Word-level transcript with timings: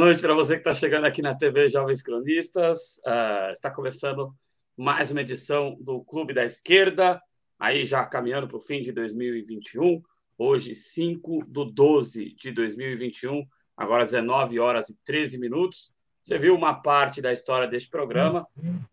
noite 0.00 0.22
para 0.22 0.32
você 0.32 0.54
que 0.54 0.60
está 0.60 0.74
chegando 0.74 1.04
aqui 1.04 1.20
na 1.20 1.34
TV 1.34 1.68
Jovens 1.68 2.00
Cronistas. 2.00 2.98
Uh, 3.06 3.52
está 3.52 3.70
começando 3.70 4.34
mais 4.74 5.10
uma 5.10 5.20
edição 5.20 5.76
do 5.78 6.02
Clube 6.02 6.32
da 6.32 6.42
Esquerda, 6.42 7.20
aí 7.58 7.84
já 7.84 8.06
caminhando 8.06 8.48
para 8.48 8.56
o 8.56 8.60
fim 8.60 8.80
de 8.80 8.92
2021. 8.92 10.00
Hoje, 10.38 10.74
5 10.74 11.44
do 11.46 11.66
12 11.66 12.34
de 12.34 12.50
2021, 12.50 13.46
agora 13.76 14.06
19 14.06 14.58
horas 14.58 14.88
e 14.88 14.96
13 15.04 15.38
minutos. 15.38 15.92
Você 16.22 16.38
viu 16.38 16.54
uma 16.54 16.80
parte 16.80 17.20
da 17.20 17.30
história 17.30 17.68
deste 17.68 17.90
programa. 17.90 18.48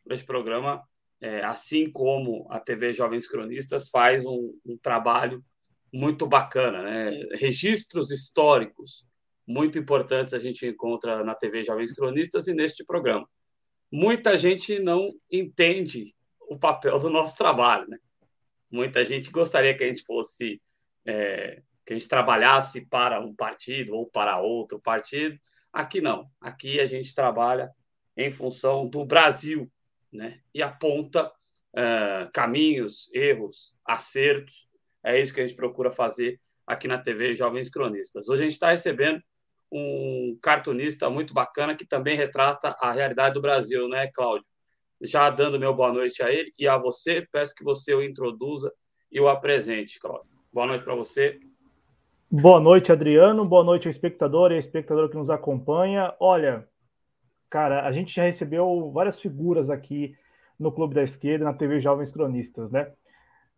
Este 0.10 0.26
programa, 0.26 0.84
é, 1.22 1.42
assim 1.46 1.90
como 1.90 2.46
a 2.50 2.60
TV 2.60 2.92
Jovens 2.92 3.26
Cronistas, 3.28 3.90
faz 3.90 4.26
um, 4.26 4.54
um 4.66 4.78
trabalho 4.78 5.42
muito 5.92 6.28
bacana, 6.28 6.84
né? 6.84 7.12
Registros 7.40 8.12
históricos 8.12 9.07
muito 9.48 9.80
importantes 9.80 10.34
a 10.34 10.40
gente 10.40 10.68
encontra 10.68 11.24
na 11.24 11.34
TV 11.34 11.64
Jovens 11.64 11.94
Cronistas 11.94 12.48
e 12.48 12.54
neste 12.54 12.84
programa. 12.84 13.28
Muita 13.90 14.38
gente 14.38 14.80
não 14.80 15.08
entende 15.32 16.14
o 16.50 16.60
papel 16.60 16.98
do 17.00 17.10
nosso 17.10 17.38
trabalho, 17.38 17.88
né? 17.88 17.98
Muita 18.70 19.06
gente 19.06 19.32
gostaria 19.32 19.76
que 19.76 19.84
a 19.86 19.88
gente 19.88 20.04
fosse 20.04 20.62
é, 21.06 21.62
que 21.86 21.94
a 21.94 21.98
gente 21.98 22.10
trabalhasse 22.10 22.86
para 22.86 23.22
um 23.22 23.34
partido 23.34 23.96
ou 23.96 24.06
para 24.06 24.42
outro 24.42 24.78
partido. 24.78 25.40
Aqui 25.72 26.02
não. 26.02 26.30
Aqui 26.42 26.82
a 26.82 26.86
gente 26.86 27.16
trabalha 27.16 27.72
em 28.18 28.30
função 28.30 28.90
do 28.90 29.06
Brasil, 29.06 29.72
né? 30.12 30.42
E 30.54 30.62
aponta 30.62 31.28
uh, 31.28 32.30
caminhos, 32.34 33.10
erros, 33.14 33.80
acertos. 33.86 34.68
É 35.02 35.18
isso 35.18 35.34
que 35.34 35.40
a 35.40 35.48
gente 35.48 35.56
procura 35.56 35.90
fazer 35.90 36.42
aqui 36.66 36.90
na 36.90 36.98
TV 36.98 37.34
Jovens 37.34 37.70
Cronistas. 37.70 38.28
Hoje 38.28 38.42
a 38.42 38.44
gente 38.44 38.54
está 38.54 38.72
recebendo 38.72 39.24
um 39.72 40.38
cartunista 40.42 41.10
muito 41.10 41.34
bacana 41.34 41.76
que 41.76 41.86
também 41.86 42.16
retrata 42.16 42.76
a 42.80 42.92
realidade 42.92 43.34
do 43.34 43.42
Brasil, 43.42 43.88
né, 43.88 44.10
Cláudio? 44.14 44.48
Já 45.02 45.30
dando 45.30 45.60
meu 45.60 45.74
boa 45.74 45.94
noite 45.94 46.24
a 46.24 46.32
ele 46.32 46.52
e 46.58 46.68
a 46.68 46.78
você, 46.78 47.28
peço 47.32 47.54
que 47.54 47.64
você 47.64 47.94
o 47.94 48.02
introduza 48.02 48.72
e 49.12 49.20
o 49.20 49.28
apresente, 49.28 50.00
Cláudio. 50.00 50.30
Boa 50.52 50.68
noite 50.68 50.84
para 50.84 50.96
você. 50.96 51.40
Boa 52.30 52.60
noite, 52.60 52.92
Adriano. 52.92 53.46
Boa 53.46 53.64
noite 53.64 53.88
ao 53.88 53.92
espectador 53.92 54.52
e 54.52 54.56
ao 54.56 54.60
espectador 54.60 55.10
que 55.10 55.16
nos 55.16 55.30
acompanha. 55.30 56.14
Olha, 56.20 56.68
cara, 57.50 57.88
a 57.88 57.92
gente 57.92 58.14
já 58.14 58.24
recebeu 58.24 58.92
várias 58.92 59.20
figuras 59.20 59.70
aqui 59.70 60.16
no 60.60 60.72
Clube 60.72 60.96
da 60.96 61.04
Esquerda, 61.04 61.46
na 61.46 61.54
TV 61.54 61.80
Jovens 61.80 62.12
Cronistas, 62.12 62.72
né? 62.72 62.92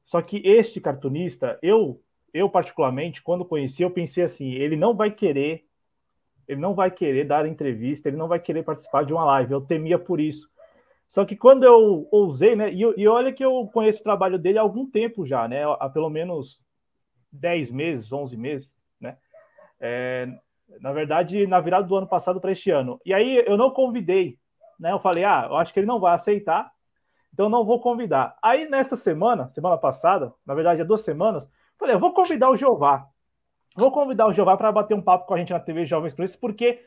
Só 0.03 0.21
que 0.21 0.41
este 0.45 0.81
cartunista, 0.81 1.57
eu, 1.61 2.01
eu 2.33 2.49
particularmente, 2.49 3.21
quando 3.21 3.45
conheci, 3.45 3.83
eu 3.83 3.91
pensei 3.91 4.23
assim, 4.23 4.51
ele 4.53 4.75
não 4.75 4.95
vai 4.95 5.11
querer 5.11 5.65
ele 6.49 6.59
não 6.59 6.73
vai 6.73 6.89
querer 6.89 7.25
dar 7.25 7.45
entrevista, 7.45 8.09
ele 8.09 8.17
não 8.17 8.27
vai 8.27 8.39
querer 8.39 8.63
participar 8.63 9.05
de 9.05 9.13
uma 9.13 9.23
live. 9.23 9.53
Eu 9.53 9.61
temia 9.61 9.99
por 9.99 10.19
isso. 10.19 10.49
Só 11.07 11.23
que 11.23 11.35
quando 11.35 11.63
eu 11.63 12.07
ousei, 12.11 12.55
né? 12.55 12.73
E, 12.73 12.81
e 12.81 13.07
olha 13.07 13.31
que 13.31 13.45
eu 13.45 13.69
conheço 13.71 13.99
o 13.99 14.03
trabalho 14.03 14.39
dele 14.39 14.57
há 14.57 14.61
algum 14.63 14.89
tempo 14.89 15.23
já, 15.27 15.47
né? 15.47 15.61
Há 15.79 15.87
pelo 15.87 16.09
menos 16.09 16.59
10 17.31 17.69
meses, 17.69 18.11
11 18.11 18.35
meses, 18.35 18.75
né? 18.99 19.17
É, 19.79 20.27
na 20.81 20.91
verdade, 20.91 21.45
na 21.45 21.59
virada 21.59 21.87
do 21.87 21.95
ano 21.95 22.07
passado 22.07 22.41
para 22.41 22.51
este 22.51 22.71
ano. 22.71 22.99
E 23.05 23.13
aí 23.13 23.43
eu 23.45 23.55
não 23.55 23.69
convidei, 23.69 24.39
né? 24.79 24.91
Eu 24.91 24.99
falei, 24.99 25.23
ah, 25.23 25.45
eu 25.47 25.55
acho 25.55 25.71
que 25.71 25.79
ele 25.79 25.87
não 25.87 25.99
vai 25.99 26.15
aceitar, 26.15 26.71
então 27.31 27.47
não 27.47 27.63
vou 27.63 27.79
convidar. 27.79 28.35
Aí 28.41 28.67
nesta 28.67 28.95
semana, 28.95 29.47
semana 29.49 29.77
passada, 29.77 30.33
na 30.43 30.55
verdade 30.55 30.81
há 30.81 30.85
duas 30.85 31.01
semanas, 31.01 31.47
falei, 31.77 31.93
eu 31.93 31.99
vou 31.99 32.11
convidar 32.11 32.49
o 32.49 32.55
Jeová. 32.55 33.07
Vou 33.75 33.91
convidar 33.91 34.27
o 34.27 34.33
Jeová 34.33 34.57
para 34.57 34.71
bater 34.71 34.95
um 34.95 35.01
papo 35.01 35.25
com 35.25 35.33
a 35.33 35.37
gente 35.37 35.53
na 35.53 35.59
TV 35.59 35.85
Jovens 35.85 36.13
Cronistas, 36.13 36.39
porque 36.39 36.81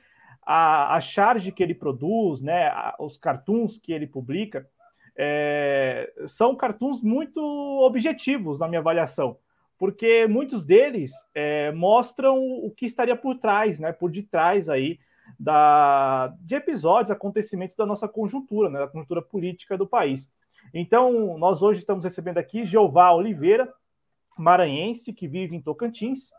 a, 0.45 0.97
a 0.97 1.01
charge 1.01 1.53
que 1.53 1.63
ele 1.63 1.75
produz, 1.75 2.43
né, 2.43 2.67
a, 2.69 2.97
os 2.99 3.17
cartoons 3.17 3.79
que 3.79 3.93
ele 3.93 4.07
publica, 4.07 4.69
é, 5.17 6.13
são 6.27 6.57
cartoons 6.57 7.03
muito 7.03 7.41
objetivos 7.83 8.59
na 8.59 8.67
minha 8.67 8.81
avaliação, 8.81 9.37
porque 9.79 10.27
muitos 10.27 10.65
deles 10.65 11.13
é, 11.35 11.71
mostram 11.73 12.39
o 12.39 12.71
que 12.71 12.87
estaria 12.87 13.17
por 13.17 13.39
trás, 13.39 13.79
né, 13.79 13.93
por 13.93 14.11
detrás 14.11 14.69
aí 14.69 14.99
da, 15.39 16.35
de 16.41 16.55
episódios, 16.55 17.11
acontecimentos 17.11 17.77
da 17.77 17.87
nossa 17.87 18.09
conjuntura, 18.09 18.69
né, 18.69 18.81
da 18.81 18.89
conjuntura 18.89 19.23
política 19.23 19.77
do 19.77 19.87
país. 19.87 20.31
Então, 20.73 21.37
nós 21.39 21.63
hoje 21.63 21.81
estamos 21.81 22.05
recebendo 22.05 22.39
aqui 22.39 22.65
Jeová 22.65 23.13
Oliveira, 23.13 23.73
maranhense, 24.37 25.13
que 25.13 25.29
vive 25.29 25.55
em 25.55 25.61
Tocantins, 25.61 26.31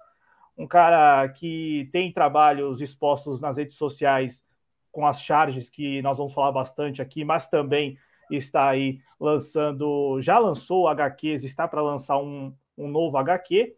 um 0.58 0.68
cara 0.68 1.28
que 1.30 1.90
tem 1.92 2.12
trabalhos 2.12 2.82
expostos 2.82 3.42
nas 3.42 3.58
redes 3.58 3.76
sociais 3.76 4.46
com 4.92 5.08
as 5.08 5.22
charges 5.22 5.70
que 5.70 6.02
nós 6.04 6.18
vamos 6.18 6.34
falar 6.34 6.52
bastante 6.52 7.02
aqui, 7.02 7.26
mas 7.26 7.50
também 7.50 7.98
está 8.32 8.70
aí 8.70 9.00
lançando, 9.20 10.22
já 10.22 10.38
lançou 10.38 10.88
HQs, 10.88 11.44
está 11.44 11.68
para 11.68 11.82
lançar 11.82 12.18
um, 12.18 12.54
um 12.78 12.88
novo 12.88 13.18
HQ. 13.18 13.76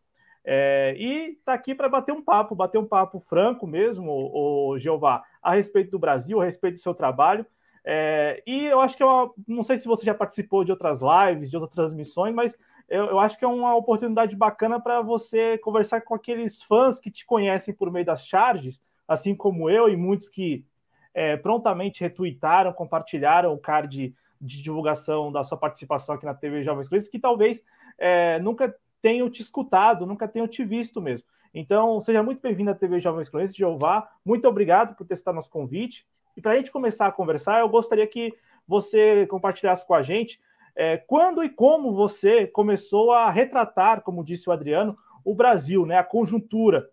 É, 0.48 0.94
e 0.98 1.32
está 1.32 1.54
aqui 1.54 1.74
para 1.74 1.90
bater 1.90 2.12
um 2.12 2.22
papo, 2.22 2.54
bater 2.54 2.78
um 2.78 2.86
papo 2.86 3.20
franco 3.20 3.66
mesmo, 3.66 4.12
o 4.12 4.78
Jeová, 4.78 5.24
a 5.42 5.56
respeito 5.56 5.92
do 5.92 6.00
Brasil, 6.00 6.40
a 6.40 6.46
respeito 6.46 6.76
do 6.76 6.82
seu 6.82 6.94
trabalho. 6.94 7.46
É, 7.84 8.44
e 8.46 8.66
eu 8.66 8.80
acho 8.80 8.98
que 8.98 9.04
é 9.04 9.06
uma, 9.06 9.32
não 9.48 9.64
sei 9.64 9.78
se 9.78 9.88
você 9.88 10.06
já 10.06 10.14
participou 10.14 10.64
de 10.64 10.72
outras 10.72 11.02
lives, 11.02 11.50
de 11.50 11.56
outras 11.56 11.74
transmissões, 11.74 12.34
mas 12.34 12.58
eu, 12.88 13.06
eu 13.06 13.20
acho 13.20 13.38
que 13.38 13.46
é 13.46 13.48
uma 13.48 13.76
oportunidade 13.76 14.36
bacana 14.36 14.80
para 14.80 15.02
você 15.02 15.58
conversar 15.58 16.02
com 16.02 16.14
aqueles 16.14 16.62
fãs 16.62 17.00
que 17.00 17.10
te 17.10 17.26
conhecem 17.26 17.74
por 17.74 17.92
meio 17.92 18.06
das 18.06 18.28
charges, 18.28 18.82
assim 19.08 19.36
como 19.36 19.70
eu 19.70 19.90
e 19.90 19.96
muitos 19.96 20.30
que 20.30 20.66
é, 21.14 21.38
prontamente 21.38 22.02
retweetaram, 22.02 22.74
compartilharam 22.74 23.54
o 23.54 23.58
card 23.58 24.14
de 24.40 24.62
divulgação 24.62 25.32
da 25.32 25.44
sua 25.44 25.58
participação 25.58 26.16
aqui 26.16 26.26
na 26.26 26.34
TV 26.34 26.64
Jovens 26.64 26.88
Cruzes, 26.88 27.10
que 27.10 27.20
talvez 27.20 27.64
é, 27.98 28.40
nunca 28.40 28.76
tenham 29.02 29.30
te 29.30 29.42
escutado, 29.42 30.06
nunca 30.06 30.28
tenham 30.28 30.48
te 30.48 30.64
visto 30.64 31.02
mesmo. 31.02 31.28
Então, 31.54 32.02
seja 32.02 32.22
muito 32.22 32.42
bem-vindo 32.42 32.70
à 32.70 32.76
TV 32.76 33.00
Jovens 33.00 33.30
Cruzes, 33.30 33.56
Jeová. 33.56 34.10
Muito 34.26 34.46
obrigado 34.48 34.96
por 34.96 35.06
testar 35.08 35.32
nosso 35.32 35.50
convite. 35.50 36.06
E 36.36 36.42
para 36.42 36.52
a 36.52 36.58
gente 36.58 36.70
começar 36.70 37.08
a 37.08 37.12
conversar, 37.12 37.62
eu 37.62 37.70
gostaria 37.70 38.06
que 38.06 38.34
você 38.68 39.26
compartilhasse 39.28 39.88
com 39.88 39.94
a 39.94 40.02
gente 40.02 40.40
é, 40.76 40.98
quando 40.98 41.44
e 41.44 41.50
como 41.50 41.94
você 41.94 42.46
começou 42.46 43.12
a 43.12 43.30
retratar, 43.32 44.02
como 44.02 44.24
disse 44.24 44.50
o 44.50 44.52
Adriano, 44.52 44.98
o 45.24 45.34
Brasil, 45.34 45.86
né, 45.86 45.98
a 45.98 46.04
conjuntura. 46.04 46.90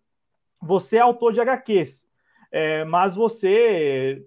Você 0.61 0.97
é 0.97 1.01
autor 1.01 1.33
de 1.33 1.41
HQs, 1.41 2.07
é, 2.51 2.85
mas 2.85 3.17
você, 3.17 4.25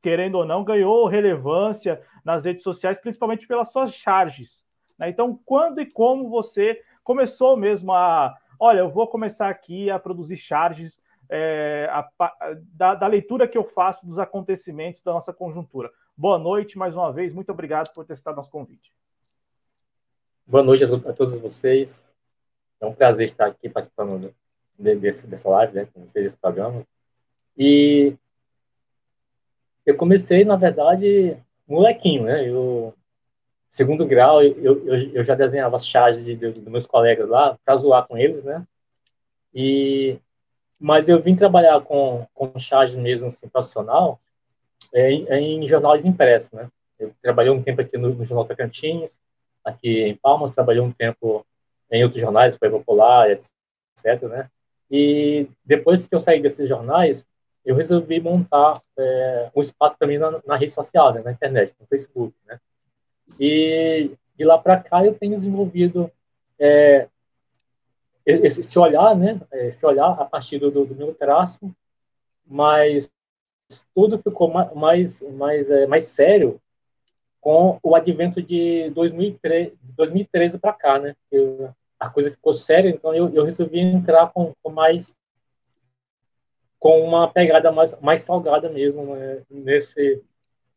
querendo 0.00 0.36
ou 0.36 0.46
não, 0.46 0.64
ganhou 0.64 1.06
relevância 1.06 2.02
nas 2.24 2.44
redes 2.44 2.62
sociais, 2.62 2.98
principalmente 2.98 3.46
pelas 3.46 3.70
suas 3.70 3.92
charges. 3.92 4.64
Né? 4.98 5.10
Então, 5.10 5.38
quando 5.44 5.80
e 5.80 5.86
como 5.86 6.28
você 6.30 6.80
começou 7.04 7.56
mesmo 7.56 7.92
a. 7.92 8.34
Olha, 8.58 8.80
eu 8.80 8.90
vou 8.90 9.06
começar 9.06 9.50
aqui 9.50 9.90
a 9.90 9.98
produzir 9.98 10.38
charges 10.38 10.98
é, 11.28 11.88
a, 11.90 12.08
a, 12.18 12.56
da, 12.72 12.94
da 12.94 13.06
leitura 13.06 13.46
que 13.46 13.58
eu 13.58 13.64
faço 13.64 14.06
dos 14.06 14.18
acontecimentos 14.18 15.02
da 15.02 15.12
nossa 15.12 15.32
conjuntura. 15.32 15.90
Boa 16.18 16.38
noite 16.38 16.78
mais 16.78 16.96
uma 16.96 17.12
vez, 17.12 17.34
muito 17.34 17.52
obrigado 17.52 17.92
por 17.92 18.02
ter 18.06 18.14
estado 18.14 18.36
nosso 18.36 18.50
convite. 18.50 18.90
Boa 20.46 20.62
noite 20.62 20.82
a, 20.82 21.12
todos 21.12 21.38
vocês. 21.38 22.02
É 22.80 22.86
um 22.86 22.94
prazer 22.94 23.26
estar 23.26 23.46
aqui 23.46 23.68
participando 23.68 24.34
de, 24.78 24.96
desse, 24.96 25.26
dessa 25.26 25.46
live, 25.50 25.74
né, 25.74 25.86
com 25.92 26.00
vocês, 26.00 26.24
desse 26.24 26.38
programa. 26.38 26.86
E 27.54 28.14
eu 29.84 29.94
comecei, 29.94 30.42
na 30.42 30.56
verdade, 30.56 31.36
molequinho, 31.68 32.24
né? 32.24 32.48
Eu, 32.48 32.94
segundo 33.70 34.06
grau, 34.06 34.42
eu, 34.42 34.86
eu, 34.86 34.96
eu 35.12 35.22
já 35.24 35.34
desenhava 35.34 35.76
as 35.76 35.86
charges 35.86 36.24
de, 36.24 36.34
de, 36.34 36.50
dos 36.52 36.72
meus 36.72 36.86
colegas 36.86 37.28
lá, 37.28 37.58
para 37.62 37.76
zoar 37.76 38.06
com 38.06 38.16
eles, 38.16 38.42
né? 38.42 38.66
E, 39.54 40.18
mas 40.80 41.10
eu 41.10 41.20
vim 41.20 41.36
trabalhar 41.36 41.78
com, 41.82 42.26
com 42.32 42.58
charges 42.58 42.96
mesmo, 42.96 43.28
assim, 43.28 43.48
profissional, 43.48 44.18
é, 44.92 45.12
é, 45.12 45.40
em 45.40 45.66
jornais 45.66 46.04
impressos, 46.04 46.52
né? 46.52 46.68
Eu 46.98 47.12
trabalhei 47.22 47.52
um 47.52 47.62
tempo 47.62 47.80
aqui 47.80 47.98
no, 47.98 48.14
no 48.14 48.24
Jornal 48.24 48.46
Tocantins, 48.46 49.18
aqui 49.64 50.02
em 50.02 50.16
Palmas, 50.16 50.52
trabalhei 50.52 50.80
um 50.80 50.92
tempo 50.92 51.44
em 51.90 52.02
outros 52.02 52.20
jornais, 52.20 52.56
foi 52.56 52.70
Popular, 52.70 53.30
etc, 53.30 54.22
né? 54.22 54.50
E 54.90 55.48
depois 55.64 56.06
que 56.06 56.14
eu 56.14 56.20
saí 56.20 56.40
desses 56.40 56.68
jornais, 56.68 57.26
eu 57.64 57.74
resolvi 57.74 58.20
montar 58.20 58.74
é, 58.96 59.50
um 59.54 59.60
espaço 59.60 59.96
mim 60.06 60.18
na, 60.18 60.40
na, 60.46 60.56
rede 60.56 60.72
social, 60.72 61.12
né? 61.12 61.22
na 61.22 61.32
internet, 61.32 61.74
no 61.80 61.86
Facebook, 61.86 62.34
né? 62.46 62.60
E 63.40 64.12
de 64.38 64.44
lá 64.44 64.56
para 64.56 64.80
cá 64.80 65.04
eu 65.04 65.14
tenho 65.14 65.34
desenvolvido 65.34 66.10
é, 66.58 67.08
esse, 68.24 68.78
olhar, 68.78 69.16
né? 69.16 69.40
Esse 69.52 69.84
olhar 69.84 70.12
a 70.12 70.24
partir 70.24 70.58
do, 70.58 70.70
do 70.70 70.94
meu 70.94 71.12
traço, 71.12 71.74
mas 72.46 73.10
tudo 73.94 74.18
ficou 74.18 74.48
mais, 74.74 75.22
mais, 75.22 75.70
é, 75.70 75.86
mais 75.86 76.06
sério 76.06 76.60
com 77.40 77.78
o 77.82 77.94
advento 77.94 78.42
de 78.42 78.90
2003, 78.90 79.72
2013 79.96 80.58
para 80.58 80.72
cá, 80.72 80.98
né? 80.98 81.14
Eu, 81.30 81.70
a 81.98 82.10
coisa 82.10 82.30
ficou 82.30 82.52
séria, 82.52 82.88
então 82.88 83.14
eu, 83.14 83.32
eu 83.34 83.44
resolvi 83.44 83.80
entrar 83.80 84.32
com, 84.32 84.52
com 84.62 84.70
mais 84.70 85.16
com 86.78 87.00
uma 87.00 87.28
pegada 87.28 87.72
mais, 87.72 87.98
mais 88.00 88.22
salgada 88.22 88.68
mesmo, 88.68 89.16
né, 89.16 89.42
nesse, 89.50 90.22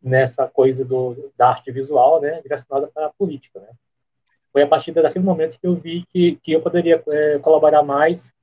nessa 0.01 0.47
coisa 0.47 0.83
do, 0.85 1.31
da 1.37 1.49
arte 1.49 1.71
visual, 1.71 2.21
né, 2.21 2.41
direcionada 2.41 2.87
para 2.87 3.07
a 3.07 3.13
política, 3.13 3.59
né. 3.59 3.67
Foi 4.51 4.63
a 4.63 4.67
partir 4.67 4.91
daquele 4.91 5.23
momento 5.23 5.59
que 5.59 5.67
eu 5.67 5.75
vi 5.75 6.03
que, 6.07 6.37
que 6.37 6.51
eu 6.53 6.61
poderia 6.61 7.03
é, 7.09 7.37
colaborar 7.39 7.83
mais 7.83 8.33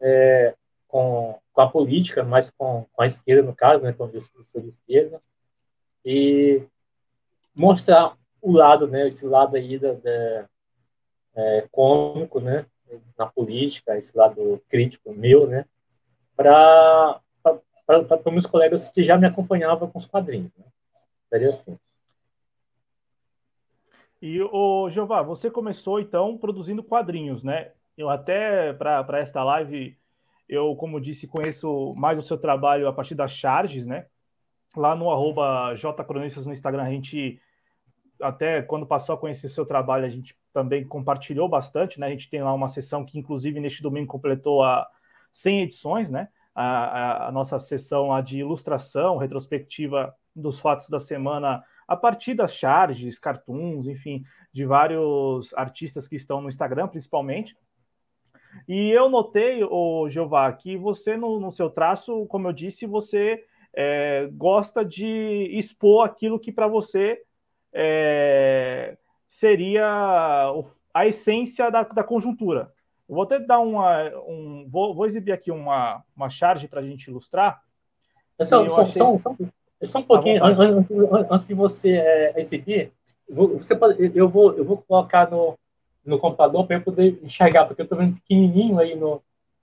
é, 0.00 0.54
com, 0.86 1.36
com 1.60 1.64
a 1.64 1.70
política, 1.70 2.24
mais 2.24 2.50
com, 2.50 2.86
com 2.90 3.02
a 3.02 3.06
esquerda, 3.06 3.42
no 3.42 3.54
caso, 3.54 3.82
né, 3.82 3.92
com 3.92 4.08
eu 4.08 4.22
sou 4.22 4.62
de 4.62 4.68
esquerda, 4.68 5.20
e 6.04 6.62
mostrar 7.54 8.16
o 8.40 8.52
lado, 8.52 8.86
né, 8.86 9.08
esse 9.08 9.26
lado 9.26 9.56
aí 9.56 9.78
da, 9.78 9.92
da 9.92 10.48
é, 11.34 11.68
cômico, 11.70 12.40
né, 12.40 12.64
na 13.18 13.26
política, 13.26 13.98
esse 13.98 14.16
lado 14.16 14.62
crítico 14.68 15.12
meu, 15.12 15.46
né, 15.46 15.66
para 16.34 17.20
para 17.86 18.30
meus 18.30 18.46
colegas 18.46 18.88
que 18.88 19.02
já 19.02 19.18
me 19.18 19.26
acompanhavam 19.26 19.90
com 19.90 19.98
os 19.98 20.06
quadrinhos. 20.06 20.52
Né? 20.56 20.64
Seria 21.28 21.50
assim. 21.50 21.76
E 24.22 24.40
o 24.40 24.88
Jeová, 24.88 25.22
você 25.22 25.50
começou 25.50 25.98
então 25.98 26.38
produzindo 26.38 26.84
quadrinhos, 26.84 27.42
né? 27.42 27.72
Eu 27.98 28.08
até 28.08 28.72
para 28.72 29.18
esta 29.18 29.42
live, 29.42 29.98
eu, 30.50 30.74
como 30.74 31.00
disse, 31.00 31.28
conheço 31.28 31.92
mais 31.96 32.18
o 32.18 32.22
seu 32.22 32.36
trabalho 32.36 32.88
a 32.88 32.92
partir 32.92 33.14
das 33.14 33.30
charges, 33.30 33.86
né? 33.86 34.06
Lá 34.76 34.96
no 34.96 35.08
arroba 35.08 35.76
jcronistas 35.76 36.44
no 36.44 36.52
Instagram, 36.52 36.82
a 36.82 36.90
gente 36.90 37.40
até 38.20 38.60
quando 38.60 38.84
passou 38.84 39.14
a 39.14 39.18
conhecer 39.18 39.48
seu 39.48 39.64
trabalho, 39.64 40.04
a 40.04 40.08
gente 40.08 40.36
também 40.52 40.84
compartilhou 40.84 41.48
bastante, 41.48 42.00
né? 42.00 42.08
A 42.08 42.10
gente 42.10 42.28
tem 42.28 42.42
lá 42.42 42.52
uma 42.52 42.68
sessão 42.68 43.04
que, 43.04 43.16
inclusive, 43.16 43.60
neste 43.60 43.80
domingo 43.80 44.08
completou 44.08 44.64
a 44.64 44.88
100 45.32 45.62
edições, 45.62 46.10
né? 46.10 46.28
A, 46.52 46.64
a, 46.64 47.28
a 47.28 47.32
nossa 47.32 47.56
sessão 47.60 48.08
lá 48.08 48.20
de 48.20 48.38
ilustração, 48.38 49.18
retrospectiva 49.18 50.12
dos 50.34 50.58
fatos 50.58 50.88
da 50.90 50.98
semana, 50.98 51.62
a 51.86 51.96
partir 51.96 52.34
das 52.34 52.52
charges, 52.52 53.20
cartoons, 53.20 53.86
enfim, 53.86 54.24
de 54.52 54.64
vários 54.64 55.54
artistas 55.54 56.08
que 56.08 56.16
estão 56.16 56.40
no 56.40 56.48
Instagram, 56.48 56.88
principalmente. 56.88 57.56
E 58.68 58.90
eu 58.90 59.08
notei, 59.08 59.64
o 59.64 60.08
Jeová, 60.08 60.52
que 60.52 60.76
você, 60.76 61.16
no, 61.16 61.40
no, 61.40 61.50
seu 61.50 61.68
traço, 61.70 62.26
como 62.26 62.48
eu 62.48 62.52
disse, 62.52 62.86
você 62.86 63.44
é, 63.74 64.28
gosta 64.32 64.84
de 64.84 65.48
expor 65.52 66.04
aquilo 66.04 66.38
que 66.38 66.52
para 66.52 66.68
você 66.68 67.22
é, 67.72 68.96
seria 69.28 70.52
a 70.92 71.06
essência 71.06 71.70
da, 71.70 71.82
da 71.82 72.04
conjuntura. 72.04 72.72
Eu 73.08 73.14
vou 73.16 73.24
até 73.24 73.40
dar 73.40 73.58
uma. 73.58 74.08
Um, 74.28 74.66
vou, 74.68 74.94
vou 74.94 75.06
exibir 75.06 75.32
aqui 75.32 75.50
uma, 75.50 76.02
uma 76.16 76.28
charge 76.28 76.68
para 76.68 76.80
a 76.80 76.84
gente 76.84 77.08
ilustrar. 77.08 77.62
Só, 78.42 78.68
só, 78.68 78.82
achei... 78.82 78.94
só, 78.94 79.18
só, 79.18 79.36
só, 79.82 79.98
um 79.98 80.02
pouquinho, 80.02 80.42
antes 81.30 81.48
de 81.48 81.54
você 81.54 81.96
é, 81.96 82.40
exibir, 82.40 82.92
você 83.28 83.74
pode, 83.76 84.12
eu, 84.16 84.28
vou, 84.28 84.56
eu 84.56 84.64
vou 84.64 84.78
colocar 84.78 85.30
no, 85.30 85.58
no 86.04 86.18
computador 86.18 86.66
para 86.66 86.76
eu 86.76 86.82
poder 86.82 87.18
enxergar, 87.22 87.66
porque 87.66 87.82
eu 87.82 87.84
estou 87.84 87.98
vendo 87.98 88.16
pequenininho 88.16 88.78
aí 88.78 88.94
no. 88.94 89.22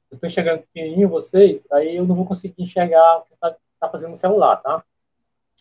Eu 0.10 0.16
estou 0.16 0.28
enxergando 0.28 0.64
pequenininho 0.74 1.10
vocês, 1.10 1.68
aí 1.72 1.98
eu 1.98 2.06
não 2.06 2.16
vou 2.16 2.26
conseguir 2.26 2.64
enxergar 2.64 3.18
o 3.18 3.22
que 3.24 3.30
você 3.30 3.34
está 3.36 3.56
tá 3.80 3.90
fazendo 3.90 4.12
no 4.12 4.16
celular, 4.16 4.58
tá? 4.58 4.84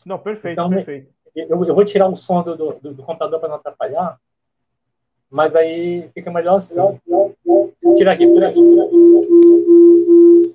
Não, 0.05 0.19
perfeito, 0.19 0.53
então, 0.53 0.71
perfeito. 0.71 1.13
Eu, 1.35 1.65
eu 1.65 1.75
vou 1.75 1.85
tirar 1.85 2.07
o 2.07 2.15
som 2.15 2.43
do, 2.43 2.57
do, 2.57 2.95
do 2.95 3.03
computador 3.03 3.41
para 3.41 3.49
não 3.49 3.57
atrapalhar, 3.57 4.19
mas 5.31 5.57
aí 5.57 6.09
fica 6.15 6.31
melhor 6.31 6.59
assim. 6.59 6.77
Tira 7.97 8.13
aqui, 8.13 8.27
tira 8.33 8.49
aqui. 8.49 8.61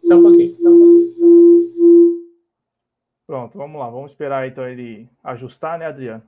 Só 0.04 0.16
um 0.16 0.24
pouquinho. 0.24 0.58
Só 0.62 0.70
um 0.70 0.80
pouquinho. 0.80 1.12
Pronto, 3.28 3.58
vamos 3.58 3.80
lá. 3.80 3.90
Vamos 3.90 4.12
esperar 4.12 4.48
então 4.48 4.68
ele 4.68 5.08
ajustar, 5.24 5.78
né, 5.78 5.86
Adriano? 5.86 6.24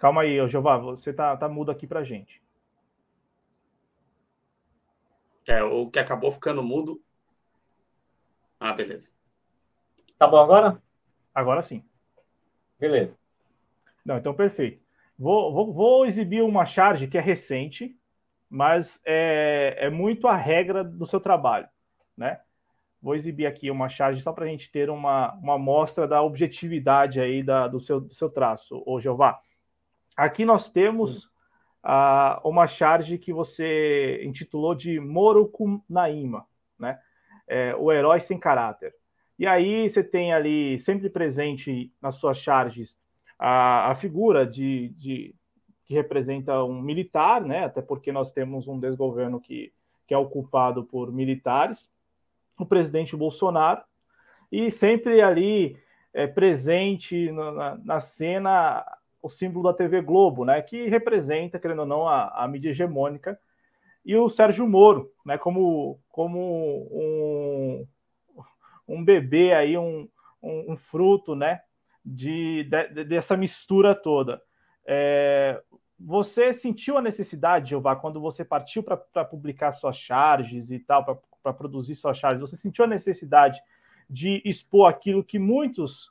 Calma 0.00 0.22
aí, 0.22 0.48
Jeová, 0.48 0.78
você 0.78 1.12
tá, 1.12 1.36
tá 1.36 1.46
mudo 1.46 1.70
aqui 1.70 1.86
pra 1.86 2.02
gente. 2.02 2.42
É, 5.46 5.62
o 5.62 5.90
que 5.90 5.98
acabou 5.98 6.30
ficando 6.30 6.62
mudo. 6.62 7.02
Ah, 8.58 8.72
beleza. 8.72 9.12
Tá 10.18 10.26
bom 10.26 10.38
agora? 10.38 10.82
Agora 11.34 11.62
sim. 11.62 11.84
Beleza. 12.78 13.14
Não, 14.02 14.16
então 14.16 14.32
perfeito. 14.32 14.82
Vou, 15.18 15.52
vou, 15.52 15.70
vou 15.70 16.06
exibir 16.06 16.42
uma 16.42 16.64
charge 16.64 17.06
que 17.06 17.18
é 17.18 17.20
recente, 17.20 17.94
mas 18.48 19.02
é, 19.04 19.76
é 19.80 19.90
muito 19.90 20.26
a 20.26 20.34
regra 20.34 20.82
do 20.82 21.04
seu 21.04 21.20
trabalho, 21.20 21.68
né? 22.16 22.40
Vou 23.02 23.14
exibir 23.14 23.44
aqui 23.44 23.70
uma 23.70 23.90
charge 23.90 24.22
só 24.22 24.32
para 24.32 24.46
a 24.46 24.48
gente 24.48 24.70
ter 24.72 24.88
uma, 24.88 25.34
uma 25.34 25.56
amostra 25.56 26.08
da 26.08 26.22
objetividade 26.22 27.20
aí 27.20 27.42
da, 27.42 27.68
do, 27.68 27.78
seu, 27.78 28.00
do 28.00 28.14
seu 28.14 28.30
traço, 28.30 28.82
ô 28.86 28.98
Jeová. 28.98 29.38
Aqui 30.20 30.44
nós 30.44 30.70
temos 30.70 31.24
uh, 31.82 32.36
uma 32.44 32.66
charge 32.66 33.16
que 33.16 33.32
você 33.32 34.22
intitulou 34.22 34.74
de 34.74 35.00
Moroku 35.00 35.82
Naima, 35.88 36.44
né? 36.78 36.98
É, 37.48 37.74
o 37.74 37.90
herói 37.90 38.20
sem 38.20 38.38
caráter. 38.38 38.94
E 39.38 39.46
aí 39.46 39.88
você 39.88 40.04
tem 40.04 40.34
ali 40.34 40.78
sempre 40.78 41.08
presente 41.08 41.90
nas 42.02 42.16
suas 42.16 42.36
charges 42.36 42.94
a, 43.38 43.90
a 43.90 43.94
figura 43.94 44.46
de, 44.46 44.90
de, 44.90 45.34
que 45.86 45.94
representa 45.94 46.62
um 46.64 46.82
militar, 46.82 47.40
né? 47.40 47.64
Até 47.64 47.80
porque 47.80 48.12
nós 48.12 48.30
temos 48.30 48.68
um 48.68 48.78
desgoverno 48.78 49.40
que, 49.40 49.72
que 50.06 50.12
é 50.12 50.18
ocupado 50.18 50.84
por 50.84 51.10
militares, 51.10 51.90
o 52.58 52.66
presidente 52.66 53.16
Bolsonaro, 53.16 53.80
e 54.52 54.70
sempre 54.70 55.22
ali 55.22 55.78
é, 56.12 56.26
presente 56.26 57.32
na, 57.32 57.76
na 57.78 58.00
cena 58.00 58.84
o 59.22 59.28
símbolo 59.28 59.64
da 59.70 59.74
TV 59.74 60.00
Globo, 60.00 60.44
né? 60.44 60.60
Que 60.62 60.88
representa, 60.88 61.58
querendo 61.58 61.80
ou 61.80 61.86
não, 61.86 62.08
a, 62.08 62.28
a 62.44 62.48
mídia 62.48 62.70
hegemônica, 62.70 63.38
e 64.04 64.16
o 64.16 64.28
Sérgio 64.28 64.66
Moro, 64.66 65.12
né? 65.24 65.36
Como, 65.38 65.98
como 66.10 66.38
um, 66.90 67.86
um 68.88 69.04
bebê 69.04 69.52
aí, 69.52 69.76
um, 69.76 70.08
um, 70.42 70.72
um 70.72 70.76
fruto, 70.76 71.34
né? 71.34 71.60
De, 72.04 72.64
de, 72.64 73.04
dessa 73.04 73.36
mistura 73.36 73.94
toda. 73.94 74.42
É, 74.86 75.62
você 75.98 76.54
sentiu 76.54 76.96
a 76.96 77.02
necessidade, 77.02 77.70
Jeová, 77.70 77.94
quando 77.94 78.20
você 78.20 78.42
partiu 78.42 78.82
para 78.82 79.24
publicar 79.24 79.72
suas 79.74 79.96
charges 79.96 80.70
e 80.70 80.78
tal, 80.78 81.04
para 81.42 81.52
produzir 81.52 81.94
suas 81.94 82.16
charges, 82.16 82.40
você 82.40 82.56
sentiu 82.56 82.86
a 82.86 82.88
necessidade 82.88 83.60
de 84.08 84.42
expor 84.44 84.88
aquilo 84.88 85.22
que 85.22 85.38
muitos, 85.38 86.10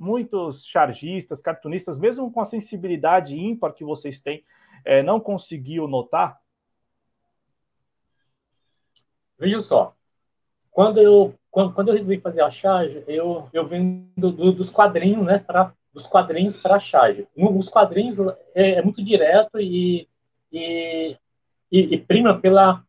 muitos 0.00 0.64
chargistas, 0.64 1.42
cartunistas, 1.42 1.98
mesmo 1.98 2.32
com 2.32 2.40
a 2.40 2.46
sensibilidade 2.46 3.38
ímpar 3.38 3.74
que 3.74 3.84
vocês 3.84 4.22
têm, 4.22 4.42
é, 4.82 5.02
não 5.02 5.20
conseguiu 5.20 5.86
notar? 5.86 6.40
Veja 9.38 9.60
só, 9.60 9.94
quando 10.70 10.98
eu 10.98 11.34
quando, 11.50 11.74
quando 11.74 11.88
eu 11.88 11.94
resolvi 11.94 12.18
fazer 12.18 12.40
a 12.40 12.50
charge, 12.50 13.04
eu 13.06 13.48
eu 13.52 13.66
vim 13.66 14.10
do, 14.16 14.32
do, 14.32 14.52
dos 14.52 14.70
quadrinhos, 14.70 15.24
né, 15.24 15.44
dos 15.92 16.06
quadrinhos 16.06 16.56
para 16.56 16.76
a 16.76 16.78
charge. 16.78 17.26
Os 17.36 17.68
quadrinhos 17.68 18.18
é, 18.54 18.72
é 18.72 18.82
muito 18.82 19.02
direto 19.02 19.60
e, 19.60 20.08
e, 20.50 21.16
e, 21.70 21.94
e, 21.94 21.98
prima 21.98 22.38
pela 22.38 22.82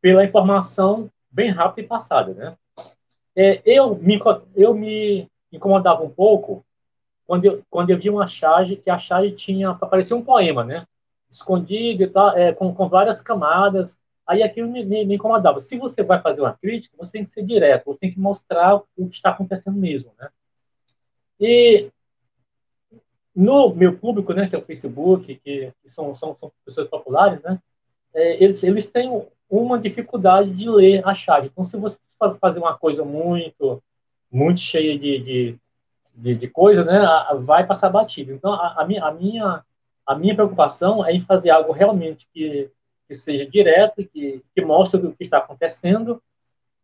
pela 0.00 0.24
informação 0.24 1.10
bem 1.30 1.50
rápida 1.50 1.82
e 1.82 1.88
passada, 1.88 2.34
né? 2.34 2.56
É, 3.36 3.62
eu 3.64 3.96
me 3.96 4.18
eu 4.56 4.74
me 4.74 5.28
incomodava 5.56 6.02
um 6.02 6.10
pouco 6.10 6.64
quando 7.26 7.44
eu, 7.46 7.62
quando 7.70 7.90
eu 7.90 7.98
vi 7.98 8.10
uma 8.10 8.26
charge 8.26 8.76
que 8.76 8.90
a 8.90 8.98
charge 8.98 9.32
tinha 9.32 9.74
parecia 9.74 10.16
um 10.16 10.22
poema, 10.22 10.64
né? 10.64 10.86
Escondido 11.30 12.02
e 12.02 12.06
tal, 12.06 12.36
é, 12.36 12.52
com, 12.52 12.74
com 12.74 12.88
várias 12.88 13.22
camadas 13.22 13.98
Aí 14.26 14.42
aquilo 14.42 14.68
me, 14.68 14.84
me, 14.84 15.04
me, 15.04 15.14
incomodava. 15.16 15.60
Se 15.60 15.76
você 15.76 16.02
vai 16.02 16.20
fazer 16.20 16.40
uma 16.40 16.54
crítica, 16.54 16.96
você 16.96 17.12
tem 17.12 17.24
que 17.24 17.30
ser 17.30 17.44
direto, 17.44 17.84
você 17.84 18.00
tem 18.00 18.12
que 18.12 18.18
mostrar 18.18 18.76
o 18.76 19.08
que 19.08 19.16
está 19.16 19.30
acontecendo 19.30 19.76
mesmo, 19.76 20.12
né? 20.18 20.30
E 21.38 21.90
no 23.34 23.74
meu 23.74 23.98
público, 23.98 24.32
né, 24.32 24.48
que 24.48 24.54
é 24.54 24.58
o 24.58 24.64
Facebook, 24.64 25.34
que, 25.44 25.72
são, 25.86 26.14
são, 26.14 26.34
são, 26.36 26.52
pessoas 26.64 26.88
populares, 26.88 27.42
né, 27.42 27.60
é, 28.14 28.42
eles, 28.42 28.62
eles 28.62 28.86
têm 28.86 29.26
uma 29.50 29.78
dificuldade 29.78 30.50
de 30.52 30.70
ler 30.70 31.06
a 31.06 31.14
chave. 31.14 31.48
Então, 31.48 31.64
se 31.64 31.76
você 31.76 31.98
fazer 32.40 32.60
uma 32.60 32.78
coisa 32.78 33.04
muito, 33.04 33.82
muito 34.34 34.60
cheia 34.60 34.98
de, 34.98 35.18
de, 35.20 35.58
de, 36.14 36.34
de 36.34 36.48
coisa, 36.48 36.84
né, 36.84 37.00
vai 37.44 37.66
passar 37.66 37.88
batido. 37.88 38.32
Então, 38.32 38.52
a, 38.52 38.82
a, 38.82 38.86
minha, 38.86 39.04
a, 39.04 39.12
minha, 39.12 39.64
a 40.06 40.14
minha 40.14 40.34
preocupação 40.34 41.06
é 41.06 41.12
em 41.12 41.20
fazer 41.20 41.50
algo 41.50 41.72
realmente 41.72 42.28
que 42.32 42.70
que 43.06 43.14
seja 43.14 43.46
direto, 43.46 44.04
que, 44.06 44.42
que 44.54 44.62
mostre 44.62 45.00
o 45.00 45.14
que 45.14 45.22
está 45.22 45.38
acontecendo, 45.38 46.22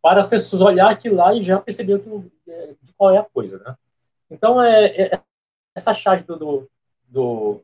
para 0.02 0.20
as 0.20 0.28
pessoas 0.28 0.62
olhar 0.62 0.90
aquilo 0.90 1.16
lá 1.16 1.34
e 1.34 1.42
já 1.42 1.58
perceber 1.58 2.00
que, 2.00 2.50
é, 2.50 2.74
qual 2.96 3.10
é 3.10 3.18
a 3.18 3.24
coisa, 3.24 3.58
né? 3.58 3.76
Então, 4.30 4.62
é, 4.62 4.86
é 4.86 5.20
essa 5.74 5.92
chave 5.92 6.22
do, 6.24 6.36
do, 6.36 6.70
do 7.08 7.60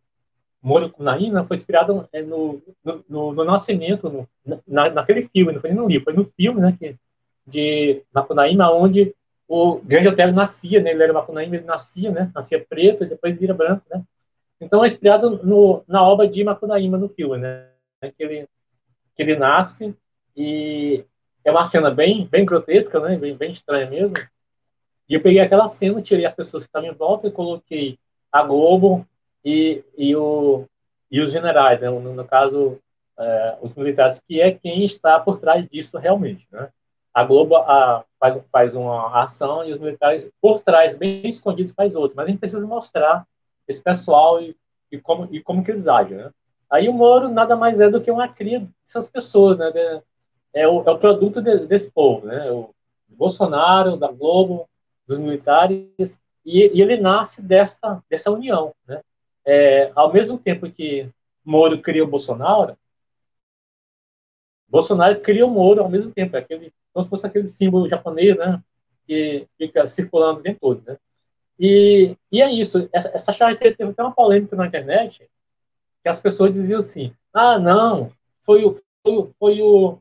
Moro 0.63 0.93
Naína 0.99 1.45
foi 1.45 1.57
inspirado 1.57 2.09
é, 2.13 2.23
no, 2.23 2.63
no, 3.09 3.33
no, 3.33 3.45
nascimento, 3.45 4.11
no, 4.11 4.29
na, 4.67 4.91
naquele 4.91 5.29
filme, 5.29 5.53
não 5.53 5.61
foi 5.61 5.73
no 5.73 5.87
livro, 5.87 6.05
foi 6.05 6.13
no 6.13 6.25
filme, 6.37 6.61
né, 6.61 6.77
que, 6.79 6.97
de 7.47 8.03
Macunaíma, 8.13 8.73
onde 8.73 9.15
o 9.49 9.77
Grande 9.79 10.09
Otelo 10.09 10.33
nascia, 10.33 10.83
né, 10.83 10.91
ele 10.91 11.03
era 11.03 11.13
Macunaíma, 11.13 11.57
ele 11.57 11.65
nascia, 11.65 12.11
né, 12.11 12.31
nascia 12.35 12.65
preto 12.65 13.05
e 13.05 13.09
depois 13.09 13.39
vira 13.39 13.55
branco, 13.55 13.83
né. 13.91 14.03
Então 14.61 14.85
é 14.85 14.87
inspirado 14.87 15.43
no, 15.45 15.85
na 15.87 16.03
obra 16.03 16.27
de 16.27 16.43
Macunaíma 16.43 16.99
no 16.99 17.09
filme, 17.09 17.39
né, 17.39 17.69
que 18.03 18.23
ele, 18.23 18.49
que 19.15 19.23
ele 19.23 19.37
nasce 19.37 19.95
e 20.37 21.05
é 21.45 21.51
uma 21.51 21.65
cena 21.65 21.91
bem, 21.91 22.27
bem 22.27 22.45
grotesca, 22.45 22.99
né, 23.01 23.17
bem, 23.17 23.37
bem 23.37 23.53
estranha 23.53 23.89
mesmo. 23.89 24.17
E 25.09 25.15
eu 25.15 25.23
peguei 25.23 25.41
aquela 25.41 25.69
cena, 25.69 26.03
tirei 26.03 26.27
as 26.27 26.35
pessoas 26.35 26.65
que 26.65 26.69
estavam 26.69 26.89
em 26.89 26.95
volta 26.95 27.29
e 27.29 27.33
coloquei 27.33 27.99
a 28.33 28.43
Globo 28.43 29.07
e, 29.45 29.85
e, 29.97 30.17
o, 30.17 30.65
e 31.11 31.21
os 31.21 31.31
generais, 31.31 31.81
né? 31.81 31.89
no, 31.89 32.01
no 32.01 32.25
caso, 32.25 32.81
é, 33.19 33.59
os 33.63 33.75
militares, 33.75 34.21
que 34.27 34.41
é 34.41 34.51
quem 34.51 34.85
está 34.85 35.21
por 35.21 35.39
trás 35.39 35.67
disso 35.69 35.97
realmente. 35.97 36.47
Né? 36.51 36.69
A 37.17 37.25
Globo 37.25 37.57
a, 37.57 38.05
faz, 38.21 38.43
faz 38.53 38.75
uma 38.75 39.23
ação 39.23 39.65
e 39.65 39.73
os 39.73 39.79
militares 39.79 40.31
por 40.39 40.61
trás, 40.61 40.99
bem 40.99 41.27
escondidos, 41.27 41.73
faz 41.73 41.95
outra. 41.95 42.17
Mas 42.17 42.27
a 42.27 42.29
gente 42.29 42.41
precisa 42.41 42.67
mostrar 42.67 43.27
esse 43.67 43.83
pessoal 43.83 44.43
e, 44.43 44.55
e, 44.93 44.99
como, 44.99 45.27
e 45.31 45.41
como 45.41 45.65
que 45.65 45.71
eles 45.71 45.89
agem. 45.89 46.19
Né? 46.19 46.31
Aí 46.69 46.89
o 46.89 46.93
Moro 46.93 47.29
nada 47.31 47.57
mais 47.57 47.81
é 47.81 47.89
do 47.89 48.03
que 48.03 48.11
uma 48.11 48.29
cria 48.29 48.69
dessas 48.87 49.09
pessoas, 49.09 49.57
né? 49.57 49.73
É 50.53 50.69
o, 50.69 50.83
é 50.83 50.91
o 50.91 50.99
produto 50.99 51.41
de, 51.41 51.67
desse 51.67 51.91
povo, 51.91 52.27
né? 52.27 52.51
O 52.51 52.75
Bolsonaro, 53.09 53.97
da 53.97 54.11
Globo, 54.11 54.69
dos 55.07 55.17
militares, 55.17 56.21
e, 56.45 56.71
e 56.75 56.83
ele 56.83 56.99
nasce 56.99 57.41
dessa, 57.41 58.03
dessa 58.11 58.31
união, 58.31 58.75
né? 58.87 59.01
é, 59.47 59.93
ao 59.95 60.13
mesmo 60.13 60.37
tempo 60.37 60.71
que 60.71 61.09
Moro 61.45 61.81
cria 61.81 62.03
o 62.03 62.09
Bolsonaro, 62.09 62.77
Bolsonaro 64.69 65.21
cria 65.21 65.47
o 65.47 65.51
Moro 65.51 65.81
ao 65.81 65.89
mesmo 65.89 66.13
tempo, 66.13 66.37
é 66.37 66.41
aquele, 66.41 66.75
como 66.97 67.05
se 67.05 67.11
fosse 67.11 67.27
aquele 67.27 67.47
símbolo 67.47 67.87
japonês, 67.87 68.39
né, 68.39 68.63
que 69.07 69.47
fica 69.59 69.87
circulando 69.87 70.41
o 70.41 70.55
todo, 70.55 70.83
né. 70.87 70.97
E, 71.61 72.17
e 72.33 72.41
é 72.41 72.51
isso, 72.51 72.89
essa, 72.91 73.11
essa 73.15 73.55
teve 73.55 73.85
até 73.85 74.03
uma 74.03 74.15
polêmica 74.15 74.57
na 74.57 74.67
internet, 74.67 75.29
que 76.03 76.09
as 76.09 76.21
pessoas 76.21 76.55
diziam 76.55 76.81
assim, 76.81 77.13
ah, 77.35 77.59
não, 77.59 78.11
foi 78.47 78.65
o, 78.65 78.81
foi, 79.03 79.31
foi 79.39 79.61
o, 79.61 79.99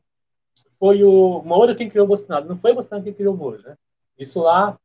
foi 0.78 1.04
o 1.04 1.42
Moro 1.42 1.76
quem 1.76 1.88
criou 1.88 2.06
o 2.06 2.08
Bolsonaro, 2.08 2.46
não 2.46 2.56
foi 2.56 2.72
o 2.72 2.74
Bolsonaro 2.74 3.04
quem 3.04 3.12
criou 3.12 3.34
o 3.34 3.36
Moro, 3.36 3.60
né. 3.62 3.76
Isso 4.18 4.40
lá 4.40 4.78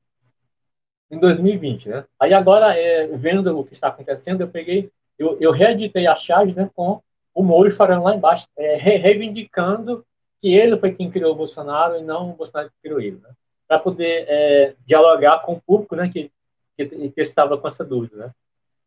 em 1.10 1.18
2020, 1.18 1.90
né? 1.90 2.06
Aí 2.20 2.34
agora, 2.34 2.78
é, 2.78 3.08
vendo 3.08 3.58
o 3.58 3.64
que 3.64 3.74
está 3.74 3.88
acontecendo, 3.88 4.42
eu 4.42 4.50
peguei, 4.50 4.92
eu, 5.18 5.38
eu 5.40 5.52
reeditei 5.52 6.08
a 6.08 6.16
charge, 6.16 6.54
né, 6.54 6.70
com 6.76 7.02
o 7.34 7.42
Moro 7.42 7.72
falando 7.72 8.04
lá 8.04 8.14
embaixo, 8.14 8.48
é, 8.58 8.76
reivindicando 8.76 10.06
que 10.42 10.54
ele 10.56 10.78
foi 10.78 10.94
quem 10.94 11.10
criou 11.10 11.34
o 11.34 11.36
Bolsonaro 11.36 11.98
e 11.98 12.02
não 12.02 12.32
o 12.32 12.36
Bolsonaro 12.36 12.70
que 12.70 12.82
criou 12.82 13.00
ele, 13.00 13.20
né? 13.22 13.30
Para 13.68 13.80
poder 13.80 14.26
é, 14.28 14.76
dialogar 14.86 15.40
com 15.44 15.54
o 15.54 15.62
público, 15.62 15.96
né, 15.96 16.10
que, 16.10 16.32
que, 16.76 17.10
que, 17.12 17.22
estava 17.22 17.58
com 17.58 17.68
essa 17.68 17.86
dúvida, 17.86 18.18
né? 18.18 18.32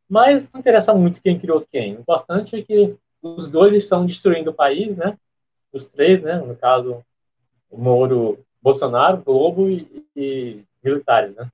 Mas 0.08 0.50
não 0.52 0.60
interessa 0.60 0.92
muito 0.92 1.22
quem 1.22 1.38
criou 1.38 1.64
quem. 1.70 1.96
O 1.96 2.00
importante 2.00 2.56
é 2.56 2.62
que 2.62 2.96
os 3.22 3.48
dois 3.48 3.74
estão 3.74 4.04
destruindo 4.04 4.50
o 4.50 4.54
país, 4.54 4.96
né? 4.96 5.16
Os 5.72 5.88
três, 5.88 6.20
né? 6.20 6.36
No 6.36 6.56
caso, 6.56 7.02
o 7.70 7.78
Moro, 7.78 8.44
Bolsonaro, 8.60 9.22
Globo 9.22 9.70
e, 9.70 10.04
e 10.14 10.62
militares, 10.82 11.34
né? 11.34 11.48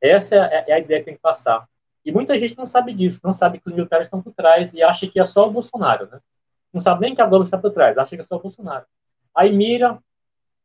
Essa 0.00 0.36
é, 0.36 0.64
é 0.68 0.72
a 0.74 0.78
ideia 0.78 1.00
que 1.00 1.06
tem 1.06 1.14
que 1.14 1.20
passar. 1.20 1.66
E 2.04 2.12
muita 2.12 2.38
gente 2.38 2.56
não 2.56 2.66
sabe 2.66 2.92
disso, 2.92 3.20
não 3.24 3.32
sabe 3.32 3.58
que 3.58 3.68
os 3.68 3.74
militares 3.74 4.06
estão 4.06 4.20
por 4.20 4.32
trás 4.32 4.74
e 4.74 4.82
acha 4.82 5.06
que 5.06 5.18
é 5.18 5.26
só 5.26 5.48
o 5.48 5.50
Bolsonaro, 5.50 6.08
né? 6.10 6.20
Não 6.72 6.80
sabe 6.80 7.00
nem 7.02 7.14
que 7.14 7.22
a 7.22 7.26
Globo 7.26 7.44
está 7.44 7.58
por 7.58 7.70
trás, 7.70 7.96
acha 7.96 8.16
que 8.16 8.22
é 8.22 8.24
só 8.24 8.36
o 8.36 8.40
Bolsonaro. 8.40 8.84
Aí 9.34 9.52
mira, 9.52 9.98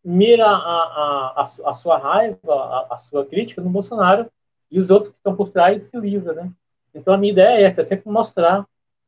mira 0.03 0.45
a, 0.45 1.33
a, 1.37 1.41
a, 1.41 1.73
sua 1.73 1.97
raiva, 1.97 2.37
a, 2.53 2.95
a, 2.95 2.97
sua 2.97 3.25
crítica 3.25 3.61
no 3.61 3.69
Bolsonaro 3.69 4.29
e 4.69 4.79
os 4.79 4.89
outros 4.89 5.11
que 5.11 5.17
estão 5.17 5.35
por 5.35 5.49
trás 5.49 5.83
se 5.83 5.97
livram, 5.97 6.35
né? 6.35 6.51
Então 6.93 7.13
a 7.13 7.17
minha 7.17 7.31
ideia 7.31 7.61
é 7.61 7.63
essa, 7.63 7.81
é 7.81 7.83
sempre 7.83 8.09
mostrar 8.09 8.65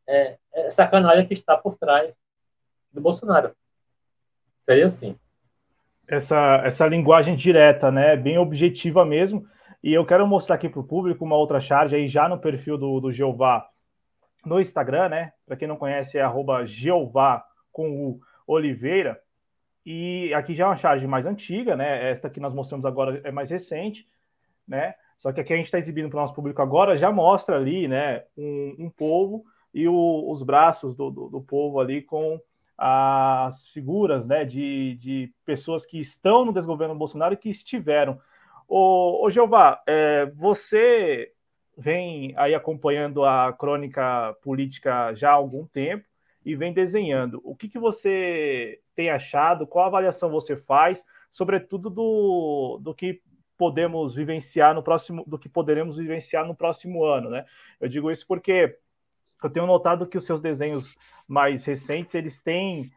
é, 0.07 0.37
essa 0.53 0.87
canalha 0.87 1.25
que 1.25 1.33
está 1.33 1.57
por 1.57 1.77
trás 1.77 2.13
do 2.91 3.01
Bolsonaro. 3.01 3.51
Seria 4.65 4.87
assim. 4.87 5.15
Essa, 6.07 6.61
essa 6.63 6.87
linguagem 6.87 7.35
direta, 7.35 7.91
né? 7.91 8.15
Bem 8.15 8.37
objetiva 8.37 9.05
mesmo 9.05 9.47
e 9.81 9.93
eu 9.93 10.05
quero 10.05 10.27
mostrar 10.27 10.55
aqui 10.55 10.67
para 10.67 10.79
o 10.79 10.87
público 10.87 11.23
uma 11.23 11.37
outra 11.37 11.61
charge 11.61 11.95
aí 11.95 12.07
já 12.07 12.27
no 12.27 12.39
perfil 12.39 12.77
do, 12.77 12.99
do 12.99 13.11
Jeová 13.11 13.69
no 14.45 14.59
Instagram, 14.59 15.09
né? 15.09 15.33
Para 15.45 15.55
quem 15.55 15.67
não 15.67 15.77
conhece, 15.77 16.17
é 16.17 16.21
arroba 16.21 16.65
Jeová 16.65 17.43
com 17.71 17.89
o 17.89 18.19
Oliveira. 18.47 19.19
E 19.85 20.33
aqui 20.33 20.53
já 20.53 20.65
é 20.65 20.67
uma 20.67 20.77
charge 20.77 21.07
mais 21.07 21.25
antiga, 21.25 21.75
né? 21.75 22.09
Esta 22.09 22.29
que 22.29 22.39
nós 22.39 22.53
mostramos 22.53 22.85
agora 22.85 23.21
é 23.23 23.31
mais 23.31 23.49
recente, 23.49 24.07
né? 24.67 24.93
Só 25.17 25.31
que 25.31 25.41
aqui 25.41 25.53
a 25.53 25.57
gente 25.57 25.65
está 25.65 25.77
exibindo 25.77 26.09
para 26.09 26.17
o 26.17 26.21
nosso 26.21 26.33
público 26.33 26.61
agora, 26.61 26.95
já 26.95 27.11
mostra 27.11 27.55
ali, 27.55 27.87
né? 27.87 28.23
Um, 28.37 28.75
um 28.79 28.89
povo 28.89 29.43
e 29.73 29.87
o, 29.87 30.29
os 30.29 30.41
braços 30.43 30.95
do, 30.95 31.09
do, 31.09 31.29
do, 31.29 31.41
povo 31.41 31.79
ali 31.79 32.01
com 32.01 32.39
as 32.77 33.67
figuras, 33.69 34.27
né? 34.27 34.45
De, 34.45 34.95
de 34.95 35.33
pessoas 35.45 35.85
que 35.85 35.99
estão 35.99 36.45
no 36.45 36.53
desgoverno 36.53 36.95
Bolsonaro 36.95 37.33
e 37.33 37.37
que 37.37 37.49
estiveram 37.49 38.19
Ô, 38.69 39.25
ô 39.25 39.31
Jeová, 39.31 39.81
é, 39.87 40.27
você 40.27 41.31
vem 41.75 42.35
aí 42.37 42.53
acompanhando 42.53 43.25
a 43.25 43.51
crônica 43.51 44.35
política 44.43 45.11
já 45.15 45.31
há 45.31 45.33
algum 45.33 45.65
tempo 45.65 46.05
e 46.45 46.55
vem 46.55 46.73
desenhando. 46.73 47.41
O 47.43 47.55
que, 47.55 47.67
que 47.67 47.79
você 47.79 48.79
tem 48.95 49.09
achado? 49.09 49.67
Qual 49.67 49.85
avaliação 49.85 50.29
você 50.29 50.55
faz, 50.55 51.05
sobretudo 51.29 51.89
do, 51.89 52.79
do 52.81 52.93
que 52.93 53.21
podemos 53.57 54.15
vivenciar 54.15 54.73
no 54.73 54.81
próximo, 54.81 55.23
do 55.27 55.37
que 55.37 55.49
poderemos 55.49 55.97
vivenciar 55.97 56.47
no 56.47 56.55
próximo 56.55 57.03
ano, 57.03 57.29
né? 57.29 57.45
Eu 57.79 57.89
digo 57.89 58.09
isso 58.09 58.25
porque 58.25 58.77
eu 59.43 59.49
tenho 59.49 59.67
notado 59.67 60.07
que 60.07 60.17
os 60.17 60.25
seus 60.25 60.39
desenhos 60.39 60.95
mais 61.27 61.65
recentes 61.65 62.15
eles 62.15 62.39
têm 62.39 62.89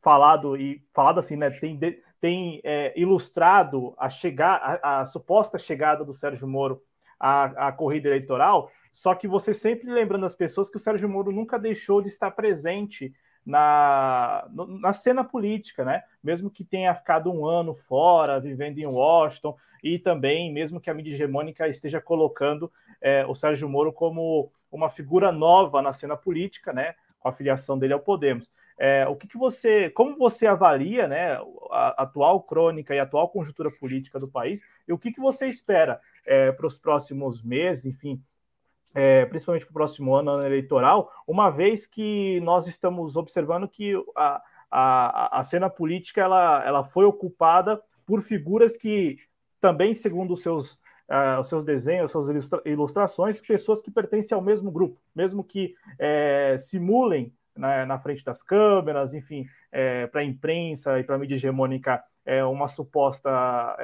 falado 0.00 0.56
e 0.56 0.80
falado 0.92 1.18
assim, 1.18 1.36
né? 1.36 1.50
Tem 1.50 1.76
tem 2.20 2.60
é, 2.64 2.98
ilustrado 2.98 3.94
a, 3.98 4.08
chegar, 4.08 4.80
a, 4.82 5.00
a, 5.00 5.04
suposta 5.04 5.58
chegada 5.58 6.04
do 6.04 6.14
Sérgio 6.14 6.48
Moro 6.48 6.82
à, 7.20 7.68
à 7.68 7.72
corrida 7.72 8.08
eleitoral, 8.08 8.70
só 8.96 9.14
que 9.14 9.28
você 9.28 9.52
sempre 9.52 9.90
lembrando 9.90 10.24
as 10.24 10.34
pessoas 10.34 10.70
que 10.70 10.78
o 10.78 10.80
Sérgio 10.80 11.06
Moro 11.06 11.30
nunca 11.30 11.58
deixou 11.58 12.00
de 12.00 12.08
estar 12.08 12.30
presente 12.30 13.12
na, 13.44 14.48
na 14.80 14.94
cena 14.94 15.22
política, 15.22 15.84
né? 15.84 16.02
Mesmo 16.24 16.50
que 16.50 16.64
tenha 16.64 16.94
ficado 16.94 17.30
um 17.30 17.44
ano 17.44 17.74
fora, 17.74 18.40
vivendo 18.40 18.78
em 18.78 18.86
Washington, 18.86 19.54
e 19.84 19.98
também, 19.98 20.50
mesmo 20.50 20.80
que 20.80 20.88
a 20.88 20.94
mídia 20.94 21.12
hegemônica 21.12 21.68
esteja 21.68 22.00
colocando 22.00 22.72
é, 22.98 23.26
o 23.26 23.34
Sérgio 23.34 23.68
Moro 23.68 23.92
como 23.92 24.50
uma 24.72 24.88
figura 24.88 25.30
nova 25.30 25.82
na 25.82 25.92
cena 25.92 26.16
política, 26.16 26.72
né? 26.72 26.94
Com 27.20 27.28
a 27.28 27.32
filiação 27.32 27.78
dele 27.78 27.92
ao 27.92 28.00
Podemos. 28.00 28.48
É, 28.78 29.06
o 29.06 29.14
que, 29.14 29.28
que, 29.28 29.36
você, 29.36 29.90
como 29.90 30.16
você 30.16 30.46
avalia, 30.46 31.06
né, 31.06 31.38
a 31.70 32.02
atual 32.04 32.40
crônica 32.42 32.94
e 32.94 32.98
a 32.98 33.02
atual 33.02 33.28
conjuntura 33.28 33.70
política 33.78 34.18
do 34.18 34.28
país 34.28 34.62
e 34.88 34.92
o 34.92 34.98
que, 34.98 35.12
que 35.12 35.20
você 35.20 35.46
espera 35.46 36.00
é, 36.24 36.50
para 36.50 36.66
os 36.66 36.78
próximos 36.78 37.42
meses, 37.42 37.84
enfim, 37.84 38.22
é, 38.96 39.26
principalmente 39.26 39.66
para 39.66 39.72
o 39.72 39.74
próximo 39.74 40.14
ano, 40.14 40.30
ano 40.30 40.46
eleitoral, 40.46 41.12
uma 41.26 41.50
vez 41.50 41.86
que 41.86 42.40
nós 42.40 42.66
estamos 42.66 43.14
observando 43.14 43.68
que 43.68 43.92
a, 44.16 44.42
a, 44.70 45.40
a 45.40 45.44
cena 45.44 45.68
política 45.68 46.22
ela, 46.22 46.64
ela 46.64 46.82
foi 46.82 47.04
ocupada 47.04 47.78
por 48.06 48.22
figuras 48.22 48.74
que 48.74 49.18
também, 49.60 49.92
segundo 49.92 50.32
os 50.32 50.40
seus, 50.40 50.76
uh, 51.10 51.40
os 51.42 51.48
seus 51.50 51.62
desenhos, 51.62 52.10
suas 52.10 52.28
ilustra 52.28 52.62
ilustrações, 52.64 53.38
pessoas 53.38 53.82
que 53.82 53.90
pertencem 53.90 54.34
ao 54.34 54.40
mesmo 54.40 54.70
grupo, 54.70 54.98
mesmo 55.14 55.44
que 55.44 55.74
é, 55.98 56.56
simulem 56.58 57.34
na, 57.54 57.84
na 57.84 57.98
frente 57.98 58.24
das 58.24 58.42
câmeras, 58.42 59.12
enfim, 59.12 59.46
é, 59.70 60.06
para 60.06 60.22
a 60.22 60.24
imprensa 60.24 60.98
e 60.98 61.04
para 61.04 61.16
a 61.16 61.18
mídia 61.18 61.34
hegemônica 61.34 62.02
é, 62.24 62.42
uma 62.42 62.66
suposta 62.66 63.76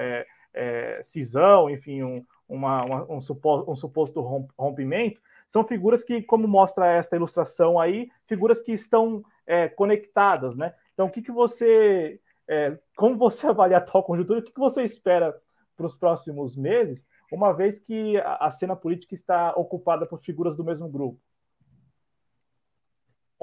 é, 0.54 1.00
cisão, 1.04 1.68
enfim, 1.68 2.02
um, 2.02 2.24
uma, 2.52 2.84
uma, 2.84 3.12
um, 3.12 3.20
suposto, 3.20 3.70
um 3.70 3.76
suposto 3.76 4.20
rompimento, 4.58 5.20
são 5.48 5.64
figuras 5.64 6.02
que, 6.02 6.22
como 6.22 6.46
mostra 6.48 6.86
esta 6.86 7.16
ilustração 7.16 7.78
aí, 7.78 8.10
figuras 8.26 8.62
que 8.62 8.72
estão 8.72 9.22
é, 9.46 9.68
conectadas, 9.68 10.56
né? 10.56 10.74
Então, 10.94 11.06
o 11.06 11.10
que, 11.10 11.22
que 11.22 11.32
você, 11.32 12.20
é, 12.48 12.78
como 12.96 13.16
você 13.16 13.46
avalia 13.48 13.76
a 13.76 13.80
atual 13.80 14.04
conjuntura, 14.04 14.40
o 14.40 14.42
que, 14.42 14.52
que 14.52 14.60
você 14.60 14.82
espera 14.82 15.34
para 15.76 15.86
os 15.86 15.94
próximos 15.94 16.56
meses, 16.56 17.06
uma 17.30 17.52
vez 17.52 17.78
que 17.78 18.18
a, 18.18 18.46
a 18.46 18.50
cena 18.50 18.76
política 18.76 19.14
está 19.14 19.52
ocupada 19.56 20.06
por 20.06 20.20
figuras 20.20 20.54
do 20.54 20.64
mesmo 20.64 20.88
grupo? 20.88 21.18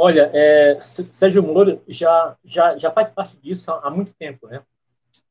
Olha, 0.01 0.31
é, 0.33 0.79
Sérgio 0.79 1.43
Moro 1.43 1.81
já, 1.85 2.37
já, 2.45 2.77
já 2.77 2.89
faz 2.89 3.09
parte 3.09 3.35
disso 3.37 3.69
há, 3.69 3.87
há 3.87 3.89
muito 3.89 4.13
tempo, 4.13 4.47
né? 4.47 4.63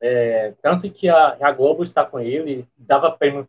É, 0.00 0.52
tanto 0.62 0.90
que 0.90 1.08
a, 1.08 1.36
a, 1.40 1.52
Globo 1.52 1.82
está 1.82 2.04
com 2.04 2.20
ele, 2.20 2.66
dava 2.76 3.10
prêmio. 3.10 3.48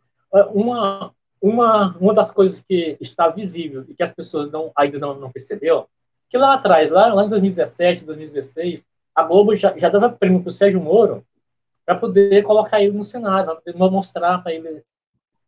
Uma, 0.52 1.12
uma, 1.40 1.96
uma 1.98 2.14
das 2.14 2.30
coisas 2.30 2.60
que 2.60 2.96
está 3.00 3.28
visível 3.28 3.84
e 3.88 3.94
que 3.94 4.02
as 4.02 4.12
pessoas 4.12 4.50
não, 4.50 4.70
ainda 4.76 4.98
não, 4.98 5.14
não 5.14 5.32
percebeu, 5.32 5.88
que 6.28 6.38
lá 6.38 6.54
atrás, 6.54 6.90
lá, 6.90 7.12
lá 7.12 7.24
em 7.24 7.28
2017, 7.28 8.04
2016, 8.04 8.86
a 9.14 9.24
Globo 9.24 9.56
já, 9.56 9.76
já 9.76 9.88
dava 9.88 10.10
prêmio 10.10 10.40
para 10.40 10.50
o 10.50 10.52
Sérgio 10.52 10.80
Moro 10.80 11.24
para 11.84 11.96
poder 11.96 12.42
colocar 12.44 12.80
ele 12.80 12.96
no 12.96 13.04
cenário, 13.04 13.60
para 13.60 13.90
mostrar 13.90 14.38
para 14.38 14.52
ele, 14.52 14.84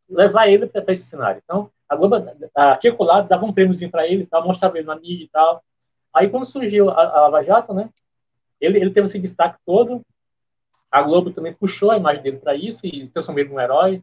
levar 0.09 0.49
ele 0.49 0.67
para 0.67 0.93
esse 0.93 1.05
cenário. 1.05 1.41
Então, 1.45 1.71
a 1.89 1.95
Globo, 1.95 2.17
aqui 2.55 2.89
e 2.89 2.97
lado, 2.99 3.29
dava 3.29 3.45
um 3.45 3.53
prêmiozinho 3.53 3.91
para 3.91 4.09
ele, 4.09 4.27
tal, 4.27 4.45
mostrava 4.45 4.77
ele 4.77 4.87
na 4.87 4.97
mídia 4.97 5.25
e 5.25 5.29
tal. 5.29 5.63
Aí, 6.13 6.29
quando 6.29 6.45
surgiu 6.45 6.91
a, 6.91 6.95
a 6.95 7.21
Lava 7.23 7.45
Jato, 7.45 7.73
né, 7.73 7.89
ele, 8.61 8.79
ele 8.79 8.91
teve 8.91 9.07
esse 9.07 9.19
destaque 9.19 9.59
todo, 9.65 10.03
a 10.91 11.03
Globo 11.03 11.31
também 11.31 11.53
puxou 11.53 11.91
a 11.91 11.97
imagem 11.97 12.23
dele 12.23 12.39
para 12.39 12.55
isso 12.55 12.81
e 12.85 13.09
transformou 13.09 13.41
ele 13.41 13.51
num 13.51 13.61
herói, 13.61 14.03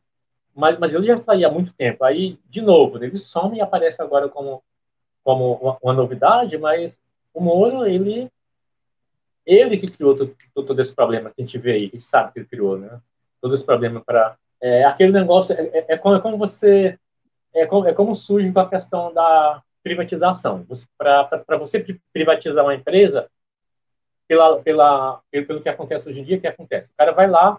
mas, 0.60 0.78
mas 0.78 0.94
ele 0.94 1.08
já 1.08 1.22
aí 1.28 1.46
há 1.46 1.50
muito 1.50 1.74
tempo. 1.74 2.04
Aí, 2.04 2.38
de 2.50 2.62
novo, 2.62 3.02
ele 3.02 3.18
some 3.18 3.58
e 3.58 3.62
aparece 3.62 4.02
agora 4.02 4.28
como, 4.28 4.62
como 5.24 5.54
uma, 5.54 5.78
uma 5.82 5.94
novidade, 5.94 6.58
mas 6.58 7.00
o 7.34 7.40
Moro, 7.40 7.86
ele, 7.86 8.30
ele 9.46 9.78
que 9.78 9.88
criou 9.90 10.18
todo, 10.18 10.36
todo, 10.54 10.82
esse 10.82 10.94
problema 10.94 11.30
que 11.30 11.42
a 11.42 11.46
gente 11.46 11.58
vê 11.58 11.72
aí, 11.72 11.84
gente 11.86 12.02
sabe 12.02 12.34
que 12.34 12.40
ele 12.40 12.48
criou, 12.48 12.78
né? 12.78 13.00
Todo 13.42 13.56
esse 13.56 13.66
problema 13.66 14.02
para. 14.02 14.38
É, 14.62 14.84
aquele 14.84 15.14
negócio, 15.14 15.56
é, 15.56 15.62
é, 15.62 15.86
é, 15.94 15.98
como, 15.98 16.16
é 16.16 16.20
como 16.20 16.38
você. 16.38 17.00
É 17.54 17.66
como, 17.66 17.88
é 17.88 17.94
como 17.94 18.14
surge 18.14 18.52
a 18.54 18.70
questão 18.70 19.14
da 19.14 19.64
privatização. 19.82 20.68
Para 20.98 21.58
você 21.58 21.98
privatizar 22.12 22.66
uma 22.66 22.76
empresa, 22.76 23.30
pela, 24.28 24.62
pela, 24.62 25.22
pelo 25.32 25.62
que 25.62 25.70
acontece 25.70 26.10
hoje 26.10 26.20
em 26.20 26.24
dia, 26.24 26.38
o 26.38 26.42
que 26.42 26.48
acontece? 26.48 26.92
O 26.92 26.96
cara 26.98 27.14
vai 27.14 27.28
lá, 27.28 27.58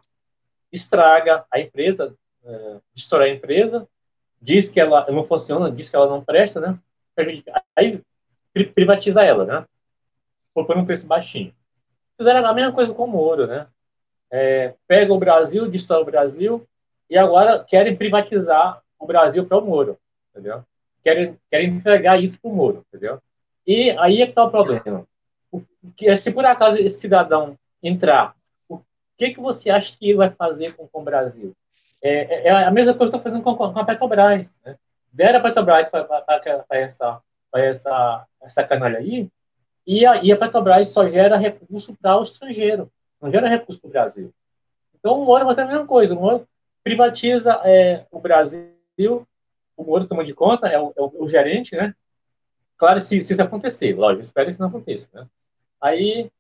estraga 0.71 1.45
a 1.51 1.59
empresa, 1.59 2.15
é, 2.45 3.17
a 3.17 3.29
empresa, 3.29 3.87
diz 4.41 4.71
que 4.71 4.81
ela 4.81 5.11
não 5.11 5.25
funciona, 5.25 5.71
diz 5.71 5.89
que 5.89 5.97
ela 5.97 6.09
não 6.09 6.25
presta, 6.25 6.61
né? 6.61 6.79
Aí 7.77 8.03
privatiza 8.75 9.23
ela, 9.23 9.45
né? 9.45 9.67
Por, 10.55 10.77
um 10.77 10.85
preço 10.85 11.07
baixinho. 11.07 11.55
Fizeram 12.17 12.47
a 12.47 12.55
mesma 12.55 12.73
coisa 12.73 12.93
com 12.93 13.05
o 13.05 13.09
Moro, 13.09 13.47
né? 13.47 13.67
É, 14.31 14.75
pega 14.87 15.13
o 15.13 15.19
Brasil, 15.19 15.69
destrói 15.69 16.03
o 16.03 16.07
Brasil, 16.07 16.67
e 17.09 17.19
agora 17.19 17.65
querem 17.65 17.97
privatizar 17.97 18.83
o 18.99 19.07
Brasil 19.07 19.47
para 19.47 19.59
o 19.59 19.65
Moro, 19.65 19.99
entendeu? 20.31 20.65
Querem, 21.03 21.39
querem 21.51 21.69
entregar 21.69 22.23
isso 22.23 22.41
para 22.41 22.51
o 22.51 22.55
Moro, 22.55 22.85
entendeu? 22.89 23.21
E 23.67 23.91
aí 23.99 24.23
é 24.23 24.27
que 24.27 24.33
está 24.33 24.45
o 24.45 24.51
problema 24.51 25.07
que, 25.97 26.15
se 26.17 26.33
por 26.33 26.45
acaso 26.45 26.77
esse 26.77 27.01
cidadão 27.01 27.59
entrar, 27.83 28.35
o 28.69 28.81
que, 29.17 29.31
que 29.31 29.41
você 29.41 29.71
acha 29.71 29.97
que 29.97 30.09
ele 30.09 30.19
vai 30.19 30.31
fazer 30.31 30.75
com, 30.75 30.87
com 30.87 31.01
o 31.01 31.05
Brasil? 31.05 31.55
É, 32.03 32.11
é, 32.11 32.47
é 32.49 32.51
a 32.51 32.71
mesma 32.71 32.95
coisa 32.95 33.11
que 33.11 33.17
estou 33.17 33.21
fazendo 33.21 33.43
com, 33.43 33.57
com 33.57 33.79
a 33.79 33.85
Petrobras. 33.85 34.59
Né? 34.65 34.77
Deram 35.13 35.39
a 35.39 35.43
Petrobras 35.43 35.89
para 35.89 36.65
essa, 36.71 37.23
essa, 37.55 38.27
essa 38.43 38.65
canalha 38.65 38.99
aí, 38.99 39.29
e 39.87 40.07
a, 40.07 40.23
e 40.23 40.33
a 40.33 40.37
Petrobras 40.37 40.89
só 40.91 41.09
gera 41.09 41.37
recurso 41.37 41.97
para 42.01 42.19
o 42.19 42.23
estrangeiro, 42.23 42.91
não 43.21 43.31
gera 43.31 43.49
recurso 43.49 43.81
para 43.81 43.89
o 43.89 43.91
Brasil. 43.91 44.35
Então 44.99 45.21
o 45.21 45.25
Moro 45.25 45.45
vai 45.45 45.55
ser 45.55 45.63
a 45.63 45.67
mesma 45.67 45.87
coisa. 45.87 46.15
O 46.15 46.21
Moro 46.21 46.47
privatiza 46.85 47.61
é, 47.65 48.05
o 48.11 48.21
Brasil, 48.21 49.27
o 49.77 49.85
Moro 49.85 50.07
toma 50.07 50.25
de 50.25 50.35
conta, 50.35 50.69
é 50.69 50.79
o, 50.79 50.93
é 50.97 51.01
o, 51.01 51.25
o 51.25 51.29
gerente, 51.29 51.75
né? 51.75 51.95
Claro, 52.77 53.01
se, 53.01 53.21
se 53.21 53.33
isso 53.33 53.43
acontecer, 53.43 53.95
lógico, 53.95 54.23
espero 54.23 54.53
que 54.55 54.61
não 54.61 54.69
aconteça, 54.69 55.09
né? 55.13 55.27
Aí, 55.81 56.31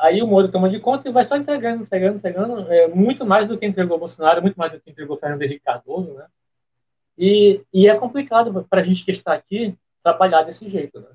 aí 0.00 0.22
o 0.22 0.26
Moro 0.26 0.50
toma 0.50 0.68
de 0.68 0.80
conta 0.80 1.08
e 1.08 1.12
vai 1.12 1.24
só 1.24 1.36
entregando, 1.36 1.82
entregando, 1.82 2.16
entregando, 2.16 2.72
é, 2.72 2.88
muito 2.88 3.24
mais 3.24 3.46
do 3.46 3.58
que 3.58 3.66
entregou 3.66 3.98
Bolsonaro, 3.98 4.42
muito 4.42 4.56
mais 4.56 4.72
do 4.72 4.80
que 4.80 4.90
entregou 4.90 5.18
Fernando 5.18 5.42
Henrique 5.42 5.64
Cardoso, 5.64 6.14
né? 6.14 6.26
E, 7.16 7.62
e 7.72 7.86
é 7.86 7.94
complicado 7.94 8.66
para 8.68 8.80
a 8.80 8.84
gente 8.84 9.04
que 9.04 9.10
está 9.10 9.34
aqui 9.34 9.76
trabalhar 10.02 10.42
desse 10.42 10.68
jeito, 10.68 11.00
né? 11.00 11.08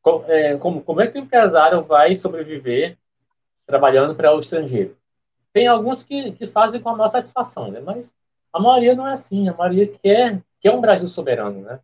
Como, 0.00 0.24
é, 0.30 0.56
como, 0.56 0.82
como 0.82 1.00
é 1.00 1.06
que 1.06 1.18
o 1.18 1.22
empresário 1.22 1.82
vai 1.84 2.16
sobreviver 2.16 2.96
trabalhando 3.66 4.14
para 4.14 4.34
o 4.34 4.40
estrangeiro? 4.40 4.96
Tem 5.52 5.66
alguns 5.66 6.02
que, 6.02 6.32
que 6.32 6.46
fazem 6.46 6.80
com 6.80 6.88
a 6.88 6.96
nossa 6.96 7.20
satisfação, 7.20 7.70
né? 7.70 7.80
Mas 7.80 8.14
a 8.52 8.58
maioria 8.58 8.94
não 8.94 9.06
é 9.06 9.12
assim, 9.12 9.48
a 9.48 9.54
maioria 9.54 9.86
quer, 9.86 10.42
quer 10.60 10.72
um 10.72 10.80
Brasil 10.80 11.08
soberano, 11.08 11.60
né? 11.60 11.80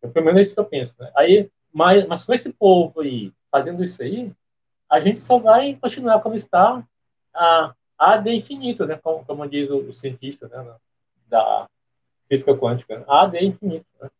Pelo 0.00 0.24
menos 0.24 0.38
é 0.38 0.42
isso 0.42 0.54
que 0.54 0.60
eu 0.60 0.64
penso, 0.64 0.94
né? 0.98 1.10
Aí, 1.14 1.50
mas, 1.72 2.06
mas 2.06 2.24
com 2.24 2.32
esse 2.32 2.50
povo 2.52 3.00
aí 3.00 3.32
fazendo 3.50 3.84
isso 3.84 4.02
aí, 4.02 4.32
a 4.90 5.00
gente 5.00 5.20
só 5.20 5.38
vai 5.38 5.76
continuar 5.80 6.20
como 6.20 6.34
está 6.34 6.84
a, 7.32 7.74
a 7.96 8.16
de 8.16 8.32
infinito, 8.32 8.84
né? 8.84 8.98
Como, 9.00 9.24
como 9.24 9.48
diz 9.48 9.70
o, 9.70 9.78
o 9.78 9.94
cientista 9.94 10.48
né? 10.48 10.74
da 11.28 11.68
física 12.28 12.56
quântica, 12.56 13.04
a 13.08 13.26
de 13.26 13.44
infinito. 13.44 13.86
Né? 14.00 14.10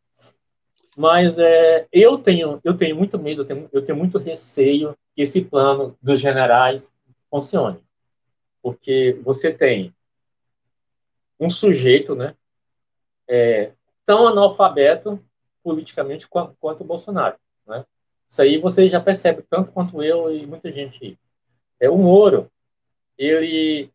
Mas 0.97 1.37
é, 1.39 1.89
eu 1.93 2.19
tenho 2.19 2.61
eu 2.63 2.77
tenho 2.77 2.95
muito 2.95 3.19
medo, 3.19 3.43
eu 3.43 3.47
tenho, 3.47 3.69
eu 3.73 3.85
tenho 3.85 3.99
muito 3.99 4.19
receio 4.19 4.97
que 5.15 5.23
esse 5.23 5.43
plano 5.43 5.97
dos 6.01 6.21
generais 6.21 6.95
funcione, 7.29 7.83
porque 8.63 9.19
você 9.25 9.53
tem 9.53 9.95
um 11.39 11.51
sujeito, 11.51 12.15
né? 12.15 12.35
É, 13.29 13.73
tão 14.05 14.27
analfabeto 14.27 15.25
politicamente 15.63 16.29
quanto, 16.29 16.55
quanto 16.61 16.83
o 16.83 16.87
Bolsonaro, 16.87 17.37
né? 17.67 17.85
Isso 18.31 18.43
aí 18.43 18.59
você 18.59 18.89
já 18.89 19.01
percebe, 19.01 19.43
tanto 19.51 19.73
quanto 19.73 20.01
eu 20.03 20.33
e 20.33 20.47
muita 20.47 20.71
gente. 20.71 21.19
É 21.81 21.91
o 21.91 21.99
Moro, 21.99 22.49
ele 23.19 23.91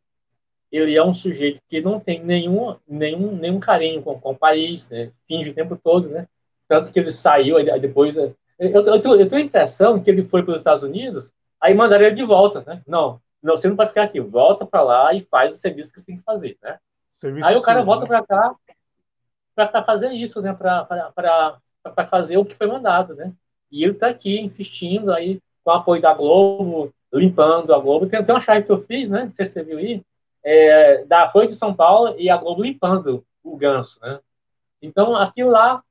ele 0.71 0.98
é 0.98 1.04
um 1.04 1.13
sujeito 1.13 1.62
que 1.69 1.80
não 1.80 2.02
tem 2.02 2.21
nenhum 2.21 2.76
nenhum 2.86 3.32
nenhum 3.32 3.60
carinho 3.62 4.02
com, 4.02 4.19
com 4.19 4.32
o 4.32 4.38
país, 4.38 4.89
né? 4.91 5.12
finge 5.26 5.52
o 5.52 5.54
tempo 5.54 5.80
todo, 5.82 6.10
né? 6.10 6.28
Tanto 6.67 6.91
que 6.91 7.00
ele 7.00 7.13
saiu 7.13 7.56
aí 7.56 7.80
depois 7.80 8.17
eu, 8.17 8.36
eu, 8.60 8.86
eu, 8.86 9.02
tenho, 9.02 9.15
eu 9.15 9.30
tenho 9.30 9.41
a 9.41 9.45
impressão 9.45 10.02
que 10.04 10.10
ele 10.10 10.26
foi 10.26 10.43
para 10.43 10.52
os 10.52 10.58
Estados 10.58 10.84
Unidos, 10.84 11.32
aí 11.62 11.74
mandaram 11.74 12.04
ele 12.04 12.15
de 12.15 12.26
volta, 12.26 12.62
né? 12.67 12.82
Não, 12.86 13.21
não, 13.41 13.56
você 13.56 13.69
não 13.69 13.76
pode 13.78 13.89
ficar 13.89 14.04
aqui, 14.04 14.19
volta 14.19 14.65
para 14.65 14.82
lá 14.82 15.13
e 15.13 15.21
faz 15.21 15.54
o 15.54 15.58
serviço 15.58 15.93
que 15.93 16.02
você 16.02 16.08
tem 16.08 16.17
que 16.17 16.24
fazer, 16.24 16.58
né? 16.62 16.78
Serviço 17.10 17.48
aí 17.48 17.56
o 17.56 17.62
cara 17.62 17.80
sim, 17.80 17.86
volta 17.86 18.02
né? 18.02 18.08
para 18.08 18.26
cá 18.26 18.56
para 19.56 19.84
fazer 19.84 20.12
isso, 20.12 20.41
né? 20.41 20.54
Para 20.54 22.06
fazer 22.10 22.38
o 22.38 22.43
que 22.43 22.56
foi 22.56 22.67
mandado, 22.67 23.15
né? 23.15 23.32
E 23.71 23.84
ele 23.84 23.93
está 23.93 24.08
aqui 24.08 24.39
insistindo 24.39 25.12
aí 25.12 25.39
com 25.63 25.71
o 25.71 25.73
apoio 25.73 26.01
da 26.01 26.13
Globo, 26.13 26.93
limpando 27.13 27.73
a 27.73 27.80
Globo. 27.80 28.08
Tem, 28.08 28.23
tem 28.23 28.36
uma 28.36 28.41
chave 28.41 28.65
que 28.65 28.71
eu 28.71 28.80
fiz, 28.80 29.10
né? 29.10 29.32
Você 29.32 29.63
viu 29.63 29.78
aí, 29.78 30.01
é, 30.43 31.04
da 31.06 31.30
Folha 31.30 31.47
de 31.47 31.56
São 31.56 31.73
Paulo 31.73 32.15
e 32.19 32.30
a 32.30 32.38
Globo 32.38 32.63
limpando 32.63 33.25
o 33.43 33.58
ganso, 33.58 33.99
né? 34.01 34.19
Então, 34.82 35.15
aquilo 35.15 35.49
lá, 35.49 35.84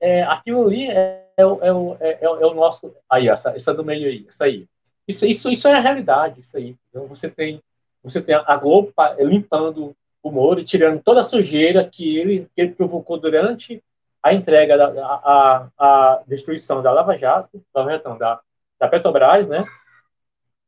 é, 0.00 0.22
aquilo 0.22 0.66
ali 0.66 0.88
é, 0.88 1.26
é, 1.36 1.44
o, 1.44 1.96
é, 2.00 2.18
é, 2.20 2.24
é 2.24 2.54
nosso. 2.54 2.94
Aí, 3.10 3.28
essa, 3.28 3.50
essa 3.50 3.74
do 3.74 3.84
meio 3.84 4.06
aí, 4.06 4.26
essa 4.28 4.44
aí. 4.44 4.66
Isso, 5.06 5.26
isso, 5.26 5.50
isso 5.50 5.66
é 5.66 5.74
a 5.74 5.80
realidade, 5.80 6.40
isso 6.40 6.56
aí. 6.56 6.76
Então, 6.88 7.06
você 7.06 7.28
tem, 7.28 7.60
você 8.02 8.22
tem 8.22 8.34
a 8.34 8.56
Globo 8.56 8.92
limpando 9.18 9.96
o 10.22 10.30
Moro 10.30 10.62
tirando 10.62 11.02
toda 11.02 11.22
a 11.22 11.24
sujeira 11.24 11.88
que 11.88 12.16
ele, 12.16 12.48
que 12.54 12.62
ele 12.62 12.74
provocou 12.74 13.18
durante 13.18 13.82
a 14.22 14.32
entrega, 14.32 14.76
da, 14.76 14.88
a, 15.04 15.68
a 15.78 16.22
destruição 16.26 16.82
da 16.82 16.92
Lava 16.92 17.16
Jato, 17.16 17.62
da, 17.74 17.96
da, 17.98 18.40
da 18.78 18.88
Petrobras, 18.88 19.48
né? 19.48 19.64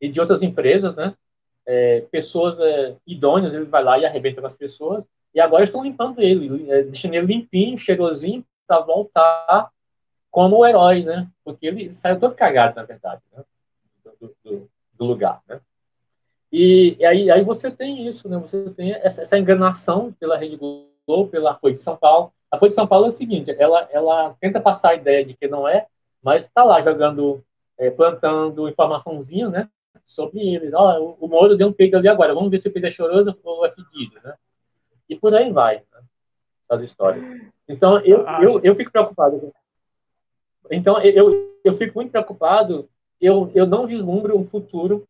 E 0.01 0.09
de 0.09 0.21
outras 0.21 0.43
empresas, 0.43 0.95
né? 0.97 1.15
É, 1.67 2.01
pessoas 2.11 2.59
é, 2.59 2.97
idôneas, 3.07 3.55
ele 3.55 3.65
vai 3.65 3.83
lá 3.83 3.99
e 3.99 4.05
arrebenta 4.05 4.41
com 4.41 4.47
as 4.47 4.57
pessoas, 4.57 5.07
e 5.35 5.41
agora 5.41 5.65
estão 5.65 5.83
limpando 5.83 6.21
ele, 6.21 6.71
é, 6.71 6.83
deixando 6.83 7.15
ele 7.15 7.27
limpinho, 7.27 7.79
cheirosinho, 7.79 8.45
para 8.67 8.81
voltar 8.81 9.71
como 10.31 10.67
herói, 10.67 11.03
né? 11.03 11.29
Porque 11.45 11.67
ele 11.67 11.93
saiu 11.93 12.19
todo 12.19 12.35
cagado, 12.35 12.77
na 12.77 12.83
verdade, 12.83 13.23
né? 13.33 13.45
do, 14.21 14.37
do, 14.45 14.71
do 14.93 15.05
lugar, 15.05 15.41
né? 15.49 15.61
E, 16.51 16.97
e, 16.99 17.05
aí, 17.05 17.31
aí 17.31 17.43
você 17.43 17.71
tem 17.71 18.07
isso, 18.07 18.29
né? 18.29 18.39
Você 18.39 18.71
tem 18.71 18.93
essa, 18.93 19.23
essa 19.23 19.39
enganação 19.39 20.13
pela 20.13 20.37
Rede 20.37 20.57
Globo, 20.57 20.94
pela 21.31 21.55
Folha 21.57 21.75
de 21.75 21.81
São 21.81 21.97
Paulo, 21.97 22.33
a 22.51 22.59
Folha 22.59 22.69
de 22.69 22.75
São 22.75 22.87
Paulo 22.87 23.07
é 23.07 23.09
o 23.09 23.13
seguinte, 23.13 23.55
ela, 23.59 23.89
ela 23.91 24.37
tenta 24.41 24.61
passar 24.61 24.91
a 24.91 24.95
ideia 24.95 25.25
de 25.25 25.35
que 25.35 25.49
não 25.49 25.67
é, 25.67 25.87
mas 26.23 26.45
está 26.45 26.65
lá 26.65 26.81
jogando, 26.81 27.45
é, 27.77 27.91
plantando 27.91 28.69
informaçãozinha, 28.69 29.49
né, 29.49 29.69
sobre 30.07 30.41
ele. 30.41 30.71
Oh, 30.75 31.17
o, 31.21 31.29
Moro 31.29 31.57
deu 31.57 31.69
um 31.69 31.73
peido 31.73 31.97
ali 31.97 32.09
agora, 32.09 32.35
vamos 32.35 32.51
ver 32.51 32.59
se 32.59 32.69
o 32.69 32.73
peido 32.73 32.87
é 32.87 32.91
choroso 32.91 33.37
ou 33.43 33.67
é 33.67 33.71
fedido, 33.71 34.19
né? 34.23 34.35
E 35.09 35.17
por 35.17 35.35
aí 35.35 35.53
vai, 35.53 35.77
né, 35.77 36.01
as 36.69 36.83
histórias. 36.83 37.25
Então, 37.69 37.99
eu, 38.01 38.25
eu, 38.41 38.61
eu 38.63 38.75
fico 38.75 38.91
preocupado. 38.91 39.53
Então, 40.71 41.01
eu, 41.03 41.59
eu 41.63 41.77
fico 41.77 41.99
muito 41.99 42.11
preocupado, 42.11 42.89
eu, 43.21 43.51
eu 43.55 43.67
não 43.67 43.87
vislumbro 43.87 44.39
um 44.39 44.45
futuro 44.45 45.07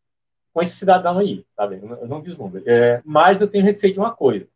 com 0.53 0.61
esse 0.61 0.75
cidadão 0.75 1.19
aí, 1.19 1.45
sabe? 1.55 1.79
Eu 1.81 2.07
não 2.07 2.21
vislumbro. 2.21 2.63
É, 2.65 3.01
mas 3.05 3.41
eu 3.41 3.47
tenho 3.47 3.63
receio 3.63 3.93
de 3.93 3.99
uma 3.99 4.15
coisa. 4.15 4.47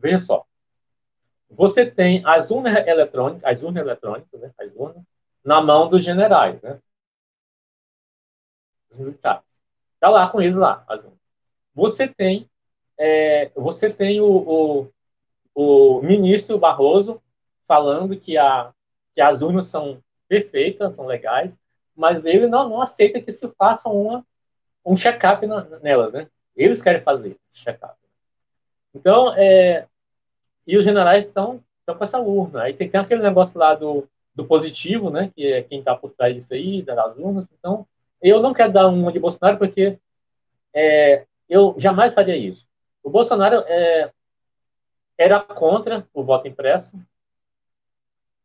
Veja 0.00 0.18
só 0.18 0.46
você 1.50 1.84
tem 1.84 2.22
as 2.24 2.50
urnas 2.50 2.86
eletrônicas, 2.86 3.44
as 3.44 3.62
urnas 3.62 3.82
eletrônicas, 3.82 4.40
né, 4.40 4.52
as 4.58 4.72
urnas, 4.74 5.02
na 5.44 5.60
mão 5.60 5.88
dos 5.88 6.04
generais, 6.04 6.60
né? 6.62 6.78
Os 8.90 8.98
militares. 8.98 9.42
Está 9.94 10.08
lá 10.08 10.28
com 10.28 10.40
eles 10.40 10.54
lá, 10.54 10.84
as 10.88 11.02
urnas. 11.02 11.18
Você 11.74 12.06
tem, 12.06 12.48
é, 12.96 13.50
você 13.54 13.92
tem 13.92 14.20
o, 14.20 14.26
o, 14.26 14.88
o 15.54 16.02
ministro 16.02 16.58
Barroso 16.58 17.20
falando 17.66 18.18
que, 18.18 18.36
a, 18.36 18.72
que 19.14 19.20
as 19.20 19.42
urnas 19.42 19.66
são 19.66 20.02
perfeitas, 20.28 20.94
são 20.94 21.06
legais, 21.06 21.56
mas 21.96 22.26
ele 22.26 22.46
não, 22.46 22.68
não 22.68 22.80
aceita 22.80 23.20
que 23.20 23.32
se 23.32 23.48
faça 23.58 23.88
uma, 23.88 24.24
um 24.84 24.96
check-up 24.96 25.44
nelas, 25.82 26.12
né? 26.12 26.28
Eles 26.54 26.82
querem 26.82 27.02
fazer 27.02 27.36
esse 27.48 27.58
check-up. 27.60 27.96
Então, 28.94 29.34
é, 29.36 29.86
e 30.70 30.78
os 30.78 30.84
generais 30.84 31.24
estão 31.24 31.60
com 31.86 32.04
essa 32.04 32.20
urna. 32.20 32.62
Aí 32.62 32.72
tem, 32.72 32.88
tem 32.88 33.00
aquele 33.00 33.22
negócio 33.22 33.58
lá 33.58 33.74
do, 33.74 34.06
do 34.32 34.44
positivo, 34.44 35.10
né? 35.10 35.32
Que 35.34 35.52
é 35.52 35.62
quem 35.62 35.80
está 35.80 35.96
por 35.96 36.12
trás 36.12 36.32
disso 36.32 36.54
aí, 36.54 36.82
das 36.82 37.16
urnas. 37.16 37.48
Então, 37.58 37.84
eu 38.22 38.40
não 38.40 38.54
quero 38.54 38.72
dar 38.72 38.86
uma 38.86 39.10
de 39.10 39.18
Bolsonaro 39.18 39.58
porque 39.58 39.98
é, 40.72 41.26
eu 41.48 41.74
jamais 41.76 42.14
faria 42.14 42.36
isso. 42.36 42.64
O 43.02 43.10
Bolsonaro 43.10 43.64
é, 43.66 44.12
era 45.18 45.40
contra 45.40 46.06
o 46.14 46.22
voto 46.22 46.46
impresso. 46.46 46.96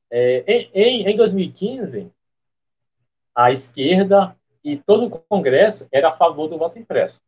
É, 0.10 0.44
em, 0.74 1.08
em 1.08 1.16
2015, 1.16 2.12
a 3.36 3.52
esquerda 3.52 4.36
e 4.64 4.78
todo 4.78 5.06
o 5.06 5.10
Congresso 5.10 5.88
era 5.92 6.10
a 6.10 6.14
favor 6.14 6.48
do 6.48 6.58
voto 6.58 6.80
impresso. 6.80 7.22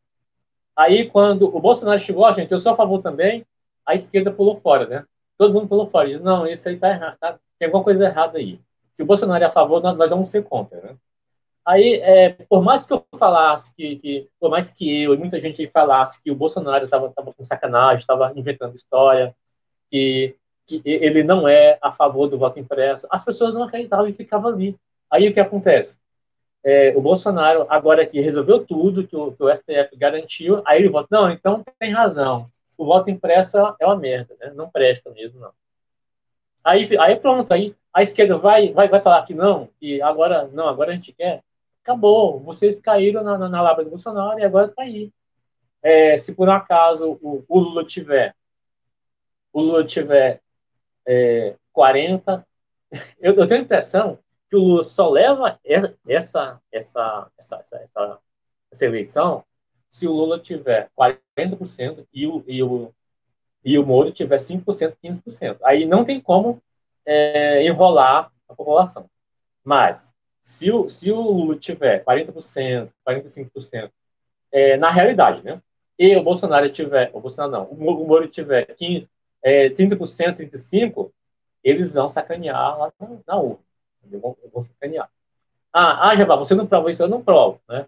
Aí, 0.76 1.08
quando 1.08 1.56
o 1.56 1.60
Bolsonaro 1.60 2.00
chegou, 2.00 2.32
gente, 2.34 2.52
eu 2.52 2.60
sou 2.60 2.72
a 2.72 2.76
favor 2.76 3.02
também, 3.02 3.46
a 3.88 3.96
esquerda 3.96 4.32
pulou 4.32 4.60
fora, 4.60 4.86
né? 4.86 5.06
Todo 5.38 5.54
mundo 5.54 5.68
pulou 5.68 5.90
fora. 5.90 6.08
Disse, 6.08 6.24
não, 6.24 6.46
isso 6.46 6.68
aí 6.68 6.78
tá 6.78 6.90
errado, 6.90 7.18
tá? 7.20 7.40
tem 7.58 7.68
alguma 7.68 7.84
coisa 7.84 8.06
errada 8.06 8.38
aí. 8.38 8.60
Se 8.94 9.04
o 9.04 9.06
Bolsonaro 9.06 9.44
é 9.44 9.48
a 9.48 9.52
favor, 9.52 9.82
nós, 9.82 10.10
vamos 10.10 10.30
ser 10.30 10.44
contra, 10.44 10.82
né? 10.82 10.96
Aí, 11.66 11.96
é, 11.96 12.30
por 12.30 12.64
mais 12.64 12.86
que 12.86 12.94
eu 12.94 13.06
falasse 13.18 13.76
que, 13.76 13.98
que, 13.98 14.30
por 14.40 14.50
mais 14.50 14.72
que 14.72 15.04
eu 15.04 15.14
e 15.14 15.18
muita 15.18 15.40
gente 15.40 15.68
falasse 15.68 16.22
que 16.24 16.32
o 16.32 16.36
Bolsonaro 16.36 16.86
estava 16.86 17.12
com 17.12 17.44
sacanagem, 17.44 18.00
estava 18.00 18.32
inventando 18.38 18.76
história, 18.76 19.36
que, 19.92 20.36
que 20.66 20.82
ele 20.86 21.24
não 21.24 21.48
é 21.48 21.78
a 21.82 21.92
favor 21.92 22.28
do 22.28 22.38
voto 22.38 22.60
impresso, 22.60 23.06
as 23.12 23.24
pessoas 23.24 23.54
não 23.54 23.64
acreditavam 23.64 24.08
e 24.08 24.14
ficavam 24.14 24.52
ali. 24.52 24.78
Aí 25.12 25.28
o 25.28 25.34
que 25.34 25.40
acontece? 25.42 25.98
É, 26.64 26.94
o 26.96 27.02
Bolsonaro, 27.02 27.66
agora 27.70 28.06
que 28.06 28.20
resolveu 28.20 28.66
tudo, 28.66 29.06
que 29.06 29.16
o, 29.16 29.32
que 29.32 29.44
o, 29.44 29.56
STF 29.56 29.96
garantiu, 29.98 30.62
aí 30.66 30.80
ele 30.80 30.90
vota, 30.90 31.08
não, 31.12 31.30
então 31.30 31.64
tem 31.80 31.92
razão, 31.92 32.50
o 32.78 32.86
voto 32.86 33.10
impresso 33.10 33.58
é 33.80 33.86
uma 33.86 33.98
merda, 33.98 34.36
né? 34.40 34.52
não 34.54 34.70
presta 34.70 35.10
mesmo, 35.12 35.40
não. 35.40 35.52
Aí, 36.64 36.88
aí 37.00 37.16
pronto, 37.16 37.52
aí 37.52 37.76
a 37.94 38.04
esquerda 38.04 38.38
vai, 38.38 38.72
vai, 38.74 38.88
vai 38.88 39.02
falar 39.02 39.26
que 39.26 39.34
não, 39.34 39.70
que 39.80 40.02
agora, 40.02 40.48
não, 40.48 40.68
agora 40.68 40.92
a 40.92 40.96
gente 40.96 41.14
quer 41.14 41.42
acabou. 41.88 42.42
Vocês 42.42 42.80
caíram 42.82 43.24
na, 43.24 43.38
na, 43.38 43.48
na 43.48 43.74
do 43.74 43.90
Bolsonaro 43.90 44.38
e 44.40 44.44
agora 44.44 44.68
está 44.68 44.84
aí. 44.84 45.12
É, 45.82 46.18
se 46.18 46.36
por 46.36 46.50
um 46.50 46.52
acaso 46.52 47.18
o, 47.22 47.46
o, 47.48 47.60
Lula 47.60 47.86
tiver 47.86 48.36
o 49.54 49.62
Lula 49.62 49.86
tiver 49.86 50.42
é, 51.08 51.56
40, 51.72 52.46
eu, 53.20 53.36
eu, 53.36 53.48
tenho 53.48 53.62
a 53.62 53.64
impressão 53.64 54.20
que 54.50 54.56
o 54.58 54.60
Lula 54.60 54.84
só 54.84 55.10
leva 55.10 55.58
essa, 55.64 56.62
essa, 56.72 57.32
essa, 57.38 57.58
essa, 57.58 58.20
essa 58.72 58.86
eleição 58.86 59.46
se 59.90 60.08
o 60.08 60.12
Lula 60.12 60.40
tiver 60.40 60.90
40% 60.98 62.06
e 62.14 62.28
o, 62.28 62.44
e 62.48 62.64
o, 62.64 62.94
e 63.64 63.78
o 63.78 63.86
Moro 63.86 64.12
tiver 64.12 64.38
5%, 64.38 64.96
15%. 65.04 65.58
Aí 65.64 65.86
não 65.86 66.06
tem 66.06 66.20
como 66.20 66.62
é, 67.06 67.64
enrolar 67.66 68.32
a 68.48 68.56
população. 68.56 69.10
Mas 69.64 70.14
se 70.42 70.72
o, 70.72 70.90
se 70.90 71.12
o 71.12 71.22
Lula 71.22 71.58
tiver 71.58 72.04
40%, 72.04 72.90
45%, 73.08 73.92
é, 74.52 74.78
na 74.78 74.90
realidade, 74.90 75.44
né? 75.44 75.62
E 76.00 76.16
o 76.16 76.24
Bolsonaro 76.24 76.72
tiver, 76.72 77.10
o 77.14 77.20
Bolsonaro 77.20 77.52
não, 77.52 77.64
o 77.66 78.08
Moro 78.08 78.28
tiver 78.28 78.66
15, 78.76 79.10
é, 79.44 79.70
30%, 79.70 80.38
35%, 80.52 81.12
eles 81.64 81.94
vão 81.94 82.08
sacanear 82.08 82.78
lá 82.78 82.94
na, 83.00 83.10
na 83.28 83.36
urna. 83.38 83.60
Vão, 84.04 84.38
vão 84.54 84.62
sacanear. 84.62 85.10
Ah, 85.74 86.10
ah, 86.10 86.16
já 86.16 86.26
você 86.26 86.56
não 86.56 86.66
prova 86.66 86.90
isso, 86.92 87.04
eu 87.04 87.10
não 87.10 87.22
provo, 87.22 87.60
né? 87.68 87.88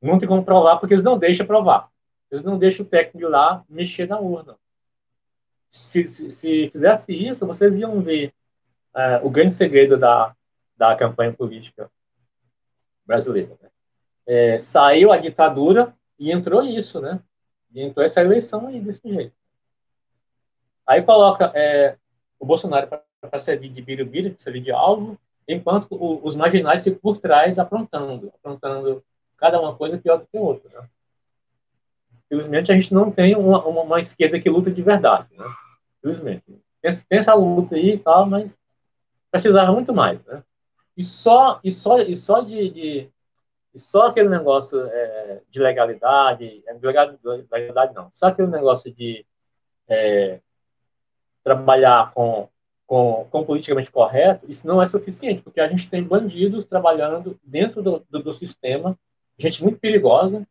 Não 0.00 0.18
tem 0.18 0.28
como 0.28 0.44
provar 0.44 0.78
porque 0.78 0.94
eles 0.94 1.04
não 1.04 1.18
deixam 1.18 1.46
provar. 1.46 1.88
Eles 2.30 2.44
não 2.44 2.58
deixam 2.58 2.84
o 2.84 2.88
técnico 2.88 3.28
lá 3.28 3.64
mexer 3.68 4.06
na 4.06 4.18
urna. 4.18 4.56
Se, 5.68 6.08
se, 6.08 6.30
se 6.32 6.70
fizesse 6.70 7.12
isso, 7.12 7.46
vocês 7.46 7.76
iam 7.76 8.00
ver 8.00 8.32
é, 8.94 9.20
o 9.22 9.30
grande 9.30 9.52
segredo 9.52 9.98
da, 9.98 10.34
da 10.76 10.94
campanha 10.96 11.32
política 11.32 11.90
brasileira. 13.04 13.56
Né? 13.60 13.68
É, 14.26 14.58
saiu 14.58 15.10
a 15.10 15.18
ditadura 15.18 15.94
e 16.18 16.30
entrou 16.30 16.62
isso, 16.62 17.00
né? 17.00 17.20
E 17.72 17.82
entrou 17.82 18.04
essa 18.04 18.20
eleição 18.20 18.66
aí 18.66 18.80
desse 18.80 19.02
jeito. 19.08 19.34
Aí 20.86 21.02
coloca 21.02 21.52
é, 21.54 21.96
o 22.38 22.46
Bolsonaro 22.46 22.88
para 23.20 23.38
servir 23.38 23.68
de 23.68 23.82
birubiru, 23.82 24.34
servir 24.38 24.62
de 24.62 24.70
alvo, 24.70 25.18
enquanto 25.46 25.88
o, 25.90 26.24
os 26.26 26.36
marginais 26.36 26.84
ficam 26.84 27.00
por 27.00 27.18
trás 27.18 27.58
aprontando, 27.58 28.32
aprontando 28.34 29.04
cada 29.38 29.60
uma 29.60 29.74
coisa 29.76 29.98
pior 29.98 30.18
do 30.18 30.26
que 30.26 30.36
outra. 30.36 30.68
Né? 30.70 30.88
Felizmente 32.28 32.70
a 32.70 32.74
gente 32.74 32.92
não 32.92 33.10
tem 33.10 33.34
uma, 33.34 33.64
uma, 33.64 33.82
uma, 33.82 34.00
esquerda 34.00 34.40
que 34.40 34.50
luta 34.50 34.70
de 34.70 34.82
verdade, 34.82 35.28
né? 35.36 35.46
Felizmente. 36.02 36.44
Tem, 36.82 36.92
tem 37.08 37.18
essa 37.18 37.32
luta 37.34 37.74
aí 37.74 37.94
e 37.94 37.98
tal, 37.98 38.26
mas 38.26 38.58
precisava 39.30 39.72
muito 39.72 39.94
mais, 39.94 40.22
né? 40.26 40.42
E 40.96 41.02
só, 41.02 41.60
e 41.62 41.70
só, 41.70 42.00
e 42.00 42.16
só 42.16 42.40
de, 42.40 42.70
de 42.70 43.10
e 43.74 43.78
só 43.78 44.08
aquele 44.08 44.28
negócio 44.28 44.80
é, 44.80 45.40
de 45.48 45.60
legalidade, 45.60 46.62
é, 46.66 46.72
legalidade 46.72 47.94
não, 47.94 48.10
só 48.12 48.26
aquele 48.26 48.48
negócio 48.48 48.92
de 48.92 49.24
é, 49.86 50.40
trabalhar 51.44 52.12
com, 52.12 52.48
com, 52.86 53.26
com 53.30 53.44
politicamente 53.44 53.90
correto, 53.90 54.46
isso 54.50 54.66
não 54.66 54.82
é 54.82 54.86
suficiente, 54.86 55.42
porque 55.42 55.60
a 55.60 55.68
gente 55.68 55.88
tem 55.88 56.02
bandidos 56.02 56.64
trabalhando 56.64 57.38
dentro 57.44 57.82
do, 57.82 58.04
do, 58.10 58.22
do 58.22 58.34
sistema, 58.34 58.98
gente 59.38 59.62
muito 59.62 59.78
perigosa, 59.78 60.46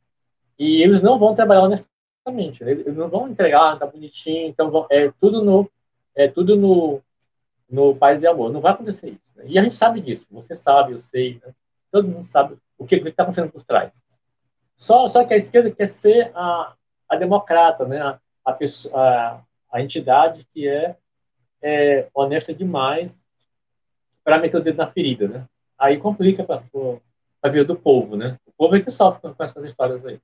e 0.58 0.82
eles 0.82 1.02
não 1.02 1.20
vão 1.20 1.36
trabalhar 1.36 1.64
honestamente, 1.64 2.64
eles 2.64 2.96
não 2.96 3.10
vão 3.10 3.28
entregar, 3.28 3.78
tá 3.78 3.86
bonitinho, 3.86 4.48
então 4.48 4.72
vão, 4.72 4.88
é 4.90 5.12
tudo 5.20 5.44
no 5.44 5.70
é 6.18 6.28
tudo 6.28 6.56
no, 6.56 7.02
no 7.70 7.96
paz 7.96 8.24
e 8.24 8.28
amor. 8.28 8.52
Não 8.52 8.60
vai 8.60 8.74
acontecer 8.74 9.10
isso. 9.10 9.22
Né? 9.36 9.46
E 9.48 9.60
a 9.60 9.62
gente 9.62 9.76
sabe 9.76 10.02
disso. 10.02 10.26
Você 10.32 10.56
sabe, 10.56 10.94
eu 10.94 11.00
sei. 11.00 11.40
Né? 11.46 11.54
Todo 11.92 12.08
mundo 12.08 12.26
sabe 12.26 12.58
o 12.78 12.86
que 12.86 12.96
está 12.96 13.24
acontecendo 13.24 13.52
por 13.52 13.64
trás. 13.64 13.92
Só, 14.76 15.08
só 15.08 15.24
que 15.24 15.34
a 15.34 15.38
esquerda 15.38 15.72
quer 15.72 15.88
ser 15.88 16.32
a, 16.36 16.74
a 17.08 17.16
democrata, 17.16 17.86
né? 17.86 18.02
a, 18.02 18.20
a, 18.44 18.52
pessoa, 18.52 19.00
a, 19.00 19.42
a 19.72 19.82
entidade 19.82 20.46
que 20.52 20.68
é, 20.68 20.96
é 21.62 22.08
honesta 22.14 22.54
demais 22.54 23.24
para 24.24 24.40
meter 24.40 24.58
o 24.58 24.64
dedo 24.64 24.78
na 24.78 24.92
ferida. 24.92 25.28
Né? 25.28 25.46
Aí 25.78 25.98
complica 25.98 26.44
para 26.44 26.64
a 27.44 27.50
vida 27.50 27.66
do 27.66 27.76
povo. 27.76 28.18
Né? 28.18 28.40
Povo 28.58 28.76
é 28.76 28.82
que 28.82 28.92
sofre 28.92 29.22
com, 29.22 29.34
com 29.34 29.44
essas 29.44 29.64
histórias 29.64 30.06
aí 30.06 30.20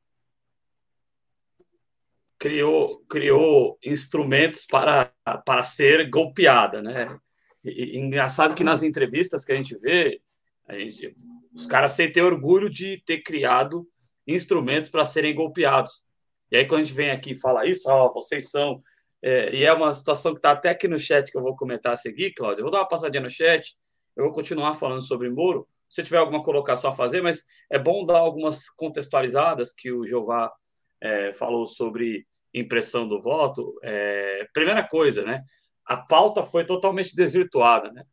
criou, 2.44 3.00
criou 3.08 3.80
instrumentos 3.82 4.66
para, 4.66 5.14
para 5.46 5.64
ser 5.64 6.10
golpeada, 6.10 6.82
né? 6.82 7.18
E, 7.64 7.98
engraçado 7.98 8.54
que 8.54 8.66
nas 8.66 8.84
entrevistas 8.84 9.46
que 9.46 9.54
a 9.54 9.56
gente 9.56 9.78
vê, 9.78 10.22
a 10.68 10.74
gente, 10.74 11.16
os 11.56 11.66
caras 11.66 11.94
sentem 11.94 12.22
orgulho 12.22 12.70
de 12.70 13.02
ter 13.06 13.22
criado 13.22 13.88
instrumentos 14.28 14.90
para 14.90 15.06
serem 15.06 15.34
golpeados. 15.34 16.04
E 16.52 16.58
aí, 16.58 16.66
quando 16.66 16.82
a 16.82 16.84
gente 16.84 16.94
vem 16.94 17.12
aqui 17.12 17.32
e 17.32 17.40
fala 17.40 17.66
isso, 17.66 17.90
ó, 17.90 18.12
vocês 18.12 18.50
são. 18.50 18.84
É, 19.22 19.56
e 19.56 19.64
é 19.64 19.72
uma 19.72 19.94
situação 19.94 20.34
que 20.34 20.40
está 20.40 20.52
até 20.52 20.70
aqui 20.70 20.86
no 20.86 21.00
chat 21.00 21.32
que 21.32 21.38
eu 21.38 21.42
vou 21.42 21.56
comentar 21.56 21.94
a 21.94 21.98
seguir, 21.98 22.34
Cláudio. 22.34 22.60
Eu 22.60 22.66
vou 22.66 22.72
dar 22.74 22.80
uma 22.80 22.90
passadinha 22.90 23.24
no 23.24 23.30
chat, 23.30 23.74
eu 24.18 24.26
vou 24.26 24.34
continuar 24.34 24.74
falando 24.74 25.02
sobre 25.02 25.30
Moro. 25.30 25.66
Se 25.94 26.02
tiver 26.02 26.18
alguma 26.18 26.42
colocação 26.42 26.90
a 26.90 26.96
fazer, 26.96 27.22
mas 27.22 27.46
é 27.70 27.78
bom 27.78 28.04
dar 28.04 28.18
algumas 28.18 28.68
contextualizadas 28.68 29.72
que 29.72 29.92
o 29.92 30.08
Jeová 30.08 30.52
é, 31.00 31.32
falou 31.34 31.68
sobre 31.68 32.26
impressão 32.52 33.08
do 33.08 33.22
voto. 33.22 33.80
É, 33.84 34.48
primeira 34.52 34.82
coisa, 34.82 35.24
né? 35.24 35.44
a 35.86 35.96
pauta 35.96 36.42
foi 36.42 36.66
totalmente 36.66 37.16
desvirtuada. 37.16 37.92
Né? 37.92 38.04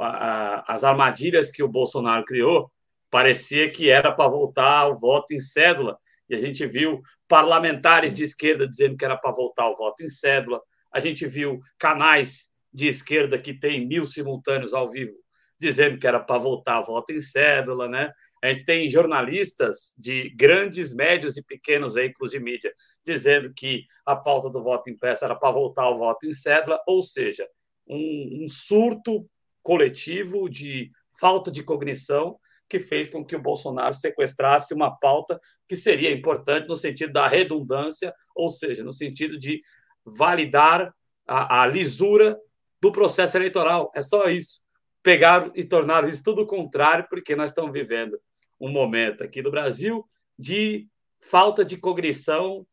A, 0.00 0.06
a, 0.06 0.74
as 0.74 0.84
armadilhas 0.84 1.50
que 1.50 1.62
o 1.62 1.68
Bolsonaro 1.68 2.26
criou 2.26 2.70
parecia 3.10 3.70
que 3.70 3.88
era 3.88 4.12
para 4.12 4.28
voltar 4.28 4.86
o 4.88 4.98
voto 4.98 5.32
em 5.32 5.40
cédula, 5.40 5.96
e 6.28 6.34
a 6.34 6.38
gente 6.38 6.66
viu 6.66 7.00
parlamentares 7.26 8.14
de 8.14 8.22
esquerda 8.22 8.68
dizendo 8.68 8.98
que 8.98 9.04
era 9.04 9.16
para 9.16 9.32
voltar 9.32 9.66
o 9.70 9.74
voto 9.74 10.04
em 10.04 10.10
cédula, 10.10 10.60
a 10.92 11.00
gente 11.00 11.26
viu 11.26 11.58
canais 11.78 12.52
de 12.70 12.86
esquerda 12.86 13.38
que 13.38 13.58
tem 13.58 13.88
mil 13.88 14.04
simultâneos 14.04 14.74
ao 14.74 14.90
vivo 14.90 15.23
dizendo 15.58 15.98
que 15.98 16.06
era 16.06 16.20
para 16.20 16.38
voltar 16.38 16.80
o 16.80 16.84
voto 16.84 17.12
em 17.12 17.20
cédula, 17.20 17.88
né? 17.88 18.12
A 18.42 18.52
gente 18.52 18.64
tem 18.64 18.88
jornalistas 18.88 19.94
de 19.98 20.28
grandes, 20.36 20.94
médios 20.94 21.36
e 21.36 21.42
pequenos 21.42 21.94
veículos 21.94 22.32
de 22.32 22.38
mídia 22.38 22.74
dizendo 23.04 23.52
que 23.54 23.84
a 24.04 24.14
pauta 24.14 24.50
do 24.50 24.62
voto 24.62 24.90
impresso 24.90 25.24
era 25.24 25.34
para 25.34 25.50
voltar 25.50 25.84
ao 25.84 25.98
voto 25.98 26.26
em 26.26 26.34
cédula, 26.34 26.78
ou 26.86 27.02
seja, 27.02 27.48
um, 27.88 28.44
um 28.44 28.48
surto 28.48 29.26
coletivo 29.62 30.48
de 30.48 30.90
falta 31.18 31.50
de 31.50 31.62
cognição 31.62 32.38
que 32.68 32.80
fez 32.80 33.08
com 33.08 33.24
que 33.24 33.36
o 33.36 33.42
Bolsonaro 33.42 33.94
sequestrasse 33.94 34.74
uma 34.74 34.90
pauta 34.98 35.40
que 35.68 35.76
seria 35.76 36.10
importante 36.10 36.68
no 36.68 36.76
sentido 36.76 37.12
da 37.12 37.28
redundância, 37.28 38.12
ou 38.34 38.48
seja, 38.48 38.82
no 38.82 38.92
sentido 38.92 39.38
de 39.38 39.62
validar 40.04 40.92
a, 41.26 41.62
a 41.62 41.66
lisura 41.66 42.38
do 42.80 42.92
processo 42.92 43.36
eleitoral. 43.36 43.90
É 43.94 44.02
só 44.02 44.28
isso. 44.28 44.63
Pegaram 45.04 45.52
e 45.54 45.62
tornaram 45.62 46.08
isso 46.08 46.22
tudo 46.24 46.42
o 46.42 46.46
contrário, 46.46 47.06
porque 47.10 47.36
nós 47.36 47.50
estamos 47.50 47.70
vivendo 47.70 48.18
um 48.58 48.70
momento 48.70 49.22
aqui 49.22 49.42
no 49.42 49.50
Brasil 49.50 50.02
de 50.38 50.88
falta 51.18 51.62
de 51.62 51.76
cognição 51.76 52.66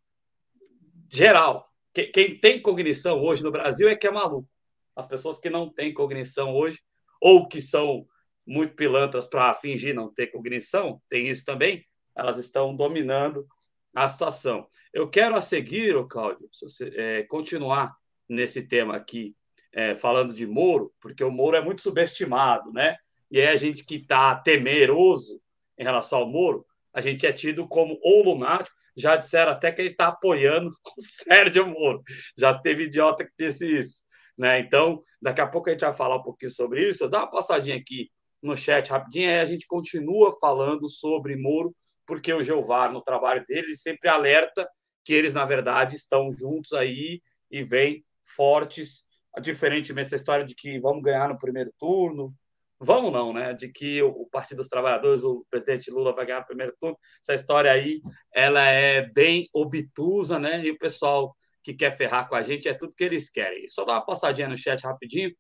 geral. 1.10 1.70
Quem 1.94 2.40
tem 2.40 2.62
cognição 2.62 3.22
hoje 3.22 3.44
no 3.44 3.52
Brasil 3.52 3.90
é 3.90 3.98
que 3.98 4.08
é 4.08 4.12
maluco. 4.12 4.48
As 4.96 5.06
pessoas 5.06 5.40
que 5.40 5.50
não 5.50 5.70
têm 5.70 5.94
cognição 5.94 6.56
hoje, 6.56 6.80
ou 7.22 7.50
que 7.50 7.60
são 7.60 8.08
muito 8.48 8.76
pilantras 8.76 9.28
para 9.28 9.54
fingir 9.54 9.94
não 9.94 10.12
ter 10.12 10.28
cognição, 10.28 11.02
tem 11.10 11.28
isso 11.30 11.44
também, 11.44 11.86
elas 12.16 12.38
estão 12.38 12.74
dominando 12.74 13.46
a 13.94 14.08
situação. 14.08 14.68
Eu 14.94 15.10
quero 15.10 15.36
a 15.36 15.42
seguir, 15.42 15.94
Cláudio, 16.08 16.50
é, 16.96 17.24
continuar 17.24 17.94
nesse 18.28 18.66
tema 18.66 18.96
aqui, 18.96 19.36
é, 19.74 19.96
falando 19.96 20.34
de 20.34 20.46
Moro, 20.46 20.94
porque 21.00 21.24
o 21.24 21.32
Moro 21.32 21.56
é 21.56 21.62
muito 21.62 21.82
subestimado, 21.82 22.72
né? 22.72 22.98
E 23.30 23.40
aí 23.40 23.48
a 23.48 23.56
gente 23.56 23.86
que 23.86 23.96
está 23.96 24.36
temeroso 24.36 25.42
em 25.78 25.84
relação 25.84 26.20
ao 26.20 26.28
Moro, 26.28 26.66
a 26.94 27.00
gente 27.00 27.26
é 27.26 27.32
tido 27.32 27.68
como 27.68 27.98
ou 28.02 28.24
lunático, 28.24 28.76
já 28.96 29.16
disseram 29.16 29.54
até 29.54 29.72
que 29.72 29.82
ele 29.82 29.92
está 29.92 30.08
apoiando 30.08 30.70
o 30.98 31.02
Sérgio 31.02 31.66
Moro. 31.66 32.02
Já 32.38 32.54
teve 32.54 32.84
idiota 32.84 33.24
que 33.24 33.32
disse 33.38 33.80
isso. 33.80 34.04
Né? 34.38 34.60
Então, 34.60 35.02
daqui 35.22 35.40
a 35.40 35.48
pouco 35.48 35.70
a 35.70 35.72
gente 35.72 35.82
vai 35.82 35.94
falar 35.94 36.18
um 36.18 36.24
pouquinho 36.24 36.52
sobre 36.52 36.88
isso. 36.88 37.08
Dá 37.08 37.20
uma 37.20 37.32
passadinha 37.32 37.78
aqui 37.78 38.12
no 38.42 38.58
chat 38.58 38.90
rapidinho, 38.90 39.30
aí 39.30 39.40
a 39.40 39.46
gente 39.46 39.68
continua 39.68 40.38
falando 40.40 40.90
sobre 40.90 41.36
Moro, 41.36 41.76
porque 42.08 42.34
o 42.34 42.42
Geovar, 42.42 42.92
no 42.92 43.02
trabalho 43.02 43.46
dele, 43.46 43.76
sempre 43.76 44.10
alerta 44.10 44.68
que 45.04 45.14
eles, 45.14 45.34
na 45.34 45.46
verdade, 45.46 45.96
estão 45.96 46.32
juntos 46.32 46.74
aí 46.74 47.22
e 47.50 47.64
vêm 47.64 48.04
fortes, 48.24 49.06
diferentemente 49.40 50.06
dessa 50.06 50.16
história 50.16 50.46
de 50.46 50.56
que 50.56 50.80
vamos 50.80 51.02
ganhar 51.04 51.30
no 51.30 51.38
primeiro 51.38 51.72
turno, 51.78 52.34
vamos 52.80 53.12
não, 53.12 53.32
né? 53.32 53.54
De 53.54 53.70
que 53.70 54.02
o 54.02 54.26
Partido 54.26 54.58
dos 54.58 54.68
Trabalhadores, 54.68 55.24
o 55.24 55.46
presidente 55.50 55.92
Lula 55.92 56.14
vai 56.14 56.26
ganhar 56.26 56.40
no 56.40 56.48
primeiro 56.48 56.74
turno. 56.80 56.98
Essa 57.22 57.34
história 57.34 57.72
aí, 57.72 58.02
ela 58.34 58.68
é 58.68 59.08
bem 59.10 59.48
obtusa, 59.54 60.40
né? 60.40 60.64
E 60.66 60.72
o 60.72 60.78
pessoal 60.78 61.36
que 61.64 61.74
quer 61.74 61.96
ferrar 61.96 62.28
com 62.28 62.36
a 62.36 62.42
gente 62.42 62.68
é 62.68 62.74
tudo 62.74 62.94
que 62.94 63.04
eles 63.04 63.30
querem. 63.30 63.70
Só 63.70 63.86
dar 63.86 63.94
uma 63.94 64.06
passadinha 64.06 64.48
no 64.48 64.58
chat 64.58 64.82
rapidinho. 64.84 65.32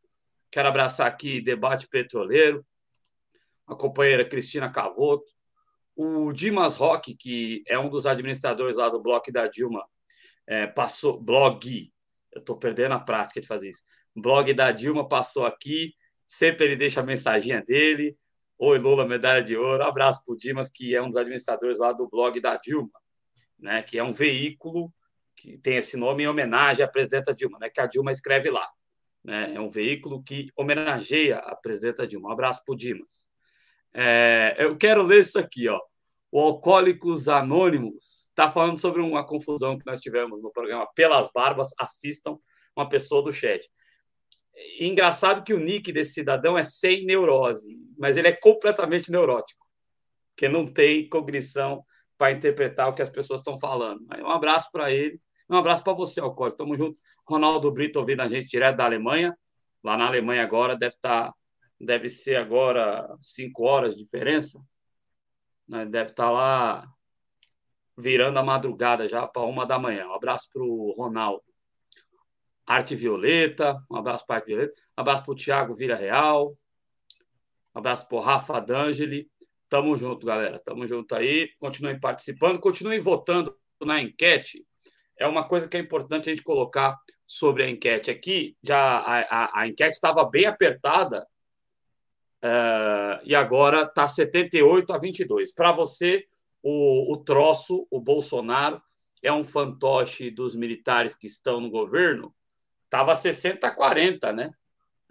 Quero 0.51 0.67
abraçar 0.67 1.07
aqui 1.07 1.41
Debate 1.41 1.87
Petroleiro, 1.87 2.65
a 3.65 3.75
companheira 3.75 4.27
Cristina 4.27 4.69
Cavoto, 4.69 5.31
o 5.95 6.31
Dimas 6.33 6.75
Roque, 6.75 7.15
que 7.15 7.63
é 7.67 7.79
um 7.79 7.89
dos 7.89 8.05
administradores 8.05 8.77
lá 8.77 8.89
do 8.89 9.01
blog 9.01 9.31
da 9.31 9.47
Dilma, 9.47 9.85
é, 10.47 10.67
passou, 10.67 11.21
blog, 11.21 11.90
eu 12.31 12.39
estou 12.39 12.57
perdendo 12.57 12.93
a 12.93 12.99
prática 12.99 13.41
de 13.41 13.47
fazer 13.47 13.69
isso, 13.69 13.83
blog 14.15 14.53
da 14.53 14.71
Dilma 14.71 15.07
passou 15.07 15.45
aqui, 15.45 15.93
sempre 16.27 16.65
ele 16.65 16.75
deixa 16.75 17.01
a 17.01 17.03
mensaginha 17.03 17.61
dele, 17.61 18.17
oi 18.57 18.77
Lula, 18.77 19.07
medalha 19.07 19.43
de 19.43 19.57
ouro, 19.57 19.83
abraço 19.83 20.23
para 20.23 20.33
o 20.33 20.37
Dimas, 20.37 20.69
que 20.69 20.95
é 20.95 21.01
um 21.01 21.07
dos 21.07 21.17
administradores 21.17 21.79
lá 21.79 21.91
do 21.91 22.07
blog 22.07 22.39
da 22.39 22.57
Dilma, 22.57 22.91
né, 23.59 23.81
que 23.81 23.97
é 23.97 24.03
um 24.03 24.13
veículo 24.13 24.93
que 25.35 25.57
tem 25.57 25.77
esse 25.77 25.97
nome 25.97 26.23
em 26.23 26.27
homenagem 26.27 26.85
à 26.85 26.87
presidenta 26.87 27.33
Dilma, 27.33 27.57
né, 27.59 27.69
que 27.69 27.81
a 27.81 27.87
Dilma 27.87 28.11
escreve 28.11 28.49
lá. 28.51 28.67
Né, 29.23 29.53
é 29.55 29.59
um 29.59 29.67
veículo 29.67 30.23
que 30.23 30.51
homenageia 30.55 31.37
a 31.37 31.55
presidenta 31.55 32.07
Dilma. 32.07 32.29
Um 32.29 32.31
abraço 32.31 32.63
para 32.65 32.73
o 32.73 32.77
Dimas. 32.77 33.29
É, 33.93 34.55
eu 34.57 34.77
quero 34.77 35.03
ler 35.03 35.19
isso 35.19 35.37
aqui, 35.37 35.67
ó. 35.67 35.79
O 36.31 36.39
Alcoólicos 36.39 37.27
Anônimos 37.27 38.27
está 38.29 38.49
falando 38.49 38.77
sobre 38.77 39.01
uma 39.01 39.25
confusão 39.25 39.77
que 39.77 39.85
nós 39.85 39.99
tivemos 39.99 40.41
no 40.41 40.49
programa 40.49 40.87
Pelas 40.95 41.29
Barbas. 41.33 41.69
Assistam 41.77 42.37
uma 42.75 42.87
pessoa 42.87 43.21
do 43.21 43.33
chat. 43.33 43.69
engraçado 44.79 45.43
que 45.43 45.53
o 45.53 45.59
nick 45.59 45.91
desse 45.91 46.13
cidadão 46.13 46.57
é 46.57 46.63
sem 46.63 47.05
neurose, 47.05 47.77
mas 47.97 48.15
ele 48.15 48.29
é 48.29 48.31
completamente 48.31 49.11
neurótico, 49.11 49.65
que 50.37 50.47
não 50.47 50.71
tem 50.71 51.09
cognição 51.09 51.83
para 52.17 52.31
interpretar 52.31 52.87
o 52.89 52.93
que 52.93 53.01
as 53.01 53.09
pessoas 53.09 53.41
estão 53.41 53.59
falando. 53.59 54.05
Um 54.21 54.29
abraço 54.29 54.69
para 54.71 54.89
ele, 54.91 55.19
um 55.49 55.55
abraço 55.57 55.83
para 55.83 55.91
você, 55.93 56.21
Alcoólico. 56.21 56.57
Tamo 56.57 56.77
junto. 56.77 57.01
Ronaldo 57.27 57.69
Brito 57.71 57.99
ouvindo 57.99 58.21
a 58.21 58.27
gente 58.29 58.47
direto 58.47 58.77
da 58.77 58.85
Alemanha. 58.85 59.37
Lá 59.83 59.97
na 59.97 60.07
Alemanha 60.07 60.43
agora 60.43 60.77
deve 60.77 60.95
estar 60.95 61.27
tá 61.27 61.35
deve 61.77 62.07
ser 62.09 62.35
agora 62.35 63.05
cinco 63.19 63.65
horas 63.65 63.95
de 63.95 64.03
diferença. 64.03 64.61
Né? 65.71 65.85
Deve 65.85 66.11
estar 66.11 66.25
tá 66.25 66.29
lá 66.31 66.93
virando 67.97 68.37
a 68.37 68.43
madrugada 68.43 69.07
já 69.07 69.25
para 69.25 69.43
uma 69.43 69.65
da 69.65 69.79
manhã. 69.79 70.07
Um 70.07 70.13
abraço 70.13 70.49
para 70.51 70.61
o 70.61 70.91
Ronaldo. 70.91 71.43
Arte 72.65 72.93
Violeta, 72.93 73.81
um 73.89 73.95
abraço 73.95 74.25
para 74.25 74.35
Arte 74.35 74.47
Violeta, 74.47 74.73
um 74.97 75.01
abraço 75.01 75.23
para 75.23 75.31
o 75.31 75.35
Thiago 75.35 75.73
Vira 75.73 75.95
Real, 75.95 76.49
um 77.73 77.79
abraço 77.79 78.07
para 78.07 78.17
o 78.17 78.21
Rafa 78.21 78.59
D'Angeli. 78.59 79.29
Tamo 79.67 79.97
junto, 79.97 80.25
galera. 80.25 80.59
Tamo 80.59 80.85
junto 80.85 81.15
aí. 81.15 81.49
Continuem 81.57 81.99
participando, 81.99 82.59
continuem 82.59 82.99
votando 82.99 83.57
na 83.81 84.01
enquete. 84.01 84.65
É 85.17 85.25
uma 85.25 85.47
coisa 85.47 85.67
que 85.67 85.77
é 85.77 85.79
importante 85.79 86.29
a 86.29 86.33
gente 86.33 86.43
colocar 86.43 86.97
sobre 87.25 87.63
a 87.63 87.69
enquete 87.69 88.11
aqui. 88.11 88.57
Já 88.61 88.99
a, 88.99 89.19
a, 89.21 89.61
a 89.61 89.67
enquete 89.67 89.93
estava 89.93 90.25
bem 90.29 90.45
apertada 90.45 91.25
Uh, 92.43 93.21
e 93.23 93.35
agora 93.35 93.83
está 93.83 94.07
78 94.07 94.91
a 94.93 94.97
22. 94.97 95.53
Para 95.53 95.71
você, 95.71 96.25
o, 96.63 97.13
o 97.13 97.17
troço, 97.17 97.87
o 97.91 97.99
Bolsonaro, 97.99 98.81
é 99.21 99.31
um 99.31 99.43
fantoche 99.43 100.31
dos 100.31 100.55
militares 100.55 101.13
que 101.13 101.27
estão 101.27 101.61
no 101.61 101.69
governo? 101.69 102.33
Estava 102.85 103.13
60 103.13 103.65
a 103.65 103.71
40, 103.71 104.33
né? 104.33 104.51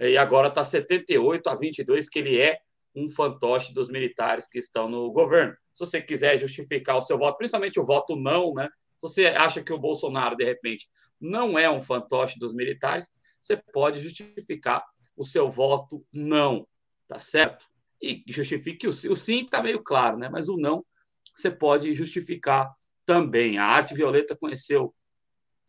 E 0.00 0.16
agora 0.16 0.48
está 0.48 0.64
78 0.64 1.48
a 1.48 1.54
22, 1.54 2.08
que 2.08 2.18
ele 2.18 2.40
é 2.40 2.58
um 2.94 3.08
fantoche 3.08 3.72
dos 3.72 3.88
militares 3.88 4.48
que 4.48 4.58
estão 4.58 4.88
no 4.88 5.12
governo. 5.12 5.54
Se 5.72 5.86
você 5.86 6.02
quiser 6.02 6.36
justificar 6.36 6.96
o 6.96 7.00
seu 7.00 7.16
voto, 7.16 7.38
principalmente 7.38 7.78
o 7.78 7.86
voto 7.86 8.16
não, 8.16 8.52
né? 8.54 8.68
Se 8.96 9.08
você 9.08 9.26
acha 9.26 9.62
que 9.62 9.72
o 9.72 9.78
Bolsonaro, 9.78 10.36
de 10.36 10.44
repente, 10.44 10.88
não 11.20 11.58
é 11.58 11.70
um 11.70 11.80
fantoche 11.80 12.38
dos 12.38 12.52
militares, 12.52 13.08
você 13.40 13.56
pode 13.56 14.00
justificar 14.00 14.84
o 15.16 15.24
seu 15.24 15.48
voto 15.48 16.04
não 16.12 16.66
tá 17.10 17.18
certo? 17.18 17.66
E 18.00 18.22
justifique 18.24 18.86
o, 18.86 18.90
o 18.90 19.16
sim, 19.16 19.42
está 19.42 19.60
meio 19.60 19.82
claro, 19.82 20.16
né? 20.16 20.28
Mas 20.28 20.48
o 20.48 20.56
não 20.56 20.86
você 21.34 21.50
pode 21.50 21.92
justificar 21.92 22.72
também. 23.04 23.58
A 23.58 23.64
Arte 23.64 23.94
Violeta 23.94 24.36
conheceu 24.36 24.94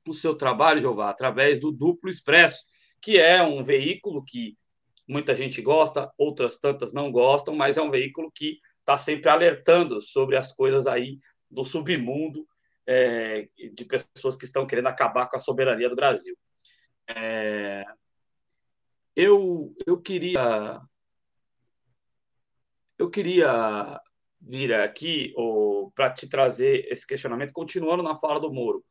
o 0.08 0.14
seu 0.14 0.36
trabalho, 0.36 0.80
Jeová, 0.80 1.10
através 1.10 1.60
do 1.60 1.72
Duplo 1.72 2.10
Expresso, 2.10 2.64
que 3.02 3.18
é 3.18 3.42
um 3.42 3.64
veículo 3.64 4.24
que 4.24 4.56
muita 5.08 5.36
gente 5.36 5.62
gosta, 5.62 6.12
outras 6.16 6.60
tantas 6.60 6.94
não 6.94 7.12
gostam, 7.12 7.56
mas 7.56 7.78
é 7.78 7.82
um 7.82 7.90
veículo 7.90 8.32
que 8.32 8.60
está 8.80 8.98
sempre 8.98 9.30
alertando 9.30 10.00
sobre 10.00 10.38
as 10.38 10.52
coisas 10.52 10.86
aí 10.86 11.18
do 11.50 11.64
submundo 11.64 12.48
é, 12.86 13.50
de 13.74 13.86
pessoas 13.86 14.36
que 14.38 14.46
estão 14.46 14.68
querendo 14.68 14.88
acabar 14.88 15.28
com 15.28 15.36
a 15.36 15.40
soberania 15.40 15.90
do 15.90 15.96
Brasil. 15.96 16.38
É, 17.08 17.84
eu, 19.16 19.76
eu 19.86 20.00
queria 20.00 20.82
eu 23.02 23.10
queria 23.10 24.00
vir 24.40 24.74
aqui 24.74 25.34
para 25.96 26.12
te 26.12 26.30
trazer 26.30 26.86
esse 26.88 27.06
questionamento, 27.06 27.52
continuando 27.52 28.04
na 28.04 28.16
fala 28.16 28.40
do 28.40 28.54
Moro, 28.54 28.86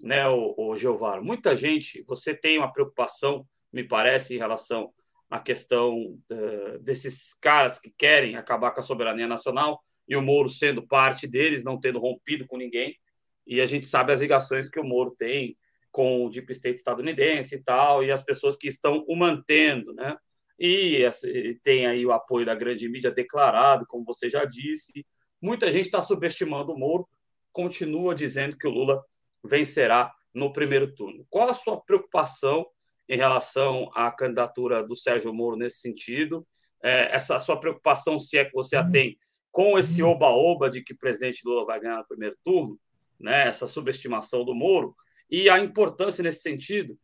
né, 0.00 0.26
o, 0.28 0.54
o 0.58 0.76
Geovar. 0.76 1.22
Muita 1.22 1.56
gente, 1.56 2.02
você 2.02 2.34
tem 2.34 2.58
uma 2.58 2.72
preocupação, 2.72 3.46
me 3.72 3.84
parece, 3.84 4.34
em 4.34 4.38
relação 4.38 4.92
à 5.30 5.38
questão 5.38 6.18
uh, 6.30 6.78
desses 6.80 7.32
caras 7.32 7.78
que 7.78 7.94
querem 7.96 8.34
acabar 8.34 8.72
com 8.72 8.80
a 8.80 8.82
soberania 8.82 9.28
nacional 9.28 9.80
e 10.08 10.16
o 10.16 10.22
Moro 10.22 10.48
sendo 10.48 10.84
parte 10.84 11.26
deles, 11.28 11.64
não 11.64 11.78
tendo 11.78 12.00
rompido 12.00 12.46
com 12.48 12.56
ninguém. 12.56 12.98
E 13.46 13.60
a 13.60 13.66
gente 13.66 13.86
sabe 13.86 14.12
as 14.12 14.20
ligações 14.20 14.68
que 14.68 14.80
o 14.80 14.84
Moro 14.84 15.14
tem 15.16 15.56
com 15.92 16.26
o 16.26 16.28
Deep 16.28 16.50
State 16.52 16.78
estadunidense 16.78 17.54
e 17.54 17.62
tal, 17.62 18.02
e 18.02 18.10
as 18.10 18.22
pessoas 18.22 18.56
que 18.56 18.66
estão 18.66 19.04
o 19.06 19.14
mantendo, 19.14 19.94
né? 19.94 20.16
E 20.58 21.58
tem 21.62 21.86
aí 21.86 22.04
o 22.06 22.12
apoio 22.12 22.46
da 22.46 22.54
grande 22.54 22.88
mídia 22.88 23.10
declarado, 23.10 23.86
como 23.86 24.04
você 24.04 24.28
já 24.28 24.44
disse. 24.44 25.04
Muita 25.40 25.70
gente 25.70 25.86
está 25.86 26.00
subestimando 26.00 26.72
o 26.72 26.78
Moro, 26.78 27.08
continua 27.52 28.14
dizendo 28.14 28.56
que 28.56 28.66
o 28.66 28.70
Lula 28.70 29.04
vencerá 29.42 30.12
no 30.32 30.52
primeiro 30.52 30.92
turno. 30.94 31.26
Qual 31.28 31.48
a 31.48 31.54
sua 31.54 31.80
preocupação 31.80 32.66
em 33.08 33.16
relação 33.16 33.90
à 33.94 34.10
candidatura 34.10 34.82
do 34.82 34.96
Sérgio 34.96 35.32
Moro 35.34 35.56
nesse 35.56 35.78
sentido? 35.78 36.46
É, 36.82 37.14
essa 37.14 37.38
sua 37.38 37.58
preocupação, 37.58 38.18
se 38.18 38.38
é 38.38 38.44
que 38.44 38.52
você 38.52 38.76
a 38.76 38.88
tem, 38.88 39.18
com 39.50 39.78
esse 39.78 40.02
oba-oba 40.02 40.68
de 40.68 40.82
que 40.82 40.92
o 40.92 40.98
presidente 40.98 41.42
Lula 41.44 41.64
vai 41.64 41.80
ganhar 41.80 41.98
no 41.98 42.08
primeiro 42.08 42.36
turno, 42.44 42.78
né, 43.20 43.46
essa 43.46 43.66
subestimação 43.66 44.44
do 44.44 44.54
Moro, 44.54 44.96
e 45.30 45.48
a 45.48 45.60
importância 45.60 46.22
nesse 46.22 46.40
sentido 46.40 46.98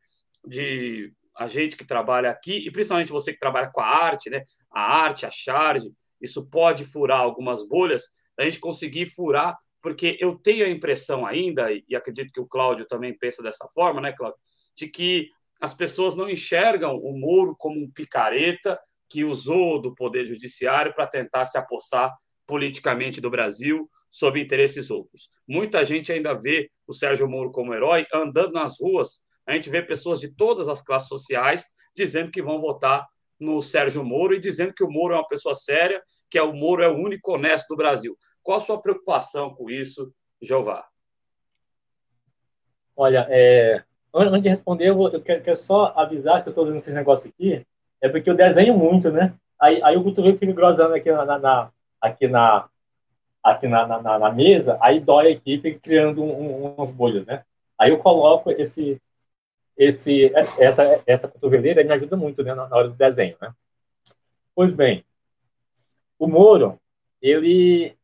de 0.45 1.13
a 1.37 1.47
gente 1.47 1.77
que 1.77 1.85
trabalha 1.85 2.31
aqui, 2.31 2.67
e 2.67 2.71
principalmente 2.71 3.13
você 3.13 3.33
que 3.33 3.39
trabalha 3.39 3.71
com 3.73 3.81
a 3.81 3.87
arte, 3.87 4.29
né? 4.31 4.45
A 4.71 5.03
arte, 5.03 5.27
a 5.27 5.31
charge, 5.31 5.91
isso 6.21 6.47
pode 6.49 6.85
furar 6.85 7.21
algumas 7.21 7.67
bolhas, 7.67 8.05
a 8.39 8.45
gente 8.45 8.59
conseguir 8.59 9.07
furar, 9.07 9.57
porque 9.83 10.17
eu 10.21 10.37
tenho 10.37 10.67
a 10.67 10.69
impressão 10.69 11.25
ainda, 11.27 11.69
e 11.73 11.97
acredito 11.97 12.33
que 12.33 12.41
o 12.41 12.47
Cláudio 12.47 12.87
também 12.87 13.17
pensa 13.17 13.43
dessa 13.43 13.67
forma, 13.75 14.01
né, 14.01 14.13
Cláudio? 14.13 14.39
De 14.77 14.89
que 14.89 15.29
as 15.61 15.75
pessoas 15.75 16.17
não 16.17 16.29
enxergam 16.29 16.97
o 16.97 17.19
Moro 17.19 17.55
como 17.59 17.79
um 17.79 17.91
picareta 17.91 18.79
que 19.09 19.25
usou 19.25 19.81
do 19.81 19.95
poder 19.95 20.25
judiciário 20.25 20.95
para 20.95 21.07
tentar 21.07 21.45
se 21.47 21.59
apossar 21.59 22.11
politicamente 22.47 23.21
do 23.21 23.31
Brasil 23.31 23.89
sob 24.09 24.41
interesses 24.41 24.91
outros. 24.91 25.29
Muita 25.47 25.85
gente 25.85 26.13
ainda 26.13 26.35
vê 26.35 26.71
o 26.87 26.93
Sérgio 26.93 27.29
Moro 27.29 27.53
como 27.53 27.75
herói 27.75 28.07
andando 28.13 28.53
nas 28.53 28.77
ruas. 28.81 29.25
A 29.47 29.53
gente 29.55 29.71
vê 29.71 29.83
pessoas 29.83 30.21
de 30.21 30.35
todas 30.35 30.69
as 30.69 30.83
classes 30.83 31.09
sociais 31.09 31.71
dizendo 31.95 32.31
que 32.31 32.43
vão 32.43 32.61
votar 32.61 33.07
no 33.39 33.61
Sérgio 33.63 34.05
Moro 34.05 34.35
e 34.35 34.41
dizendo 34.41 34.75
que 34.75 34.85
o 34.85 34.91
Moro 34.91 35.15
é 35.15 35.17
uma 35.17 35.27
pessoa 35.27 35.55
séria, 35.55 36.03
que 36.31 36.39
é 36.39 36.43
o 36.43 36.53
Moro 36.53 36.83
é 36.83 36.89
o 36.89 36.97
único 36.97 37.33
honesto 37.33 37.69
do 37.69 37.77
Brasil. 37.77 38.17
Qual 38.43 38.59
a 38.59 38.61
sua 38.61 38.81
preocupação 38.81 39.55
com 39.55 39.71
isso, 39.71 40.13
Jeová? 40.41 40.87
Olha, 42.97 43.27
é, 43.31 43.83
antes 44.15 44.43
de 44.43 44.49
responder, 44.49 44.89
eu, 44.89 45.23
quero, 45.23 45.57
só 45.57 45.95
avisar 45.97 46.43
que 46.43 46.49
eu 46.49 46.51
estou 46.51 46.65
usando 46.65 46.77
esse 46.77 46.93
negócio 46.93 47.31
aqui, 47.31 47.67
é 48.01 48.09
porque 48.09 48.29
eu 48.29 48.35
desenho 48.35 48.77
muito, 48.77 49.11
né? 49.11 49.35
Aí, 49.59 49.83
aí 49.83 49.97
o 49.97 50.05
cotovelo 50.05 50.39
fica 50.39 50.53
grosando 50.53 50.95
aqui 50.95 51.11
na, 51.11 51.39
na, 51.39 51.71
aqui 52.01 52.29
na, 52.29 52.69
aqui 53.43 53.67
na, 53.67 53.87
na, 53.87 54.19
na, 54.19 54.31
mesa, 54.31 54.79
aí 54.81 55.01
dói 55.01 55.33
aqui, 55.33 55.59
fica 55.59 55.79
criando 55.81 56.23
um, 56.23 56.31
um, 56.31 56.75
umas 56.75 56.91
bolhas, 56.91 57.25
né? 57.27 57.43
Aí 57.79 57.91
eu 57.91 57.99
coloco 57.99 58.51
esse, 58.51 59.01
esse, 59.81 60.31
essa, 60.59 61.03
essa 61.07 61.27
cotoveleira 61.27 61.83
me 61.83 61.91
ajuda 61.95 62.15
muito 62.15 62.43
né, 62.43 62.55
na, 62.55 62.65
hora 62.65 62.89
do 62.89 62.95
desenho, 62.95 63.35
né? 63.41 63.51
Pois 64.55 64.75
bem, 64.75 65.03
o 66.19 66.29
Moro, 66.29 66.79
ele, 67.23 67.97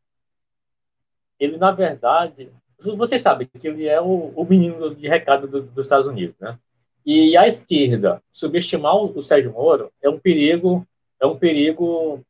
ele 1.38 1.58
na 1.58 1.70
verdade, 1.72 2.50
vocês 2.78 3.20
sabem 3.20 3.46
que 3.46 3.68
ele 3.68 3.86
é 3.86 4.00
o, 4.00 4.32
o 4.34 4.44
menino 4.46 4.94
de 4.94 5.06
recado 5.06 5.46
do, 5.46 5.60
dos 5.64 5.84
Estados 5.84 6.06
Unidos, 6.06 6.34
né? 6.40 6.58
E 7.04 7.36
a 7.36 7.46
esquerda 7.46 8.22
subestimar 8.32 8.96
o 8.96 9.22
Sérgio 9.22 9.52
Moro 9.52 9.92
é 10.00 10.08
um 10.08 10.18
perigo, 10.18 10.86
é 11.20 11.26
um 11.26 11.38
perigo 11.38 12.24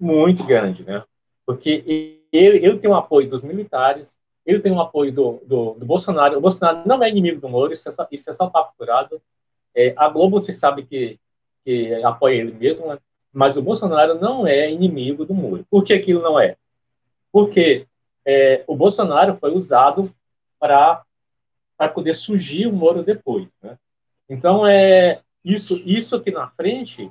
muito 0.00 0.42
grande, 0.42 0.82
né? 0.82 1.04
Porque 1.46 2.18
ele, 2.32 2.58
ele 2.66 2.78
tem 2.78 2.90
o 2.90 2.96
apoio 2.96 3.30
dos 3.30 3.44
militares, 3.44 4.16
ele 4.44 4.60
tem 4.60 4.72
o 4.72 4.80
apoio 4.80 5.12
do, 5.12 5.42
do, 5.46 5.74
do, 5.74 5.86
Bolsonaro. 5.86 6.38
O 6.38 6.40
Bolsonaro 6.40 6.86
não 6.86 7.02
é 7.02 7.08
inimigo 7.08 7.40
do 7.40 7.48
Moro, 7.48 7.72
isso 7.72 7.88
é 7.88 7.92
só, 7.92 8.06
isso 8.10 8.30
é 8.30 8.32
só 8.32 8.48
papo 8.48 8.74
furado. 8.76 9.20
É, 9.74 9.94
a 9.96 10.08
Globo, 10.08 10.38
se 10.38 10.52
sabe 10.52 10.84
que, 10.84 11.18
que 11.64 11.94
apoia 12.04 12.40
ele 12.40 12.52
mesmo, 12.52 12.88
né? 12.88 12.98
mas 13.32 13.56
o 13.56 13.62
Bolsonaro 13.62 14.20
não 14.20 14.46
é 14.46 14.70
inimigo 14.70 15.24
do 15.24 15.34
Moro. 15.34 15.66
Por 15.70 15.82
que 15.82 15.94
aquilo 15.94 16.22
não 16.22 16.38
é? 16.38 16.56
Porque 17.32 17.86
é, 18.24 18.62
o 18.66 18.76
Bolsonaro 18.76 19.36
foi 19.36 19.52
usado 19.52 20.12
para 20.58 21.04
poder 21.92 22.14
surgir 22.14 22.66
o 22.66 22.72
Moro 22.72 23.02
depois. 23.02 23.48
Né? 23.62 23.76
Então, 24.28 24.66
é, 24.66 25.20
isso, 25.44 25.74
isso 25.84 26.16
aqui 26.16 26.30
na 26.30 26.48
frente 26.48 27.10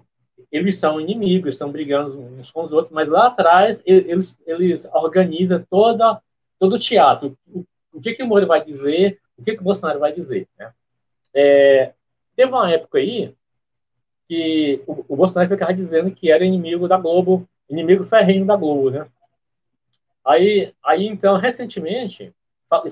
eles 0.51 0.77
são 0.77 1.01
inimigos, 1.01 1.55
estão 1.55 1.71
brigando 1.71 2.19
uns 2.19 2.51
com 2.51 2.63
os 2.63 2.71
outros, 2.71 2.93
mas 2.93 3.09
lá 3.09 3.27
atrás 3.27 3.81
eles, 3.85 4.39
eles 4.45 4.85
organizam 4.93 5.65
toda, 5.67 6.21
todo 6.63 6.75
o 6.75 6.79
teatro. 6.79 7.37
O, 7.91 7.99
que, 7.99 8.13
que 8.13 8.23
o 8.23 8.25
Moro 8.27 8.47
vai 8.47 8.63
dizer, 8.63 9.19
o 9.37 9.43
que, 9.43 9.53
que 9.53 9.59
o 9.59 9.63
Bolsonaro 9.65 9.99
vai 9.99 10.13
dizer. 10.13 10.47
Né? 10.57 10.71
É, 11.33 11.93
teve 12.37 12.49
uma 12.49 12.71
época 12.71 12.99
aí 12.99 13.35
que 14.29 14.81
o, 14.87 15.03
o, 15.09 15.15
Bolsonaro 15.17 15.49
ficava 15.49 15.73
dizendo 15.73 16.09
que 16.09 16.31
era 16.31 16.45
inimigo 16.45 16.87
da 16.87 16.97
Globo, 16.97 17.45
inimigo 17.69 18.05
ferrenho 18.05 18.45
da 18.45 18.55
Globo. 18.55 18.91
Né? 18.91 19.05
Aí, 20.25 20.73
aí 20.81 21.05
então, 21.05 21.35
recentemente, 21.35 22.33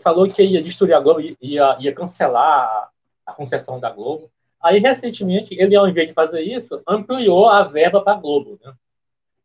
falou 0.04 0.28
que 0.28 0.44
ia 0.44 0.62
destruir 0.62 0.94
a 0.94 1.00
Globo, 1.00 1.22
ia, 1.22 1.78
ia 1.80 1.94
cancelar 1.94 2.92
a 3.26 3.32
concessão 3.32 3.80
da 3.80 3.90
Globo. 3.90 4.30
Aí, 4.62 4.80
recentemente, 4.80 5.56
ele, 5.58 5.78
ao 5.78 5.88
invés 5.88 6.10
de 6.10 6.14
fazer 6.14 6.42
isso, 6.42 6.84
ampliou 6.86 7.48
a 7.48 7.64
verba 7.64 8.02
para 8.02 8.18
a 8.18 8.20
Globo. 8.20 8.60
Né? 8.62 8.74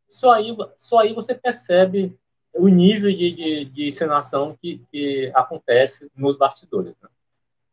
Só, 0.09 0.33
aí, 0.33 0.53
só 0.77 0.99
aí 0.99 1.13
você 1.13 1.33
percebe 1.33 2.19
o 2.59 2.69
nível 2.69 3.11
de, 3.11 3.33
de, 3.33 3.65
de 3.67 3.89
encenação 3.89 4.57
que, 4.61 4.83
que, 4.91 5.31
acontece 5.35 6.11
nos 6.17 6.37
bastidores. 6.37 6.95
Né? 7.03 7.09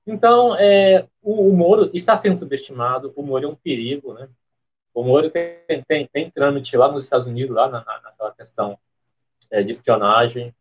Então, 0.05 0.55
é, 0.55 1.07
o, 1.21 1.49
o, 1.49 1.53
Moro 1.53 1.89
está 1.93 2.15
sendo 2.17 2.37
subestimado, 2.37 3.13
o 3.15 3.23
Moro 3.23 3.45
é 3.45 3.47
um 3.47 3.55
perigo. 3.55 4.13
Né? 4.13 4.27
O 4.93 5.03
Moro 5.03 5.29
tem, 5.29 5.83
tem, 5.87 6.07
tem 6.07 6.29
trâmite 6.29 6.75
lá 6.75 6.91
nos 6.91 7.03
Estados 7.03 7.25
Unidos, 7.25 7.55
lá 7.55 7.67
na, 7.69 7.79
naquela 7.79 8.31
questão 8.33 8.77
é, 9.49 9.63
de 9.63 9.71
espionagem. 9.71 10.53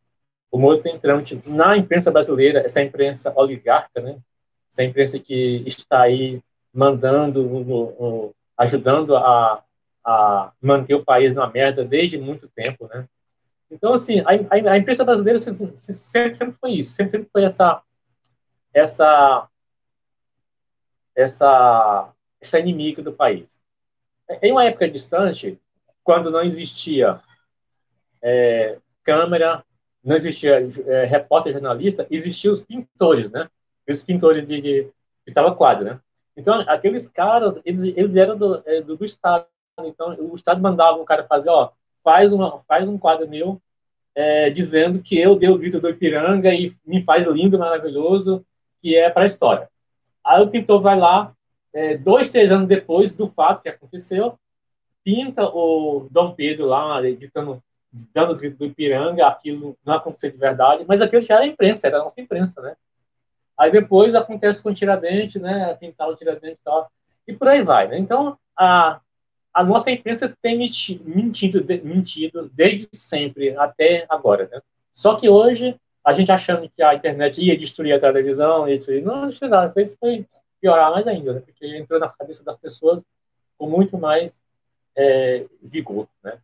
O 0.50 0.58
Moro 0.58 0.82
tem 0.82 0.98
trâmite 0.98 1.40
na 1.46 1.76
imprensa 1.76 2.10
brasileira, 2.10 2.60
essa 2.60 2.82
imprensa 2.82 3.32
oligarca, 3.36 4.00
né? 4.00 4.18
essa 4.70 4.82
imprensa 4.82 5.18
que 5.18 5.62
está 5.66 6.02
aí 6.02 6.42
mandando, 6.72 8.32
ajudando 8.56 9.16
a, 9.16 9.62
a 10.04 10.52
manter 10.60 10.94
o 10.94 11.04
país 11.04 11.34
na 11.34 11.46
merda 11.46 11.84
desde 11.84 12.18
muito 12.18 12.48
tempo, 12.48 12.88
né? 12.88 13.06
Então, 13.72 13.94
assim, 13.94 14.20
a, 14.20 14.26
a, 14.26 14.72
a 14.72 14.78
imprensa 14.78 15.02
brasileira 15.02 15.38
sempre, 15.38 15.74
sempre 15.80 16.52
foi 16.60 16.72
isso, 16.72 16.92
sempre 16.92 17.26
foi 17.32 17.42
essa, 17.42 17.82
essa, 18.72 19.48
essa, 21.16 22.12
essa 22.38 22.58
inimiga 22.58 23.02
do 23.02 23.14
país. 23.14 23.58
Em 24.42 24.52
uma 24.52 24.64
época 24.64 24.88
distante, 24.90 25.58
quando 26.04 26.30
não 26.30 26.42
existia 26.42 27.20
é, 28.20 28.78
câmera, 29.02 29.64
não 30.04 30.16
existia 30.16 30.58
é, 30.86 31.04
repórter 31.04 31.54
jornalista, 31.54 32.06
existiam 32.10 32.52
os 32.52 32.62
pintores, 32.62 33.30
né? 33.30 33.48
Os 33.88 34.02
pintores 34.02 34.46
de, 34.46 34.60
de, 34.60 34.92
quadro, 35.56 35.84
né? 35.84 36.00
Então, 36.36 36.60
aqueles 36.68 37.08
caras, 37.08 37.58
eles, 37.64 37.84
eles 37.84 38.16
eram 38.16 38.36
do, 38.36 38.62
é, 38.66 38.82
do, 38.82 38.96
do, 38.96 39.04
Estado. 39.04 39.46
Então, 39.80 40.14
o 40.18 40.36
Estado 40.36 40.60
mandava 40.60 40.98
o 40.98 41.04
cara 41.04 41.24
fazer, 41.24 41.48
ó, 41.48 41.72
faz, 42.02 42.32
uma, 42.32 42.60
faz 42.68 42.88
um 42.88 42.98
quadro 42.98 43.28
meu 43.28 43.60
é, 44.14 44.50
dizendo 44.50 45.00
que 45.00 45.18
eu 45.18 45.36
dei 45.36 45.48
o 45.48 45.58
grito 45.58 45.80
do 45.80 45.88
Ipiranga 45.88 46.52
e 46.52 46.74
me 46.84 47.02
faz 47.02 47.26
lindo, 47.26 47.58
maravilhoso, 47.58 48.44
que 48.80 48.96
é 48.96 49.08
para 49.10 49.22
a 49.22 49.26
história. 49.26 49.68
Aí 50.24 50.42
o 50.42 50.48
pintor 50.48 50.80
vai 50.80 50.98
lá, 50.98 51.32
é, 51.72 51.96
dois, 51.96 52.28
três 52.28 52.52
anos 52.52 52.68
depois 52.68 53.12
do 53.12 53.26
fato 53.26 53.62
que 53.62 53.68
aconteceu, 53.68 54.38
pinta 55.02 55.44
o 55.44 56.06
Dom 56.10 56.32
Pedro 56.32 56.66
lá, 56.66 57.02
editando, 57.06 57.62
dando 58.14 58.32
o 58.32 58.36
grito 58.36 58.58
do 58.58 58.66
Ipiranga, 58.66 59.26
aquilo 59.26 59.76
não 59.84 59.94
aconteceu 59.94 60.30
de 60.30 60.36
verdade, 60.36 60.84
mas 60.86 61.00
aquilo 61.00 61.22
já 61.22 61.36
era 61.36 61.46
imprensa, 61.46 61.86
era 61.86 61.98
a 61.98 62.04
nossa 62.04 62.20
imprensa, 62.20 62.60
né? 62.60 62.76
Aí 63.58 63.70
depois 63.70 64.14
acontece 64.14 64.62
com 64.62 64.70
o 64.70 64.74
Tiradentes, 64.74 65.40
né? 65.40 65.74
Pintar 65.74 66.08
o 66.08 66.16
Tiradentes 66.16 66.58
e 66.60 66.64
tal. 66.64 66.90
E 67.26 67.32
por 67.32 67.48
aí 67.48 67.62
vai, 67.62 67.88
né? 67.88 67.98
Então, 67.98 68.36
a, 68.56 69.00
a 69.52 69.62
nossa 69.62 69.90
imprensa 69.90 70.34
tem 70.40 70.56
mentido, 70.56 71.04
mentido, 71.84 72.50
desde 72.52 72.88
sempre 72.96 73.56
até 73.56 74.06
agora, 74.08 74.48
né? 74.50 74.60
Só 74.94 75.16
que 75.16 75.28
hoje, 75.28 75.76
a 76.04 76.12
gente 76.12 76.32
achando 76.32 76.68
que 76.70 76.82
a 76.82 76.94
internet 76.94 77.40
ia 77.40 77.56
destruir 77.56 77.92
a 77.92 78.00
televisão, 78.00 78.68
ia 78.68 78.76
destruir, 78.76 79.02
não 79.02 79.26
destruiu 79.26 79.50
nada, 79.50 79.72
fez 79.72 79.96
foi 79.98 80.26
piorar 80.60 80.90
mais 80.90 81.06
ainda, 81.06 81.34
né? 81.34 81.40
Porque 81.40 81.66
entrou 81.76 82.00
na 82.00 82.08
cabeça 82.08 82.42
das 82.42 82.56
pessoas 82.56 83.04
com 83.58 83.68
muito 83.68 83.98
mais 83.98 84.40
é, 84.96 85.44
vigor, 85.62 86.08
né? 86.22 86.38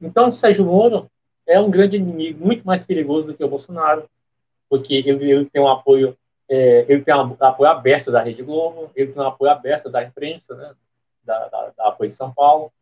Então, 0.00 0.32
Sérgio 0.32 0.64
Moro 0.64 1.10
é 1.46 1.60
um 1.60 1.70
grande 1.70 1.96
inimigo, 1.96 2.44
muito 2.44 2.64
mais 2.64 2.84
perigoso 2.84 3.26
do 3.26 3.34
que 3.34 3.44
o 3.44 3.48
Bolsonaro, 3.48 4.08
porque 4.68 4.94
ele, 4.94 5.30
ele 5.30 5.44
tem 5.44 5.60
um 5.60 5.68
apoio, 5.68 6.16
é, 6.48 6.86
ele 6.88 7.02
tem 7.02 7.14
um 7.14 7.36
apoio 7.40 7.70
aberto 7.70 8.10
da 8.10 8.22
Rede 8.22 8.42
Globo, 8.42 8.90
ele 8.94 9.12
tem 9.12 9.22
um 9.22 9.26
apoio 9.26 9.50
aberto 9.50 9.90
da 9.90 10.02
imprensa, 10.02 10.54
né, 10.54 10.74
da, 11.24 11.48
da, 11.48 11.70
da 11.70 11.88
apoio 11.88 12.10
de 12.10 12.16
São 12.16 12.32
Paulo. 12.32 12.72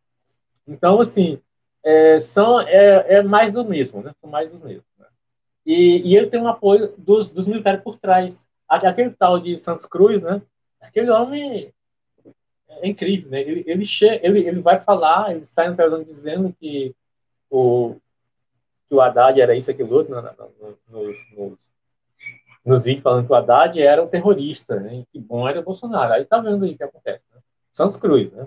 Então, 0.67 1.01
assim, 1.01 1.41
é, 1.83 2.21
são, 2.21 2.61
é, 2.61 3.17
é, 3.17 3.23
mais 3.23 3.53
do 3.53 3.65
mesmo, 3.65 4.03
né, 4.03 4.13
são 4.21 4.31
mais 4.31 4.51
dos 4.51 4.63
mesmos. 4.63 4.85
Né? 4.99 5.07
E, 5.67 6.11
e, 6.11 6.17
ele 6.17 6.29
tem 6.29 6.41
um 6.41 6.49
apoio 6.49 6.95
dos, 6.97 7.29
dos 7.29 7.47
militares 7.47 7.83
por 7.83 7.99
trás. 7.99 8.49
Aquele 8.69 9.11
tal 9.11 9.39
de 9.39 9.59
Santos 9.59 9.87
Cruz, 9.87 10.23
né, 10.23 10.41
aquele 10.81 11.11
homem 11.11 11.73
é 12.81 12.89
incrível, 12.89 13.31
né? 13.31 13.41
Ele, 13.41 13.65
ele, 13.67 13.85
ele, 14.23 14.49
ele 14.49 14.61
vai 14.61 14.81
falar, 14.81 15.31
ele 15.31 15.45
sai 15.45 15.69
no 15.69 15.77
telão 15.77 16.03
dizendo 16.03 16.55
que 16.59 16.95
o, 17.51 17.97
que 18.89 18.95
o 18.95 19.01
Haddad 19.01 19.41
era 19.41 19.55
isso, 19.55 19.71
aquilo 19.71 19.95
outro, 19.95 20.15
no, 20.15 20.23
no, 20.23 21.15
no, 21.37 21.59
nos, 22.65 22.85
vídeos 22.85 23.03
falando 23.03 23.27
que 23.27 23.33
o 23.33 23.35
Haddad 23.35 23.81
era 23.81 24.03
um 24.03 24.09
terrorista, 24.09 24.81
né? 24.81 24.97
E 24.97 25.05
que 25.07 25.19
bom 25.19 25.47
era 25.49 25.61
o 25.61 25.63
Bolsonaro. 25.63 26.15
Aí 26.15 26.25
tá 26.25 26.41
vendo 26.41 26.65
aí 26.65 26.73
o 26.73 26.77
que 26.77 26.83
acontece, 26.83 27.23
né? 27.35 27.41
Santos 27.73 27.97
Cruz, 27.97 28.31
né? 28.33 28.47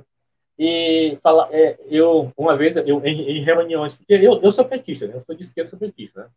E 0.58 1.18
fala, 1.22 1.50
é, 1.52 1.78
eu, 1.90 2.32
uma 2.38 2.56
vez, 2.56 2.78
eu, 2.78 3.06
em, 3.06 3.38
em, 3.38 3.44
reuniões, 3.44 3.96
porque 3.96 4.14
eu, 4.14 4.42
eu 4.42 4.52
sou 4.52 4.64
petista, 4.64 5.08
né? 5.08 5.16
Eu 5.16 5.24
sou 5.26 5.36
de 5.36 5.42
esquerda, 5.42 5.70
sou 5.70 5.80
petista, 5.80 6.24
né? 6.24 6.30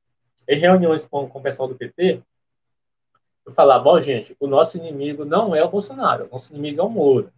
Em 0.49 0.59
reuniões 0.59 1.07
com, 1.07 1.29
com 1.29 1.39
o 1.39 1.43
pessoal 1.43 1.69
do 1.69 1.77
PT, 1.77 2.23
eu 3.47 3.53
falava, 3.53 3.85
bom, 3.85 4.01
gente, 4.01 4.37
o 4.41 4.47
nosso 4.47 4.77
inimigo 4.77 5.25
não 5.25 5.55
é 5.55 5.63
o 5.63 5.71
Bolsonaro, 5.71 6.27
o 6.27 6.31
nosso 6.33 6.53
inimigo 6.53 6.81
é 6.81 6.85
o 6.85 6.91
Moro. 6.91 7.33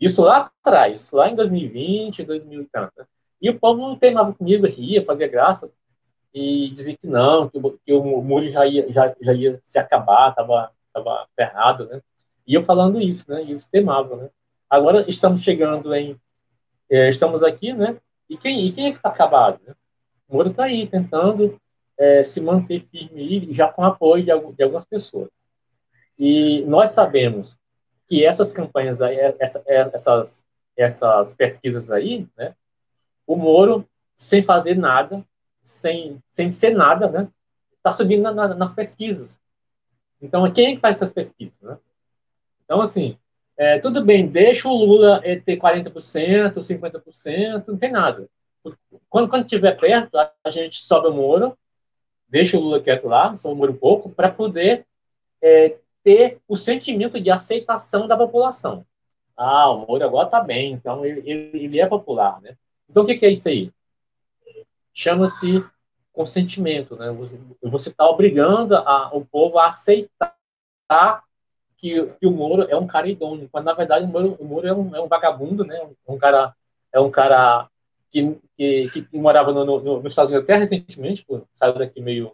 Isso 0.00 0.22
lá 0.22 0.50
atrás, 0.62 1.12
lá 1.12 1.28
em 1.28 1.36
2020, 1.36 2.24
2000 2.24 2.62
e 2.62 2.66
tanto. 2.66 2.92
Né? 2.98 3.06
E 3.40 3.50
o 3.50 3.58
povo 3.58 3.80
não 3.80 3.96
teimava 3.96 4.32
comigo, 4.34 4.66
ria, 4.66 5.04
fazia 5.04 5.28
graça 5.28 5.70
e 6.34 6.70
dizer 6.70 6.96
que 6.96 7.06
não, 7.06 7.48
que, 7.48 7.60
que 7.84 7.92
o 7.92 8.22
muro 8.22 8.48
já 8.48 8.66
ia, 8.66 8.90
já, 8.92 9.14
já 9.20 9.32
ia 9.32 9.60
se 9.64 9.78
acabar, 9.78 10.30
estava 10.30 10.72
tava 10.92 11.26
ferrado, 11.34 11.86
né? 11.86 12.00
E 12.46 12.54
eu 12.54 12.64
falando 12.64 13.00
isso, 13.00 13.30
né? 13.30 13.42
E 13.42 13.50
eles 13.50 13.66
temavam, 13.66 14.16
né? 14.16 14.30
Agora 14.72 15.04
estamos 15.06 15.42
chegando 15.42 15.94
em. 15.94 16.18
É, 16.88 17.06
estamos 17.10 17.42
aqui, 17.42 17.74
né? 17.74 17.98
E 18.26 18.38
quem, 18.38 18.66
e 18.66 18.72
quem 18.72 18.86
é 18.86 18.90
que 18.92 18.96
está 18.96 19.10
acabado? 19.10 19.60
Né? 19.66 19.74
O 20.26 20.34
Moro 20.34 20.48
está 20.48 20.64
aí 20.64 20.86
tentando 20.86 21.60
é, 21.98 22.22
se 22.22 22.40
manter 22.40 22.86
firme 22.90 23.50
e 23.50 23.52
já 23.52 23.70
com 23.70 23.84
apoio 23.84 24.24
de, 24.24 24.54
de, 24.54 24.62
algumas 24.62 24.86
pessoas. 24.86 25.28
E 26.18 26.64
nós 26.64 26.92
sabemos 26.92 27.58
que 28.08 28.24
essas 28.24 28.50
campanhas 28.50 29.02
aí, 29.02 29.18
é, 29.18 29.36
essa, 29.38 29.62
é, 29.66 29.90
essas, 29.92 30.46
essas 30.74 31.34
pesquisas 31.34 31.90
aí, 31.90 32.26
né? 32.34 32.54
O 33.26 33.36
Moro, 33.36 33.86
sem 34.14 34.40
fazer 34.40 34.74
nada, 34.74 35.22
sem, 35.62 36.18
sem 36.30 36.48
ser 36.48 36.74
nada, 36.74 37.10
né? 37.10 37.28
Está 37.76 37.92
subindo 37.92 38.22
na, 38.22 38.32
na, 38.32 38.54
nas 38.54 38.72
pesquisas. 38.72 39.38
Então, 40.18 40.50
quem 40.50 40.68
é 40.68 40.74
que 40.76 40.80
faz 40.80 40.96
essas 40.96 41.12
pesquisas, 41.12 41.60
né? 41.60 41.76
Então, 42.64 42.80
assim, 42.80 43.18
é, 43.56 43.78
tudo 43.78 44.04
bem, 44.04 44.26
deixa 44.26 44.68
o 44.68 44.72
Lula 44.72 45.20
é, 45.24 45.36
ter 45.36 45.58
40%, 45.58 46.54
50%, 46.54 47.64
não 47.68 47.76
tem 47.76 47.90
nada. 47.90 48.28
Quando, 49.10 49.28
quando 49.28 49.44
estiver 49.44 49.76
perto, 49.78 50.16
a 50.16 50.50
gente 50.50 50.82
sobe 50.82 51.08
o 51.08 51.12
Moro, 51.12 51.56
deixa 52.28 52.56
o 52.56 52.60
Lula 52.60 52.80
quieto 52.80 53.08
lá, 53.08 53.36
sobe 53.36 53.54
o 53.54 53.56
Moro 53.56 53.72
um 53.72 53.76
pouco, 53.76 54.10
para 54.10 54.30
poder 54.30 54.86
é, 55.40 55.76
ter 56.02 56.38
o 56.48 56.56
sentimento 56.56 57.20
de 57.20 57.30
aceitação 57.30 58.06
da 58.06 58.16
população. 58.16 58.86
Ah, 59.36 59.70
o 59.70 59.86
Moro 59.86 60.04
agora 60.04 60.26
está 60.26 60.40
bem, 60.40 60.72
então 60.72 61.04
ele, 61.04 61.52
ele, 61.52 61.80
é 61.80 61.86
popular, 61.86 62.40
né? 62.40 62.56
Então, 62.88 63.02
o 63.02 63.06
que, 63.06 63.16
que 63.16 63.26
é 63.26 63.30
isso 63.30 63.48
aí? 63.48 63.70
Chama-se 64.94 65.64
consentimento, 66.12 66.96
né? 66.96 67.06
Você 67.62 67.88
está 67.88 68.08
obrigando 68.08 68.76
a, 68.76 69.10
o 69.14 69.24
povo 69.24 69.58
a 69.58 69.68
aceitar 69.68 71.24
que, 71.82 72.06
que, 72.20 72.26
o 72.26 72.30
Moro 72.30 72.62
é 72.62 72.76
um 72.76 72.86
cara 72.86 73.08
idôneo, 73.08 73.48
quando 73.50 73.64
na 73.64 73.74
verdade 73.74 74.04
o 74.04 74.08
Moro, 74.08 74.36
o 74.38 74.44
Moro 74.44 74.66
é, 74.68 74.72
um, 74.72 74.94
é 74.94 75.00
um 75.00 75.08
vagabundo, 75.08 75.64
né? 75.64 75.84
Um 76.06 76.16
cara 76.16 76.54
é 76.92 77.00
um 77.00 77.10
cara 77.10 77.68
que, 78.08 78.38
que, 78.56 78.88
que 78.88 79.18
morava 79.18 79.52
no, 79.52 79.64
no, 79.64 79.80
nos 80.00 80.12
Estados 80.12 80.30
Unidos 80.30 80.48
até 80.48 80.56
recentemente, 80.56 81.24
pô, 81.24 81.42
saiu 81.56 81.74
daqui 81.74 82.00
meio 82.00 82.32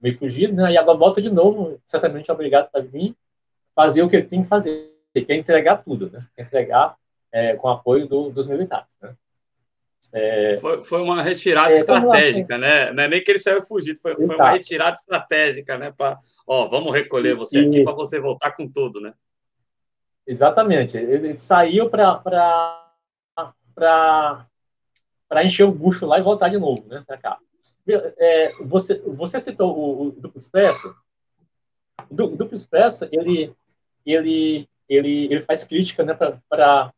meio 0.00 0.16
fugido, 0.16 0.54
né? 0.54 0.72
E 0.72 0.78
agora 0.78 0.96
volta 0.96 1.20
de 1.20 1.28
novo, 1.28 1.80
certamente 1.88 2.30
obrigado 2.30 2.70
para 2.70 2.80
vir 2.80 3.16
fazer 3.74 4.02
o 4.02 4.08
que 4.08 4.14
ele 4.14 4.28
tem 4.28 4.44
que 4.44 4.48
fazer, 4.48 4.94
que 5.12 5.26
é 5.28 5.34
entregar 5.34 5.82
tudo, 5.82 6.08
né? 6.08 6.24
Entregar 6.38 6.96
é, 7.32 7.56
com 7.56 7.68
apoio 7.68 8.06
do, 8.06 8.30
dos 8.30 8.46
militares, 8.46 8.86
né? 9.02 9.12
É, 10.12 10.56
foi, 10.60 10.82
foi 10.84 11.02
uma 11.02 11.22
retirada 11.22 11.72
é, 11.72 11.76
estratégica, 11.76 12.56
né? 12.56 12.92
Não 12.92 13.02
é 13.02 13.08
nem 13.08 13.22
que 13.22 13.30
ele 13.30 13.38
saiu 13.38 13.62
fugido, 13.62 14.00
foi, 14.00 14.14
foi 14.14 14.34
uma 14.34 14.50
retirada 14.52 14.94
estratégica, 14.94 15.76
né? 15.76 15.92
Para, 15.96 16.18
ó, 16.46 16.66
vamos 16.66 16.94
recolher 16.94 17.34
você 17.34 17.58
aqui 17.60 17.84
para 17.84 17.92
você 17.92 18.18
voltar 18.18 18.52
com 18.52 18.66
tudo, 18.66 19.00
né? 19.00 19.12
Exatamente. 20.26 20.96
Ele 20.96 21.36
saiu 21.36 21.90
para 21.90 22.84
encher 25.44 25.64
o 25.64 25.72
bucho 25.72 26.06
lá 26.06 26.18
e 26.18 26.22
voltar 26.22 26.48
de 26.48 26.58
novo, 26.58 26.86
né? 26.88 27.04
Para 27.06 27.18
cá. 27.18 27.38
É, 28.18 28.52
você, 28.60 29.00
você 29.06 29.40
citou 29.40 29.76
o, 29.76 30.08
o 30.08 30.10
duplo 30.12 30.38
expresso. 30.38 30.94
O 32.10 32.14
duplo 32.14 32.54
expresso, 32.54 33.06
ele, 33.12 33.52
ele, 34.06 34.68
ele, 34.88 35.24
ele 35.30 35.40
faz 35.42 35.64
crítica, 35.64 36.02
né? 36.02 36.14
Para 36.14 36.92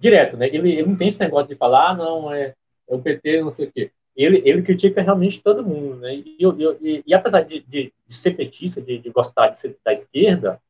direto, 0.00 0.36
né? 0.36 0.48
Ele, 0.48 0.72
ele 0.72 0.86
não 0.86 0.96
tem 0.96 1.08
esse 1.08 1.20
negócio 1.20 1.48
de 1.48 1.54
falar, 1.54 1.90
ah, 1.90 1.94
não, 1.94 2.32
é, 2.32 2.54
é 2.88 2.94
o 2.94 3.00
PT, 3.00 3.42
não 3.42 3.50
sei 3.50 3.66
o 3.66 3.72
quê. 3.72 3.92
Ele, 4.16 4.42
ele 4.44 4.62
critica 4.62 5.02
realmente 5.02 5.42
todo 5.42 5.62
mundo, 5.62 5.96
né? 5.96 6.14
E, 6.14 6.36
eu, 6.40 6.58
eu, 6.58 6.78
e, 6.80 7.04
e 7.06 7.14
apesar 7.14 7.42
de, 7.42 7.60
de, 7.60 7.92
de, 8.08 8.16
ser 8.16 8.32
petista, 8.32 8.80
de, 8.80 8.98
de 8.98 9.10
gostar 9.10 9.48
de 9.48 9.58
ser 9.58 9.76
da 9.84 9.92
esquerda, 9.92 10.60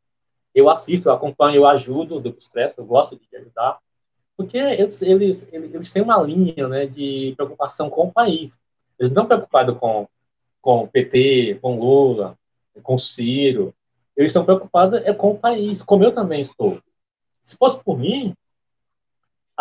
eu 0.52 0.68
assisto, 0.68 1.08
eu 1.08 1.12
acompanho, 1.12 1.56
eu 1.56 1.66
ajudo 1.66 2.20
do 2.20 2.36
Expresso, 2.36 2.80
eu 2.80 2.84
gosto 2.84 3.16
de 3.16 3.36
ajudar, 3.36 3.78
porque 4.36 4.58
eles, 4.58 5.00
eles, 5.00 5.48
eles 5.52 5.92
têm 5.92 6.02
uma 6.02 6.20
linha 6.20 6.66
né, 6.66 6.86
de 6.86 7.34
preocupação 7.36 7.88
com 7.88 8.08
o 8.08 8.12
país. 8.12 8.60
Eles 8.98 9.12
não 9.12 9.22
estão 9.22 9.26
preocupados 9.26 9.78
com, 9.78 10.08
com 10.60 10.84
o 10.84 10.88
PT, 10.88 11.58
com 11.62 11.78
Lula, 11.78 12.36
com 12.82 12.98
Ciro. 12.98 13.72
Eles 14.16 14.30
estão 14.30 14.44
preocupados 14.44 15.00
é 15.04 15.12
com 15.12 15.32
o 15.32 15.38
país, 15.38 15.82
como 15.82 16.04
eu 16.04 16.12
também 16.12 16.40
estou. 16.40 16.80
Se 17.42 17.56
fosse 17.56 17.82
por 17.82 17.98
mim, 17.98 18.34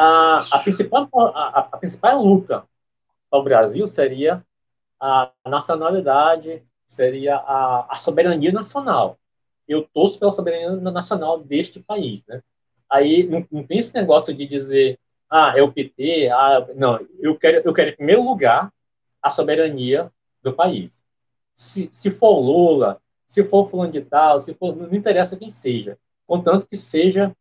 a, 0.02 0.47
a, 0.52 0.60
principal, 0.60 1.10
a, 1.14 1.60
a 1.60 1.78
principal 1.78 2.24
luta 2.24 2.64
para 3.30 3.39
o 3.39 3.43
Brasil 3.43 3.86
seria 3.86 4.41
a 4.97 5.30
nacionalidade, 5.45 6.64
seria 6.88 7.36
a, 7.36 7.86
a 7.89 7.97
soberania 7.97 8.50
nacional. 8.54 9.20
Eu 9.68 9.84
torço 9.93 10.18
pela 10.18 10.32
soberania 10.32 10.72
nacional 10.72 11.43
deste 11.43 11.82
país, 11.82 12.26
né? 12.26 12.41
Aí 12.89 13.28
não, 13.28 13.45
não, 13.52 13.62
tem 13.62 13.78
esse 13.78 13.93
negócio 13.93 14.34
de 14.34 14.47
dizer, 14.47 14.97
ah, 15.30 15.54
é 15.56 15.62
o 15.62 15.72
PT, 15.72 16.30
ah, 16.30 16.66
não, 16.76 17.06
eu 17.20 17.38
quero, 17.38 17.62
eu 17.66 17.74
quero 17.74 17.89
em 17.89 17.95
primeiro 17.97 18.24
lugar 18.24 18.72
a 19.22 19.30
soberania 19.30 20.10
do 20.41 20.54
país. 20.54 21.04
Se, 21.54 21.89
se 21.91 22.10
for 22.10 22.39
Lula, 22.39 23.02
se 23.28 23.43
for 23.43 23.70
fulano 23.70 23.91
de 23.91 24.02
tal, 24.02 24.39
se 24.39 24.54
for, 24.54 24.74
não 24.74 24.95
interessa 24.95 25.36
quem 25.36 25.52
seja, 25.52 25.97
contanto 26.26 26.68
que 26.70 26.78
seja 26.78 27.36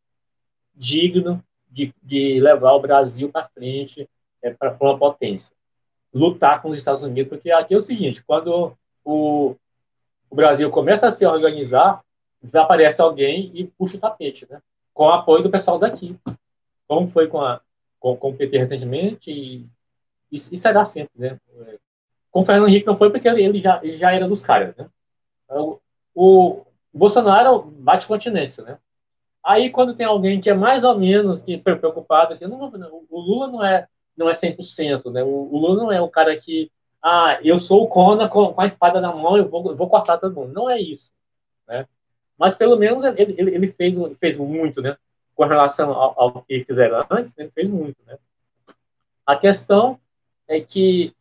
digno 0.74 1.42
de, 1.78 1.94
de 2.02 2.40
levar 2.40 2.72
o 2.72 2.80
Brasil 2.80 3.30
para 3.30 3.48
frente, 3.48 4.08
é, 4.42 4.50
para 4.50 4.76
uma 4.80 4.98
potência. 4.98 5.54
Lutar 6.12 6.60
com 6.60 6.70
os 6.70 6.78
Estados 6.78 7.02
Unidos, 7.02 7.28
porque 7.28 7.50
aqui 7.52 7.74
é 7.74 7.76
o 7.76 7.82
seguinte: 7.82 8.22
quando 8.26 8.76
o, 9.04 9.54
o 10.28 10.34
Brasil 10.34 10.68
começa 10.70 11.06
a 11.06 11.10
se 11.10 11.24
organizar, 11.24 12.02
aparece 12.52 13.00
alguém 13.00 13.52
e 13.54 13.64
puxa 13.64 13.96
o 13.96 14.00
tapete, 14.00 14.46
né? 14.50 14.60
com 14.92 15.04
o 15.04 15.12
apoio 15.12 15.42
do 15.42 15.50
pessoal 15.50 15.78
daqui. 15.78 16.18
Como 16.88 17.08
foi 17.10 17.28
com, 17.28 17.40
a, 17.40 17.60
com, 18.00 18.16
com 18.16 18.30
o 18.30 18.36
PT 18.36 18.58
recentemente, 18.58 19.30
e, 19.30 19.66
e, 20.32 20.36
e 20.36 20.58
será 20.58 20.84
sempre. 20.84 21.12
Né? 21.14 21.38
Com 22.30 22.40
o 22.40 22.44
Fernando 22.44 22.68
Henrique 22.68 22.86
não 22.86 22.96
foi 22.96 23.10
porque 23.10 23.28
ele 23.28 23.60
já, 23.60 23.78
ele 23.82 23.98
já 23.98 24.12
era 24.12 24.26
dos 24.26 24.42
caras. 24.42 24.74
Né? 24.76 24.88
O, 25.50 25.78
o 26.14 26.66
Bolsonaro 26.92 27.62
bate 27.62 28.06
continência, 28.06 28.64
né? 28.64 28.78
Aí, 29.48 29.70
quando 29.70 29.94
tem 29.94 30.04
alguém 30.04 30.42
que 30.42 30.50
é 30.50 30.54
mais 30.54 30.84
ou 30.84 30.98
menos 30.98 31.40
que 31.40 31.56
preocupado, 31.56 32.36
que 32.36 32.46
não, 32.46 32.70
o 33.08 33.18
Lula 33.18 33.46
não 33.46 33.64
é, 33.64 33.88
não 34.14 34.28
é 34.28 34.34
100%, 34.34 35.10
né? 35.10 35.24
O, 35.24 35.48
o 35.50 35.56
Lula 35.56 35.84
não 35.84 35.90
é 35.90 35.98
o 36.02 36.08
cara 36.10 36.38
que, 36.38 36.70
ah, 37.02 37.38
eu 37.42 37.58
sou 37.58 37.84
o 37.84 37.88
Conan 37.88 38.28
com, 38.28 38.52
com 38.52 38.60
a 38.60 38.66
espada 38.66 39.00
na 39.00 39.10
mão, 39.10 39.38
eu 39.38 39.48
vou, 39.48 39.70
eu 39.70 39.74
vou 39.74 39.88
cortar 39.88 40.18
todo 40.18 40.34
mundo. 40.34 40.52
Não 40.52 40.68
é 40.68 40.78
isso, 40.78 41.10
né? 41.66 41.86
Mas, 42.36 42.56
pelo 42.56 42.76
menos, 42.76 43.02
ele, 43.04 43.34
ele, 43.38 43.54
ele 43.54 43.68
fez, 43.68 43.96
fez 44.20 44.36
muito, 44.36 44.82
né? 44.82 44.98
Com 45.34 45.46
relação 45.46 45.92
ao, 45.94 46.20
ao 46.20 46.42
que 46.42 46.64
fizeram 46.64 47.00
antes, 47.08 47.32
ele 47.38 47.50
fez 47.50 47.70
muito, 47.70 47.96
né? 48.06 48.18
A 49.24 49.34
questão 49.34 49.98
é 50.46 50.60
que 50.60 51.16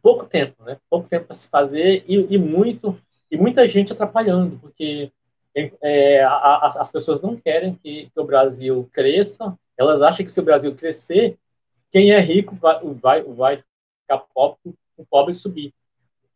pouco 0.00 0.26
tempo, 0.26 0.62
né? 0.62 0.78
Pouco 0.88 1.08
tempo 1.08 1.26
para 1.26 1.34
se 1.34 1.48
fazer 1.48 2.04
e, 2.06 2.34
e, 2.36 2.38
muito 2.38 2.96
e 3.28 3.36
muita 3.36 3.66
gente 3.66 3.92
atrapalhando, 3.92 4.60
porque 4.60 5.10
é, 5.54 6.22
a, 6.22 6.32
a, 6.32 6.66
as 6.80 6.90
pessoas 6.90 7.20
não 7.20 7.36
querem 7.36 7.74
que, 7.74 8.10
que, 8.10 8.20
o 8.20 8.24
Brasil 8.24 8.88
cresça, 8.92 9.56
elas 9.76 10.02
acham 10.02 10.24
que 10.24 10.32
se 10.32 10.40
o 10.40 10.44
Brasil 10.44 10.74
crescer, 10.74 11.38
quem 11.90 12.12
é 12.12 12.20
rico 12.20 12.54
vai, 12.56 12.80
vai, 12.94 13.22
vai 13.22 13.62
ficar 14.02 14.18
pobre, 14.34 14.58
o 14.96 15.04
pobre 15.04 15.34
subir. 15.34 15.74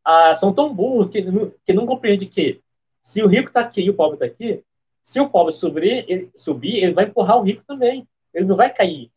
Ah, 0.05 0.35
são 0.35 0.53
tão 0.53 0.73
burros 0.73 1.11
que, 1.11 1.25
que 1.65 1.73
não 1.73 1.87
compreendem 1.87 2.29
que 2.29 2.61
se 3.03 3.23
o 3.23 3.29
rico 3.29 3.49
está 3.49 3.61
aqui 3.61 3.83
e 3.83 3.91
o 3.91 3.95
pobre 3.95 4.17
está 4.17 4.27
aqui, 4.27 4.63
se 5.01 5.21
o 5.21 5.29
pobre 5.29 5.53
subir 5.53 6.05
ele, 6.09 6.29
subir, 6.35 6.83
ele 6.83 6.93
vai 6.93 7.05
empurrar 7.05 7.39
o 7.39 7.43
rico 7.43 7.63
também. 7.65 8.07
Ele 8.35 8.45
não 8.45 8.57
vai 8.57 8.69
cair. 8.73 9.09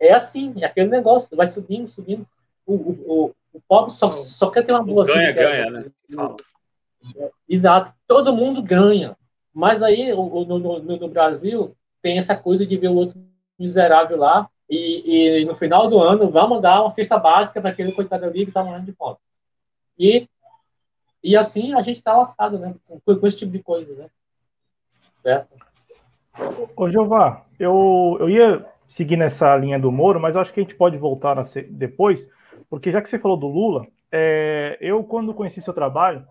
É 0.00 0.14
assim, 0.14 0.54
é 0.62 0.64
aquele 0.64 0.88
negócio, 0.88 1.36
vai 1.36 1.46
subindo, 1.46 1.86
subindo. 1.86 2.26
O, 2.64 2.74
o, 2.74 2.90
o, 3.06 3.34
o 3.52 3.60
pobre 3.68 3.92
só, 3.92 4.10
só 4.10 4.50
quer 4.50 4.64
ter 4.64 4.72
uma 4.72 4.82
boa 4.82 5.04
ganha, 5.04 5.28
vida. 5.28 5.42
Ganha, 5.42 5.70
ganha, 5.70 5.92
né? 6.16 7.30
Exato. 7.46 7.92
Todo 8.06 8.34
mundo 8.34 8.62
ganha. 8.62 9.14
Mas 9.58 9.82
aí, 9.82 10.14
no, 10.14 10.44
no, 10.44 10.78
no, 10.78 11.08
Brasil, 11.08 11.76
tem 12.00 12.16
essa 12.16 12.36
coisa 12.36 12.64
de 12.64 12.76
ver 12.76 12.90
o 12.90 12.94
outro 12.94 13.20
miserável 13.58 14.16
lá 14.16 14.48
e, 14.70 15.40
e 15.40 15.44
no 15.44 15.52
final 15.56 15.88
do 15.88 15.98
ano 15.98 16.30
vamos 16.30 16.62
dar 16.62 16.80
uma 16.80 16.92
cesta 16.92 17.18
básica 17.18 17.60
para 17.60 17.70
aquele 17.70 17.90
coitado 17.90 18.24
ali 18.24 18.44
que 18.44 18.50
está 18.50 18.62
morrendo 18.62 18.86
de 18.86 18.92
fome. 18.92 19.16
E, 19.98 20.28
e 21.24 21.36
assim 21.36 21.74
a 21.74 21.82
gente 21.82 21.96
está 21.96 22.16
lascado, 22.16 22.56
né? 22.56 22.72
Com, 22.86 23.00
com, 23.00 23.26
esse 23.26 23.38
tipo 23.38 23.50
de 23.50 23.60
coisa, 23.60 23.92
né? 23.96 24.06
Certo? 25.16 25.48
Ô, 26.76 26.88
Jeová, 26.88 27.44
eu, 27.58 28.16
eu 28.20 28.30
ia 28.30 28.64
seguir 28.86 29.16
nessa 29.16 29.56
linha 29.56 29.76
do 29.76 29.90
Moro, 29.90 30.20
mas 30.20 30.36
acho 30.36 30.52
que 30.52 30.60
a 30.60 30.62
gente 30.62 30.76
pode 30.76 30.96
voltar 30.96 31.36
depois, 31.68 32.30
porque 32.70 32.92
já 32.92 33.02
que 33.02 33.08
você 33.08 33.18
falou 33.18 33.36
do 33.36 33.48
Lula, 33.48 33.88
é, 34.12 34.78
eu, 34.80 35.02
quando 35.02 35.34
conheci 35.34 35.60
seu 35.60 35.74
trabalho, 35.74 36.24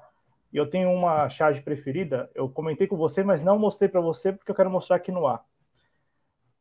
e 0.52 0.58
eu 0.58 0.70
tenho 0.70 0.92
uma 0.92 1.30
charge 1.30 1.62
preferida. 1.62 2.30
Eu 2.34 2.50
comentei 2.50 2.88
com 2.88 2.96
você, 2.96 3.24
mas 3.24 3.44
não 3.44 3.60
mostrei 3.60 3.90
para 3.90 4.02
você 4.02 4.32
porque 4.32 4.52
eu 4.52 4.56
quero 4.56 4.70
mostrar 4.70 4.96
aqui 4.96 5.12
no 5.12 5.28
ar. 5.28 5.44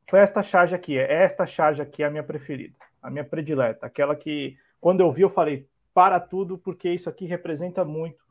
Foi 0.08 0.20
esta 0.20 0.42
charge 0.42 0.74
aqui, 0.74 0.96
é 0.96 1.24
esta 1.24 1.46
charge 1.46 1.82
aqui 1.82 2.04
a 2.04 2.10
minha 2.10 2.22
preferida, 2.22 2.76
a 3.02 3.10
minha 3.10 3.24
predileta, 3.24 3.86
aquela 3.86 4.14
que 4.14 4.56
quando 4.80 5.00
eu 5.00 5.10
vi 5.10 5.22
eu 5.22 5.30
falei 5.30 5.68
para 5.92 6.20
tudo 6.20 6.56
porque 6.56 6.88
isso 6.90 7.08
aqui 7.08 7.26
representa 7.26 7.84
muito 7.84 8.24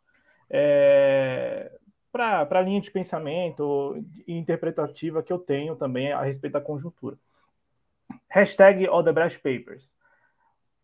é, 0.50 1.72
para 2.12 2.48
a 2.50 2.62
linha 2.62 2.80
de 2.80 2.90
pensamento 2.92 4.02
interpretativa 4.26 5.22
que 5.22 5.34
eu 5.34 5.40
tenho 5.40 5.76
também 5.76 6.14
a 6.14 6.22
respeito 6.22 6.54
da 6.54 6.62
conjuntura. 6.62 7.18
Hashtag 8.30 8.88
Odebrecht 8.88 9.40
Papers. 9.40 9.94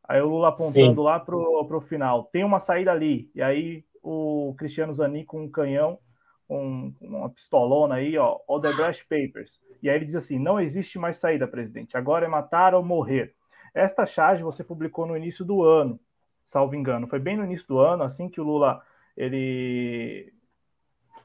Aí 0.03 0.22
o 0.22 0.28
Lula 0.28 0.49
apontando 0.49 1.01
Sim. 1.01 1.05
lá 1.05 1.19
para 1.19 1.38
o 1.38 1.82
final. 1.82 2.26
Tem 2.26 2.43
uma 2.43 2.59
saída 2.59 2.91
ali. 2.91 3.32
E 3.34 3.41
aí 3.41 3.86
o 4.02 4.56
Cristiano 4.58 4.93
Zanin 4.93 5.24
com 5.24 5.43
um 5.43 5.49
canhão, 5.49 5.99
com 6.47 6.93
uma 6.99 7.30
pistolona 7.30 7.95
aí, 7.95 8.18
ó, 8.18 8.39
Odebrecht 8.47 9.06
Papers. 9.08 9.62
E 9.82 9.89
aí 9.89 9.95
ele 9.95 10.06
diz 10.06 10.16
assim: 10.16 10.38
não 10.38 10.60
existe 10.60 10.99
mais 10.99 11.18
saída, 11.18 11.47
presidente. 11.47 11.97
Agora 11.97 12.26
é 12.26 12.30
matar 12.30 12.74
ou 12.74 12.84
morrer. 12.84 13.34
Esta 13.74 14.06
charge 14.06 14.43
você 14.43 14.64
publicou 14.64 15.06
no 15.06 15.16
início 15.16 15.45
do 15.45 15.64
ano, 15.64 15.99
salvo 16.45 16.76
engano. 16.76 17.08
Foi 17.08 17.20
bem 17.20 17.38
no 17.38 17.45
início 17.45 17.68
do 17.68 17.80
ano, 17.80 18.04
assim 18.04 18.28
que 18.28 18.41
o 18.41 18.43
Lula, 18.43 18.82
ele. 19.16 20.34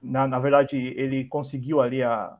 Na, 0.01 0.29
na 0.29 0.39
verdade, 0.39 0.77
ele 0.77 1.25
conseguiu 1.25 1.81
ali 1.81 2.03
a. 2.03 2.39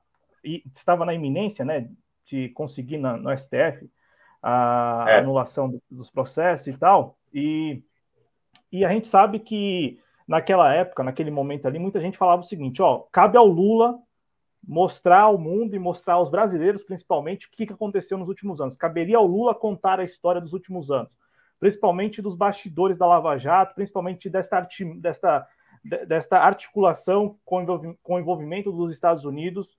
estava 0.73 1.05
na 1.05 1.15
iminência, 1.15 1.65
né, 1.65 1.91
de 2.25 2.51
conseguir 2.51 2.99
na, 2.99 3.17
no 3.17 3.37
STF 3.37 3.91
a 4.43 5.07
é. 5.09 5.19
anulação 5.19 5.69
dos, 5.69 5.83
dos 5.91 6.11
processos 6.11 6.69
e 6.69 6.79
tal. 6.79 7.19
E, 7.35 7.83
e 8.71 8.85
a 8.85 8.93
gente 8.93 9.09
sabe 9.09 9.41
que 9.41 9.99
naquela 10.27 10.73
época, 10.73 11.03
naquele 11.03 11.31
momento 11.31 11.67
ali, 11.67 11.79
muita 11.79 12.01
gente 12.01 12.19
falava 12.19 12.43
o 12.43 12.45
seguinte: 12.45 12.83
ó, 12.83 13.05
cabe 13.13 13.37
ao 13.37 13.47
Lula 13.47 13.99
mostrar 14.67 15.21
ao 15.21 15.39
mundo 15.39 15.77
e 15.77 15.79
mostrar 15.79 16.15
aos 16.15 16.29
brasileiros, 16.29 16.83
principalmente, 16.83 17.47
o 17.47 17.51
que 17.51 17.73
aconteceu 17.73 18.19
nos 18.19 18.29
últimos 18.29 18.61
anos. 18.61 18.77
Caberia 18.77 19.19
ao 19.19 19.27
Lula 19.27 19.55
contar 19.55 20.01
a 20.01 20.05
história 20.05 20.41
dos 20.41 20.53
últimos 20.53 20.91
anos, 20.91 21.11
principalmente 21.61 22.21
dos 22.21 22.35
bastidores 22.35 22.99
da 22.99 23.07
Lava 23.07 23.39
Jato, 23.39 23.75
principalmente 23.77 24.29
desta, 24.29 24.67
desta, 24.99 25.47
desta 26.07 26.41
articulação 26.41 27.39
com 27.45 27.65
o 28.05 28.19
envolvimento 28.19 28.73
dos 28.73 28.93
Estados 28.93 29.25
Unidos 29.25 29.79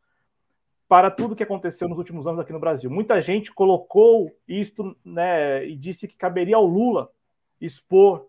para 0.88 1.12
tudo 1.12 1.36
que 1.36 1.44
aconteceu 1.44 1.90
nos 1.90 1.98
últimos 1.98 2.26
anos 2.26 2.40
aqui 2.40 2.54
no 2.54 2.60
Brasil. 2.60 2.90
Muita 2.90 3.20
gente 3.20 3.52
colocou 3.52 4.32
isto 4.48 4.96
né, 5.04 5.66
e 5.66 5.76
disse 5.76 6.08
que 6.08 6.16
caberia 6.16 6.56
ao 6.56 6.66
Lula 6.66 7.12
expor 7.60 8.28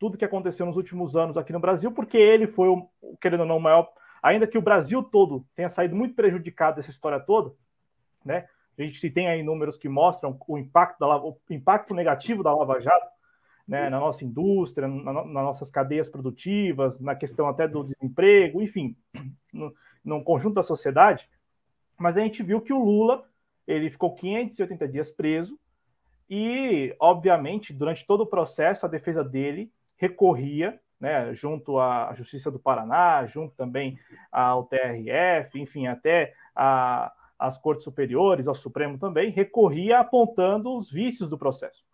tudo 0.00 0.16
que 0.16 0.24
aconteceu 0.24 0.64
nos 0.64 0.78
últimos 0.78 1.14
anos 1.14 1.36
aqui 1.36 1.52
no 1.52 1.60
Brasil, 1.60 1.92
porque 1.92 2.16
ele 2.16 2.46
foi, 2.46 2.68
o, 2.68 2.88
querendo 3.20 3.40
ou 3.40 3.46
não, 3.46 3.58
o 3.58 3.60
maior. 3.60 3.86
Ainda 4.22 4.46
que 4.46 4.56
o 4.56 4.62
Brasil 4.62 5.02
todo 5.02 5.46
tenha 5.54 5.68
saído 5.68 5.94
muito 5.94 6.14
prejudicado 6.14 6.76
dessa 6.76 6.90
história 6.90 7.20
toda, 7.20 7.54
né? 8.24 8.48
A 8.78 8.82
gente 8.82 9.10
tem 9.10 9.28
aí 9.28 9.42
números 9.42 9.76
que 9.76 9.90
mostram 9.90 10.38
o 10.48 10.56
impacto, 10.56 10.98
da, 10.98 11.16
o 11.18 11.38
impacto 11.50 11.94
negativo 11.94 12.42
da 12.42 12.54
Lava 12.54 12.80
Jato 12.80 13.10
né, 13.68 13.90
na 13.90 14.00
nossa 14.00 14.24
indústria, 14.24 14.88
na, 14.88 15.12
nas 15.12 15.26
nossas 15.26 15.70
cadeias 15.70 16.08
produtivas, 16.08 16.98
na 16.98 17.14
questão 17.14 17.46
até 17.46 17.68
do 17.68 17.84
desemprego, 17.84 18.62
enfim, 18.62 18.96
no, 19.52 19.74
no 20.02 20.24
conjunto 20.24 20.54
da 20.54 20.62
sociedade. 20.62 21.28
Mas 21.98 22.16
a 22.16 22.20
gente 22.22 22.42
viu 22.42 22.62
que 22.62 22.72
o 22.72 22.82
Lula 22.82 23.22
ele 23.66 23.90
ficou 23.90 24.14
580 24.14 24.88
dias 24.88 25.12
preso 25.12 25.60
e, 26.28 26.96
obviamente, 26.98 27.74
durante 27.74 28.06
todo 28.06 28.22
o 28.22 28.26
processo, 28.26 28.86
a 28.86 28.88
defesa 28.88 29.22
dele 29.22 29.70
recorria, 30.00 30.80
né, 30.98 31.32
junto 31.34 31.78
à 31.78 32.12
Justiça 32.14 32.50
do 32.50 32.58
Paraná, 32.58 33.26
junto 33.26 33.54
também 33.54 33.98
ao 34.32 34.64
TRF, 34.64 35.60
enfim, 35.60 35.86
até 35.86 36.32
às 37.38 37.58
Cortes 37.58 37.84
Superiores, 37.84 38.48
ao 38.48 38.54
Supremo 38.54 38.98
também, 38.98 39.30
recorria 39.30 40.00
apontando 40.00 40.74
os 40.74 40.90
vícios 40.90 41.28
do 41.28 41.38
processo, 41.38 41.84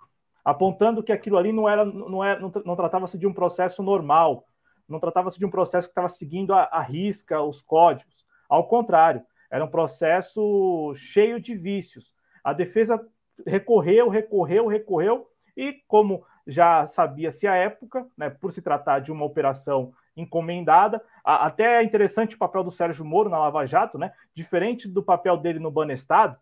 apontando 0.44 1.02
que 1.02 1.12
aquilo 1.12 1.36
ali 1.36 1.52
não 1.52 1.68
era, 1.68 1.84
não, 1.84 2.22
era, 2.22 2.40
não, 2.40 2.52
não 2.64 2.76
tratava-se 2.76 3.18
de 3.18 3.26
um 3.26 3.32
processo 3.32 3.82
normal, 3.82 4.46
não 4.88 5.00
tratava-se 5.00 5.38
de 5.38 5.44
um 5.44 5.50
processo 5.50 5.88
que 5.88 5.92
estava 5.92 6.08
seguindo 6.08 6.54
a, 6.54 6.62
a 6.70 6.80
risca 6.80 7.42
os 7.42 7.60
códigos. 7.60 8.24
Ao 8.48 8.68
contrário, 8.68 9.22
era 9.50 9.64
um 9.64 9.68
processo 9.68 10.92
cheio 10.94 11.40
de 11.40 11.56
vícios. 11.56 12.12
A 12.44 12.52
defesa 12.52 13.04
recorreu, 13.44 14.08
recorreu, 14.08 14.68
recorreu, 14.68 15.26
e 15.56 15.72
como 15.88 16.24
já 16.46 16.86
sabia-se 16.86 17.46
a 17.46 17.54
época, 17.54 18.06
né, 18.16 18.30
por 18.30 18.52
se 18.52 18.62
tratar 18.62 19.00
de 19.00 19.10
uma 19.10 19.24
operação 19.24 19.92
encomendada. 20.16 21.02
Até 21.24 21.76
é 21.76 21.82
interessante 21.82 22.36
o 22.36 22.38
papel 22.38 22.64
do 22.64 22.70
Sérgio 22.70 23.04
Moro 23.04 23.28
na 23.28 23.38
Lava 23.38 23.66
Jato, 23.66 23.98
né? 23.98 24.12
Diferente 24.32 24.88
do 24.88 25.02
papel 25.02 25.36
dele 25.36 25.58
no 25.58 25.70
Banestado, 25.70 26.36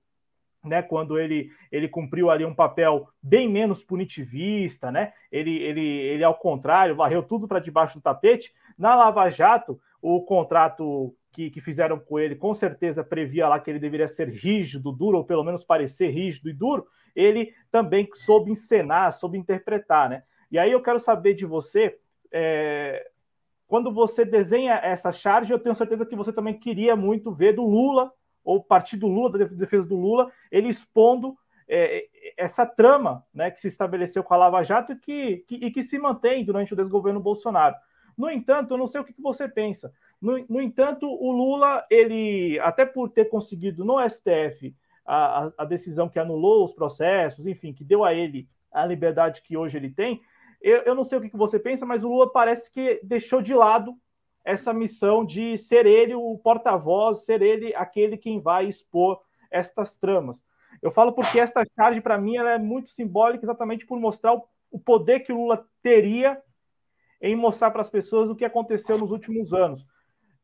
né? 0.63 0.81
Quando 0.83 1.19
ele, 1.19 1.51
ele 1.73 1.89
cumpriu 1.89 2.31
ali 2.31 2.45
um 2.45 2.55
papel 2.55 3.09
bem 3.21 3.49
menos 3.49 3.83
punitivista, 3.83 4.93
né? 4.93 5.13
Ele, 5.33 5.57
ele, 5.57 5.81
ele 5.81 6.23
ao 6.23 6.35
contrário, 6.35 6.95
varreu 6.95 7.23
tudo 7.23 7.49
para 7.49 7.59
debaixo 7.59 7.99
do 7.99 8.03
tapete. 8.03 8.55
Na 8.79 8.95
Lava 8.95 9.29
Jato, 9.29 9.81
o 10.01 10.23
contrato 10.23 11.15
que, 11.33 11.51
que, 11.51 11.61
fizeram 11.61 11.99
com 11.99 12.19
ele 12.19 12.37
com 12.37 12.55
certeza 12.55 13.03
previa 13.03 13.49
lá 13.49 13.59
que 13.59 13.69
ele 13.71 13.81
deveria 13.81 14.07
ser 14.07 14.29
rígido, 14.29 14.93
duro, 14.93 15.19
ou 15.19 15.25
pelo 15.25 15.43
menos 15.43 15.65
parecer 15.65 16.11
rígido 16.11 16.49
e 16.49 16.53
duro 16.53 16.87
ele 17.15 17.55
também 17.71 18.09
soube 18.15 18.51
encenar, 18.51 19.13
soube 19.13 19.39
interpretar, 19.39 20.09
né? 20.09 20.23
E 20.51 20.59
aí 20.59 20.71
eu 20.71 20.83
quero 20.83 21.01
saber 21.01 21.35
de 21.35 21.45
você, 21.45 21.99
é, 22.33 23.11
quando 23.67 23.93
você 23.93 24.25
desenha 24.25 24.75
essa 24.75 25.11
charge, 25.11 25.53
eu 25.53 25.59
tenho 25.59 25.75
certeza 25.75 26.07
que 26.07 26.17
você 26.17 26.33
também 26.33 26.59
queria 26.59 26.95
muito 26.95 27.33
ver 27.33 27.55
do 27.55 27.65
Lula, 27.65 28.13
ou 28.45 28.63
partido 28.63 29.09
Lula, 29.09 29.39
da 29.39 29.45
defesa 29.47 29.85
do 29.87 29.97
Lula, 29.97 30.31
ele 30.51 30.69
expondo 30.69 31.37
é, 31.69 32.07
essa 32.37 32.67
trama 32.67 33.25
né, 33.33 33.51
que 33.51 33.61
se 33.61 33.69
estabeleceu 33.69 34.23
com 34.23 34.35
a 34.35 34.37
Lava 34.37 34.63
Jato 34.63 34.93
e 34.93 34.97
que, 34.97 35.37
que, 35.49 35.55
e 35.57 35.71
que 35.71 35.83
se 35.83 35.99
mantém 35.99 36.45
durante 36.45 36.73
o 36.73 36.77
desgoverno 36.77 37.21
Bolsonaro. 37.21 37.75
No 38.17 38.31
entanto, 38.31 38.75
eu 38.75 38.79
não 38.79 38.87
sei 38.87 39.01
o 39.01 39.05
que 39.05 39.15
você 39.21 39.49
pensa. 39.49 39.93
No, 40.21 40.39
no 40.49 40.61
entanto, 40.61 41.07
o 41.07 41.33
Lula, 41.33 41.85
ele, 41.91 42.59
até 42.61 42.87
por 42.87 43.09
ter 43.09 43.25
conseguido 43.27 43.85
no 43.85 43.99
STF 44.09 44.75
a, 45.07 45.53
a 45.59 45.65
decisão 45.65 46.09
que 46.09 46.19
anulou 46.19 46.65
os 46.65 46.73
processos, 46.73 47.47
enfim, 47.47 47.73
que 47.73 47.85
deu 47.85 48.05
a 48.05 48.15
ele 48.15 48.49
a 48.73 48.85
liberdade 48.85 49.43
que 49.43 49.57
hoje 49.57 49.77
ele 49.77 49.91
tem. 49.91 50.21
Eu, 50.61 50.79
eu 50.83 50.95
não 50.95 51.05
sei 51.05 51.19
o 51.19 51.21
que 51.21 51.37
você 51.37 51.59
pensa, 51.59 51.85
mas 51.85 52.05
o 52.05 52.09
Lula 52.09 52.33
parece 52.33 52.73
que 52.73 53.01
deixou 53.03 53.43
de 53.43 53.55
lado 53.55 53.95
essa 54.45 54.73
missão 54.73 55.25
de 55.25 55.57
ser 55.57 55.87
ele 55.87 56.15
o 56.15 56.39
porta-voz, 56.39 57.25
ser 57.25 57.41
ele 57.41 57.75
aquele 57.75 58.17
quem 58.17 58.41
vai 58.41 58.67
expor 58.67 59.21
estas 59.51 59.97
tramas. 59.97 60.45
Eu 60.83 60.91
falo 60.91 61.13
porque 61.13 61.39
esta 61.39 61.65
charge, 61.77 62.01
para 62.01 62.19
mim, 62.19 62.37
ela 62.37 62.51
é 62.51 62.59
muito 62.59 62.91
simbólica 62.91 63.45
exatamente 63.45 63.87
por 63.87 63.99
mostrar 63.99 64.35
o, 64.35 64.45
o 64.71 64.79
poder 64.79 65.21
que 65.21 65.33
o 65.33 65.37
Lula 65.37 65.67
teria 65.83 66.41
em 67.21 67.35
mostrar 67.35 67.71
para 67.71 67.81
as 67.81 67.89
pessoas 67.89 68.29
o 68.29 68.37
que 68.37 68.45
aconteceu 68.45 68.99
nos 68.99 69.11
últimos 69.11 69.55
anos. 69.55 69.87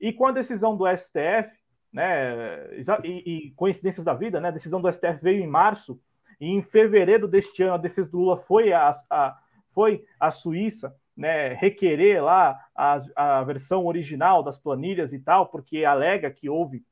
E 0.00 0.12
com 0.12 0.26
a 0.26 0.32
decisão 0.32 0.74
do 0.74 0.86
STF, 0.86 1.59
né? 1.92 2.68
E, 3.04 3.48
e, 3.48 3.50
coincidências 3.52 4.04
da 4.04 4.14
vida, 4.14 4.40
né? 4.40 4.48
A 4.48 4.52
decisão 4.52 4.80
do 4.80 4.90
STF 4.90 5.22
veio 5.22 5.42
em 5.42 5.46
março 5.46 6.00
e 6.40 6.48
em 6.48 6.62
fevereiro 6.62 7.28
deste 7.28 7.62
ano 7.62 7.74
a 7.74 7.78
defesa 7.78 8.10
do 8.10 8.18
Lula 8.18 8.36
foi 8.36 8.72
a, 8.72 8.90
a 9.10 9.38
foi 9.72 10.04
a 10.18 10.30
Suíça, 10.30 10.96
né? 11.16 11.54
Requerer 11.54 12.22
lá 12.22 12.58
a, 12.74 12.98
a 13.16 13.44
versão 13.44 13.86
original 13.86 14.42
das 14.42 14.58
planilhas 14.58 15.12
e 15.12 15.18
tal, 15.18 15.46
porque 15.46 15.84
alega 15.84 16.30
que 16.30 16.48
houve 16.48 16.84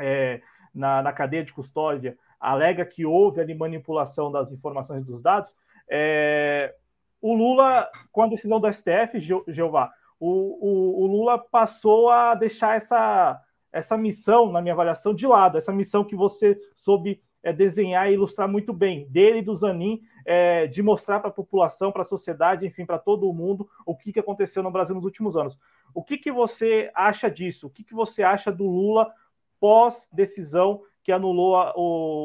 é, 0.00 0.40
na, 0.74 1.02
na 1.02 1.12
cadeia 1.12 1.44
de 1.44 1.52
custódia 1.52 2.16
alega 2.40 2.84
que 2.84 3.04
houve 3.04 3.40
ali 3.40 3.54
manipulação 3.54 4.30
das 4.30 4.52
informações 4.52 5.04
dos 5.04 5.20
dados. 5.22 5.52
É, 5.88 6.74
o 7.20 7.34
Lula, 7.34 7.88
com 8.12 8.22
a 8.22 8.28
decisão 8.28 8.60
do 8.60 8.72
STF, 8.72 9.18
Jeová, 9.48 9.90
o, 10.20 10.28
o, 10.28 11.02
o 11.02 11.06
Lula 11.06 11.38
passou 11.38 12.10
a 12.10 12.34
deixar 12.34 12.76
essa 12.76 13.40
essa 13.72 13.96
missão, 13.96 14.50
na 14.50 14.60
minha 14.60 14.74
avaliação, 14.74 15.14
de 15.14 15.26
lado, 15.26 15.58
essa 15.58 15.72
missão 15.72 16.04
que 16.04 16.16
você 16.16 16.58
soube 16.74 17.20
é, 17.42 17.52
desenhar 17.52 18.10
e 18.10 18.14
ilustrar 18.14 18.48
muito 18.48 18.72
bem, 18.72 19.08
dele 19.08 19.38
e 19.38 19.42
do 19.42 19.54
Zanin, 19.54 20.02
é, 20.24 20.66
de 20.66 20.82
mostrar 20.82 21.20
para 21.20 21.30
a 21.30 21.32
população, 21.32 21.92
para 21.92 22.02
a 22.02 22.04
sociedade, 22.04 22.66
enfim, 22.66 22.84
para 22.84 22.98
todo 22.98 23.32
mundo, 23.32 23.68
o 23.86 23.96
que, 23.96 24.12
que 24.12 24.20
aconteceu 24.20 24.62
no 24.62 24.70
Brasil 24.70 24.94
nos 24.94 25.04
últimos 25.04 25.36
anos. 25.36 25.58
O 25.94 26.02
que, 26.02 26.18
que 26.18 26.32
você 26.32 26.90
acha 26.94 27.30
disso? 27.30 27.66
O 27.66 27.70
que, 27.70 27.84
que 27.84 27.94
você 27.94 28.22
acha 28.22 28.50
do 28.50 28.66
Lula 28.66 29.12
pós-decisão 29.60 30.82
que 31.02 31.12
anulou 31.12 31.56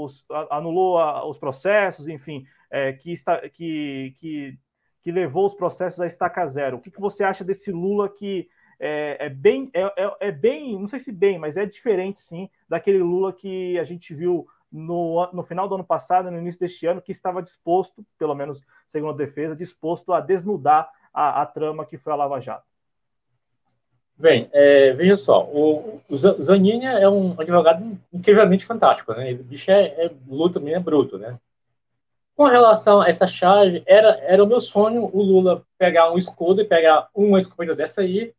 os, 0.06 0.26
anulou 0.50 1.00
os 1.30 1.38
processos, 1.38 2.08
enfim, 2.08 2.46
é, 2.70 2.92
que, 2.92 3.14
está, 3.14 3.38
que, 3.50 4.14
que, 4.18 4.60
que 5.02 5.12
levou 5.12 5.46
os 5.46 5.56
processos 5.56 6.02
a 6.02 6.08
estaca 6.08 6.46
zero? 6.46 6.78
O 6.78 6.82
que, 6.82 6.92
que 6.92 7.00
você 7.00 7.24
acha 7.24 7.44
desse 7.44 7.72
Lula 7.72 8.10
que 8.10 8.50
é, 8.86 9.28
é 9.28 9.30
bem, 9.30 9.70
é, 9.74 9.82
é, 9.82 10.16
é, 10.28 10.32
bem, 10.32 10.78
não 10.78 10.90
sei 10.90 11.00
se 11.00 11.10
bem, 11.10 11.40
mas 11.40 11.56
é 11.56 11.66
diferente 11.66 12.20
sim 12.20 12.50
daquele 12.68 13.00
Lula 13.00 13.32
que 13.32 13.80
a 13.80 13.84
gente 13.86 14.14
viu 14.14 14.46
no, 14.70 15.26
no 15.32 15.42
final 15.42 15.70
do 15.70 15.76
ano 15.76 15.86
passado, 15.86 16.30
no 16.30 16.38
início 16.38 16.60
deste 16.60 16.86
ano, 16.86 17.02
que 17.02 17.14
estava 17.14 17.42
disposto, 17.42 18.06
pelo 18.20 18.36
menos 18.36 18.62
segundo 18.86 19.14
a 19.14 19.26
defesa, 19.26 19.56
disposto 19.56 20.12
a 20.12 20.20
desnudar 20.20 20.92
a, 21.14 21.42
a 21.42 21.46
trama 21.46 21.86
que 21.86 21.98
foi 21.98 22.12
a 22.12 22.18
Lava 22.18 22.42
Jato. 22.42 22.66
Bem, 24.18 24.50
é, 24.52 24.92
veja 24.92 25.16
só, 25.16 25.46
o, 25.46 26.02
o 26.10 26.18
Zanini 26.18 26.86
é 26.86 27.08
um 27.08 27.40
advogado 27.40 27.98
incrivelmente 28.12 28.66
fantástico, 28.66 29.14
né? 29.14 29.32
O 29.32 29.44
bicho 29.44 29.72
é, 29.72 29.86
é 30.06 30.12
também 30.52 30.74
é 30.74 30.80
bruto, 30.80 31.18
né? 31.18 31.40
Com 32.36 32.46
relação 32.46 33.00
a 33.00 33.08
essa 33.08 33.28
charge, 33.28 33.82
era, 33.86 34.20
era 34.22 34.44
o 34.44 34.48
meu 34.48 34.60
sonho 34.60 35.10
o 35.14 35.22
Lula 35.22 35.64
pegar 35.78 36.12
um 36.12 36.18
escudo 36.18 36.62
e 36.62 36.66
pegar 36.66 37.08
uma 37.16 37.40
escopeta 37.40 37.76
dessa 37.76 38.02
aí 38.02 38.34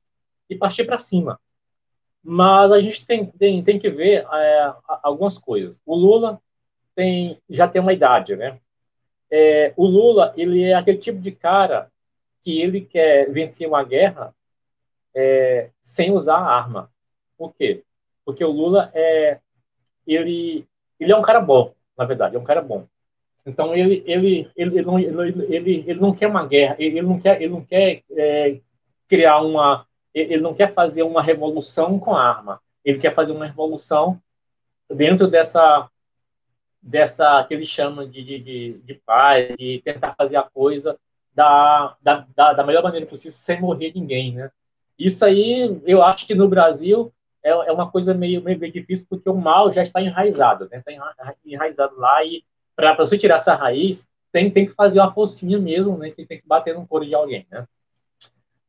e 0.49 0.57
partir 0.57 0.85
para 0.85 0.99
cima. 0.99 1.41
Mas 2.23 2.73
a 2.73 2.81
gente 2.81 3.05
tem, 3.05 3.27
tem, 3.27 3.63
tem 3.63 3.79
que 3.79 3.91
ver 3.91 4.27
é, 4.33 4.75
algumas 5.03 5.39
coisas. 5.39 5.81
O 5.85 5.95
Lula 5.95 6.41
tem, 6.95 7.39
já 7.51 7.69
tem 7.69 7.83
uma 7.83 7.93
idade, 7.93 8.35
né? 8.35 8.59
É, 9.31 9.73
o 9.77 9.87
Lula, 9.87 10.33
ele 10.37 10.63
é 10.63 10.75
aquele 10.75 10.99
tipo 10.99 11.19
de 11.19 11.33
cara 11.33 11.91
que 12.43 12.61
ele 12.61 12.81
quer 12.81 13.31
vencer 13.31 13.67
uma 13.67 13.83
guerra 13.83 14.35
é, 15.15 15.71
sem 15.83 16.13
usar 16.13 16.37
a 16.37 16.57
arma. 16.57 16.91
Por 17.37 17.55
quê? 17.55 17.83
Porque 18.25 18.45
o 18.45 18.51
Lula 18.51 18.91
é 18.95 19.39
ele 20.07 20.67
ele 21.01 21.13
é 21.13 21.17
um 21.17 21.23
cara 21.23 21.41
bom, 21.41 21.75
na 21.97 22.05
verdade, 22.05 22.37
é 22.37 22.39
um 22.39 22.45
cara 22.45 22.63
bom. 22.63 22.87
Então 23.45 23.75
ele 23.75 24.03
ele 24.07 24.51
ele, 24.57 24.79
ele, 24.79 24.83
não, 24.83 24.99
ele, 24.99 25.55
ele, 25.55 25.85
ele 25.87 26.01
não 26.01 26.15
quer 26.15 26.27
uma 26.27 26.47
guerra, 26.47 26.77
ele, 26.79 27.03
não 27.03 27.21
quer 27.21 27.41
ele 27.43 27.53
não 27.53 27.65
quer 27.65 28.03
é, 28.13 28.61
criar 29.09 29.41
uma 29.41 29.87
ele 30.15 30.39
não 30.39 30.55
quer 30.55 30.73
fazer 30.73 31.03
uma 31.03 31.23
revolução 31.23 31.99
com 31.99 32.15
arma, 32.15 32.61
ele 32.85 32.99
quer 32.99 33.15
fazer 33.15 33.33
uma 33.33 33.47
revolução 33.47 34.21
dentro 34.89 35.27
dessa 35.27 35.89
dessa 36.81 37.43
que 37.45 37.55
ele 37.55 37.65
chama 37.65 38.07
de, 38.07 38.23
de, 38.23 38.39
de, 38.39 38.73
de 38.85 38.95
paz, 39.07 39.57
de 39.57 39.81
tentar 39.83 40.15
fazer 40.15 40.37
a 40.37 40.43
coisa 40.43 40.99
da, 41.35 41.97
da, 42.03 42.27
da, 42.37 42.53
da, 42.53 42.63
melhor 42.63 42.83
maneira 42.83 43.07
possível, 43.07 43.33
sem 43.33 43.59
morrer 43.59 43.91
ninguém, 43.95 44.35
né? 44.35 44.51
Isso 44.99 45.25
aí, 45.25 45.81
eu 45.87 46.03
acho 46.03 46.27
que 46.27 46.35
no 46.35 46.47
Brasil 46.47 47.11
é, 47.43 47.51
é 47.51 47.73
uma 47.73 47.91
coisa 47.91 48.13
meio, 48.13 48.43
meio 48.43 48.59
difícil, 48.71 49.07
porque 49.09 49.29
o 49.29 49.35
mal 49.35 49.73
já 49.73 49.83
está 49.83 50.01
enraizado, 50.01 50.69
né? 50.71 50.79
Está 50.87 50.93
enraizado 51.45 51.99
lá 51.99 52.23
e 52.23 52.45
para 52.77 52.95
você 52.95 53.17
tirar 53.17 53.37
essa 53.37 53.55
raiz, 53.55 54.07
tem, 54.31 54.51
tem 54.51 54.67
que 54.67 54.73
fazer 54.73 55.01
uma 55.01 55.13
forcinha 55.13 55.59
mesmo, 55.59 55.97
né? 55.97 56.11
Tem, 56.11 56.27
tem 56.27 56.41
que 56.41 56.47
bater 56.47 56.75
no 56.75 56.87
couro 56.87 57.07
de 57.07 57.15
alguém, 57.15 57.47
né? 57.51 57.67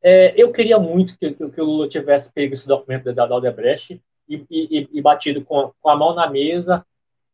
É, 0.08 0.32
eu 0.40 0.52
queria 0.52 0.78
muito 0.78 1.18
que, 1.18 1.32
que, 1.32 1.50
que, 1.50 1.60
o 1.60 1.64
Lula 1.64 1.88
tivesse 1.88 2.32
pego 2.32 2.54
esse 2.54 2.68
documento 2.68 3.12
da, 3.12 3.24
Aldebrecht 3.24 4.00
e, 4.28 4.46
e, 4.48 4.88
e, 4.92 5.02
batido 5.02 5.44
com, 5.44 5.72
com, 5.80 5.88
a 5.88 5.96
mão 5.96 6.14
na 6.14 6.30
mesa, 6.30 6.86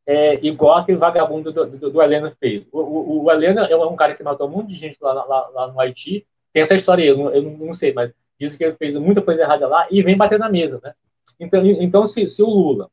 é, 0.07 0.37
igual 0.37 0.79
aquele 0.79 0.97
vagabundo 0.97 1.53
do, 1.53 1.67
do, 1.67 1.91
do 1.91 2.03
Helena 2.03 2.35
fez. 2.41 2.65
O, 2.73 2.81
o, 2.81 3.25
o, 3.25 3.31
Helena 3.31 3.67
é 3.67 3.77
um 3.77 3.95
cara 3.95 4.15
que 4.15 4.23
matou 4.23 4.49
um 4.49 4.53
monte 4.53 4.69
de 4.69 4.77
gente 4.77 4.97
lá, 5.03 5.13
lá, 5.13 5.49
lá 5.49 5.69
no 5.71 5.79
Haiti. 5.79 6.27
Tem 6.51 6.63
essa 6.63 6.75
história 6.75 7.03
aí, 7.03 7.09
eu, 7.09 7.19
não, 7.19 7.31
eu 7.31 7.43
não 7.43 7.75
sei, 7.75 7.93
mas 7.93 8.11
diz 8.41 8.57
que 8.57 8.65
ele 8.65 8.77
fez 8.77 8.95
muita 8.95 9.21
coisa 9.21 9.43
errada 9.43 9.69
lá 9.69 9.87
e 9.91 10.03
vem 10.03 10.17
bater 10.17 10.39
na 10.39 10.49
mesa, 10.49 10.81
né? 10.83 10.95
Então, 11.39 11.63
então 11.67 12.07
se, 12.07 12.27
se 12.27 12.43
o 12.43 12.49
Lula 12.49 12.89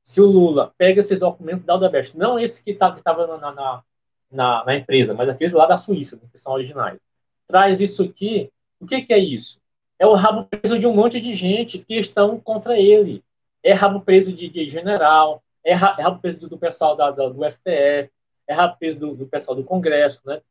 se 0.00 0.20
o 0.20 0.26
Lula 0.26 0.72
pega 0.78 1.00
esse 1.00 1.16
documento 1.16 1.64
da 1.64 1.72
Aldebrecht, 1.72 2.16
não 2.16 2.38
esse 2.38 2.62
que 2.62 2.74
tá, 2.74 2.94
estava 2.96 3.26
na, 3.26 3.50
na, 3.50 3.82
na, 4.30 4.64
na, 4.64 4.76
empresa, 4.76 5.12
mas 5.12 5.28
aqueles 5.28 5.54
lá 5.54 5.66
da 5.66 5.76
Suíça, 5.76 6.20
que 6.30 6.38
são 6.38 6.52
originais, 6.52 7.00
traz 7.46 7.80
isso 7.80 8.02
aqui, 8.02 8.50
o 8.80 8.86
que, 8.86 9.02
que 9.02 9.12
é 9.12 9.18
isso? 9.18 9.60
É 9.98 10.06
o 10.06 10.14
rabo 10.14 10.44
preso 10.44 10.78
de 10.78 10.86
um 10.86 10.94
monte 10.94 11.20
de 11.20 11.34
gente 11.34 11.78
que 11.78 11.94
estão 11.94 12.38
contra 12.38 12.78
ele. 12.78 13.22
É 13.62 13.72
rabo 13.72 14.00
preso 14.00 14.32
de, 14.32 14.48
de 14.48 14.68
general, 14.68 15.42
é, 15.64 15.72
é 15.72 15.74
rabo 15.74 16.20
preso 16.20 16.40
do, 16.40 16.48
do 16.48 16.58
pessoal 16.58 16.96
da, 16.96 17.10
da, 17.10 17.28
do 17.28 17.44
STF, 17.50 18.10
é 18.46 18.52
rabo 18.52 18.76
preso 18.78 18.98
do, 18.98 19.14
do, 19.14 19.26
pessoal 19.26 19.56
do 19.56 19.64
Congresso, 19.64 20.20
né? 20.24 20.42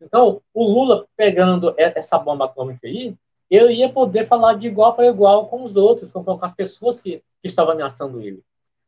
Então, 0.00 0.40
o 0.52 0.64
Lula 0.64 1.06
pegando 1.16 1.74
essa 1.76 2.18
bomba 2.18 2.46
atômica 2.46 2.86
aí, 2.86 3.14
ele 3.50 3.74
ia 3.74 3.88
poder 3.88 4.24
falar 4.24 4.54
de 4.54 4.66
igual 4.66 4.94
para 4.94 5.06
igual 5.06 5.46
com 5.48 5.62
os 5.62 5.76
outros, 5.76 6.10
com, 6.10 6.24
com 6.24 6.44
as 6.44 6.54
pessoas 6.54 7.00
que, 7.00 7.22
que 7.40 7.48
estavam 7.48 7.74
ameaçando 7.74 8.20
ele. 8.20 8.42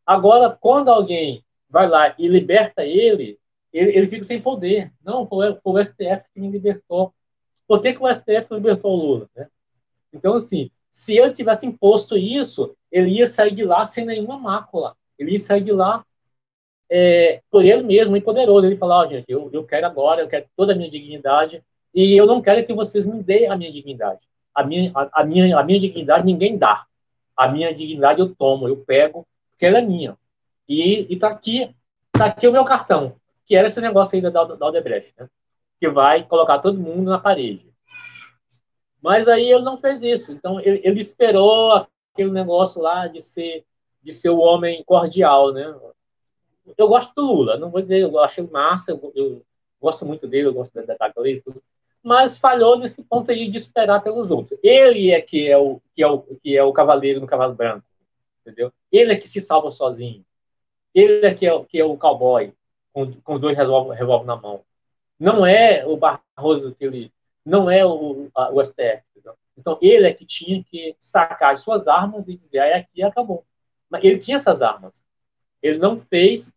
Agora, 0.07 0.57
quando 0.59 0.89
alguém 0.89 1.45
vai 1.69 1.89
lá 1.89 2.15
e 2.19 2.27
liberta 2.29 2.85
ele, 2.85 3.39
ele, 3.73 3.97
ele 3.97 4.07
fica 4.07 4.25
sem 4.25 4.41
poder. 4.41 4.93
Não, 5.05 5.27
foi, 5.27 5.55
foi 5.57 5.81
o 5.81 5.85
STF 5.85 6.25
que 6.33 6.41
me 6.41 6.49
libertou. 6.49 7.13
Por 7.67 7.81
que, 7.81 7.93
que 7.93 8.03
o 8.03 8.09
STF 8.09 8.53
libertou 8.53 8.93
o 8.93 8.97
Lula? 8.97 9.31
Né? 9.35 9.49
Então, 10.13 10.35
assim, 10.35 10.71
se 10.91 11.17
ele 11.19 11.33
tivesse 11.33 11.67
imposto 11.67 12.17
isso, 12.17 12.77
ele 12.91 13.19
ia 13.19 13.27
sair 13.27 13.53
de 13.53 13.65
lá 13.65 13.85
sem 13.85 14.05
nenhuma 14.05 14.39
mácula. 14.39 14.97
Ele 15.19 15.33
ia 15.33 15.41
sair 15.41 15.63
de 15.63 15.73
lá 15.73 16.05
é, 16.91 17.41
por 17.51 17.65
ele 17.65 17.83
mesmo 17.83 18.17
e 18.17 18.21
poderoso. 18.21 18.67
Ele 18.67 18.77
falar, 18.77 19.05
oh, 19.05 19.11
gente, 19.11 19.25
eu, 19.29 19.51
eu 19.53 19.65
quero 19.65 19.87
agora, 19.87 20.21
eu 20.21 20.29
quero 20.29 20.47
toda 20.57 20.73
a 20.73 20.77
minha 20.77 20.91
dignidade 20.91 21.63
e 21.93 22.17
eu 22.17 22.27
não 22.27 22.41
quero 22.41 22.65
que 22.65 22.73
vocês 22.73 23.07
me 23.07 23.23
deem 23.23 23.49
a 23.49 23.57
minha 23.57 23.73
dignidade. 23.73 24.21
A 24.55 24.63
minha, 24.63 24.93
a, 24.95 25.21
a 25.21 25.25
minha, 25.25 25.59
a 25.59 25.65
minha 25.65 25.81
dignidade 25.81 26.25
ninguém 26.25 26.57
dá. 26.57 26.85
A 27.37 27.49
minha 27.49 27.75
dignidade 27.75 28.21
eu 28.21 28.33
tomo, 28.35 28.69
eu 28.69 28.77
pego, 28.77 29.27
porque 29.51 29.67
ela 29.67 29.79
é 29.79 29.83
minha. 29.83 30.17
E, 30.69 31.13
e 31.13 31.17
tá 31.17 31.29
aqui, 31.29 31.75
tá 32.13 32.27
aqui 32.27 32.47
o 32.47 32.53
meu 32.53 32.65
cartão, 32.65 33.17
que 33.45 33.57
era 33.57 33.67
esse 33.67 33.81
negócio 33.81 34.15
aí 34.15 34.23
da, 34.23 34.31
da 34.31 34.65
Aldebrecht, 34.65 35.13
né? 35.19 35.29
Que 35.85 35.91
vai 35.91 36.25
colocar 36.25 36.61
todo 36.61 36.81
mundo 36.81 37.11
na 37.11 37.19
parede. 37.19 37.71
Mas 39.03 39.29
aí 39.29 39.53
ele 39.53 39.63
não 39.63 39.77
fez 39.77 40.03
isso. 40.03 40.33
Então 40.33 40.59
ele, 40.59 40.81
ele 40.83 40.99
esperou 40.99 41.87
aquele 42.15 42.31
negócio 42.31 42.81
lá 42.81 43.07
de 43.07 43.21
ser 43.21 43.67
de 44.03 44.13
ser 44.13 44.31
o 44.31 44.39
homem 44.39 44.83
cordial, 44.85 45.53
né? 45.53 45.75
Eu 46.79 46.89
gosto 46.89 47.15
do 47.15 47.23
Lula, 47.23 47.59
não 47.59 47.71
vou 47.71 47.83
dizer, 47.83 48.01
eu 48.01 48.19
acho 48.19 48.51
massa, 48.51 48.93
eu, 48.93 49.13
eu 49.15 49.43
gosto 49.79 50.07
muito 50.07 50.27
dele, 50.27 50.49
eu 50.49 50.55
gosto 50.55 50.73
da, 50.75 50.95
da 50.95 51.13
mas 52.03 52.39
falhou 52.39 52.79
nesse 52.79 53.03
ponto 53.03 53.31
aí 53.31 53.47
de 53.49 53.59
esperar 53.59 54.03
pelos 54.03 54.31
outros. 54.31 54.59
Ele 54.63 55.11
é 55.11 55.21
que 55.21 55.51
é 55.51 55.59
o 55.59 55.83
que 55.95 56.03
é 56.03 56.07
o 56.07 56.19
que 56.21 56.57
é 56.57 56.63
o 56.63 56.73
cavaleiro 56.73 57.21
no 57.21 57.27
cavalo 57.27 57.55
branco, 57.55 57.87
entendeu? 58.41 58.73
Ele 58.91 59.13
é 59.13 59.17
que 59.17 59.29
se 59.29 59.41
salva 59.41 59.71
sozinho. 59.71 60.25
Ele 60.95 61.27
é 61.27 61.35
que 61.35 61.47
é, 61.47 61.65
que 61.65 61.79
é 61.79 61.85
o 61.85 61.97
cowboy 61.97 62.55
com, 62.91 63.13
com 63.21 63.35
os 63.35 63.41
dois 63.41 63.57
revólver 63.57 64.25
na 64.25 64.37
mão. 64.37 64.65
Não 65.19 65.47
é 65.47 65.87
o 65.87 65.97
Barroso 65.97 66.75
que 66.75 66.85
ele 66.85 67.13
não 67.45 67.71
é 67.71 67.85
o, 67.85 68.29
a, 68.35 68.51
o 68.51 68.65
STF. 68.65 69.03
Então, 69.57 69.79
ele 69.81 70.07
é 70.07 70.13
que 70.13 70.25
tinha 70.25 70.65
que 70.65 70.97
sacar 70.99 71.53
as 71.53 71.61
suas 71.61 71.87
armas 71.87 72.27
e 72.27 72.37
dizer, 72.37 72.59
ah, 72.59 72.67
é 72.67 72.75
aqui 72.75 73.03
acabou. 73.03 73.45
Mas 73.89 74.03
ele 74.03 74.19
tinha 74.19 74.37
essas 74.37 74.63
armas. 74.63 75.03
Ele 75.63 75.79
não 75.79 75.99
fez 75.99 76.53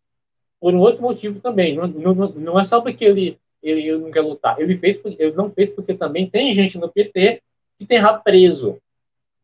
por 0.60 0.74
um 0.74 0.80
outro 0.80 1.02
motivo 1.02 1.40
também. 1.40 1.76
Não, 1.76 1.86
não, 1.86 2.14
não 2.14 2.60
é 2.60 2.64
só 2.64 2.80
porque 2.80 3.04
ele, 3.04 3.38
ele, 3.62 3.88
ele, 3.88 3.98
não 3.98 4.10
quer 4.10 4.22
lutar. 4.22 4.60
Ele, 4.60 4.76
fez, 4.76 5.00
ele 5.04 5.32
não 5.32 5.50
fez 5.50 5.70
porque 5.70 5.94
também 5.94 6.28
tem 6.28 6.52
gente 6.52 6.76
no 6.78 6.88
PT 6.88 7.42
que 7.78 7.86
tem 7.86 7.98
rabo 7.98 8.24
preso. 8.24 8.78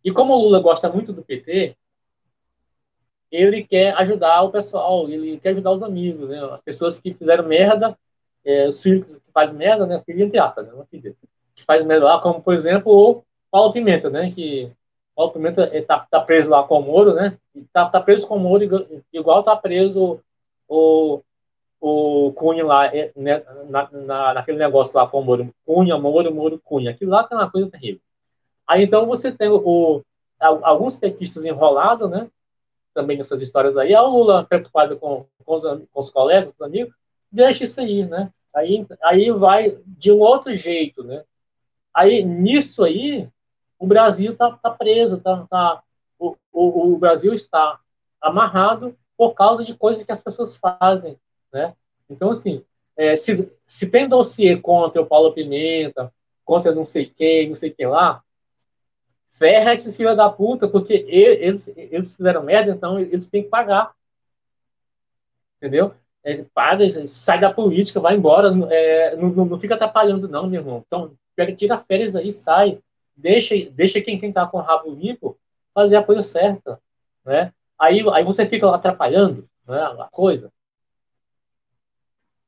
E 0.05 0.11
como 0.11 0.35
o 0.35 0.39
Lula 0.39 0.61
gosta 0.61 0.89
muito 0.89 1.13
do 1.13 1.23
PT, 1.23 1.77
ele 3.31 3.63
quer 3.65 3.95
ajudar 3.97 4.43
o 4.43 4.51
pessoal, 4.51 5.09
ele 5.09 5.39
quer 5.39 5.51
ajudar 5.51 5.73
os 5.73 5.83
amigos, 5.83 6.29
né? 6.29 6.45
As 6.53 6.61
pessoas 6.61 7.01
que 7.01 7.15
fizeram 7.15 7.47
merda, 7.47 7.97
é, 8.45 8.71
filhos 8.73 9.07
que 9.07 9.33
faz 9.33 9.53
merda, 9.53 9.87
né? 9.87 10.03
Filho 10.05 10.23
entre 10.23 10.39
aspas, 10.39 10.67
né? 10.67 10.73
Não 10.75 10.85
filho 10.87 11.17
que 11.55 11.65
faz 11.65 11.85
melhor, 11.85 12.17
lá, 12.17 12.21
como 12.21 12.43
por 12.43 12.55
exemplo 12.55 12.93
o 12.93 13.25
Paulo 13.51 13.73
Pimenta, 13.73 14.11
né? 14.11 14.31
Que 14.33 14.71
Paulo 15.15 15.33
Pimenta 15.33 15.71
está 15.77 16.07
tá 16.11 16.21
preso 16.21 16.51
lá 16.51 16.63
com 16.65 16.81
o 16.81 16.83
Moro, 16.83 17.15
né? 17.15 17.39
Está 17.55 17.89
tá 17.89 18.01
preso 18.01 18.27
com 18.27 18.37
o 18.37 18.41
Moro 18.41 18.65
igual 19.13 19.41
está 19.41 19.57
preso 19.57 20.21
o, 20.69 21.23
o 21.81 22.33
Cunha 22.33 22.65
lá, 22.65 22.87
é, 22.87 23.13
né, 23.15 23.43
na, 23.69 23.89
na, 23.93 24.35
naquele 24.35 24.59
negócio 24.59 24.97
lá 24.97 25.07
com 25.07 25.21
o 25.21 25.25
Moro. 25.25 25.55
Cunha, 25.65 25.97
Moro, 25.99 26.35
Moro, 26.35 26.61
Cunha. 26.65 26.91
Aquilo 26.91 27.13
lá 27.13 27.27
é 27.31 27.35
uma 27.35 27.51
coisa 27.51 27.71
terrível. 27.71 28.01
Aí 28.67 28.83
então 28.83 29.07
você 29.07 29.31
tem 29.31 29.49
o, 29.49 29.57
o 29.57 30.03
alguns 30.41 30.97
petistas 30.97 31.45
enrolados, 31.45 32.11
né? 32.11 32.29
Também 32.93 33.17
nessas 33.17 33.41
histórias 33.41 33.77
aí. 33.77 33.95
A 33.95 34.03
Lula 34.03 34.45
preocupado 34.45 34.97
com, 34.97 35.27
com, 35.45 35.55
os, 35.55 35.63
com 35.63 36.01
os 36.01 36.11
colegas, 36.11 36.53
com 36.57 36.65
os 36.65 36.69
amigos, 36.69 36.95
deixa 37.35 37.65
isso 37.65 37.81
aí, 37.81 38.07
né? 38.07 38.33
Aí, 38.55 38.87
aí 39.03 39.31
vai 39.33 39.77
de 39.85 40.13
um 40.13 40.21
outro 40.21 40.55
jeito, 40.55 41.03
né? 41.03 41.25
Aí, 41.93 42.25
nisso 42.25 42.85
aí, 42.85 43.29
o 43.79 43.87
Brasil 43.87 44.33
está 44.33 44.53
tá 44.53 44.71
preso, 44.71 45.21
tá, 45.21 45.45
tá, 45.51 45.83
o, 46.19 46.37
o, 46.53 46.93
o, 46.95 46.99
Brasil 46.99 47.35
está 47.35 47.81
amarrado 48.21 48.97
por 49.17 49.35
causa 49.35 49.65
de 49.65 49.75
coisas 49.75 50.05
que 50.07 50.13
as 50.13 50.23
pessoas 50.23 50.57
fazem, 50.57 51.19
né? 51.53 51.75
Então, 52.09 52.31
assim, 52.31 52.65
é, 52.97 53.17
se, 53.17 53.53
se 53.67 53.91
tem 53.91 54.09
dossiê 54.09 54.57
contra 54.57 55.03
o 55.03 55.07
Paulo 55.07 55.33
Pimenta, 55.33 56.13
contra 56.45 56.75
não 56.75 56.85
sei 56.85 57.07
quem, 57.07 57.49
não 57.49 57.57
sei 57.57 57.71
quem 57.71 57.87
lá, 57.87 58.23
ferra 59.31 59.75
esses 59.75 59.97
filhos 59.97 60.17
da 60.17 60.31
puta, 60.31 60.69
porque 60.69 61.05
eles, 61.09 61.67
eles 61.77 62.17
fizeram 62.17 62.45
merda, 62.45 62.71
então 62.71 62.99
eles 62.99 63.29
têm 63.29 63.43
que 63.43 63.49
pagar. 63.49 63.93
Entendeu? 65.57 65.95
Ele 66.25 66.47
paga, 66.55 66.87
sai 67.07 67.39
da 67.39 67.53
política, 67.53 68.01
vai 68.01 68.17
embora, 68.17 68.49
é, 68.71 69.15
não, 69.17 69.29
não, 69.31 69.61
fica 69.61 69.75
atrapalhando, 69.75 70.27
não, 70.27 70.47
meu 70.47 70.63
irmão. 70.63 70.83
Então, 70.87 71.13
tira 71.57 71.79
férias 71.87 72.17
aí, 72.17 72.33
sai. 72.33 72.79
Deixa, 73.17 73.55
deixa 73.71 74.01
quem, 74.01 74.19
quem 74.19 74.33
tá 74.33 74.47
com 74.47 74.59
o 74.59 74.63
rabo 74.63 74.91
limpo 74.91 75.39
fazer 75.75 75.97
a 75.97 76.03
coisa 76.03 76.23
certa, 76.23 76.81
né? 77.25 77.53
Aí, 77.79 78.03
aí 78.13 78.25
você 78.25 78.47
fica 78.47 78.75
atrapalhando 78.75 79.47
né, 79.67 79.79
a 79.81 80.09
coisa. 80.11 80.51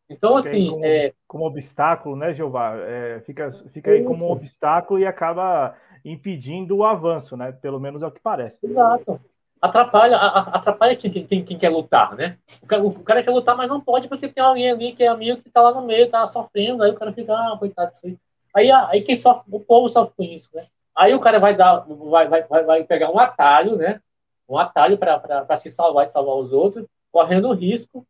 Então, 0.08 0.36
assim. 0.36 0.70
Como, 0.70 0.84
é... 0.84 1.12
como 1.26 1.46
obstáculo, 1.46 2.16
né, 2.16 2.32
Jeová? 2.32 2.76
É, 2.76 3.20
fica, 3.20 3.52
fica 3.52 3.90
aí 3.90 4.04
como 4.04 4.26
um 4.26 4.30
obstáculo 4.30 4.98
e 5.00 5.06
acaba 5.06 5.76
impedindo 6.04 6.76
o 6.76 6.84
avanço, 6.84 7.36
né? 7.36 7.52
Pelo 7.52 7.80
menos 7.80 8.02
é 8.02 8.06
o 8.06 8.12
que 8.12 8.20
parece. 8.20 8.64
Exato. 8.64 9.20
Atrapalha, 9.60 10.16
atrapalha 10.16 10.96
quem, 10.96 11.10
quem, 11.10 11.44
quem 11.44 11.58
quer 11.58 11.70
lutar, 11.70 12.14
né? 12.14 12.38
O 12.62 12.66
cara, 12.66 12.84
o 12.84 13.02
cara, 13.02 13.22
quer 13.22 13.30
lutar, 13.30 13.56
mas 13.56 13.68
não 13.68 13.80
pode 13.80 14.06
porque 14.06 14.28
tem 14.28 14.44
alguém 14.44 14.70
ali 14.70 14.92
que 14.92 15.02
é 15.02 15.08
amigo 15.08 15.42
que 15.42 15.50
tá 15.50 15.62
lá 15.62 15.72
no 15.72 15.86
meio, 15.86 16.10
tá 16.10 16.26
sofrendo, 16.26 16.82
aí 16.82 16.90
o 16.90 16.94
cara 16.94 17.12
fica, 17.12 17.32
ah, 17.32 17.56
coitado 17.58 17.92
aí. 18.04 18.70
Aí, 18.70 19.02
quem 19.02 19.16
sofre, 19.16 19.44
o 19.50 19.60
povo 19.60 19.88
sofre 19.88 20.14
com 20.16 20.22
isso, 20.22 20.50
né? 20.54 20.66
Aí 20.94 21.14
o 21.14 21.20
cara 21.20 21.38
vai 21.38 21.54
dar, 21.54 21.86
vai, 21.86 22.26
vai, 22.26 22.64
vai 22.64 22.84
pegar 22.84 23.10
um 23.10 23.18
atalho, 23.18 23.76
né? 23.76 24.00
Um 24.48 24.58
atalho 24.58 24.96
para 24.96 25.56
se 25.56 25.70
salvar 25.70 26.04
e 26.04 26.08
salvar 26.08 26.36
os 26.36 26.52
outros, 26.52 26.86
correndo 27.10 27.48
o 27.48 27.54
risco 27.54 28.06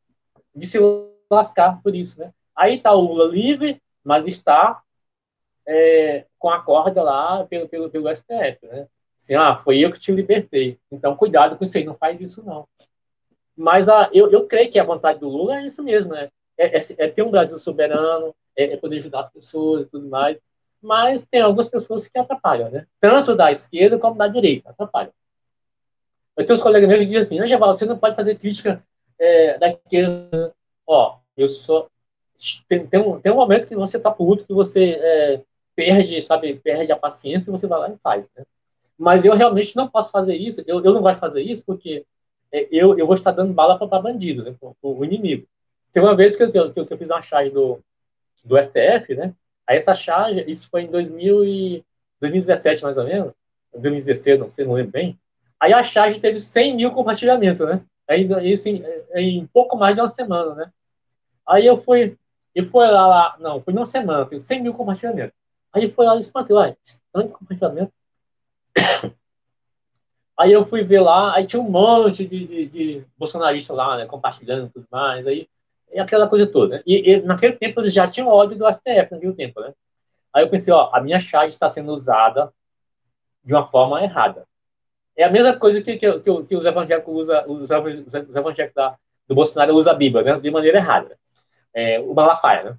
de 0.55 0.67
se 0.67 0.79
lascar 1.31 1.81
por 1.83 1.95
isso, 1.95 2.19
né? 2.21 2.33
Aí 2.55 2.77
está 2.77 2.93
o 2.93 3.01
Lula 3.01 3.27
livre, 3.27 3.83
mas 4.05 4.27
está 4.27 4.83
é, 5.67 6.27
com 6.39 6.49
a 6.49 6.61
corda 6.63 7.03
lá 7.03 7.45
pelo, 7.47 7.69
pelo, 7.69 7.91
pelo 7.91 8.15
STF, 8.15 8.67
né? 8.67 8.87
Assim, 9.27 9.35
ah, 9.35 9.57
foi 9.57 9.81
eu 9.81 9.91
que 9.91 9.99
te 9.99 10.13
libertei. 10.13 10.79
Então, 10.91 11.17
cuidado 11.17 11.57
com 11.57 11.65
isso 11.65 11.77
aí, 11.77 11.83
não 11.83 11.97
faz 11.97 12.21
isso 12.21 12.45
não. 12.45 12.69
Mas 13.57 13.89
a, 13.89 14.09
eu, 14.13 14.31
eu 14.31 14.47
creio 14.47 14.71
que 14.71 14.79
a 14.79 14.85
vontade 14.85 15.19
do 15.19 15.29
Lula 15.29 15.57
é 15.57 15.67
isso 15.67 15.83
mesmo, 15.83 16.13
né? 16.13 16.29
É, 16.57 16.79
é, 16.79 16.81
é 16.99 17.09
ter 17.09 17.23
um 17.23 17.31
Brasil 17.31 17.59
soberano, 17.59 18.33
é, 18.57 18.75
é, 18.75 18.77
poder 18.77 18.99
ajudar 18.99 19.21
as 19.21 19.31
pessoas 19.31 19.83
e 19.83 19.87
tudo 19.87 20.09
mais. 20.09 20.41
Mas 20.81 21.27
tem 21.27 21.41
algumas 21.41 21.69
pessoas 21.69 22.07
que 22.07 22.17
atrapalham, 22.17 22.71
né? 22.71 22.87
Tanto 23.01 23.35
da 23.35 23.51
esquerda 23.51 23.99
como 23.99 24.17
da 24.17 24.29
direita, 24.29 24.71
atrapalham. 24.71 25.13
Eu 26.37 26.47
tenho 26.47 26.57
uns 26.57 26.63
colegas 26.63 26.89
meus 26.89 27.01
que 27.01 27.07
dizem 27.07 27.41
assim, 27.41 27.53
ah, 27.53 27.59
você 27.59 27.85
não 27.85 27.99
pode 27.99 28.15
fazer 28.15 28.39
crítica 28.39 28.81
é, 29.19 29.59
da 29.59 29.67
esquerda. 29.67 30.55
Ó, 30.87 31.19
eu 31.37 31.49
sou... 31.49 31.91
Tem, 32.69 32.87
tem, 32.87 33.01
um, 33.01 33.21
tem 33.21 33.33
um 33.33 33.37
momento 33.37 33.67
que 33.67 33.75
você 33.75 33.99
tá 33.99 34.11
puto, 34.11 34.47
que 34.47 34.53
você 34.53 34.91
é, 35.01 35.43
perde, 35.75 36.23
sabe, 36.23 36.55
perde 36.61 36.93
a 36.93 36.97
paciência 36.97 37.51
e 37.51 37.53
você 37.53 37.67
vai 37.67 37.81
lá 37.81 37.91
e 37.91 37.97
faz, 37.97 38.31
né? 38.37 38.45
Mas 38.99 39.25
eu 39.25 39.35
realmente 39.35 39.77
não 39.77 39.89
posso 39.89 40.11
fazer 40.11 40.37
isso, 40.37 40.63
eu, 40.67 40.83
eu 40.85 40.93
não 40.95 41.03
vou 41.03 41.15
fazer 41.17 41.43
isso 41.43 41.65
porque 41.65 42.07
é, 42.53 42.69
eu, 42.71 42.99
eu 42.99 43.07
vou 43.07 43.15
estar 43.15 43.33
dando 43.33 43.53
bala 43.53 43.79
para 43.79 44.01
bandido, 44.01 44.43
né, 44.43 44.55
inimigo. 45.03 45.47
Tem 45.93 46.03
uma 46.03 46.17
vez 46.17 46.37
que 46.37 46.43
eu, 46.43 46.53
que 46.53 46.59
eu, 46.59 46.87
que 46.87 46.93
eu 46.93 46.99
fiz 46.99 47.11
uma 47.11 47.23
charge 47.23 47.51
do, 47.51 47.81
do 48.45 48.57
STF, 48.59 49.15
né? 49.15 49.35
Aí 49.67 49.77
essa 49.77 49.95
charge, 49.95 50.45
isso 50.47 50.69
foi 50.71 50.83
em 50.83 50.91
2000 50.91 51.45
e, 51.45 51.85
2017 52.21 52.83
mais 52.83 52.97
ou 52.97 53.05
menos, 53.05 53.33
2016, 53.73 54.39
não 54.39 54.51
sei, 54.51 54.65
não 54.65 54.75
lembro 54.75 54.93
bem. 54.93 55.19
Aí 55.61 55.73
a 55.73 55.83
charge 55.83 56.21
teve 56.21 56.39
100 56.39 56.77
mil 56.77 56.93
compartilhamentos, 56.93 57.67
né? 57.67 57.83
Aí, 58.09 58.29
isso 58.51 58.69
em, 58.69 58.85
em 59.15 59.47
pouco 59.47 59.77
mais 59.77 59.95
de 59.95 60.01
uma 60.01 60.09
semana, 60.09 60.55
né? 60.55 60.73
Aí 61.47 61.67
eu 61.67 61.77
fui, 61.79 62.17
e 62.55 62.65
foi 62.65 62.87
lá, 62.89 63.07
lá, 63.07 63.37
não, 63.39 63.61
foi 63.61 63.73
uma 63.73 63.87
semana, 63.87 64.27
teve 64.27 64.41
100 64.41 64.63
mil 64.63 64.75
compartilhamentos. 64.75 65.35
Aí 65.73 65.91
foi 65.91 66.07
lá 66.07 66.17
e 66.17 66.21
espantei, 66.21 66.55
lá, 66.55 66.75
tanto 67.13 67.33
compartilhamento. 67.33 67.93
Aí 70.39 70.53
eu 70.53 70.67
fui 70.67 70.85
ver 70.85 71.01
lá, 71.01 71.35
aí 71.35 71.47
tinha 71.47 71.63
um 71.63 71.71
monte 71.71 72.27
de, 72.27 72.47
de, 72.47 72.67
de 72.67 73.05
bolsonaristas 73.17 73.75
lá, 73.75 73.97
né, 73.97 74.05
compartilhando 74.05 74.71
tudo 74.71 74.87
mais, 74.91 75.27
aí, 75.27 75.49
e 75.91 75.99
aquela 75.99 76.29
coisa 76.29 76.47
toda. 76.47 76.83
E, 76.87 77.11
e, 77.11 77.23
naquele 77.23 77.55
tempo 77.55 77.81
eles 77.81 77.93
já 77.93 78.07
tinham 78.07 78.29
ódio 78.29 78.59
do 78.59 78.69
STF, 78.69 79.13
naquele 79.13 79.33
tempo, 79.33 79.61
né? 79.61 79.73
Aí 80.35 80.45
eu 80.45 80.51
pensei, 80.51 80.75
ó, 80.75 80.91
a 80.93 81.01
minha 81.01 81.19
charge 81.19 81.55
está 81.55 81.71
sendo 81.71 81.91
usada 81.91 82.53
de 83.43 83.55
uma 83.55 83.65
forma 83.65 84.03
errada. 84.03 84.47
É 85.17 85.25
a 85.25 85.31
mesma 85.31 85.57
coisa 85.59 85.81
que, 85.81 85.97
que, 85.97 86.21
que, 86.21 86.45
que 86.45 86.57
os 86.57 86.67
evangélicos 86.67 87.15
usam, 87.15 87.45
os, 87.49 87.71
os 87.71 88.37
evangélicos 88.37 88.75
da, 88.75 88.95
do 89.27 89.35
Bolsonaro 89.35 89.75
usam 89.75 89.95
a 89.95 89.97
Bíblia, 89.97 90.23
né? 90.23 90.39
De 90.39 90.51
maneira 90.51 90.77
errada. 90.79 91.17
É, 91.73 91.99
o 92.01 92.13
Malafaia, 92.13 92.65
né? 92.65 92.79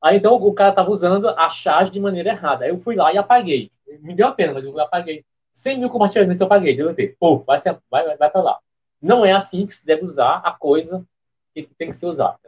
Aí 0.00 0.18
então 0.18 0.34
o 0.34 0.54
cara 0.54 0.70
estava 0.70 0.90
usando 0.90 1.28
a 1.30 1.48
charge 1.48 1.90
de 1.90 1.98
maneira 1.98 2.30
errada. 2.30 2.64
Aí 2.64 2.70
eu 2.70 2.78
fui 2.78 2.94
lá 2.94 3.12
e 3.12 3.18
apaguei. 3.18 3.72
Me 4.02 4.14
deu 4.14 4.28
a 4.28 4.32
pena, 4.32 4.52
mas 4.52 4.64
eu 4.64 4.78
apaguei. 4.78 5.24
100 5.52 5.78
mil 5.78 5.90
compartilhamentos 5.90 6.40
eu 6.40 6.48
paguei, 6.48 6.76
deletei. 6.76 7.14
Pô, 7.18 7.38
vai, 7.38 7.58
vai, 7.90 8.16
vai 8.16 8.30
para 8.30 8.42
lá. 8.42 8.58
Não 9.00 9.24
é 9.24 9.32
assim 9.32 9.66
que 9.66 9.74
se 9.74 9.86
deve 9.86 10.02
usar 10.02 10.38
a 10.44 10.52
coisa 10.52 11.06
que 11.54 11.62
tem 11.78 11.88
que 11.88 11.96
ser 11.96 12.06
usada. 12.06 12.38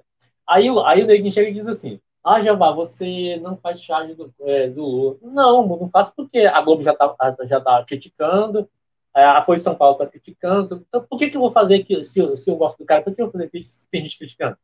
Aí, 0.47 0.69
aí 0.85 1.03
o 1.03 1.07
neguinho 1.07 1.33
chega 1.33 1.49
e 1.49 1.55
diz 1.55 1.67
assim: 1.67 2.01
Ah, 2.25 2.41
Javá, 2.41 2.73
você 2.73 3.37
não 3.43 3.57
faz 3.57 3.81
charge 3.81 4.15
do, 4.15 4.33
é, 4.41 4.69
do 4.69 4.85
Lula. 4.85 5.17
Não, 5.23 5.67
não 5.67 5.91
faço 5.91 6.15
porque 6.17 6.41
a 6.41 6.61
Globo 6.61 6.83
já 6.83 6.93
está 6.93 7.37
já 7.45 7.61
tá 7.61 7.85
criticando, 7.85 8.69
a 9.13 9.43
Folha 9.43 9.57
de 9.57 9.63
São 9.63 9.75
Paulo 9.75 9.95
está 9.95 10.07
criticando. 10.07 10.85
Então, 10.89 11.07
por 11.09 11.19
que, 11.19 11.31
que 11.31 11.37
eu 11.37 11.41
vou 11.41 11.53
fazer 11.53 11.77
aqui, 11.77 12.05
se, 12.05 12.37
se 12.37 12.51
eu 12.51 12.57
gosto 12.57 12.79
do 12.79 12.85
cara? 12.85 13.03
Por 13.03 13.15
que 13.15 13.23
eu 13.23 13.27
vou 13.27 13.33
fazer 13.33 13.63
se 13.63 13.89
tem 13.89 14.03
gente 14.03 14.19
criticando? 14.19 14.57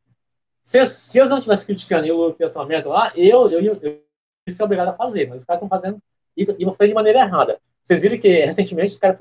Se, 0.62 0.84
se 0.86 1.18
eu 1.18 1.28
não 1.28 1.38
estivesse 1.38 1.66
criticando 1.66 2.06
e 2.06 2.12
o 2.12 2.16
Lula 2.16 2.36
lá, 2.86 3.12
eu, 3.16 3.50
eu, 3.50 3.60
eu, 3.60 3.74
eu, 3.82 4.02
eu 4.46 4.54
ser 4.54 4.62
obrigado 4.62 4.88
a 4.88 4.94
fazer, 4.94 5.28
mas 5.28 5.40
os 5.40 5.44
caras 5.44 5.62
estão 5.62 5.68
fazendo 5.68 6.02
e, 6.36 6.42
e 6.42 6.64
fazer 6.74 6.88
de 6.88 6.94
maneira 6.94 7.20
errada. 7.20 7.58
Vocês 7.82 8.00
viram 8.00 8.18
que 8.18 8.44
recentemente 8.44 8.92
os 8.92 8.98
caras 8.98 9.18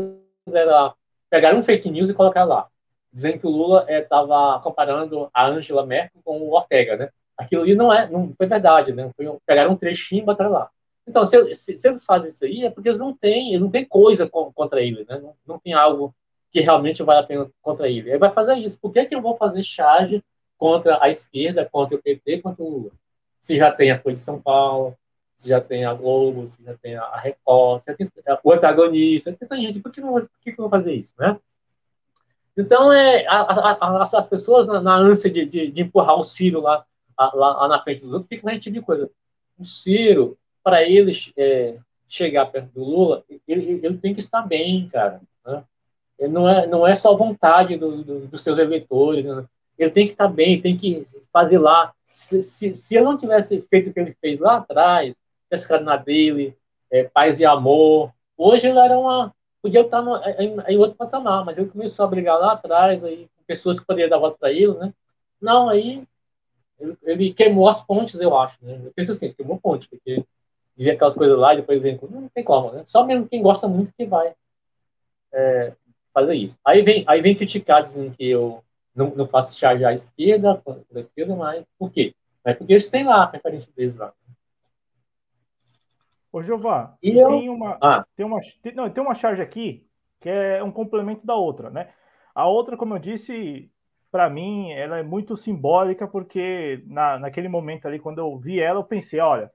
pegaram 1.30 1.60
um 1.60 1.64
fake 1.64 1.90
news 1.90 2.10
e 2.10 2.14
colocaram 2.14 2.50
lá, 2.50 2.68
dizendo 3.12 3.40
que 3.40 3.48
o 3.48 3.52
Lula 3.52 3.86
estava 3.90 4.58
é, 4.60 4.64
comparando 4.64 5.30
a 5.34 5.48
Angela 5.48 5.86
Merkel 5.86 6.22
com 6.24 6.40
o 6.42 6.54
Ortega, 6.54 6.98
né? 6.98 7.10
Aquilo 7.38 7.64
ali 7.64 7.76
não 7.76 7.92
é, 7.92 8.10
não 8.10 8.34
foi 8.38 8.46
verdade, 8.46 8.94
né? 8.94 9.10
Foi, 9.16 9.26
pegaram 9.46 9.72
um 9.72 9.76
trechinho 9.76 10.22
e 10.22 10.26
botaram 10.26 10.52
lá. 10.52 10.70
Então, 11.08 11.26
se, 11.26 11.56
se, 11.56 11.78
se, 11.78 11.88
eles 11.88 12.06
fazem 12.06 12.30
isso 12.30 12.46
aí, 12.46 12.66
é 12.66 12.70
porque 12.70 12.90
eles 12.90 13.00
não 13.00 13.14
têm, 13.14 13.50
eles 13.50 13.62
não 13.62 13.72
têm 13.72 13.86
coisa 13.86 14.30
contra 14.30 14.82
ele, 14.82 15.06
né? 15.10 15.20
Não, 15.20 15.34
não 15.48 15.60
tem 15.60 15.74
algo 15.74 16.14
que 16.52 16.60
realmente 16.60 17.02
vale 17.02 17.22
a 17.22 17.24
pena 17.24 17.50
contra 17.62 17.90
ele. 17.90 18.10
Ele 18.10 18.20
vai 18.20 18.32
fazer 18.32 18.56
isso. 18.56 18.80
Por 18.80 18.92
que, 18.92 19.06
que 19.06 19.16
eu 19.16 19.22
vou 19.22 19.36
fazer 19.38 19.64
charge 19.64 20.24
contra 20.58 21.02
a 21.02 21.10
esquerda, 21.10 21.68
contra 21.70 21.96
o 21.96 22.02
PT, 22.02 22.42
contra 22.42 22.64
o 22.64 22.70
Lula? 22.70 22.92
Se 23.40 23.58
já 23.58 23.72
tem 23.72 23.90
a 23.90 24.00
Folha 24.00 24.16
de 24.16 24.22
São 24.22 24.40
Paulo, 24.40 24.96
você 25.42 25.50
já 25.50 25.60
tem 25.60 25.86
a 25.86 25.94
Globo, 25.94 26.44
você 26.44 26.62
já 26.64 26.76
tem 26.78 26.96
a 26.96 27.18
Record, 27.18 27.82
você 27.82 27.96
tem 27.96 28.08
o 28.44 28.52
antagonista, 28.52 29.34
tem 29.34 29.62
gente, 29.62 29.80
por 29.80 29.92
que, 29.92 30.00
não, 30.00 30.14
por 30.14 30.30
que, 30.42 30.52
eu 30.52 30.56
vou 30.58 30.70
fazer 30.70 30.94
isso, 30.94 31.14
né? 31.18 31.38
Então, 32.56 32.92
é, 32.92 33.26
a, 33.28 33.42
a, 33.42 34.04
as 34.04 34.30
pessoas, 34.30 34.68
na, 34.68 34.82
na 34.82 34.96
ânsia 34.96 35.30
de, 35.30 35.46
de, 35.46 35.72
de, 35.72 35.82
empurrar 35.82 36.20
o 36.20 36.24
Ciro 36.24 36.62
lá, 36.62 36.86
lá, 37.18 37.32
lá, 37.34 37.68
na 37.68 37.82
frente 37.82 38.02
dos 38.02 38.12
outros, 38.12 38.30
ficam 38.30 38.52
na 38.52 38.60
tipo 38.60 38.76
de 38.76 38.82
coisa. 38.82 39.10
O 39.58 39.66
Ciro, 39.66 40.38
para 40.64 40.84
ele 40.84 41.12
é, 41.38 41.78
chegar 42.08 42.46
perto 42.48 42.74
do 42.74 42.84
Lula, 42.84 43.24
ele, 43.48 43.80
ele 43.84 43.98
tem 43.98 44.14
que 44.14 44.20
estar 44.20 44.42
bem, 44.42 44.88
cara. 44.90 45.22
Né? 45.46 45.64
Não, 46.28 46.48
é, 46.48 46.68
não 46.68 46.86
é 46.86 46.96
só 46.96 47.16
vontade 47.16 47.78
do, 47.78 48.04
do, 48.04 48.28
dos 48.28 48.42
seus 48.42 48.60
eleitores, 48.60 49.26
né? 49.26 49.46
ele 49.78 49.92
tem 49.92 50.06
que 50.06 50.12
estar 50.12 50.28
bem, 50.28 50.62
tem 50.62 50.78
que 50.78 51.06
fazer 51.32 51.58
lá. 51.58 51.94
Se, 52.12 52.42
se, 52.42 52.76
se 52.76 52.96
ele 52.96 53.06
não 53.06 53.16
tivesse 53.16 53.62
feito 53.62 53.90
o 53.90 53.94
que 53.94 54.00
ele 54.00 54.16
fez 54.20 54.40
lá 54.40 54.58
atrás, 54.58 55.21
pescado 55.52 55.84
na 55.84 55.98
dele, 55.98 56.58
é, 56.90 57.04
paz 57.04 57.40
e 57.40 57.46
amor. 57.46 58.12
Hoje 58.38 58.68
ele 58.68 58.80
era 58.80 58.98
uma. 58.98 59.36
Podia 59.62 59.82
estar 59.82 60.02
no, 60.02 60.16
em, 60.40 60.58
em, 60.70 60.78
outro 60.78 60.98
patamar, 60.98 61.46
mas 61.46 61.58
ele 61.58 61.70
começou 61.70 62.06
a 62.06 62.08
brigar 62.08 62.40
lá 62.40 62.54
atrás, 62.54 63.04
aí, 63.04 63.28
com 63.38 63.44
pessoas 63.46 63.80
que 63.80 63.86
poderiam 63.86 64.10
dar 64.10 64.18
voto 64.18 64.40
para 64.40 64.52
ele, 64.52 64.74
né? 64.74 64.92
Não, 65.40 65.70
aí 65.70 66.04
ele, 66.80 66.98
ele, 67.04 67.34
queimou 67.34 67.68
as 67.68 67.84
pontes, 67.84 68.20
eu 68.20 68.36
acho, 68.36 68.58
né? 68.64 68.82
Eu 68.84 68.92
penso 68.96 69.12
assim, 69.12 69.32
queimou 69.34 69.60
ponte, 69.60 69.88
porque 69.88 70.26
dizia 70.76 70.94
aquela 70.94 71.14
coisa 71.14 71.38
lá 71.38 71.54
depois 71.54 71.80
vem. 71.80 72.00
Não 72.10 72.28
tem 72.30 72.44
como, 72.44 72.72
né? 72.72 72.84
Só 72.88 73.06
mesmo 73.06 73.28
quem 73.28 73.44
gosta 73.44 73.68
muito 73.68 73.94
que 73.96 74.06
vai 74.06 74.34
é, 75.32 75.74
fazer 76.14 76.34
isso. 76.34 76.58
Aí 76.66 76.82
vem, 76.82 77.04
aí 77.06 77.22
vem 77.22 77.36
criticar, 77.36 77.84
dizendo 77.84 78.16
que 78.16 78.28
eu 78.28 78.64
não, 78.96 79.14
não 79.16 79.28
faço 79.28 79.60
charge 79.60 79.86
à 79.86 79.94
esquerda, 79.94 80.62
da 80.90 81.02
esquerda, 81.02 81.36
mas 81.36 81.64
por 81.78 81.92
quê? 81.92 82.16
É 82.44 82.54
porque 82.54 82.74
eles 82.74 82.90
têm 82.90 83.04
lá 83.04 83.24
a 83.24 83.28
preferência 83.28 83.72
deles 83.76 83.96
lá. 83.96 84.12
Ô, 86.32 86.42
Giová, 86.42 86.96
e 87.04 87.14
tem, 87.14 87.46
eu... 87.46 87.54
uma, 87.54 87.78
ah. 87.82 88.06
tem, 88.16 88.26
uma, 88.26 88.40
tem, 88.64 88.74
não, 88.74 88.90
tem 88.90 89.04
uma 89.04 89.14
charge 89.14 89.42
aqui 89.42 89.86
que 90.22 90.30
é 90.30 90.64
um 90.64 90.72
complemento 90.72 91.26
da 91.26 91.36
outra, 91.36 91.70
né? 91.70 91.90
A 92.34 92.48
outra, 92.48 92.78
como 92.78 92.94
eu 92.94 93.00
disse, 93.00 93.70
para 94.12 94.30
mim, 94.30 94.72
ela 94.72 95.00
é 95.00 95.04
muito 95.04 95.36
simbólica, 95.36 96.08
porque 96.08 96.84
na, 96.86 97.18
naquele 97.20 97.50
momento 97.50 97.88
ali, 97.88 98.00
quando 98.00 98.20
eu 98.20 98.38
vi 98.38 98.60
ela, 98.60 98.80
eu 98.80 98.84
pensei, 98.84 99.20
olha, 99.20 99.52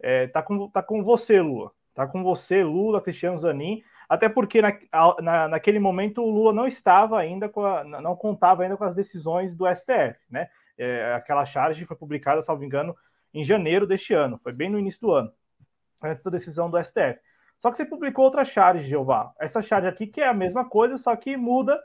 é, 0.00 0.26
tá, 0.28 0.42
com, 0.42 0.68
tá 0.68 0.82
com 0.82 1.02
você, 1.02 1.40
Lula. 1.40 1.72
Tá 1.94 2.06
com 2.06 2.22
você, 2.22 2.62
Lula, 2.62 3.00
Cristiano 3.00 3.38
Zanin. 3.38 3.82
Até 4.06 4.28
porque 4.28 4.60
na, 4.60 4.78
na, 5.20 5.48
naquele 5.48 5.80
momento 5.80 6.22
o 6.22 6.30
Lula 6.30 6.52
não 6.52 6.68
estava 6.68 7.18
ainda 7.18 7.48
com 7.48 7.64
a, 7.64 7.82
não 7.82 8.14
contava 8.14 8.62
ainda 8.62 8.76
com 8.76 8.84
as 8.84 8.94
decisões 8.94 9.56
do 9.56 9.66
STF, 9.66 10.20
né? 10.30 10.48
É, 10.78 11.14
aquela 11.14 11.46
charge 11.46 11.86
foi 11.86 11.96
publicada, 11.96 12.42
salvo 12.42 12.62
engano, 12.62 12.94
em 13.32 13.44
janeiro 13.44 13.86
deste 13.86 14.12
ano, 14.12 14.38
foi 14.42 14.52
bem 14.52 14.68
no 14.68 14.78
início 14.78 15.00
do 15.00 15.10
ano 15.10 15.32
antes 16.02 16.22
da 16.22 16.30
decisão 16.30 16.70
do 16.70 16.82
STF. 16.82 17.18
Só 17.58 17.70
que 17.70 17.76
você 17.76 17.84
publicou 17.84 18.24
outra 18.24 18.44
charge, 18.44 18.88
Jeová. 18.88 19.32
Essa 19.40 19.62
charge 19.62 19.86
aqui 19.86 20.06
que 20.06 20.20
é 20.20 20.28
a 20.28 20.34
mesma 20.34 20.64
coisa, 20.64 20.96
só 20.96 21.14
que 21.16 21.36
muda 21.36 21.80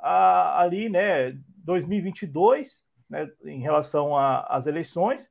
a, 0.00 0.60
ali, 0.60 0.88
né, 0.88 1.36
2022, 1.64 2.82
né, 3.08 3.28
em 3.44 3.60
relação 3.60 4.16
às 4.16 4.66
eleições, 4.66 5.30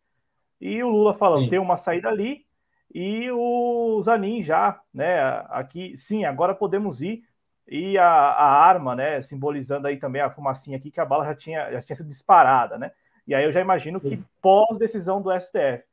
e 0.59 0.83
o 0.83 0.89
Lula 0.89 1.13
falando, 1.13 1.43
sim. 1.43 1.49
tem 1.49 1.59
uma 1.59 1.77
saída 1.77 2.09
ali, 2.09 2.45
e 2.93 3.29
o 3.31 4.01
Zanin 4.03 4.43
já, 4.43 4.79
né, 4.93 5.19
aqui, 5.49 5.95
sim, 5.95 6.25
agora 6.25 6.55
podemos 6.55 7.01
ir, 7.01 7.23
e 7.67 7.97
a, 7.97 8.07
a 8.07 8.45
arma, 8.45 8.95
né, 8.95 9.21
simbolizando 9.21 9.87
aí 9.87 9.97
também 9.97 10.21
a 10.21 10.29
fumacinha 10.29 10.77
aqui, 10.77 10.89
que 10.89 10.99
a 10.99 11.05
bala 11.05 11.25
já 11.25 11.35
tinha, 11.35 11.71
já 11.71 11.81
tinha 11.81 11.95
sido 11.95 12.09
disparada, 12.09 12.77
né, 12.77 12.91
e 13.27 13.35
aí 13.35 13.43
eu 13.43 13.51
já 13.51 13.61
imagino 13.61 13.99
sim. 13.99 14.09
que 14.09 14.23
pós-decisão 14.41 15.21
do 15.21 15.31
STF, 15.39 15.83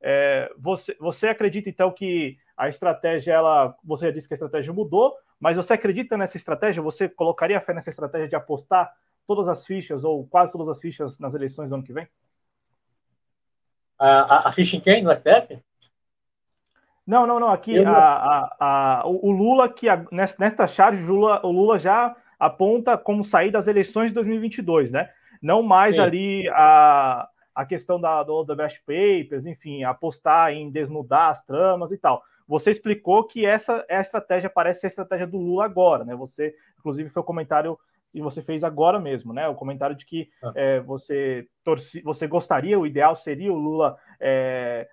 é, 0.00 0.50
você, 0.58 0.96
você 0.98 1.28
acredita 1.28 1.68
então 1.68 1.90
que 1.90 2.38
a 2.56 2.68
estratégia, 2.68 3.32
ela, 3.32 3.74
você 3.82 4.06
já 4.06 4.12
disse 4.12 4.28
que 4.28 4.34
a 4.34 4.36
estratégia 4.36 4.72
mudou, 4.72 5.16
mas 5.38 5.56
você 5.56 5.72
acredita 5.72 6.16
nessa 6.16 6.36
estratégia? 6.36 6.82
Você 6.82 7.08
colocaria 7.08 7.60
fé 7.60 7.72
nessa 7.72 7.90
estratégia 7.90 8.28
de 8.28 8.36
apostar 8.36 8.92
todas 9.26 9.48
as 9.48 9.66
fichas 9.66 10.04
ou 10.04 10.26
quase 10.26 10.52
todas 10.52 10.68
as 10.68 10.80
fichas 10.80 11.18
nas 11.18 11.34
eleições 11.34 11.68
do 11.68 11.74
ano 11.74 11.84
que 11.84 11.92
vem? 11.92 12.06
A, 13.98 14.08
a, 14.08 14.48
a 14.48 14.52
ficha 14.52 14.76
em 14.76 14.80
quem? 14.80 15.02
No 15.02 15.14
STF? 15.14 15.62
Não, 17.06 17.26
não, 17.26 17.40
não. 17.40 17.48
Aqui 17.48 17.82
a, 17.84 17.90
a, 17.90 18.56
a, 18.60 19.06
o 19.06 19.30
Lula, 19.30 19.68
que 19.68 19.86
nesta 20.12 20.66
charge, 20.66 21.02
o 21.02 21.06
Lula, 21.06 21.40
o 21.44 21.50
Lula 21.50 21.78
já 21.78 22.14
aponta 22.38 22.96
como 22.96 23.24
sair 23.24 23.50
das 23.50 23.66
eleições 23.66 24.08
de 24.08 24.14
2022, 24.14 24.90
né? 24.90 25.10
Não 25.42 25.62
mais 25.62 25.96
Sim. 25.96 26.02
ali 26.02 26.48
a, 26.50 27.28
a 27.54 27.64
questão 27.64 28.00
da, 28.00 28.22
do 28.22 28.44
The 28.44 28.54
Best 28.54 28.80
Papers, 28.80 29.46
enfim, 29.46 29.84
apostar 29.84 30.52
em 30.52 30.70
desnudar 30.70 31.30
as 31.30 31.42
tramas 31.44 31.92
e 31.92 31.98
tal. 31.98 32.22
Você 32.46 32.70
explicou 32.70 33.24
que 33.24 33.46
essa 33.46 33.84
é 33.88 33.96
a 33.96 34.00
estratégia, 34.00 34.50
parece 34.50 34.80
ser 34.80 34.86
a 34.86 34.88
estratégia 34.88 35.26
do 35.26 35.38
Lula 35.38 35.64
agora, 35.64 36.04
né? 36.04 36.16
Você, 36.16 36.54
inclusive, 36.78 37.08
foi 37.08 37.20
o 37.20 37.22
um 37.22 37.26
comentário 37.26 37.78
e 38.12 38.20
você 38.20 38.42
fez 38.42 38.64
agora 38.64 38.98
mesmo, 38.98 39.32
né? 39.32 39.48
O 39.48 39.54
comentário 39.54 39.94
de 39.94 40.04
que 40.04 40.28
ah. 40.42 40.52
é, 40.54 40.80
você 40.80 41.46
torci, 41.62 42.00
você 42.02 42.26
gostaria, 42.26 42.78
o 42.78 42.86
ideal 42.86 43.14
seria 43.14 43.52
o 43.52 43.56
Lula 43.56 43.96
é, 44.18 44.88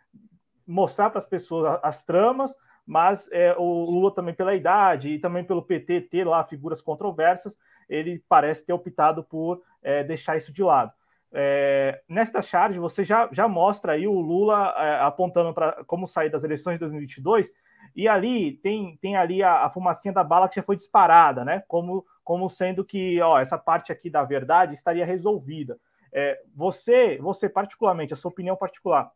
mostrar 0.67 1.09
para 1.09 1.19
as 1.19 1.25
pessoas 1.25 1.65
as, 1.65 1.79
as 1.83 2.05
tramas, 2.05 2.53
mas 2.85 3.27
é, 3.31 3.55
o 3.57 3.85
Lula 3.85 4.13
também 4.13 4.33
pela 4.33 4.55
idade 4.55 5.09
e 5.09 5.19
também 5.19 5.43
pelo 5.43 5.63
PT 5.63 6.01
ter 6.01 6.25
lá 6.25 6.43
figuras 6.43 6.81
controversas, 6.81 7.57
ele 7.89 8.23
parece 8.29 8.65
ter 8.65 8.73
optado 8.73 9.23
por 9.23 9.63
é, 9.81 10.03
deixar 10.03 10.37
isso 10.37 10.53
de 10.53 10.61
lado. 10.61 10.91
É, 11.33 12.01
nesta 12.07 12.41
charge, 12.41 12.79
você 12.79 13.03
já, 13.03 13.29
já 13.31 13.47
mostra 13.47 13.93
aí 13.93 14.07
o 14.07 14.19
Lula 14.19 14.73
é, 14.77 15.01
apontando 15.01 15.53
para 15.53 15.83
como 15.85 16.07
sair 16.07 16.29
das 16.29 16.43
eleições 16.43 16.75
de 16.75 16.79
2022, 16.79 17.51
e 17.95 18.07
ali 18.07 18.53
tem, 18.57 18.97
tem 18.97 19.17
ali 19.17 19.43
a, 19.43 19.65
a, 19.65 19.69
fumacinha 19.69 20.13
da 20.13 20.23
bala 20.23 20.47
que 20.47 20.55
já 20.55 20.63
foi 20.63 20.75
disparada, 20.75 21.43
né? 21.43 21.63
Como, 21.67 22.05
como 22.23 22.49
sendo 22.49 22.85
que 22.85 23.19
ó, 23.21 23.39
essa 23.39 23.57
parte 23.57 23.91
aqui 23.91 24.09
da 24.09 24.23
verdade 24.23 24.73
estaria 24.73 25.05
resolvida. 25.05 25.77
É, 26.13 26.41
você, 26.55 27.17
você 27.17 27.49
particularmente, 27.49 28.13
a 28.13 28.15
sua 28.15 28.31
opinião 28.31 28.55
particular, 28.55 29.11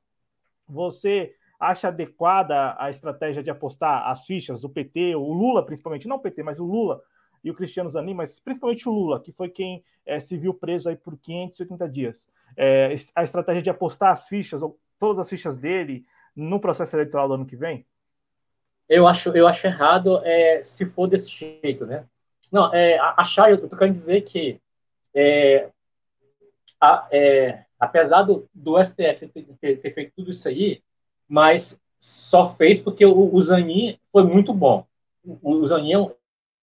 você 0.68 1.34
acha 1.60 1.90
adequada 1.90 2.76
a 2.80 2.90
estratégia 2.90 3.44
de 3.44 3.52
apostar 3.52 4.10
as 4.10 4.26
fichas 4.26 4.62
do 4.62 4.70
PT, 4.70 5.16
o 5.16 5.32
Lula 5.32 5.64
principalmente, 5.64 6.08
não 6.08 6.18
o 6.18 6.20
PT, 6.22 6.42
mas 6.42 6.60
o 6.60 6.66
Lula 6.66 7.02
e 7.44 7.50
o 7.50 7.56
Cristiano 7.56 7.90
Zanin, 7.90 8.14
mas 8.14 8.40
principalmente 8.40 8.88
o 8.88 8.92
Lula, 8.92 9.20
que 9.20 9.32
foi 9.32 9.50
quem 9.50 9.84
é, 10.06 10.20
se 10.20 10.38
viu 10.38 10.54
preso 10.54 10.90
aí 10.90 10.96
por 10.96 11.18
580 11.18 11.90
dias. 11.90 12.26
É, 12.56 12.96
a 13.16 13.24
estratégia 13.24 13.62
de 13.62 13.70
apostar 13.70 14.12
as 14.12 14.28
fichas, 14.28 14.62
ou 14.62 14.78
todas 15.00 15.20
as 15.20 15.30
fichas 15.30 15.58
dele, 15.58 16.06
no 16.36 16.60
processo 16.60 16.96
eleitoral 16.96 17.28
do 17.28 17.34
ano 17.36 17.46
que 17.46 17.56
vem? 17.56 17.86
Eu 18.88 19.08
acho, 19.08 19.30
eu 19.30 19.48
acho 19.48 19.66
errado 19.68 20.22
é, 20.24 20.64
se 20.64 20.86
for 20.86 21.08
desse 21.08 21.30
jeito, 21.30 21.86
né? 21.86 22.06
Não, 22.52 22.74
é, 22.74 23.00
achar, 23.18 23.50
eu 23.50 23.70
tô 23.70 23.76
querendo 23.76 23.94
dizer 23.94 24.22
que 24.22 24.60
a, 26.80 27.08
apesar 27.80 28.22
do, 28.22 28.48
do 28.54 28.78
STF 28.84 29.28
ter, 29.60 29.78
ter, 29.78 29.94
feito 29.94 30.14
tudo 30.16 30.30
isso 30.30 30.48
aí, 30.48 30.84
mas 31.28 31.82
só 32.00 32.54
fez 32.56 32.80
porque 32.80 33.04
o, 33.06 33.34
o 33.34 33.42
Zanin 33.42 33.98
foi 34.12 34.24
muito 34.24 34.54
bom. 34.54 34.86
O, 35.24 35.56
o 35.56 35.66
Zanin 35.66 35.94
é 35.94 36.00
um, 36.00 36.12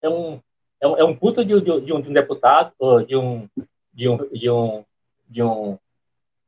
é 0.03 0.09
um, 0.09 0.41
é 0.81 1.05
um 1.05 1.15
puta 1.15 1.45
de, 1.45 1.61
de, 1.61 1.81
de, 1.81 1.93
um, 1.93 2.01
de 2.01 2.09
um 2.11 2.13
deputado, 2.13 2.73
de 3.07 3.17
um, 3.17 3.49
de 3.93 4.09
um, 4.09 4.17
de 4.33 4.51
um, 4.51 4.85
de 5.29 5.43
um 5.43 5.79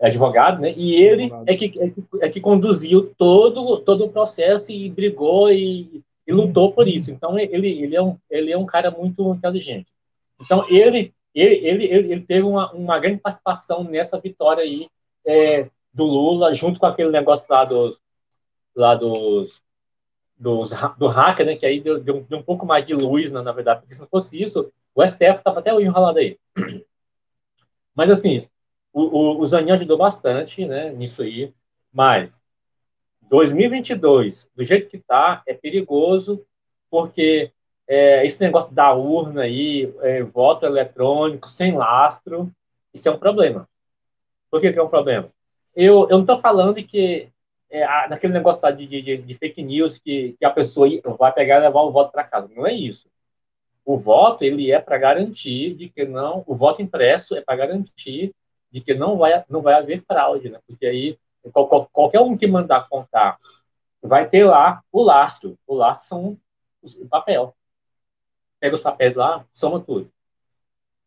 advogado, 0.01 0.61
né? 0.61 0.72
E 0.76 0.95
ele 0.95 1.31
é 1.47 1.55
que, 1.57 1.66
é 1.66 1.91
que, 1.91 2.05
é 2.22 2.28
que 2.28 2.41
conduziu 2.41 3.12
todo, 3.18 3.78
todo 3.81 4.05
o 4.05 4.11
processo 4.11 4.70
e 4.72 4.89
brigou 4.89 5.51
e, 5.53 6.03
e 6.26 6.33
lutou 6.33 6.72
por 6.72 6.89
isso. 6.89 7.11
Então 7.11 7.39
ele, 7.39 7.68
ele, 7.83 7.97
é 7.97 8.03
um, 8.03 8.16
ele 8.31 8.53
é 8.53 8.59
um 8.59 8.66
cara 8.66 8.91
muito 8.91 9.35
inteligente. 9.35 9.89
Então 10.41 10.64
ele 10.68 11.12
ele, 11.35 11.55
ele, 11.85 12.12
ele 12.12 12.20
teve 12.22 12.43
uma, 12.43 12.72
uma 12.72 12.99
grande 12.99 13.20
participação 13.20 13.85
nessa 13.85 14.18
vitória 14.18 14.64
aí 14.64 14.89
é, 15.24 15.68
do 15.93 16.05
Lula, 16.05 16.53
junto 16.55 16.81
com 16.81 16.87
aquele 16.87 17.11
negócio 17.11 17.47
lá 17.49 17.64
dos 17.64 18.01
lá 18.74 18.95
dos 18.95 19.62
dos, 20.41 20.70
do 20.97 21.07
hacker, 21.07 21.45
né, 21.45 21.55
que 21.55 21.66
aí 21.66 21.80
deu, 21.80 22.01
deu, 22.01 22.26
um 22.32 22.43
pouco 22.43 22.64
mais 22.64 22.86
de 22.86 22.95
luz, 22.95 23.30
na, 23.30 23.43
na 23.43 23.53
verdade, 23.53 23.80
porque 23.80 23.95
se 23.95 24.01
não 24.01 24.09
fosse 24.09 24.43
isso, 24.43 24.72
o 24.95 25.07
STF 25.07 25.38
estava 25.38 25.61
até 25.61 25.70
enrolado 25.70 26.18
aí. 26.18 26.38
Mas, 27.95 28.11
assim, 28.11 28.49
o, 28.93 29.03
o, 29.03 29.41
o 29.41 29.47
Zanin 29.47 29.72
ajudou 29.72 29.99
bastante 29.99 30.64
né, 30.64 30.91
nisso 30.93 31.22
aí, 31.22 31.53
mas 31.93 32.43
2022, 33.28 34.49
do 34.55 34.64
jeito 34.64 34.88
que 34.88 34.97
está, 34.97 35.43
é 35.47 35.53
perigoso, 35.53 36.45
porque 36.88 37.53
é, 37.86 38.24
esse 38.24 38.41
negócio 38.41 38.72
da 38.72 38.93
urna 38.95 39.43
aí, 39.43 39.93
é, 40.01 40.22
voto 40.22 40.64
eletrônico, 40.64 41.49
sem 41.49 41.76
lastro, 41.76 42.51
isso 42.95 43.09
é 43.09 43.12
um 43.12 43.18
problema. 43.18 43.68
Por 44.51 44.61
que, 44.61 44.72
que 44.72 44.78
é 44.78 44.82
um 44.82 44.88
problema? 44.88 45.28
Eu, 45.74 46.09
eu 46.09 46.16
não 46.16 46.20
estou 46.20 46.41
falando 46.41 46.74
que 46.76 47.28
é, 47.71 48.09
naquele 48.09 48.33
negócio 48.33 48.71
de, 48.77 48.87
de, 48.87 49.16
de, 49.18 49.35
fake 49.35 49.62
news 49.62 49.99
que, 49.99 50.35
que 50.39 50.45
a 50.45 50.51
pessoa 50.51 50.89
vai 51.18 51.33
pegar 51.33 51.59
e 51.59 51.61
levar 51.61 51.83
o 51.83 51.93
voto 51.93 52.11
para 52.11 52.25
casa. 52.25 52.51
Não 52.55 52.66
é 52.66 52.73
isso. 52.73 53.09
O 53.85 53.97
voto 53.99 54.45
ele 54.45 54.71
é 54.73 54.81
para 54.81 54.99
garantir 54.99 55.75
de 55.75 55.89
que 55.89 56.05
não, 56.05 56.43
o 56.47 56.55
voto 56.55 56.83
impresso 56.83 57.37
é 57.37 57.41
para 57.41 57.57
garantir 57.57 58.35
de 58.71 58.81
que 58.81 58.95
não 58.95 59.16
vai 59.16 59.45
não 59.49 59.62
vai 59.62 59.75
haver 59.75 60.05
fraude, 60.05 60.49
né? 60.51 60.59
Porque 60.66 60.87
aí 60.87 61.18
qual, 61.53 61.89
qualquer 61.93 62.21
um 62.21 62.37
que 62.37 62.47
mandar 62.47 62.89
contar 62.89 63.39
vai 64.03 64.29
ter 64.29 64.45
lá 64.45 64.83
o 64.93 65.03
lastro. 65.03 65.59
O 65.66 65.75
lastro 65.75 66.09
são 66.09 66.39
os, 66.83 66.95
o 66.97 67.09
papel. 67.09 67.55
Pega 68.59 68.75
os 68.75 68.83
papéis 68.83 69.14
lá, 69.14 69.45
soma 69.53 69.81
tudo. 69.81 70.11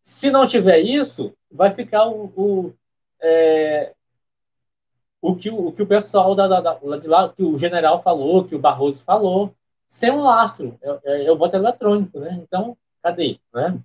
Se 0.02 0.32
não 0.32 0.48
tiver 0.48 0.80
isso, 0.80 1.34
vai 1.50 1.74
ficar 1.74 2.08
o, 2.08 2.26
o 2.36 2.74
é, 3.22 3.94
o 5.24 5.38
que 5.38 5.50
o, 5.50 5.68
o 5.68 5.72
que 5.72 5.82
o 5.82 5.88
pessoal 5.88 6.36
da, 6.36 6.50
da, 6.50 6.60
da, 6.60 6.98
de 6.98 7.08
lá, 7.08 7.30
que 7.30 7.42
o 7.42 7.58
general 7.58 8.04
falou, 8.04 8.44
que 8.44 8.56
o 8.56 8.60
Barroso 8.60 9.06
falou, 9.06 9.56
sem 9.88 10.12
um 10.12 10.22
lastro, 10.22 10.78
é, 10.82 11.00
é, 11.06 11.26
é 11.28 11.32
o 11.32 11.38
voto 11.38 11.56
eletrônico, 11.56 12.20
né? 12.20 12.38
Então, 12.44 12.78
cadê, 13.02 13.40
né? 13.54 13.80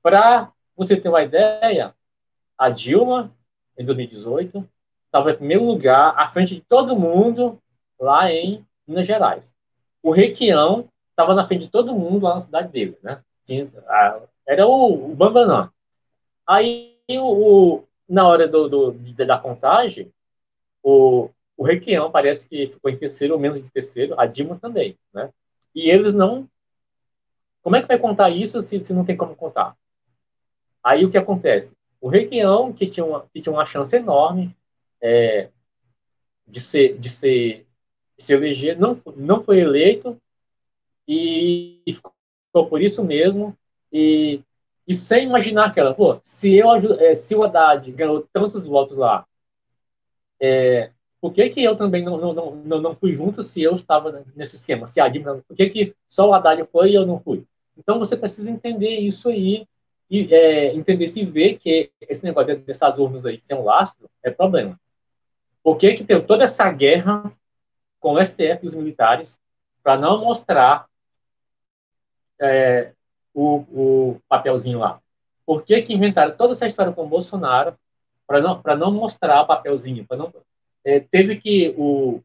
Para 0.00 0.52
você 0.76 0.96
ter 0.96 1.08
uma 1.08 1.24
ideia, 1.24 1.92
a 2.56 2.70
Dilma, 2.70 3.32
em 3.76 3.84
2018, 3.84 4.64
estava 5.06 5.32
em 5.32 5.36
primeiro 5.36 5.64
lugar, 5.64 6.14
à 6.16 6.28
frente 6.28 6.54
de 6.54 6.60
todo 6.60 6.98
mundo, 6.98 7.60
lá 7.98 8.30
em 8.30 8.64
Minas 8.86 9.04
Gerais. 9.04 9.52
O 10.00 10.12
Requião 10.12 10.88
estava 11.10 11.34
na 11.34 11.44
frente 11.44 11.62
de 11.62 11.70
todo 11.72 11.92
mundo 11.92 12.22
lá 12.22 12.34
na 12.34 12.40
cidade 12.40 12.68
dele, 12.68 12.96
né? 13.02 13.20
Era 14.46 14.64
o, 14.64 15.10
o 15.10 15.16
Bambanã. 15.16 15.72
Aí 16.46 16.96
o, 17.10 17.82
na 18.08 18.26
hora 18.26 18.46
do, 18.46 18.68
do, 18.68 18.92
da 19.24 19.38
contagem, 19.38 20.12
o, 20.82 21.30
o 21.56 21.64
Requião 21.64 22.10
parece 22.10 22.48
que 22.48 22.68
ficou 22.68 22.90
em 22.90 22.96
terceiro 22.96 23.34
ou 23.34 23.40
menos 23.40 23.60
de 23.60 23.68
terceiro, 23.70 24.18
a 24.18 24.26
Dilma 24.26 24.58
também, 24.58 24.96
né? 25.12 25.30
E 25.74 25.90
eles 25.90 26.12
não. 26.14 26.48
Como 27.62 27.76
é 27.76 27.82
que 27.82 27.88
vai 27.88 27.98
contar 27.98 28.30
isso 28.30 28.62
se, 28.62 28.78
se 28.80 28.92
não 28.92 29.04
tem 29.04 29.16
como 29.16 29.34
contar? 29.34 29.76
Aí 30.82 31.04
o 31.04 31.10
que 31.10 31.18
acontece? 31.18 31.74
O 32.00 32.08
Requião, 32.08 32.72
que 32.72 32.86
tinha 32.86 33.04
uma, 33.04 33.26
que 33.32 33.40
tinha 33.40 33.52
uma 33.52 33.66
chance 33.66 33.96
enorme 33.96 34.56
é, 35.00 35.48
de 36.46 36.60
ser, 36.60 36.96
de 36.98 37.10
ser, 37.10 37.66
de 38.16 38.24
se 38.24 38.32
eleger, 38.32 38.78
não, 38.78 39.00
não 39.16 39.42
foi 39.42 39.60
eleito 39.60 40.16
e, 41.08 41.82
e 41.84 41.94
ficou 41.94 42.68
por 42.68 42.80
isso 42.80 43.02
mesmo. 43.04 43.56
E 43.92 44.40
e 44.86 44.94
sem 44.94 45.24
imaginar 45.24 45.66
aquela, 45.66 45.94
pô, 45.94 46.20
se 46.22 46.54
eu 46.54 46.70
é, 46.72 47.14
se 47.14 47.34
o 47.34 47.42
Haddad 47.42 47.90
ganhou 47.92 48.26
tantos 48.32 48.66
votos 48.66 48.96
lá, 48.96 49.26
é, 50.40 50.92
por 51.20 51.32
que, 51.32 51.48
que 51.48 51.62
eu 51.62 51.76
também 51.76 52.04
não, 52.04 52.18
não, 52.18 52.54
não, 52.54 52.80
não 52.80 52.94
fui 52.94 53.12
junto 53.12 53.42
se 53.42 53.62
eu 53.62 53.74
estava 53.74 54.24
nesse 54.34 54.56
esquema? 54.56 54.86
Se 54.86 55.00
a 55.00 55.08
Dilma, 55.08 55.42
por 55.48 55.56
que, 55.56 55.68
que 55.70 55.94
só 56.08 56.28
o 56.28 56.34
Haddad 56.34 56.62
foi 56.70 56.90
e 56.90 56.94
eu 56.94 57.06
não 57.06 57.18
fui? 57.20 57.44
Então 57.76 57.98
você 57.98 58.16
precisa 58.16 58.50
entender 58.50 58.98
isso 58.98 59.28
aí 59.28 59.66
e 60.08 60.32
é, 60.32 60.74
entender 60.74 61.08
se 61.08 61.24
ver 61.24 61.58
que 61.58 61.90
esse 62.00 62.24
negócio 62.24 62.56
dessas 62.60 62.98
urnas 62.98 63.26
aí 63.26 63.40
sem 63.40 63.56
um 63.56 63.64
lastro 63.64 64.08
é 64.22 64.30
problema. 64.30 64.78
Por 65.62 65.76
que, 65.76 65.94
que 65.94 66.04
tem 66.04 66.20
toda 66.20 66.44
essa 66.44 66.70
guerra 66.70 67.32
com 67.98 68.12
o 68.12 68.24
STF 68.24 68.60
e 68.62 68.66
os 68.66 68.74
militares 68.74 69.40
para 69.82 69.98
não 69.98 70.24
mostrar 70.24 70.86
é, 72.40 72.92
o, 73.36 73.56
o 73.70 74.20
papelzinho 74.26 74.78
lá. 74.78 74.98
Por 75.44 75.62
que, 75.62 75.82
que 75.82 75.94
inventaram 75.94 76.34
toda 76.34 76.52
essa 76.52 76.66
história 76.66 76.90
com 76.90 77.04
o 77.04 77.08
Bolsonaro 77.08 77.76
para 78.26 78.40
não, 78.40 78.62
não 78.78 78.90
mostrar 78.90 79.42
o 79.42 79.46
papelzinho? 79.46 80.06
não, 80.10 80.32
é, 80.82 81.00
teve 81.00 81.36
que 81.36 81.74
o, 81.76 82.22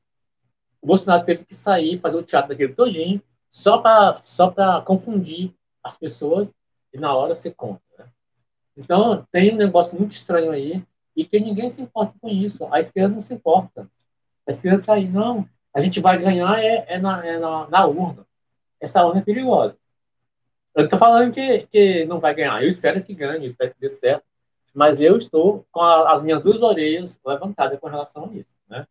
o, 0.82 0.88
Bolsonaro 0.88 1.26
teve 1.26 1.44
que 1.44 1.54
sair, 1.54 2.00
fazer 2.00 2.18
o 2.18 2.24
teatro 2.24 2.50
daquele 2.50 2.74
todinho, 2.74 3.22
só 3.52 3.80
para 3.80 4.16
só 4.20 4.52
confundir 4.84 5.54
as 5.84 5.98
pessoas 5.98 6.54
e 6.94 6.98
na 6.98 7.14
hora 7.14 7.36
você 7.36 7.52
conta. 7.52 7.82
Né? 8.00 8.06
Então, 8.78 9.28
tem 9.32 9.54
um 9.54 9.58
negócio 9.58 10.00
muito 10.00 10.14
estranho 10.14 10.52
aí 10.52 10.82
e 11.16 11.26
que 11.26 11.40
ninguém 11.42 11.70
se 11.70 11.82
importa 11.82 12.14
com 12.22 12.30
isso. 12.30 12.66
A 12.72 12.80
esquerda 12.80 13.14
não 13.14 13.22
se 13.22 13.34
importa. 13.34 13.88
A 14.48 14.52
esquerda 14.52 14.80
está 14.80 14.94
aí, 14.94 15.08
não. 15.08 15.48
A 15.74 15.82
gente 15.82 16.00
vai 16.00 16.18
ganhar 16.18 16.64
é, 16.64 16.86
é, 16.88 16.98
na, 16.98 17.26
é 17.26 17.38
na, 17.38 17.68
na 17.68 17.86
urna. 17.86 18.26
Essa 18.80 19.06
urna 19.06 19.20
é 19.20 19.24
perigosa. 19.24 19.78
Eu 20.76 20.86
estou 20.86 20.98
falando 20.98 21.34
que, 21.34 21.68
que 21.68 22.06
não 22.06 22.20
vai 22.20 22.34
ganhar. 22.34 22.64
Eu 22.64 22.70
espero 22.70 23.04
que 23.04 23.14
ganhe, 23.14 23.46
eu 23.46 23.50
espero 23.50 23.74
que 23.74 23.80
dê 23.80 23.90
certo. 23.90 24.24
Mas 24.74 25.02
eu 25.02 25.18
estou 25.18 25.66
com 25.72 25.82
a, 25.82 26.14
as 26.14 26.22
minhas 26.22 26.42
duas 26.42 26.62
orelhas 26.62 27.20
levantadas 27.26 27.80
com 27.80 27.88
relação 27.88 28.26
a 28.26 28.34
isso. 28.34 28.56
Né? 28.70 28.88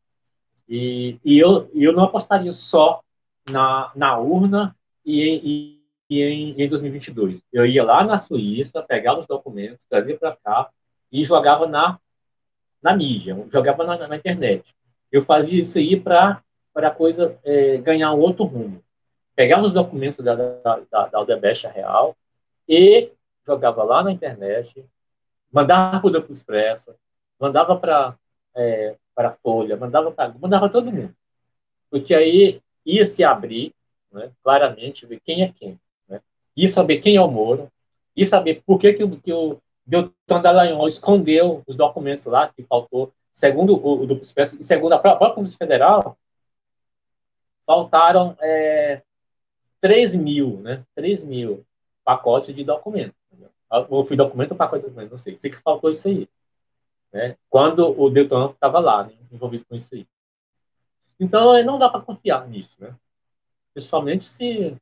E, 0.69 1.19
e 1.25 1.39
eu, 1.39 1.71
eu 1.75 1.93
não 1.93 2.05
apostaria 2.05 2.53
só 2.53 3.01
na, 3.49 3.91
na 3.97 4.19
urna 4.19 4.77
e, 5.05 5.81
e, 6.09 6.19
e 6.19 6.23
em, 6.23 6.63
em 6.63 6.69
2022. 6.69 7.41
Eu 7.53 7.65
ia 7.65 7.83
lá 7.83 8.05
na 8.05 8.19
Suíça, 8.19 8.83
pegava 8.83 9.21
os 9.21 9.27
documentos, 9.27 9.85
trazia 9.89 10.19
para 10.19 10.37
cá 10.37 10.69
e 11.11 11.25
jogava 11.25 11.67
na, 11.67 11.99
na 12.83 12.95
mídia, 12.95 13.37
jogava 13.51 13.85
na, 13.85 14.07
na 14.07 14.17
internet. 14.17 14.75
Eu 15.11 15.25
fazia 15.25 15.63
isso 15.63 15.79
aí 15.79 15.99
para 15.99 16.43
a 16.75 16.91
coisa 16.91 17.39
é, 17.43 17.79
ganhar 17.79 18.13
um 18.13 18.21
outro 18.21 18.45
rumo. 18.45 18.83
Pegava 19.41 19.63
os 19.63 19.73
documentos 19.73 20.23
da, 20.23 20.35
da, 20.35 20.81
da, 20.91 21.11
Aldebest 21.15 21.67
Real 21.69 22.15
e 22.69 23.11
jogava 23.47 23.83
lá 23.83 24.05
na 24.05 24.13
internet, 24.13 24.85
mandava 25.51 25.99
para 25.99 26.09
o 26.09 26.11
Duplo 26.11 26.35
Expresso, 26.35 26.95
mandava 27.41 27.75
para 27.75 28.15
é, 28.55 28.95
a 29.17 29.31
Folha, 29.31 29.79
mandava 29.79 30.13
para 30.13 30.35
mandava 30.39 30.69
todo 30.69 30.93
mundo. 30.93 31.15
Porque 31.91 32.15
aí 32.15 32.61
ia 32.85 33.07
se 33.07 33.25
abrir, 33.25 33.73
né, 34.13 34.31
claramente, 34.45 35.07
ver 35.07 35.21
quem 35.25 35.43
é 35.43 35.51
quem. 35.51 35.81
Né? 36.07 36.21
Ia 36.55 36.69
saber 36.69 36.99
quem 36.99 37.17
é 37.17 37.23
o 37.23 37.31
Moro, 37.31 37.73
ia 38.15 38.27
saber 38.27 38.63
por 38.67 38.79
que, 38.79 38.93
que, 38.93 39.05
o, 39.05 39.19
que 39.19 39.33
o 39.33 39.59
Deltan 39.87 40.43
Dallagnol 40.43 40.87
escondeu 40.87 41.63
os 41.67 41.77
documentos 41.77 42.27
lá, 42.27 42.49
que 42.55 42.63
faltou, 42.65 43.11
segundo 43.33 43.75
o, 43.75 44.03
o 44.03 44.07
Duplo 44.07 44.23
Expresso, 44.23 44.59
e 44.61 44.63
segundo 44.63 44.93
a 44.93 44.99
própria 44.99 45.31
Polícia 45.31 45.57
Federal, 45.57 46.19
faltaram 47.65 48.37
é, 48.39 49.01
3 49.81 50.15
mil, 50.15 50.59
né? 50.61 50.85
3 50.95 51.25
mil 51.25 51.65
pacotes 52.05 52.55
de 52.55 52.65
documentos. 52.65 53.15
Ou 53.89 54.05
fui 54.05 54.17
documento 54.17 54.53
ou 54.53 54.57
pacote 54.57 54.83
de 54.83 54.89
documentos, 54.89 55.13
não 55.13 55.19
sei. 55.19 55.39
Sei 55.39 55.51
que 55.51 55.57
faltou 55.57 55.91
isso 55.91 56.09
aí 56.09 56.29
né? 57.13 57.37
quando 57.49 57.99
o 58.01 58.11
Deltan 58.11 58.51
estava 58.51 58.79
lá, 58.79 59.05
né, 59.05 59.13
envolvido 59.31 59.65
com 59.69 59.75
isso 59.75 59.95
aí. 59.95 60.07
Então, 61.19 61.63
não 61.65 61.79
dá 61.79 61.89
para 61.89 62.01
confiar 62.01 62.47
nisso, 62.49 62.75
né? 62.79 62.95
principalmente 63.75 64.25
se, 64.25 64.77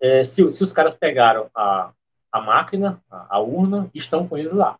é, 0.00 0.24
se, 0.24 0.50
se, 0.52 0.64
os 0.64 0.72
caras 0.72 0.94
pegaram 0.94 1.50
a, 1.54 1.92
a 2.32 2.40
máquina, 2.40 3.02
a, 3.10 3.36
a 3.36 3.40
urna, 3.40 3.90
estão 3.94 4.26
com 4.26 4.38
eles 4.38 4.52
lá. 4.52 4.78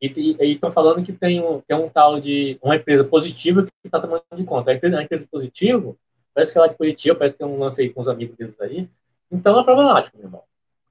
E 0.00 0.34
estão 0.40 0.72
falando 0.72 1.04
que 1.04 1.12
tem 1.12 1.42
um, 1.44 1.60
tem 1.60 1.76
um 1.76 1.88
tal 1.88 2.18
de 2.20 2.58
uma 2.62 2.76
empresa 2.76 3.04
positiva 3.04 3.64
que 3.64 3.70
está 3.84 4.00
tomando 4.00 4.22
de 4.34 4.44
conta. 4.44 4.70
A 4.70 4.74
empresa, 4.74 4.98
a 4.98 5.02
empresa 5.02 5.28
positiva, 5.30 5.94
parece 6.40 6.52
que 6.52 6.58
ela 6.58 6.66
é 6.66 6.70
de 6.70 6.76
Curitiba, 6.76 7.18
parece 7.18 7.34
que 7.34 7.44
tem 7.44 7.46
um 7.46 7.58
lance 7.58 7.80
aí 7.80 7.90
com 7.90 8.00
os 8.00 8.08
amigos 8.08 8.36
deles 8.36 8.58
aí. 8.60 8.88
Então 9.30 9.60
é 9.60 9.64
problemático, 9.64 10.16
meu 10.16 10.26
irmão. 10.26 10.42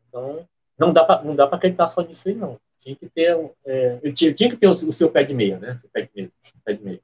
Então 0.08 0.48
não 0.78 0.94
dá 0.94 1.04
para 1.04 1.58
acreditar 1.58 1.88
só 1.88 2.02
nisso 2.02 2.30
aí, 2.30 2.36
não. 2.36 2.60
Tinha 2.80 2.96
que 2.96 3.10
ter, 3.10 3.36
é, 3.66 4.12
tinha, 4.12 4.34
tinha, 4.34 4.50
que 4.50 4.56
ter 4.56 4.68
o, 4.68 4.72
o, 4.72 4.94
seu 4.94 5.12
pé 5.12 5.24
de 5.24 5.34
meia, 5.34 5.60
né? 5.60 5.76
Seu 5.78 5.90
pé 5.90 6.04
de 6.04 6.12
meia. 6.16 6.30
Pé 6.64 6.74
de 6.74 6.84
meia. 6.84 7.02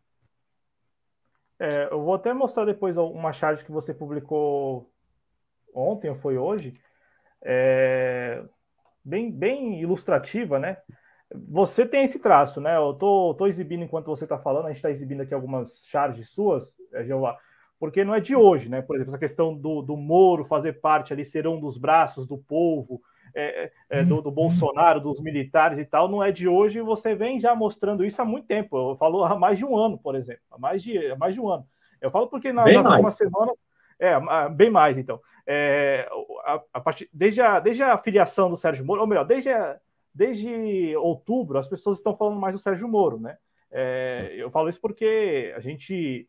É, 1.60 1.90
eu 1.92 2.02
vou 2.02 2.14
até 2.14 2.34
mostrar 2.34 2.66
depois 2.66 2.96
uma 2.98 3.34
charge 3.34 3.66
que 3.66 3.72
você 3.72 3.94
publicou 3.94 4.90
ontem 5.74 6.10
ou 6.10 6.16
foi 6.16 6.38
hoje, 6.38 6.80
é, 7.42 8.44
bem, 9.04 9.32
bem 9.32 9.82
ilustrativa, 9.82 10.60
né? 10.60 10.78
Você 11.50 11.86
tem 11.86 12.04
esse 12.04 12.20
traço, 12.20 12.62
né? 12.62 12.78
Eu 12.78 12.94
tô, 12.94 13.34
tô 13.38 13.48
exibindo 13.48 13.84
enquanto 13.84 14.06
você 14.06 14.24
está 14.24 14.38
falando, 14.38 14.66
a 14.66 14.70
gente 14.70 14.78
está 14.78 14.90
exibindo 14.90 15.22
aqui 15.22 15.34
algumas 15.34 15.86
charges 15.88 16.30
suas, 16.30 16.74
é, 16.94 17.04
Jeová, 17.04 17.38
porque 17.80 18.04
não 18.04 18.16
é 18.16 18.20
de 18.20 18.36
hoje, 18.36 18.70
né? 18.70 18.82
Por 18.82 18.96
exemplo, 18.96 19.12
essa 19.12 19.20
questão 19.20 19.56
do, 19.56 19.82
do 19.82 19.98
Moro 19.98 20.46
fazer 20.46 20.74
parte 20.74 21.14
ali, 21.14 21.26
ser 21.26 21.48
um 21.48 21.60
dos 21.60 21.78
braços 21.78 22.26
do 22.26 22.38
povo, 22.38 23.02
é, 23.34 23.72
é, 23.90 24.04
do, 24.04 24.22
do, 24.22 24.32
Bolsonaro, 24.32 25.02
dos 25.02 25.20
militares 25.20 25.78
e 25.78 25.84
tal, 25.84 26.08
não 26.08 26.24
é 26.24 26.32
de 26.32 26.48
hoje, 26.48 26.80
você 26.80 27.14
vem 27.14 27.38
já 27.38 27.54
mostrando 27.54 28.06
isso 28.06 28.22
há 28.22 28.26
muito 28.26 28.48
tempo. 28.48 28.92
Eu 28.92 28.96
falo 28.96 29.24
há 29.26 29.38
mais 29.38 29.58
de 29.58 29.66
um 29.66 29.76
ano, 29.76 29.98
por 29.98 30.16
exemplo, 30.16 30.42
há 30.50 30.58
mais 30.58 30.82
de, 30.82 31.12
há 31.12 31.18
mais 31.18 31.34
de 31.34 31.42
um 31.42 31.50
ano. 31.50 31.68
Eu 32.02 32.10
falo 32.10 32.28
porque 32.28 32.54
na, 32.54 32.66
nas 32.66 32.86
últimas 32.86 33.16
semanas, 33.16 33.56
é, 34.00 34.18
bem 34.50 34.70
mais, 34.70 34.98
então. 34.98 35.20
É, 35.46 36.10
a, 36.46 36.62
a 36.74 36.80
partir, 36.80 37.10
desde, 37.14 37.42
a, 37.42 37.60
desde 37.60 37.84
a 37.84 37.98
filiação 37.98 38.50
do 38.50 38.58
Sérgio 38.58 38.86
Moro, 38.86 39.02
ou 39.02 39.08
melhor, 39.08 39.26
desde, 39.26 39.50
a, 39.50 39.78
desde 40.14 40.96
outubro, 40.96 41.58
as 41.58 41.68
pessoas 41.68 41.98
estão 41.98 42.16
falando 42.16 42.40
mais 42.40 42.56
do 42.56 42.62
Sérgio 42.62 42.88
Moro, 42.88 43.20
né? 43.20 43.38
É, 43.70 44.34
eu 44.38 44.50
falo 44.50 44.70
isso 44.70 44.80
porque 44.80 45.54
a 45.58 45.60
gente 45.60 46.28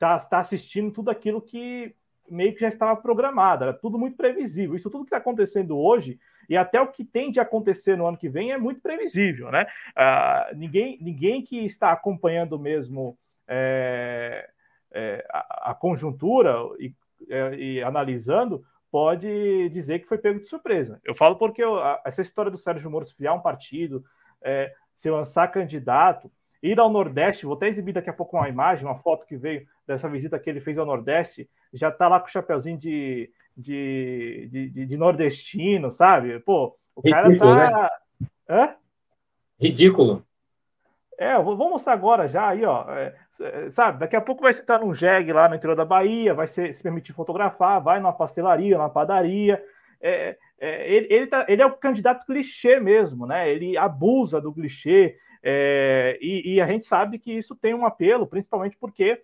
está 0.00 0.18
tá 0.18 0.38
assistindo 0.38 0.90
tudo 0.90 1.10
aquilo 1.10 1.42
que 1.42 1.94
meio 2.28 2.54
que 2.54 2.60
já 2.60 2.68
estava 2.68 3.00
programado, 3.00 3.64
era 3.64 3.74
tudo 3.74 3.98
muito 3.98 4.16
previsível. 4.16 4.74
Isso 4.74 4.88
tudo 4.88 5.04
que 5.04 5.08
está 5.08 5.18
acontecendo 5.18 5.76
hoje 5.76 6.18
e 6.48 6.56
até 6.56 6.80
o 6.80 6.86
que 6.86 7.04
tem 7.04 7.30
de 7.30 7.40
acontecer 7.40 7.96
no 7.96 8.06
ano 8.06 8.16
que 8.16 8.28
vem 8.28 8.52
é 8.52 8.56
muito 8.56 8.80
previsível, 8.80 9.50
né? 9.50 9.66
Uh, 9.90 10.56
ninguém, 10.56 10.96
ninguém 11.00 11.42
que 11.42 11.64
está 11.64 11.92
acompanhando 11.92 12.58
mesmo 12.58 13.18
é, 13.48 14.48
é, 14.92 15.26
a, 15.28 15.70
a, 15.70 15.74
conjuntura 15.74 16.56
e, 16.78 16.94
é, 17.28 17.54
e, 17.56 17.82
analisando 17.82 18.64
pode 18.90 19.68
dizer 19.70 19.98
que 19.98 20.08
foi 20.08 20.18
pego 20.18 20.40
de 20.40 20.48
surpresa. 20.48 21.00
Eu 21.04 21.14
falo 21.14 21.36
porque 21.36 21.62
eu, 21.62 21.78
a, 21.78 22.00
essa 22.04 22.22
história 22.22 22.50
do 22.50 22.58
Sérgio 22.58 22.90
Moro 22.90 23.04
se 23.04 23.14
fiar 23.14 23.34
um 23.34 23.40
partido, 23.40 24.04
é, 24.40 24.72
se 24.94 25.10
lançar 25.10 25.48
candidato, 25.48 26.30
ir 26.62 26.78
ao 26.78 26.90
Nordeste, 26.90 27.46
vou 27.46 27.54
até 27.54 27.68
exibir 27.68 27.92
daqui 27.92 28.10
a 28.10 28.12
pouco 28.12 28.36
uma 28.36 28.48
imagem, 28.48 28.86
uma 28.86 28.96
foto 28.96 29.26
que 29.26 29.36
veio 29.36 29.66
dessa 29.90 30.08
visita 30.08 30.38
que 30.38 30.48
ele 30.48 30.60
fez 30.60 30.78
ao 30.78 30.86
Nordeste, 30.86 31.48
já 31.72 31.88
está 31.88 32.08
lá 32.08 32.18
com 32.20 32.26
o 32.26 32.30
chapeuzinho 32.30 32.78
de 32.78 33.30
de, 33.56 34.48
de, 34.50 34.86
de, 34.86 34.96
nordestino, 34.96 35.90
sabe? 35.90 36.38
Pô, 36.40 36.76
o 36.94 37.00
Ridículo, 37.02 37.38
cara 37.38 37.70
tá. 37.70 37.82
Né? 38.20 38.28
Hã? 38.48 38.74
Ridículo. 39.60 40.24
É, 41.18 41.34
eu 41.34 41.44
vou, 41.44 41.56
vou, 41.56 41.68
mostrar 41.68 41.92
agora 41.92 42.26
já 42.26 42.48
aí, 42.48 42.64
ó. 42.64 42.90
É, 42.90 43.14
é, 43.40 43.70
sabe, 43.70 43.98
daqui 43.98 44.16
a 44.16 44.20
pouco 44.20 44.42
vai 44.42 44.52
sentar 44.52 44.80
num 44.80 44.94
jegue 44.94 45.32
lá 45.32 45.48
no 45.48 45.54
interior 45.54 45.76
da 45.76 45.84
Bahia, 45.84 46.32
vai 46.32 46.46
ser, 46.46 46.72
se 46.72 46.82
permitir 46.82 47.12
fotografar, 47.12 47.82
vai 47.82 48.00
numa 48.00 48.12
pastelaria, 48.12 48.78
numa 48.78 48.88
padaria. 48.88 49.62
É, 50.00 50.38
é, 50.58 50.90
ele, 50.90 51.06
ele, 51.10 51.26
tá, 51.26 51.44
ele, 51.46 51.60
é 51.60 51.66
o 51.66 51.76
candidato 51.76 52.24
clichê 52.24 52.80
mesmo, 52.80 53.26
né? 53.26 53.50
Ele 53.50 53.76
abusa 53.76 54.40
do 54.40 54.52
clichê. 54.52 55.18
É, 55.42 56.18
e, 56.22 56.54
e, 56.54 56.60
a 56.60 56.66
gente 56.66 56.86
sabe 56.86 57.18
que 57.18 57.32
isso 57.32 57.54
tem 57.54 57.74
um 57.74 57.84
apelo, 57.84 58.26
principalmente 58.26 58.76
porque 58.78 59.22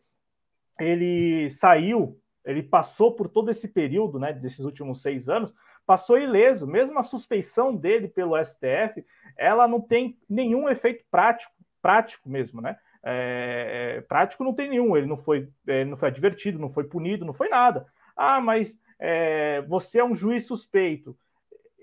ele 0.79 1.49
saiu 1.51 2.18
ele 2.47 2.62
passou 2.62 3.12
por 3.12 3.29
todo 3.29 3.51
esse 3.51 3.66
período, 3.66 4.20
né, 4.20 4.33
desses 4.33 4.64
últimos 4.64 5.03
seis 5.03 5.29
anos, 5.29 5.53
passou 5.85 6.16
ileso. 6.16 6.66
Mesmo 6.66 6.97
a 6.99 7.03
suspeição 7.03 7.74
dele 7.74 8.07
pelo 8.07 8.37
STF, 8.43 9.05
ela 9.37 9.66
não 9.66 9.81
tem 9.81 10.16
nenhum 10.31 10.68
efeito 10.68 11.05
prático, 11.11 11.53
prático 11.83 12.31
mesmo, 12.31 12.62
né? 12.62 12.79
É, 13.03 13.97
é, 13.99 14.01
prático 14.03 14.45
não 14.45 14.55
tem 14.55 14.70
nenhum. 14.70 14.97
Ele 14.97 15.07
não 15.07 15.16
foi, 15.16 15.49
ele 15.66 15.91
não 15.91 15.97
foi 15.97 16.09
advertido, 16.09 16.59
não 16.59 16.70
foi 16.70 16.85
punido, 16.85 17.24
não 17.24 17.33
foi 17.33 17.49
nada. 17.49 17.87
Ah, 18.16 18.41
mas 18.41 18.81
é, 18.99 19.62
você 19.62 19.99
é 19.99 20.05
um 20.05 20.14
juiz 20.14 20.47
suspeito. 20.47 21.16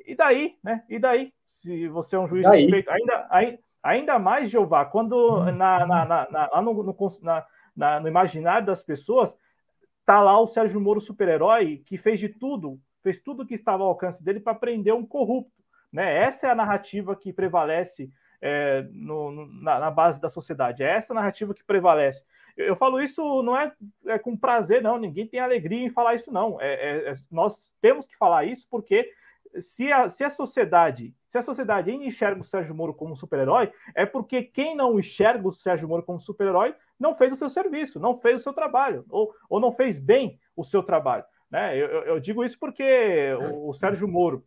E 0.06 0.16
daí, 0.16 0.58
né? 0.64 0.84
E 0.90 0.98
daí? 0.98 1.34
Se 1.50 1.88
você 1.90 2.16
é 2.16 2.20
um 2.20 2.28
juiz 2.28 2.46
suspeito, 2.48 2.90
ainda, 2.90 3.28
ainda, 3.30 3.60
ainda 3.82 4.20
mais, 4.20 4.50
Jeová, 4.50 4.86
quando 4.86 5.46
na, 5.52 5.86
na, 5.86 6.06
na, 6.06 6.28
na 6.32 6.62
no, 6.62 6.84
no, 6.84 6.96
na, 7.22 7.46
no 7.76 8.08
imaginário 8.08 8.66
das 8.66 8.84
pessoas 8.84 9.36
tá 10.06 10.22
lá 10.22 10.40
o 10.40 10.48
Sérgio 10.48 10.80
Moro 10.80 11.00
super-herói 11.00 11.82
que 11.86 11.98
fez 11.98 12.20
de 12.20 12.30
tudo, 12.30 12.80
fez 13.02 13.20
tudo 13.20 13.46
que 13.46 13.56
estava 13.56 13.84
ao 13.84 13.90
alcance 13.90 14.24
dele 14.24 14.40
para 14.40 14.56
prender 14.56 14.94
um 14.94 15.06
corrupto. 15.06 15.64
Né? 15.92 16.24
Essa 16.24 16.48
é 16.48 16.52
a 16.52 16.56
narrativa 16.56 17.16
que 17.16 17.32
prevalece 17.32 18.12
é, 18.42 18.86
no, 18.92 19.46
na, 19.62 19.80
na, 19.80 19.92
base 19.92 20.20
da 20.20 20.30
sociedade. 20.30 20.84
É 20.84 20.92
essa 20.96 21.14
narrativa 21.14 21.54
que 21.54 21.64
prevalece. 21.64 22.24
Eu, 22.58 22.68
eu 22.68 22.76
falo 22.76 23.02
isso 23.02 23.42
não 23.42 23.56
é, 23.56 23.72
é, 24.08 24.20
com 24.20 24.36
prazer, 24.36 24.82
não. 24.82 24.98
Ninguém 24.98 25.28
tem 25.28 25.40
alegria 25.40 25.86
em 25.86 25.90
falar 25.90 26.16
isso, 26.16 26.32
não. 26.32 26.60
É, 26.60 26.74
é, 26.74 27.10
é 27.10 27.14
nós 27.32 27.76
temos 27.80 28.08
que 28.08 28.18
falar 28.18 28.44
isso 28.46 28.68
porque 28.70 29.10
se 29.60 29.92
a, 29.92 30.10
se 30.10 30.24
a 30.24 30.30
sociedade 30.30 31.14
se 31.34 31.40
a 31.40 31.42
sociedade 31.42 31.92
enxerga 31.92 32.42
o 32.42 32.44
Sérgio 32.44 32.76
Moro 32.76 32.94
como 32.94 33.16
super-herói, 33.16 33.74
é 33.96 34.06
porque 34.06 34.44
quem 34.44 34.76
não 34.76 35.00
enxerga 35.00 35.48
o 35.48 35.52
Sérgio 35.52 35.88
Moro 35.88 36.04
como 36.04 36.20
super-herói 36.20 36.76
não 37.04 37.14
fez 37.14 37.34
o 37.34 37.36
seu 37.36 37.50
serviço, 37.50 38.00
não 38.00 38.16
fez 38.16 38.40
o 38.40 38.44
seu 38.44 38.54
trabalho, 38.54 39.06
ou, 39.10 39.36
ou 39.50 39.60
não 39.60 39.72
fez 39.72 40.00
bem 40.00 40.40
o 40.56 40.64
seu 40.64 40.82
trabalho. 40.82 41.26
Né? 41.52 41.78
Eu, 41.78 41.88
eu 41.88 42.20
digo 42.20 42.44
isso 42.44 42.58
porque 42.58 43.34
o, 43.52 43.70
o 43.70 43.74
Sérgio 43.74 44.08
Moro 44.08 44.44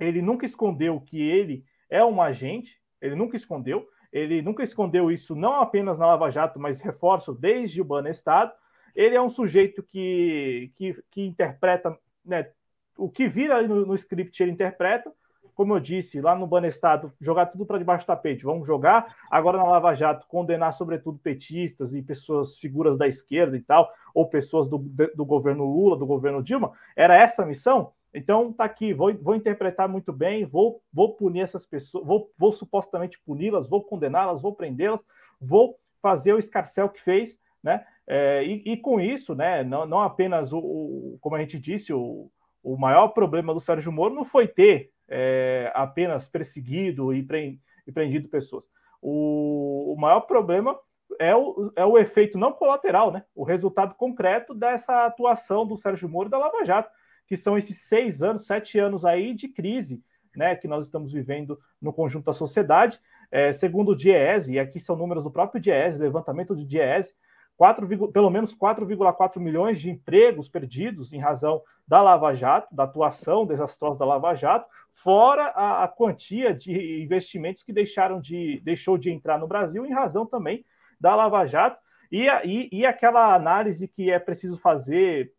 ele 0.00 0.22
nunca 0.22 0.46
escondeu 0.46 0.98
que 1.00 1.20
ele 1.20 1.64
é 1.88 2.04
um 2.04 2.20
agente, 2.20 2.80
ele 3.00 3.14
nunca 3.14 3.36
escondeu, 3.36 3.86
ele 4.10 4.40
nunca 4.40 4.62
escondeu 4.62 5.10
isso 5.10 5.36
não 5.36 5.60
apenas 5.60 5.98
na 5.98 6.06
Lava 6.06 6.30
Jato, 6.30 6.58
mas 6.58 6.80
reforço 6.80 7.34
desde 7.34 7.80
o 7.80 7.84
Banestado. 7.84 8.52
Ele 8.94 9.14
é 9.14 9.20
um 9.20 9.28
sujeito 9.28 9.82
que, 9.82 10.72
que, 10.74 11.02
que 11.10 11.22
interpreta 11.22 11.96
né, 12.24 12.50
o 12.96 13.10
que 13.10 13.28
vira 13.28 13.62
no, 13.62 13.84
no 13.84 13.94
script, 13.94 14.42
ele 14.42 14.52
interpreta 14.52 15.12
como 15.56 15.74
eu 15.74 15.80
disse, 15.80 16.20
lá 16.20 16.36
no 16.36 16.46
Banestado, 16.46 17.10
jogar 17.18 17.46
tudo 17.46 17.64
para 17.64 17.78
debaixo 17.78 18.04
do 18.04 18.08
tapete. 18.08 18.44
Vamos 18.44 18.66
jogar 18.66 19.16
agora 19.30 19.56
na 19.56 19.64
Lava 19.64 19.94
Jato, 19.94 20.26
condenar 20.28 20.74
sobretudo 20.74 21.18
petistas 21.18 21.94
e 21.94 22.02
pessoas, 22.02 22.58
figuras 22.58 22.98
da 22.98 23.08
esquerda 23.08 23.56
e 23.56 23.60
tal, 23.62 23.90
ou 24.14 24.28
pessoas 24.28 24.68
do, 24.68 24.76
do 24.76 25.24
governo 25.24 25.64
Lula, 25.64 25.96
do 25.96 26.04
governo 26.04 26.42
Dilma. 26.42 26.72
Era 26.94 27.16
essa 27.16 27.42
a 27.42 27.46
missão? 27.46 27.92
Então 28.12 28.52
tá 28.52 28.64
aqui, 28.64 28.92
vou, 28.92 29.14
vou 29.14 29.34
interpretar 29.34 29.88
muito 29.88 30.12
bem, 30.12 30.44
vou, 30.44 30.82
vou 30.92 31.14
punir 31.14 31.40
essas 31.40 31.64
pessoas, 31.64 32.06
vou, 32.06 32.30
vou 32.36 32.52
supostamente 32.52 33.18
puni-las, 33.20 33.66
vou 33.66 33.82
condená-las, 33.82 34.42
vou 34.42 34.54
prendê-las, 34.54 35.00
vou 35.40 35.78
fazer 36.02 36.34
o 36.34 36.38
escarcel 36.38 36.90
que 36.90 37.00
fez, 37.00 37.40
né? 37.62 37.82
É, 38.06 38.44
e, 38.44 38.62
e, 38.72 38.76
com 38.76 39.00
isso, 39.00 39.34
né, 39.34 39.64
não, 39.64 39.84
não 39.86 40.00
apenas 40.00 40.52
o, 40.52 40.58
o, 40.58 41.18
como 41.20 41.34
a 41.34 41.40
gente 41.40 41.58
disse, 41.58 41.92
o, 41.92 42.30
o 42.62 42.76
maior 42.76 43.08
problema 43.08 43.52
do 43.52 43.58
Sérgio 43.58 43.90
Moro 43.90 44.14
não 44.14 44.24
foi 44.24 44.46
ter 44.46 44.92
é, 45.08 45.70
apenas 45.74 46.28
perseguido 46.28 47.12
e, 47.14 47.22
pre, 47.22 47.60
e 47.86 47.92
prendido 47.92 48.28
pessoas. 48.28 48.68
O, 49.00 49.94
o 49.94 50.00
maior 50.00 50.20
problema 50.20 50.78
é 51.18 51.34
o, 51.34 51.72
é 51.76 51.84
o 51.84 51.98
efeito 51.98 52.38
não 52.38 52.52
colateral, 52.52 53.12
né? 53.12 53.24
O 53.34 53.44
resultado 53.44 53.94
concreto 53.94 54.54
dessa 54.54 55.06
atuação 55.06 55.66
do 55.66 55.76
Sérgio 55.76 56.08
Moro 56.08 56.28
e 56.28 56.30
da 56.30 56.38
Lava 56.38 56.64
Jato, 56.64 56.90
que 57.26 57.36
são 57.36 57.56
esses 57.56 57.88
seis 57.88 58.22
anos, 58.22 58.46
sete 58.46 58.78
anos 58.78 59.04
aí 59.04 59.34
de 59.34 59.48
crise, 59.48 60.02
né? 60.34 60.56
Que 60.56 60.68
nós 60.68 60.86
estamos 60.86 61.12
vivendo 61.12 61.58
no 61.80 61.92
conjunto 61.92 62.24
da 62.24 62.32
sociedade. 62.32 63.00
É, 63.30 63.52
segundo 63.52 63.92
o 63.92 63.96
Diese, 63.96 64.54
e 64.54 64.58
aqui 64.58 64.78
são 64.78 64.96
números 64.96 65.24
do 65.24 65.30
próprio 65.30 65.60
Diese, 65.60 65.98
levantamento 65.98 66.54
do 66.54 66.64
Diese, 66.64 67.14
4, 67.56 68.12
pelo 68.12 68.30
menos 68.30 68.54
4,4 68.54 69.38
milhões 69.38 69.80
de 69.80 69.90
empregos 69.90 70.48
perdidos 70.48 71.12
em 71.12 71.18
razão 71.18 71.62
da 71.86 72.02
Lava 72.02 72.34
Jato, 72.34 72.74
da 72.74 72.84
atuação 72.84 73.46
desastrosa 73.46 73.98
da 73.98 74.04
Lava 74.04 74.34
Jato, 74.34 74.68
fora 74.92 75.46
a, 75.48 75.84
a 75.84 75.88
quantia 75.88 76.52
de 76.52 77.02
investimentos 77.02 77.62
que 77.62 77.72
deixaram 77.72 78.20
de 78.20 78.60
deixou 78.60 78.98
de 78.98 79.10
entrar 79.10 79.38
no 79.38 79.46
Brasil 79.46 79.86
em 79.86 79.92
razão 79.92 80.26
também 80.26 80.64
da 81.00 81.14
Lava 81.14 81.46
Jato 81.46 81.78
e, 82.10 82.26
e, 82.44 82.68
e 82.72 82.86
aquela 82.86 83.34
análise 83.34 83.88
que 83.88 84.10
é 84.10 84.18
preciso 84.18 84.58
fazer 84.58 85.32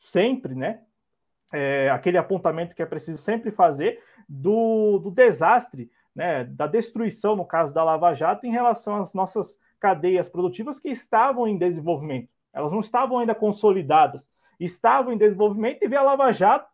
sempre, 0.00 0.54
né? 0.54 0.80
É, 1.52 1.90
aquele 1.90 2.16
apontamento 2.16 2.74
que 2.74 2.82
é 2.82 2.86
preciso 2.86 3.20
sempre 3.22 3.50
fazer 3.50 4.02
do, 4.26 4.98
do 4.98 5.10
desastre, 5.10 5.90
né, 6.14 6.44
da 6.44 6.66
destruição, 6.66 7.36
no 7.36 7.44
caso 7.44 7.74
da 7.74 7.84
Lava 7.84 8.14
Jato, 8.14 8.46
em 8.46 8.50
relação 8.50 8.96
às 8.96 9.12
nossas 9.12 9.60
cadeias 9.82 10.28
produtivas 10.28 10.78
que 10.78 10.90
estavam 10.90 11.48
em 11.48 11.58
desenvolvimento. 11.58 12.28
Elas 12.52 12.70
não 12.70 12.78
estavam 12.78 13.18
ainda 13.18 13.34
consolidadas, 13.34 14.30
estavam 14.60 15.12
em 15.12 15.18
desenvolvimento 15.18 15.82
e 15.82 15.88
veio 15.88 16.02
a 16.02 16.04
Lava 16.04 16.32
Jato 16.32 16.70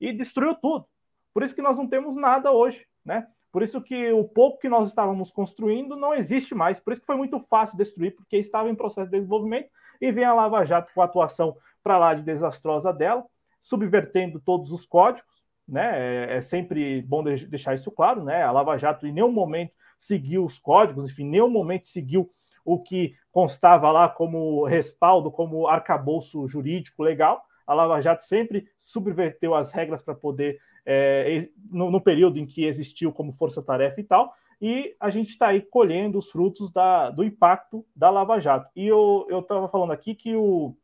e 0.00 0.12
destruiu 0.12 0.56
tudo. 0.56 0.84
Por 1.32 1.44
isso 1.44 1.54
que 1.54 1.62
nós 1.62 1.76
não 1.76 1.86
temos 1.86 2.16
nada 2.16 2.50
hoje, 2.50 2.84
né? 3.04 3.28
Por 3.52 3.62
isso 3.62 3.80
que 3.80 4.12
o 4.12 4.24
pouco 4.24 4.58
que 4.58 4.68
nós 4.68 4.88
estávamos 4.88 5.30
construindo 5.30 5.94
não 5.94 6.12
existe 6.12 6.52
mais. 6.52 6.80
Por 6.80 6.92
isso 6.92 7.00
que 7.00 7.06
foi 7.06 7.16
muito 7.16 7.38
fácil 7.38 7.78
destruir, 7.78 8.16
porque 8.16 8.36
estava 8.36 8.68
em 8.68 8.74
processo 8.74 9.08
de 9.08 9.16
desenvolvimento 9.16 9.70
e 10.00 10.10
vem 10.10 10.24
a 10.24 10.34
Lava 10.34 10.64
Jato 10.64 10.92
com 10.92 11.00
a 11.00 11.04
atuação 11.04 11.56
para 11.80 11.96
lá 11.96 12.12
de 12.12 12.24
desastrosa 12.24 12.92
dela, 12.92 13.24
subvertendo 13.62 14.40
todos 14.40 14.72
os 14.72 14.84
códigos, 14.84 15.44
né? 15.66 15.92
É, 15.94 16.36
é 16.38 16.40
sempre 16.40 17.02
bom 17.02 17.22
deixar 17.22 17.76
isso 17.76 17.92
claro, 17.92 18.24
né? 18.24 18.42
A 18.42 18.50
Lava 18.50 18.76
Jato 18.76 19.06
em 19.06 19.12
nenhum 19.12 19.30
momento 19.30 19.72
seguiu 19.96 20.44
os 20.44 20.58
códigos, 20.58 21.08
enfim, 21.08 21.24
em 21.24 21.30
nenhum 21.30 21.50
momento 21.50 21.86
seguiu 21.86 22.28
o 22.68 22.78
que 22.78 23.14
constava 23.32 23.90
lá 23.90 24.10
como 24.10 24.66
respaldo, 24.66 25.30
como 25.30 25.66
arcabouço 25.66 26.46
jurídico 26.46 27.02
legal. 27.02 27.42
A 27.66 27.72
Lava 27.72 28.00
Jato 28.00 28.22
sempre 28.22 28.68
subverteu 28.76 29.54
as 29.54 29.72
regras 29.72 30.02
para 30.02 30.14
poder, 30.14 30.60
é, 30.84 31.48
no, 31.70 31.90
no, 31.90 32.00
período 32.00 32.38
em 32.38 32.44
que 32.44 32.66
existiu 32.66 33.10
como 33.10 33.32
força-tarefa 33.32 34.00
e 34.00 34.04
tal, 34.04 34.34
e 34.60 34.94
a 35.00 35.08
gente 35.08 35.30
está 35.30 35.48
aí 35.48 35.62
colhendo 35.62 36.18
os 36.18 36.30
frutos 36.30 36.70
da, 36.70 37.10
do 37.10 37.24
impacto 37.24 37.86
da 37.96 38.10
Lava 38.10 38.38
Jato. 38.38 38.70
E 38.76 38.86
eu 38.86 39.26
estava 39.30 39.68
falando 39.68 39.92
aqui 39.92 40.14
que 40.14 40.34
o, 40.36 40.74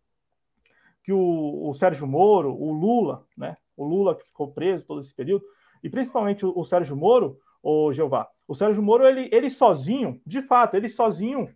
que 1.03 1.13
o, 1.13 1.69
o, 1.69 1.75
Sérgio 1.75 2.07
Moro, 2.07 2.55
o 2.55 2.73
Lula, 2.73 3.27
né? 3.37 3.57
O 3.77 3.85
Lula 3.85 4.15
que 4.15 4.25
ficou 4.25 4.53
preso 4.53 4.87
todo 4.87 5.03
esse 5.03 5.13
período, 5.13 5.45
e 5.83 5.91
principalmente 5.91 6.47
o, 6.47 6.53
o 6.57 6.65
Sérgio 6.65 6.97
Moro, 6.97 7.39
o 7.63 7.93
Jeová, 7.93 8.29
o 8.49 8.55
Sérgio 8.55 8.83
Moro, 8.83 9.07
ele, 9.07 9.29
ele 9.33 9.51
sozinho, 9.51 10.21
de 10.25 10.41
fato, 10.41 10.77
ele 10.77 10.89
sozinho 10.89 11.51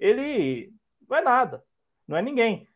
ele 0.00 0.72
não 1.08 1.16
é 1.16 1.22
nada, 1.22 1.62
não 2.08 2.16
é 2.16 2.22
ninguém. 2.22 2.66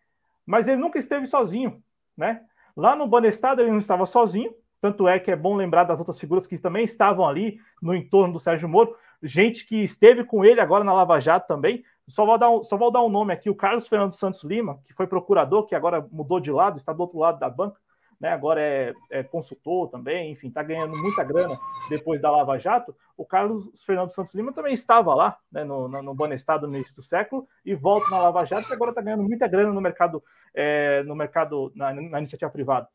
Mas 0.46 0.68
ele 0.68 0.76
nunca 0.76 0.98
esteve 0.98 1.26
sozinho, 1.26 1.82
né? 2.16 2.42
Lá 2.76 2.94
no 2.94 3.06
Banestado 3.06 3.60
ele 3.60 3.70
não 3.70 3.78
estava 3.78 4.05
sozinho, 4.05 4.55
tanto 4.80 5.09
é 5.09 5.18
que 5.18 5.30
é 5.30 5.36
bom 5.36 5.56
lembrar 5.56 5.84
das 5.84 5.98
outras 5.98 6.18
figuras 6.18 6.46
que 6.46 6.59
também 6.59 6.84
estavam 6.84 7.26
ali 7.26 7.59
no 7.80 7.94
entorno 7.94 8.34
do 8.34 8.38
Sérgio 8.38 8.68
Moro, 8.68 8.94
gente 9.22 9.66
que 9.66 9.82
esteve 9.82 10.24
com 10.24 10.44
ele 10.44 10.60
agora 10.60 10.84
na 10.84 10.92
Lava 10.92 11.18
Jato 11.18 11.48
também. 11.48 11.82
Só 12.06 12.26
vou 12.26 12.36
dar 12.36 12.51
um, 12.51 12.62
só 12.62 12.76
vou 12.76 12.90
dar 12.90 13.02
um 13.02 13.09
nome 13.09 13.32
aqui, 13.32 13.48
o 13.48 13.55
Carlos 13.55 13.88
Fernando 13.88 14.12
Santos 14.12 14.44
Lima, 14.44 14.78
que 14.84 14.92
foi 14.92 15.06
procurador, 15.06 15.64
que 15.64 15.74
agora 15.74 16.06
mudou 16.12 16.38
de 16.38 16.52
lado, 16.52 16.76
está 16.76 16.92
do 16.92 17.01
outro 17.01 17.18
lado 17.18 17.38
da 17.38 17.48
banca 17.48 17.80
né, 18.20 18.30
agora 18.30 18.60
é, 18.60 18.94
é, 19.10 19.22
consultor 19.22 19.88
também, 19.90 20.32
enfim, 20.32 20.48
está 20.48 20.62
ganhando 20.62 20.96
muita 20.96 21.22
grana 21.24 21.58
depois 21.88 22.20
da 22.20 22.30
Lava 22.30 22.58
Jato. 22.58 22.94
O 23.16 23.24
Carlos 23.24 23.84
Fernando 23.84 24.10
Santos 24.10 24.34
Lima 24.34 24.52
também 24.52 24.74
estava 24.74 25.14
lá, 25.14 25.38
né, 25.50 25.64
no, 25.64 25.88
no, 25.88 26.02
no 26.02 26.14
Banestado 26.14 26.66
no 26.66 26.74
início 26.74 26.94
do 26.96 27.02
século, 27.02 27.46
e 27.64 27.74
volta 27.74 28.08
na 28.10 28.22
Lava 28.22 28.44
Jato, 28.44 28.70
e 28.70 28.72
agora 28.72 28.90
está 28.90 29.02
ganhando 29.02 29.22
muita 29.22 29.46
grana 29.46 29.72
no 29.72 29.80
mercado, 29.80 30.22
é, 30.54 31.02
no 31.04 31.14
mercado 31.14 31.72
na, 31.74 31.92
na, 31.92 32.18
iniciativa 32.18 32.50
privada. 32.50 32.88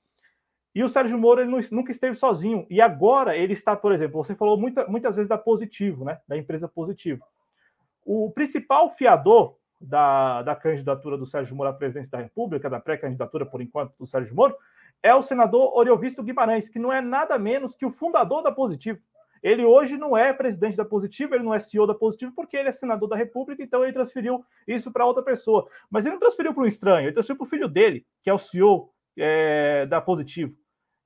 E 0.73 0.83
o 0.83 0.89
Sérgio 0.89 1.17
Moro 1.17 1.41
ele 1.41 1.51
nunca 1.71 1.91
esteve 1.91 2.15
sozinho, 2.15 2.65
e 2.69 2.81
agora 2.81 3.35
ele 3.35 3.53
está, 3.53 3.75
por 3.75 3.91
exemplo, 3.91 4.23
você 4.23 4.35
falou 4.35 4.57
muita, 4.57 4.85
muitas 4.87 5.15
vezes 5.15 5.29
da 5.29 5.37
Positivo, 5.37 6.05
né, 6.05 6.19
da 6.27 6.37
empresa 6.37 6.67
Positivo. 6.67 7.25
O 8.05 8.31
principal 8.31 8.89
fiador 8.89 9.59
da, 9.79 10.41
da 10.43 10.55
candidatura 10.55 11.17
do 11.17 11.25
Sérgio 11.25 11.55
Moro 11.55 11.69
à 11.69 11.73
presidência 11.73 12.11
da 12.11 12.17
República, 12.17 12.69
da 12.69 12.79
pré-candidatura, 12.79 13.45
por 13.45 13.61
enquanto, 13.61 13.93
do 13.97 14.05
Sérgio 14.05 14.35
Moro, 14.35 14.55
é 15.01 15.13
o 15.15 15.21
senador 15.21 15.75
Oriovisto 15.75 16.23
Guimarães, 16.23 16.69
que 16.69 16.79
não 16.79 16.91
é 16.91 17.01
nada 17.01 17.37
menos 17.37 17.75
que 17.75 17.85
o 17.85 17.89
fundador 17.89 18.43
da 18.43 18.51
Positivo. 18.51 18.99
Ele 19.41 19.63
hoje 19.63 19.97
não 19.97 20.17
é 20.17 20.33
presidente 20.33 20.75
da 20.75 20.83
Positivo, 20.83 21.33
ele 21.33 21.43
não 21.43 21.53
é 21.53 21.59
CEO 21.59 21.87
da 21.87 21.93
Positivo, 21.93 22.33
porque 22.35 22.57
ele 22.57 22.69
é 22.69 22.71
senador 22.71 23.07
da 23.07 23.15
República, 23.15 23.63
então 23.63 23.83
ele 23.83 23.93
transferiu 23.93 24.43
isso 24.67 24.91
para 24.91 25.05
outra 25.05 25.23
pessoa. 25.23 25.67
Mas 25.89 26.05
ele 26.05 26.13
não 26.13 26.19
transferiu 26.19 26.53
para 26.53 26.63
um 26.63 26.67
estranho, 26.67 27.05
ele 27.05 27.13
transferiu 27.13 27.37
para 27.37 27.47
o 27.47 27.49
filho 27.49 27.67
dele, 27.67 28.05
que 28.21 28.29
é 28.29 28.33
o 28.33 28.37
CEO 28.37 28.91
é, 29.17 29.85
da 29.85 30.01
Positivo. 30.01 30.53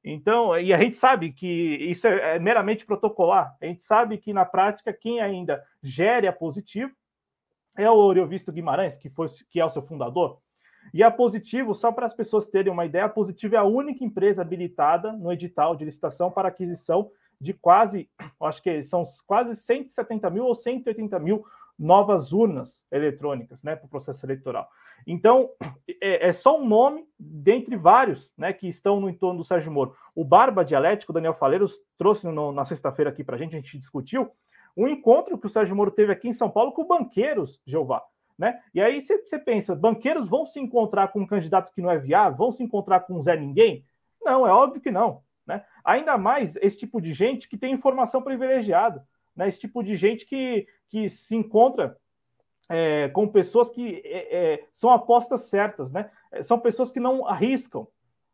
Então, 0.03 0.59
e 0.59 0.73
a 0.73 0.77
gente 0.77 0.95
sabe 0.95 1.31
que 1.31 1.47
isso 1.47 2.07
é, 2.07 2.35
é 2.35 2.39
meramente 2.39 2.85
protocolar. 2.85 3.55
A 3.61 3.65
gente 3.65 3.83
sabe 3.83 4.17
que 4.17 4.33
na 4.33 4.43
prática 4.43 4.91
quem 4.91 5.21
ainda 5.21 5.63
gere 5.81 6.27
a 6.27 6.33
Positivo 6.33 6.91
é 7.77 7.89
o 7.89 7.95
Oriovisto 7.95 8.51
Guimarães, 8.51 8.97
que, 8.97 9.09
foi, 9.09 9.27
que 9.49 9.59
é 9.59 9.65
o 9.65 9.69
seu 9.69 9.81
fundador. 9.81 10.39
E 10.93 11.03
a 11.03 11.11
Positivo, 11.11 11.73
só 11.73 11.91
para 11.91 12.05
as 12.05 12.13
pessoas 12.13 12.47
terem 12.47 12.71
uma 12.71 12.85
ideia, 12.85 13.05
a 13.05 13.09
Positivo 13.09 13.55
é 13.55 13.57
a 13.57 13.63
única 13.63 14.03
empresa 14.03 14.41
habilitada 14.41 15.11
no 15.11 15.31
edital 15.31 15.75
de 15.75 15.85
licitação 15.85 16.31
para 16.31 16.47
aquisição 16.47 17.11
de 17.39 17.53
quase, 17.53 18.09
acho 18.41 18.63
que 18.63 18.81
são 18.81 19.03
quase 19.27 19.55
170 19.55 20.29
mil 20.29 20.45
ou 20.45 20.55
180 20.55 21.19
mil 21.19 21.45
novas 21.77 22.31
urnas 22.31 22.85
eletrônicas 22.91 23.63
né, 23.63 23.75
para 23.75 23.85
o 23.85 23.89
processo 23.89 24.25
eleitoral. 24.25 24.67
Então, 25.05 25.49
é, 26.01 26.29
é, 26.29 26.31
só 26.31 26.59
um 26.59 26.65
nome 26.65 27.05
dentre 27.19 27.75
vários 27.75 28.31
né, 28.37 28.53
que 28.53 28.67
estão 28.67 28.99
no 28.99 29.09
entorno 29.09 29.39
do 29.39 29.43
Sérgio 29.43 29.71
Moro. 29.71 29.95
O 30.15 30.23
Barba 30.23 30.63
Dialético, 30.63 31.11
Daniel 31.11 31.33
Faleiros, 31.33 31.77
trouxe 31.97 32.27
no, 32.27 32.51
na 32.51 32.63
sexta-feira 32.65 33.09
aqui 33.11 33.23
para 33.23 33.35
a 33.35 33.39
gente, 33.39 33.55
a 33.55 33.59
gente 33.59 33.77
discutiu, 33.77 34.31
um 34.75 34.87
encontro 34.87 35.37
que 35.37 35.45
o 35.45 35.49
Sérgio 35.49 35.75
Moro 35.75 35.91
teve 35.91 36.11
aqui 36.11 36.27
em 36.27 36.33
São 36.33 36.49
Paulo 36.49 36.71
com 36.71 36.87
banqueiros, 36.87 37.61
Jeová. 37.65 38.01
Né? 38.37 38.59
E 38.73 38.81
aí 38.81 39.01
você 39.01 39.37
pensa, 39.37 39.75
banqueiros 39.75 40.29
vão 40.29 40.45
se 40.45 40.59
encontrar 40.59 41.09
com 41.09 41.21
um 41.21 41.27
candidato 41.27 41.71
que 41.71 41.81
não 41.81 41.91
é 41.91 41.97
viável, 41.97 42.37
vão 42.37 42.51
se 42.51 42.63
encontrar 42.63 43.01
com 43.01 43.15
um 43.15 43.21
Zé 43.21 43.35
Ninguém? 43.37 43.85
Não, 44.23 44.47
é 44.47 44.51
óbvio 44.51 44.81
que 44.81 44.91
não. 44.91 45.21
Né? 45.45 45.63
Ainda 45.83 46.17
mais 46.17 46.55
esse 46.57 46.77
tipo 46.77 47.01
de 47.01 47.13
gente 47.13 47.47
que 47.47 47.57
tem 47.57 47.73
informação 47.73 48.21
privilegiada, 48.21 49.05
né? 49.35 49.47
esse 49.47 49.59
tipo 49.59 49.83
de 49.83 49.95
gente 49.95 50.25
que, 50.25 50.67
que 50.89 51.09
se 51.09 51.35
encontra 51.35 51.97
é, 52.69 53.09
com 53.09 53.27
pessoas 53.27 53.69
que 53.69 54.01
é, 54.05 54.53
é, 54.53 54.67
são 54.71 54.91
apostas 54.91 55.41
certas, 55.41 55.91
né? 55.91 56.09
São 56.41 56.57
pessoas 56.59 56.91
que 56.91 56.99
não 56.99 57.27
arriscam, 57.27 57.85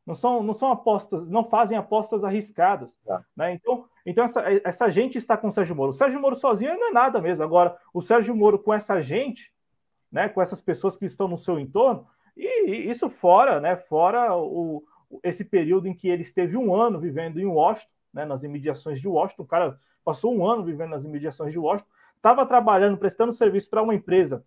não 0.06 0.16
são, 0.16 0.42
não 0.42 0.54
são 0.54 0.72
apostas, 0.72 1.28
não 1.28 1.44
fazem 1.44 1.78
apostas 1.78 2.24
arriscadas. 2.24 2.96
Tá. 3.06 3.24
Né? 3.36 3.54
Então, 3.54 3.86
então 4.06 4.24
essa, 4.24 4.44
essa 4.64 4.90
gente 4.90 5.18
está 5.18 5.36
com 5.36 5.48
o 5.48 5.52
Sérgio 5.52 5.76
Moro. 5.76 5.90
O 5.90 5.94
Sérgio 5.94 6.20
Moro 6.20 6.36
sozinho 6.36 6.78
não 6.80 6.90
é 6.90 6.92
nada 6.92 7.22
mesmo. 7.22 7.44
Agora, 7.44 7.78
o 7.94 8.02
Sérgio 8.02 8.36
Moro 8.36 8.60
com 8.60 8.74
essa 8.74 9.02
gente, 9.02 9.52
né, 10.12 10.30
com 10.30 10.42
essas 10.42 10.62
pessoas 10.62 10.98
que 10.98 11.06
estão 11.06 11.28
no 11.28 11.38
seu 11.38 11.60
entorno, 11.60 12.08
e, 12.36 12.72
e 12.72 12.90
isso 12.90 13.10
fora, 13.10 13.60
né, 13.60 13.76
fora 13.76 14.36
o, 14.36 14.84
esse 15.24 15.44
período 15.44 15.88
em 15.88 15.94
que 15.94 16.08
ele 16.08 16.22
esteve 16.22 16.56
um 16.56 16.74
ano 16.74 17.00
vivendo 17.00 17.40
em 17.40 17.46
Washington, 17.46 17.92
né, 18.14 18.26
nas 18.26 18.44
imediações 18.44 19.00
de 19.00 19.08
Washington, 19.08 19.44
o 19.44 19.48
cara 19.48 19.80
passou 20.04 20.36
um 20.36 20.46
ano 20.46 20.64
vivendo 20.64 20.92
nas 20.92 21.04
imediações 21.04 21.52
de 21.52 21.60
Washington, 21.60 21.90
estava 22.16 22.46
trabalhando, 22.46 22.98
prestando 22.98 23.32
serviço 23.32 23.70
para 23.70 23.82
uma 23.82 23.94
empresa, 23.94 24.44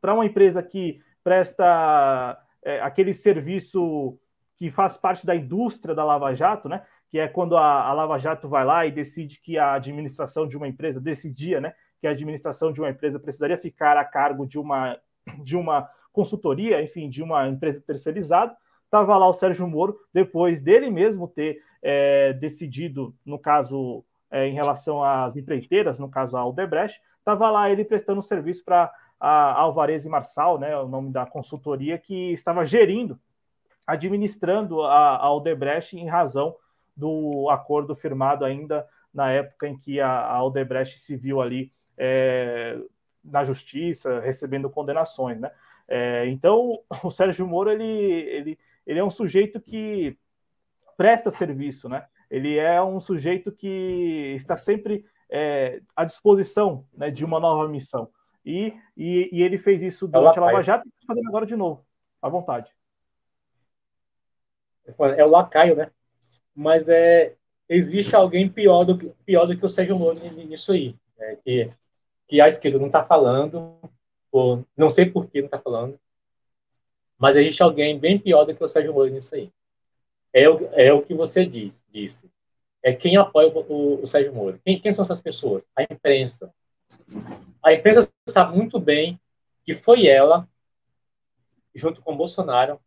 para 0.00 0.14
uma 0.14 0.26
empresa 0.26 0.62
que 0.62 1.00
presta 1.22 2.38
é, 2.62 2.80
aquele 2.80 3.12
serviço 3.12 4.18
que 4.56 4.70
faz 4.70 4.96
parte 4.96 5.26
da 5.26 5.34
indústria 5.34 5.94
da 5.94 6.04
Lava 6.04 6.34
Jato, 6.34 6.68
né? 6.68 6.84
Que 7.10 7.18
é 7.18 7.28
quando 7.28 7.56
a, 7.56 7.84
a 7.84 7.92
Lava 7.92 8.18
Jato 8.18 8.48
vai 8.48 8.64
lá 8.64 8.86
e 8.86 8.92
decide 8.92 9.40
que 9.40 9.58
a 9.58 9.74
administração 9.74 10.46
de 10.46 10.56
uma 10.56 10.68
empresa 10.68 11.00
decidia, 11.00 11.60
né? 11.60 11.74
Que 12.02 12.08
a 12.08 12.10
administração 12.10 12.72
de 12.72 12.80
uma 12.80 12.90
empresa 12.90 13.16
precisaria 13.20 13.56
ficar 13.56 13.96
a 13.96 14.04
cargo 14.04 14.44
de 14.44 14.58
uma, 14.58 14.98
de 15.38 15.56
uma 15.56 15.88
consultoria, 16.12 16.82
enfim, 16.82 17.08
de 17.08 17.22
uma 17.22 17.48
empresa 17.48 17.80
terceirizada. 17.80 18.56
Estava 18.84 19.16
lá 19.16 19.28
o 19.28 19.32
Sérgio 19.32 19.68
Moro, 19.68 19.96
depois 20.12 20.60
dele 20.60 20.90
mesmo 20.90 21.28
ter 21.28 21.62
é, 21.80 22.32
decidido, 22.32 23.14
no 23.24 23.38
caso, 23.38 24.04
é, 24.32 24.48
em 24.48 24.52
relação 24.52 25.02
às 25.04 25.36
empreiteiras, 25.36 26.00
no 26.00 26.10
caso 26.10 26.36
a 26.36 26.40
Aldebrecht, 26.40 27.00
estava 27.20 27.48
lá 27.50 27.70
ele 27.70 27.84
prestando 27.84 28.20
serviço 28.20 28.64
para 28.64 28.92
a 29.20 29.60
Alvarez 29.60 30.04
e 30.04 30.08
Marçal, 30.08 30.58
né, 30.58 30.76
o 30.76 30.88
nome 30.88 31.12
da 31.12 31.24
consultoria, 31.24 31.96
que 31.98 32.32
estava 32.32 32.64
gerindo, 32.64 33.16
administrando 33.86 34.82
a, 34.82 35.18
a 35.18 35.42
em 35.92 36.08
razão 36.08 36.56
do 36.96 37.48
acordo 37.48 37.94
firmado 37.94 38.44
ainda 38.44 38.84
na 39.14 39.30
época 39.30 39.68
em 39.68 39.78
que 39.78 40.00
a, 40.00 40.36
a 40.36 40.84
se 40.84 41.16
viu 41.16 41.40
ali 41.40 41.72
é, 42.04 42.76
na 43.22 43.44
justiça, 43.44 44.18
recebendo 44.18 44.68
condenações, 44.68 45.38
né? 45.38 45.52
É, 45.86 46.26
então, 46.26 46.82
o 47.04 47.10
Sérgio 47.12 47.46
Moro, 47.46 47.70
ele, 47.70 47.84
ele, 47.84 48.58
ele 48.84 48.98
é 48.98 49.04
um 49.04 49.10
sujeito 49.10 49.60
que 49.60 50.18
presta 50.96 51.30
serviço, 51.30 51.88
né? 51.88 52.04
Ele 52.28 52.58
é 52.58 52.82
um 52.82 52.98
sujeito 52.98 53.52
que 53.52 54.34
está 54.36 54.56
sempre 54.56 55.04
é, 55.30 55.80
à 55.94 56.04
disposição 56.04 56.84
né, 56.92 57.08
de 57.10 57.24
uma 57.24 57.38
nova 57.38 57.68
missão. 57.68 58.10
E, 58.44 58.74
e, 58.96 59.28
e 59.30 59.42
ele 59.42 59.56
fez 59.56 59.82
isso 59.82 60.08
durante 60.08 60.38
é 60.38 60.42
a 60.42 60.46
Lava 60.46 60.62
Jato 60.62 60.84
e 60.86 60.88
está 60.88 61.06
fazendo 61.06 61.28
agora 61.28 61.46
de 61.46 61.54
novo, 61.54 61.86
à 62.20 62.28
vontade. 62.28 62.72
É 65.16 65.24
o 65.24 65.28
lacaio, 65.28 65.76
né? 65.76 65.90
Mas 66.52 66.88
é, 66.88 67.36
existe 67.68 68.16
alguém 68.16 68.48
pior 68.48 68.84
do, 68.84 69.14
pior 69.24 69.46
do 69.46 69.56
que 69.56 69.64
o 69.64 69.68
Sérgio 69.68 69.96
Moro 69.96 70.18
nisso 70.18 70.72
aí. 70.72 70.96
É, 71.18 71.36
que, 71.36 71.70
que 72.32 72.40
a 72.40 72.48
esquerda 72.48 72.78
não 72.78 72.86
está 72.86 73.04
falando, 73.04 73.78
ou 74.30 74.64
não 74.74 74.88
sei 74.88 75.04
por 75.04 75.26
que 75.26 75.40
não 75.40 75.48
está 75.48 75.58
falando, 75.58 76.00
mas 77.18 77.36
existe 77.36 77.62
alguém 77.62 77.98
bem 77.98 78.18
pior 78.18 78.46
do 78.46 78.54
que 78.54 78.64
o 78.64 78.68
Sérgio 78.68 78.94
Moro 78.94 79.10
nisso 79.10 79.34
aí. 79.34 79.52
É 80.32 80.48
o, 80.48 80.66
é 80.72 80.90
o 80.94 81.02
que 81.02 81.12
você 81.12 81.44
diz, 81.44 81.78
disse. 81.90 82.30
É 82.82 82.94
quem 82.94 83.18
apoia 83.18 83.48
o, 83.48 83.60
o, 83.70 84.02
o 84.02 84.06
Sérgio 84.06 84.32
Moro. 84.32 84.58
Quem, 84.64 84.80
quem 84.80 84.94
são 84.94 85.02
essas 85.02 85.20
pessoas? 85.20 85.62
A 85.76 85.82
imprensa. 85.82 86.50
A 87.62 87.74
imprensa 87.74 88.10
sabe 88.26 88.56
muito 88.56 88.80
bem 88.80 89.20
que 89.62 89.74
foi 89.74 90.06
ela, 90.06 90.48
junto 91.74 92.00
com 92.00 92.16
Bolsonaro, 92.16 92.80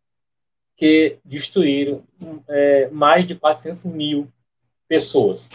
que 0.76 1.20
destruíram 1.24 2.02
é, 2.48 2.88
mais 2.88 3.24
de 3.28 3.36
400 3.36 3.84
mil 3.84 4.28
pessoas. 4.88 5.48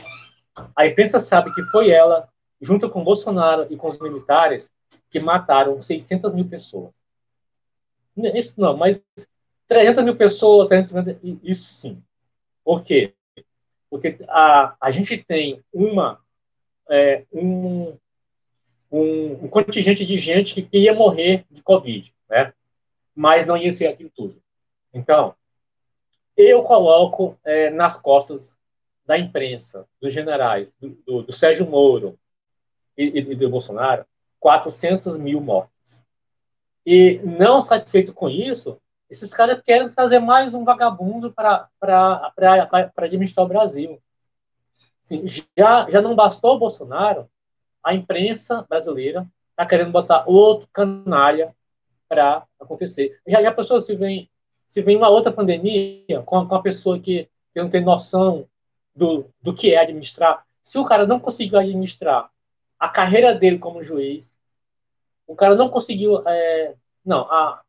A 0.77 0.87
imprensa 0.87 1.19
sabe 1.19 1.53
que 1.53 1.63
foi 1.63 1.91
ela, 1.91 2.30
junto 2.61 2.89
com 2.89 3.03
Bolsonaro 3.03 3.65
e 3.69 3.75
com 3.75 3.87
os 3.87 3.99
militares, 3.99 4.71
que 5.09 5.19
mataram 5.19 5.81
600 5.81 6.33
mil 6.33 6.47
pessoas. 6.47 6.93
Isso 8.35 8.59
não, 8.59 8.77
mas 8.77 9.03
300 9.67 10.03
mil 10.03 10.15
pessoas, 10.15 10.67
350, 10.67 11.19
isso 11.43 11.73
sim. 11.73 12.03
Por 12.63 12.83
quê? 12.83 13.13
Porque 13.89 14.17
a, 14.27 14.75
a 14.79 14.91
gente 14.91 15.17
tem 15.17 15.63
uma, 15.73 16.19
é, 16.89 17.25
um, 17.33 17.97
um, 18.91 19.45
um, 19.45 19.47
contingente 19.47 20.05
de 20.05 20.17
gente 20.17 20.61
que 20.61 20.77
ia 20.77 20.93
morrer 20.93 21.45
de 21.49 21.63
Covid, 21.63 22.13
né? 22.29 22.53
mas 23.15 23.45
não 23.45 23.57
ia 23.57 23.71
ser 23.71 23.87
aquilo 23.87 24.11
tudo. 24.15 24.41
Então, 24.93 25.35
eu 26.37 26.63
coloco 26.63 27.37
é, 27.43 27.69
nas 27.69 27.99
costas 27.99 28.55
da 29.05 29.17
imprensa, 29.17 29.87
dos 29.99 30.13
generais, 30.13 30.71
do, 30.79 30.89
do, 31.05 31.23
do 31.23 31.33
Sérgio 31.33 31.65
Moro 31.65 32.17
e, 32.97 33.19
e, 33.19 33.35
do 33.35 33.49
Bolsonaro, 33.49 34.05
400 34.39 35.17
mil 35.17 35.39
mortes. 35.41 36.05
E 36.85 37.19
não 37.23 37.61
satisfeito 37.61 38.13
com 38.13 38.29
isso, 38.29 38.79
esses 39.09 39.33
caras 39.33 39.61
querem 39.61 39.89
trazer 39.89 40.19
mais 40.19 40.53
um 40.53 40.63
vagabundo 40.63 41.33
para 41.33 41.69
administrar 42.97 43.45
o 43.45 43.49
Brasil. 43.49 44.01
Assim, 45.03 45.23
já, 45.27 45.89
já 45.89 46.01
não 46.01 46.15
bastou 46.15 46.55
o 46.55 46.59
Bolsonaro, 46.59 47.29
a 47.83 47.93
imprensa 47.93 48.65
brasileira 48.69 49.27
está 49.49 49.65
querendo 49.65 49.91
botar 49.91 50.23
outro 50.27 50.67
canalha 50.71 51.53
para 52.07 52.45
acontecer. 52.59 53.19
Já, 53.27 53.41
já 53.41 53.49
a 53.49 53.53
pessoa 53.53 53.81
se 53.81 53.95
vem, 53.95 54.29
se 54.65 54.81
vem 54.81 54.97
uma 54.97 55.09
outra 55.09 55.31
pandemia 55.31 56.21
com, 56.25 56.47
com 56.47 56.55
a 56.55 56.61
pessoa 56.61 56.99
que, 56.99 57.29
que 57.53 57.61
não 57.61 57.69
tem 57.69 57.83
noção 57.83 58.47
do, 58.95 59.25
do 59.41 59.53
que 59.53 59.73
é 59.73 59.79
administrar, 59.79 60.45
se 60.61 60.77
o 60.77 60.85
cara 60.85 61.05
não 61.05 61.19
conseguiu 61.19 61.59
administrar 61.59 62.29
a 62.81 62.89
carreira 62.89 63.35
dele 63.35 63.59
como 63.59 63.83
juiz, 63.83 64.35
o 65.27 65.35
cara 65.35 65.53
não 65.53 65.69
conseguiu. 65.69 66.27
É, 66.27 66.73
não, 67.05 67.31
a, 67.31 67.61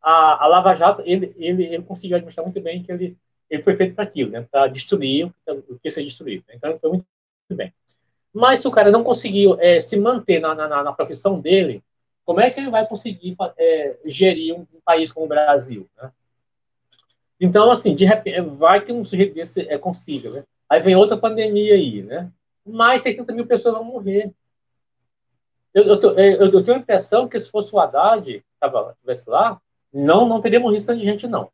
a, 0.00 0.44
a 0.44 0.46
Lava 0.46 0.72
Jato, 0.76 1.02
ele, 1.04 1.34
ele, 1.36 1.64
ele 1.64 1.82
conseguiu 1.82 2.16
administrar 2.16 2.46
muito 2.46 2.60
bem, 2.60 2.80
que 2.80 2.92
ele, 2.92 3.18
ele 3.50 3.62
foi 3.64 3.74
feito 3.74 3.96
para 3.96 4.04
aquilo, 4.04 4.30
né, 4.30 4.46
para 4.48 4.68
destruir 4.68 5.32
o 5.68 5.78
que 5.80 5.90
ser 5.90 6.04
destruído. 6.04 6.44
Né, 6.46 6.54
então, 6.54 6.78
foi 6.78 6.90
muito, 6.90 7.06
muito 7.50 7.58
bem. 7.58 7.74
Mas 8.32 8.60
se 8.60 8.68
o 8.68 8.70
cara 8.70 8.92
não 8.92 9.02
conseguiu 9.02 9.60
é, 9.60 9.80
se 9.80 9.98
manter 9.98 10.40
na, 10.40 10.54
na, 10.54 10.84
na, 10.84 10.92
profissão 10.92 11.40
dele, 11.40 11.82
como 12.24 12.40
é 12.40 12.48
que 12.48 12.60
ele 12.60 12.70
vai 12.70 12.86
conseguir 12.86 13.36
é, 13.58 13.98
gerir 14.04 14.54
um, 14.54 14.60
um, 14.60 14.80
país 14.84 15.10
como 15.10 15.26
o 15.26 15.28
Brasil? 15.28 15.90
Né? 16.00 16.12
Então, 17.40 17.68
assim, 17.68 17.96
de 17.96 18.04
repente, 18.04 18.40
vai 18.42 18.80
que 18.80 18.92
um 18.92 19.04
sujeito 19.04 19.34
desse 19.34 19.68
é, 19.68 19.76
consiga, 19.76 20.30
né? 20.30 20.44
Aí 20.70 20.80
vem 20.80 20.94
outra 20.94 21.16
pandemia 21.16 21.74
aí, 21.74 22.02
né? 22.02 22.30
Mais 22.64 23.02
600 23.02 23.34
mil 23.34 23.46
pessoas 23.46 23.74
vão 23.74 23.84
morrer. 23.84 24.32
Eu, 25.74 25.84
eu, 25.84 26.18
é, 26.18 26.34
eu, 26.34 26.52
eu 26.52 26.64
tenho 26.64 26.76
a 26.76 26.80
impressão 26.80 27.28
que 27.28 27.40
se 27.40 27.50
fosse 27.50 27.74
o 27.74 27.80
Haddad, 27.80 28.44
estivesse 28.62 29.30
lá, 29.30 29.60
não, 29.92 30.26
não 30.26 30.40
morrido 30.60 30.86
tanto 30.86 30.98
de 30.98 31.04
gente, 31.04 31.26
não. 31.26 31.50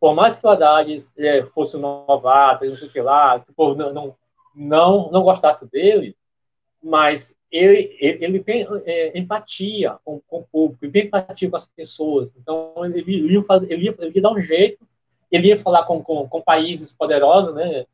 Por 0.00 0.14
mais 0.14 0.38
que 0.38 0.46
o 0.46 0.50
Haddad 0.50 0.96
é, 1.18 1.44
fosse 1.46 1.76
um 1.76 1.80
novato, 1.80 2.64
não 2.64 2.76
sei 2.76 2.88
o 2.88 2.92
que 2.92 3.00
lá, 3.00 3.38
que 3.40 3.50
o 3.50 3.54
povo 3.54 3.74
não, 3.74 3.92
não, 3.92 4.16
não, 4.54 5.10
não 5.10 5.22
gostasse 5.22 5.68
dele, 5.70 6.16
mas 6.82 7.36
ele, 7.50 7.96
ele, 8.00 8.24
ele 8.24 8.40
tem 8.42 8.66
é, 8.84 9.16
empatia 9.18 9.98
com, 10.04 10.20
com, 10.26 10.38
o 10.38 10.44
público, 10.44 10.84
ele 10.84 10.92
tem 10.92 11.06
empatia 11.06 11.50
com 11.50 11.56
as 11.56 11.68
pessoas. 11.68 12.34
Então, 12.36 12.72
ele, 12.84 13.00
ele, 13.00 13.34
ia, 13.34 13.42
fazer, 13.42 13.70
ele, 13.70 13.84
ia, 13.84 13.94
ele 13.98 14.12
ia 14.16 14.22
dar 14.22 14.32
um 14.32 14.40
jeito, 14.40 14.86
ele 15.30 15.48
ia 15.48 15.60
falar 15.60 15.84
com, 15.84 16.02
com, 16.02 16.26
com 16.26 16.42
países 16.42 16.92
poderosos, 16.92 17.54
né, 17.54 17.86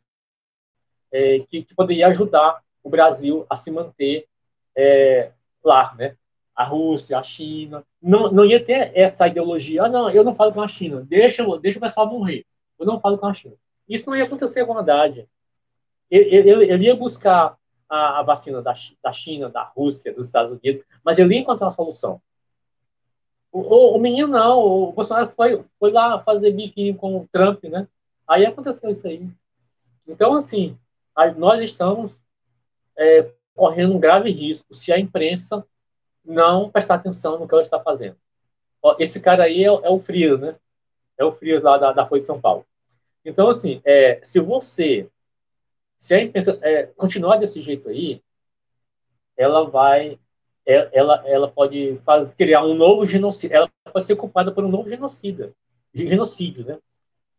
é, 1.13 1.41
que, 1.51 1.65
que 1.65 1.75
poderia 1.75 2.09
ajudar 2.09 2.63
o 2.83 2.89
Brasil 2.89 3.45
a 3.51 3.57
se 3.57 3.71
manter 3.71 4.27
é, 4.79 5.33
lá, 5.65 5.93
né? 5.99 6.17
A 6.55 6.63
Rússia, 6.63 7.19
a 7.19 7.23
China. 7.23 7.85
Não, 8.01 8.31
não 8.31 8.45
ia 8.45 8.65
ter 8.65 8.93
essa 8.97 9.27
ideologia. 9.27 9.85
Ah, 9.85 9.89
não, 9.89 10.09
eu 10.09 10.23
não 10.23 10.35
falo 10.35 10.53
com 10.53 10.63
a 10.63 10.69
China. 10.69 11.05
Deixa, 11.09 11.45
deixa 11.59 11.79
o 11.79 11.81
pessoal 11.81 12.07
morrer. 12.07 12.47
Eu 12.79 12.87
não 12.87 13.01
falo 13.01 13.19
com 13.19 13.27
a 13.27 13.35
China. 13.35 13.55
Isso 13.89 14.09
não 14.09 14.17
ia 14.17 14.25
acontecer 14.25 14.65
com 14.65 14.75
a 14.75 14.81
Haddad. 14.81 15.29
Ele, 16.09 16.37
ele, 16.37 16.73
ele 16.73 16.85
ia 16.85 16.95
buscar 16.95 17.57
a, 17.89 18.21
a, 18.21 18.23
vacina 18.23 18.63
da, 18.63 18.73
da 19.03 19.13
China, 19.13 19.49
da 19.49 19.63
Rússia, 19.63 20.15
dos 20.15 20.27
Estados 20.27 20.53
Unidos, 20.53 20.85
mas 21.05 21.19
ele 21.19 21.35
ia 21.35 21.41
encontrar 21.41 21.67
uma 21.67 21.73
solução. 21.73 22.21
O, 23.51 23.61
o, 23.61 23.97
o, 23.97 23.99
menino 23.99 24.29
não, 24.29 24.59
o 24.61 24.93
Bolsonaro 24.93 25.29
foi, 25.29 25.65
foi 25.79 25.91
lá 25.91 26.21
fazer 26.21 26.53
biquinho 26.53 26.95
com 26.95 27.19
o 27.19 27.29
Trump, 27.33 27.65
né? 27.65 27.89
Aí 28.27 28.47
aconteceu 28.47 28.91
isso 28.91 29.07
aí. 29.07 29.27
Então, 30.07 30.35
assim, 30.35 30.79
nós 31.37 31.61
estamos 31.63 32.13
é, 32.97 33.31
correndo 33.59 33.97
um 33.97 33.99
grave 33.99 34.31
risco 34.31 34.73
se 34.73 34.93
a 34.93 34.99
imprensa 34.99 35.67
não 36.25 36.71
prestar 36.71 36.95
atenção 36.95 37.37
no 37.39 37.49
que 37.49 37.53
ela 37.53 37.63
está 37.63 37.81
fazendo. 37.81 38.17
Esse 39.01 39.21
cara 39.21 39.45
aí 39.45 39.65
é, 39.65 39.67
é 39.67 39.91
o 39.91 39.99
Frias, 39.99 40.39
né? 40.39 40.55
É 41.19 41.25
o 41.25 41.33
Frias 41.33 41.61
lá 41.61 41.77
da, 41.77 41.93
da 41.93 42.07
Folha 42.07 42.21
de 42.21 42.27
São 42.27 42.41
Paulo. 42.41 42.65
Então, 43.25 43.49
assim, 43.49 43.81
é, 43.85 44.21
se 44.23 44.39
você, 44.39 45.09
se 45.99 46.15
a 46.15 46.23
imprensa 46.23 46.57
é, 46.63 46.85
continuar 46.87 47.39
desse 47.39 47.61
jeito 47.61 47.89
aí, 47.89 48.23
ela 49.37 49.69
vai, 49.69 50.17
é, 50.65 50.89
ela, 50.93 51.25
ela 51.27 51.51
pode 51.51 51.99
fazer, 52.05 52.37
criar 52.37 52.65
um 52.65 52.75
novo 52.75 53.05
genocídio, 53.05 53.57
ela 53.57 53.71
pode 53.93 54.05
ser 54.05 54.15
culpada 54.15 54.53
por 54.53 54.65
um 54.65 54.69
novo 54.69 54.89
genocida, 54.89 55.53
genocídio, 55.93 56.65
né? 56.65 56.79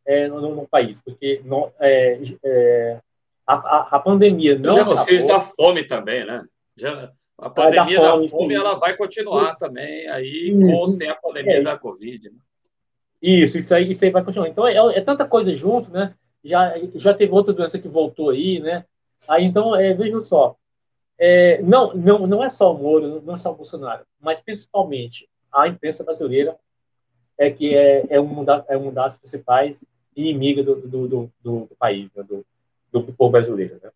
É, 0.05 0.27
no, 0.27 0.55
no, 0.55 0.67
país, 0.67 1.01
porque 1.01 1.41
é, 1.79 2.19
é, 2.43 3.01
a, 3.49 3.55
a, 3.55 3.87
a 3.93 3.99
pandemia 3.99 4.59
não. 4.59 4.73
O 4.73 4.77
genocídio 4.77 5.25
da 5.25 5.39
fome 5.39 5.83
também, 5.83 6.23
né? 6.23 6.45
A 7.35 7.49
pandemia 7.49 7.99
da 7.99 8.11
fome, 8.11 8.23
da 8.23 8.29
fome 8.29 8.53
ela 8.53 8.75
vai 8.75 8.95
continuar 8.95 9.55
também 9.55 10.07
aí 10.07 10.51
com 10.53 10.85
sem 10.85 11.09
a 11.09 11.15
pandemia 11.15 11.57
é, 11.57 11.61
da 11.61 11.75
Covid. 11.75 12.29
Né? 12.29 12.37
Isso, 13.19 13.57
isso 13.57 13.73
aí, 13.73 13.89
isso 13.89 14.05
aí 14.05 14.11
vai 14.11 14.23
continuar. 14.23 14.49
Então 14.49 14.67
é, 14.67 14.75
é, 14.75 15.01
tanta 15.01 15.25
coisa 15.25 15.51
junto, 15.51 15.89
né? 15.89 16.13
Já, 16.43 16.75
já 16.93 17.11
teve 17.11 17.33
outra 17.33 17.51
doença 17.51 17.79
que 17.79 17.87
voltou 17.87 18.29
aí, 18.29 18.59
né? 18.59 18.85
Aí 19.27 19.45
então, 19.45 19.75
é, 19.75 19.95
vejam 19.95 20.21
só. 20.21 20.55
É, 21.17 21.59
não, 21.63 21.93
não, 21.95 22.27
não 22.27 22.43
é 22.43 22.51
só 22.51 22.71
o 22.73 22.77
Moro, 22.77 23.21
não 23.25 23.33
é 23.33 23.37
só 23.39 23.51
o 23.51 23.55
Bolsonaro, 23.55 24.05
mas 24.21 24.39
principalmente 24.41 25.27
a 25.51 25.67
imprensa 25.67 26.03
brasileira 26.03 26.55
é 27.37 27.49
que 27.49 27.75
é, 27.75 28.05
é, 28.09 28.19
uma, 28.19 28.45
da, 28.45 28.63
é 28.69 28.77
uma 28.77 28.91
das 28.91 29.17
principais 29.17 29.83
inimigas 30.15 30.63
do, 30.63 30.75
do, 30.75 31.07
do, 31.07 31.31
do 31.43 31.69
país, 31.77 32.09
né? 32.15 32.23
do, 32.23 32.45
do 32.91 33.03
povo 33.13 33.31
brasileiro, 33.31 33.79
né? 33.81 33.91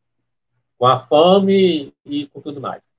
com 0.77 0.87
a 0.87 0.99
fome 0.99 1.93
e 2.05 2.27
com 2.27 2.41
tudo 2.41 2.59
mais. 2.59 2.93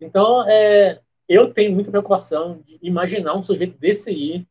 Então, 0.00 0.48
é, 0.48 1.00
eu 1.28 1.52
tenho 1.52 1.72
muita 1.72 1.90
preocupação 1.90 2.60
de 2.66 2.78
imaginar 2.82 3.34
um 3.34 3.42
sujeito 3.42 3.78
desse 3.78 4.10
aí 4.10 4.46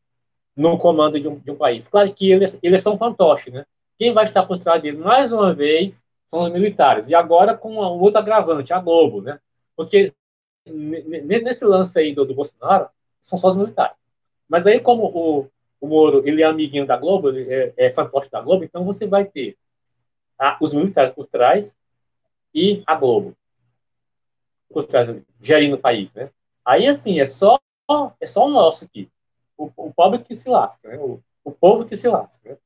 no 0.56 0.78
comando 0.78 1.20
de 1.20 1.28
um, 1.28 1.38
de 1.38 1.50
um 1.50 1.56
país. 1.56 1.88
Claro 1.88 2.12
que 2.12 2.30
eles, 2.30 2.58
eles 2.62 2.82
são 2.82 2.98
fantoches, 2.98 3.52
né? 3.52 3.66
Quem 3.98 4.12
vai 4.12 4.24
estar 4.24 4.44
por 4.44 4.58
trás 4.58 4.80
dele, 4.80 4.98
mais 4.98 5.32
uma 5.32 5.52
vez, 5.52 6.02
são 6.26 6.40
os 6.40 6.50
militares. 6.50 7.08
E 7.08 7.14
agora 7.14 7.56
com 7.56 7.74
um 7.74 8.00
outro 8.00 8.18
agravante, 8.18 8.72
a 8.72 8.80
Globo, 8.80 9.20
né? 9.20 9.38
Porque 9.76 10.12
nesse 10.66 11.64
lance 11.64 11.98
aí 11.98 12.14
do, 12.14 12.24
do 12.24 12.34
Bolsonaro, 12.34 12.88
são 13.22 13.38
só 13.38 13.48
os 13.48 13.56
militares. 13.56 13.96
Mas 14.48 14.66
aí, 14.66 14.80
como 14.80 15.04
o, 15.04 15.50
o 15.80 15.86
Moro 15.86 16.22
ele 16.26 16.42
é 16.42 16.46
amiguinho 16.46 16.86
da 16.86 16.96
Globo, 16.96 17.30
é, 17.30 17.72
é 17.76 17.90
fantoche 17.90 18.30
da 18.30 18.40
Globo, 18.40 18.64
então 18.64 18.84
você 18.84 19.06
vai 19.06 19.24
ter 19.24 19.56
a, 20.38 20.56
os 20.60 20.72
militares 20.72 21.14
por 21.14 21.26
trás 21.26 21.76
e 22.54 22.82
a 22.86 22.94
Globo 22.94 23.36
por 24.68 24.84
trás, 24.84 25.16
gerindo 25.40 25.76
o 25.76 25.80
país, 25.80 26.12
né? 26.12 26.30
Aí, 26.64 26.86
assim, 26.86 27.20
é 27.20 27.26
só, 27.26 27.58
é 28.20 28.26
só 28.26 28.46
o 28.46 28.50
nosso 28.50 28.84
aqui. 28.84 29.08
O, 29.56 29.70
o 29.76 29.92
pobre 29.92 30.18
que 30.20 30.36
se 30.36 30.48
lasca, 30.48 30.88
né? 30.88 30.98
O, 30.98 31.20
o 31.42 31.50
povo 31.50 31.84
que 31.86 31.96
se 31.96 32.08
lasca, 32.08 32.50
né? 32.50 32.56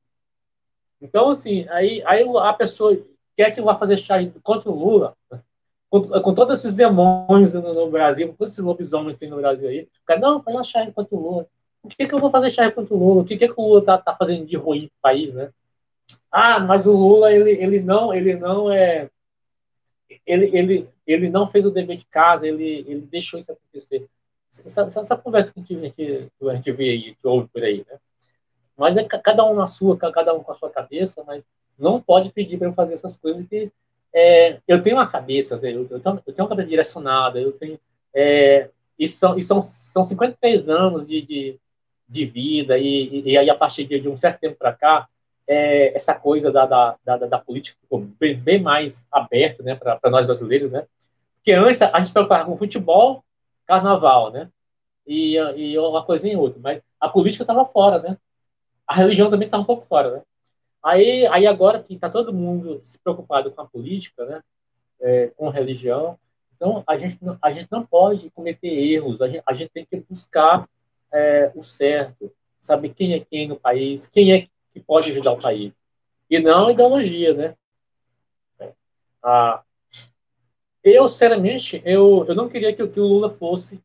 Então, 1.01 1.29
assim, 1.29 1.67
aí, 1.69 2.01
aí 2.05 2.23
a 2.37 2.53
pessoa 2.53 2.97
quer 3.35 3.51
que 3.51 3.61
vá 3.61 3.77
fazer 3.77 3.97
chá 3.97 4.15
contra 4.41 4.69
o 4.69 4.75
Lula, 4.75 5.15
com, 5.89 6.01
com 6.01 6.33
todos 6.33 6.59
esses 6.59 6.73
demônios 6.73 7.53
no, 7.53 7.73
no, 7.73 7.89
Brasil, 7.89 8.29
com 8.29 8.35
todos 8.35 8.53
esses 8.53 8.63
lobisomens 8.63 9.13
que 9.13 9.21
tem 9.21 9.29
no 9.29 9.37
Brasil 9.37 9.69
aí, 9.69 9.87
o 10.09 10.19
não, 10.19 10.41
faz 10.41 10.55
uma 10.55 10.63
chá 10.63 10.91
contra 10.91 11.15
o 11.15 11.19
Lula. 11.19 11.47
O 11.81 11.89
que, 11.89 12.07
que 12.07 12.15
eu 12.15 12.19
vou 12.19 12.31
fazer 12.31 12.51
chá 12.51 12.71
contra 12.71 12.93
o 12.93 12.97
Lula? 12.97 13.21
O 13.21 13.25
que, 13.25 13.35
que, 13.35 13.47
que 13.47 13.53
o 13.57 13.61
Lula 13.61 13.83
tá, 13.83 13.97
tá 13.97 14.15
fazendo 14.15 14.45
de 14.45 14.55
ruim 14.55 14.87
pro 14.87 15.01
país, 15.01 15.33
né? 15.33 15.51
Ah, 16.35 16.59
mas 16.59 16.87
o 16.87 16.91
Lula, 16.91 17.31
ele, 17.31 17.51
ele 17.51 17.79
não, 17.79 18.11
ele 18.11 18.35
não 18.35 18.71
é. 18.71 19.07
Ele, 20.25 20.57
ele, 20.57 20.89
ele 21.05 21.29
não 21.29 21.47
fez 21.47 21.63
o 21.65 21.71
dever 21.71 21.97
de 21.97 22.05
casa, 22.05 22.47
ele, 22.47 22.83
ele 22.87 23.01
deixou 23.01 23.39
isso 23.39 23.51
acontecer. 23.51 24.07
Essa, 24.49 24.81
essa 24.81 25.15
conversa 25.15 25.53
que 25.53 25.59
a 25.59 25.63
gente, 25.63 25.79
gente, 25.79 26.31
a 26.41 26.55
gente 26.55 26.71
vê 26.71 26.89
aí, 26.89 27.15
que 27.15 27.27
ouve 27.27 27.47
por 27.49 27.63
aí, 27.63 27.85
né? 27.87 27.99
Mas 28.75 28.97
é 28.97 29.03
cada 29.03 29.45
um 29.45 29.53
na 29.53 29.67
sua, 29.67 29.95
cada 29.97 30.33
um 30.33 30.43
com 30.43 30.51
a 30.51 30.55
sua 30.55 30.71
cabeça, 30.71 31.23
mas 31.25 31.43
não 31.77 32.01
pode 32.01 32.31
pedir 32.31 32.57
para 32.57 32.67
eu 32.67 32.73
fazer 32.73 32.95
essas 32.95 33.15
coisas 33.15 33.47
que 33.47 33.71
é, 34.11 34.59
eu 34.67 34.81
tenho 34.81 34.95
uma 34.95 35.07
cabeça, 35.07 35.59
eu, 35.61 35.87
eu, 35.89 35.99
tenho, 35.99 36.23
eu 36.25 36.33
tenho 36.33 36.45
uma 36.45 36.49
cabeça 36.49 36.69
direcionada, 36.69 37.39
eu 37.39 37.51
tenho 37.51 37.79
é, 38.13 38.69
e 38.97 39.07
são, 39.07 39.37
e 39.37 39.41
são, 39.41 39.59
são 39.61 40.03
53 40.03 40.69
anos 40.69 41.07
de, 41.07 41.21
de, 41.21 41.59
de 42.07 42.25
vida, 42.25 42.77
e, 42.77 43.21
e, 43.21 43.37
aí 43.37 43.49
a 43.49 43.55
partir 43.55 43.85
de, 43.85 44.07
um 44.07 44.17
certo 44.17 44.39
tempo 44.39 44.55
para 44.57 44.73
cá, 44.73 45.07
é, 45.47 45.95
essa 45.95 46.13
coisa 46.13 46.51
da, 46.51 46.65
da, 46.65 46.97
da, 47.03 47.17
da, 47.17 47.39
política 47.39 47.77
ficou 47.81 47.99
bem, 47.99 48.35
bem 48.35 48.61
mais 48.61 49.05
aberta 49.11 49.61
né, 49.63 49.75
para 49.75 50.09
nós 50.09 50.25
brasileiros, 50.25 50.71
né? 50.71 50.85
Porque 51.35 51.51
antes 51.51 51.81
a 51.81 51.99
gente 51.99 52.13
preocupava 52.13 52.45
com 52.45 52.57
futebol, 52.57 53.23
carnaval, 53.65 54.31
né? 54.31 54.49
E, 55.05 55.35
e 55.35 55.77
uma 55.77 56.05
coisinha 56.05 56.33
em 56.33 56.37
outra, 56.37 56.59
mas 56.61 56.81
a 56.99 57.09
política 57.09 57.43
estava 57.43 57.65
fora, 57.65 57.99
né? 58.01 58.17
A 58.87 58.95
religião 58.95 59.29
também 59.29 59.47
está 59.47 59.57
um 59.57 59.65
pouco 59.65 59.85
fora, 59.85 60.11
né? 60.11 60.21
Aí, 60.81 61.27
aí 61.27 61.45
agora 61.45 61.83
que 61.83 61.93
está 61.93 62.09
todo 62.09 62.33
mundo 62.33 62.79
se 62.83 63.01
preocupado 63.01 63.51
com 63.51 63.61
a 63.61 63.67
política, 63.67 64.25
né? 64.25 64.41
É, 65.01 65.27
com 65.35 65.49
a 65.49 65.51
religião, 65.51 66.17
então 66.55 66.81
a 66.87 66.95
gente, 66.95 67.19
a 67.41 67.51
gente 67.51 67.67
não 67.69 67.85
pode 67.85 68.29
cometer 68.29 68.69
erros, 68.69 69.21
a 69.21 69.27
gente, 69.27 69.43
a 69.45 69.53
gente 69.53 69.71
tem 69.73 69.85
que 69.85 69.97
buscar 70.09 70.65
é, 71.11 71.51
o 71.53 71.61
certo, 71.61 72.31
saber 72.57 72.93
quem 72.93 73.13
é 73.13 73.19
quem 73.19 73.49
no 73.49 73.59
país, 73.59 74.07
quem 74.07 74.33
é 74.33 74.47
que 74.73 74.79
pode 74.79 75.11
ajudar 75.11 75.33
o 75.33 75.41
país. 75.41 75.73
E 76.29 76.39
não 76.39 76.71
ideologia, 76.71 77.33
né? 77.33 77.55
Ah, 79.21 79.63
eu, 80.83 81.07
sinceramente, 81.07 81.81
eu, 81.85 82.25
eu 82.27 82.35
não 82.35 82.49
queria 82.49 82.73
que, 82.73 82.85
que 82.85 82.99
o 82.99 83.07
Lula 83.07 83.29
fosse 83.29 83.79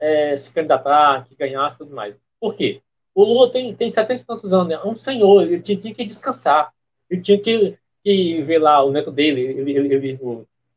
é, 0.00 0.36
se 0.36 0.52
candidatar, 0.52 1.26
que 1.26 1.36
ganhasse 1.36 1.78
tudo 1.78 1.94
mais. 1.94 2.16
Por 2.40 2.56
quê? 2.56 2.82
O 3.14 3.22
Lula 3.22 3.52
tem, 3.52 3.74
tem 3.74 3.88
70 3.88 4.22
e 4.22 4.24
tantos 4.24 4.52
anos, 4.52 4.68
né? 4.68 4.74
é 4.74 4.86
um 4.86 4.96
senhor, 4.96 5.42
ele 5.42 5.60
tinha, 5.60 5.78
tinha, 5.78 5.94
que 5.94 6.04
descansar, 6.04 6.72
ele 7.08 7.20
tinha 7.20 7.38
que, 7.38 7.78
que 8.02 8.42
ver 8.42 8.58
lá 8.58 8.82
o 8.82 8.90
neto 8.90 9.12
dele, 9.12 9.42
ele, 9.42 9.72
ele, 9.72 9.94
ele 9.94 10.18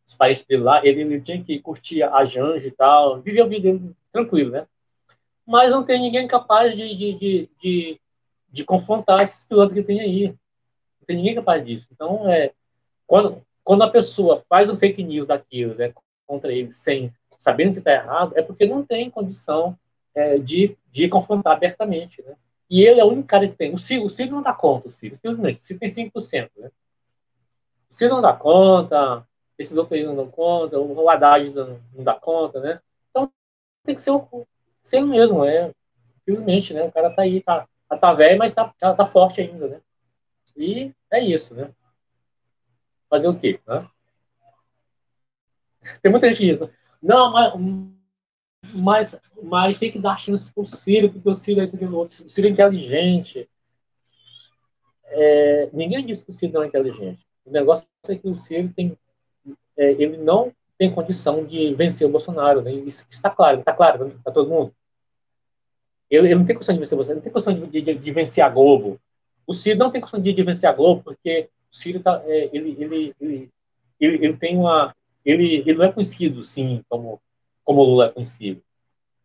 os 0.06 0.15
parentes 0.15 0.44
dele 0.44 0.64
lá, 0.64 0.85
ele, 0.85 1.02
ele, 1.02 1.22
tinha 1.22 1.41
que 1.41 1.60
curtir 1.60 2.03
a 2.03 2.23
Janja 2.26 2.68
e 2.68 2.72
tal, 2.72 3.22
viver 3.22 3.41
a 3.41 3.45
vida 3.45 3.72
dele 3.72 3.95
tranquilo, 4.11 4.52
né? 4.52 4.68
Mas 5.45 5.72
não 5.72 5.85
tem 5.85 6.02
ninguém 6.02 6.27
capaz 6.27 6.76
de, 6.76 6.95
de, 6.95 7.14
de, 7.14 7.49
de, 7.61 8.02
de 8.53 8.63
confrontar 8.63 9.23
esses 9.23 9.43
pilotos 9.43 9.73
que 9.73 9.84
tem 9.84 9.99
aí. 9.99 10.27
Não 10.27 11.05
tem 11.07 11.17
ninguém 11.17 11.35
capaz 11.35 11.65
disso. 11.65 11.88
Então, 11.91 12.30
é, 12.30 12.53
quando, 13.07 13.43
quando 13.63 13.81
a 13.81 13.89
pessoa 13.89 14.45
faz 14.47 14.69
um 14.69 14.77
fake 14.77 15.03
news 15.03 15.27
daquilo, 15.27 15.73
né, 15.73 15.91
contra 16.25 16.53
ele, 16.53 16.71
sem 16.71 17.11
sabendo 17.38 17.73
que 17.73 17.80
está 17.80 17.91
errado, 17.91 18.34
é 18.38 18.41
porque 18.41 18.65
não 18.65 18.85
tem 18.85 19.09
condição 19.09 19.77
é, 20.15 20.38
de, 20.38 20.77
de 20.91 21.09
confrontar 21.09 21.53
abertamente, 21.53 22.21
né? 22.21 22.35
E 22.69 22.81
ele 22.81 23.01
é 23.01 23.03
o 23.03 23.09
único 23.09 23.27
cara 23.27 23.47
que 23.47 23.55
tem. 23.55 23.73
O 23.73 23.77
Ciro, 23.77 24.05
o 24.05 24.09
Ciro 24.09 24.31
não 24.31 24.41
dá 24.41 24.53
conta, 24.53 24.88
o 24.88 24.91
Ciro, 24.91 25.15
simplesmente. 25.15 25.59
O 25.59 25.63
Ciro 25.63 25.80
tem 25.80 25.89
5%, 25.89 26.49
né? 26.57 26.71
O 27.89 27.93
Ciro 27.93 28.13
não 28.15 28.21
dá 28.21 28.34
conta, 28.34 29.27
esses 29.57 29.75
outros 29.75 29.99
aí 29.99 30.05
não 30.05 30.15
dão 30.15 30.30
conta, 30.30 30.80
o 30.80 31.09
Haddad 31.09 31.49
não, 31.49 31.80
não 31.93 32.03
dá 32.03 32.13
conta, 32.13 32.61
né? 32.61 32.80
Então 33.09 33.30
tem 33.84 33.93
que 33.93 34.01
ser 34.01 34.11
o 34.11 34.47
ser 34.81 35.01
mesmo, 35.01 35.43
é. 35.43 35.71
Simplesmente, 36.25 36.73
né? 36.73 36.84
O 36.84 36.91
cara 36.91 37.09
tá 37.09 37.23
aí, 37.23 37.41
tá, 37.41 37.67
tá, 37.94 37.98
tá 37.98 38.14
velho, 38.14 38.38
mas 38.38 38.53
tá, 38.53 38.74
tá, 38.80 38.94
tá, 38.94 39.06
forte 39.07 39.41
ainda, 39.41 39.68
né? 39.68 39.82
E 40.56 40.94
é 41.11 41.24
isso, 41.24 41.56
né? 41.56 41.72
Fazer 43.10 43.28
o 43.28 43.38
quê? 43.38 43.60
Né? 43.68 43.88
Tem 46.02 46.11
muita 46.11 46.28
gente 46.28 46.45
diz, 46.45 46.60
né? 46.60 46.70
não, 47.02 47.32
mas 47.32 47.53
mas, 48.72 49.20
mas 49.41 49.80
tem 49.80 49.91
que 49.91 49.99
dar 49.99 50.18
chance 50.18 50.53
pro 50.53 50.65
Ciro, 50.65 51.10
porque 51.10 51.30
o 51.30 51.36
Ciro 51.36 51.60
é 51.60 51.65
isso 51.65 51.76
aqui 51.76 51.86
O 51.86 52.07
Ciro 52.07 52.48
é 52.48 52.49
inteligente. 52.49 53.49
É, 55.06 55.70
ninguém 55.74 56.06
disse 56.06 56.26
que 56.26 56.32
o 56.32 56.34
Ciro 56.34 56.53
não 56.53 56.64
é 56.64 56.68
inteligente. 56.68 57.26
O 57.45 57.52
negócio 57.52 57.86
é 58.07 58.15
que 58.15 58.28
o 58.28 58.36
Ciro 58.36 58.72
tem, 58.74 58.98
é, 59.78 59.91
ele 59.91 60.18
não 60.18 60.53
tem 60.78 60.94
condição 60.94 61.45
de 61.45 61.74
vencer 61.76 62.07
o 62.07 62.11
Bolsonaro. 62.11 62.61
Né? 62.61 62.72
Isso 62.72 63.06
está 63.10 63.30
claro, 63.30 63.60
está 63.60 63.74
claro 63.74 64.20
para 64.24 64.34
todo 64.34 64.49
mundo. 64.49 64.74
Ele, 66.14 66.27
ele, 66.27 66.35
não 66.35 66.45
tem 66.45 66.56
condição 66.56 66.76
de 66.76 66.80
vencer 66.80 66.95
Bolsonaro, 66.95 67.19
ele 67.19 67.19
não 67.19 67.23
tem 67.23 67.31
condição 67.31 67.69
de, 67.69 67.81
de, 67.81 67.94
de, 67.95 68.11
vencer 68.11 68.44
a 68.44 68.49
Globo. 68.49 68.99
O 69.48 69.53
Ciro 69.53 69.80
não 69.80 69.91
tem 69.91 70.02
condição 70.02 70.22
de, 70.22 70.34
de 70.34 70.44
vencer 70.44 70.69
a 70.69 70.73
Globo, 70.73 71.02
porque 71.03 71.49
o 71.72 71.76
Ciro 71.76 71.99
tá, 71.99 72.22
é, 72.26 72.49
ele, 72.53 72.76
ele, 72.80 73.15
ele, 73.19 73.49
ele, 73.99 74.26
ele 74.26 74.38
tem 74.38 74.57
uma. 74.57 74.95
Ele, 75.26 75.64
ele 75.65 75.73
não 75.73 75.85
é 75.85 75.91
conhecido, 75.91 76.44
sim, 76.44 76.84
como 76.90 77.22
como 77.64 77.81
o 77.81 77.85
Lula 77.85 78.07
é 78.07 78.10
conhecido. 78.10 78.61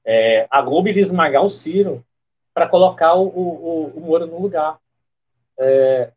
É, 0.05 0.47
a 0.51 0.63
Globo 0.63 0.89
iria 0.89 1.03
esmagar 1.03 1.45
o 1.45 1.51
Ciro 1.51 2.05
para 2.55 2.69
colocar 2.69 3.15
o, 3.15 3.27
o, 3.27 3.93
o, 3.97 4.01
Moro 4.01 4.27
no 4.27 4.41
lugar. 4.41 4.79
É, 5.59 6.13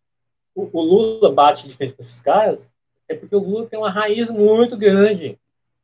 o, 0.55 0.69
o, 0.71 0.81
Lula 0.81 1.31
bate 1.31 1.67
de 1.67 1.75
frente 1.75 1.93
com 1.93 2.01
esses 2.01 2.21
caras 2.21 2.71
é 3.07 3.15
porque 3.15 3.35
o 3.35 3.39
Lula 3.39 3.67
tem 3.67 3.77
uma 3.77 3.91
raiz 3.91 4.29
muito 4.29 4.77
grande. 4.77 5.37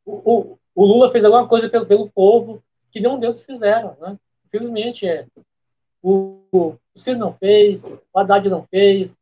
O, 0.06 0.58
o 0.74 0.84
Lula 0.84 1.10
fez 1.10 1.24
alguma 1.24 1.46
coisa 1.46 1.68
pelo, 1.68 1.86
pelo 1.86 2.10
povo 2.10 2.62
que 2.90 3.00
não 3.00 3.18
Deus 3.18 3.44
fizeram. 3.44 3.96
Né? 4.00 4.16
Infelizmente, 4.48 5.06
é. 5.06 5.26
O, 6.02 6.40
o 6.52 6.78
Ciro 6.94 7.18
não 7.18 7.32
fez, 7.34 7.84
o 7.84 8.00
Haddad 8.14 8.48
não 8.48 8.66
fez. 8.70 9.16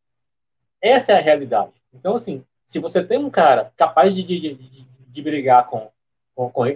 Essa 0.81 1.12
é 1.12 1.19
a 1.19 1.23
realidade. 1.23 1.73
Então, 1.93 2.15
assim, 2.15 2.44
se 2.65 2.78
você 2.78 3.03
tem 3.03 3.19
um 3.19 3.31
cara 3.31 3.73
capaz 3.77 4.15
de, 4.15 4.23
de, 4.23 4.55
de, 4.55 4.86
de 5.09 5.23
brigar 5.23 5.66
com 5.66 5.90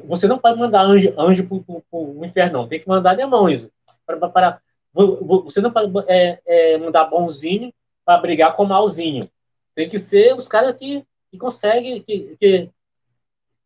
você 0.07 0.27
não 0.27 0.39
pode 0.39 0.59
mandar 0.59 0.81
anjo, 0.81 1.13
anjo 1.19 1.47
para 1.47 1.83
o 1.93 2.25
inferno, 2.25 2.61
não. 2.61 2.69
Tem 2.69 2.81
que 2.81 2.89
mandar 2.89 3.15
demônios. 3.15 3.69
Para, 4.07 4.29
para, 4.31 4.63
você 4.95 5.61
não 5.61 5.71
pode 5.71 5.93
é, 6.09 6.41
é, 6.47 6.79
mandar 6.79 7.05
bonzinho 7.05 7.71
para 8.03 8.21
brigar 8.21 8.57
com 8.57 8.65
malzinho. 8.65 9.31
Tem 9.75 9.87
que 9.87 9.99
ser 9.99 10.35
os 10.35 10.49
caras 10.49 10.75
que, 10.77 11.05
que 11.31 11.37
conseguem, 11.37 12.03
que, 12.03 12.37
que, 12.41 12.71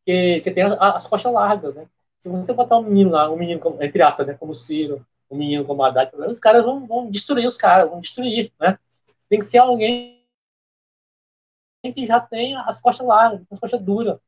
que, 0.05 0.41
que 0.41 0.51
tem 0.51 0.65
as, 0.65 0.73
as 0.81 1.07
costas 1.07 1.33
largas, 1.33 1.73
né? 1.77 1.87
Se 2.25 2.31
você 2.31 2.55
botar 2.55 2.79
um 2.79 2.85
menino 2.85 3.11
lá, 3.11 3.31
um 3.31 3.37
menino, 3.37 3.61
como, 3.61 3.83
entre 3.83 4.01
aspas, 4.01 4.27
né, 4.27 4.33
como 4.33 4.55
Ciro, 4.55 5.07
um 5.31 5.37
menino 5.37 5.63
como 5.63 5.85
Haddad, 5.85 6.11
os 6.27 6.41
caras 6.41 6.65
vão, 6.65 6.87
vão 6.87 7.11
destruir 7.11 7.47
os 7.47 7.59
caras, 7.59 7.91
vão 7.91 8.01
destruir, 8.01 8.51
né? 8.59 8.79
Tem 9.29 9.39
que 9.39 9.45
ser 9.45 9.59
alguém 9.59 10.25
que 11.83 12.07
já 12.07 12.19
tem 12.19 12.57
as 12.57 12.81
costas 12.81 13.07
largas, 13.07 13.43
as 13.51 13.61
costas 13.61 13.83
duras, 13.83 14.19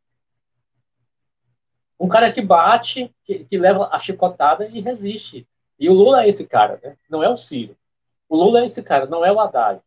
um 1.98 2.06
cara 2.06 2.30
que 2.30 2.42
bate, 2.42 3.10
que, 3.24 3.46
que, 3.46 3.56
leva 3.56 3.88
a 3.90 3.98
chicotada 3.98 4.66
e 4.66 4.82
resiste. 4.82 5.48
E 5.78 5.88
o 5.88 5.94
Lula 5.94 6.22
é 6.22 6.28
esse 6.28 6.46
cara, 6.46 6.78
né? 6.82 6.98
não 7.08 7.22
é 7.22 7.30
o 7.30 7.36
Ciro. 7.38 7.74
O 8.28 8.36
Lula 8.36 8.60
é 8.60 8.66
esse 8.66 8.82
cara, 8.82 9.06
não 9.06 9.24
é 9.24 9.32
o 9.32 9.40
Haddad. 9.40 9.80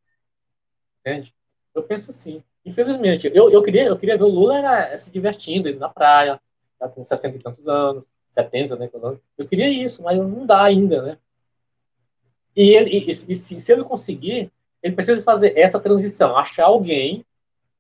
Entende? 1.02 1.31
Eu 1.76 1.84
penso 1.84 2.10
assim. 2.10 2.44
Infelizmente, 2.65 3.30
eu, 3.31 3.52
eu, 3.52 3.61
queria, 3.61 3.86
eu 3.86 3.99
queria 3.99 4.18
ver 4.18 4.23
o 4.23 4.30
Lula 4.30 4.57
era, 4.57 4.98
se 4.98 5.11
divertindo, 5.11 5.69
indo 5.69 5.80
na 5.80 5.90
praia, 5.90 6.41
já 6.80 6.88
com 6.88 7.03
60 7.03 7.35
e 7.35 7.39
tantos 7.39 7.68
anos, 7.68 8.03
70, 8.34 8.76
né? 8.76 8.89
Eu 9.38 9.47
queria 9.47 9.69
isso, 9.69 10.01
mas 10.03 10.18
não 10.18 10.45
dá 10.45 10.64
ainda, 10.64 11.01
né? 11.01 11.18
E, 12.56 12.76
ele, 12.76 12.89
e, 12.89 13.11
e, 13.11 13.35
se, 13.35 13.72
ele 13.72 13.84
conseguir, 13.84 14.51
ele 14.81 14.95
precisa 14.95 15.22
fazer 15.23 15.57
essa 15.57 15.80
transição, 15.80 16.38
achar 16.38 16.65
alguém, 16.65 17.26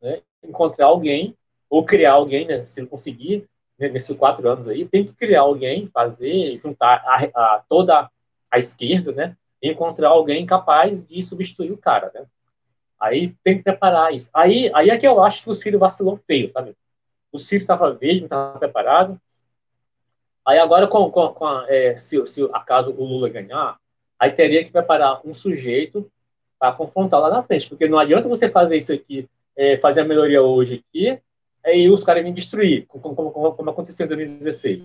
né? 0.01 0.21
encontrar 0.43 0.87
alguém, 0.87 1.35
ou 1.69 1.83
criar 1.83 2.13
alguém, 2.13 2.47
né? 2.47 2.65
se 2.65 2.79
ele 2.79 2.87
conseguir, 2.87 3.47
nesses 3.77 4.15
quatro 4.17 4.47
anos 4.49 4.67
aí, 4.67 4.85
tem 4.85 5.05
que 5.05 5.13
criar 5.13 5.41
alguém, 5.41 5.87
fazer, 5.87 6.59
juntar 6.61 7.03
a, 7.05 7.23
a, 7.23 7.63
toda 7.67 8.09
a 8.51 8.57
esquerda, 8.57 9.11
né? 9.11 9.37
Encontrar 9.61 10.09
alguém 10.09 10.45
capaz 10.45 11.05
de 11.05 11.23
substituir 11.23 11.71
o 11.71 11.77
cara, 11.77 12.11
né? 12.13 12.25
Aí 12.99 13.33
tem 13.43 13.57
que 13.57 13.63
preparar 13.63 14.13
isso. 14.13 14.29
Aí, 14.33 14.69
aí 14.73 14.89
é 14.89 14.97
que 14.97 15.07
eu 15.07 15.21
acho 15.23 15.43
que 15.43 15.49
o 15.49 15.55
Ciro 15.55 15.79
vacilou 15.79 16.19
feio, 16.27 16.51
sabe? 16.51 16.75
O 17.31 17.39
Ciro 17.39 17.61
estava 17.61 17.93
verde, 17.93 18.21
não 18.21 18.25
estava 18.25 18.59
preparado. 18.59 19.19
Aí 20.45 20.57
agora, 20.57 20.87
com, 20.87 21.11
com, 21.11 21.27
com 21.29 21.45
a, 21.45 21.65
é, 21.69 21.97
se, 21.97 22.25
se 22.27 22.43
acaso 22.53 22.91
o 22.91 23.05
Lula 23.05 23.29
ganhar, 23.29 23.77
aí 24.17 24.31
teria 24.31 24.63
que 24.63 24.71
preparar 24.71 25.21
um 25.25 25.33
sujeito 25.33 26.09
para 26.57 26.73
confrontar 26.73 27.19
lá 27.21 27.29
na 27.29 27.43
frente, 27.43 27.69
porque 27.69 27.87
não 27.87 27.99
adianta 27.99 28.27
você 28.27 28.49
fazer 28.49 28.77
isso 28.77 28.91
aqui, 28.91 29.29
é, 29.55 29.77
fazer 29.77 30.01
a 30.01 30.05
melhoria 30.05 30.41
hoje 30.41 30.83
aqui, 30.89 31.19
e 31.65 31.89
os 31.89 32.03
caras 32.03 32.23
me 32.23 32.31
destruir, 32.31 32.85
como, 32.87 33.15
como, 33.15 33.53
como, 33.53 33.69
aconteceu 33.69 34.05
em 34.05 34.09
2016. 34.09 34.83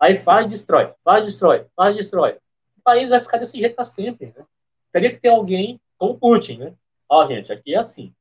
Aí 0.00 0.16
faz, 0.16 0.48
destrói, 0.48 0.92
faz, 1.04 1.24
destrói, 1.24 1.66
faz, 1.74 1.96
destrói. 1.96 2.36
O 2.78 2.82
país 2.82 3.10
vai 3.10 3.20
ficar 3.20 3.38
desse 3.38 3.58
jeito 3.58 3.74
para 3.74 3.84
sempre. 3.84 4.32
Né? 4.36 4.44
Teria 4.92 5.10
que 5.10 5.18
ter 5.18 5.28
alguém 5.28 5.80
como 5.98 6.18
Putin, 6.18 6.58
né? 6.58 6.72
Ó, 7.08 7.26
gente, 7.26 7.52
aqui 7.52 7.74
é 7.74 7.78
assim. 7.78 8.14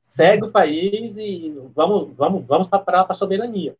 Segue 0.00 0.44
o 0.44 0.50
país 0.50 1.16
e 1.16 1.50
vamos, 1.74 2.14
vamos, 2.14 2.44
vamos 2.46 2.68
para 2.68 3.06
a 3.08 3.14
soberania. 3.14 3.76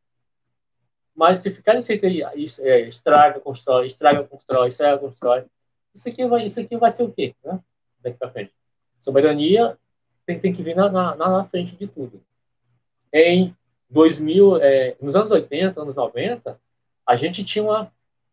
Mas 1.15 1.39
se 1.39 1.51
ficar 1.51 1.75
desse 1.75 1.89
jeito 1.89 2.07
aí, 2.07 2.47
é, 2.61 2.81
estraga, 2.81 3.41
constrói, 3.41 3.87
estraga, 3.87 4.23
constrói, 4.25 4.69
estraga, 4.69 4.99
constrói, 4.99 5.45
isso 5.95 6.09
aqui 6.09 6.27
vai, 6.27 6.45
isso 6.45 6.61
aqui 6.61 6.77
vai 6.77 6.91
ser 6.91 7.05
o 7.05 7.13
quê? 7.13 7.35
Né? 7.43 7.59
Daqui 8.03 8.19
para 8.19 8.31
frente. 8.31 8.53
Soberania 9.01 9.79
tem, 10.27 10.39
tem 10.39 10.53
que 10.53 10.63
vir 10.63 10.77
na, 10.77 10.91
na, 10.91 11.17
na 11.17 11.45
frente 11.45 11.75
de 11.75 11.87
tudo. 11.87 12.21
Em 13.13 13.57
2000, 13.89 14.63
é, 14.63 14.97
nos 15.01 15.17
anos 15.17 15.31
80, 15.31 15.81
anos 15.81 15.97
90, 15.97 16.61
a 17.07 17.17
gente 17.17 17.45
tinha 17.45 17.65
uma, 17.65 17.93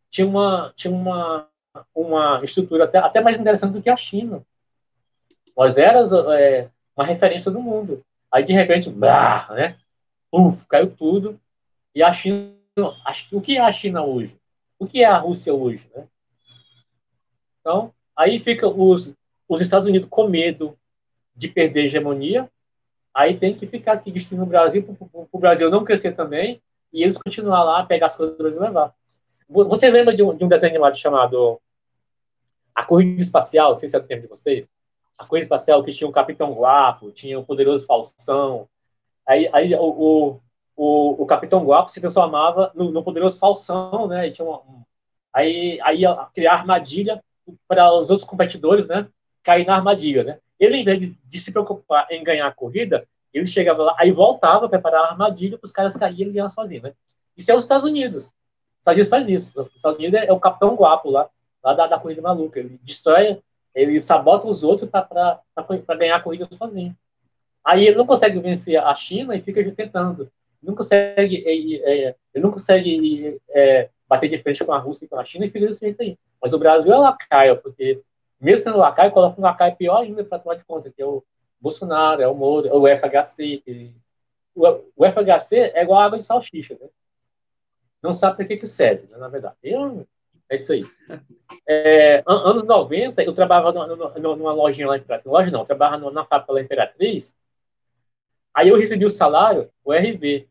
tinha 0.09 0.27
uma, 0.27 0.73
tinha 0.75 0.93
uma, 0.93 1.47
uma 1.95 2.41
estrutura 2.43 2.83
até, 2.83 2.97
até 2.97 3.21
mais 3.21 3.37
interessante 3.37 3.73
do 3.73 3.81
que 3.81 3.89
a 3.89 3.95
China. 3.95 4.43
Nós 5.55 5.77
éramos 5.77 6.11
é, 6.33 6.69
uma 6.95 7.05
referência 7.05 7.51
do 7.51 7.61
mundo. 7.61 8.03
Aí, 8.31 8.43
de 8.43 8.53
repente, 8.53 8.89
bah, 8.89 9.47
né? 9.51 9.77
Uf, 10.31 10.65
caiu 10.67 10.89
tudo. 10.95 11.39
E 11.93 12.01
a 12.01 12.11
China 12.11 12.53
o 13.31 13.41
que 13.41 13.57
é 13.57 13.61
a 13.61 13.71
China 13.71 14.03
hoje? 14.03 14.35
O 14.79 14.87
que 14.87 15.03
é 15.03 15.05
a 15.05 15.17
Rússia 15.17 15.53
hoje? 15.53 15.87
Né? 15.95 16.07
Então, 17.61 17.93
aí 18.15 18.39
fica 18.39 18.67
os, 18.67 19.13
os 19.47 19.61
Estados 19.61 19.85
Unidos 19.85 20.09
com 20.09 20.27
medo 20.27 20.77
de 21.35 21.47
perder 21.47 21.85
hegemonia, 21.85 22.49
aí 23.13 23.37
tem 23.37 23.55
que 23.55 23.67
ficar 23.67 23.93
aqui 23.93 24.11
destino 24.11 24.43
o 24.43 24.47
Brasil, 24.47 24.83
para 24.83 25.27
o 25.31 25.39
Brasil 25.39 25.69
não 25.69 25.83
crescer 25.83 26.13
também, 26.13 26.61
e 26.91 27.03
eles 27.03 27.17
continuar 27.17 27.63
lá, 27.63 27.85
pegar 27.85 28.07
as 28.07 28.15
coisas 28.15 28.35
do 28.35 28.43
Brasil 28.43 28.59
e 28.59 28.63
levar. 28.63 28.93
Você 29.49 29.89
lembra 29.89 30.15
de 30.15 30.23
um, 30.23 30.35
de 30.35 30.43
um 30.43 30.47
desenho 30.47 30.73
animado 30.73 30.97
chamado 30.97 31.59
A 32.73 32.83
Corrida 32.83 33.21
Espacial? 33.21 33.69
Não 33.69 33.75
sei 33.75 33.89
se 33.89 33.95
é 33.95 33.99
do 33.99 34.07
tempo 34.07 34.23
de 34.23 34.27
vocês. 34.27 34.67
A 35.17 35.25
Corrida 35.25 35.45
Espacial 35.45 35.83
que 35.83 35.91
tinha 35.91 36.09
o 36.09 36.13
Capitão 36.13 36.53
Guapo, 36.53 37.11
tinha 37.11 37.39
o 37.39 37.45
Poderoso 37.45 37.85
Faustão. 37.85 38.67
Aí, 39.27 39.49
aí 39.53 39.73
o, 39.75 39.79
o, 39.79 40.41
o, 40.75 41.23
o 41.23 41.25
Capitão 41.25 41.63
Guapo 41.63 41.91
se 41.91 42.01
transformava 42.01 42.71
no, 42.75 42.91
no 42.91 43.03
poderoso 43.03 43.39
Falsão, 43.39 44.07
né? 44.07 44.27
E 44.27 44.31
tinha 44.31 44.45
uma, 44.45 44.57
um, 44.59 44.83
aí, 45.31 45.79
aí 45.81 46.01
ia 46.01 46.27
criar 46.33 46.53
armadilha 46.53 47.23
para 47.67 47.93
os 47.93 48.09
outros 48.09 48.27
competidores, 48.27 48.87
né? 48.87 49.07
Cair 49.43 49.65
na 49.65 49.75
armadilha, 49.75 50.23
né? 50.23 50.39
Ele, 50.59 50.77
em 50.77 50.83
vez 50.83 50.99
de, 50.99 51.17
de, 51.25 51.39
se 51.39 51.51
preocupar 51.51 52.07
em 52.09 52.23
ganhar 52.23 52.47
a 52.47 52.53
corrida, 52.53 53.07
ele 53.33 53.47
chegava 53.47 53.83
lá, 53.83 53.95
aí 53.97 54.11
voltava 54.11 54.65
a 54.65 54.69
preparar 54.69 55.05
a 55.05 55.09
armadilha 55.11 55.57
para 55.57 55.65
os 55.65 55.71
caras 55.71 55.95
caírem 55.95 56.29
e 56.29 56.33
ganhar 56.33 56.49
sozinho, 56.49 56.83
né? 56.83 56.93
Isso 57.35 57.51
é 57.51 57.55
os 57.55 57.63
Estados 57.63 57.85
Unidos. 57.85 58.25
Os 58.25 58.79
Estados 58.79 58.97
Unidos 58.97 59.09
faz 59.09 59.27
isso. 59.27 59.61
Os 59.61 59.75
Estados 59.75 59.97
Unidos 59.97 60.19
é, 60.19 60.27
é 60.27 60.33
o 60.33 60.39
Capitão 60.39 60.75
Guapo 60.75 61.09
lá, 61.09 61.29
lá 61.63 61.73
da, 61.73 61.87
da 61.87 61.99
corrida 61.99 62.21
maluca. 62.21 62.59
Ele 62.59 62.79
destrói, 62.83 63.41
ele 63.73 63.99
sabota 63.99 64.47
os 64.47 64.63
outros 64.63 64.89
para 64.89 65.41
ganhar 65.97 66.17
a 66.17 66.21
corrida 66.21 66.47
sozinho. 66.51 66.95
Aí 67.63 67.87
ele 67.87 67.97
não 67.97 68.05
consegue 68.05 68.39
vencer 68.39 68.77
a 68.77 68.93
China 68.93 69.35
e 69.35 69.41
fica 69.41 69.63
tentando 69.71 70.29
não 70.63 70.73
consegue, 70.73 71.43
é, 71.45 72.07
é, 72.07 72.15
ele 72.33 72.43
não 72.43 72.51
consegue 72.51 73.39
é, 73.49 73.89
bater 74.07 74.29
de 74.29 74.37
frente 74.37 74.63
com 74.63 74.71
a 74.71 74.79
Rússia 74.79 75.05
e 75.05 75.07
com 75.07 75.19
a 75.19 75.25
China 75.25 75.45
e 75.45 75.49
fica 75.49 75.67
desse 75.67 75.81
jeito 75.81 76.01
aí. 76.01 76.17
Mas 76.41 76.53
o 76.53 76.59
Brasil 76.59 76.93
é 76.93 76.97
lacaio, 76.97 77.61
porque 77.61 78.01
mesmo 78.39 78.63
sendo 78.63 78.77
lacaio, 78.77 79.11
coloca 79.11 79.39
um 79.39 79.43
lacaio 79.43 79.75
pior 79.75 80.01
ainda 80.01 80.23
para 80.23 80.39
tomar 80.39 80.55
de 80.55 80.63
conta, 80.63 80.89
que 80.89 81.01
é 81.01 81.05
o 81.05 81.23
Bolsonaro, 81.59 82.21
é 82.21 82.27
o 82.27 82.35
Moro, 82.35 82.67
é 82.67 82.73
o 82.73 82.87
FHC. 82.97 83.61
Que, 83.63 83.93
o, 84.55 84.65
o, 84.95 85.05
FHC 85.05 85.71
é 85.73 85.83
igual 85.83 85.99
água 85.99 86.17
de 86.17 86.23
salsicha, 86.23 86.77
né? 86.79 86.87
Não 88.01 88.13
sabe 88.13 88.37
para 88.37 88.45
que, 88.45 88.57
que 88.57 88.67
serve, 88.67 89.07
né, 89.09 89.17
na 89.17 89.29
verdade. 89.29 89.55
Eu, 89.63 90.05
é 90.53 90.55
isso 90.55 90.71
aí. 90.71 90.83
É, 91.67 92.23
anos 92.25 92.63
90, 92.63 93.23
eu 93.23 93.33
trabalhava 93.33 93.71
numa, 93.71 94.35
numa 94.35 94.53
lojinha 94.53 94.87
lá 94.87 94.97
em 94.97 94.99
Imperatriz. 94.99 95.31
Loja 95.31 95.51
não, 95.51 95.61
eu 95.61 95.65
trabalhava 95.65 96.11
na 96.11 96.25
fábrica 96.25 96.53
lá 96.53 96.61
em 96.61 96.63
Imperatriz. 96.63 97.35
Aí 98.53 98.69
eu 98.69 98.77
recebi 98.77 99.05
o 99.05 99.09
salário, 99.09 99.69
o 99.83 99.91
RV. 99.91 100.47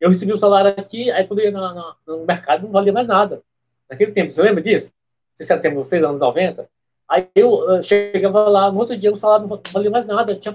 Eu 0.00 0.10
recebi 0.10 0.32
o 0.32 0.38
salário 0.38 0.70
aqui, 0.78 1.10
aí 1.10 1.26
quando 1.26 1.40
eu 1.40 1.46
ia 1.46 1.50
na, 1.50 1.96
no 2.06 2.24
mercado 2.24 2.62
não 2.62 2.70
valia 2.70 2.92
mais 2.92 3.06
nada. 3.06 3.42
Naquele 3.88 4.12
tempo, 4.12 4.30
você 4.30 4.42
lembra 4.42 4.62
disso? 4.62 4.92
Você 5.34 5.44
sabe, 5.44 5.62
tempo, 5.62 5.76
vocês, 5.76 6.02
anos 6.02 6.20
90? 6.20 6.68
Aí 7.08 7.28
eu, 7.34 7.70
eu 7.70 7.82
chegava 7.82 8.48
lá, 8.48 8.70
no 8.70 8.78
outro 8.78 8.96
dia 8.96 9.10
o 9.10 9.16
salário 9.16 9.46
não 9.46 9.60
valia 9.72 9.90
mais 9.90 10.04
nada, 10.06 10.36
tinha 10.36 10.54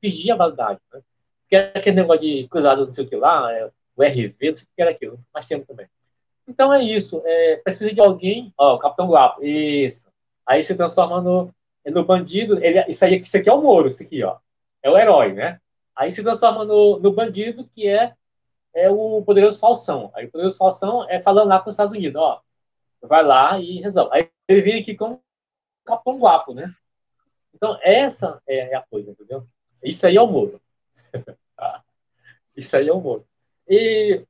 pedia 0.00 0.34
a 0.34 0.36
validade. 0.36 0.80
Né? 0.92 1.00
Porque 1.42 1.56
era 1.56 1.78
aquele 1.78 1.96
negócio 1.96 2.20
de 2.20 2.46
cruzados, 2.48 2.86
não 2.86 2.94
sei 2.94 3.04
o 3.04 3.08
que 3.08 3.16
lá, 3.16 3.50
é, 3.52 3.70
o 3.96 4.02
RV, 4.02 4.36
não 4.50 4.56
sei 4.56 4.64
o 4.64 4.68
que 4.76 4.82
era 4.82 4.90
aquilo, 4.90 5.18
mais 5.32 5.46
tempo 5.46 5.66
também. 5.66 5.86
Então 6.48 6.72
é 6.72 6.82
isso, 6.82 7.22
é, 7.26 7.56
precisa 7.56 7.92
de 7.92 8.00
alguém, 8.00 8.52
ó, 8.56 8.76
o 8.76 8.78
Capitão 8.78 9.08
Guapo, 9.08 9.44
isso. 9.44 10.08
Aí 10.46 10.64
se 10.64 10.74
transforma 10.74 11.20
no, 11.20 11.54
no 11.84 12.04
bandido, 12.04 12.58
ele, 12.64 12.82
isso 12.88 13.04
aí, 13.04 13.20
isso 13.20 13.36
aqui 13.36 13.48
é 13.48 13.52
o 13.52 13.60
Moro, 13.60 13.88
isso 13.88 14.02
aqui, 14.02 14.22
ó, 14.24 14.38
é 14.82 14.90
o 14.90 14.96
herói, 14.96 15.34
né? 15.34 15.60
Aí 15.94 16.10
se 16.10 16.22
transforma 16.22 16.64
no, 16.64 16.98
no 16.98 17.12
bandido, 17.12 17.64
que 17.68 17.86
é 17.86 18.14
é 18.74 18.88
o 18.90 19.22
poderoso 19.22 19.58
Falsão. 19.58 20.10
Aí 20.14 20.26
o 20.26 20.30
poderoso 20.30 20.56
Falsão 20.56 21.08
é 21.08 21.18
falando 21.20 21.48
lá 21.48 21.58
com 21.60 21.68
os 21.68 21.74
Estados 21.74 21.92
Unidos, 21.92 22.20
ó, 22.20 22.40
vai 23.02 23.24
lá 23.24 23.58
e 23.58 23.80
resolve. 23.80 24.10
Aí 24.14 24.30
ele 24.46 24.60
vem 24.60 24.80
aqui 24.80 24.94
como 24.94 25.20
capão 25.84 26.18
guapo, 26.18 26.54
né? 26.54 26.72
Então, 27.54 27.78
essa 27.82 28.40
é 28.46 28.74
a 28.74 28.82
coisa, 28.82 29.10
entendeu? 29.10 29.46
Isso 29.82 30.06
aí 30.06 30.16
é 30.16 30.22
o 30.22 30.26
Moro. 30.26 30.60
Isso 32.56 32.76
aí 32.76 32.88
é 32.88 32.92
o 32.92 33.00
Moro. 33.00 33.26
E, 33.68 34.24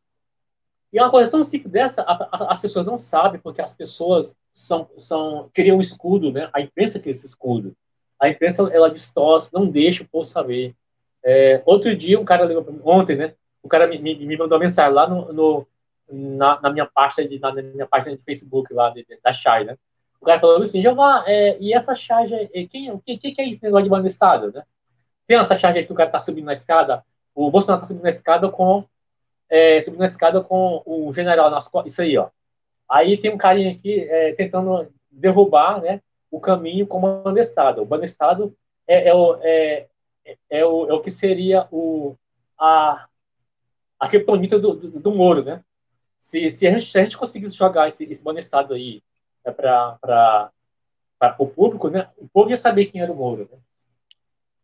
e 0.92 1.00
uma 1.00 1.10
coisa 1.10 1.30
tão 1.30 1.42
simples 1.44 1.72
dessa, 1.72 2.02
a, 2.02 2.28
a, 2.32 2.52
as 2.52 2.60
pessoas 2.60 2.86
não 2.86 2.98
sabem, 2.98 3.40
porque 3.40 3.60
as 3.60 3.74
pessoas 3.74 4.34
são, 4.52 4.88
são, 4.96 5.50
criam 5.52 5.76
um 5.76 5.80
escudo, 5.82 6.32
né? 6.32 6.48
A 6.52 6.60
imprensa 6.60 6.98
cria 6.98 7.12
esse 7.12 7.26
escudo. 7.26 7.76
A 8.18 8.28
imprensa, 8.28 8.62
ela 8.72 8.90
distorce, 8.90 9.52
não 9.52 9.66
deixa 9.66 10.02
o 10.02 10.08
povo 10.08 10.24
saber. 10.24 10.74
É, 11.22 11.62
outro 11.66 11.94
dia, 11.94 12.18
um 12.18 12.24
cara 12.24 12.44
ligou 12.44 12.66
ontem, 12.84 13.16
né? 13.16 13.34
o 13.62 13.68
cara 13.68 13.86
me, 13.86 13.98
me, 13.98 14.14
me 14.14 14.36
mandou 14.36 14.58
mensagem 14.58 14.92
lá 14.92 15.08
no, 15.08 15.32
no 15.32 15.66
na, 16.10 16.60
na, 16.60 16.70
minha 16.70 16.86
pasta 16.86 17.26
de 17.26 17.38
na, 17.38 17.52
minha 17.52 17.86
página 17.86 18.16
de 18.16 18.22
Facebook 18.22 18.72
lá 18.72 18.90
de, 18.90 19.06
da 19.22 19.32
Chai, 19.32 19.64
né? 19.64 19.76
O 20.20 20.24
cara 20.24 20.40
falou 20.40 20.62
assim, 20.62 20.82
Jeová, 20.82 21.22
é, 21.26 21.56
e 21.60 21.72
essa 21.72 21.94
charge, 21.94 22.34
é, 22.34 22.66
quem, 22.66 22.90
o 22.90 22.98
que, 22.98 23.16
que, 23.18 23.40
é 23.40 23.48
esse 23.48 23.62
negócio 23.62 24.02
de 24.02 24.08
estado, 24.08 24.50
né? 24.50 24.64
Tem 25.26 25.36
essa 25.36 25.56
charge 25.56 25.78
aí 25.78 25.86
que 25.86 25.92
o 25.92 25.94
cara 25.94 26.10
tá 26.10 26.18
subindo 26.18 26.46
na 26.46 26.54
escada, 26.54 27.04
o 27.34 27.50
Bolsonaro 27.50 27.82
tá 27.82 27.86
subindo 27.86 28.02
na 28.02 28.08
escada 28.08 28.48
com 28.48 28.84
é, 29.50 29.80
subindo 29.80 30.00
na 30.00 30.06
escada 30.06 30.40
com 30.42 30.82
o 30.84 31.12
general 31.12 31.50
nas 31.50 31.70
isso 31.86 32.02
aí, 32.02 32.16
ó. 32.16 32.28
Aí 32.88 33.16
tem 33.16 33.32
um 33.32 33.38
carinha 33.38 33.72
aqui 33.72 34.00
é, 34.00 34.32
tentando 34.32 34.92
derrubar, 35.10 35.80
né, 35.80 36.00
o 36.30 36.40
caminho 36.40 36.86
com 36.86 36.98
o 36.98 37.22
Bandestado. 37.22 37.82
O 37.82 37.86
Bandestado 37.86 38.54
é, 38.86 39.08
é, 39.08 39.14
o, 39.14 39.38
é, 39.42 39.86
é, 40.50 40.64
o, 40.64 40.88
é 40.88 40.92
o 40.94 41.00
que 41.00 41.10
seria 41.10 41.66
o, 41.70 42.16
a, 42.58 43.06
a 43.98 44.08
criptonita 44.08 44.58
do, 44.58 44.74
do, 44.74 45.00
do 45.00 45.12
Moro, 45.12 45.42
né? 45.42 45.62
Se, 46.18 46.50
se, 46.50 46.66
a 46.66 46.70
gente, 46.70 46.90
se 46.90 46.98
a 46.98 47.02
gente 47.02 47.16
conseguisse 47.16 47.56
jogar 47.56 47.88
esse, 47.88 48.04
esse 48.04 48.24
estado 48.38 48.74
aí 48.74 49.02
é, 49.44 49.50
para 49.50 50.50
o 51.38 51.46
público, 51.46 51.88
né? 51.88 52.08
O 52.16 52.28
povo 52.28 52.50
ia 52.50 52.56
saber 52.56 52.86
quem 52.86 53.00
era 53.00 53.12
o 53.12 53.16
Moro, 53.16 53.48
né? 53.50 53.58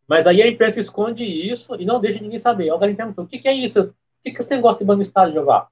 Mas 0.06 0.26
aí 0.26 0.42
a 0.42 0.46
imprensa 0.46 0.80
esconde 0.80 1.24
isso 1.24 1.74
e 1.76 1.84
não 1.84 2.00
deixa 2.00 2.20
ninguém 2.20 2.38
saber. 2.38 2.68
Alguém 2.68 2.94
perguntou, 2.94 3.24
o 3.24 3.28
que, 3.28 3.38
que, 3.38 3.48
é 3.48 3.52
isso? 3.52 3.94
Que, 4.24 4.32
que 4.32 4.42
você 4.42 4.58
gosta 4.58 4.82
de 4.82 4.88
banestado 4.88 5.32
jogar? 5.32 5.68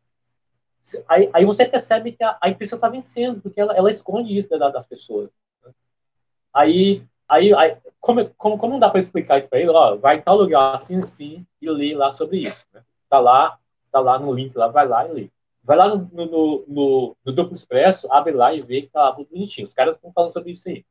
Aí, 1.09 1.31
aí 1.33 1.45
você 1.45 1.65
percebe 1.65 2.13
que 2.13 2.23
a, 2.23 2.37
a 2.41 2.51
imprensa 2.51 2.75
está 2.75 2.89
vencendo, 2.89 3.41
porque 3.41 3.61
ela, 3.61 3.75
ela 3.75 3.91
esconde 3.91 4.37
isso 4.37 4.49
da, 4.51 4.69
das 4.69 4.85
pessoas. 4.85 5.31
Né? 5.65 5.73
Aí, 6.53 7.03
aí, 7.29 7.55
aí 7.55 7.77
como, 8.01 8.29
como, 8.37 8.59
como 8.59 8.73
não 8.75 8.81
dá 8.81 8.91
para 8.91 9.01
explicar 9.01 9.39
isso 9.39 9.49
para 9.49 9.61
ele? 9.61 9.71
Ó, 9.71 9.97
vai 9.97 10.19
em 10.19 10.23
tal 10.23 10.37
lugar 10.37 10.75
assim, 10.75 10.99
assim, 10.99 11.47
e 11.61 11.71
lê 11.71 11.95
lá 11.95 12.11
sobre 12.13 12.39
isso. 12.39 12.67
Né? 12.75 12.83
Tá 13.09 13.21
lá, 13.21 13.59
tá 13.91 14.01
lá 14.01 14.19
no 14.19 14.33
link 14.35 14.55
lá, 14.57 14.69
vai 14.69 14.87
lá 14.87 15.09
e 15.09 15.13
lê. 15.13 15.31
Vai 15.63 15.77
lá 15.77 15.89
no, 15.89 16.11
no, 16.13 16.65
no, 16.67 17.17
no 17.25 17.33
Duplo 17.33 17.55
Expresso, 17.55 18.13
abre 18.13 18.33
lá 18.33 18.53
e 18.53 18.61
vê 18.61 18.83
que 18.83 18.89
tá 18.89 19.03
lá 19.03 19.13
bonitinho. 19.13 19.65
Os 19.65 19.73
caras 19.73 19.95
estão 19.95 20.13
falando 20.13 20.33
sobre 20.33 20.51
isso 20.51 20.69
aí. 20.69 20.85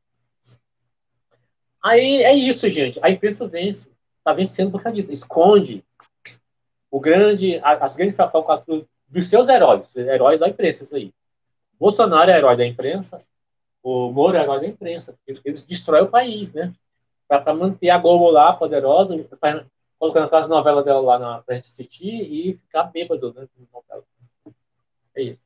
Aí 1.83 2.23
é 2.23 2.33
isso, 2.33 2.69
gente. 2.69 2.99
A 3.03 3.09
imprensa 3.09 3.47
vence. 3.47 3.91
Tá 4.23 4.33
vencendo 4.33 4.71
por 4.71 4.81
causa 4.81 4.95
disso. 4.95 5.11
Esconde 5.11 5.83
o 6.91 6.99
grande, 6.99 7.59
as 7.63 7.95
grandes 7.95 8.17
falcatruas 8.17 8.83
dos 9.07 9.27
seus 9.27 9.47
heróis, 9.47 9.95
heróis 9.95 10.39
da 10.39 10.47
imprensa, 10.47 10.83
isso 10.83 10.95
aí. 10.95 11.13
Bolsonaro 11.79 12.29
é 12.29 12.37
herói 12.37 12.55
da 12.55 12.65
imprensa, 12.65 13.17
o 13.81 14.11
Moro 14.11 14.37
é 14.37 14.41
herói 14.41 14.59
da 14.59 14.67
imprensa. 14.67 15.15
Eles 15.43 15.65
destroem 15.65 16.03
o 16.03 16.09
país, 16.09 16.53
né? 16.53 16.73
Para 17.27 17.53
manter 17.53 17.89
a 17.89 17.97
Globo 17.97 18.29
lá, 18.29 18.53
poderosa, 18.53 19.15
colocando 19.97 20.25
aquelas 20.25 20.47
novelas 20.47 20.85
dela 20.85 21.01
lá 21.01 21.19
na, 21.19 21.41
pra 21.41 21.55
gente 21.55 21.67
assistir 21.67 22.09
e 22.09 22.57
ficar 22.57 22.83
bêbado, 22.83 23.33
né? 23.33 23.47
É 25.15 25.23
isso. 25.23 25.43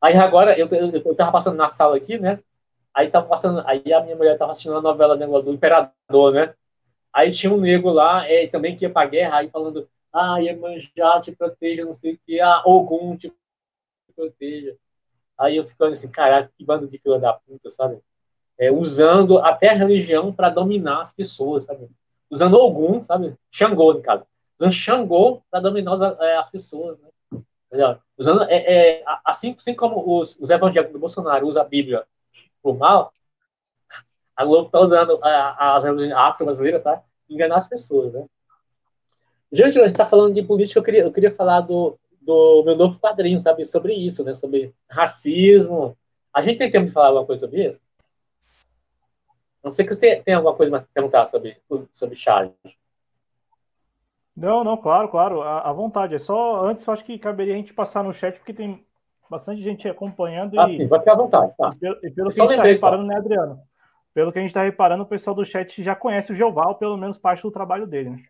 Aí 0.00 0.16
agora, 0.16 0.58
eu, 0.58 0.68
eu, 0.68 0.90
eu 0.90 1.14
tava 1.14 1.32
passando 1.32 1.56
na 1.56 1.68
sala 1.68 1.96
aqui, 1.96 2.18
né? 2.18 2.38
Aí 2.94 3.10
tava 3.10 3.26
passando, 3.26 3.62
aí 3.66 3.92
a 3.92 4.00
minha 4.00 4.16
mulher 4.16 4.38
tava 4.38 4.52
assistindo 4.52 4.76
a 4.76 4.80
novela 4.80 5.16
né, 5.16 5.26
do 5.26 5.52
Imperador, 5.52 6.32
né? 6.32 6.54
Aí 7.12 7.32
tinha 7.32 7.52
um 7.52 7.58
negro 7.58 7.90
lá, 7.90 8.26
é, 8.28 8.46
também 8.46 8.76
que 8.76 8.84
ia 8.84 8.90
pra 8.90 9.06
guerra, 9.06 9.38
aí 9.38 9.48
falando, 9.48 9.88
ah, 10.16 10.38
Iemanjá 10.38 11.20
te 11.20 11.32
proteja, 11.32 11.84
não 11.84 11.94
sei 11.94 12.14
o 12.14 12.18
que, 12.24 12.40
ah, 12.40 12.62
Ogum 12.64 13.16
te 13.16 13.32
proteja. 14.14 14.76
Aí 15.38 15.56
eu 15.56 15.66
ficando 15.66 15.92
assim, 15.92 16.10
caraca, 16.10 16.50
que 16.56 16.64
bando 16.64 16.88
de 16.88 16.98
fila 16.98 17.18
da 17.18 17.34
puta, 17.34 17.70
sabe? 17.70 18.00
É, 18.58 18.70
usando 18.72 19.38
até 19.38 19.68
a 19.68 19.74
religião 19.74 20.32
para 20.32 20.48
dominar 20.48 21.02
as 21.02 21.12
pessoas, 21.12 21.64
sabe? 21.64 21.88
Usando 22.30 22.54
Ogum, 22.54 23.04
sabe? 23.04 23.36
Xangô, 23.50 23.92
no 23.92 24.02
caso. 24.02 24.26
Usando 24.58 24.72
Xangô 24.72 25.42
para 25.50 25.60
dominar 25.60 25.92
as, 25.92 26.00
é, 26.00 26.36
as 26.36 26.50
pessoas, 26.50 26.98
né? 26.98 27.08
Usando, 28.16 28.44
é, 28.44 29.00
é, 29.00 29.04
assim, 29.24 29.54
assim 29.58 29.74
como 29.74 30.18
os, 30.18 30.38
os 30.40 30.48
evangélicos 30.48 30.94
do 30.94 30.98
Bolsonaro 30.98 31.46
usam 31.46 31.62
a 31.62 31.68
Bíblia 31.68 32.06
por 32.62 32.78
mal, 32.78 33.12
a 34.34 34.44
Globo 34.44 34.66
está 34.66 34.80
usando 34.80 35.18
a, 35.22 35.76
a 35.76 35.80
religião 35.80 36.18
afro-brasileira 36.18 36.80
para 36.80 37.02
enganar 37.28 37.56
as 37.56 37.68
pessoas, 37.68 38.12
né? 38.12 38.26
Gente, 39.52 39.78
a 39.78 39.82
gente 39.82 39.92
está 39.92 40.06
falando 40.06 40.34
de 40.34 40.42
política, 40.42 40.78
eu 40.78 40.82
queria, 40.82 41.02
eu 41.02 41.12
queria 41.12 41.30
falar 41.30 41.60
do, 41.60 41.98
do 42.20 42.62
meu 42.64 42.76
novo 42.76 42.98
quadrinho, 42.98 43.38
sabe? 43.38 43.64
Sobre 43.64 43.94
isso, 43.94 44.24
né? 44.24 44.34
Sobre 44.34 44.74
racismo. 44.88 45.96
A 46.34 46.42
gente 46.42 46.58
tem 46.58 46.70
tempo 46.70 46.86
de 46.86 46.92
falar 46.92 47.08
alguma 47.08 47.26
coisa 47.26 47.46
sobre 47.46 47.66
isso? 47.66 47.80
Não 49.62 49.70
sei 49.70 49.84
que 49.84 49.94
você 49.94 50.22
tem 50.22 50.34
alguma 50.34 50.54
coisa 50.54 50.70
para 50.70 50.88
perguntar 50.92 51.26
sobre, 51.28 51.56
sobre 51.92 52.16
Charles. 52.16 52.52
Não, 54.36 54.62
não, 54.62 54.76
claro, 54.76 55.08
claro, 55.08 55.40
à, 55.40 55.72
vontade. 55.72 56.14
É 56.14 56.18
só 56.18 56.64
antes, 56.66 56.86
eu 56.86 56.92
acho 56.92 57.04
que 57.04 57.18
caberia 57.18 57.54
a 57.54 57.56
gente 57.56 57.72
passar 57.72 58.04
no 58.04 58.12
chat, 58.12 58.36
porque 58.36 58.52
tem 58.52 58.84
bastante 59.30 59.62
gente 59.62 59.88
acompanhando. 59.88 60.60
Ah, 60.60 60.68
e, 60.68 60.76
sim, 60.76 60.86
vai 60.86 60.98
ficar 60.98 61.12
à 61.12 61.16
vontade. 61.16 61.54
Tá. 61.56 61.70
E 61.72 61.78
pelo, 61.78 61.96
e 62.02 62.10
pelo 62.10 62.30
que 62.30 62.40
a 62.40 62.44
gente 62.44 62.52
está 62.52 62.62
reparando, 62.62 63.02
só. 63.04 63.08
né, 63.08 63.16
Adriano? 63.16 63.60
Pelo 64.12 64.32
que 64.32 64.38
a 64.38 64.42
gente 64.42 64.50
está 64.50 64.62
reparando, 64.62 65.04
o 65.04 65.06
pessoal 65.06 65.34
do 65.34 65.44
chat 65.44 65.82
já 65.82 65.94
conhece 65.94 66.32
o 66.32 66.54
ou 66.54 66.74
pelo 66.74 66.96
menos 66.96 67.18
parte 67.18 67.42
do 67.42 67.50
trabalho 67.50 67.86
dele, 67.86 68.10
né? 68.10 68.22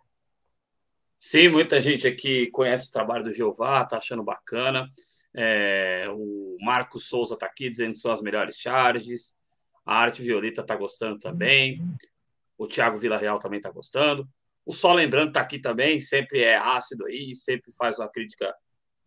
Sim, 1.19 1.49
muita 1.49 1.81
gente 1.81 2.07
aqui 2.07 2.49
conhece 2.51 2.89
o 2.89 2.93
trabalho 2.93 3.25
do 3.25 3.33
Jeová, 3.33 3.85
tá 3.85 3.97
achando 3.97 4.23
bacana. 4.23 4.89
É, 5.35 6.07
o 6.11 6.57
Marcos 6.61 7.09
Souza 7.09 7.35
está 7.35 7.47
aqui 7.47 7.69
dizendo 7.69 7.93
que 7.93 7.99
são 7.99 8.13
as 8.13 8.23
melhores 8.23 8.57
charges. 8.57 9.37
A 9.85 9.99
Arte 9.99 10.23
Violeta 10.23 10.61
está 10.61 10.77
gostando 10.77 11.19
também. 11.19 11.83
O 12.59 12.67
Thiago 12.67 12.99
Villarreal 12.99 13.39
também 13.39 13.59
está 13.59 13.71
gostando. 13.71 14.29
O 14.65 14.73
Só 14.73 14.93
Lembrando 14.93 15.29
está 15.29 15.41
aqui 15.41 15.61
também, 15.61 16.01
sempre 16.01 16.43
é 16.43 16.57
ácido 16.57 17.07
aí, 17.07 17.35
sempre 17.35 17.71
faz 17.73 17.99
uma 17.99 18.09
crítica 18.09 18.53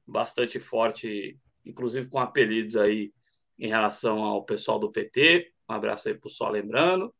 bastante 0.07 0.60
forte, 0.60 1.38
inclusive 1.65 2.07
com 2.07 2.19
apelidos 2.19 2.77
aí 2.77 3.11
em 3.57 3.68
relação 3.68 4.23
ao 4.23 4.45
pessoal 4.45 4.80
do 4.80 4.91
PT. 4.91 5.52
Um 5.69 5.73
abraço 5.73 6.07
aí 6.07 6.15
para 6.15 6.27
o 6.27 6.31
Só 6.31 6.49
Lembrando. 6.49 7.14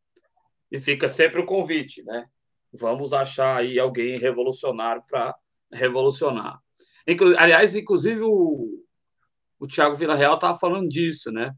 E 0.72 0.80
fica 0.80 1.10
sempre 1.10 1.42
o 1.42 1.46
convite, 1.46 2.02
né? 2.04 2.30
Vamos 2.72 3.14
achar 3.14 3.58
aí 3.58 3.80
alguém 3.80 4.18
revolucionário 4.18 5.02
para 5.08 5.36
revolucionar. 5.72 6.60
Inclu 7.08 7.36
Aliás, 7.38 7.76
inclusive 7.76 8.22
o, 8.22 8.84
o 9.60 9.68
Tiago 9.68 9.96
Villarreal 9.96 10.36
estava 10.36 10.58
falando 10.58 10.88
disso, 10.88 11.32
né? 11.32 11.54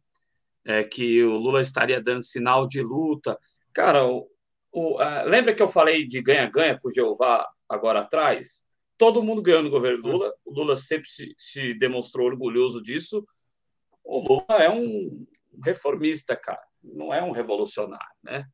É, 0.63 0.83
que 0.83 1.23
o 1.23 1.37
Lula 1.37 1.61
estaria 1.61 2.01
dando 2.01 2.23
sinal 2.23 2.67
de 2.67 2.81
luta. 2.81 3.37
Cara, 3.73 4.05
o, 4.05 4.29
o, 4.71 4.97
lembra 5.25 5.53
que 5.53 5.61
eu 5.61 5.67
falei 5.67 6.07
de 6.07 6.21
ganha-ganha 6.21 6.79
com 6.79 6.87
o 6.87 6.91
Jeová 6.91 7.47
agora 7.67 8.01
atrás? 8.01 8.63
Todo 8.97 9.23
mundo 9.23 9.41
ganhou 9.41 9.63
no 9.63 9.69
governo 9.69 10.07
Lula. 10.07 10.33
O 10.45 10.53
Lula 10.53 10.75
sempre 10.75 11.09
se, 11.09 11.33
se 11.37 11.73
demonstrou 11.73 12.27
orgulhoso 12.27 12.81
disso. 12.81 13.25
O 14.03 14.19
Lula 14.19 14.63
é 14.63 14.69
um 14.69 15.25
reformista, 15.63 16.35
cara. 16.35 16.61
Não 16.83 17.13
é 17.13 17.21
um 17.23 17.31
revolucionário, 17.31 18.15
né? 18.23 18.45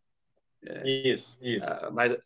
É, 0.66 0.90
isso, 0.90 1.38
isso. 1.42 1.66
Uh, 1.66 1.94
mas 1.94 2.18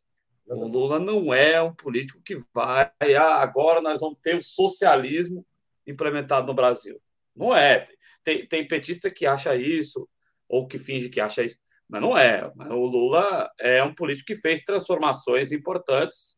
o 0.47 0.68
Lula 0.68 0.99
não 0.99 1.34
é 1.34 1.61
um 1.61 1.73
político 1.73 2.22
que 2.23 2.38
vai. 2.53 2.91
Ah, 3.18 3.41
agora 3.41 3.81
nós 3.81 3.99
vamos 3.99 4.19
ter 4.22 4.35
o 4.35 4.41
socialismo 4.41 5.45
implementado 5.85 6.47
no 6.47 6.53
Brasil. 6.53 7.01
Não 7.35 7.55
é. 7.55 7.88
Tem, 8.23 8.45
tem 8.47 8.68
petista 8.68 9.09
que 9.09 9.26
acha 9.26 9.55
isso, 9.55 10.07
ou 10.47 10.68
que 10.68 10.77
finge 10.77 11.09
que 11.09 11.19
acha 11.19 11.43
isso. 11.43 11.59
Mas 11.88 12.01
não 12.01 12.18
é. 12.18 12.51
O 12.69 12.85
Lula 12.85 13.49
é 13.59 13.84
um 13.84 13.93
político 13.93 14.27
que 14.27 14.35
fez 14.35 14.63
transformações 14.63 15.51
importantes, 15.51 16.38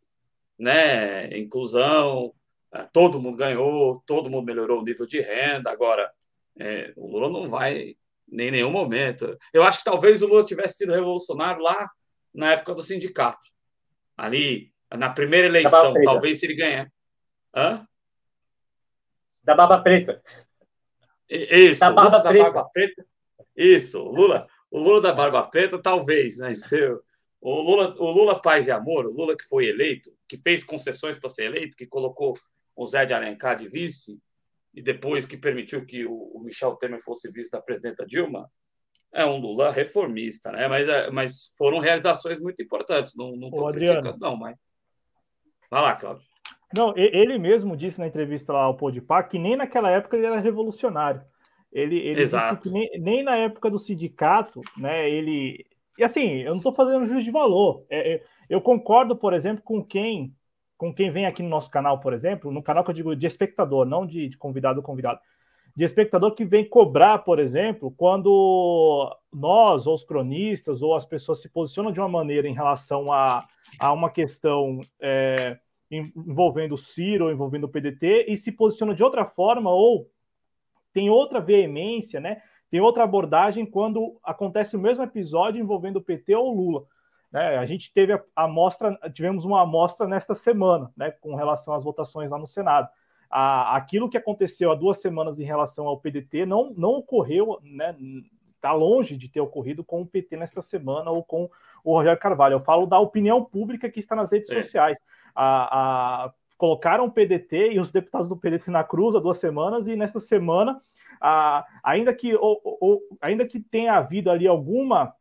né? 0.57 1.37
Inclusão, 1.37 2.33
é, 2.73 2.83
todo 2.91 3.21
mundo 3.21 3.37
ganhou, 3.37 4.01
todo 4.05 4.29
mundo 4.29 4.45
melhorou 4.45 4.81
o 4.81 4.83
nível 4.83 5.05
de 5.05 5.21
renda. 5.21 5.69
Agora, 5.71 6.11
é, 6.59 6.93
o 6.95 7.07
Lula 7.07 7.29
não 7.29 7.49
vai 7.49 7.95
nem 8.27 8.47
em 8.47 8.51
nenhum 8.51 8.71
momento. 8.71 9.37
Eu 9.53 9.63
acho 9.63 9.79
que 9.79 9.85
talvez 9.85 10.21
o 10.21 10.27
Lula 10.27 10.43
tivesse 10.43 10.77
sido 10.77 10.93
revolucionário 10.93 11.61
lá 11.61 11.89
na 12.33 12.53
época 12.53 12.73
do 12.73 12.81
sindicato. 12.81 13.52
Ali, 14.15 14.71
na 14.91 15.09
primeira 15.09 15.47
eleição, 15.47 15.93
talvez 16.03 16.39
se 16.39 16.45
ele 16.45 16.55
ganhar. 16.55 16.91
Hã? 17.55 17.87
Da 19.43 19.55
Barba 19.55 19.81
Preta. 19.81 20.21
Isso, 21.29 21.79
da 21.79 21.91
Barba, 21.91 22.17
Lula 22.17 22.21
Preta. 22.21 22.37
da 22.37 22.51
Barba 22.51 22.69
Preta. 22.71 23.05
Isso, 23.55 23.99
Lula. 24.03 24.47
O 24.69 24.79
Lula 24.79 25.01
da 25.01 25.13
Barba 25.13 25.43
Preta, 25.43 25.79
talvez, 25.79 26.37
né? 26.37 26.53
O 27.41 27.61
Lula, 27.61 27.93
o 27.99 28.11
Lula 28.11 28.41
Paz 28.41 28.67
e 28.67 28.71
Amor, 28.71 29.05
o 29.05 29.11
Lula 29.11 29.35
que 29.35 29.43
foi 29.43 29.65
eleito, 29.65 30.09
que 30.27 30.37
fez 30.37 30.63
concessões 30.63 31.19
para 31.19 31.29
ser 31.29 31.45
eleito, 31.45 31.75
que 31.75 31.85
colocou 31.85 32.33
o 32.75 32.85
Zé 32.85 33.05
de 33.05 33.13
Alencar 33.13 33.57
de 33.57 33.67
vice, 33.67 34.19
e 34.73 34.81
depois 34.81 35.25
que 35.25 35.37
permitiu 35.37 35.85
que 35.85 36.05
o 36.05 36.39
Michel 36.43 36.75
Temer 36.77 36.99
fosse 36.99 37.29
vice 37.31 37.51
da 37.51 37.61
presidenta 37.61 38.05
Dilma, 38.05 38.49
é 39.13 39.25
um 39.25 39.37
Lula 39.37 39.71
reformista, 39.71 40.51
né? 40.51 40.67
Mas, 40.67 40.89
é, 40.89 41.09
mas 41.11 41.53
foram 41.57 41.79
realizações 41.79 42.39
muito 42.39 42.61
importantes. 42.61 43.15
Não 43.15 43.33
estou 43.35 43.71
criticando, 43.71 44.17
não, 44.19 44.35
mas. 44.35 44.59
Vai 45.69 45.81
lá, 45.81 45.95
Cláudio. 45.95 46.23
Não, 46.75 46.93
ele 46.97 47.37
mesmo 47.37 47.77
disse 47.77 47.99
na 47.99 48.07
entrevista 48.07 48.51
lá 48.51 48.63
ao 48.63 48.75
Podpah 48.75 49.21
que 49.21 49.37
nem 49.37 49.55
naquela 49.55 49.91
época 49.91 50.17
ele 50.17 50.25
era 50.25 50.39
revolucionário. 50.39 51.21
Ele, 51.71 51.97
ele 51.97 52.21
Exato. 52.21 52.55
disse 52.55 52.61
que 52.63 52.69
nem, 52.69 52.99
nem, 52.99 53.23
na 53.23 53.35
época 53.35 53.69
do 53.69 53.77
sindicato, 53.77 54.61
né, 54.75 55.07
ele... 55.09 55.65
E 55.97 56.03
assim, 56.03 56.39
eu 56.41 56.49
não 56.49 56.57
estou 56.57 56.73
fazendo 56.73 57.05
juízo 57.05 57.25
de 57.25 57.31
valor. 57.31 57.85
É, 57.89 58.13
é, 58.13 58.23
eu 58.49 58.59
concordo, 58.59 59.15
por 59.15 59.33
exemplo, 59.33 59.63
com 59.63 59.83
quem 59.83 60.35
com 60.75 60.93
quem 60.93 61.09
vem 61.09 61.25
aqui 61.25 61.41
no 61.41 61.47
nosso 61.47 61.71
canal, 61.71 62.01
por 62.01 62.11
exemplo, 62.11 62.51
no 62.51 62.61
canal 62.61 62.83
que 62.83 62.89
eu 62.89 62.95
digo 62.95 63.15
de 63.15 63.25
espectador, 63.25 63.85
não 63.85 64.05
de, 64.05 64.27
de 64.27 64.37
convidado 64.37 64.81
convidado, 64.81 65.17
de 65.75 65.83
espectador 65.83 66.35
que 66.35 66.45
vem 66.45 66.67
cobrar, 66.67 67.19
por 67.19 67.39
exemplo, 67.39 67.91
quando 67.97 69.15
nós, 69.31 69.87
ou 69.87 69.95
os 69.95 70.03
cronistas, 70.03 70.81
ou 70.81 70.95
as 70.95 71.05
pessoas 71.05 71.41
se 71.41 71.49
posicionam 71.49 71.91
de 71.91 71.99
uma 71.99 72.09
maneira 72.09 72.47
em 72.47 72.53
relação 72.53 73.11
a, 73.11 73.47
a 73.79 73.91
uma 73.91 74.09
questão 74.09 74.79
é, 75.01 75.57
envolvendo 75.89 76.73
o 76.73 76.77
Ciro, 76.77 77.31
envolvendo 77.31 77.63
o 77.63 77.69
PDT, 77.69 78.25
e 78.27 78.37
se 78.37 78.51
posicionam 78.51 78.93
de 78.93 79.03
outra 79.03 79.25
forma, 79.25 79.71
ou 79.71 80.09
tem 80.93 81.09
outra 81.09 81.41
veemência, 81.41 82.19
né? 82.19 82.41
Tem 82.69 82.79
outra 82.79 83.03
abordagem 83.03 83.65
quando 83.65 84.19
acontece 84.23 84.75
o 84.75 84.79
mesmo 84.79 85.03
episódio 85.03 85.61
envolvendo 85.61 85.97
o 85.97 86.01
PT 86.01 86.35
ou 86.35 86.51
o 86.51 86.55
Lula. 86.55 86.85
Né? 87.31 87.57
A 87.57 87.65
gente 87.65 87.91
teve 87.91 88.13
a 88.13 88.23
amostra, 88.35 88.97
tivemos 89.11 89.43
uma 89.43 89.61
amostra 89.61 90.07
nesta 90.07 90.35
semana, 90.35 90.91
né, 90.95 91.11
com 91.11 91.35
relação 91.35 91.73
às 91.73 91.83
votações 91.83 92.29
lá 92.29 92.37
no 92.37 92.47
Senado. 92.47 92.89
A, 93.35 93.75
aquilo 93.75 94.07
que 94.07 94.15
aconteceu 94.15 94.71
há 94.71 94.75
duas 94.75 95.01
semanas 95.01 95.39
em 95.39 95.43
relação 95.43 95.87
ao 95.87 95.99
PDT 95.99 96.45
não, 96.45 96.71
não 96.77 96.91
ocorreu, 96.91 97.57
né? 97.63 97.95
Está 98.49 98.71
longe 98.71 99.17
de 99.17 99.27
ter 99.27 99.41
ocorrido 99.41 99.83
com 99.83 100.03
o 100.03 100.05
PT 100.05 100.37
nesta 100.37 100.61
semana 100.61 101.09
ou 101.09 101.23
com 101.23 101.49
o 101.83 101.97
Rogério 101.97 102.19
Carvalho. 102.19 102.53
Eu 102.53 102.59
falo 102.59 102.85
da 102.85 102.99
opinião 102.99 103.43
pública 103.43 103.89
que 103.89 103.99
está 103.99 104.15
nas 104.15 104.31
redes 104.31 104.51
é. 104.51 104.61
sociais. 104.61 104.99
A, 105.33 106.25
a, 106.25 106.33
colocaram 106.59 107.05
o 107.05 107.11
PDT 107.11 107.73
e 107.73 107.79
os 107.79 107.91
deputados 107.91 108.29
do 108.29 108.37
PDT 108.37 108.69
na 108.69 108.83
cruz 108.83 109.15
há 109.15 109.19
duas 109.19 109.39
semanas, 109.39 109.87
e 109.87 109.95
nesta 109.95 110.19
semana, 110.19 110.77
a, 111.19 111.65
ainda, 111.83 112.13
que, 112.13 112.35
ou, 112.35 112.61
ou, 112.63 113.01
ainda 113.19 113.47
que 113.47 113.59
tenha 113.59 113.95
havido 113.95 114.29
ali 114.29 114.47
alguma, 114.47 115.11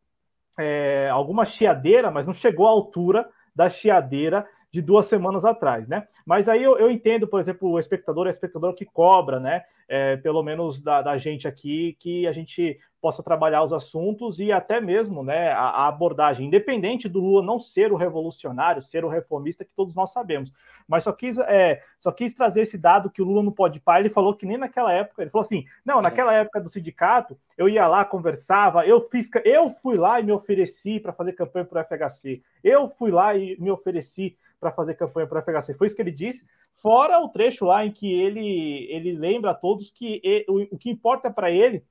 é, 0.57 1.09
alguma 1.11 1.45
chiadeira, 1.45 2.11
mas 2.11 2.27
não 2.27 2.33
chegou 2.33 2.67
à 2.67 2.69
altura 2.69 3.27
da 3.55 3.69
chiadeira 3.69 4.47
de 4.73 4.81
duas 4.81 5.05
semanas 5.05 5.45
atrás, 5.45 5.87
né? 5.87 6.07
Mas 6.25 6.49
aí 6.49 6.63
eu, 6.63 6.79
eu 6.79 6.89
entendo, 6.89 7.27
por 7.27 7.39
exemplo, 7.39 7.69
o 7.69 7.77
espectador, 7.77 8.25
é 8.25 8.31
espectador 8.31 8.73
que 8.73 8.83
cobra, 8.83 9.39
né? 9.39 9.63
É, 9.87 10.17
pelo 10.17 10.41
menos 10.41 10.81
da, 10.81 11.03
da, 11.03 11.15
gente 11.15 11.47
aqui, 11.47 11.95
que 11.99 12.25
a 12.25 12.31
gente 12.31 12.79
possa 13.03 13.21
trabalhar 13.21 13.61
os 13.61 13.73
assuntos 13.73 14.39
e 14.39 14.49
até 14.49 14.79
mesmo 14.79 15.25
né, 15.25 15.51
a, 15.51 15.63
a, 15.63 15.87
abordagem, 15.89 16.47
independente 16.47 17.09
do 17.09 17.19
Lula 17.19 17.45
não 17.45 17.59
ser 17.59 17.91
o 17.91 17.97
revolucionário, 17.97 18.81
ser 18.81 19.03
o 19.03 19.09
reformista 19.09 19.65
que 19.65 19.73
todos 19.75 19.93
nós 19.93 20.13
sabemos. 20.13 20.53
Mas 20.87 21.03
só 21.03 21.11
quis, 21.11 21.37
é, 21.37 21.83
só 21.99 22.13
quis 22.13 22.33
trazer 22.33 22.61
esse 22.61 22.77
dado 22.77 23.09
que 23.09 23.21
o 23.21 23.25
Lula 23.25 23.43
não 23.43 23.51
pode 23.51 23.81
par, 23.81 23.99
ele 23.99 24.09
falou 24.09 24.33
que 24.33 24.45
nem 24.45 24.57
naquela 24.57 24.93
época, 24.93 25.21
ele 25.21 25.29
falou 25.29 25.43
assim: 25.43 25.65
não, 25.83 26.01
naquela 26.01 26.33
época 26.33 26.61
do 26.61 26.69
sindicato, 26.69 27.37
eu 27.57 27.67
ia 27.67 27.85
lá, 27.87 28.05
conversava, 28.05 28.87
eu 28.87 29.01
fiz, 29.09 29.29
eu 29.43 29.67
fui 29.67 29.97
lá 29.97 30.21
e 30.21 30.23
me 30.23 30.31
ofereci 30.31 30.97
para 30.97 31.11
fazer 31.11 31.33
campanha 31.33 31.65
para 31.65 31.81
o 31.81 31.83
FHC, 31.83 32.41
eu 32.63 32.87
fui 32.87 33.11
lá 33.11 33.35
e 33.35 33.59
me 33.59 33.69
ofereci 33.69 34.37
para 34.61 34.71
fazer 34.71 34.93
campanha 34.93 35.27
para 35.27 35.39
o 35.39 35.41
FHC. 35.41 35.73
Foi 35.73 35.87
isso 35.87 35.95
que 35.95 36.01
ele 36.01 36.09
disse, 36.09 36.45
fora 36.81 37.19
o 37.19 37.27
trecho 37.27 37.65
lá 37.65 37.85
em 37.85 37.91
que 37.91 38.09
ele, 38.09 38.87
ele 38.89 39.11
lembra 39.11 39.51
a 39.51 39.53
todos 39.53 39.91
que 39.91 40.21
ele, 40.23 40.45
o, 40.47 40.75
o 40.75 40.77
que 40.77 40.89
importa 40.89 41.29
para 41.29 41.51
ele 41.51 41.83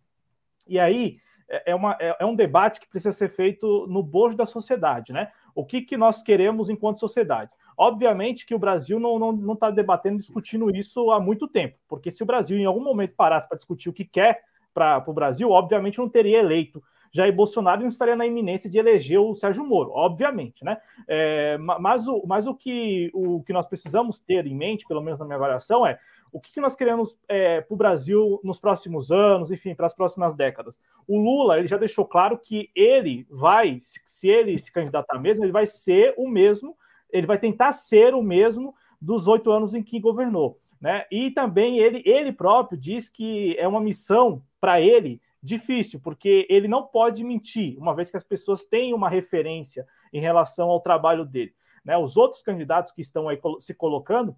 e 0.67 0.79
aí 0.79 1.19
é, 1.49 1.73
é, 1.73 1.75
uma, 1.75 1.97
é, 2.01 2.17
é, 2.21 2.27
um 2.27 2.35
debate 2.35 2.81
que 2.81 2.89
precisa 2.89 3.13
ser 3.13 3.29
feito 3.29 3.87
no 3.89 4.03
bojo 4.03 4.37
da 4.37 4.47
sociedade, 4.47 5.13
né? 5.13 5.31
O 5.55 5.65
que, 5.65 5.83
que 5.83 5.97
nós 5.97 6.23
queremos 6.23 6.71
enquanto 6.71 7.01
sociedade? 7.01 7.51
Obviamente 7.77 8.47
que 8.47 8.55
o 8.55 8.59
Brasil 8.59 9.01
não 9.01 9.53
está 9.55 9.69
tá 9.69 9.71
debatendo, 9.71 10.19
discutindo 10.19 10.71
isso 10.75 11.11
há 11.11 11.21
muito 11.21 11.49
tempo, 11.49 11.77
porque 11.89 12.11
se 12.11 12.23
o 12.23 12.27
Brasil 12.27 12.59
em 12.59 12.65
algum 12.65 12.83
momento 12.83 13.15
parasse 13.17 13.49
para 13.49 13.57
discutir 13.57 13.89
o 13.89 13.93
que 13.93 14.05
quer 14.05 14.43
para 14.75 15.03
o 15.07 15.13
Brasil, 15.13 15.51
obviamente 15.51 15.99
não 15.99 16.09
teria 16.09 16.39
eleito 16.39 16.83
Jair 17.13 17.35
Bolsonaro 17.35 17.83
não 17.83 17.89
estaria 17.89 18.17
na 18.17 18.27
iminência 18.27 18.71
de 18.71 18.79
eleger 18.79 19.21
o 19.21 19.35
Sérgio 19.35 19.65
Moro, 19.65 19.91
obviamente, 19.93 20.65
né? 20.65 20.79
É, 21.07 21.59
mas 21.59 22.09
o, 22.09 22.25
mas 22.27 22.47
o, 22.47 22.55
que, 22.55 23.11
o 23.13 23.43
que 23.43 23.53
nós 23.53 23.67
precisamos 23.67 24.19
ter 24.19 24.47
em 24.47 24.57
mente, 24.57 24.87
pelo 24.89 25.03
menos 25.03 25.19
na 25.19 25.27
minha 25.27 25.37
avaliação, 25.37 25.87
é 25.87 25.99
o 26.33 26.41
que, 26.41 26.53
que 26.53 26.61
nós 26.61 26.75
queremos 26.75 27.17
é, 27.29 27.61
para 27.61 27.75
o 27.75 27.77
Brasil 27.77 28.41
nos 28.43 28.59
próximos 28.59 29.13
anos, 29.13 29.51
enfim, 29.53 29.75
para 29.75 29.87
as 29.87 29.95
próximas 29.95 30.35
décadas. 30.35 30.81
O 31.07 31.19
Lula 31.19 31.59
ele 31.59 31.69
já 31.69 31.77
deixou 31.77 32.07
claro 32.07 32.39
que 32.39 32.71
ele 32.75 33.27
vai, 33.31 33.77
se, 33.81 34.29
ele 34.29 34.57
se 34.59 34.73
candidatar 34.73 35.19
mesmo, 35.19 35.45
ele 35.45 35.53
vai 35.53 35.67
ser 35.67 36.15
o 36.17 36.27
mesmo, 36.27 36.77
ele 37.11 37.27
vai 37.27 37.39
tentar 37.39 37.75
ser 37.75 38.15
o 38.15 38.23
mesmo 38.23 38.75
dos 38.99 39.29
oito 39.29 39.51
anos 39.51 39.75
em 39.75 39.83
que 39.83 40.01
governou. 40.01 40.59
Né? 40.81 41.05
E 41.13 41.31
também 41.31 41.79
ele, 41.79 42.03
ele 42.07 42.33
próprio 42.33 42.79
diz 42.79 43.09
que 43.09 43.55
é 43.59 43.69
uma 43.69 43.81
missão 43.81 44.43
para 44.59 44.81
ele 44.81 45.21
difícil, 45.43 46.01
porque 46.01 46.47
ele 46.49 46.67
não 46.67 46.85
pode 46.87 47.23
mentir, 47.25 47.77
uma 47.79 47.95
vez 47.95 48.11
que 48.11 48.17
as 48.17 48.25
pessoas 48.25 48.65
têm 48.65 48.95
uma 48.95 49.09
referência 49.09 49.87
em 50.13 50.21
relação 50.21 50.71
ao 50.71 50.81
trabalho 50.81 51.25
dele. 51.27 51.55
Né? 51.85 51.97
Os 51.99 52.17
outros 52.17 52.43
candidatos 52.43 52.93
que 52.93 53.01
estão 53.01 53.29
aí 53.29 53.39
se 53.61 53.75
colocando, 53.75 54.37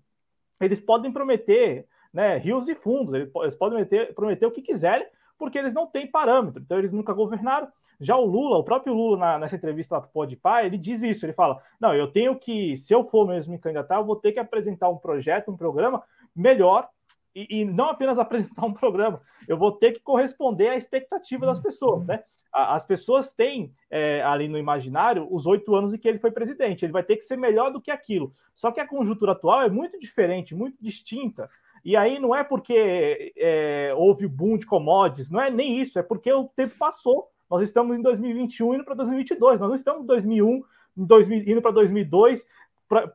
eles 0.61 0.81
podem 0.81 1.13
prometer 1.13 1.87
né, 2.13 2.37
rios 2.37 2.69
e 2.69 2.75
fundos, 2.75 3.15
eles 3.15 3.57
podem 3.57 3.85
prometer, 3.85 4.15
prometer 4.15 4.47
o 4.47 4.51
que 4.51 4.63
quiserem, 4.63 5.07
porque 5.39 5.59
eles 5.59 5.75
não 5.75 5.87
têm 5.87 6.07
parâmetro, 6.07 6.63
então 6.63 6.79
eles 6.79 6.93
nunca 6.93 7.13
governaram. 7.13 7.69
Já 8.01 8.17
o 8.17 8.25
Lula, 8.25 8.59
o 8.59 8.65
próprio 8.65 8.95
Lula, 8.95 9.17
na, 9.17 9.39
nessa 9.39 9.57
entrevista 9.57 9.95
lá 9.95 10.01
para 10.01 10.09
o 10.09 10.13
Podpah, 10.13 10.65
ele 10.65 10.79
diz 10.79 11.03
isso, 11.03 11.27
ele 11.27 11.33
fala, 11.33 11.61
não, 11.81 11.95
eu 11.95 12.11
tenho 12.11 12.37
que, 12.37 12.77
se 12.77 12.93
eu 12.93 13.05
for 13.05 13.27
mesmo 13.27 13.53
me 13.53 13.59
candidatar, 13.59 13.97
eu 13.97 14.05
vou 14.05 14.17
ter 14.17 14.33
que 14.33 14.39
apresentar 14.39 14.89
um 14.89 14.97
projeto, 14.97 15.51
um 15.51 15.57
programa 15.57 16.03
melhor 16.35 16.89
e, 17.35 17.61
e, 17.61 17.65
não 17.65 17.87
apenas 17.87 18.19
apresentar 18.21 18.65
um 18.65 18.73
programa, 18.73 19.21
eu 19.49 19.57
vou 19.57 19.73
ter 19.73 19.93
que 19.93 20.01
corresponder 20.01 20.69
à 20.69 20.77
expectativa 20.77 21.47
das 21.47 21.61
pessoas, 21.61 22.07
né? 22.07 22.23
As 22.53 22.87
pessoas 22.87 23.33
têm 23.33 23.75
é, 23.91 24.23
ali 24.23 24.47
no 24.47 24.57
imaginário 24.57 25.27
os 25.29 25.45
oito 25.45 25.75
anos 25.75 25.93
em 25.93 25.99
que 25.99 26.07
ele 26.07 26.19
foi 26.19 26.31
presidente, 26.31 26.85
ele 26.85 26.93
vai 26.93 27.03
ter 27.03 27.17
que 27.17 27.25
ser 27.25 27.37
melhor 27.37 27.73
do 27.73 27.81
que 27.81 27.91
aquilo. 27.91 28.33
Só 28.55 28.71
que 28.71 28.79
a 28.79 28.87
conjuntura 28.87 29.33
atual 29.33 29.63
é 29.63 29.69
muito 29.69 29.99
diferente, 29.99 30.55
muito 30.55 30.77
distinta. 30.81 31.51
E 31.85 31.97
aí 31.97 32.21
não 32.21 32.33
é 32.33 32.45
porque 32.45 33.33
é, 33.37 33.93
houve 33.97 34.29
boom 34.29 34.57
de 34.57 34.67
commodities, 34.67 35.31
não 35.31 35.41
é 35.41 35.51
nem 35.51 35.81
isso, 35.81 35.99
é 35.99 36.03
porque 36.03 36.33
o 36.33 36.45
tempo 36.45 36.77
passou. 36.79 37.29
Nós 37.51 37.61
estamos 37.63 37.97
em 37.97 38.01
2021 38.01 38.75
indo 38.75 38.85
para 38.85 38.95
2022, 38.95 39.61
nós 39.61 39.69
não 39.69 39.77
estamos 39.77 40.03
em 40.05 40.07
2001 40.07 40.63
em 40.97 41.05
2000, 41.05 41.49
indo 41.49 41.61
para 41.61 41.73
2002 41.73 42.47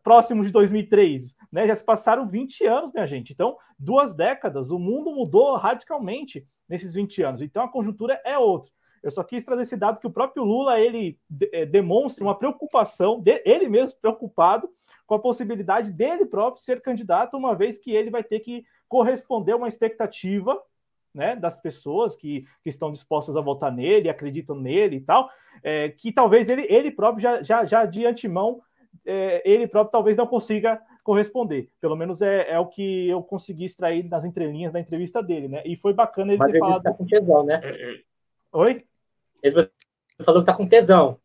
próximo 0.03 0.43
de 0.43 0.51
2003, 0.51 1.35
né? 1.51 1.67
Já 1.67 1.75
se 1.75 1.83
passaram 1.83 2.27
20 2.27 2.65
anos, 2.65 2.91
minha 2.91 3.05
gente. 3.05 3.33
Então, 3.33 3.57
duas 3.77 4.13
décadas, 4.13 4.71
o 4.71 4.79
mundo 4.79 5.11
mudou 5.11 5.55
radicalmente 5.55 6.45
nesses 6.67 6.93
20 6.93 7.23
anos. 7.23 7.41
Então, 7.41 7.63
a 7.63 7.71
conjuntura 7.71 8.21
é 8.25 8.37
outra. 8.37 8.71
Eu 9.01 9.11
só 9.11 9.23
quis 9.23 9.45
trazer 9.45 9.61
esse 9.61 9.77
dado 9.77 9.99
que 9.99 10.07
o 10.07 10.11
próprio 10.11 10.43
Lula 10.43 10.79
ele 10.79 11.17
é, 11.53 11.65
demonstra 11.65 12.23
uma 12.23 12.37
preocupação, 12.37 13.19
de, 13.19 13.41
ele 13.45 13.69
mesmo 13.69 13.99
preocupado 13.99 14.69
com 15.07 15.15
a 15.15 15.19
possibilidade 15.19 15.91
dele 15.91 16.25
próprio 16.25 16.63
ser 16.63 16.81
candidato, 16.81 17.37
uma 17.37 17.55
vez 17.55 17.77
que 17.77 17.91
ele 17.91 18.11
vai 18.11 18.23
ter 18.23 18.41
que 18.41 18.65
corresponder 18.87 19.53
a 19.53 19.57
uma 19.57 19.67
expectativa 19.67 20.61
né, 21.13 21.35
das 21.35 21.59
pessoas 21.59 22.15
que, 22.15 22.45
que 22.63 22.69
estão 22.69 22.91
dispostas 22.91 23.35
a 23.35 23.41
votar 23.41 23.71
nele, 23.71 24.09
acreditam 24.09 24.55
nele 24.55 24.97
e 24.97 25.01
tal, 25.01 25.29
é, 25.63 25.89
que 25.89 26.11
talvez 26.11 26.49
ele, 26.49 26.65
ele 26.69 26.91
próprio 26.91 27.21
já, 27.21 27.41
já, 27.41 27.65
já 27.65 27.85
de 27.85 28.05
antemão 28.05 28.61
é, 29.05 29.41
ele 29.49 29.67
próprio 29.67 29.91
talvez 29.91 30.17
não 30.17 30.27
consiga 30.27 30.81
corresponder. 31.03 31.69
Pelo 31.81 31.95
menos 31.95 32.21
é, 32.21 32.51
é, 32.51 32.59
o 32.59 32.67
que 32.67 33.07
eu 33.09 33.23
consegui 33.23 33.65
extrair 33.65 34.07
nas 34.07 34.25
entrelinhas 34.25 34.73
da 34.73 34.79
entrevista 34.79 35.23
dele, 35.23 35.47
né? 35.47 35.61
E 35.65 35.75
foi 35.75 35.93
bacana 35.93 36.31
ele 36.31 36.39
Mas 36.39 36.51
ter 36.51 36.57
ele 36.57 36.59
falado. 36.59 36.77
Está 36.77 36.93
com 36.93 37.05
tesão, 37.05 37.43
né? 37.43 37.61
É, 37.63 37.69
é. 37.69 38.01
Oi? 38.53 38.85
Ele 39.41 39.69
falou 40.23 40.41
que 40.41 40.43
está 40.43 40.53
com 40.53 40.67
tesão. 40.67 41.19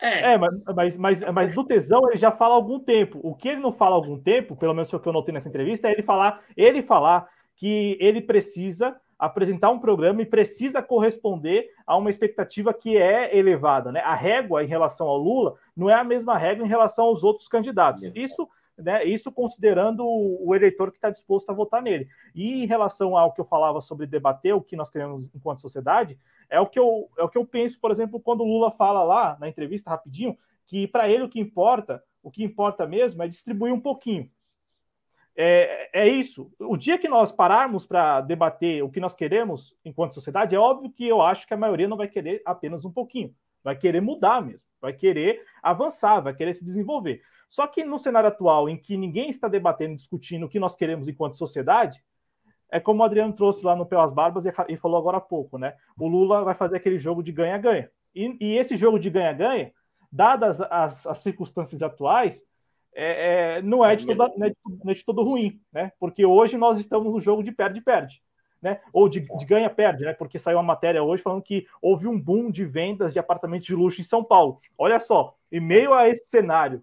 É, 0.00 0.32
é 0.32 0.38
mas, 0.38 0.54
mas, 0.74 0.96
mas, 0.96 1.32
mas, 1.32 1.54
do 1.54 1.64
tesão 1.64 2.08
ele 2.08 2.16
já 2.16 2.30
fala 2.30 2.54
há 2.54 2.56
algum 2.56 2.78
tempo. 2.78 3.18
O 3.22 3.34
que 3.34 3.48
ele 3.48 3.60
não 3.60 3.72
fala 3.72 3.96
há 3.96 3.98
algum 3.98 4.18
tempo, 4.18 4.56
pelo 4.56 4.72
menos 4.72 4.88
foi 4.88 4.98
o 4.98 5.02
que 5.02 5.08
eu 5.08 5.12
notei 5.12 5.34
nessa 5.34 5.48
entrevista, 5.48 5.88
é 5.88 5.92
ele 5.92 6.02
falar, 6.02 6.42
ele 6.56 6.82
falar 6.82 7.28
que 7.56 7.98
ele 8.00 8.22
precisa 8.22 8.96
apresentar 9.18 9.70
um 9.70 9.80
programa 9.80 10.22
e 10.22 10.26
precisa 10.26 10.80
corresponder 10.80 11.70
a 11.86 11.96
uma 11.96 12.10
expectativa 12.10 12.72
que 12.72 12.96
é 12.96 13.36
elevada. 13.36 13.90
Né? 13.90 14.00
A 14.00 14.14
régua 14.14 14.62
em 14.62 14.68
relação 14.68 15.08
ao 15.08 15.18
Lula 15.18 15.56
não 15.76 15.90
é 15.90 15.94
a 15.94 16.04
mesma 16.04 16.38
régua 16.38 16.64
em 16.64 16.68
relação 16.68 17.06
aos 17.06 17.24
outros 17.24 17.48
candidatos. 17.48 18.04
Isso, 18.14 18.48
né, 18.76 19.04
isso 19.04 19.32
considerando 19.32 20.06
o 20.06 20.54
eleitor 20.54 20.92
que 20.92 20.98
está 20.98 21.10
disposto 21.10 21.50
a 21.50 21.54
votar 21.54 21.82
nele. 21.82 22.06
E 22.32 22.62
em 22.62 22.66
relação 22.66 23.16
ao 23.16 23.32
que 23.32 23.40
eu 23.40 23.44
falava 23.44 23.80
sobre 23.80 24.06
debater 24.06 24.54
o 24.54 24.62
que 24.62 24.76
nós 24.76 24.88
queremos 24.88 25.28
enquanto 25.34 25.60
sociedade, 25.60 26.16
é 26.48 26.60
o 26.60 26.66
que 26.66 26.78
eu, 26.78 27.10
é 27.18 27.24
o 27.24 27.28
que 27.28 27.36
eu 27.36 27.44
penso, 27.44 27.80
por 27.80 27.90
exemplo, 27.90 28.20
quando 28.20 28.42
o 28.42 28.46
Lula 28.46 28.70
fala 28.70 29.02
lá 29.02 29.36
na 29.40 29.48
entrevista 29.48 29.90
rapidinho, 29.90 30.38
que 30.64 30.86
para 30.86 31.08
ele 31.08 31.24
o 31.24 31.28
que 31.28 31.40
importa, 31.40 32.02
o 32.22 32.30
que 32.30 32.44
importa 32.44 32.86
mesmo 32.86 33.22
é 33.22 33.28
distribuir 33.28 33.72
um 33.72 33.80
pouquinho. 33.80 34.30
É, 35.40 35.88
é 35.92 36.08
isso. 36.08 36.50
O 36.58 36.76
dia 36.76 36.98
que 36.98 37.08
nós 37.08 37.30
pararmos 37.30 37.86
para 37.86 38.20
debater 38.20 38.82
o 38.82 38.90
que 38.90 38.98
nós 38.98 39.14
queremos 39.14 39.76
enquanto 39.84 40.12
sociedade, 40.14 40.56
é 40.56 40.58
óbvio 40.58 40.90
que 40.90 41.06
eu 41.06 41.22
acho 41.22 41.46
que 41.46 41.54
a 41.54 41.56
maioria 41.56 41.86
não 41.86 41.96
vai 41.96 42.08
querer 42.08 42.42
apenas 42.44 42.84
um 42.84 42.90
pouquinho, 42.90 43.32
vai 43.62 43.76
querer 43.76 44.00
mudar 44.00 44.42
mesmo, 44.42 44.66
vai 44.80 44.92
querer 44.92 45.40
avançar, 45.62 46.20
vai 46.20 46.34
querer 46.34 46.54
se 46.54 46.64
desenvolver. 46.64 47.22
Só 47.48 47.68
que 47.68 47.84
no 47.84 48.00
cenário 48.00 48.28
atual, 48.28 48.68
em 48.68 48.76
que 48.76 48.96
ninguém 48.96 49.30
está 49.30 49.46
debatendo, 49.46 49.94
discutindo 49.94 50.46
o 50.46 50.48
que 50.48 50.58
nós 50.58 50.74
queremos 50.74 51.06
enquanto 51.06 51.38
sociedade, 51.38 52.02
é 52.68 52.80
como 52.80 53.02
o 53.02 53.04
Adriano 53.04 53.32
trouxe 53.32 53.64
lá 53.64 53.76
no 53.76 53.86
Pelas 53.86 54.12
Barbas 54.12 54.44
e 54.68 54.76
falou 54.76 54.98
agora 54.98 55.18
há 55.18 55.20
pouco, 55.20 55.56
né? 55.56 55.74
O 55.96 56.08
Lula 56.08 56.42
vai 56.42 56.54
fazer 56.54 56.76
aquele 56.76 56.98
jogo 56.98 57.22
de 57.22 57.30
ganha-ganha. 57.30 57.88
E, 58.12 58.36
e, 58.40 58.58
esse 58.58 58.76
jogo 58.76 58.98
de 58.98 59.08
ganha-ganha, 59.08 59.72
dadas 60.10 60.60
as, 60.60 61.06
as 61.06 61.18
circunstâncias 61.20 61.80
atuais, 61.80 62.42
é, 63.00 63.58
é, 63.58 63.62
não, 63.62 63.84
é 63.84 63.94
de 63.94 64.06
toda, 64.06 64.32
não, 64.36 64.46
é 64.48 64.52
não 64.66 64.90
é 64.90 64.94
de 64.94 65.04
todo 65.04 65.22
ruim, 65.22 65.60
né? 65.72 65.92
Porque 66.00 66.26
hoje 66.26 66.58
nós 66.58 66.80
estamos 66.80 67.12
no 67.12 67.20
jogo 67.20 67.44
de 67.44 67.52
perde-perde. 67.52 68.20
Né? 68.60 68.80
Ou 68.92 69.08
de, 69.08 69.20
de 69.20 69.46
ganha-perde, 69.46 70.04
né? 70.04 70.12
Porque 70.12 70.36
saiu 70.36 70.58
uma 70.58 70.64
matéria 70.64 71.00
hoje 71.00 71.22
falando 71.22 71.40
que 71.40 71.64
houve 71.80 72.08
um 72.08 72.20
boom 72.20 72.50
de 72.50 72.64
vendas 72.64 73.12
de 73.12 73.20
apartamentos 73.20 73.68
de 73.68 73.74
luxo 73.76 74.00
em 74.00 74.04
São 74.04 74.24
Paulo. 74.24 74.60
Olha 74.76 74.98
só, 74.98 75.36
em 75.52 75.60
meio 75.60 75.94
a 75.94 76.08
esse 76.08 76.24
cenário 76.24 76.82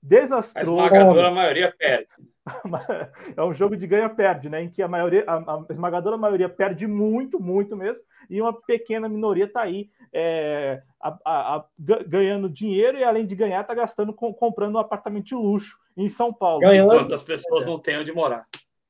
desastroso. 0.00 0.78
A 0.78 0.86
esmagadora 0.86 1.32
maioria 1.32 1.74
perde. 1.76 2.08
é 3.36 3.42
um 3.42 3.52
jogo 3.52 3.76
de 3.76 3.88
ganha-perde, 3.88 4.48
né? 4.48 4.62
Em 4.62 4.70
que 4.70 4.82
a 4.82 4.88
maioria, 4.88 5.24
a, 5.26 5.34
a, 5.36 5.64
esmagadora 5.68 6.16
maioria 6.16 6.48
perde 6.48 6.86
muito, 6.86 7.40
muito 7.40 7.76
mesmo, 7.76 8.00
e 8.28 8.40
uma 8.40 8.52
pequena 8.52 9.08
minoria 9.08 9.44
está 9.44 9.62
aí 9.62 9.90
é, 10.12 10.82
a, 11.00 11.64
ganhando 11.78 12.48
dinheiro 12.48 12.98
e 12.98 13.04
além 13.04 13.26
de 13.26 13.34
ganhar, 13.34 13.60
está 13.60 13.74
gastando 13.74 14.12
com, 14.12 14.32
comprando 14.34 14.74
um 14.74 14.78
apartamento 14.78 15.26
de 15.26 15.34
luxo 15.34 15.78
em 15.96 16.08
São 16.08 16.32
Paulo. 16.32 16.60
Ganhando. 16.60 16.92
Enquanto 16.92 17.14
as 17.14 17.22
pessoas 17.22 17.64
é. 17.64 17.66
não 17.66 17.78
têm 17.78 17.98
onde 17.98 18.12
morar. 18.12 18.46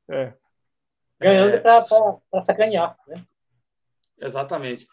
É. 0.08 0.32
Ganhando 1.20 1.54
é... 1.54 1.60
para 1.60 2.40
sacanear, 2.40 2.96
né? 3.06 3.24
Exatamente. 4.18 4.86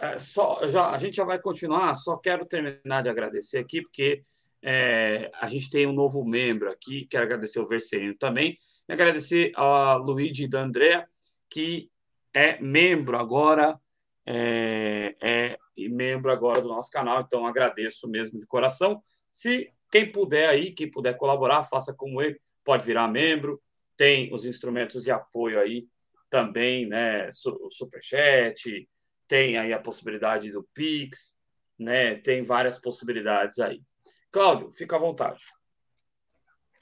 É, 0.00 0.18
só, 0.18 0.66
já, 0.66 0.90
a 0.90 0.98
gente 0.98 1.16
já 1.16 1.24
vai 1.24 1.38
continuar, 1.38 1.94
só 1.94 2.16
quero 2.16 2.44
terminar 2.44 3.02
de 3.02 3.08
agradecer 3.08 3.58
aqui, 3.58 3.82
porque 3.82 4.24
é, 4.60 5.30
a 5.40 5.46
gente 5.48 5.70
tem 5.70 5.86
um 5.86 5.92
novo 5.92 6.24
membro 6.24 6.70
aqui, 6.70 7.06
quero 7.06 7.24
agradecer 7.24 7.60
o 7.60 7.68
Vercelino 7.68 8.14
também, 8.16 8.58
e 8.88 8.92
agradecer 8.92 9.52
a 9.54 9.94
Luigi 9.94 10.48
da 10.48 10.60
Andrea, 10.60 11.06
que 11.48 11.88
é 12.34 12.60
membro 12.60 13.18
agora, 13.18 13.78
é, 14.26 15.16
é 15.20 15.58
membro 15.88 16.30
agora 16.30 16.60
do 16.60 16.68
nosso 16.68 16.90
canal, 16.90 17.20
então 17.20 17.46
agradeço 17.46 18.08
mesmo 18.08 18.38
de 18.38 18.46
coração. 18.46 19.00
Se 19.32 19.72
quem 19.90 20.10
puder 20.10 20.48
aí, 20.48 20.72
quem 20.72 20.90
puder 20.90 21.16
colaborar, 21.16 21.62
faça 21.62 21.94
como 21.94 22.22
ele, 22.22 22.40
pode 22.64 22.86
virar 22.86 23.08
membro, 23.08 23.60
tem 23.96 24.32
os 24.32 24.46
instrumentos 24.46 25.04
de 25.04 25.10
apoio 25.10 25.60
aí 25.60 25.86
também, 26.30 26.86
né? 26.86 27.30
Superchat, 27.70 28.88
tem 29.28 29.58
aí 29.58 29.72
a 29.72 29.78
possibilidade 29.78 30.50
do 30.50 30.66
Pix, 30.74 31.36
né? 31.78 32.14
Tem 32.16 32.42
várias 32.42 32.78
possibilidades 32.78 33.58
aí. 33.58 33.82
Cláudio, 34.30 34.70
fica 34.70 34.96
à 34.96 34.98
vontade. 34.98 35.42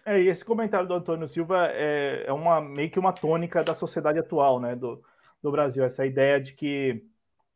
É, 0.05 0.21
esse 0.21 0.45
comentário 0.45 0.87
do 0.87 0.95
Antônio 0.95 1.29
Silva 1.29 1.69
é, 1.73 2.25
é 2.27 2.33
uma 2.33 2.61
meio 2.61 2.91
que 2.91 2.99
uma 2.99 3.13
tônica 3.13 3.63
da 3.63 3.75
sociedade 3.75 4.19
atual, 4.19 4.59
né, 4.59 4.75
do, 4.75 5.03
do 5.43 5.51
Brasil, 5.51 5.85
essa 5.85 6.05
ideia 6.05 6.41
de 6.41 6.55
que 6.55 7.05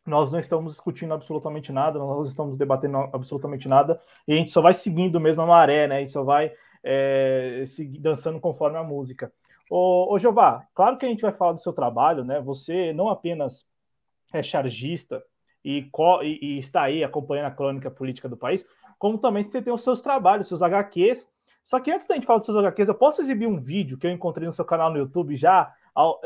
nós 0.06 0.30
não 0.30 0.38
estamos 0.38 0.72
discutindo 0.72 1.14
absolutamente 1.14 1.72
nada, 1.72 1.98
nós 1.98 2.16
não 2.16 2.24
estamos 2.24 2.56
debatendo 2.56 2.98
absolutamente 3.12 3.68
nada, 3.68 4.00
e 4.28 4.34
a 4.34 4.36
gente 4.36 4.50
só 4.50 4.60
vai 4.60 4.74
seguindo 4.74 5.18
mesmo 5.18 5.42
a 5.42 5.46
maré, 5.46 5.88
né? 5.88 5.96
A 5.96 6.00
gente 6.00 6.12
só 6.12 6.22
vai 6.22 6.52
é, 6.82 7.64
seguir, 7.66 7.98
dançando 7.98 8.38
conforme 8.38 8.76
a 8.76 8.82
música. 8.82 9.32
Ô, 9.70 10.12
ô 10.12 10.18
Jeová, 10.18 10.66
claro 10.74 10.98
que 10.98 11.06
a 11.06 11.08
gente 11.08 11.22
vai 11.22 11.32
falar 11.32 11.52
do 11.52 11.60
seu 11.60 11.72
trabalho, 11.72 12.22
né? 12.22 12.40
Você 12.42 12.92
não 12.92 13.08
apenas 13.08 13.66
é 14.32 14.42
chargista 14.42 15.22
e, 15.64 15.88
e, 16.22 16.38
e 16.42 16.58
está 16.58 16.82
aí 16.82 17.02
acompanhando 17.02 17.46
a 17.46 17.50
crônica 17.50 17.90
política 17.90 18.28
do 18.28 18.36
país, 18.36 18.66
como 18.98 19.16
também 19.16 19.42
você 19.42 19.62
tem 19.62 19.72
os 19.72 19.82
seus 19.82 20.00
trabalhos, 20.00 20.48
seus 20.48 20.62
HQs. 20.62 21.32
Só 21.64 21.80
que 21.80 21.90
antes 21.90 22.06
da 22.06 22.14
gente 22.14 22.26
falar 22.26 22.40
dos 22.40 22.46
seus 22.46 22.58
HQs, 22.58 22.88
eu 22.88 22.94
posso 22.94 23.22
exibir 23.22 23.46
um 23.46 23.58
vídeo 23.58 23.96
que 23.96 24.06
eu 24.06 24.10
encontrei 24.10 24.46
no 24.46 24.52
seu 24.52 24.66
canal 24.66 24.90
no 24.90 24.98
YouTube 24.98 25.34
já 25.34 25.72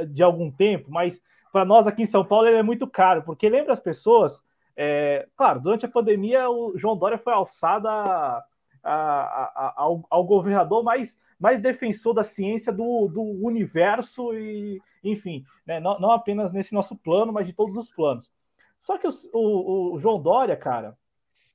de 0.08 0.22
algum 0.22 0.50
tempo, 0.50 0.90
mas 0.90 1.22
para 1.52 1.64
nós 1.64 1.86
aqui 1.86 2.02
em 2.02 2.06
São 2.06 2.24
Paulo 2.24 2.46
ele 2.46 2.58
é 2.58 2.62
muito 2.62 2.86
caro, 2.86 3.22
porque 3.22 3.48
lembra 3.48 3.72
as 3.72 3.80
pessoas, 3.80 4.42
é, 4.76 5.28
claro, 5.36 5.60
durante 5.60 5.86
a 5.86 5.90
pandemia 5.90 6.48
o 6.50 6.76
João 6.76 6.96
Dória 6.96 7.18
foi 7.18 7.32
alçado 7.32 7.88
a, 7.88 8.44
a, 8.82 8.92
a, 8.92 9.74
ao, 9.76 10.04
ao, 10.08 10.24
governador 10.24 10.82
mais, 10.82 11.18
mais 11.38 11.60
defensor 11.60 12.14
da 12.14 12.24
ciência 12.24 12.72
do, 12.72 13.08
do 13.08 13.22
universo 13.22 14.32
e, 14.34 14.80
enfim, 15.02 15.44
né, 15.66 15.80
não, 15.80 15.98
não, 15.98 16.12
apenas 16.12 16.52
nesse 16.52 16.74
nosso 16.74 16.96
plano, 16.96 17.32
mas 17.32 17.46
de 17.46 17.52
todos 17.52 17.76
os 17.76 17.90
planos. 17.90 18.30
Só 18.78 18.96
que 18.96 19.06
os, 19.06 19.28
o, 19.32 19.94
o, 19.94 20.00
João 20.00 20.20
Dória, 20.20 20.56
cara, 20.56 20.96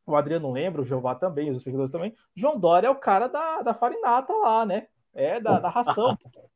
o 0.05 0.15
Adriano 0.15 0.51
lembra, 0.51 0.81
o 0.81 0.85
Jeová 0.85 1.15
também, 1.15 1.49
os 1.49 1.57
espectadores 1.57 1.91
também, 1.91 2.13
João 2.35 2.59
Dória 2.59 2.87
é 2.87 2.89
o 2.89 2.95
cara 2.95 3.27
da, 3.27 3.61
da 3.61 3.73
farinata 3.73 4.33
lá, 4.33 4.65
né? 4.65 4.87
É, 5.13 5.39
da, 5.39 5.59
da 5.59 5.69
ração. 5.69 6.17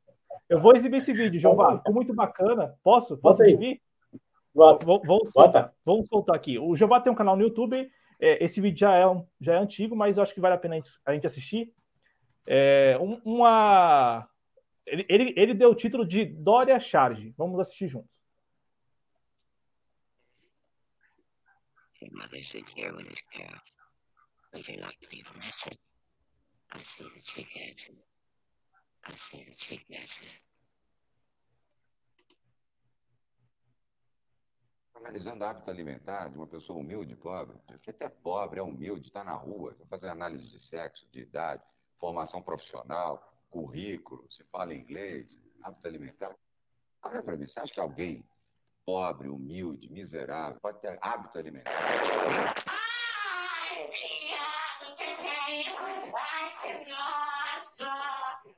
Eu 0.50 0.62
vou 0.62 0.74
exibir 0.74 0.98
esse 0.98 1.14
vídeo, 1.14 1.40
João. 1.40 1.78
Ficou 1.78 1.94
muito 1.94 2.14
bacana. 2.14 2.76
Posso? 2.84 3.18
Posso 3.18 3.44
exibir? 3.44 3.82
Vamos 4.54 5.32
soltar, 5.32 5.74
vamos 5.86 6.08
soltar 6.08 6.36
aqui. 6.36 6.58
O 6.58 6.76
Jeová 6.76 7.00
tem 7.00 7.12
um 7.12 7.16
canal 7.16 7.36
no 7.36 7.44
YouTube. 7.44 7.92
É, 8.20 8.44
esse 8.44 8.60
vídeo 8.60 8.80
já 8.80 8.96
é, 8.96 9.06
um, 9.06 9.28
já 9.40 9.54
é 9.54 9.58
antigo, 9.58 9.96
mas 9.96 10.18
eu 10.18 10.24
acho 10.24 10.34
que 10.34 10.42
vale 10.42 10.56
a 10.56 10.58
pena 10.58 10.80
a 11.06 11.14
gente 11.14 11.28
assistir. 11.28 11.72
É, 12.48 12.98
um, 13.00 13.22
uma. 13.24 14.28
Ele, 14.86 15.06
ele, 15.08 15.34
ele 15.38 15.54
deu 15.54 15.70
o 15.70 15.76
título 15.76 16.06
de 16.06 16.26
Dória 16.26 16.80
Charge. 16.80 17.34
Vamos 17.38 17.60
assistir 17.60 17.88
juntos. 17.88 18.18
mother 22.18 22.44
sits 22.44 22.74
here 22.76 22.94
with 22.96 23.08
his 23.08 23.22
calf. 23.32 23.62
Would 24.54 24.68
you 24.68 24.82
like 24.82 25.00
to 25.02 25.08
leave 25.12 25.26
a 25.34 25.38
message? 25.38 25.78
I 26.74 26.82
see 26.82 28.07
chick 29.58 29.86
answered. 29.92 30.42
Analisando 34.96 35.46
hábito 35.46 35.70
alimentar 35.70 36.28
de 36.30 36.38
uma 36.38 36.48
pessoa 36.48 36.80
humilde, 36.80 37.16
pobre, 37.16 37.56
até 37.88 38.10
pobre, 38.10 38.60
é 38.60 38.64
humilde, 38.64 39.08
está 39.08 39.24
na 39.24 39.34
rua, 39.34 39.78
fazer 39.90 40.10
análise 40.10 40.48
de 40.48 40.60
sexo, 40.60 41.08
de 41.12 41.22
idade, 41.22 41.64
formação 41.96 42.42
profissional, 42.42 43.24
currículo, 43.50 44.30
se 44.30 44.44
fala 44.46 44.74
inglês, 44.74 45.40
hábito 45.62 45.88
alimentar. 45.88 46.36
Olha 47.04 47.22
para 47.22 47.38
mim, 47.38 47.48
você 47.48 47.60
acha 47.60 47.74
que 47.74 47.80
alguém 47.80 48.28
pobre, 48.86 49.30
humilde, 49.30 49.90
miserável, 49.90 50.60
pode 50.60 50.80
ter 50.82 50.98
hábito 51.02 51.38
alimentar? 51.38 52.67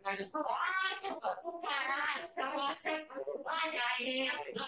Mas 0.09 0.21
eu 0.21 0.25
sou 0.25 0.41
ótimo 0.41 1.19
do 1.19 1.61
caralho, 1.61 2.27
você. 2.55 3.07
Olha 3.45 3.83
isso! 3.99 4.63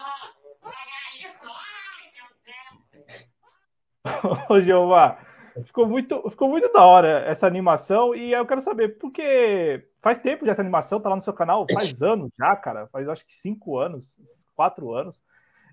Olha 0.62 1.00
isso! 1.18 1.48
Ai, 1.50 2.12
meu 2.14 2.30
Deus! 4.22 4.46
Ô, 4.52 4.62
Jeová, 4.62 5.18
ficou 5.66 5.88
muito, 5.88 6.30
ficou 6.30 6.48
muito 6.48 6.72
da 6.72 6.86
hora 6.86 7.24
essa 7.26 7.48
animação 7.48 8.14
e 8.14 8.34
eu 8.34 8.46
quero 8.46 8.62
saber, 8.62 9.00
porque 9.00 9.84
faz 10.00 10.20
tempo 10.20 10.46
já 10.46 10.52
essa 10.52 10.62
animação, 10.62 11.02
tá 11.02 11.10
lá 11.10 11.16
no 11.16 11.22
seu 11.24 11.34
canal, 11.34 11.66
faz 11.74 12.00
anos 12.04 12.30
já, 12.38 12.56
cara, 12.56 12.86
faz 12.90 13.10
acho 13.10 13.26
que 13.26 13.34
cinco 13.34 13.80
anos, 13.80 14.16
quatro 14.56 14.94
anos. 14.94 15.24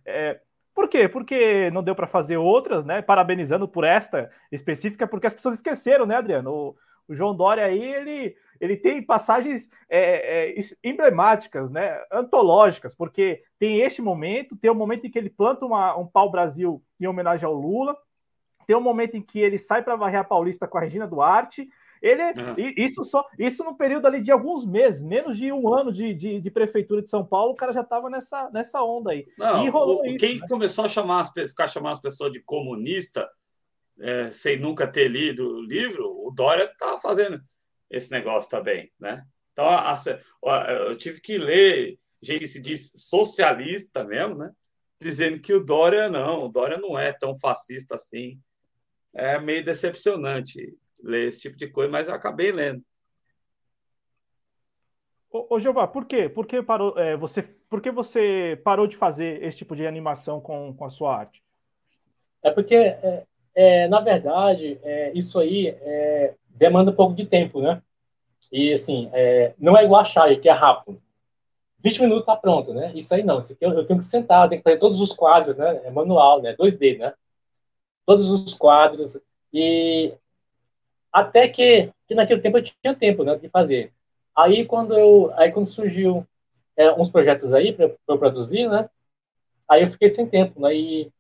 É, 0.07 0.41
por 0.75 0.89
quê? 0.89 1.11
Porque 1.11 1.71
não 1.73 1.83
deu 1.83 1.95
para 1.95 2.07
fazer 2.07 2.39
outras, 2.39 2.87
né? 2.87 3.03
Parabenizando 3.03 3.69
por 3.69 3.85
esta 3.85 4.31
específica, 4.51 5.07
porque 5.07 5.27
as 5.27 5.35
pessoas 5.35 5.57
esqueceram, 5.57 6.07
né, 6.07 6.17
Adriano? 6.17 6.51
O, 6.51 6.77
o 7.09 7.15
João 7.15 7.35
Dória 7.35 7.65
aí, 7.65 7.83
ele, 7.83 8.37
ele 8.61 8.77
tem 8.77 9.03
passagens 9.03 9.69
é, 9.89 10.51
é, 10.51 10.61
emblemáticas, 10.83 11.71
né, 11.71 12.01
antológicas, 12.13 12.95
porque 12.95 13.43
tem 13.59 13.81
este 13.81 14.03
momento, 14.03 14.57
tem 14.57 14.71
o 14.71 14.75
um 14.75 14.77
momento 14.77 15.07
em 15.07 15.11
que 15.11 15.19
ele 15.19 15.31
planta 15.31 15.65
uma, 15.65 15.97
um 15.97 16.07
pau-brasil 16.07 16.83
em 17.01 17.07
homenagem 17.07 17.47
ao 17.47 17.55
Lula, 17.55 17.97
tem 18.67 18.77
um 18.77 18.81
momento 18.81 19.17
em 19.17 19.23
que 19.23 19.39
ele 19.39 19.59
sai 19.59 19.83
para 19.83 19.97
varrer 19.97 20.21
a 20.21 20.25
Paulista 20.25 20.69
com 20.69 20.79
a 20.79 20.81
Regina 20.81 21.07
Duarte, 21.07 21.69
ele, 22.01 22.23
uhum. 22.23 22.55
isso 22.77 23.05
só, 23.05 23.25
isso 23.39 23.65
no 23.65 23.77
período 23.77 24.07
ali 24.07 24.21
de 24.21 24.31
alguns 24.31 24.65
meses, 24.65 25.03
menos 25.03 25.37
de 25.37 25.53
um 25.53 25.73
ano 25.73 25.93
de, 25.93 26.15
de, 26.15 26.41
de 26.41 26.51
prefeitura 26.51 27.03
de 27.03 27.09
São 27.09 27.25
Paulo, 27.25 27.53
o 27.53 27.57
cara 27.57 27.73
já 27.73 27.81
estava 27.81 28.09
nessa, 28.09 28.49
nessa 28.51 28.83
onda 28.83 29.11
aí. 29.11 29.27
Não, 29.37 29.67
e 29.67 29.69
rolou 29.69 30.03
o, 30.03 30.07
isso. 30.07 30.17
Quem 30.19 30.39
né? 30.39 30.47
começou 30.49 30.85
a 30.85 30.89
chamar, 30.89 31.25
ficar 31.25 31.67
chamando 31.67 31.93
as 31.93 32.01
pessoas 32.01 32.33
de 32.33 32.41
comunista, 32.41 33.29
é, 34.01 34.31
sem 34.31 34.59
nunca 34.59 34.87
ter 34.87 35.09
lido 35.09 35.57
o 35.57 35.63
livro, 35.63 36.05
o 36.25 36.31
Dória 36.31 36.65
estava 36.65 37.01
fazendo 37.01 37.41
esse 37.91 38.11
negócio 38.11 38.51
também, 38.51 38.91
né? 38.99 39.25
Então, 39.53 39.67
a, 39.67 39.93
a, 39.93 40.73
eu 40.73 40.97
tive 40.97 41.21
que 41.21 41.37
ler 41.37 41.97
gente 42.23 42.41
que 42.41 42.49
se 42.49 42.61
diz 42.61 42.93
socialista 43.09 44.05
mesmo, 44.05 44.37
né? 44.37 44.51
Dizendo 45.01 45.41
que 45.41 45.53
o 45.53 45.65
Dória 45.65 46.09
não, 46.09 46.45
o 46.45 46.49
Dória 46.49 46.79
não 46.79 46.99
é 46.99 47.13
tão 47.13 47.37
fascista 47.37 47.95
assim. 47.95 48.41
É 49.15 49.39
meio 49.39 49.65
decepcionante 49.65 50.77
ler 51.03 51.29
esse 51.29 51.41
tipo 51.41 51.57
de 51.57 51.69
coisa, 51.69 51.91
mas 51.91 52.09
eu 52.09 52.15
acabei 52.15 52.53
lendo. 52.53 52.83
Ô, 55.31 55.55
ô 55.55 55.61
Jeová, 55.61 55.87
por 55.87 56.07
quê? 56.07 56.29
Por 56.29 56.47
que, 56.47 56.63
parou, 56.63 56.99
é, 56.99 57.17
você, 57.17 57.43
por 57.43 57.81
que 57.81 57.91
você 57.91 58.61
parou 58.65 58.87
de 58.87 58.97
fazer 58.97 59.43
esse 59.43 59.59
tipo 59.59 59.77
de 59.77 59.87
animação 59.87 60.41
com, 60.41 60.75
com 60.75 60.85
a 60.85 60.91
sua 60.91 61.17
arte? 61.17 61.43
É 62.43 62.51
porque 62.51 62.75
é, 62.75 63.27
é, 63.55 63.89
na 63.89 64.01
verdade, 64.01 64.79
é, 64.83 65.13
isso 65.15 65.39
aí 65.39 65.69
é, 65.69 66.35
demanda 66.59 66.91
um 66.91 66.95
pouco 66.95 67.15
de 67.15 67.25
tempo, 67.25 67.61
né? 67.61 67.81
E, 68.51 68.73
assim, 68.73 69.11
é, 69.13 69.55
não 69.59 69.77
é 69.77 69.85
igual 69.85 70.01
a 70.01 70.05
charge, 70.05 70.41
que 70.41 70.49
é 70.49 70.53
rápido. 70.53 71.01
20 71.81 72.03
minutos 72.03 72.27
tá 72.27 72.37
pronto, 72.37 72.75
né? 72.75 72.93
Isso 72.95 73.15
aí 73.15 73.23
não. 73.23 73.41
Isso 73.41 73.53
aqui 73.53 73.65
eu, 73.65 73.73
eu, 73.73 73.87
tenho 73.87 74.01
que 74.01 74.05
sentar, 74.05 74.49
tenho 74.49 74.61
que 74.61 74.69
fazer 74.69 74.79
todos 74.79 75.01
os 75.01 75.13
quadros, 75.13 75.57
né? 75.57 75.81
É 75.85 75.91
manual, 75.91 76.43
né? 76.43 76.57
2D, 76.57 76.99
né? 76.99 77.15
Todos 78.05 78.31
os 78.31 78.55
quadros. 78.55 79.17
E 79.53 80.13
até 81.13 81.49
que, 81.49 81.93
que 82.07 82.15
naquele 82.15 82.41
tempo 82.41 82.59
eu 82.59 82.63
tinha 82.63 82.95
tempo, 82.95 83.23
né? 83.23 83.37
De 83.37 83.49
fazer. 83.49 83.93
Aí, 84.37 84.65
quando 84.67 84.97
eu, 84.99 85.33
aí 85.37 85.53
quando 85.53 85.67
surgiu 85.67 86.27
é, 86.77 86.93
uns 86.93 87.11
projetos 87.11 87.53
aí 87.53 87.73
para 87.73 87.91
eu 88.09 88.19
produzir, 88.19 88.69
né? 88.69 88.89
Aí 89.69 89.83
eu 89.83 89.91
fiquei 89.91 90.09
sem 90.09 90.27
tempo, 90.27 90.61
né? 90.61 90.75
E 90.75 91.13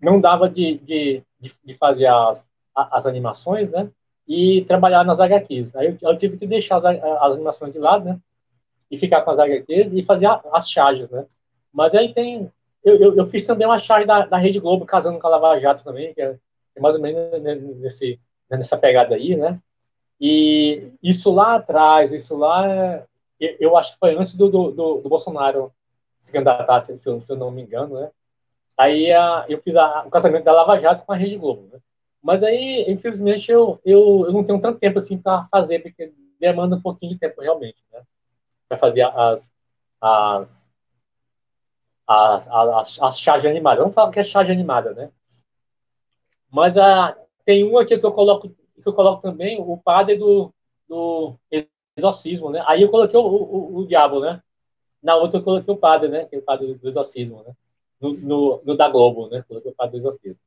não 0.00 0.20
dava 0.20 0.48
de, 0.48 0.78
de, 0.78 1.22
de, 1.40 1.52
de 1.64 1.74
fazer 1.74 2.06
as, 2.06 2.48
as 2.74 3.06
animações, 3.06 3.70
né? 3.70 3.90
E 4.28 4.64
trabalhar 4.64 5.04
nas 5.04 5.20
HQs. 5.20 5.76
Aí 5.76 5.86
eu, 5.86 6.10
eu 6.10 6.18
tive 6.18 6.36
que 6.36 6.46
deixar 6.46 6.78
as, 6.78 6.84
as, 6.84 7.32
animações 7.32 7.72
de 7.72 7.78
lado, 7.78 8.04
né? 8.04 8.20
E 8.90 8.98
ficar 8.98 9.22
com 9.22 9.30
as 9.30 9.38
HQs 9.38 9.92
e 9.92 10.02
fazer 10.02 10.26
a, 10.26 10.40
as 10.52 10.70
charges, 10.70 11.10
né? 11.10 11.26
Mas 11.72 11.94
aí 11.94 12.12
tem. 12.12 12.50
Eu, 12.84 12.96
eu, 12.96 13.16
eu, 13.16 13.26
fiz 13.26 13.44
também 13.44 13.66
uma 13.66 13.78
charge 13.78 14.06
da, 14.06 14.26
da 14.26 14.36
Rede 14.36 14.60
Globo 14.60 14.84
casando 14.84 15.18
com 15.18 15.26
a 15.26 15.30
Lava 15.30 15.60
Jato 15.60 15.82
também, 15.84 16.14
que 16.14 16.22
é, 16.22 16.36
é 16.74 16.80
mais 16.80 16.94
ou 16.94 17.00
menos 17.00 17.42
nesse, 17.80 18.20
nessa 18.50 18.76
pegada 18.76 19.14
aí, 19.14 19.36
né? 19.36 19.60
E 20.20 20.92
isso 21.02 21.32
lá 21.32 21.56
atrás, 21.56 22.12
isso 22.12 22.36
lá, 22.36 23.04
eu 23.38 23.76
acho 23.76 23.92
que 23.92 23.98
foi 23.98 24.16
antes 24.16 24.34
do, 24.34 24.48
do, 24.48 24.70
do, 24.70 25.00
do 25.02 25.08
Bolsonaro 25.08 25.72
se 26.18 26.32
candidatar, 26.32 26.80
se, 26.80 26.98
se, 26.98 27.08
eu 27.08 27.36
não 27.36 27.50
me 27.50 27.62
engano, 27.62 28.00
né? 28.00 28.10
Aí 28.78 29.12
a, 29.12 29.44
eu 29.48 29.60
fiz 29.62 29.74
a, 29.76 30.04
o 30.06 30.10
casamento 30.10 30.44
da 30.44 30.52
Lava 30.52 30.78
Jato 30.80 31.04
com 31.04 31.12
a 31.12 31.16
Rede 31.16 31.36
Globo. 31.36 31.68
Né? 31.72 31.78
Mas 32.26 32.42
aí, 32.42 32.84
infelizmente, 32.88 33.52
eu, 33.52 33.80
eu, 33.84 34.24
eu 34.26 34.32
não 34.32 34.42
tenho 34.42 34.60
tanto 34.60 34.80
tempo 34.80 34.98
assim 34.98 35.16
para 35.16 35.46
fazer, 35.48 35.78
porque 35.78 36.12
demanda 36.40 36.74
um 36.74 36.82
pouquinho 36.82 37.12
de 37.12 37.20
tempo 37.20 37.40
realmente, 37.40 37.78
né? 37.92 38.02
Para 38.68 38.76
fazer 38.78 39.02
as, 39.02 39.52
as, 40.00 40.68
as, 42.04 42.48
as, 42.48 43.00
as 43.00 43.20
charges 43.20 43.48
animadas. 43.48 43.78
Vamos 43.78 43.94
falar 43.94 44.10
que 44.10 44.18
é 44.18 44.24
charge 44.24 44.50
animada, 44.50 44.92
né? 44.92 45.12
Mas 46.50 46.76
a, 46.76 47.16
tem 47.44 47.62
uma 47.62 47.82
aqui 47.82 47.96
que 47.96 48.04
eu 48.04 48.12
coloco, 48.12 48.48
que 48.48 48.56
eu 48.84 48.92
coloco 48.92 49.22
também, 49.22 49.60
o 49.60 49.76
padre 49.78 50.16
do, 50.16 50.52
do 50.88 51.38
exorcismo, 51.96 52.50
né? 52.50 52.64
Aí 52.66 52.82
eu 52.82 52.90
coloquei 52.90 53.20
o, 53.20 53.22
o, 53.22 53.36
o, 53.36 53.78
o 53.78 53.86
diabo, 53.86 54.18
né? 54.18 54.42
Na 55.00 55.14
outra 55.14 55.38
eu 55.38 55.44
coloquei 55.44 55.72
o 55.72 55.78
padre, 55.78 56.08
né? 56.08 56.24
Que 56.24 56.34
é 56.34 56.38
o 56.40 56.42
padre 56.42 56.74
do 56.74 56.88
exorcismo, 56.88 57.44
né? 57.44 57.54
no, 58.00 58.12
no, 58.14 58.62
no 58.64 58.76
da 58.76 58.88
Globo, 58.88 59.28
né? 59.28 59.44
Pelo 59.48 59.72
Padre 59.74 60.00
do 60.00 60.08
Exorcismo. 60.08 60.38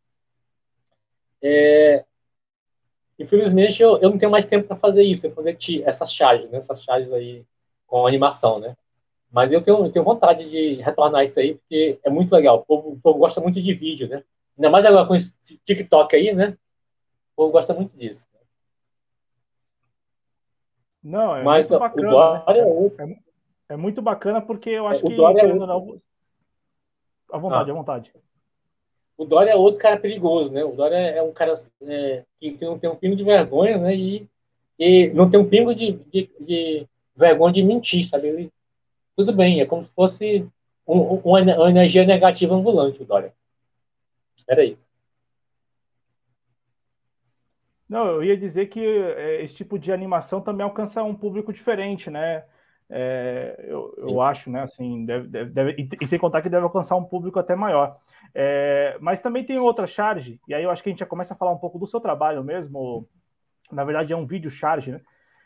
É, 1.41 2.05
infelizmente, 3.17 3.81
eu, 3.81 3.97
eu 3.97 4.09
não 4.09 4.17
tenho 4.17 4.31
mais 4.31 4.45
tempo 4.45 4.67
para 4.67 4.77
fazer 4.77 5.03
isso, 5.03 5.29
fazer 5.31 5.57
essas 5.85 6.13
charges, 6.13 6.49
né? 6.49 6.57
Essas 6.57 6.83
charges 6.83 7.11
aí 7.13 7.45
com 7.87 8.05
animação, 8.05 8.59
né? 8.59 8.75
Mas 9.31 9.51
eu 9.51 9.61
tenho, 9.61 9.85
eu 9.85 9.91
tenho 9.91 10.05
vontade 10.05 10.49
de 10.49 10.81
retornar 10.81 11.23
isso 11.23 11.39
aí, 11.39 11.55
porque 11.55 11.99
é 12.03 12.09
muito 12.09 12.33
legal. 12.33 12.57
O 12.59 12.65
povo, 12.65 12.89
o 12.93 12.99
povo 12.99 13.19
gosta 13.19 13.39
muito 13.39 13.61
de 13.61 13.73
vídeo, 13.73 14.07
né? 14.07 14.23
Ainda 14.57 14.69
mais 14.69 14.85
agora 14.85 15.07
com 15.07 15.15
esse 15.15 15.57
TikTok 15.59 16.15
aí, 16.15 16.33
né? 16.33 16.57
O 17.33 17.35
povo 17.35 17.51
gosta 17.51 17.73
muito 17.73 17.95
disso. 17.95 18.27
Não, 21.01 21.35
é 21.35 21.43
Mas 21.43 21.69
muito 21.69 21.79
bacana. 21.79 22.07
O 22.07 22.11
Dória 22.11 22.65
né? 22.65 22.91
é, 22.99 23.03
é, 23.03 23.19
é, 23.69 23.77
muito 23.77 24.01
bacana 24.01 24.41
porque 24.41 24.69
eu 24.69 24.87
acho 24.87 25.05
é, 25.05 25.09
que. 25.09 25.15
Dória 25.15 25.41
é 25.41 25.53
não, 25.53 25.99
à 27.31 27.37
vontade, 27.37 27.69
ah. 27.69 27.73
à 27.73 27.77
vontade. 27.77 28.13
O 29.19 29.25
Dória 29.25 29.51
é 29.51 29.55
outro 29.55 29.81
cara 29.81 29.99
perigoso, 29.99 30.49
né? 30.49 30.63
O 30.63 30.71
Dória 30.71 30.95
é 30.95 31.21
um 31.21 31.33
cara 31.33 31.53
é, 31.81 32.23
que, 32.39 32.53
que, 32.53 32.63
não 32.63 32.79
tem 32.79 32.89
um 32.89 32.95
pingo 32.95 33.17
de 33.17 33.23
vergonha, 33.25 33.77
né? 33.77 33.93
E, 33.93 34.25
e 34.79 35.09
não 35.09 35.29
tem 35.29 35.37
um 35.37 35.49
pingo 35.49 35.75
de, 35.75 35.91
de, 35.91 36.29
de 36.39 36.87
vergonha 37.13 37.53
de 37.53 37.61
mentir, 37.61 38.07
sabe? 38.07 38.29
Ele, 38.29 38.53
tudo 39.17 39.33
bem, 39.33 39.59
é 39.59 39.65
como 39.65 39.83
se 39.83 39.91
fosse 39.91 40.47
um, 40.87 41.01
uma, 41.15 41.41
uma 41.41 41.69
energia 41.69 42.05
negativa 42.05 42.55
ambulante, 42.55 43.01
o 43.01 43.05
Dória. 43.05 43.33
Era 44.47 44.63
isso. 44.63 44.87
Não, 47.89 48.05
eu 48.05 48.23
ia 48.23 48.37
dizer 48.37 48.67
que 48.67 48.79
é, 48.79 49.43
esse 49.43 49.53
tipo 49.53 49.77
de 49.77 49.91
animação 49.91 50.39
também 50.39 50.63
alcança 50.63 51.03
um 51.03 51.13
público 51.13 51.51
diferente, 51.51 52.09
né? 52.09 52.45
É, 52.89 53.65
eu, 53.67 53.93
eu, 53.97 54.21
acho, 54.21 54.49
né? 54.49 54.63
Assim, 54.63 55.05
deve, 55.05 55.27
deve, 55.27 55.51
deve, 55.51 55.89
e 56.01 56.07
sem 56.07 56.17
contar 56.17 56.41
que 56.41 56.49
deve 56.49 56.63
alcançar 56.63 56.95
um 56.95 57.03
público 57.03 57.37
até 57.39 57.55
maior. 57.55 57.99
É, 58.33 58.97
mas 58.99 59.21
também 59.21 59.45
tem 59.45 59.59
outra 59.59 59.85
charge, 59.85 60.39
e 60.47 60.53
aí 60.53 60.63
eu 60.63 60.71
acho 60.71 60.81
que 60.81 60.89
a 60.89 60.91
gente 60.91 60.99
já 60.99 61.05
começa 61.05 61.33
a 61.33 61.37
falar 61.37 61.51
um 61.51 61.57
pouco 61.57 61.77
do 61.77 61.85
seu 61.85 61.99
trabalho 61.99 62.43
mesmo. 62.43 63.07
Na 63.71 63.83
verdade, 63.83 64.11
é 64.11 64.17
um 64.17 64.25
vídeo 64.25 64.49
charge, 64.49 64.91
né? 64.91 65.01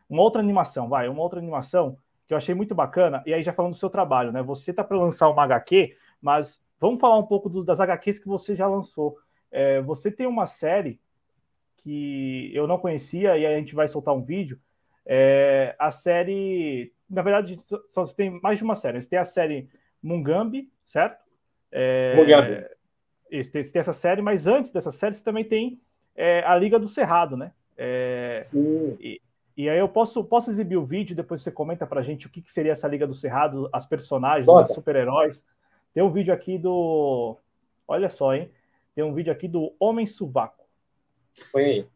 Uma 0.09 0.21
outra 0.21 0.41
animação, 0.41 0.87
vai, 0.87 1.07
uma 1.09 1.21
outra 1.21 1.39
animação 1.39 1.97
que 2.25 2.33
eu 2.33 2.37
achei 2.37 2.55
muito 2.55 2.73
bacana, 2.73 3.21
e 3.25 3.33
aí 3.33 3.43
já 3.43 3.51
falando 3.51 3.73
do 3.73 3.77
seu 3.77 3.89
trabalho, 3.89 4.31
né? 4.31 4.41
Você 4.43 4.71
tá 4.71 4.83
para 4.83 4.97
lançar 4.97 5.29
uma 5.29 5.43
HQ, 5.43 5.95
mas 6.21 6.63
vamos 6.79 7.01
falar 7.01 7.17
um 7.17 7.25
pouco 7.25 7.49
do, 7.49 7.63
das 7.63 7.81
HQs 7.81 8.19
que 8.19 8.27
você 8.27 8.55
já 8.55 8.67
lançou. 8.67 9.17
É, 9.51 9.81
você 9.81 10.09
tem 10.09 10.25
uma 10.25 10.45
série 10.45 10.99
que 11.77 12.49
eu 12.53 12.65
não 12.65 12.77
conhecia, 12.77 13.37
e 13.37 13.45
a 13.45 13.57
gente 13.57 13.75
vai 13.75 13.89
soltar 13.89 14.13
um 14.13 14.23
vídeo. 14.23 14.57
É, 15.05 15.75
a 15.77 15.91
série, 15.91 16.93
na 17.09 17.21
verdade, 17.21 17.57
só 17.89 18.05
tem 18.05 18.39
mais 18.41 18.57
de 18.57 18.63
uma 18.63 18.75
série. 18.75 19.01
Você 19.01 19.09
tem 19.09 19.19
a 19.19 19.23
série 19.23 19.69
Mungambi, 20.01 20.71
certo? 20.85 21.23
É, 21.71 22.15
Mungambi. 22.15 22.65
Isso, 23.30 23.51
tem, 23.51 23.63
tem, 23.63 23.80
essa 23.80 23.93
série, 23.93 24.21
mas 24.21 24.47
antes 24.47 24.71
dessa 24.71 24.91
série 24.91 25.15
você 25.15 25.23
também 25.23 25.43
tem 25.43 25.81
é, 26.15 26.43
a 26.45 26.55
Liga 26.55 26.77
do 26.77 26.88
Cerrado, 26.88 27.35
né? 27.35 27.51
É, 27.75 28.39
Sim. 28.43 28.95
E, 28.99 29.19
e, 29.57 29.69
aí 29.69 29.80
eu 29.80 29.89
posso, 29.89 30.23
posso 30.23 30.49
exibir 30.49 30.77
o 30.77 30.85
vídeo, 30.85 31.15
depois 31.15 31.41
você 31.41 31.51
comenta 31.51 31.88
pra 31.88 32.01
gente 32.01 32.27
o 32.27 32.30
que, 32.30 32.41
que 32.41 32.51
seria 32.51 32.71
essa 32.71 32.88
Liga 32.88 33.07
do 33.07 33.13
Cerrado, 33.13 33.69
as 33.73 33.85
personagens, 33.85 34.45
Bota. 34.45 34.69
os 34.69 34.75
super-heróis. 34.75 35.43
Tem 35.93 36.03
um 36.03 36.11
vídeo 36.11 36.34
aqui 36.34 36.57
do. 36.57 37.38
Olha 37.88 38.09
só, 38.09 38.34
hein? 38.34 38.49
Tem 38.95 39.03
um 39.03 39.13
vídeo 39.13 39.31
aqui 39.31 39.47
do 39.47 39.75
Homem 39.80 40.05
Suvaco. 40.05 40.63
Põe 41.51 41.63
aí. 41.63 41.88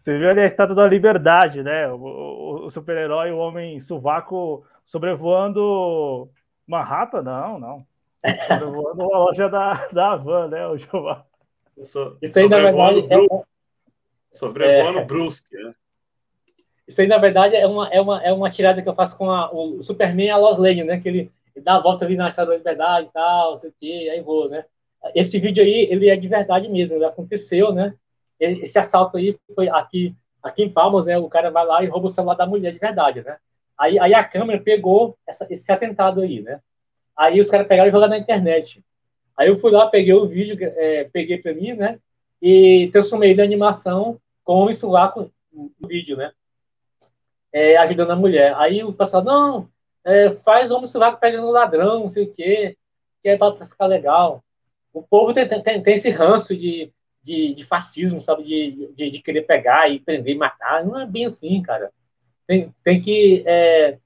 Você 0.00 0.16
viu 0.16 0.30
ali 0.30 0.40
a 0.40 0.46
estátua 0.46 0.74
da 0.74 0.88
liberdade, 0.88 1.62
né? 1.62 1.86
O, 1.92 1.96
o, 1.96 2.66
o 2.66 2.70
super-herói, 2.70 3.32
o 3.32 3.36
homem 3.36 3.78
suvaco 3.82 4.64
sobrevoando 4.82 6.26
Manhattan? 6.66 7.20
Não, 7.20 7.58
não. 7.58 7.86
Sobrevoando 8.48 9.02
a 9.02 9.18
loja 9.18 9.46
da, 9.50 9.88
da 9.92 10.12
Havan, 10.12 10.48
né, 10.48 10.66
o 10.66 10.78
Jeová? 10.78 11.26
So, 11.82 12.16
Isso 12.22 12.38
aí, 12.38 12.48
na 12.48 12.56
verdade, 12.60 13.06
é... 13.10 13.44
sobrevoando 14.32 15.00
é... 15.00 15.04
Brusque, 15.04 15.54
né? 15.54 15.70
Isso 16.88 16.98
aí, 17.02 17.06
na 17.06 17.18
verdade, 17.18 17.54
é 17.54 17.66
uma, 17.66 17.88
é 17.90 18.00
uma, 18.00 18.22
é 18.22 18.32
uma 18.32 18.48
tirada 18.48 18.80
que 18.80 18.88
eu 18.88 18.94
faço 18.94 19.18
com 19.18 19.30
a, 19.30 19.52
o 19.52 19.82
Superman 19.82 20.28
e 20.28 20.30
a 20.30 20.38
Lois 20.38 20.56
Lane, 20.56 20.82
né? 20.82 20.98
Que 20.98 21.10
ele, 21.10 21.32
ele, 21.54 21.62
dá 21.62 21.76
a 21.76 21.80
volta 21.80 22.06
ali 22.06 22.16
na 22.16 22.28
Estrada 22.28 22.52
da 22.52 22.56
Liberdade 22.56 23.06
e 23.06 23.12
tal, 23.12 23.50
não 23.50 23.58
sei 23.58 23.68
o 23.68 23.74
quê, 23.78 24.08
aí 24.10 24.22
vou, 24.22 24.48
né? 24.48 24.64
Esse 25.14 25.38
vídeo 25.38 25.62
aí, 25.62 25.88
ele 25.90 26.08
é 26.08 26.16
de 26.16 26.26
verdade 26.26 26.70
mesmo, 26.70 26.94
ele 26.94 27.04
aconteceu, 27.04 27.70
né? 27.70 27.94
Esse 28.40 28.78
assalto 28.78 29.16
aí 29.16 29.38
foi 29.54 29.68
aqui, 29.68 30.14
aqui 30.42 30.64
em 30.64 30.72
Palmas, 30.72 31.06
né? 31.06 31.18
O 31.18 31.28
cara 31.28 31.50
vai 31.50 31.64
lá 31.66 31.84
e 31.84 31.86
rouba 31.86 32.06
o 32.06 32.10
celular 32.10 32.34
da 32.34 32.46
mulher 32.46 32.72
de 32.72 32.78
verdade, 32.78 33.22
né? 33.22 33.36
Aí, 33.78 33.98
aí 33.98 34.14
a 34.14 34.24
câmera 34.24 34.60
pegou 34.60 35.16
essa, 35.26 35.46
esse 35.50 35.70
atentado 35.70 36.20
aí, 36.20 36.40
né? 36.42 36.60
Aí 37.16 37.40
os 37.40 37.50
caras 37.50 37.66
pegaram 37.66 37.88
e 37.88 37.92
jogaram 37.92 38.12
na 38.12 38.18
internet. 38.18 38.82
Aí 39.36 39.48
eu 39.48 39.56
fui 39.56 39.70
lá, 39.70 39.86
peguei 39.86 40.12
o 40.14 40.26
vídeo, 40.26 40.56
é, 40.60 41.04
peguei 41.12 41.38
para 41.38 41.54
mim, 41.54 41.74
né? 41.74 41.98
E 42.40 42.88
transformei 42.92 43.32
em 43.32 43.40
animação 43.40 44.18
com 44.44 44.70
isso 44.70 44.88
lá 44.90 45.08
com 45.08 45.30
o 45.52 45.70
vídeo, 45.86 46.16
né? 46.16 46.32
É, 47.52 47.76
ajudando 47.78 48.12
a 48.12 48.16
mulher. 48.16 48.54
Aí 48.56 48.82
o 48.82 48.92
pessoal, 48.92 49.24
não, 49.24 49.68
é, 50.04 50.30
faz 50.30 50.70
homem 50.70 50.86
suvaco 50.86 51.20
pegando 51.20 51.50
ladrão, 51.50 52.00
não 52.00 52.08
sei 52.08 52.24
o 52.24 52.32
quê, 52.32 52.76
que 53.22 53.28
é 53.28 53.36
para 53.36 53.66
ficar 53.66 53.86
legal. 53.86 54.42
O 54.92 55.02
povo 55.02 55.32
tem, 55.32 55.48
tem, 55.48 55.82
tem 55.82 55.94
esse 55.94 56.10
ranço 56.10 56.56
de 56.56 56.92
de, 57.22 57.54
de 57.54 57.64
fascismo, 57.64 58.20
sabe? 58.20 58.42
De, 58.44 58.92
de, 58.94 59.10
de, 59.10 59.22
querer 59.22 59.42
pegar 59.42 59.90
e 59.90 60.00
prender 60.00 60.34
e 60.34 60.38
matar. 60.38 60.84
Não 60.84 60.98
é 60.98 61.06
bem 61.06 61.26
assim, 61.26 61.60
cara. 61.62 61.92
Tem, 62.46 62.74
tem 62.82 63.00
que 63.00 63.42
é, 63.46 63.98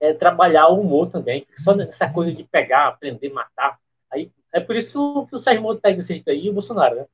é, 0.00 0.14
trabalhar 0.14 0.68
o 0.68 0.80
humor 0.80 1.10
também. 1.10 1.46
Só 1.56 1.74
nessa 1.74 2.08
coisa 2.08 2.32
de 2.32 2.44
pegar, 2.44 2.98
prender, 2.98 3.32
matar. 3.32 3.78
Aí, 4.10 4.30
é 4.52 4.60
por 4.60 4.76
isso 4.76 4.92
que 4.92 4.98
o, 4.98 5.26
que 5.26 5.36
o 5.36 5.38
Sérgio 5.38 5.62
Moro 5.62 5.80
pega 5.80 6.00
esse 6.00 6.22
aí 6.26 6.46
e 6.46 6.50
o 6.50 6.52
Bolsonaro, 6.52 6.96
né? 6.96 7.06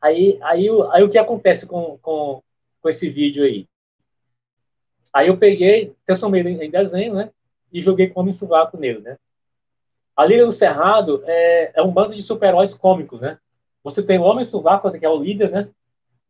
Aí, 0.00 0.38
aí, 0.42 0.66
aí 0.92 1.02
o 1.02 1.10
que 1.10 1.18
acontece 1.18 1.66
com, 1.66 1.98
com, 1.98 2.42
com 2.80 2.88
esse 2.88 3.10
vídeo 3.10 3.44
aí? 3.44 3.68
Aí 5.12 5.28
eu 5.28 5.36
peguei, 5.36 5.94
transformei 6.06 6.40
ele 6.40 6.64
em 6.64 6.70
desenho, 6.70 7.14
né? 7.14 7.30
E 7.72 7.82
joguei 7.82 8.08
como 8.08 8.32
sovaco 8.32 8.78
nele, 8.78 9.00
né? 9.00 9.18
A 10.16 10.24
Liga 10.24 10.44
do 10.44 10.52
Cerrado 10.52 11.22
é, 11.26 11.72
é 11.74 11.82
um 11.82 11.90
bando 11.90 12.14
de 12.14 12.22
super-heróis 12.22 12.74
cômicos, 12.74 13.20
né? 13.20 13.38
Você 13.82 14.02
tem 14.02 14.18
o 14.18 14.22
Homem 14.22 14.44
Sovaco, 14.44 14.90
que 14.90 15.04
é 15.04 15.08
o 15.08 15.22
líder, 15.22 15.50
né? 15.50 15.68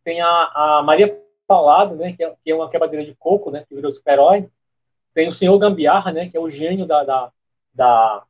Tem 0.04 0.20
a, 0.20 0.28
a 0.28 0.82
Maria 0.84 1.20
Paulado, 1.46 1.96
né? 1.96 2.12
Que 2.12 2.24
é, 2.24 2.34
que 2.44 2.50
é 2.50 2.54
uma 2.54 2.70
quebradeira 2.70 3.04
de 3.04 3.14
coco, 3.16 3.50
né? 3.50 3.64
Que 3.68 3.74
virou 3.74 3.90
super-herói. 3.90 4.48
Tem 5.12 5.26
o 5.26 5.32
Senhor 5.32 5.58
Gambiarra, 5.58 6.12
né? 6.12 6.28
Que 6.28 6.36
é 6.36 6.40
o 6.40 6.48
gênio 6.48 6.86
da, 6.86 7.02
da, 7.02 7.32
da, 7.74 8.22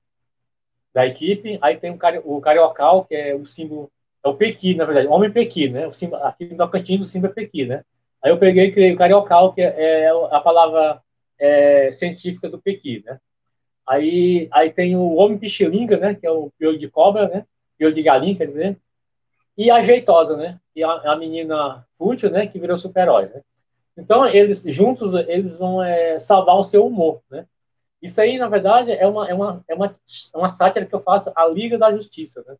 da 0.95 1.07
equipe. 1.07 1.59
Aí 1.61 1.77
tem 1.77 1.91
o, 1.91 1.99
cari, 1.99 2.21
o 2.25 2.41
Cariocal, 2.41 3.05
que 3.05 3.15
é 3.15 3.35
o 3.35 3.45
símbolo... 3.45 3.91
É 4.25 4.29
o 4.29 4.35
Pequi, 4.35 4.75
na 4.75 4.85
verdade. 4.85 5.07
Homem 5.09 5.31
Pequi, 5.31 5.69
né? 5.69 5.87
O 5.87 5.93
símbolo, 5.93 6.23
aqui 6.25 6.47
no 6.47 6.57
Tocantins, 6.57 7.03
o 7.03 7.07
símbolo 7.07 7.33
é 7.33 7.35
Pequi, 7.35 7.67
né? 7.67 7.85
Aí 8.23 8.31
eu 8.31 8.39
peguei 8.39 8.67
e 8.67 8.73
criei 8.73 8.93
o 8.93 8.97
Cariocal, 8.97 9.53
que 9.53 9.63
é, 9.63 10.05
é 10.05 10.09
a 10.09 10.41
palavra 10.41 11.03
é, 11.39 11.91
científica 11.93 12.49
do 12.49 12.61
Pequi, 12.61 13.03
né? 13.05 13.19
Aí, 13.87 14.49
aí 14.51 14.71
tem 14.71 14.97
o 14.97 15.15
Homem 15.15 15.39
Pichilinga, 15.39 15.97
né? 15.97 16.15
Que 16.15 16.27
é 16.27 16.31
o 16.31 16.51
piolho 16.59 16.79
de 16.79 16.89
cobra, 16.89 17.29
né? 17.29 17.47
Piolho 17.79 17.95
de 17.95 18.03
galinha, 18.03 18.37
quer 18.37 18.47
dizer 18.47 18.79
e 19.57 19.71
a 19.71 19.83
jeitosa, 19.83 20.37
né? 20.37 20.59
E 20.75 20.83
a, 20.83 21.13
a 21.13 21.17
menina 21.17 21.87
fútil, 21.97 22.31
né? 22.31 22.47
Que 22.47 22.59
virou 22.59 22.79
super-herói, 22.79 23.27
né? 23.27 23.43
Então, 23.97 24.27
eles 24.27 24.63
juntos, 24.63 25.13
eles 25.29 25.59
vão 25.59 25.83
é, 25.83 26.19
salvar 26.19 26.57
o 26.57 26.65
seu 26.65 26.87
humor, 26.87 27.21
né? 27.31 27.47
Isso 28.01 28.21
aí, 28.21 28.39
na 28.39 28.49
verdade, 28.49 28.93
é 28.93 29.07
uma, 29.07 29.29
é 29.29 29.35
uma, 29.35 29.65
é 29.69 29.75
uma, 29.75 29.87
é 30.35 30.39
uma 30.39 30.49
sátira 30.49 30.87
que 30.87 30.95
eu 30.95 31.03
faço 31.03 31.31
a 31.37 31.47
Liga 31.47 31.77
da 31.77 31.93
Justiça, 31.93 32.43
né? 32.47 32.57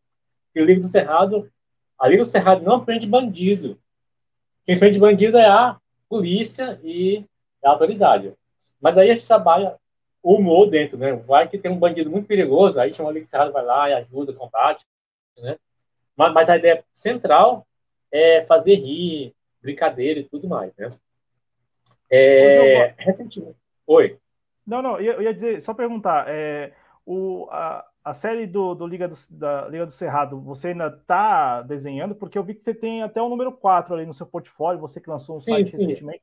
E 0.53 0.61
o 0.61 0.65
Liga 0.65 0.81
do 0.81 0.87
Cerrado, 0.87 1.51
a 1.97 2.07
Liga 2.07 2.23
do 2.23 2.29
Cerrado 2.29 2.63
não 2.63 2.85
prende 2.85 3.07
bandido. 3.07 3.79
Quem 4.65 4.77
prende 4.77 4.99
bandido 4.99 5.37
é 5.37 5.47
a 5.47 5.77
polícia 6.07 6.79
e 6.83 7.25
a 7.63 7.71
autoridade. 7.71 8.33
Mas 8.79 8.97
aí 8.97 9.09
a 9.09 9.13
gente 9.13 9.25
trabalha 9.25 9.77
o 10.21 10.35
humor 10.35 10.69
dentro, 10.69 10.97
né? 10.97 11.13
Vai 11.13 11.47
que 11.47 11.57
tem 11.57 11.71
um 11.71 11.79
bandido 11.79 12.11
muito 12.11 12.27
perigoso, 12.27 12.79
aí 12.79 12.93
chama 12.93 13.09
a 13.09 13.13
Liga 13.13 13.25
do 13.25 13.29
Cerrado, 13.29 13.51
vai 13.51 13.65
lá 13.65 13.89
e 13.89 13.93
ajuda, 13.93 14.33
combate, 14.33 14.85
né? 15.39 15.57
Mas, 16.21 16.33
mas 16.33 16.49
a 16.49 16.57
ideia 16.57 16.83
central 16.93 17.65
é 18.11 18.43
fazer 18.45 18.75
rir, 18.75 19.33
brincadeira 19.59 20.19
e 20.19 20.23
tudo 20.23 20.47
mais, 20.47 20.71
né? 20.77 20.91
É, 22.11 22.93
recentemente. 22.95 23.57
Oi. 23.87 24.19
Não, 24.67 24.83
não, 24.83 24.99
eu 24.99 25.19
ia 25.23 25.33
dizer, 25.33 25.63
só 25.63 25.73
perguntar, 25.73 26.25
é, 26.27 26.73
o, 27.03 27.47
a, 27.49 27.83
a 28.03 28.13
série 28.13 28.45
do, 28.45 28.75
do 28.75 28.85
Liga 28.85 29.07
do, 29.07 29.17
da 29.31 29.67
Liga 29.67 29.87
do 29.87 29.91
Cerrado, 29.91 30.39
você 30.39 30.67
ainda 30.67 30.89
está 30.89 31.63
desenhando? 31.63 32.13
Porque 32.13 32.37
eu 32.37 32.43
vi 32.43 32.53
que 32.53 32.61
você 32.61 32.73
tem 32.73 33.01
até 33.01 33.19
o 33.19 33.29
número 33.29 33.51
4 33.51 33.95
ali 33.95 34.05
no 34.05 34.13
seu 34.13 34.27
portfólio, 34.27 34.79
você 34.79 35.01
que 35.01 35.09
lançou 35.09 35.37
um 35.37 35.39
sim, 35.39 35.53
site 35.53 35.71
sim. 35.71 35.77
recentemente. 35.77 36.21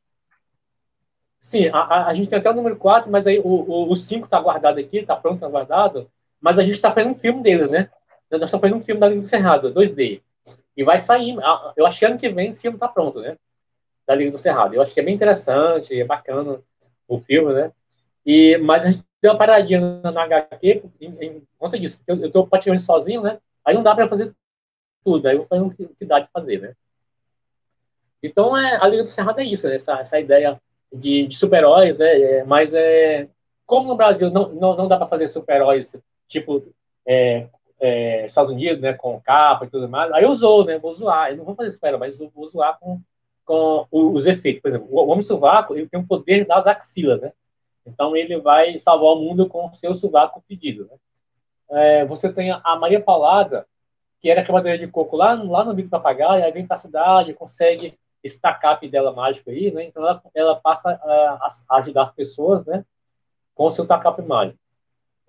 Sim, 1.41 1.69
a, 1.71 1.79
a, 1.79 2.07
a, 2.07 2.15
gente 2.15 2.29
tem 2.29 2.39
até 2.39 2.51
o 2.51 2.55
número 2.55 2.77
4, 2.77 3.11
mas 3.11 3.27
aí 3.27 3.41
o 3.43 3.97
5 3.97 4.27
está 4.27 4.41
guardado 4.41 4.79
aqui, 4.79 4.99
está 4.99 5.17
pronto, 5.17 5.37
está 5.37 5.49
guardado, 5.49 6.09
mas 6.41 6.57
a 6.57 6.63
gente 6.63 6.75
está 6.75 6.93
fazendo 6.93 7.11
um 7.11 7.17
filme 7.17 7.43
deles, 7.43 7.69
né? 7.69 7.91
Nós 8.31 8.43
estamos 8.43 8.61
fazendo 8.61 8.79
um 8.79 8.85
filme 8.85 9.01
da 9.01 9.09
Liga 9.09 9.21
do 9.23 9.27
Cerrado, 9.27 9.73
2D. 9.73 10.23
E 10.77 10.85
vai 10.85 10.99
sair, 10.99 11.37
eu 11.77 11.87
acho 11.87 11.99
que 11.99 12.05
ano 12.05 12.19
que 12.19 12.29
vem 12.29 12.51
esse 12.51 12.63
filme 12.63 12.77
está 12.77 12.89
pronto, 12.89 13.21
né? 13.21 13.37
Da 14.07 14.15
Liga 14.15 14.31
do 14.31 14.39
Cerrado. 14.39 14.75
Eu 14.75 14.83
acho 14.83 14.95
que 14.95 15.01
é 15.01 15.03
bem 15.03 15.15
interessante, 15.15 15.99
é 15.99 16.05
bacana 16.05 16.61
o 17.07 17.19
filme, 17.21 17.53
né? 17.55 17.73
E, 18.25 18.59
mas 18.59 18.85
a 18.85 18.91
gente 18.91 19.05
deu 19.21 19.33
uma 19.33 19.39
paradinha 19.39 19.81
na, 20.03 20.13
na 20.13 20.23
HQ 20.25 20.85
em, 21.01 21.25
em 21.25 21.43
conta 21.59 21.79
disso, 21.79 22.01
eu 22.07 22.27
estou 22.27 22.47
praticamente 22.47 22.85
sozinho, 22.85 23.23
né? 23.23 23.39
Aí 23.65 23.75
não 23.75 23.83
dá 23.83 23.95
para 23.95 24.09
fazer 24.09 24.35
tudo, 25.05 25.27
aí 25.27 25.35
eu 25.35 25.39
vou 25.39 25.47
fazer 25.49 25.63
o 25.63 25.71
que, 25.71 26.05
dá 26.05 26.21
de 26.21 26.29
fazer, 26.33 26.61
né? 26.61 26.75
Então, 28.23 28.57
é, 28.57 28.77
a 28.77 28.87
Liga 28.87 29.05
do 29.05 29.11
Cerrado 29.11 29.41
é 29.41 29.45
isso, 29.45 29.67
né? 29.69 29.77
essa, 29.77 30.01
essa 30.01 30.21
ideia 30.21 30.61
de, 30.93 31.27
de 31.27 31.37
super-heróis, 31.37 31.97
né? 31.97 32.21
É, 32.21 32.45
mas 32.45 32.75
é, 32.75 33.29
como 33.65 33.89
no 33.89 33.97
Brasil 33.97 34.31
não, 34.31 34.49
não, 34.55 34.77
não 34.77 34.89
dá 34.89 34.97
para 34.97 35.07
fazer 35.07 35.29
super-heróis 35.29 35.97
tipo 36.27 36.73
é, 37.07 37.49
é, 37.81 38.27
Estados 38.27 38.51
Unidos, 38.51 38.81
né? 38.81 38.93
Com 38.93 39.21
capa 39.21 39.65
e 39.65 39.71
tudo 39.71 39.89
mais, 39.89 40.13
aí 40.13 40.25
eu 40.25 40.31
usou, 40.31 40.65
né? 40.65 40.79
Vou 40.79 40.93
zoar, 40.93 41.31
eu 41.31 41.37
não 41.37 41.45
vou 41.45 41.55
fazer 41.55 41.71
super 41.71 41.99
mas 41.99 42.21
eu 42.21 42.31
vou 42.31 42.47
zoar 42.47 42.79
com, 42.79 43.01
com 43.45 43.87
os 43.91 44.27
efeitos. 44.27 44.63
Por 44.63 44.69
exemplo, 44.69 44.89
o 44.91 45.09
Homem 45.09 45.23
Sovaco, 45.23 45.75
ele 45.75 45.89
tem 45.89 46.01
o 46.01 46.07
poder 46.07 46.47
das 46.47 46.67
axilas, 46.67 47.21
né? 47.21 47.33
Então 47.87 48.15
ele 48.17 48.39
vai 48.41 48.79
salvar 48.79 49.13
o 49.13 49.21
mundo 49.21 49.49
com 49.49 49.67
o 49.67 49.75
seu 49.75 49.95
sovaco 49.95 50.43
pedido, 50.47 50.87
né? 50.91 50.97
É, 51.71 52.05
você 52.05 52.33
tem 52.33 52.51
a 52.51 52.77
Maria 52.77 53.01
Paulada, 53.01 53.67
que 54.21 54.31
era 54.31 54.43
queimadeira 54.43 54.79
de 54.79 54.87
coco 54.89 55.17
lá, 55.17 55.35
lá 55.35 55.65
no 55.65 55.75
bico 55.75 55.89
papagaio, 55.89 56.45
aí 56.45 56.53
vem 56.53 56.67
para 56.67 56.77
a 56.77 56.81
cidade, 56.81 57.35
consegue 57.35 57.99
esse 58.23 58.41
dela 58.91 59.13
mágico 59.13 59.51
aí, 59.51 59.71
né? 59.71 59.85
Então 59.85 60.03
ela, 60.03 60.23
ela 60.35 60.57
passa 60.57 60.91
a, 60.91 61.49
a, 61.69 61.79
ajudar 61.79 62.03
as 62.03 62.13
pessoas, 62.13 62.65
né? 62.67 62.85
Com 63.55 63.67
o 63.67 63.71
seu 63.71 63.87
tacape 63.87 64.23
mágico. 64.23 64.59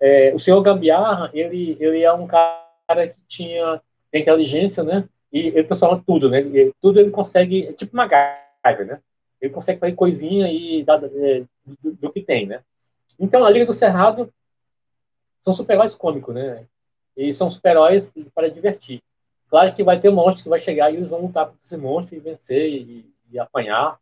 É, 0.00 0.32
o 0.34 0.38
senhor 0.38 0.62
Gambiarra, 0.62 1.30
ele, 1.34 1.76
ele 1.78 2.02
é 2.02 2.12
um 2.12 2.26
cara 2.26 3.08
que 3.08 3.20
tinha 3.28 3.80
inteligência, 4.12 4.82
né? 4.82 5.08
E 5.32 5.48
ele 5.48 5.64
transforma 5.64 6.02
tudo, 6.04 6.30
né? 6.30 6.40
E 6.40 6.72
tudo 6.80 6.98
ele 6.98 7.10
consegue, 7.10 7.66
é 7.66 7.72
tipo 7.72 7.92
uma 7.92 8.06
gaiva, 8.06 8.84
né? 8.84 9.00
Ele 9.40 9.52
consegue 9.52 9.78
fazer 9.78 9.92
coisinha 9.94 10.48
e 10.50 10.80
é, 10.80 11.44
do, 11.82 11.92
do, 11.92 12.12
que 12.12 12.20
tem, 12.20 12.46
né? 12.46 12.62
Então, 13.18 13.44
a 13.44 13.50
Liga 13.50 13.66
do 13.66 13.72
Cerrado 13.72 14.32
são 15.42 15.52
super-heróis 15.52 15.94
cômicos, 15.94 16.34
né? 16.34 16.66
E 17.16 17.32
são 17.32 17.50
super-heróis 17.50 18.12
para 18.34 18.50
divertir. 18.50 19.02
Claro 19.48 19.74
que 19.74 19.84
vai 19.84 20.00
ter 20.00 20.08
um 20.08 20.34
que 20.34 20.48
vai 20.48 20.60
chegar 20.60 20.90
e 20.90 20.96
eles 20.96 21.10
vão 21.10 21.22
lutar 21.22 21.46
contra 21.46 21.60
esse 21.62 21.76
monstro 21.76 22.16
e 22.16 22.20
vencer 22.20 22.68
e, 22.68 23.04
e 23.30 23.38
apanhar, 23.38 23.98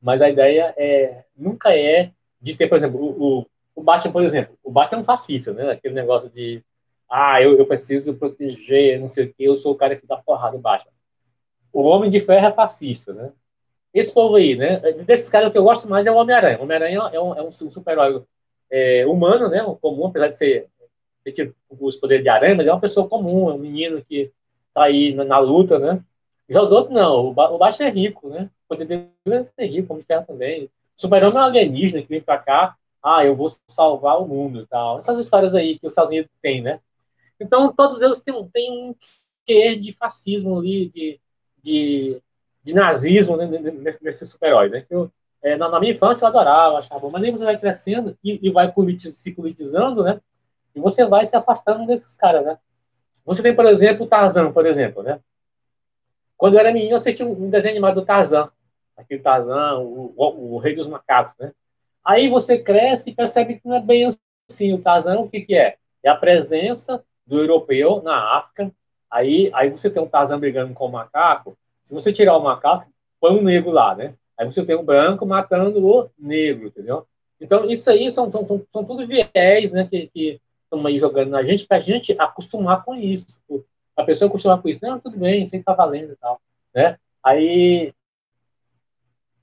mas 0.00 0.20
a 0.20 0.28
ideia 0.28 0.74
é 0.76 1.24
nunca 1.36 1.74
é 1.74 2.10
de 2.40 2.54
ter, 2.54 2.68
por 2.68 2.76
exemplo, 2.76 3.00
o 3.00 3.46
Batman, 3.82 4.12
por 4.12 4.22
exemplo, 4.22 4.58
o 4.62 4.70
Batman 4.70 4.98
é 4.98 5.00
um 5.02 5.04
fascista, 5.04 5.52
né? 5.52 5.70
Aquele 5.70 5.94
negócio 5.94 6.30
de 6.30 6.62
ah, 7.10 7.42
eu, 7.42 7.56
eu 7.56 7.66
preciso 7.66 8.14
proteger, 8.14 9.00
não 9.00 9.08
sei 9.08 9.26
o 9.26 9.28
quê, 9.28 9.34
eu 9.38 9.56
sou 9.56 9.72
o 9.72 9.76
cara 9.76 9.96
que 9.96 10.06
dá 10.06 10.16
porrada 10.16 10.56
no 10.56 10.62
Batman. 10.62 10.92
O 11.72 11.82
Homem 11.82 12.10
de 12.10 12.20
Ferro 12.20 12.46
é 12.46 12.52
fascista, 12.52 13.12
né? 13.12 13.32
Esse 13.94 14.12
povo 14.12 14.36
aí, 14.36 14.54
né? 14.54 14.78
Desses 15.04 15.28
caras, 15.28 15.48
o 15.48 15.52
que 15.52 15.58
eu 15.58 15.64
gosto 15.64 15.88
mais 15.88 16.06
é 16.06 16.10
o 16.10 16.16
Homem-Aranha. 16.16 16.58
O 16.58 16.62
Homem-Aranha 16.62 16.98
é 17.12 17.20
um, 17.20 17.34
é 17.34 17.42
um 17.42 17.52
super-herói 17.52 18.22
é, 18.70 19.06
humano, 19.06 19.48
né? 19.48 19.60
Comum, 19.80 20.06
apesar 20.06 20.28
de 20.28 20.36
ser 20.36 20.68
ter 21.32 21.54
os 21.68 21.96
poderes 21.96 22.22
de 22.22 22.28
aranha, 22.28 22.54
mas 22.54 22.66
é 22.66 22.72
uma 22.72 22.80
pessoa 22.80 23.08
comum, 23.08 23.50
é 23.50 23.54
um 23.54 23.58
menino 23.58 24.02
que 24.04 24.32
tá 24.72 24.84
aí 24.84 25.14
na, 25.14 25.24
na 25.24 25.38
luta, 25.38 25.78
né? 25.78 26.02
Já 26.48 26.62
os 26.62 26.72
outros 26.72 26.94
não, 26.94 27.26
o, 27.26 27.34
ba 27.34 27.50
o 27.50 27.58
Batman 27.58 27.88
é 27.88 27.90
rico, 27.90 28.28
né? 28.28 28.50
O 28.64 28.68
poder 28.68 28.86
dele 28.86 29.10
é 29.58 29.66
rico, 29.66 29.88
como 29.88 30.02
ferro 30.02 30.24
também. 30.26 30.64
O 30.64 30.70
Super-Homem 30.96 31.36
é 31.36 31.40
um 31.40 31.44
alienígena 31.44 32.02
que 32.02 32.08
vem 32.08 32.20
pra 32.20 32.38
cá, 32.38 32.76
ah, 33.02 33.24
eu 33.24 33.36
vou 33.36 33.48
salvar 33.68 34.20
o 34.20 34.26
mundo 34.26 34.60
e 34.60 34.66
tal. 34.66 34.98
Essas 34.98 35.18
histórias 35.18 35.54
aí 35.54 35.78
que 35.78 35.86
os 35.86 35.92
Estados 35.92 36.10
Unidos 36.10 36.30
têm, 36.42 36.62
né? 36.62 36.80
Então, 37.40 37.72
todos 37.72 38.02
eles 38.02 38.20
têm, 38.20 38.48
têm 38.48 38.70
um 38.70 38.94
quê 39.46 39.76
de 39.76 39.92
fascismo 39.94 40.58
ali, 40.58 40.88
de, 40.88 41.20
de, 41.62 42.22
de 42.62 42.74
nazismo 42.74 43.36
né, 43.36 43.46
nesse 44.00 44.26
super-herói, 44.26 44.68
né? 44.68 44.86
Eu, 44.90 45.10
é, 45.40 45.56
na, 45.56 45.68
na, 45.68 45.78
minha 45.78 45.92
infância 45.92 46.24
eu 46.24 46.28
adorava, 46.28 46.78
achava 46.78 47.00
bom, 47.00 47.10
mas 47.10 47.22
aí 47.22 47.30
você 47.30 47.44
vai 47.44 47.56
crescendo 47.56 48.18
e, 48.22 48.46
e 48.46 48.50
vai 48.50 48.72
politiz, 48.72 49.16
se 49.16 49.32
politizando, 49.32 50.02
né? 50.02 50.20
E 50.74 50.80
você 50.80 51.06
vai 51.06 51.24
se 51.24 51.36
afastando 51.36 51.86
desses 51.86 52.16
caras, 52.16 52.44
né? 52.44 52.58
Você 53.24 53.42
tem, 53.42 53.54
por 53.54 53.66
exemplo, 53.66 54.06
o 54.06 54.08
Tarzan, 54.08 54.52
por 54.52 54.66
exemplo, 54.66 55.02
né? 55.02 55.20
Quando 56.36 56.54
eu 56.54 56.60
era 56.60 56.72
menino, 56.72 56.92
eu 56.92 56.96
assisti 56.96 57.22
um 57.22 57.50
desenho 57.50 57.74
animado 57.74 57.96
do 57.96 58.06
Tarzan. 58.06 58.50
Aquele 58.96 59.20
Tarzan, 59.20 59.78
o, 59.78 60.14
o, 60.16 60.54
o, 60.54 60.58
rei 60.58 60.74
dos 60.74 60.86
macacos, 60.86 61.34
né? 61.38 61.52
Aí 62.08 62.30
você 62.30 62.56
cresce 62.58 63.10
e 63.10 63.14
percebe 63.14 63.56
que 63.56 63.68
não 63.68 63.76
é 63.76 63.82
bem 63.82 64.08
assim. 64.48 64.72
O 64.72 64.80
Tarzan, 64.80 65.20
o 65.20 65.28
que, 65.28 65.42
que 65.42 65.54
é? 65.54 65.76
É 66.02 66.08
a 66.08 66.16
presença 66.16 67.04
do 67.26 67.38
europeu 67.38 68.02
na 68.02 68.38
África. 68.38 68.72
Aí, 69.10 69.50
aí 69.52 69.68
você 69.68 69.90
tem 69.90 70.02
um 70.02 70.08
Tarzan 70.08 70.40
brigando 70.40 70.72
com 70.72 70.86
o 70.86 70.90
macaco. 70.90 71.54
Se 71.84 71.92
você 71.92 72.10
tirar 72.10 72.38
o 72.38 72.42
macaco, 72.42 72.90
põe 73.20 73.36
um 73.36 73.42
negro 73.42 73.70
lá, 73.70 73.94
né? 73.94 74.14
Aí 74.38 74.46
você 74.46 74.64
tem 74.64 74.74
um 74.74 74.82
branco 74.82 75.26
matando 75.26 75.86
o 75.86 76.08
negro, 76.18 76.68
entendeu? 76.68 77.06
Então, 77.38 77.68
isso 77.68 77.90
aí 77.90 78.10
são, 78.10 78.32
são, 78.32 78.46
são, 78.46 78.66
são 78.72 78.84
tudo 78.84 79.06
viés, 79.06 79.70
né? 79.70 79.86
Que, 79.86 80.06
que 80.06 80.40
estão 80.64 80.86
aí 80.86 80.98
jogando 80.98 81.28
na 81.28 81.42
gente, 81.42 81.66
para 81.66 81.76
a 81.76 81.80
gente 81.80 82.16
acostumar 82.18 82.86
com 82.86 82.94
isso. 82.94 83.38
A 83.94 84.02
pessoa 84.02 84.30
acostumar 84.30 84.62
com 84.62 84.68
isso, 84.70 84.80
não, 84.80 84.98
tudo 84.98 85.18
bem, 85.18 85.42
isso 85.42 85.54
aí 85.54 85.62
tá 85.62 85.74
valendo 85.74 86.14
e 86.14 86.16
tal, 86.16 86.40
né? 86.74 86.96
Aí, 87.22 87.92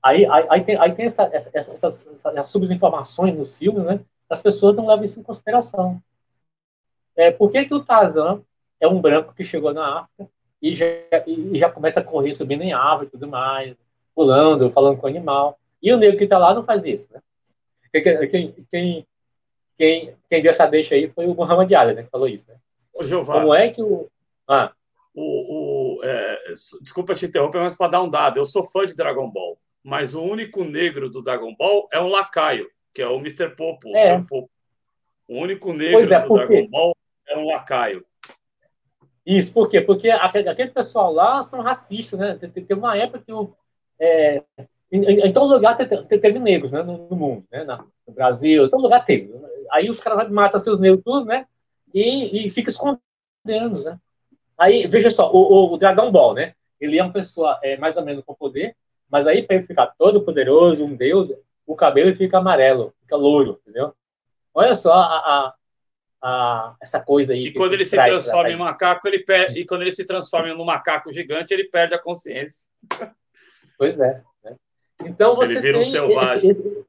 aí, 0.06 0.26
aí, 0.26 0.46
aí 0.48 0.64
tem, 0.64 0.76
aí 0.76 0.92
tem 0.94 1.06
essa, 1.06 1.24
essa, 1.32 1.50
essas, 1.54 2.06
essas 2.06 2.46
subinformações 2.48 3.34
no 3.34 3.46
filme, 3.46 3.80
né? 3.80 4.00
As 4.28 4.40
pessoas 4.40 4.74
não 4.74 4.86
levam 4.86 5.04
isso 5.04 5.20
em 5.20 5.22
consideração. 5.22 6.00
É, 7.16 7.30
por 7.30 7.50
que, 7.50 7.64
que 7.64 7.74
o 7.74 7.84
Tarzan 7.84 8.42
é 8.80 8.86
um 8.86 9.00
branco 9.00 9.34
que 9.34 9.44
chegou 9.44 9.72
na 9.72 10.00
África 10.00 10.30
e 10.60 10.74
já, 10.74 10.86
e 11.26 11.58
já 11.58 11.70
começa 11.70 12.00
a 12.00 12.04
correr 12.04 12.32
subindo 12.32 12.62
em 12.62 12.72
árvore 12.72 13.08
e 13.08 13.10
tudo 13.10 13.28
mais, 13.28 13.74
pulando, 14.14 14.70
falando 14.70 14.98
com 14.98 15.06
o 15.06 15.10
animal. 15.10 15.58
E 15.82 15.92
o 15.92 15.96
negro 15.96 16.18
que 16.18 16.24
está 16.24 16.38
lá 16.38 16.54
não 16.54 16.64
faz 16.64 16.84
isso, 16.84 17.08
né? 17.12 17.20
Quem, 17.92 18.28
quem, 18.70 19.06
quem, 19.78 20.16
quem 20.28 20.42
deu 20.42 20.50
essa 20.50 20.66
deixa 20.66 20.94
aí 20.94 21.08
foi 21.08 21.26
o 21.26 21.34
Muhammad 21.34 21.72
Ali, 21.72 21.94
né? 21.94 22.02
Que 22.02 22.10
falou 22.10 22.28
isso, 22.28 22.48
né? 22.48 22.56
Ô, 22.92 23.04
Giová, 23.04 23.40
Como 23.40 23.54
é 23.54 23.70
que 23.70 23.82
o. 23.82 24.08
Ah. 24.48 24.72
O, 25.14 25.22
o, 25.98 26.04
é, 26.04 26.52
desculpa 26.82 27.14
te 27.14 27.24
interromper, 27.24 27.58
mas 27.60 27.74
para 27.74 27.92
dar 27.92 28.02
um 28.02 28.10
dado, 28.10 28.38
eu 28.38 28.44
sou 28.44 28.62
fã 28.62 28.84
de 28.84 28.94
Dragon 28.94 29.30
Ball, 29.30 29.56
mas 29.86 30.16
o 30.16 30.22
único 30.24 30.64
negro 30.64 31.08
do 31.08 31.22
Dragon 31.22 31.54
Ball 31.54 31.88
é 31.92 32.00
um 32.00 32.08
lacaio, 32.08 32.68
que 32.92 33.00
é 33.00 33.06
o 33.06 33.20
Mr. 33.20 33.50
Popo. 33.50 33.88
O, 33.88 33.96
é. 33.96 34.20
Popo. 34.20 34.50
o 35.28 35.38
único 35.38 35.72
negro 35.72 36.12
é, 36.12 36.20
do 36.26 36.34
Dragon 36.34 36.66
Ball 36.66 36.96
é 37.28 37.38
um 37.38 37.46
lacaio. 37.46 38.04
Isso, 39.24 39.54
por 39.54 39.68
quê? 39.68 39.80
Porque 39.80 40.10
aquele 40.10 40.72
pessoal 40.72 41.12
lá 41.12 41.44
são 41.44 41.60
racistas, 41.60 42.18
né? 42.18 42.34
Teve 42.34 42.74
uma 42.74 42.96
época 42.96 43.22
que 43.24 43.32
o, 43.32 43.54
é, 43.96 44.42
em, 44.90 45.04
em, 45.04 45.32
todo 45.32 45.54
lugar 45.54 45.76
teve, 45.76 46.38
negros 46.40 46.72
né, 46.72 46.82
no, 46.82 47.08
no 47.08 47.14
mundo, 47.14 47.46
né? 47.52 47.64
no 47.64 48.12
Brasil, 48.12 48.66
em 48.66 48.70
todo 48.70 48.82
lugar 48.82 49.04
teve. 49.04 49.32
Aí 49.70 49.88
os 49.88 50.00
caras 50.00 50.28
matam 50.28 50.58
seus 50.58 50.80
negros 50.80 51.04
tudo, 51.04 51.26
né? 51.26 51.46
E, 51.94 52.44
e 52.44 52.50
fica 52.50 52.70
escondendo, 52.70 53.84
né? 53.84 54.00
Aí, 54.58 54.88
veja 54.88 55.12
só, 55.12 55.30
o, 55.32 55.74
o 55.74 55.76
Dragão 55.76 56.10
Ball, 56.10 56.34
né? 56.34 56.54
Ele 56.80 56.98
é 56.98 57.02
uma 57.04 57.12
pessoa 57.12 57.60
é, 57.62 57.76
mais 57.76 57.96
ou 57.96 58.04
menos 58.04 58.24
com 58.24 58.34
poder, 58.34 58.74
mas 59.10 59.26
aí 59.26 59.42
para 59.42 59.56
ele 59.56 59.66
ficar 59.66 59.86
todo 59.98 60.22
poderoso, 60.22 60.84
um 60.84 60.94
deus, 60.94 61.30
o 61.66 61.74
cabelo 61.74 62.14
fica 62.16 62.38
amarelo, 62.38 62.94
fica 63.00 63.16
louro, 63.16 63.60
entendeu? 63.62 63.94
Olha 64.54 64.74
só 64.76 64.92
a, 64.92 65.04
a, 65.04 65.54
a 66.22 66.76
essa 66.80 67.00
coisa 67.00 67.32
aí. 67.32 67.46
E 67.46 67.52
quando 67.52 67.74
ele 67.74 67.84
se 67.84 67.96
transforma 67.96 68.50
em 68.50 68.56
macaco, 68.56 69.06
ele 69.06 69.20
perde, 69.20 69.60
e 69.60 69.66
quando 69.66 69.82
ele 69.82 69.92
se 69.92 70.04
transforma 70.04 70.48
em 70.48 70.54
um 70.54 70.64
macaco 70.64 71.12
gigante, 71.12 71.52
ele 71.52 71.64
perde 71.64 71.94
a 71.94 71.98
consciência. 71.98 72.68
Pois 73.78 74.00
é. 74.00 74.22
Né? 74.42 74.56
Então 75.04 75.36
você 75.36 75.52
ele 75.52 75.60
vira 75.60 75.78
um 75.78 75.84
selvagem. 75.84 76.50
Esse, 76.50 76.86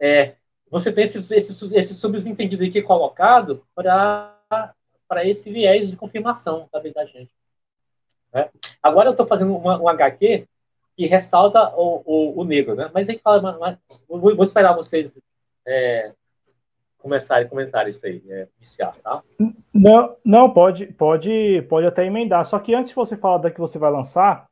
é, 0.00 0.34
você 0.70 0.92
tem 0.92 1.04
esse, 1.04 1.18
esse, 1.34 1.76
esse 1.76 1.94
subentendido 1.94 2.64
aqui 2.64 2.82
colocado 2.82 3.66
para 3.74 5.24
esse 5.24 5.50
viés 5.50 5.88
de 5.88 5.96
confirmação 5.96 6.68
da 6.72 6.78
vida 6.78 7.00
da 7.00 7.06
gente. 7.06 7.32
Né? 8.32 8.48
Agora 8.82 9.08
eu 9.08 9.12
estou 9.12 9.26
fazendo 9.26 9.56
um 9.56 9.88
HQ 9.88 10.46
que 10.98 11.06
ressalta 11.06 11.72
o, 11.76 12.02
o, 12.04 12.40
o 12.40 12.44
negro, 12.44 12.74
né? 12.74 12.90
Mas 12.92 13.08
aí 13.08 13.20
fala, 13.20 13.40
mas, 13.40 13.56
mas, 13.60 13.78
vou, 14.08 14.34
vou, 14.34 14.42
esperar 14.42 14.74
vocês 14.74 15.16
é, 15.64 16.12
começar 16.98 17.38
a 17.38 17.44
comentar 17.44 17.88
isso 17.88 18.04
aí, 18.04 18.20
é, 18.28 18.48
iniciar, 18.56 18.96
tá? 18.96 19.22
Não, 19.72 20.16
não 20.24 20.52
pode, 20.52 20.86
pode, 20.86 21.62
pode 21.68 21.86
até 21.86 22.04
emendar. 22.04 22.44
Só 22.44 22.58
que 22.58 22.74
antes 22.74 22.88
de 22.88 22.96
você 22.96 23.16
falar 23.16 23.38
da 23.38 23.48
que 23.48 23.60
você 23.60 23.78
vai 23.78 23.92
lançar, 23.92 24.48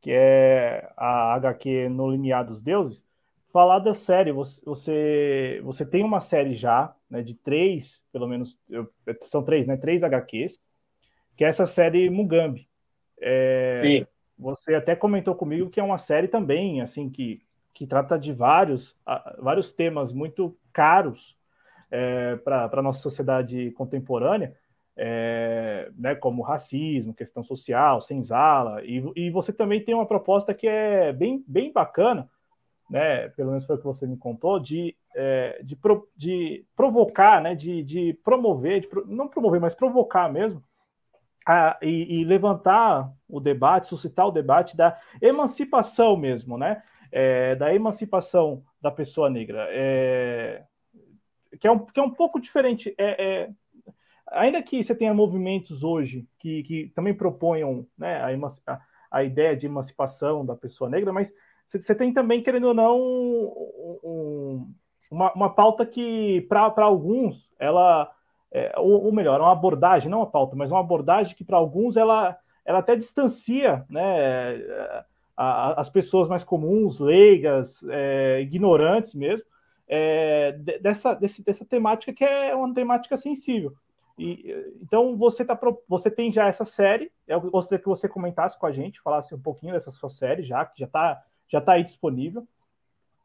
que 0.00 0.10
é 0.10 0.90
a 0.96 1.34
HQ 1.34 1.88
no 1.90 2.10
Limiar 2.10 2.44
dos 2.44 2.60
Deuses, 2.60 3.06
falar 3.52 3.78
da 3.78 3.94
série. 3.94 4.32
Você, 4.32 4.60
você, 4.64 5.60
você 5.62 5.86
tem 5.86 6.02
uma 6.02 6.18
série 6.18 6.56
já, 6.56 6.92
né, 7.08 7.22
de 7.22 7.34
três, 7.34 8.02
pelo 8.12 8.26
menos, 8.26 8.58
eu, 8.68 8.90
são 9.22 9.44
três, 9.44 9.64
né? 9.64 9.76
Três 9.76 10.02
HQs, 10.02 10.58
que 11.36 11.44
é 11.44 11.48
essa 11.48 11.66
série 11.66 12.10
Mugambi. 12.10 12.68
É, 13.20 13.74
Sim. 13.80 14.06
Você 14.38 14.74
até 14.74 14.94
comentou 14.94 15.34
comigo 15.34 15.68
que 15.68 15.80
é 15.80 15.82
uma 15.82 15.98
série 15.98 16.28
também, 16.28 16.80
assim, 16.80 17.10
que, 17.10 17.42
que 17.74 17.86
trata 17.86 18.18
de 18.18 18.32
vários, 18.32 18.96
vários 19.38 19.72
temas 19.72 20.12
muito 20.12 20.56
caros 20.72 21.36
é, 21.90 22.36
para 22.36 22.70
a 22.72 22.82
nossa 22.82 23.00
sociedade 23.00 23.72
contemporânea, 23.72 24.54
é, 24.96 25.90
né, 25.96 26.14
como 26.14 26.42
racismo, 26.42 27.14
questão 27.14 27.42
social, 27.42 28.00
senzala, 28.00 28.84
e, 28.84 29.00
e 29.14 29.30
você 29.30 29.52
também 29.52 29.82
tem 29.82 29.94
uma 29.94 30.06
proposta 30.06 30.52
que 30.52 30.66
é 30.66 31.12
bem, 31.12 31.44
bem 31.46 31.72
bacana, 31.72 32.28
né, 32.90 33.28
pelo 33.30 33.50
menos 33.50 33.64
foi 33.64 33.76
o 33.76 33.78
que 33.78 33.84
você 33.84 34.06
me 34.06 34.16
contou, 34.16 34.58
de, 34.58 34.96
é, 35.14 35.60
de, 35.62 35.76
pro, 35.76 36.08
de 36.16 36.64
provocar, 36.76 37.40
né, 37.40 37.54
de, 37.54 37.82
de 37.82 38.12
promover, 38.24 38.80
de, 38.80 38.88
não 39.06 39.28
promover, 39.28 39.60
mas 39.60 39.74
provocar 39.74 40.32
mesmo, 40.32 40.62
a, 41.48 41.78
e, 41.80 42.20
e, 42.20 42.24
levantar 42.24 43.10
o 43.26 43.40
debate, 43.40 43.88
suscitar 43.88 44.26
o 44.26 44.30
debate 44.30 44.76
da 44.76 45.00
emancipação 45.22 46.14
mesmo, 46.14 46.58
né, 46.58 46.82
é, 47.10 47.54
da 47.54 47.74
emancipação 47.74 48.62
da 48.82 48.90
pessoa 48.90 49.30
negra, 49.30 49.66
é, 49.70 50.62
que, 51.58 51.66
é 51.66 51.72
um, 51.72 51.78
que 51.78 51.98
é 51.98 52.02
um 52.02 52.10
pouco 52.10 52.38
diferente, 52.38 52.94
é, 52.98 53.24
é 53.24 53.50
ainda 54.30 54.62
que 54.62 54.84
você 54.84 54.94
tenha 54.94 55.14
movimentos 55.14 55.82
hoje 55.82 56.28
que, 56.38 56.62
que 56.64 56.92
também 56.94 57.14
proponham 57.14 57.86
né, 57.96 58.20
a, 58.66 58.80
a, 59.10 59.24
ideia 59.24 59.56
de 59.56 59.64
emancipação 59.64 60.44
da 60.44 60.54
pessoa 60.54 60.90
negra, 60.90 61.14
mas 61.14 61.32
você 61.64 61.94
tem 61.94 62.12
também, 62.12 62.42
querendo 62.42 62.68
ou 62.68 62.74
não, 62.74 62.98
um, 64.04 64.70
uma, 65.10 65.32
uma 65.32 65.54
pauta 65.54 65.86
que, 65.86 66.42
para 66.42 66.84
alguns, 66.84 67.48
ela. 67.58 68.10
É, 68.50 68.72
ou, 68.78 69.04
ou, 69.04 69.12
melhor, 69.12 69.40
uma 69.40 69.52
abordagem, 69.52 70.10
não 70.10 70.18
uma 70.18 70.30
pauta, 70.30 70.56
mas 70.56 70.70
uma 70.70 70.80
abordagem 70.80 71.36
que, 71.36 71.44
para 71.44 71.56
alguns, 71.56 71.96
ela, 71.96 72.36
ela 72.64 72.78
até 72.78 72.96
distancia 72.96 73.84
né, 73.90 74.56
a, 75.36 75.44
a, 75.44 75.80
as 75.80 75.90
pessoas 75.90 76.28
mais 76.28 76.44
comuns, 76.44 76.98
leigas, 76.98 77.82
é, 77.88 78.40
ignorantes 78.40 79.14
mesmo, 79.14 79.46
é, 79.86 80.52
dessa, 80.80 81.14
desse, 81.14 81.42
dessa 81.44 81.64
temática 81.64 82.12
que 82.12 82.24
é 82.24 82.54
uma 82.54 82.72
temática 82.74 83.16
sensível. 83.16 83.74
E, 84.18 84.74
então 84.82 85.16
você 85.16 85.44
tá 85.44 85.58
você 85.88 86.10
tem 86.10 86.32
já 86.32 86.48
essa 86.48 86.64
série. 86.64 87.10
Eu 87.26 87.40
gostaria 87.40 87.80
que 87.80 87.88
você 87.88 88.08
comentasse 88.08 88.58
com 88.58 88.66
a 88.66 88.72
gente, 88.72 89.00
falasse 89.00 89.34
um 89.34 89.40
pouquinho 89.40 89.72
dessa 89.72 89.90
sua 89.92 90.08
série 90.08 90.42
já 90.42 90.64
que 90.66 90.80
já 90.80 90.86
está 90.86 91.22
já 91.46 91.60
tá 91.60 91.72
aí 91.72 91.84
disponível. 91.84 92.46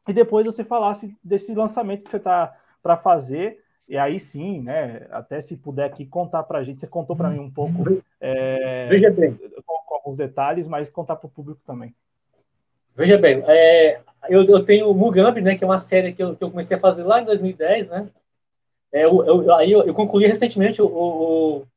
E 0.08 0.14
depois 0.14 0.46
você 0.46 0.64
falasse 0.64 1.18
desse 1.24 1.54
lançamento 1.56 2.04
que 2.04 2.12
você 2.12 2.18
está 2.18 2.56
para 2.82 2.96
fazer. 2.96 3.63
E 3.88 3.98
aí 3.98 4.20
sim, 4.20 4.62
né? 4.62 5.08
Até 5.12 5.42
se 5.42 5.58
puder 5.58 5.86
aqui 5.86 6.06
contar 6.06 6.44
para 6.44 6.60
a 6.60 6.64
gente, 6.64 6.80
você 6.80 6.88
contou 6.88 7.16
para 7.16 7.30
mim 7.30 7.40
um 7.40 7.52
pouco 7.52 8.02
é, 8.20 8.88
Veja 8.88 9.10
bem. 9.12 9.34
Com, 9.66 9.78
com, 9.86 9.96
alguns 9.96 10.18
detalhes, 10.18 10.68
mas 10.68 10.90
contar 10.90 11.18
para 11.18 11.28
o 11.28 11.32
público 11.32 11.62
também. 11.66 11.94
Veja 12.96 13.18
bem, 13.18 13.44
é, 13.48 14.00
eu, 14.30 14.44
eu 14.46 14.64
tenho 14.64 14.90
o 14.90 14.94
Mugambi, 14.94 15.42
né? 15.42 15.58
Que 15.58 15.64
é 15.64 15.68
uma 15.68 15.80
série 15.80 16.14
que 16.14 16.24
eu, 16.24 16.36
que 16.36 16.44
eu 16.44 16.50
comecei 16.50 16.78
a 16.78 16.80
fazer 16.80 17.04
lá 17.04 17.22
em 17.22 17.26
2010, 17.26 17.90
né? 17.90 18.08
É, 18.92 19.06
eu, 19.06 19.26
eu, 19.26 19.54
aí 19.56 19.72
eu, 19.72 19.84
eu, 19.84 19.94
concluí 19.94 20.28
recentemente 20.28 20.82
o, 20.82 20.86
o, 20.86 21.58
o 21.58 21.68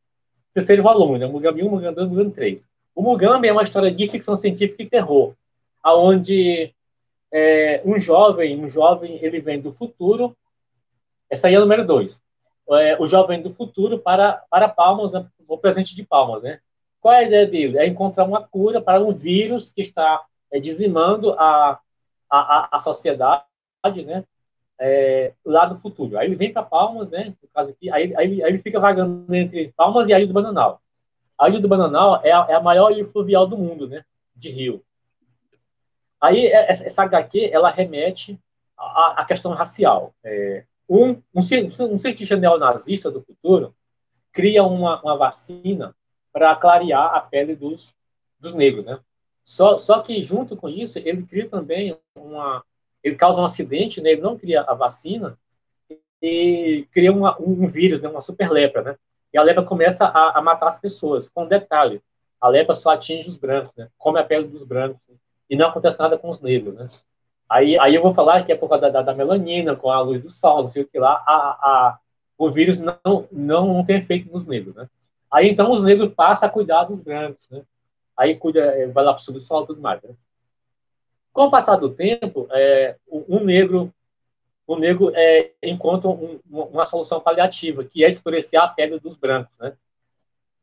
terceiro 0.55 0.83
volume, 0.83 1.19
né? 1.19 1.27
Mugambi 1.27 1.63
1, 1.63 1.71
Mugambi 1.71 1.97
2, 1.97 2.09
Mugambi 2.09 2.31
3. 2.33 2.69
O 2.95 3.03
Mugambi 3.03 3.49
é 3.49 3.53
uma 3.53 3.63
história 3.63 3.91
de 3.91 4.09
ficção 4.09 4.37
científica 4.37 4.83
e 4.83 4.89
terror, 4.89 5.35
aonde 5.83 6.73
é, 7.33 7.81
um 7.85 7.99
jovem, 7.99 8.63
um 8.63 8.69
jovem, 8.69 9.19
ele 9.23 9.41
vem 9.41 9.61
do 9.61 9.73
futuro, 9.73 10.37
essa 11.31 11.49
aí 11.49 11.55
é 11.55 11.59
o 11.59 11.63
número 11.63 11.87
2. 11.87 12.21
É, 12.71 13.01
o 13.01 13.07
jovem 13.07 13.43
do 13.43 13.55
futuro 13.55 13.99
para, 13.99 14.43
para 14.51 14.69
Palmas, 14.69 15.13
né, 15.13 15.27
o 15.47 15.59
presente 15.59 15.95
de 15.95 16.03
Palmas, 16.03 16.43
né? 16.43 16.61
Qual 17.01 17.15
é 17.15 17.19
a 17.19 17.23
ideia 17.23 17.47
dele? 17.47 17.79
É 17.79 17.87
encontrar 17.87 18.25
uma 18.25 18.43
cura 18.43 18.81
para 18.81 19.01
um 19.01 19.13
vírus 19.13 19.71
que 19.71 19.83
está 19.83 20.25
é, 20.53 20.59
dizimando 20.59 21.33
a, 21.39 21.79
a, 22.29 22.77
a 22.77 22.81
sociedade, 22.81 23.45
né? 24.05 24.25
é, 24.79 25.33
lá 25.45 25.67
do 25.67 25.79
futuro. 25.81 26.19
Aí 26.19 26.27
ele 26.27 26.37
vem 26.37 26.53
para 26.53 26.63
Palmas, 26.63 27.11
né? 27.11 27.35
No 27.43 27.49
caso 27.49 27.71
aqui, 27.71 27.91
aí, 27.91 28.15
aí, 28.17 28.43
aí, 28.43 28.51
ele 28.51 28.59
fica 28.59 28.79
vagando 28.79 29.35
entre 29.35 29.73
Palmas 29.77 30.09
e 30.09 30.15
a 30.15 30.19
Ilha 30.19 30.29
do 30.29 30.35
Bananal. 30.35 30.81
A 31.39 31.49
Ilha 31.49 31.61
do 31.61 31.69
Bananal 31.69 32.21
é 32.23 32.33
a, 32.33 32.47
é 32.49 32.55
a 32.55 32.61
maior 32.61 32.91
ilha 32.91 33.07
fluvial 33.09 33.47
do 33.47 33.59
mundo, 33.59 33.89
né? 33.89 34.05
De 34.35 34.51
rio. 34.51 34.83
Aí 36.21 36.47
é, 36.47 36.71
essa 36.71 37.03
HQ 37.03 37.51
ela 37.53 37.71
remete 37.71 38.39
à, 38.77 39.21
à 39.21 39.25
questão 39.25 39.53
racial. 39.53 40.15
É, 40.25 40.65
um, 40.89 41.11
um, 41.35 41.41
um 41.91 41.99
cientista 41.99 42.37
neonazista 42.37 43.11
do 43.11 43.23
futuro 43.23 43.75
cria 44.33 44.63
uma, 44.63 45.01
uma 45.03 45.17
vacina 45.17 45.95
para 46.33 46.55
clarear 46.57 47.15
a 47.15 47.21
pele 47.21 47.57
dos, 47.57 47.95
dos 48.39 48.55
negros, 48.55 48.85
né? 48.85 49.01
Só, 49.45 49.79
só 49.79 50.01
que 50.01 50.21
junto 50.23 50.57
com 50.57 50.69
isso 50.69 50.99
ele 50.99 51.23
cria 51.23 51.49
também 51.49 51.97
uma 52.15 52.65
ele 53.07 53.15
causa 53.15 53.41
um 53.41 53.45
acidente, 53.45 54.01
né? 54.01 54.11
ele 54.11 54.21
não 54.21 54.37
cria 54.37 54.63
a 54.63 54.75
vacina 54.75 55.39
e 56.21 56.89
cria 56.91 57.13
uma, 57.13 57.41
um 57.41 57.69
vírus, 57.69 58.01
né? 58.01 58.09
uma 58.09 58.21
super 58.21 58.51
lepra, 58.51 58.83
né? 58.83 58.97
E 59.33 59.39
a 59.39 59.43
lepra 59.43 59.63
começa 59.63 60.07
a, 60.07 60.37
a, 60.37 60.43
matar 60.43 60.67
as 60.67 60.81
pessoas. 60.81 61.29
Com 61.29 61.45
um 61.45 61.49
detalhe, 61.49 62.03
a 62.41 62.49
lepra 62.49 62.75
só 62.75 62.91
atinge 62.91 63.29
os 63.29 63.37
brancos, 63.37 63.73
né? 63.77 63.89
Come 63.97 64.19
a 64.19 64.25
pele 64.25 64.49
dos 64.49 64.65
brancos 64.65 64.99
né? 65.09 65.15
e 65.49 65.55
não 65.55 65.69
acontece 65.69 65.99
nada 66.01 66.19
com 66.19 66.31
os 66.31 66.41
negros, 66.41 66.75
né? 66.75 66.89
Aí, 67.49 67.79
aí 67.79 67.95
eu 67.95 68.03
vou 68.03 68.13
falar 68.13 68.45
que 68.45 68.53
é 68.53 68.57
por 68.57 68.69
causa 68.69 68.91
da, 68.91 69.03
da, 69.03 69.15
melanina, 69.15 69.77
com 69.77 69.91
a 69.91 70.01
luz 70.01 70.23
do 70.23 70.31
sol, 70.31 70.63
não 70.63 70.69
sei 70.69 70.83
o 70.83 70.87
que 70.87 70.99
lá, 70.99 71.23
a, 71.27 71.33
a, 71.33 71.99
o 72.37 72.51
vírus 72.51 72.79
não, 72.79 73.29
não, 73.31 73.75
não 73.75 73.85
tem 73.85 73.99
efeito 73.99 74.31
nos 74.33 74.47
negros, 74.47 74.75
né? 74.75 74.89
Aí 75.31 75.49
então 75.49 75.71
os 75.71 75.83
negros 75.83 76.13
passam 76.13 76.49
a 76.49 76.53
cuidar 76.53 76.85
dos 76.85 77.01
brancos, 77.01 77.49
né? 77.51 77.63
Aí 78.17 78.37
cuida, 78.37 78.61
eh, 78.61 78.87
vai 78.89 79.05
lá 79.05 79.13
para 79.13 79.21
o 79.21 79.25
subsolo 79.25 79.65
e 79.65 79.67
tudo 79.69 79.81
mais, 79.81 80.03
né? 80.03 80.11
Com 81.33 81.45
o 81.45 81.51
passar 81.51 81.77
do 81.77 81.91
tempo, 81.91 82.49
é, 82.51 82.97
um 83.11 83.41
negro, 83.41 83.93
o 84.67 84.77
negro 84.77 85.13
é, 85.15 85.53
encontra 85.63 86.09
um, 86.09 86.41
uma 86.51 86.87
solução 86.87 87.21
paliativa, 87.21 87.85
que 87.85 88.05
é 88.05 88.09
escurecer 88.09 88.61
a 88.61 88.67
pele 88.67 88.99
dos 88.99 89.17
brancos, 89.17 89.53
né? 89.59 89.75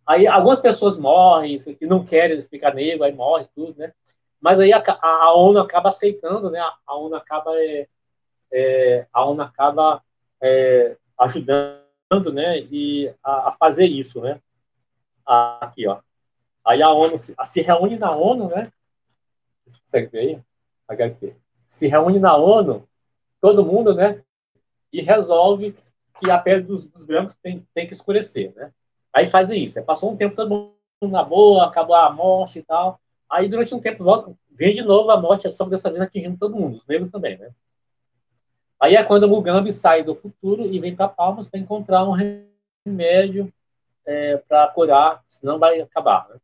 Aí 0.06 0.28
algumas 0.28 0.60
pessoas 0.60 0.98
morrem, 0.98 1.60
que 1.60 1.86
não 1.86 2.04
querem 2.04 2.42
ficar 2.44 2.74
negro, 2.74 3.04
aí 3.04 3.14
morre 3.14 3.48
tudo, 3.56 3.76
né? 3.78 3.94
Mas 4.44 4.60
aí 4.60 4.74
a, 4.74 4.84
a, 5.02 5.34
ONU 5.34 5.58
acaba 5.58 5.88
aceitando, 5.88 6.52
né? 6.52 6.60
A 6.86 6.98
ONU 6.98 7.16
acaba, 7.16 7.56
é, 7.56 7.88
é, 8.52 9.08
a 9.14 9.24
ONU 9.24 9.42
acaba 9.42 10.04
é, 10.42 10.98
ajudando, 11.18 12.34
né? 12.34 12.60
E 12.60 13.10
a, 13.24 13.50
a, 13.50 13.52
fazer 13.54 13.86
isso, 13.86 14.20
né? 14.20 14.42
Aqui, 15.26 15.88
ó. 15.88 16.02
Aí 16.66 16.84
a 16.84 16.92
ONU 16.92 17.18
se, 17.18 17.34
se 17.46 17.62
reúne 17.62 17.98
na 17.98 18.12
ONU, 18.12 18.50
né? 18.50 18.70
Você 19.66 19.80
consegue 19.80 20.08
ver 20.08 20.20
aí? 20.20 20.42
HQ, 20.90 21.34
se 21.66 21.88
reúne 21.88 22.20
na 22.20 22.36
ONU, 22.36 22.86
todo 23.40 23.66
mundo, 23.66 23.94
né, 23.96 24.22
e 24.92 25.02
resolve 25.02 25.74
que 26.20 26.30
a 26.30 26.38
pele 26.38 26.64
dos, 26.64 26.86
dos 26.86 27.06
brancos 27.06 27.36
tem, 27.42 27.66
tem 27.74 27.88
que 27.88 27.94
escurecer, 27.94 28.54
né? 28.54 28.72
Aí 29.14 29.30
faz 29.30 29.50
isso. 29.50 29.82
Passou 29.84 30.12
um 30.12 30.18
tempo 30.18 30.36
todo 30.36 30.50
mundo 30.50 31.12
na 31.12 31.24
boa, 31.24 31.66
acabou 31.66 31.96
a 31.96 32.12
morte 32.12 32.60
e 32.60 32.64
tal. 32.64 33.00
Aí 33.34 33.50
durante 33.50 33.74
um 33.74 33.80
tempo 33.80 34.04
volta, 34.04 34.32
vem 34.52 34.76
de 34.76 34.84
novo 34.84 35.10
a 35.10 35.20
morte, 35.20 35.52
só 35.52 35.66
dessa 35.66 35.90
vez 35.90 36.04
atingindo 36.04 36.38
todo 36.38 36.56
mundo, 36.56 36.78
os 36.78 36.86
negros 36.86 37.12
também, 37.12 37.36
né? 37.36 37.50
Aí 38.80 38.96
é 38.96 39.04
quando 39.04 39.24
o 39.24 39.28
Mugambi 39.28 39.72
sai 39.72 40.04
do 40.04 40.14
futuro 40.14 40.68
e 40.68 40.80
vem 40.80 40.96
para 40.96 41.08
Palmas 41.08 41.50
para 41.50 41.60
encontrar 41.60 42.06
um 42.06 42.16
remédio 42.86 43.52
é, 44.06 44.38
para 44.38 44.68
curar, 44.68 45.24
senão 45.28 45.58
vai 45.58 45.82
acabar. 45.82 46.28
Né? 46.30 46.36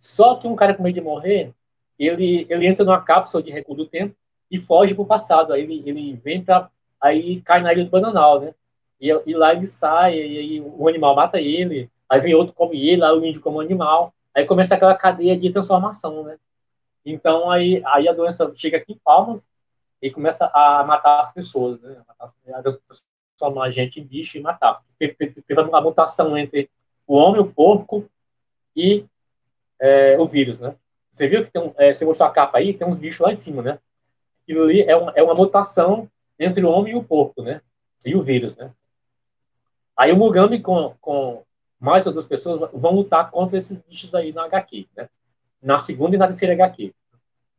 Só 0.00 0.34
que 0.34 0.48
um 0.48 0.56
cara 0.56 0.74
com 0.74 0.82
medo 0.82 0.96
de 0.96 1.00
morrer, 1.00 1.52
ele, 1.96 2.44
ele 2.50 2.66
entra 2.66 2.84
numa 2.84 3.00
cápsula 3.00 3.40
de 3.40 3.52
recuo 3.52 3.76
do 3.76 3.86
tempo 3.86 4.16
e 4.50 4.58
foge 4.58 4.94
para 4.94 5.02
o 5.02 5.06
passado. 5.06 5.52
Aí 5.52 5.62
ele, 5.62 5.82
ele 5.86 6.14
vem 6.24 6.42
para. 6.42 6.68
Aí 7.00 7.40
cai 7.42 7.60
na 7.60 7.72
ilha 7.72 7.84
do 7.84 7.90
Bananal, 7.90 8.40
né? 8.40 8.54
E, 9.00 9.08
e 9.26 9.34
lá 9.34 9.52
ele 9.52 9.66
sai, 9.66 10.18
e 10.18 10.60
o 10.60 10.88
animal 10.88 11.14
mata 11.14 11.40
ele, 11.40 11.88
aí 12.08 12.20
vem 12.20 12.34
outro 12.34 12.54
come 12.54 12.88
ele, 12.88 13.04
aí 13.04 13.12
o 13.12 13.24
índio 13.24 13.40
come 13.40 13.58
o 13.58 13.60
animal. 13.60 14.12
Aí 14.34 14.46
começa 14.46 14.74
aquela 14.74 14.94
cadeia 14.94 15.38
de 15.38 15.52
transformação, 15.52 16.24
né? 16.24 16.38
Então 17.04 17.50
aí, 17.50 17.82
aí 17.86 18.08
a 18.08 18.12
doença 18.12 18.50
chega 18.54 18.78
aqui 18.78 18.92
em 18.92 19.00
Palmas 19.04 19.48
e 20.00 20.10
começa 20.10 20.50
a 20.52 20.84
matar 20.84 21.20
as 21.20 21.32
pessoas, 21.32 21.80
né? 21.80 22.02
A 22.18 22.62
transformar 22.62 23.66
a 23.66 23.70
gente 23.70 24.00
em 24.00 24.04
bicho 24.04 24.38
e 24.38 24.40
matar. 24.40 24.82
Teve 24.98 25.60
uma 25.60 25.80
mutação 25.80 26.36
entre 26.36 26.70
o 27.06 27.14
homem, 27.14 27.40
o 27.40 27.52
porco 27.52 28.08
e 28.74 29.04
é, 29.80 30.18
o 30.18 30.26
vírus, 30.26 30.58
né? 30.58 30.74
Você 31.10 31.28
viu 31.28 31.42
que 31.42 31.50
tem 31.50 31.60
um, 31.60 31.74
é, 31.76 31.92
você 31.92 32.04
mostrou 32.04 32.28
a 32.28 32.32
capa 32.32 32.58
aí, 32.58 32.72
tem 32.72 32.86
uns 32.86 32.98
bichos 32.98 33.20
lá 33.20 33.30
em 33.30 33.36
cima, 33.36 33.62
né? 33.62 33.78
Aquilo 34.42 34.64
ali 34.64 34.82
é 34.82 34.96
uma, 34.96 35.12
é 35.14 35.22
uma 35.22 35.34
mutação 35.34 36.08
entre 36.38 36.64
o 36.64 36.70
homem 36.70 36.94
e 36.94 36.96
o 36.96 37.04
porco, 37.04 37.42
né? 37.42 37.60
E 38.04 38.14
o 38.14 38.22
vírus, 38.22 38.56
né? 38.56 38.72
Aí 39.96 40.10
o 40.10 40.16
Mugambi 40.16 40.60
com, 40.60 40.96
com 41.00 41.44
mais 41.82 42.06
outras 42.06 42.26
pessoas 42.26 42.70
vão 42.72 42.94
lutar 42.94 43.28
contra 43.32 43.58
esses 43.58 43.82
bichos 43.82 44.14
aí 44.14 44.32
na 44.32 44.44
HQ, 44.44 44.86
né? 44.96 45.08
Na 45.60 45.80
segunda 45.80 46.14
e 46.14 46.18
na 46.18 46.28
terceira 46.28 46.54
HQ. 46.54 46.94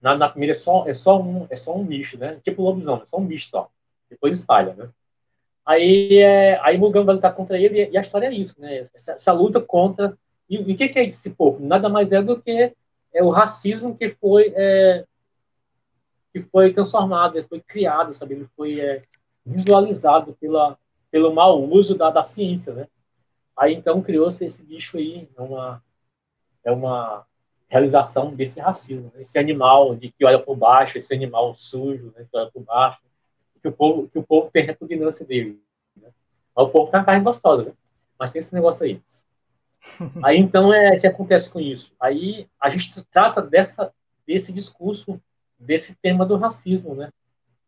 Na, 0.02 0.16
na 0.16 0.30
primeira 0.30 0.54
é 0.54 0.56
só, 0.56 0.88
é, 0.88 0.94
só 0.94 1.22
um, 1.22 1.46
é 1.50 1.58
só 1.58 1.76
um 1.76 1.84
bicho, 1.84 2.18
né? 2.18 2.40
Tipo 2.42 2.64
lobisomem, 2.64 3.04
é 3.04 3.06
só 3.06 3.18
um 3.18 3.26
bicho 3.26 3.50
só. 3.50 3.70
Depois 4.10 4.40
espalha, 4.40 4.74
né? 4.76 4.90
Aí, 5.66 6.20
é, 6.20 6.58
aí 6.62 6.78
Mugambi 6.78 7.06
vai 7.06 7.16
lutar 7.16 7.36
contra 7.36 7.60
ele 7.60 7.90
e, 7.90 7.98
a 7.98 8.02
história 8.02 8.28
é 8.28 8.34
isso, 8.34 8.56
né? 8.58 8.88
Essa, 8.94 9.12
essa 9.12 9.34
luta 9.34 9.60
contra... 9.60 10.18
E, 10.50 10.58
o 10.58 10.78
que, 10.78 10.88
que 10.88 11.00
é 11.00 11.04
esse 11.04 11.30
povo? 11.32 11.66
Nada 11.66 11.90
mais 11.90 12.14
é 12.14 12.22
do 12.22 12.42
que 12.42 12.74
é, 13.14 13.24
o 13.24 13.30
racismo 13.30 13.98
que 13.98 14.10
foi... 14.10 14.54
É, 14.56 15.04
que 16.32 16.42
foi 16.44 16.74
transformado, 16.74 17.44
foi 17.50 17.60
criado, 17.60 18.14
sabe? 18.14 18.36
Ele 18.36 18.48
foi 18.56 18.80
é, 18.80 19.02
visualizado 19.46 20.36
pela, 20.40 20.78
pelo 21.12 21.34
mau 21.34 21.62
uso 21.62 21.98
da, 21.98 22.10
da 22.10 22.24
ciência, 22.24 22.74
né? 22.74 22.88
Aí 23.58 23.74
então 23.74 24.02
criou-se 24.02 24.44
esse 24.44 24.64
bicho 24.64 24.98
aí, 24.98 25.30
é 25.38 25.42
uma, 25.42 25.84
é 26.64 26.72
uma 26.72 27.26
realização 27.68 28.34
desse 28.34 28.60
racismo, 28.60 29.12
né? 29.14 29.22
esse 29.22 29.38
animal 29.38 29.96
de 29.96 30.12
que 30.12 30.26
olha 30.26 30.40
por 30.40 30.56
baixo, 30.56 30.98
esse 30.98 31.14
animal 31.14 31.56
sujo, 31.56 32.14
né? 32.16 32.26
que 32.30 32.38
olha 32.38 32.52
por 32.52 32.64
baixo, 32.64 33.00
que 33.62 33.68
o 33.68 33.72
povo, 33.72 34.08
que 34.10 34.20
o 34.20 34.24
povo 34.24 34.50
tem 34.52 34.66
repugnância 34.66 35.26
dele. 35.26 35.60
Né? 35.96 36.10
Mas 36.56 36.68
o 36.68 36.70
povo 36.70 36.92
tem 36.92 37.00
uma 37.00 37.06
carne 37.06 37.24
gostosa, 37.24 37.64
né? 37.64 37.72
mas 38.20 38.32
tem 38.32 38.40
esse 38.40 38.54
negócio 38.54 38.86
aí. 38.86 39.02
Aí 40.24 40.38
então 40.38 40.74
é 40.74 41.00
que 41.00 41.06
acontece 41.06 41.52
com 41.52 41.60
isso. 41.60 41.94
Aí 42.00 42.48
a 42.60 42.70
gente 42.70 43.04
trata 43.12 43.42
dessa 43.42 43.94
desse 44.26 44.54
discurso, 44.54 45.22
desse 45.60 45.96
tema 45.96 46.26
do 46.26 46.38
racismo, 46.38 46.96
né? 46.96 47.12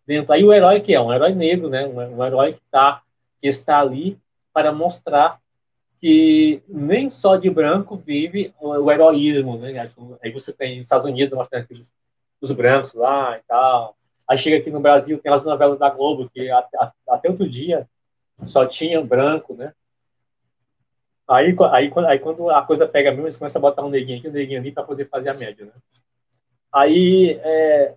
Dentro 0.07 0.31
aí 0.33 0.43
o 0.43 0.53
herói 0.53 0.81
que 0.81 0.93
é 0.93 1.01
um 1.01 1.13
herói 1.13 1.33
negro, 1.33 1.69
né? 1.69 1.85
Um, 1.85 2.17
um 2.17 2.25
herói 2.25 2.53
que 2.53 2.61
tá 2.71 3.03
que 3.41 3.47
está 3.47 3.79
ali 3.79 4.19
para 4.53 4.71
mostrar 4.71 5.39
que 6.05 6.61
nem 6.67 7.09
só 7.09 7.35
de 7.35 7.49
branco 7.49 7.97
vive 7.97 8.53
o, 8.61 8.91
heroísmo, 8.91 9.57
né? 9.57 9.89
Aí 10.21 10.31
você 10.31 10.53
tem 10.53 10.77
nos 10.77 10.85
Estados 10.85 11.07
Unidos 11.07 11.35
mostrando 11.35 11.67
os 12.39 12.51
brancos 12.51 12.93
lá 12.93 13.35
e 13.35 13.41
tal. 13.47 13.97
Aí 14.29 14.37
chega 14.37 14.57
aqui 14.57 14.69
no 14.69 14.79
Brasil, 14.79 15.17
tem 15.17 15.33
as 15.33 15.43
novelas 15.43 15.79
da 15.79 15.89
Globo, 15.89 16.29
que 16.29 16.47
até, 16.51 16.91
até 17.09 17.27
outro 17.27 17.49
dia 17.49 17.89
só 18.43 18.67
tinha 18.67 19.03
branco, 19.03 19.55
né? 19.55 19.73
Aí, 21.27 21.55
aí, 21.71 21.91
aí 22.07 22.19
quando 22.19 22.51
a 22.51 22.61
coisa 22.61 22.87
pega 22.87 23.09
mesmo, 23.09 23.31
você 23.31 23.39
começa 23.39 23.57
a 23.57 23.61
botar 23.61 23.83
um 23.83 23.89
neguinho 23.89 24.19
aqui, 24.19 24.27
um 24.27 24.31
neguinho 24.31 24.59
ali, 24.59 24.71
para 24.71 24.83
poder 24.83 25.09
fazer 25.09 25.29
a 25.29 25.33
média, 25.33 25.65
né? 25.65 25.71
Aí, 26.71 27.39
é, 27.41 27.95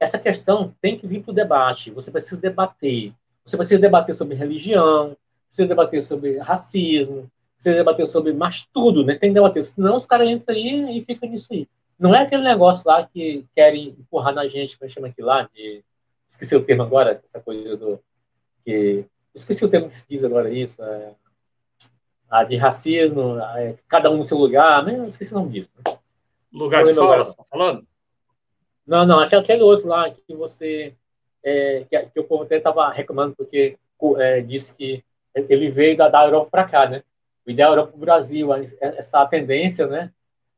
essa 0.00 0.18
questão 0.18 0.74
tem 0.80 0.98
que 0.98 1.06
vir 1.06 1.22
para 1.22 1.30
o 1.30 1.34
debate. 1.34 1.92
Você 1.92 2.10
precisa 2.10 2.40
debater. 2.40 3.12
Você 3.44 3.56
precisa 3.56 3.80
debater 3.80 4.16
sobre 4.16 4.34
religião, 4.34 5.16
precisa 5.56 5.68
debater 5.68 6.02
sobre 6.02 6.38
racismo, 6.38 7.30
precisa 7.54 7.76
debater 7.76 8.06
sobre 8.06 8.32
mais 8.34 8.66
tudo, 8.72 9.02
né? 9.04 9.16
Tem 9.16 9.30
que 9.30 9.34
debater, 9.34 9.64
senão 9.64 9.96
os 9.96 10.04
caras 10.04 10.28
entram 10.28 10.54
aí 10.54 10.98
e 10.98 11.04
ficam 11.04 11.30
nisso 11.30 11.48
aí. 11.50 11.66
Não 11.98 12.14
é 12.14 12.22
aquele 12.22 12.42
negócio 12.42 12.86
lá 12.86 13.06
que 13.06 13.46
querem 13.54 13.88
empurrar 13.98 14.34
na 14.34 14.46
gente, 14.46 14.78
como 14.78 14.90
chama 14.90 15.08
aquilo 15.08 15.28
lá, 15.28 15.48
de... 15.54 15.82
esqueci 16.28 16.54
o 16.54 16.62
termo 16.62 16.82
agora, 16.82 17.22
essa 17.24 17.40
coisa 17.40 17.76
do... 17.76 17.98
Que... 18.64 19.06
Esqueci 19.34 19.64
o 19.64 19.68
termo 19.68 19.88
que 19.88 19.96
se 19.96 20.06
diz 20.08 20.22
agora 20.22 20.50
isso, 20.50 20.82
é... 20.82 21.14
ah, 22.28 22.44
de 22.44 22.56
racismo, 22.56 23.38
é... 23.56 23.74
cada 23.88 24.10
um 24.10 24.18
no 24.18 24.24
seu 24.24 24.36
lugar, 24.36 24.86
eu 24.92 25.06
esqueci 25.06 25.32
o 25.32 25.38
nome 25.38 25.52
disso. 25.52 25.72
Né? 25.78 25.96
Lugar 26.52 26.84
de 26.84 26.92
fala, 26.92 27.24
você 27.24 27.36
tá 27.36 27.44
falando? 27.44 27.86
Não, 28.86 29.06
não, 29.06 29.20
aquele 29.20 29.62
outro 29.62 29.88
lá 29.88 30.10
que 30.10 30.34
você 30.34 30.94
é, 31.42 31.84
que, 31.88 31.98
que, 32.06 32.20
o 32.20 32.24
povo 32.24 32.44
até 32.44 32.56
estava 32.58 32.90
reclamando, 32.90 33.34
porque 33.34 33.78
é, 34.18 34.40
disse 34.40 34.74
que 34.74 35.02
ele 35.36 35.70
veio 35.70 35.96
da, 35.96 36.08
da 36.08 36.24
Europa 36.24 36.50
para 36.50 36.64
cá, 36.64 36.88
né? 36.88 37.02
Veio 37.44 37.58
da 37.58 37.64
Europa 37.64 37.92
para 37.92 37.96
o 37.96 38.00
Brasil, 38.00 38.48
essa 38.80 39.24
tendência, 39.26 39.86
né? 39.86 40.12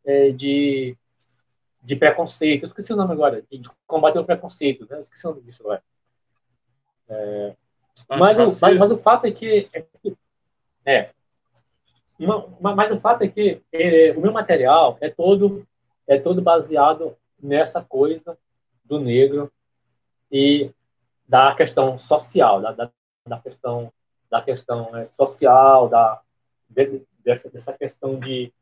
É, 0.04 0.30
de, 0.30 0.96
de 1.82 1.96
preconceito. 1.96 2.62
Eu 2.62 2.68
esqueci 2.68 2.92
o 2.92 2.96
nome 2.96 3.12
agora, 3.12 3.42
de 3.50 3.68
combater 3.86 4.18
o 4.18 4.24
preconceito, 4.24 4.86
né? 4.88 4.96
Eu 4.96 5.00
esqueci 5.00 5.26
o 5.26 5.30
nome 5.30 5.42
disso 5.42 5.62
agora. 5.62 5.82
É, 7.08 7.54
mas, 8.08 8.38
o, 8.38 8.60
mas, 8.60 8.80
mas, 8.80 8.90
o 8.90 8.98
fato 8.98 9.26
é 9.26 9.30
que. 9.32 9.68
É. 10.84 11.10
Uma, 12.18 12.74
mas 12.74 12.90
o 12.90 13.00
fato 13.00 13.22
é 13.22 13.28
que 13.28 13.62
é, 13.72 14.12
o 14.12 14.20
meu 14.20 14.32
material 14.32 14.96
é 15.00 15.08
todo, 15.08 15.66
é 16.06 16.18
todo 16.18 16.42
baseado 16.42 17.16
nessa 17.40 17.82
coisa 17.82 18.36
do 18.84 18.98
negro 18.98 19.52
e 20.30 20.70
da 21.28 21.54
questão 21.54 21.98
social, 21.98 22.60
da, 22.60 22.72
da, 22.72 22.90
da 23.26 23.38
questão 23.38 23.92
da 24.30 24.42
questão 24.42 24.90
né, 24.92 25.06
social, 25.06 25.88
da 25.88 26.20
de, 26.68 27.02
dessa, 27.24 27.48
dessa 27.50 27.72
questão 27.72 28.18
de, 28.18 28.52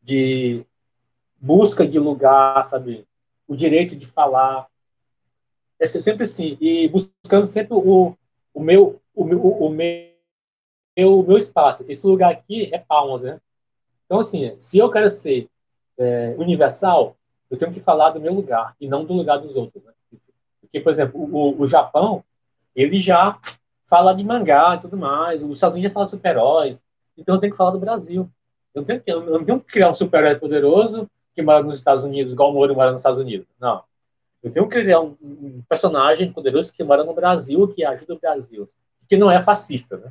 de 0.00 0.64
busca 1.40 1.86
de 1.86 1.98
lugar, 1.98 2.64
sabe, 2.64 3.06
o 3.46 3.56
direito 3.56 3.96
de 3.96 4.06
falar, 4.06 4.68
é 5.78 5.86
sempre 5.86 6.22
assim 6.22 6.56
e 6.60 6.88
buscando 6.88 7.44
sempre 7.46 7.74
o, 7.74 8.16
o 8.54 8.62
meu 8.62 9.00
o 9.14 9.24
meu 9.24 9.40
o 9.44 9.68
meu 9.68 10.12
o 10.96 11.22
meu 11.22 11.38
espaço. 11.38 11.84
Esse 11.88 12.06
lugar 12.06 12.30
aqui 12.30 12.72
é 12.72 12.78
Palmas, 12.78 13.22
né? 13.22 13.40
Então 14.06 14.20
assim, 14.20 14.54
se 14.60 14.78
eu 14.78 14.90
quero 14.90 15.10
ser 15.10 15.48
é, 15.98 16.34
universal, 16.38 17.16
eu 17.50 17.58
tenho 17.58 17.72
que 17.72 17.80
falar 17.80 18.10
do 18.10 18.20
meu 18.20 18.32
lugar 18.32 18.76
e 18.80 18.88
não 18.88 19.04
do 19.04 19.12
lugar 19.12 19.38
dos 19.38 19.56
outros. 19.56 19.82
Né? 19.84 19.92
Porque, 20.60 20.80
por 20.80 20.90
exemplo, 20.90 21.20
o, 21.20 21.60
o 21.60 21.66
Japão, 21.66 22.24
ele 22.74 22.98
já 22.98 23.38
fala 23.92 24.14
de 24.14 24.24
mangá 24.24 24.74
e 24.74 24.80
tudo 24.80 24.96
mais, 24.96 25.42
os 25.42 25.50
Estados 25.50 25.74
Unidos 25.74 25.90
já 25.90 25.92
fala 25.92 26.06
de 26.06 26.12
super-heróis, 26.12 26.82
então 27.14 27.34
eu 27.34 27.40
tenho 27.42 27.52
que 27.52 27.58
falar 27.58 27.72
do 27.72 27.78
Brasil. 27.78 28.26
Eu 28.74 28.80
não 28.80 28.86
tenho 28.86 29.02
eu 29.06 29.38
não 29.38 29.44
tenho 29.44 29.60
que 29.60 29.70
criar 29.70 29.90
um 29.90 29.94
super-herói 29.94 30.36
poderoso 30.36 31.06
que 31.34 31.42
mora 31.42 31.62
nos 31.62 31.76
Estados 31.76 32.02
Unidos, 32.02 32.32
igual 32.32 32.50
o 32.50 32.54
Moro 32.54 32.74
mora 32.74 32.90
nos 32.90 33.00
Estados 33.00 33.20
Unidos. 33.20 33.46
Não. 33.60 33.84
Eu 34.42 34.50
tenho 34.50 34.66
que 34.66 34.80
criar 34.80 35.00
um, 35.00 35.14
um, 35.20 35.62
personagem 35.68 36.32
poderoso 36.32 36.72
que 36.72 36.82
mora 36.82 37.04
no 37.04 37.12
Brasil, 37.12 37.68
que 37.68 37.84
ajuda 37.84 38.14
o 38.14 38.18
Brasil, 38.18 38.66
que 39.06 39.14
não 39.14 39.30
é 39.30 39.42
fascista, 39.42 39.98
né? 39.98 40.10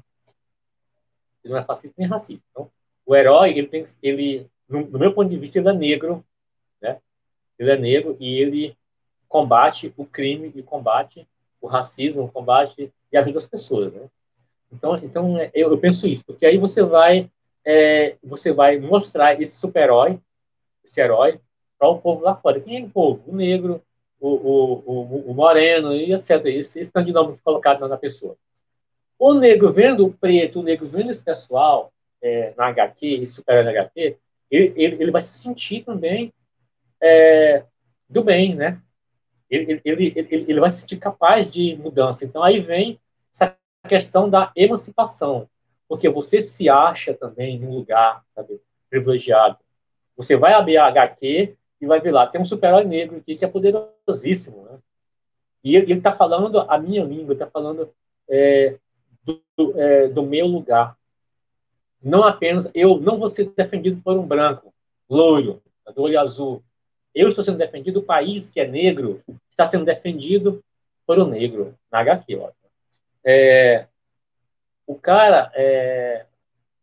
Não 1.44 1.58
é 1.58 1.64
fascista 1.64 1.96
nem 1.98 2.08
racista. 2.08 2.46
Então, 2.52 2.70
o 3.04 3.16
herói, 3.16 3.50
ele 3.58 3.66
tem, 3.66 3.84
ele, 4.04 4.48
no 4.70 5.00
meu 5.00 5.12
ponto 5.12 5.28
de 5.28 5.38
vista, 5.38 5.58
ele 5.58 5.70
é 5.70 5.74
negro, 5.74 6.24
né? 6.80 7.00
Ele 7.58 7.72
é 7.72 7.78
negro 7.78 8.16
e 8.20 8.40
ele 8.40 8.78
combate 9.28 9.92
o 9.98 10.06
crime 10.06 10.52
e 10.54 10.62
combate 10.62 11.28
o 11.60 11.66
racismo, 11.66 12.32
combate 12.32 12.94
e 13.12 13.18
ajuda 13.18 13.38
as 13.38 13.48
pessoas, 13.48 13.94
né? 13.94 14.02
Então, 14.72 14.98
então 14.98 15.38
é, 15.38 15.52
eu, 15.54 15.70
eu 15.70 15.78
penso 15.78 16.08
isso, 16.08 16.24
porque 16.26 16.46
aí 16.46 16.58
você 16.58 16.82
vai 16.82 17.30
é, 17.66 18.16
você 18.24 18.52
vai 18.52 18.80
mostrar 18.80 19.40
esse 19.40 19.58
super-herói, 19.58 20.20
esse 20.84 21.00
herói, 21.00 21.40
para 21.78 21.90
o 21.90 22.00
povo 22.00 22.24
lá 22.24 22.36
fora. 22.36 22.60
Quem 22.60 22.82
é 22.82 22.86
o 22.86 22.90
povo? 22.90 23.24
O 23.28 23.36
negro, 23.36 23.82
o, 24.20 24.30
o, 24.30 24.84
o, 24.86 25.32
o 25.32 25.34
moreno, 25.34 25.96
e 25.96 26.14
etc. 26.14 26.46
Esse, 26.46 26.80
esse 26.80 26.92
tanto 26.92 27.08
de 27.08 27.12
nome 27.12 27.38
colocado 27.44 27.88
na 27.88 27.98
pessoa. 27.98 28.36
O 29.18 29.34
negro 29.34 29.72
vendo 29.72 30.06
o 30.06 30.14
preto, 30.14 30.60
o 30.60 30.64
negro 30.64 30.88
vendo 30.88 31.12
esse 31.12 31.24
pessoal 31.24 31.92
é, 32.22 32.54
na 32.58 32.68
HQ, 32.68 33.06
esse 33.08 33.34
super-herói 33.34 33.66
na 33.66 33.80
HQ, 33.82 34.18
ele, 34.50 34.74
ele, 34.76 35.04
ele, 35.04 35.12
vai 35.12 35.22
se 35.22 35.38
sentir 35.38 35.84
também 35.84 36.34
é, 37.02 37.64
do 38.10 38.24
bem, 38.24 38.56
né? 38.56 38.82
Ele, 39.52 39.82
ele, 39.84 40.14
ele, 40.16 40.60
vai 40.62 40.70
se 40.70 40.82
sentir 40.82 40.98
capaz 40.98 41.52
de 41.52 41.76
mudança. 41.76 42.24
Então, 42.24 42.42
aí 42.42 42.62
vem 42.62 42.98
essa 43.34 43.54
questão 43.88 44.30
da 44.30 44.50
emancipação, 44.56 45.50
porque 45.90 46.08
você 46.08 46.42
se 46.42 46.70
acha 46.70 47.14
também 47.14 47.60
num 47.60 47.76
lugar, 47.76 48.24
sabe, 48.34 48.62
privilegiado. 48.90 49.58
Você 50.16 50.38
vai 50.38 50.54
abrir 50.54 50.78
a 50.78 50.88
HQ 50.88 51.58
e 51.82 51.86
vai 51.86 52.00
ver 52.00 52.12
lá, 52.12 52.28
tem 52.28 52.40
um 52.40 52.46
super-herói 52.46 52.86
negro 52.86 53.18
aqui 53.18 53.36
que 53.36 53.44
é 53.44 53.48
poderosíssimo, 53.48 54.64
né? 54.64 54.80
E 55.64 55.76
ele 55.76 55.94
está 55.94 56.16
falando 56.16 56.62
a 56.62 56.78
minha 56.78 57.04
língua, 57.04 57.34
está 57.34 57.46
falando 57.46 57.90
é, 58.30 58.78
do, 59.24 59.80
é, 59.80 60.08
do 60.08 60.24
meu 60.24 60.48
lugar. 60.48 60.98
Não 62.02 62.24
apenas, 62.24 62.70
eu 62.74 63.00
não 63.00 63.20
vou 63.20 63.30
ser 63.30 63.52
defendido 63.56 64.02
por 64.02 64.18
um 64.18 64.26
branco, 64.26 64.74
loiro, 65.10 65.62
do 65.94 66.02
olho 66.02 66.20
azul. 66.20 66.64
Eu 67.14 67.30
estou 67.30 67.44
sendo 67.44 67.58
defendido, 67.58 68.00
o 68.00 68.04
país 68.04 68.50
que 68.50 68.60
é 68.60 68.68
negro 68.68 69.22
está 69.62 69.66
sendo 69.66 69.86
defendido 69.86 70.64
por 71.06 71.20
um 71.20 71.28
negro, 71.28 71.76
na 71.92 72.00
HQ. 72.00 72.50
É, 73.24 73.88
o 74.88 74.96
cara, 74.96 75.52
é, 75.54 76.26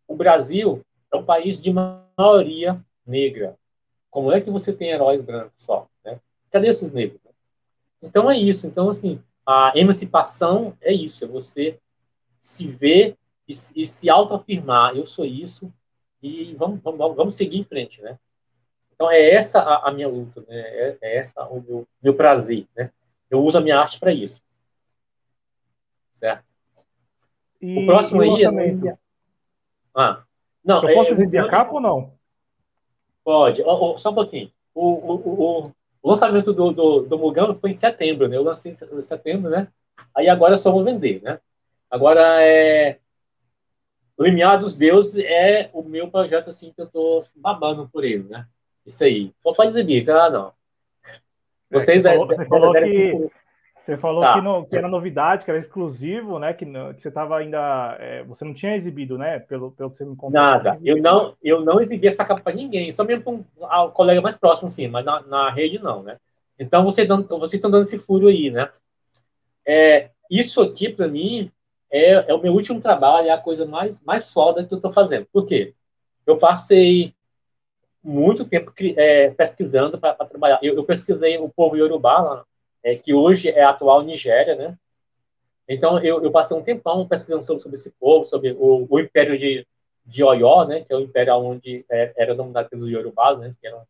o 0.06 0.14
Brasil 0.14 0.80
é 1.12 1.16
um 1.16 1.24
país 1.24 1.60
de 1.60 1.72
maioria 1.72 2.80
negra. 3.06 3.56
Como 4.10 4.32
é 4.32 4.40
que 4.40 4.50
você 4.50 4.72
tem 4.72 4.90
heróis 4.90 5.20
brancos 5.20 5.52
só? 5.58 5.88
Né? 6.04 6.20
Cadê 6.50 6.68
esses 6.68 6.92
negros? 6.92 7.20
Então 8.00 8.30
é 8.30 8.36
isso. 8.36 8.66
Então, 8.66 8.90
assim, 8.90 9.22
a 9.44 9.72
emancipação 9.74 10.76
é 10.80 10.92
isso, 10.92 11.24
é 11.24 11.28
você 11.28 11.78
se 12.40 12.68
ver 12.68 13.16
e, 13.48 13.52
e 13.52 13.86
se 13.86 14.08
autoafirmar, 14.08 14.96
eu 14.96 15.04
sou 15.04 15.24
isso, 15.24 15.72
e 16.22 16.54
vamos, 16.54 16.80
vamos, 16.82 17.16
vamos 17.16 17.34
seguir 17.34 17.58
em 17.58 17.64
frente, 17.64 18.00
né? 18.02 18.18
Então 18.98 19.12
é 19.12 19.30
essa 19.30 19.60
a, 19.60 19.90
a 19.90 19.92
minha 19.92 20.08
luta, 20.08 20.40
né? 20.40 20.56
é, 20.58 20.98
é 21.00 21.16
essa 21.18 21.44
o 21.44 21.62
meu, 21.62 21.86
meu 22.02 22.14
prazer, 22.14 22.66
né? 22.76 22.90
Eu 23.30 23.44
uso 23.44 23.56
a 23.56 23.60
minha 23.60 23.78
arte 23.78 24.00
para 24.00 24.12
isso, 24.12 24.42
certo? 26.14 26.42
E, 27.62 27.78
o 27.78 27.86
próximo 27.86 28.22
aí 28.22 28.44
é... 28.44 28.98
Ah, 29.94 30.24
não, 30.64 30.82
Eu 30.82 30.96
posso 30.96 31.10
é, 31.10 31.12
exibir 31.12 31.38
a 31.38 31.48
capa 31.48 31.74
ou 31.74 31.80
não? 31.80 32.12
Pode. 33.22 33.62
Oh, 33.62 33.92
oh, 33.92 33.98
só 33.98 34.10
um 34.10 34.14
pouquinho. 34.16 34.50
O, 34.74 34.84
o, 34.84 35.14
o, 35.14 35.72
o 36.02 36.10
lançamento 36.10 36.52
do, 36.52 36.72
do, 36.72 37.02
do 37.02 37.18
Mugano 37.18 37.56
foi 37.56 37.70
em 37.70 37.74
setembro, 37.74 38.26
né? 38.26 38.36
Eu 38.36 38.42
lancei 38.42 38.72
em 38.72 39.02
setembro, 39.02 39.48
né? 39.48 39.68
Aí 40.12 40.28
agora 40.28 40.58
só 40.58 40.72
vou 40.72 40.82
vender, 40.82 41.22
né? 41.22 41.38
Agora 41.88 42.42
é. 42.42 42.98
Limiar 44.18 44.58
dos 44.58 44.74
Deuses 44.74 45.24
é 45.24 45.70
o 45.72 45.84
meu 45.84 46.10
projeto, 46.10 46.50
assim, 46.50 46.72
que 46.72 46.82
eu 46.82 46.88
tô 46.88 47.24
babando 47.36 47.88
por 47.88 48.02
ele, 48.02 48.24
né? 48.24 48.44
Isso 48.88 49.04
aí. 49.04 49.32
Só 49.42 49.52
pode 49.52 49.70
exibir, 49.70 50.04
tá? 50.04 50.30
Não. 50.30 50.52
Vocês 51.70 52.02
é, 52.04 52.16
você 52.16 52.16
falou, 52.16 52.26
você 52.26 52.44
falou 52.46 52.72
que, 52.72 53.30
você 53.78 53.96
falou 53.98 54.20
tá. 54.22 54.34
que, 54.34 54.40
no, 54.40 54.66
que, 54.66 54.76
era 54.76 54.88
novidade, 54.88 55.44
que 55.44 55.50
era 55.50 55.58
exclusivo, 55.58 56.38
né? 56.38 56.54
Que, 56.54 56.64
que 56.64 57.02
você 57.02 57.08
estava 57.08 57.36
ainda. 57.36 57.96
É, 58.00 58.24
você 58.24 58.44
não 58.44 58.54
tinha 58.54 58.74
exibido, 58.74 59.18
né? 59.18 59.38
Pelo, 59.38 59.70
pelo 59.72 59.90
que 59.90 59.98
você 59.98 60.04
me 60.06 60.16
contou. 60.16 60.30
Nada. 60.30 60.78
Eu 60.82 60.96
não, 61.02 61.36
eu 61.42 61.60
não 61.60 61.80
exibi 61.80 62.08
essa 62.08 62.24
capa 62.24 62.40
para 62.40 62.54
ninguém, 62.54 62.90
só 62.90 63.04
mesmo 63.04 63.22
para 63.22 63.32
um 63.86 63.90
colega 63.90 64.22
mais 64.22 64.36
próximo, 64.36 64.70
sim, 64.70 64.88
mas 64.88 65.04
na, 65.04 65.20
na 65.22 65.50
rede 65.50 65.78
não, 65.78 66.02
né? 66.02 66.16
Então 66.58 66.82
vocês, 66.82 67.06
dando, 67.06 67.28
vocês 67.28 67.54
estão 67.54 67.70
dando 67.70 67.84
esse 67.84 67.98
furo 67.98 68.28
aí, 68.28 68.50
né? 68.50 68.70
É, 69.66 70.10
isso 70.30 70.62
aqui, 70.62 70.88
para 70.88 71.06
mim, 71.06 71.52
é, 71.90 72.30
é, 72.30 72.34
o 72.34 72.40
meu 72.40 72.54
último 72.54 72.80
trabalho, 72.80 73.28
é 73.28 73.30
a 73.30 73.38
coisa 73.38 73.66
mais, 73.66 74.00
mais 74.00 74.32
foda 74.32 74.64
que 74.64 74.72
eu 74.72 74.78
estou 74.78 74.92
fazendo. 74.92 75.26
Por 75.32 75.46
quê? 75.46 75.74
Eu 76.26 76.38
passei 76.38 77.14
muito 78.08 78.44
tempo 78.46 78.72
é, 78.96 79.30
pesquisando 79.30 79.98
para 79.98 80.14
trabalhar. 80.14 80.58
Eu, 80.62 80.74
eu, 80.74 80.84
pesquisei 80.84 81.36
o 81.36 81.48
povo 81.48 81.76
Yorubá, 81.76 82.20
lá, 82.20 82.44
é, 82.82 82.96
que 82.96 83.12
hoje 83.12 83.50
é 83.50 83.62
a 83.62 83.70
atual 83.70 84.02
Nigéria, 84.02 84.54
né? 84.54 84.78
Então, 85.68 85.98
eu, 85.98 86.22
eu 86.22 86.30
passei 86.30 86.56
um 86.56 86.62
tempão 86.62 87.06
pesquisando 87.06 87.44
sobre, 87.44 87.62
sobre 87.62 87.76
esse 87.76 87.90
povo, 87.90 88.24
sobre 88.24 88.52
o, 88.52 88.86
o 88.88 88.98
Império 88.98 89.38
de, 89.38 89.66
de 90.06 90.24
Oió, 90.24 90.64
né? 90.64 90.80
Que 90.80 90.92
é 90.92 90.96
o 90.96 91.00
império 91.00 91.34
onde 91.34 91.84
é, 91.90 92.14
era 92.16 92.34
dominado 92.34 92.70
pelos 92.70 92.88
Yorubás, 92.88 93.38
né? 93.38 93.54
Que, 93.60 93.66
eram, 93.66 93.82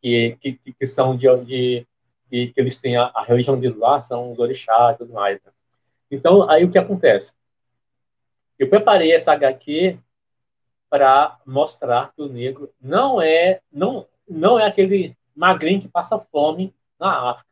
que, 0.00 0.36
que, 0.40 0.72
que 0.72 0.86
são 0.86 1.16
de, 1.16 1.26
de 1.44 1.86
que, 2.30 2.52
que 2.52 2.60
eles 2.60 2.78
têm 2.78 2.96
a, 2.96 3.10
a 3.12 3.24
religião 3.24 3.58
de 3.58 3.68
lá, 3.70 4.00
são 4.00 4.30
os 4.30 4.38
orixás 4.38 4.94
e 4.94 4.98
tudo 4.98 5.12
mais. 5.12 5.42
Né? 5.42 5.50
Então, 6.12 6.48
aí 6.48 6.64
o 6.64 6.70
que 6.70 6.78
acontece? 6.78 7.32
Eu 8.56 8.68
preparei 8.68 9.12
essa 9.12 9.32
HQ 9.32 9.98
para 10.90 11.38
mostrar 11.46 12.12
que 12.14 12.22
o 12.22 12.28
negro 12.28 12.70
não 12.80 13.20
é 13.20 13.60
não 13.72 14.06
não 14.28 14.58
é 14.58 14.66
aquele 14.66 15.16
magrinho 15.34 15.80
que 15.80 15.88
passa 15.88 16.18
fome 16.18 16.74
na 16.98 17.30
África. 17.30 17.48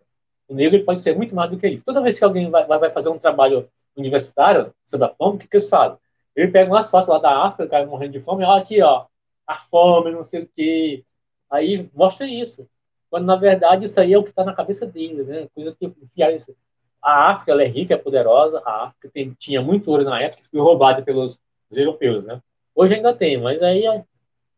O 0.49 0.55
negro 0.55 0.85
pode 0.85 1.01
ser 1.01 1.17
muito 1.17 1.35
mais 1.35 1.51
do 1.51 1.59
que 1.59 1.67
isso. 1.69 1.85
Toda 1.85 2.03
vez 2.03 2.19
que 2.19 2.25
alguém 2.25 2.51
vai, 2.51 2.67
vai 2.67 2.91
fazer 2.91 3.09
um 3.09 3.19
trabalho 3.19 3.69
universitário 3.97 4.73
sobre 4.85 5.07
a 5.07 5.11
fome, 5.11 5.37
o 5.37 5.39
que, 5.39 5.49
que 5.49 5.57
eles 5.57 5.69
fazem? 5.69 5.99
Ele 6.35 6.53
pega 6.53 6.71
umas 6.71 6.91
fotos 6.91 7.09
lá 7.09 7.19
da 7.19 7.45
África, 7.45 7.65
o 7.65 7.69
cara 7.69 7.87
morrendo 7.87 8.13
de 8.13 8.21
fome, 8.21 8.45
olha 8.45 8.63
aqui, 8.63 8.83
ó, 8.83 9.07
a 9.47 9.55
fome, 9.55 10.11
não 10.11 10.23
sei 10.23 10.43
o 10.43 10.51
quê. 10.55 11.05
Aí 11.51 11.89
mostra 11.95 12.27
isso. 12.27 12.69
Quando, 13.09 13.25
na 13.25 13.37
verdade, 13.37 13.85
isso 13.85 13.99
aí 14.01 14.13
é 14.13 14.19
o 14.19 14.23
que 14.23 14.31
está 14.31 14.45
na 14.45 14.53
cabeça 14.53 14.87
dele, 14.87 15.23
né? 15.23 15.49
Coisa 15.55 15.75
que 15.79 15.93
isso. 16.35 16.55
A 17.01 17.31
África 17.31 17.53
é 17.63 17.67
rica, 17.67 17.95
é 17.95 17.97
poderosa. 17.97 18.61
A 18.65 18.87
África 18.87 19.09
tem, 19.13 19.33
tinha 19.39 19.63
muito 19.63 19.91
ouro 19.91 20.05
na 20.05 20.21
época, 20.21 20.43
que 20.43 20.51
foi 20.51 20.61
roubada 20.61 21.03
pelos 21.03 21.41
europeus, 21.71 22.25
né? 22.25 22.41
Hoje 22.77 22.95
ainda 22.95 23.15
tem, 23.15 23.41
mas 23.41 23.63
aí 23.63 23.85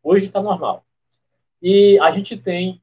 hoje 0.02 0.26
está 0.26 0.42
normal. 0.42 0.84
E 1.62 1.96
a 2.00 2.10
gente 2.10 2.36
tem 2.36 2.82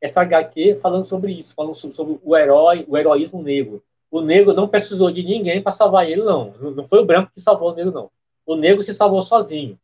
essa 0.00 0.22
HQ 0.22 0.76
falando 0.76 1.04
sobre 1.04 1.32
isso, 1.32 1.54
falando 1.54 1.74
sobre, 1.76 1.96
sobre, 1.96 2.18
o 2.20 2.36
herói, 2.36 2.84
o 2.88 2.98
heroísmo 2.98 3.40
negro. 3.40 3.80
O 4.10 4.20
negro 4.20 4.52
não 4.52 4.66
precisou 4.66 5.10
de 5.12 5.22
ninguém 5.22 5.62
para 5.62 5.70
salvar 5.70 6.10
ele, 6.10 6.22
não. 6.22 6.52
Não 6.60 6.88
foi 6.88 6.98
o 6.98 7.04
branco 7.06 7.30
que 7.32 7.40
salvou 7.40 7.70
o 7.70 7.74
negro, 7.74 7.92
não. 7.92 8.10
O 8.44 8.56
negro 8.56 8.82
se 8.82 8.92
salvou 8.92 9.22
sozinho. 9.22 9.78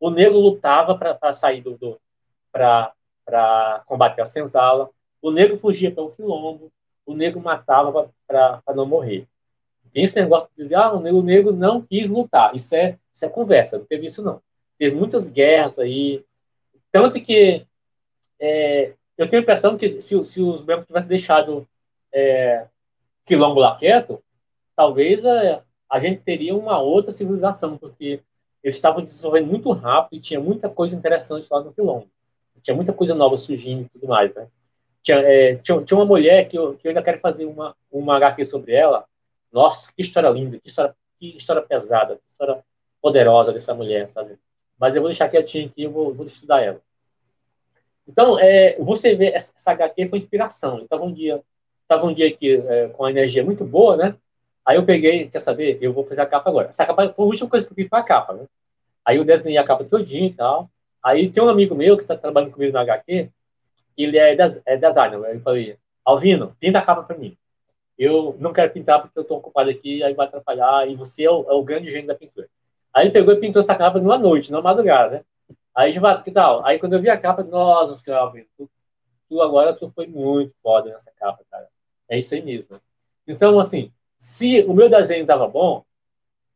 O 0.00 0.10
negro 0.10 0.40
lutava 0.40 0.98
para 0.98 1.32
sair 1.32 1.60
do, 1.62 1.78
do 1.78 1.98
para 2.50 2.92
combater 3.86 4.22
a 4.22 4.26
senzala. 4.26 4.90
O 5.22 5.30
negro 5.30 5.56
fugia 5.56 5.90
para 5.90 6.02
o 6.02 6.10
quilombo. 6.10 6.70
O 7.06 7.14
negro 7.14 7.40
matava 7.40 8.10
para 8.26 8.60
não 8.74 8.86
morrer. 8.86 9.26
Tem 9.92 10.02
esse 10.02 10.20
negócio 10.20 10.48
de 10.56 10.62
dizer, 10.62 10.74
ah, 10.74 10.92
o 10.92 11.00
negro, 11.00 11.20
o 11.20 11.22
negro 11.22 11.52
não 11.52 11.80
quis 11.80 12.08
lutar. 12.08 12.54
Isso 12.54 12.74
é, 12.74 12.98
isso 13.14 13.24
é 13.24 13.28
conversa, 13.28 13.78
não 13.78 13.84
teve 13.84 14.06
isso 14.06 14.22
não. 14.22 14.42
Teve 14.76 14.96
muitas 14.96 15.28
guerras 15.28 15.78
aí. 15.78 16.24
Tanto 16.90 17.20
que 17.20 17.64
é, 18.40 18.92
eu 19.16 19.28
tenho 19.28 19.40
a 19.40 19.42
impressão 19.42 19.76
que 19.76 20.00
se, 20.02 20.24
se 20.24 20.42
os 20.42 20.60
brancos 20.60 20.86
tivessem 20.86 21.08
deixado 21.08 21.66
é, 22.12 22.66
Quilombo 23.24 23.60
lá 23.60 23.76
quieto, 23.78 24.22
talvez 24.74 25.24
a, 25.24 25.44
é, 25.44 25.62
a 25.88 26.00
gente 26.00 26.22
teria 26.22 26.54
uma 26.56 26.80
outra 26.80 27.12
civilização, 27.12 27.78
porque 27.78 28.20
eles 28.62 28.74
estavam 28.74 29.02
desenvolvendo 29.02 29.46
muito 29.46 29.70
rápido 29.70 30.18
e 30.18 30.20
tinha 30.20 30.40
muita 30.40 30.68
coisa 30.68 30.96
interessante 30.96 31.46
lá 31.50 31.62
no 31.62 31.72
Quilombo. 31.72 32.08
Tinha 32.62 32.74
muita 32.74 32.92
coisa 32.92 33.14
nova 33.14 33.36
surgindo 33.36 33.82
e 33.82 33.88
tudo 33.90 34.08
mais, 34.08 34.34
né? 34.34 34.48
Tinha, 35.02 35.18
é, 35.18 35.56
tinha, 35.56 35.82
tinha, 35.82 35.98
uma 35.98 36.06
mulher 36.06 36.48
que 36.48 36.56
eu, 36.56 36.74
que 36.74 36.86
eu 36.86 36.90
ainda 36.90 37.02
quero 37.02 37.18
fazer 37.18 37.44
uma, 37.44 37.76
uma 37.92 38.16
HQ 38.16 38.44
sobre 38.46 38.72
ela. 38.72 39.04
Nossa, 39.52 39.92
que 39.94 40.00
história 40.00 40.30
linda, 40.30 40.58
que 40.58 40.68
história, 40.68 40.96
que 41.18 41.36
história 41.36 41.60
pesada, 41.60 42.16
que 42.16 42.22
história 42.26 42.64
poderosa 43.04 43.52
dessa 43.52 43.74
mulher, 43.74 44.08
sabe? 44.08 44.38
Mas 44.80 44.96
eu 44.96 45.02
vou 45.02 45.10
deixar 45.10 45.28
quietinho 45.28 45.66
aqui, 45.66 45.82
eu 45.82 45.90
vou, 45.90 46.14
vou 46.14 46.24
estudar 46.24 46.62
ela. 46.62 46.80
Então, 48.08 48.38
é, 48.38 48.76
você 48.78 49.14
vê, 49.14 49.26
essa, 49.26 49.72
HQ 49.72 50.08
foi 50.08 50.18
inspiração. 50.18 50.78
Estava 50.80 51.04
um 51.04 51.12
dia, 51.12 51.42
tava 51.86 52.06
um 52.06 52.14
dia 52.14 52.26
aqui 52.26 52.54
é, 52.66 52.88
com 52.88 53.02
uma 53.02 53.10
energia 53.10 53.44
muito 53.44 53.62
boa, 53.62 53.94
né? 53.94 54.16
Aí 54.64 54.76
eu 54.76 54.86
peguei, 54.86 55.28
quer 55.28 55.40
saber? 55.40 55.76
Eu 55.82 55.92
vou 55.92 56.06
fazer 56.06 56.22
a 56.22 56.26
capa 56.26 56.48
agora. 56.48 56.70
Essa 56.70 56.86
capa 56.86 57.12
foi 57.12 57.24
a 57.24 57.28
última 57.28 57.50
coisa 57.50 57.66
que 57.66 57.72
eu 57.72 57.76
fiz 57.76 57.88
foi 57.88 57.98
a 57.98 58.02
capa, 58.02 58.32
né? 58.32 58.46
Aí 59.04 59.18
eu 59.18 59.24
desenhei 59.24 59.58
a 59.58 59.64
capa 59.64 59.84
todinha 59.84 60.26
e 60.26 60.32
tal. 60.32 60.70
Aí 61.02 61.30
tem 61.30 61.42
um 61.42 61.50
amigo 61.50 61.74
meu 61.74 61.98
que 61.98 62.04
está 62.04 62.16
trabalhando 62.16 62.52
comigo 62.52 62.72
na 62.72 62.80
HQ, 62.80 63.28
ele 63.98 64.16
é, 64.16 64.34
des, 64.34 64.62
é 64.64 64.78
designer. 64.78 65.22
Ele 65.28 65.40
falou, 65.40 65.60
Alvino, 66.02 66.56
pinta 66.58 66.78
a 66.78 66.82
capa 66.82 67.02
para 67.02 67.18
mim. 67.18 67.36
Eu 67.98 68.34
não 68.40 68.50
quero 68.50 68.72
pintar 68.72 69.02
porque 69.02 69.18
eu 69.18 69.22
estou 69.22 69.36
ocupado 69.36 69.68
aqui, 69.68 70.02
aí 70.02 70.14
vai 70.14 70.26
atrapalhar, 70.26 70.88
e 70.88 70.96
você 70.96 71.24
é 71.24 71.30
o, 71.30 71.44
é 71.50 71.52
o 71.52 71.62
grande 71.62 71.90
gênio 71.90 72.06
da 72.06 72.14
pintura. 72.14 72.48
Aí 72.94 73.10
pegou 73.10 73.34
e 73.34 73.40
pintou 73.40 73.60
essa 73.60 73.74
capa 73.74 73.98
numa 73.98 74.16
noite, 74.16 74.52
numa 74.52 74.62
madrugada, 74.62 75.16
né? 75.16 75.24
Aí, 75.74 75.90
Givato, 75.90 76.22
que 76.22 76.30
tal? 76.30 76.64
Aí, 76.64 76.78
quando 76.78 76.92
eu 76.92 77.02
vi 77.02 77.10
a 77.10 77.18
capa, 77.18 77.42
nossa 77.42 77.96
senhora, 77.96 78.46
tu, 78.56 78.70
tu 79.28 79.42
agora 79.42 79.74
tu 79.74 79.90
foi 79.90 80.06
muito 80.06 80.54
foda 80.62 80.90
nessa 80.90 81.10
capa, 81.18 81.42
cara. 81.50 81.68
É 82.08 82.16
isso 82.16 82.32
aí 82.34 82.42
mesmo. 82.42 82.80
Então, 83.26 83.58
assim, 83.58 83.92
se 84.16 84.62
o 84.62 84.72
meu 84.72 84.88
desenho 84.88 85.22
estava 85.22 85.48
bom, 85.48 85.84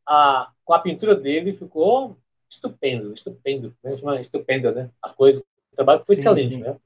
a, 0.06 0.50
com 0.64 0.72
a 0.72 0.78
pintura 0.78 1.16
dele 1.16 1.52
ficou 1.52 2.16
estupendo, 2.48 3.12
estupendo, 3.12 3.74
né? 3.82 4.20
estupenda, 4.20 4.70
né? 4.70 4.90
A 5.02 5.10
coisa, 5.10 5.40
o 5.72 5.76
trabalho 5.76 6.00
ficou 6.00 6.14
sim, 6.14 6.20
excelente, 6.20 6.54
sim. 6.54 6.60
né? 6.60 6.76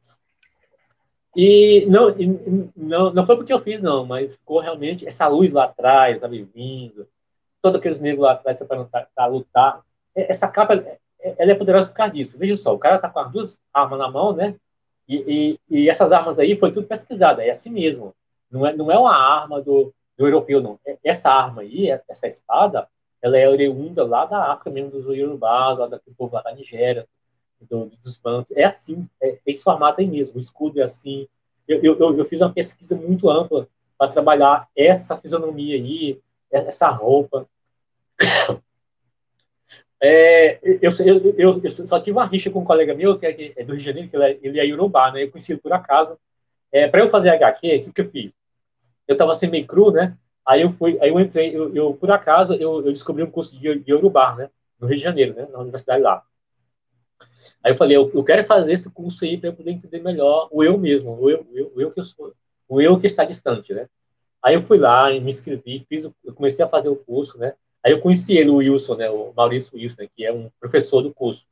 E 1.36 1.86
não, 1.86 2.10
e 2.10 2.70
não, 2.76 3.12
não 3.12 3.24
foi 3.24 3.36
porque 3.36 3.52
eu 3.52 3.60
fiz, 3.60 3.80
não, 3.80 4.04
mas 4.04 4.32
ficou 4.32 4.60
realmente 4.60 5.06
essa 5.06 5.26
luz 5.28 5.50
lá 5.50 5.64
atrás, 5.64 6.20
sabe, 6.20 6.42
vindo, 6.54 7.06
todos 7.62 7.78
aqueles 7.78 8.00
negros 8.00 8.24
lá 8.24 8.32
atrás 8.32 8.58
para 9.14 9.26
lutar. 9.26 9.82
Essa 10.14 10.48
capa, 10.48 10.74
ela 10.74 11.52
é 11.52 11.54
poderosa 11.54 11.88
por 11.88 11.94
causa 11.94 12.12
disso. 12.12 12.36
Veja 12.36 12.56
só, 12.56 12.74
o 12.74 12.78
cara 12.78 12.98
tá 12.98 13.08
com 13.08 13.20
as 13.20 13.32
duas 13.32 13.62
armas 13.72 13.98
na 13.98 14.10
mão, 14.10 14.34
né? 14.34 14.56
E, 15.08 15.58
e, 15.70 15.82
e, 15.84 15.88
essas 15.88 16.12
armas 16.12 16.38
aí 16.38 16.58
foi 16.58 16.72
tudo 16.72 16.86
pesquisado, 16.86 17.40
é 17.40 17.50
assim 17.50 17.70
mesmo. 17.70 18.14
Não 18.50 18.66
é, 18.66 18.74
não 18.74 18.90
é 18.90 18.98
uma 18.98 19.14
arma 19.14 19.60
do, 19.60 19.94
do 20.16 20.26
europeu, 20.26 20.60
não. 20.60 20.78
É, 20.86 20.98
essa 21.04 21.30
arma 21.30 21.62
aí, 21.62 21.90
essa 21.90 22.26
espada, 22.26 22.88
ela 23.20 23.38
é 23.38 23.48
oriunda 23.48 24.04
lá 24.04 24.26
da 24.26 24.52
África 24.52 24.70
mesmo, 24.70 24.90
dos 24.90 25.06
Yorubás, 25.06 25.78
lá 25.78 25.86
daquele 25.86 26.16
povo 26.16 26.34
lá 26.34 26.42
da 26.42 26.52
Nigéria, 26.52 27.06
do, 27.60 27.90
dos 28.02 28.18
bantos. 28.18 28.56
É 28.56 28.64
assim, 28.64 29.08
é 29.22 29.38
esse 29.46 29.62
formato 29.62 30.00
aí 30.00 30.06
mesmo. 30.06 30.36
O 30.36 30.40
escudo 30.40 30.80
é 30.80 30.84
assim. 30.84 31.28
Eu, 31.66 31.80
eu, 31.82 32.18
eu 32.18 32.24
fiz 32.24 32.40
uma 32.40 32.52
pesquisa 32.52 32.96
muito 32.96 33.30
ampla 33.30 33.68
para 33.96 34.10
trabalhar 34.10 34.68
essa 34.76 35.16
fisionomia 35.16 35.76
aí, 35.76 36.20
essa 36.52 36.88
roupa. 36.88 37.48
É, 40.04 40.58
eu, 40.84 40.90
eu, 41.06 41.34
eu, 41.38 41.60
eu, 41.62 41.70
só 41.70 42.00
tive 42.00 42.18
uma 42.18 42.26
rixa 42.26 42.50
com 42.50 42.58
um 42.58 42.64
colega 42.64 42.92
meu, 42.92 43.16
que 43.16 43.24
é, 43.24 43.52
é 43.54 43.64
do 43.64 43.70
Rio 43.70 43.78
de 43.78 43.84
Janeiro, 43.84 44.08
que 44.08 44.16
ele 44.16 44.24
é, 44.24 44.38
ele 44.42 44.58
é 44.58 44.66
Yorubá, 44.66 45.12
né? 45.12 45.22
Eu 45.22 45.30
conheci 45.30 45.52
ele 45.52 45.60
por 45.60 45.72
acaso. 45.72 46.18
É, 46.72 46.88
para 46.88 47.02
eu 47.02 47.08
fazer 47.08 47.30
HQ, 47.30 47.76
o 47.76 47.84
que, 47.84 47.92
que 47.92 48.00
eu 48.00 48.10
fiz? 48.10 48.32
Eu 49.06 49.12
estava 49.12 49.32
sem 49.36 49.48
meio 49.48 49.64
cru, 49.64 49.92
né? 49.92 50.18
Aí 50.44 50.62
eu 50.62 50.72
fui, 50.72 50.98
aí 51.00 51.10
eu 51.10 51.20
entrei, 51.20 51.56
eu, 51.56 51.72
eu 51.72 51.94
por 51.94 52.10
acaso, 52.10 52.54
eu, 52.54 52.82
descobri 52.82 53.22
um 53.22 53.30
curso 53.30 53.56
de, 53.56 53.78
de 53.78 53.92
Yorubá, 53.92 54.34
né? 54.34 54.50
No 54.80 54.88
Rio 54.88 54.96
de 54.96 55.04
Janeiro, 55.04 55.34
né? 55.34 55.46
Na 55.52 55.60
universidade 55.60 56.02
lá. 56.02 56.20
Aí 57.62 57.70
eu 57.70 57.76
falei, 57.76 57.96
eu 57.96 58.24
quero 58.24 58.44
fazer 58.44 58.72
esse 58.72 58.90
curso 58.90 59.24
aí 59.24 59.38
para 59.38 59.50
eu 59.50 59.54
poder 59.54 59.70
entender 59.70 60.00
melhor 60.00 60.48
o 60.50 60.64
eu 60.64 60.76
mesmo, 60.76 61.12
o 61.12 61.30
eu, 61.30 61.46
o 61.48 61.56
eu, 61.56 61.72
o 61.76 61.80
eu 61.80 61.92
que 61.92 62.00
eu 62.00 62.04
sou, 62.04 62.34
o 62.68 62.80
eu 62.80 62.98
que 62.98 63.06
está 63.06 63.24
distante, 63.24 63.72
né? 63.72 63.88
Aí 64.42 64.54
eu 64.54 64.62
fui 64.62 64.78
lá, 64.78 65.08
me 65.10 65.30
inscrevi, 65.30 65.86
fiz, 65.88 66.04
eu 66.04 66.34
comecei 66.34 66.64
a 66.64 66.68
fazer 66.68 66.88
o 66.88 66.96
curso, 66.96 67.38
né? 67.38 67.54
Aí 67.84 67.92
eu 67.92 68.00
conheci 68.00 68.36
ele, 68.36 68.50
o 68.50 68.56
Wilson, 68.56 68.96
né, 68.96 69.10
o 69.10 69.32
Maurício 69.36 69.76
Wilson, 69.76 70.06
que 70.14 70.24
é 70.24 70.32
um 70.32 70.50
professor 70.60 71.02
do 71.02 71.12
curso. 71.12 71.46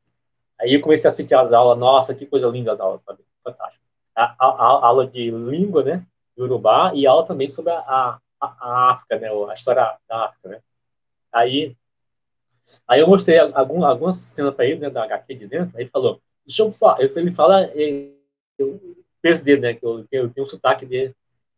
Aí 0.61 0.75
eu 0.75 0.81
comecei 0.81 1.09
a 1.09 1.13
assistir 1.13 1.35
as 1.35 1.53
aulas, 1.53 1.79
nossa, 1.79 2.15
que 2.15 2.27
coisa 2.27 2.49
linda 2.49 2.73
as 2.73 2.81
aulas, 2.81 3.03
sabe? 3.03 3.21
Fantástico. 3.43 3.83
A, 4.15 4.35
a, 4.39 4.47
a 4.47 4.87
aula 4.87 5.07
de 5.07 5.31
língua, 5.31 5.83
né, 5.83 6.07
de 6.37 6.43
Urubá, 6.43 6.93
e 6.95 7.07
aula 7.07 7.27
também 7.27 7.49
sobre 7.49 7.73
a, 7.73 8.19
a, 8.41 8.91
África, 8.91 9.19
né, 9.19 9.29
a 9.29 9.55
história 9.55 9.97
da 10.09 10.25
África, 10.27 10.49
né? 10.49 10.61
Aí, 11.33 11.77
aí 12.87 13.01
eu 13.01 13.07
mostrei 13.07 13.39
algum, 13.39 13.85
algumas 13.85 14.19
cenas 14.19 14.55
para 14.55 14.67
ele, 14.67 14.81
né, 14.81 14.91
da 14.91 15.05
HQ 15.05 15.35
de 15.35 15.47
dentro, 15.47 15.77
aí 15.77 15.85
ele 15.85 15.91
falou, 15.91 16.21
deixa 16.45 16.63
eu 16.63 16.73
falar, 16.73 17.01
ele 17.01 17.33
fala, 17.33 17.71
ele, 17.75 18.17
o 18.61 18.97
peso 19.23 19.45
dele, 19.45 19.61
né, 19.61 19.75
que 19.75 19.85
eu, 19.85 20.07
eu 20.11 20.29
tenho 20.31 20.47
um 20.47 20.51
sotaque 20.51 20.85
de 20.85 21.15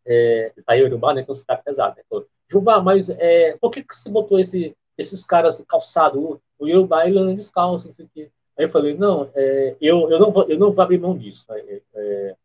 é, 0.06 0.52
aí 0.66 0.82
Urubá, 0.82 1.14
né, 1.14 1.22
que 1.22 1.30
é 1.30 1.32
um 1.32 1.34
sotaque 1.34 1.64
pesado, 1.64 1.96
né, 1.96 2.22
Jubá, 2.50 2.80
mas 2.80 3.08
é, 3.08 3.56
por 3.58 3.70
que, 3.70 3.82
que 3.82 3.96
você 3.96 4.10
botou 4.10 4.38
esse, 4.38 4.76
esses 4.98 5.24
caras 5.24 5.62
calçados? 5.66 6.38
O, 6.58 6.66
Yorubá, 6.66 7.06
ele 7.06 7.18
anda 7.18 7.34
descalço, 7.34 7.88
isso 7.88 8.02
aqui. 8.02 8.30
Aí 8.58 8.66
eu 8.66 8.68
falei, 8.68 8.94
não, 8.94 9.30
é, 9.34 9.76
eu, 9.80 10.10
eu, 10.10 10.20
não 10.20 10.30
vou, 10.30 10.44
eu 10.44 10.58
não 10.58 10.72
vou 10.72 10.82
abrir 10.82 10.98
mão 10.98 11.16
disso, 11.16 11.46
é, 11.50 11.80
é, 11.94 12.36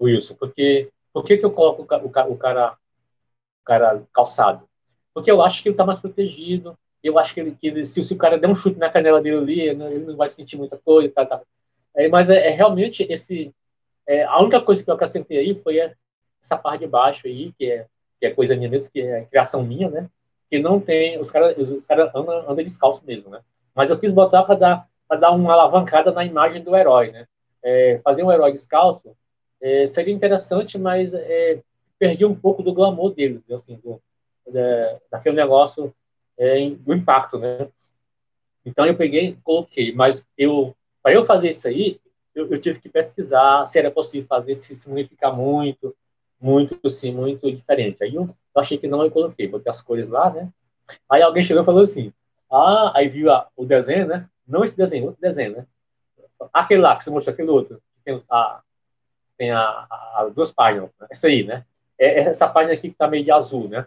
Wilson, 0.00 0.34
porque 0.34 0.90
por 1.12 1.24
que, 1.24 1.36
que 1.36 1.44
eu 1.44 1.50
coloco 1.50 1.82
o, 1.82 1.84
o, 1.84 2.32
o, 2.32 2.38
cara, 2.38 2.76
o 3.60 3.64
cara 3.64 4.02
calçado? 4.12 4.68
Porque 5.12 5.30
eu 5.30 5.42
acho 5.42 5.62
que 5.62 5.68
ele 5.68 5.74
está 5.74 5.84
mais 5.84 5.98
protegido, 5.98 6.78
eu 7.02 7.18
acho 7.18 7.34
que, 7.34 7.40
ele, 7.40 7.56
que 7.60 7.66
ele, 7.66 7.86
se, 7.86 8.02
se, 8.02 8.14
o 8.14 8.18
cara 8.18 8.38
der 8.38 8.48
um 8.48 8.54
chute 8.54 8.78
na 8.78 8.90
canela 8.90 9.20
dele 9.20 9.36
ali, 9.36 9.74
né, 9.74 9.92
ele 9.92 10.06
não 10.06 10.16
vai 10.16 10.28
sentir 10.28 10.56
muita 10.56 10.78
coisa, 10.78 11.12
tá, 11.12 11.26
tá. 11.26 11.42
É, 11.94 12.08
mas 12.08 12.30
é, 12.30 12.48
é, 12.48 12.50
realmente 12.50 13.06
esse, 13.10 13.52
é, 14.06 14.24
a 14.24 14.38
única 14.40 14.60
coisa 14.60 14.82
que 14.82 14.90
eu 14.90 14.94
acrescentei 14.94 15.38
aí 15.38 15.60
foi 15.62 15.78
essa 16.42 16.56
parte 16.56 16.80
de 16.80 16.86
baixo 16.86 17.26
aí, 17.26 17.52
que 17.58 17.70
é, 17.70 17.86
que 18.20 18.26
é 18.26 18.30
coisa 18.30 18.56
minha 18.56 18.68
mesmo, 18.68 18.90
que 18.90 19.00
é 19.00 19.24
criação 19.24 19.62
minha, 19.62 19.88
né, 19.88 20.08
que 20.50 20.58
não 20.58 20.80
tem, 20.80 21.18
os 21.20 21.30
caras 21.30 21.56
os 21.56 21.86
cara 21.86 22.10
andam, 22.14 22.38
andam 22.40 22.64
descalço 22.64 23.02
mesmo, 23.04 23.30
né, 23.30 23.40
mas 23.74 23.90
eu 23.90 23.98
quis 23.98 24.12
botar 24.12 24.42
para 24.44 24.54
dar 24.54 24.88
para 25.08 25.20
dar 25.20 25.30
uma 25.30 25.54
alavancada 25.54 26.12
na 26.12 26.24
imagem 26.24 26.62
do 26.62 26.76
herói, 26.76 27.10
né? 27.10 27.26
É, 27.62 27.98
fazer 28.04 28.22
um 28.22 28.30
herói 28.30 28.52
descalço 28.52 29.16
é, 29.60 29.86
seria 29.86 30.12
interessante, 30.12 30.76
mas 30.76 31.14
é, 31.14 31.62
perdi 31.98 32.26
um 32.26 32.34
pouco 32.34 32.62
do 32.62 32.74
glamour 32.74 33.14
dele, 33.14 33.42
assim, 33.50 33.76
do, 33.82 34.00
da, 34.46 34.98
daquele 35.10 35.34
negócio, 35.34 35.92
é, 36.36 36.70
do 36.70 36.94
impacto, 36.94 37.38
né? 37.38 37.68
Então 38.64 38.84
eu 38.84 38.94
peguei, 38.94 39.36
coloquei, 39.42 39.94
mas 39.94 40.26
eu 40.36 40.74
para 41.02 41.14
eu 41.14 41.24
fazer 41.24 41.50
isso 41.50 41.66
aí, 41.66 41.98
eu, 42.34 42.48
eu, 42.50 42.60
tive 42.60 42.80
que 42.80 42.88
pesquisar 42.88 43.64
se 43.64 43.78
era 43.78 43.90
possível 43.90 44.28
fazer, 44.28 44.54
se 44.56 44.74
significar 44.76 45.34
muito, 45.34 45.96
muito, 46.40 46.78
assim, 46.84 47.12
muito 47.12 47.50
diferente. 47.50 48.02
Aí 48.02 48.14
eu, 48.14 48.34
achei 48.54 48.78
que 48.78 48.88
não, 48.88 49.02
eu 49.02 49.10
coloquei, 49.10 49.48
botei 49.48 49.70
as 49.70 49.82
cores 49.82 50.08
lá, 50.08 50.30
né? 50.30 50.48
Aí 51.08 51.22
alguém 51.22 51.44
chegou 51.44 51.62
e 51.62 51.66
falou 51.66 51.82
assim, 51.82 52.12
ah, 52.50 52.92
aí 52.94 53.08
viu 53.08 53.30
a, 53.30 53.48
o 53.56 53.64
desenho, 53.64 54.06
né? 54.06 54.28
Não 54.46 54.64
esse 54.64 54.76
desenho, 54.76 55.06
outro 55.06 55.20
desenho, 55.20 55.56
né? 55.56 55.66
Aquele 56.52 56.80
lá 56.80 56.96
que 56.96 57.04
você 57.04 57.10
mostrou, 57.10 57.32
aquele 57.32 57.50
outro, 57.50 57.82
tem, 58.04 58.22
a, 58.30 58.60
tem 59.36 59.50
a, 59.50 59.86
as 60.16 60.32
duas 60.32 60.50
páginas, 60.50 60.90
né? 61.00 61.06
essa 61.10 61.26
aí, 61.26 61.44
né? 61.44 61.64
É, 61.98 62.06
é 62.06 62.28
essa 62.28 62.48
página 62.48 62.74
aqui 62.74 62.90
que 62.90 62.96
tá 62.96 63.08
meio 63.08 63.24
de 63.24 63.30
azul, 63.30 63.68
né? 63.68 63.86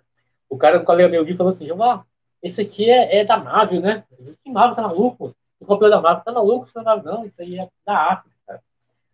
O 0.49 0.57
cara, 0.57 0.79
do 0.79 0.85
colega 0.85 1.09
meu, 1.09 1.25
falou 1.37 1.49
assim, 1.49 1.65
João, 1.65 2.03
esse 2.43 2.61
aqui 2.61 2.89
é, 2.89 3.19
é, 3.19 3.25
da 3.25 3.37
Marvel, 3.37 3.81
né? 3.81 4.03
Que 4.43 4.51
Marvel 4.51 4.75
tá 4.75 4.81
maluco? 4.81 5.35
O 5.59 5.65
copiou 5.65 5.89
da 5.89 6.01
Marvel, 6.01 6.23
tá 6.23 6.31
maluco? 6.31 6.67
Você 6.67 6.81
não, 6.81 7.01
não, 7.01 7.25
isso 7.25 7.41
aí 7.41 7.59
é 7.59 7.69
da 7.85 8.11
África. 8.11 8.61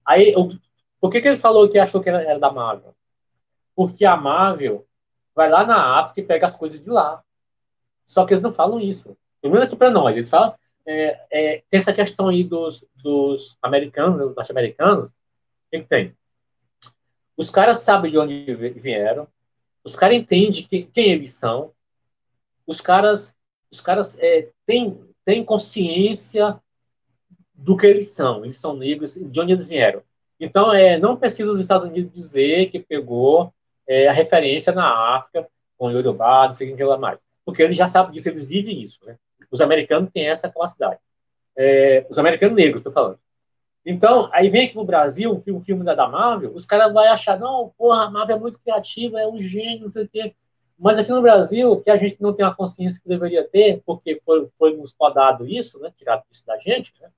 Aí, 0.06 0.34
eu, 0.34 0.50
por 1.00 1.12
que, 1.12 1.22
que 1.22 1.28
ele 1.28 1.38
falou 1.38 1.70
que 1.70 1.78
achou 1.78 2.02
que 2.02 2.10
era, 2.10 2.24
era 2.24 2.40
da 2.40 2.52
Marvel? 2.52 2.96
Porque 3.78 4.04
a 4.06 4.18
Marvel 4.18 4.88
vai 5.36 5.48
lá 5.52 5.64
na 5.64 6.00
África 6.00 6.22
e 6.22 6.26
pega 6.26 6.48
as 6.48 6.56
coisas 6.56 6.84
de 6.84 6.90
lá. 6.90 7.24
Só 8.04 8.26
que 8.26 8.34
eles 8.34 8.42
não 8.42 8.52
falam 8.52 8.80
isso. 8.80 9.16
Pelo 9.40 9.54
menos 9.54 9.68
aqui 9.68 9.76
para 9.76 9.92
nós. 9.92 10.18
Eles 10.18 10.28
falam, 10.28 10.56
é, 10.84 11.20
é, 11.30 11.64
tem 11.70 11.78
essa 11.78 11.94
questão 11.94 12.28
aí 12.28 12.44
dos, 12.44 12.84
dos 12.96 13.56
americanos, 13.62 14.18
dos 14.18 14.36
norte-americanos, 14.36 15.12
o 15.12 15.14
que, 15.70 15.84
tem? 15.84 16.18
Os 17.38 17.52
caras 17.52 17.82
sabem 17.82 18.10
de 18.10 18.18
onde 18.18 18.56
vieram, 18.56 19.28
os 19.84 19.96
caras 19.96 20.18
entendem 20.18 20.64
que, 20.64 20.84
quem 20.86 21.12
eles 21.12 21.34
são, 21.34 21.72
os 22.66 22.82
caras, 22.82 23.36
os 23.72 23.80
caras 23.80 24.18
é, 24.18 24.50
têm, 24.66 25.00
têm 25.24 25.46
consciência 25.46 26.60
do 27.54 27.78
que 27.78 27.86
eles 27.86 28.08
são, 28.08 28.44
eles 28.44 28.58
são 28.58 28.76
negros, 28.76 29.14
de 29.14 29.40
onde 29.40 29.52
eles 29.52 29.68
vieram. 29.68 30.02
Então, 30.40 30.74
é, 30.74 30.98
não 30.98 31.16
precisa 31.16 31.52
os 31.52 31.62
Estados 31.62 31.88
Unidos 31.88 32.12
dizer 32.12 32.72
que 32.72 32.80
pegou 32.80 33.54
é, 33.88 34.08
a 34.08 34.14
referência 34.14 34.74
na 34.74 35.16
África, 35.16 35.48
com 35.78 35.92
Yorubá, 35.92 36.48
não 36.48 36.54
sei 36.54 36.74
o 36.74 36.76
que 36.76 36.84
lá 36.84 36.98
mais, 36.98 37.20
porque 37.46 37.62
eles 37.62 37.76
já 37.76 37.88
sabem 37.88 38.14
disso, 38.14 38.30
eles 38.30 38.46
vivem 38.46 38.82
isso, 38.82 39.00
né? 39.06 39.16
Os 39.50 39.62
americanos 39.62 40.12
têm 40.12 40.28
essa 40.28 40.50
capacidade. 40.50 41.00
É, 41.56 42.06
os 42.10 42.20
americanos 42.20 42.56
negros, 42.56 42.80
estou 42.80 42.92
falando. 42.92 43.20
Então, 43.86 44.30
aí 44.34 44.50
vem 44.50 44.66
aqui 44.66 44.76
no 44.76 44.84
Brasil, 44.84 45.42
um 45.48 45.62
filme 45.62 45.84
da, 45.84 45.96
da 45.96 46.10
Marvel, 46.10 46.54
os 46.54 46.66
caras 46.66 46.92
vão 46.92 47.02
achar, 47.04 47.40
não, 47.40 47.74
porra, 47.78 48.04
a 48.04 48.10
Marvel 48.10 48.36
é 48.36 48.40
muito 48.40 48.60
criativa, 48.60 49.22
é 49.22 49.28
um 49.28 49.38
gênio, 49.42 49.84
não 49.84 49.90
sei 49.90 50.04
o 50.04 50.10
quê. 50.10 50.36
Mas 50.78 50.98
aqui 50.98 51.10
no 51.10 51.22
Brasil, 51.22 51.82
que 51.82 51.90
a 51.90 51.96
gente 51.96 52.22
não 52.22 52.34
tem 52.34 52.46
a 52.46 52.54
consciência 52.54 53.02
que 53.02 53.08
deveria 53.08 53.48
ter, 53.48 53.82
porque 53.86 54.22
foi, 54.26 54.50
foi 54.60 54.76
nos 54.76 54.92
podado 54.92 55.48
isso, 55.48 55.80
né, 55.80 55.92
tirado 55.98 56.24
isso 56.30 56.46
da 56.46 56.58
gente, 56.60 56.94
né, 57.02 57.10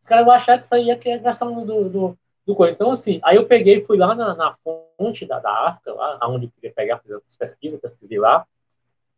os 0.00 0.08
caras 0.08 0.24
vão 0.24 0.34
achar 0.34 0.58
que 0.58 0.66
isso 0.66 0.74
aí 0.74 0.90
é 0.90 0.96
criação 0.96 1.64
do, 1.64 1.88
do, 1.88 2.18
do. 2.46 2.66
Então, 2.66 2.90
assim, 2.90 3.20
aí 3.22 3.36
eu 3.36 3.46
peguei, 3.46 3.84
fui 3.84 3.96
lá 3.96 4.14
na, 4.14 4.34
na 4.34 4.56
fonte 4.64 5.26
da, 5.26 5.38
da 5.38 5.68
África, 5.68 5.92
lá 5.92 6.18
onde 6.28 6.46
eu 6.46 6.50
queria 6.50 6.72
pegar, 6.72 6.98
fazer 6.98 7.16
as 7.28 7.36
pesquisas, 7.36 7.80
pesquisei 7.80 8.18
lá, 8.18 8.46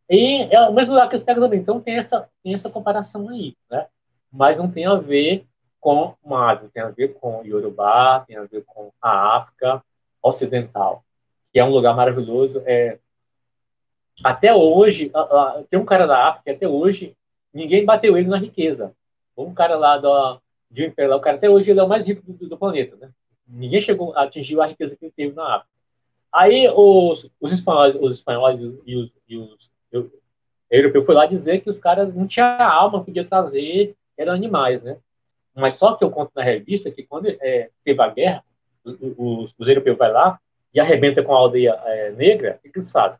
e 0.09 0.47
é 0.51 0.61
o 0.61 0.73
mesmo 0.73 0.93
lugar 0.93 1.09
que 1.09 1.15
eles 1.15 1.25
pegam 1.25 1.43
também. 1.43 1.59
Então 1.59 1.81
tem 1.81 1.97
essa, 1.97 2.29
tem 2.43 2.53
essa 2.53 2.69
comparação 2.69 3.29
aí, 3.29 3.55
né? 3.69 3.87
Mas 4.31 4.57
não 4.57 4.69
tem 4.69 4.85
a 4.85 4.95
ver 4.95 5.45
com 5.79 6.13
Mário, 6.23 6.69
tem 6.69 6.83
a 6.83 6.89
ver 6.89 7.13
com 7.15 7.43
Yorubá, 7.43 8.21
tem 8.27 8.37
a 8.37 8.43
ver 8.43 8.63
com 8.65 8.91
a 9.01 9.37
África 9.37 9.83
Ocidental, 10.21 11.03
que 11.51 11.59
é 11.59 11.63
um 11.63 11.69
lugar 11.69 11.95
maravilhoso. 11.95 12.61
É, 12.65 12.99
até 14.23 14.53
hoje, 14.53 15.11
tem 15.69 15.79
um 15.79 15.85
cara 15.85 16.05
da 16.05 16.27
África, 16.29 16.51
até 16.51 16.67
hoje, 16.67 17.15
ninguém 17.53 17.85
bateu 17.85 18.17
ele 18.17 18.27
na 18.27 18.37
riqueza. 18.37 18.93
Um 19.37 19.53
cara 19.53 19.77
lá 19.77 19.97
do, 19.97 20.41
de 20.75 20.85
Imperial, 20.85 21.17
o 21.17 21.21
cara 21.21 21.37
até 21.37 21.49
hoje 21.49 21.71
ele 21.71 21.79
é 21.79 21.83
o 21.83 21.87
mais 21.87 22.05
rico 22.05 22.21
do, 22.31 22.49
do 22.49 22.57
planeta, 22.57 22.95
né? 22.97 23.09
Ninguém 23.47 23.81
chegou, 23.81 24.15
atingiu 24.17 24.61
a 24.61 24.67
riqueza 24.67 24.95
que 24.95 25.05
ele 25.05 25.13
teve 25.15 25.33
na 25.33 25.55
África. 25.55 25.73
Aí 26.33 26.67
os, 26.69 27.29
os 27.39 27.51
espanhóis, 27.51 27.95
os 27.99 28.15
espanhóis 28.15 28.59
e 28.59 28.95
os, 28.95 29.11
e 29.27 29.37
os 29.37 29.71
eu, 29.91 30.11
europeu 30.69 31.05
foi 31.05 31.15
lá 31.15 31.25
dizer 31.25 31.61
que 31.61 31.69
os 31.69 31.79
caras 31.79 32.13
não 32.13 32.27
tinham 32.27 32.61
alma, 32.61 33.03
podia 33.03 33.23
trazer, 33.23 33.95
eram 34.17 34.33
animais, 34.33 34.83
né? 34.83 34.97
Mas 35.55 35.77
só 35.77 35.93
que 35.95 36.03
eu 36.03 36.11
conto 36.11 36.31
na 36.35 36.43
revista 36.43 36.91
que 36.91 37.03
quando 37.03 37.27
é, 37.27 37.69
teve 37.85 38.01
a 38.01 38.09
guerra, 38.09 38.43
os, 38.83 38.97
os, 39.17 39.55
os, 39.57 39.67
europeus 39.67 39.97
vai 39.97 40.11
lá 40.11 40.37
e 40.73 40.79
arrebenta 40.79 41.23
com 41.23 41.33
a 41.33 41.37
aldeia 41.37 41.79
é, 41.85 42.11
negra, 42.11 42.59
o 42.59 42.69
que 42.69 42.77
eles 42.77 42.91
fazem? 42.91 43.17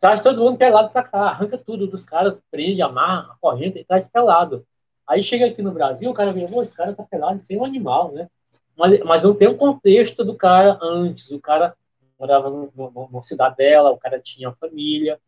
Traz 0.00 0.20
todo 0.20 0.42
mundo 0.42 0.58
pelado 0.58 0.90
para 0.90 1.04
cá, 1.04 1.20
arranca 1.28 1.56
tudo 1.56 1.86
dos 1.86 2.04
caras, 2.04 2.42
prende, 2.50 2.82
amarra 2.82 3.36
corrente 3.40 3.78
e 3.78 3.84
traz 3.84 4.08
pelado. 4.08 4.66
Aí 5.08 5.22
chega 5.22 5.46
aqui 5.46 5.62
no 5.62 5.72
Brasil, 5.72 6.10
o 6.10 6.14
cara 6.14 6.32
vê, 6.32 6.44
esse 6.44 6.74
cara 6.74 6.94
tá 6.94 7.02
pelado, 7.02 7.40
sem 7.40 7.56
é 7.56 7.60
um 7.60 7.64
animal, 7.64 8.12
né? 8.12 8.28
Mas, 8.76 9.00
mas 9.00 9.22
não 9.22 9.34
tem 9.34 9.48
o 9.48 9.52
um 9.52 9.56
contexto 9.56 10.24
do 10.24 10.36
cara 10.36 10.78
antes. 10.82 11.30
O 11.30 11.40
cara 11.40 11.74
morava 12.18 12.50
numa 12.50 13.22
cidadela, 13.22 13.90
o 13.90 13.98
cara 13.98 14.20
tinha 14.20 14.52
família, 14.52 15.18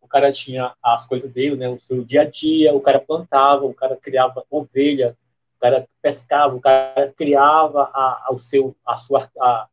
o 0.00 0.08
cara 0.08 0.32
tinha 0.32 0.74
as 0.82 1.06
coisas 1.06 1.30
dele, 1.30 1.56
né, 1.56 1.68
o 1.68 1.80
seu 1.80 2.02
dia 2.02 2.22
a 2.22 2.24
dia, 2.24 2.74
o 2.74 2.80
cara 2.80 2.98
plantava, 2.98 3.64
o 3.64 3.74
cara 3.74 3.96
criava 3.96 4.44
ovelha, 4.50 5.16
o 5.56 5.60
cara 5.60 5.86
pescava, 6.00 6.54
o 6.54 6.60
cara 6.60 7.12
criava 7.16 7.90
a, 7.92 8.26
a, 8.26 8.32
o 8.32 8.38
seu, 8.38 8.74
a 8.84 8.96
sua, 8.96 9.30
a, 9.38 9.68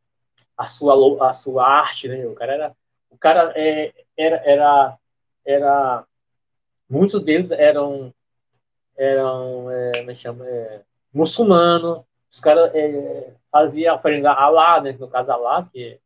a 0.56 0.66
sua, 0.66 1.30
a 1.30 1.34
sua 1.34 1.66
arte, 1.66 2.08
né, 2.08 2.26
o 2.26 2.34
cara 2.34 2.52
era, 2.52 2.76
o 3.10 3.16
cara 3.16 3.52
é, 3.56 3.92
era, 4.16 4.36
era, 4.44 4.98
era, 5.44 6.04
muitos 6.88 7.22
deles 7.22 7.50
eram, 7.50 8.12
eram, 8.98 9.70
é, 9.70 9.92
como 9.98 10.10
é 10.10 10.14
chama, 10.14 10.46
é, 10.46 10.82
muçulmano, 11.14 12.04
os 12.30 12.40
caras 12.40 12.74
é, 12.74 13.32
faziam 13.50 13.94
oferenda 13.96 14.30
a 14.30 14.44
Alá, 14.44 14.80
né, 14.80 14.96
no 14.98 15.08
caso 15.08 15.32
Alá, 15.32 15.66
que, 15.72 15.98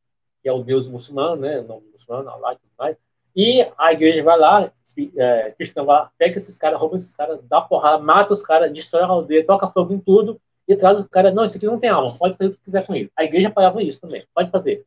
que 0.42 0.48
é 0.48 0.52
o 0.52 0.62
deus 0.62 0.86
muçulmano, 0.86 1.36
né, 1.36 1.60
o 1.60 1.82
muçulmano, 1.92 2.30
Alá 2.30 2.52
e 2.52 2.56
tudo 2.56 2.70
mais, 2.78 2.96
e 3.34 3.66
a 3.78 3.92
igreja 3.92 4.22
vai 4.22 4.38
lá, 4.38 4.70
é, 5.16 5.50
cristã 5.52 5.84
vai 5.84 6.06
pega 6.18 6.36
esses 6.36 6.58
caras, 6.58 6.78
rouba 6.78 6.98
esses 6.98 7.14
caras, 7.14 7.40
dá 7.44 7.62
porrada, 7.62 8.02
mata 8.02 8.32
os 8.32 8.42
caras, 8.42 8.70
destrói 8.70 9.02
a 9.02 9.06
aldeia, 9.06 9.44
toca 9.44 9.70
fogo 9.70 9.94
em 9.94 9.98
tudo 9.98 10.38
e 10.68 10.76
traz 10.76 10.98
os 10.98 11.06
caras. 11.06 11.34
Não, 11.34 11.44
isso 11.44 11.56
aqui 11.56 11.66
não 11.66 11.80
tem 11.80 11.88
alma, 11.88 12.14
pode 12.16 12.36
fazer 12.36 12.50
o 12.50 12.52
que 12.52 12.62
quiser 12.62 12.86
com 12.86 12.94
ele. 12.94 13.10
A 13.16 13.24
igreja 13.24 13.48
apoiava 13.48 13.82
isso 13.82 14.00
também, 14.00 14.26
pode 14.34 14.50
fazer. 14.50 14.84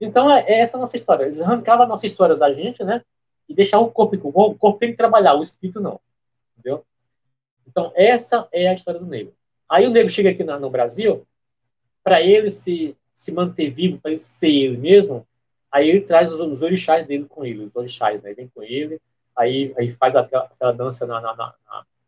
Então 0.00 0.30
é, 0.30 0.44
é 0.46 0.60
essa 0.60 0.76
a 0.76 0.80
nossa 0.80 0.96
história. 0.96 1.24
Eles 1.24 1.40
arrancavam 1.40 1.84
a 1.84 1.88
nossa 1.88 2.06
história 2.06 2.36
da 2.36 2.52
gente, 2.52 2.84
né? 2.84 3.02
E 3.48 3.54
deixavam 3.54 3.86
o 3.86 3.90
corpo. 3.90 4.16
O 4.22 4.54
corpo 4.54 4.78
tem 4.78 4.92
que 4.92 4.96
trabalhar, 4.96 5.34
o 5.34 5.42
espírito 5.42 5.80
não. 5.80 6.00
Entendeu? 6.56 6.84
Então 7.66 7.92
essa 7.94 8.48
é 8.52 8.68
a 8.68 8.74
história 8.74 9.00
do 9.00 9.06
negro. 9.06 9.34
Aí 9.68 9.86
o 9.86 9.90
negro 9.90 10.12
chega 10.12 10.30
aqui 10.30 10.44
no, 10.44 10.70
Brasil, 10.70 11.26
para 12.04 12.20
ele 12.20 12.50
se, 12.50 12.96
se 13.14 13.32
manter 13.32 13.70
vivo, 13.70 13.98
para 13.98 14.10
ele 14.10 14.20
ser 14.20 14.50
ele 14.50 14.76
mesmo, 14.76 15.26
Aí 15.72 15.88
ele 15.88 16.02
traz 16.02 16.30
os, 16.30 16.38
os 16.38 16.62
orixás 16.62 17.06
dele 17.06 17.24
com 17.24 17.46
ele, 17.46 17.64
os 17.64 17.74
orixás, 17.74 18.22
né? 18.22 18.34
Vem 18.34 18.46
com 18.54 18.62
ele, 18.62 19.00
aí, 19.34 19.72
aí 19.78 19.92
faz 19.92 20.14
aquela, 20.14 20.44
aquela 20.44 20.72
dança 20.72 21.06
na, 21.06 21.18
na, 21.18 21.34
na, 21.34 21.54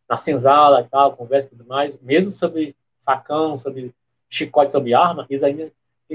na 0.06 0.16
senzala 0.18 0.82
e 0.82 0.84
tal, 0.84 1.16
conversa 1.16 1.48
e 1.48 1.50
tudo 1.56 1.66
mais, 1.66 1.98
mesmo 2.02 2.30
sobre 2.30 2.76
facão, 3.06 3.56
sobre 3.56 3.94
chicote, 4.28 4.70
sobre 4.70 4.92
arma, 4.92 5.24
eles 5.30 5.42
ainda 5.42 5.72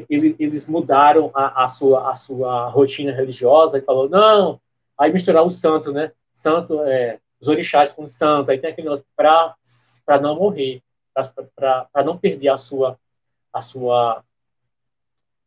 eles, 0.07 0.69
mudaram 0.69 1.31
a, 1.33 1.65
a, 1.65 1.67
sua, 1.67 2.11
a 2.11 2.15
sua 2.15 2.69
rotina 2.69 3.11
religiosa 3.11 3.79
e 3.79 3.81
falou, 3.81 4.07
não, 4.07 4.61
aí 4.95 5.11
misturar 5.11 5.43
os 5.43 5.55
santos, 5.55 5.91
né? 5.91 6.11
santo, 6.31 6.79
é, 6.83 7.19
os 7.39 7.47
orixás 7.47 7.93
com 7.93 8.07
santo, 8.07 8.51
aí 8.51 8.59
tem 8.59 8.69
aquele 8.69 8.89
negócio 8.89 9.05
para 9.15 10.21
não 10.21 10.35
morrer, 10.35 10.81
para 11.55 12.03
não 12.03 12.17
perder 12.17 12.49
a 12.49 12.57
sua, 12.57 12.99
a 13.53 13.61
sua, 13.61 14.23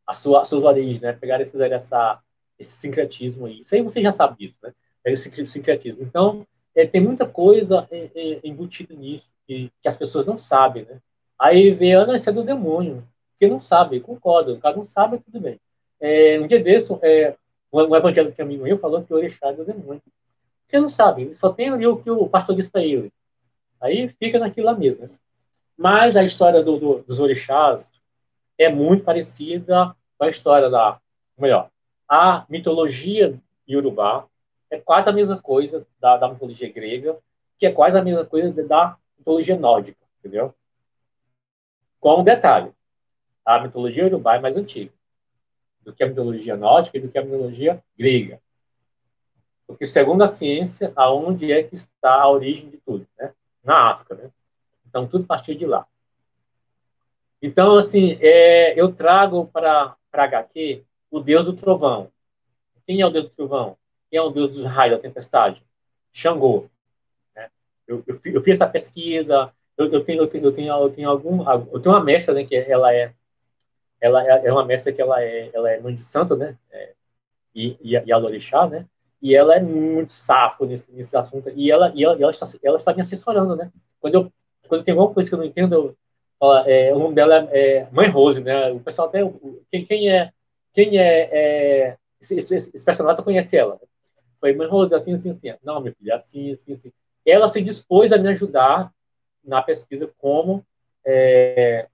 a 0.07 0.15
sua, 0.15 0.43
as 0.43 0.49
suas 0.49 0.65
origens, 0.65 1.01
né? 1.01 1.13
Pegaram 1.13 1.45
e 1.45 1.51
fizeram 1.51 1.77
essa, 1.77 2.21
esse 2.59 2.73
sincretismo 2.73 3.47
aí. 3.47 3.61
Isso 3.61 3.75
aí 3.75 3.83
você 3.83 4.03
já 4.03 4.13
sabe 4.13 4.39
disso, 4.39 4.59
né? 4.63 4.73
Esse 5.05 5.47
sincretismo. 5.47 6.03
Então, 6.03 6.47
é, 6.75 6.87
tem 6.87 7.01
muita 7.01 7.27
coisa 7.27 7.87
é, 7.91 8.11
é, 8.15 8.41
embutida 8.45 8.95
nisso 8.95 9.31
que, 9.47 9.71
que, 9.83 9.89
as 9.89 9.97
pessoas 9.97 10.27
não 10.27 10.39
sabem, 10.39 10.85
né? 10.85 10.99
Aí 11.39 11.73
vê, 11.73 11.93
ah, 11.95 12.07
não, 12.07 12.15
isso 12.15 12.31
é 12.31 12.33
do 12.33 12.45
demônio. 12.45 13.07
Que 13.39 13.49
não 13.49 13.61
sabe, 13.61 14.01
concordo. 14.01 14.55
O 14.55 14.61
cara 14.61 14.77
não 14.77 14.85
sabe, 14.85 15.19
tudo 15.19 15.41
bem. 15.41 15.59
É, 16.01 16.39
um 16.41 16.47
dia 16.47 16.63
desse, 16.63 16.93
é, 17.03 17.37
um 17.73 17.97
evangelho 17.97 18.33
que 18.33 18.41
amigo 18.41 18.65
meu 18.65 18.79
falou 18.79 19.03
que 19.03 19.13
o 19.13 19.17
orixá 19.17 19.49
é 19.49 19.53
do 19.53 19.65
demônio. 19.65 20.03
Porque 20.73 20.81
não 20.81 20.89
sabe, 20.89 21.21
ele 21.25 21.35
só 21.35 21.53
tem 21.53 21.69
ali 21.69 21.87
o 21.87 21.99
que 21.99 22.11
o 22.11 22.27
pastor 22.27 22.57
disse 22.57 22.71
para 22.71 22.83
ele. 22.83 23.13
Aí 23.79 24.09
fica 24.09 24.39
naquilo 24.39 24.69
lá 24.69 24.75
mesmo. 24.75 25.07
Né? 25.07 25.11
Mas 25.77 26.17
a 26.17 26.25
história 26.25 26.63
do, 26.63 26.79
do, 26.79 27.03
dos 27.03 27.21
orixás 27.21 27.93
é 28.57 28.71
muito 28.71 29.05
parecida 29.05 29.95
com 30.17 30.25
a 30.25 30.31
história 30.31 30.71
da, 30.71 30.99
melhor, 31.37 31.69
a 32.09 32.47
mitologia 32.49 33.39
iorubá 33.69 34.25
é 34.71 34.79
quase 34.79 35.11
a 35.11 35.13
mesma 35.13 35.37
coisa 35.37 35.87
da, 36.01 36.17
da 36.17 36.31
mitologia 36.31 36.73
grega, 36.73 37.19
que 37.59 37.67
é 37.67 37.71
quase 37.71 37.99
a 37.99 38.03
mesma 38.03 38.25
coisa 38.25 38.51
da 38.67 38.97
mitologia 39.19 39.59
nórdica, 39.59 40.01
entendeu? 40.21 40.55
Com 42.01 42.21
um 42.21 42.25
detalhe, 42.25 42.73
a 43.45 43.61
mitologia 43.61 44.05
iorubá 44.05 44.37
é 44.37 44.41
mais 44.41 44.57
antiga 44.57 44.91
do 45.83 45.93
que 45.93 46.03
a 46.03 46.09
mitologia 46.09 46.57
nórdica 46.57 46.97
e 46.97 47.01
do 47.03 47.11
que 47.11 47.19
a 47.19 47.23
mitologia 47.23 47.85
grega. 47.99 48.41
Porque, 49.73 49.87
segundo 49.87 50.23
a 50.23 50.27
ciência, 50.27 50.93
aonde 50.95 51.51
é 51.51 51.63
que 51.63 51.75
está 51.75 52.21
a 52.21 52.31
origem 52.31 52.69
de 52.71 52.77
tudo? 52.79 53.07
Né? 53.19 53.33
Na 53.65 53.91
África, 53.91 54.15
né? 54.15 54.31
Então, 54.87 55.07
tudo 55.07 55.27
partiu 55.27 55.55
de 55.55 55.67
lá. 55.67 55.87
Então, 57.41 57.77
assim, 57.77 58.19
é, 58.21 58.79
eu 58.79 58.93
trago 58.93 59.47
para 59.47 59.97
HQ 60.13 60.85
o 61.11 61.21
deus 61.21 61.47
do 61.47 61.55
trovão. 61.55 62.11
Quem 62.87 63.01
é 63.01 63.07
o 63.07 63.11
deus 63.11 63.25
do 63.25 63.31
trovão? 63.31 63.77
Quem 64.11 64.19
é 64.19 64.23
o 64.23 64.31
deus 64.31 64.51
dos 64.51 64.65
raios, 64.65 64.97
da 64.97 65.03
tempestade? 65.03 65.63
Xangô. 66.13 66.67
Né? 67.35 67.49
Eu, 67.87 68.05
eu, 68.07 68.21
eu, 68.25 68.43
fiz 68.43 68.55
essa 68.55 68.69
pesquisa, 68.69 69.53
eu, 69.77 69.91
eu, 69.91 70.05
tenho, 70.05 70.23
eu, 70.23 70.27
tenho, 70.27 70.45
eu, 70.45 70.53
tenho, 70.53 70.73
eu 70.73 70.91
tenho 70.91 71.11
algum... 71.11 71.43
Eu 71.73 71.81
tenho 71.81 71.95
uma 71.95 72.05
mestra, 72.05 72.35
né, 72.35 72.45
que 72.45 72.55
ela 72.55 72.95
é 72.95 73.15
ela 74.03 74.27
é, 74.27 74.47
é 74.47 74.53
uma 74.53 74.65
mestra 74.65 74.93
que 74.93 75.01
ela 75.01 75.23
é, 75.23 75.49
ela 75.55 75.71
é 75.71 75.81
mãe 75.81 75.95
de 75.95 76.03
santo, 76.03 76.37
né, 76.37 76.59
é, 76.73 76.93
e, 77.55 77.77
e, 77.81 77.93
e 77.93 78.13
a 78.13 78.17
Lorixá, 78.17 78.67
né, 78.67 78.85
e 79.23 79.35
ela 79.35 79.55
é 79.55 79.61
muito 79.61 80.13
safo 80.13 80.67
nesse, 80.67 80.91
nesse 80.93 81.17
assunto, 81.17 81.49
e 81.55 81.71
ela, 81.71 81.93
e 81.95 82.05
ela, 82.05 82.21
ela, 82.21 82.31
está, 82.31 82.47
ela 82.63 82.77
está 82.77 82.93
me 82.93 83.01
assessorando, 83.01 83.57
né, 83.57 83.71
quando 84.01 84.15
eu, 84.15 84.33
quando 84.69 84.85
tem 84.85 84.93
alguma 84.93 85.15
coisa 85.15 85.29
que 85.29 85.35
eu 85.35 85.39
não 85.39 85.47
entendo, 85.47 85.75
eu, 85.75 85.97
ela, 86.41 86.69
é, 86.69 86.93
o 86.93 86.99
nome 86.99 87.15
dela 87.15 87.49
é, 87.53 87.77
é, 87.77 87.89
Mãe 87.93 88.09
Rose, 88.09 88.43
né, 88.43 88.71
o 88.73 88.81
pessoal 88.81 89.09
até, 89.09 89.21
quem, 89.71 89.87
quem 89.87 90.11
é, 90.11 90.33
quem 90.73 90.99
é, 90.99 91.29
é 91.33 91.97
esse, 92.21 92.39
esse, 92.39 92.57
esse 92.57 92.85
personagem 92.85 93.23
conhece 93.23 93.57
ela, 93.57 93.79
foi 94.41 94.53
Mãe 94.55 94.67
Rose, 94.67 94.95
assim, 94.95 95.13
assim, 95.13 95.31
assim, 95.31 95.55
não, 95.63 95.81
minha 95.81 95.95
filha, 95.95 96.17
assim, 96.17 96.51
assim, 96.51 96.73
assim, 96.73 96.93
ela 97.25 97.47
se 97.47 97.63
dispôs 97.63 98.13
a 98.13 98.19
me 98.19 98.29
ajudar 98.29 98.93
na 99.45 99.63
pesquisa 99.63 100.11
como 100.19 100.65
é, 101.07 101.87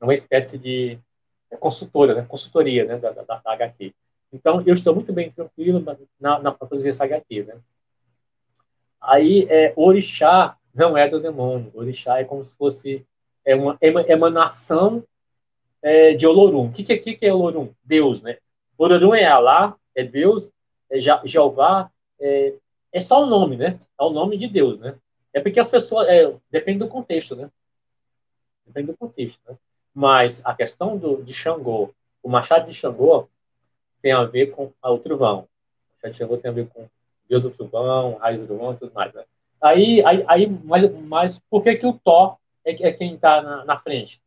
uma 0.00 0.14
espécie 0.14 0.58
de 0.58 0.98
consultora, 1.58 2.14
né, 2.14 2.26
consultoria 2.28 2.84
né, 2.84 2.98
da, 2.98 3.10
da, 3.10 3.22
da, 3.22 3.42
HQ. 3.44 3.94
Então, 4.32 4.62
eu 4.66 4.74
estou 4.74 4.94
muito 4.94 5.12
bem 5.12 5.30
tranquilo 5.30 5.84
na, 6.20 6.38
na 6.38 6.56
HQ. 7.00 7.44
Né? 7.44 7.56
Aí, 9.00 9.46
é, 9.50 9.72
orixá 9.76 10.56
não 10.74 10.96
é 10.96 11.08
do 11.08 11.20
demônio. 11.20 11.70
Orixá 11.74 12.18
é 12.18 12.24
como 12.24 12.44
se 12.44 12.56
fosse 12.56 13.06
é 13.44 13.54
uma 13.54 13.76
emanação 13.82 15.04
é, 15.82 16.14
de 16.14 16.26
Olorum. 16.26 16.66
O 16.66 16.72
que, 16.72 16.84
que, 16.84 17.16
que 17.16 17.26
é 17.26 17.34
Olorum? 17.34 17.70
Deus, 17.82 18.22
né? 18.22 18.38
Olorum 18.78 19.14
é 19.14 19.26
Alá, 19.26 19.76
é 19.94 20.04
Deus, 20.04 20.50
é 20.88 20.98
Jeová, 21.24 21.90
é, 22.20 22.54
é 22.92 23.00
só 23.00 23.22
o 23.22 23.26
nome, 23.26 23.56
né? 23.56 23.80
É 23.98 24.02
o 24.02 24.10
nome 24.10 24.36
de 24.36 24.46
Deus, 24.46 24.78
né? 24.78 24.94
É 25.32 25.40
porque 25.40 25.58
as 25.58 25.68
pessoas, 25.68 26.08
é, 26.08 26.32
depende 26.50 26.78
do 26.78 26.88
contexto, 26.88 27.34
né? 27.34 27.50
Depende 28.66 28.92
do 28.92 28.96
contexto, 28.96 29.40
né? 29.48 29.56
Mas 29.94 30.40
a 30.44 30.54
questão 30.54 30.96
do, 30.96 31.22
de 31.22 31.32
Xangô, 31.34 31.90
o 32.22 32.28
machado 32.28 32.66
de 32.66 32.74
Xangô 32.74 33.28
tem 34.02 34.12
a 34.12 34.24
ver 34.24 34.50
com 34.50 34.72
o 34.82 34.98
trovão. 34.98 35.48
De 36.04 36.12
Xangô 36.12 36.36
tem 36.36 36.50
a 36.50 36.54
ver 36.54 36.66
com 36.68 36.88
Deus 37.28 37.42
do 37.44 37.50
trovão, 37.50 38.16
raiz 38.16 38.40
do 38.40 38.46
trovão 38.46 38.72
e 38.72 38.76
tudo 38.76 38.92
mais. 38.92 39.14
Né? 39.14 39.24
Aí, 39.62 40.04
aí, 40.04 40.24
aí 40.26 40.46
mas, 40.64 40.92
mas 41.02 41.38
por 41.48 41.62
que, 41.62 41.76
que 41.76 41.86
o 41.86 41.92
Thor 41.92 42.36
é, 42.64 42.88
é 42.88 42.92
quem 42.92 43.14
está 43.14 43.40
na, 43.40 43.64
na, 43.64 43.78
frente? 43.78 44.20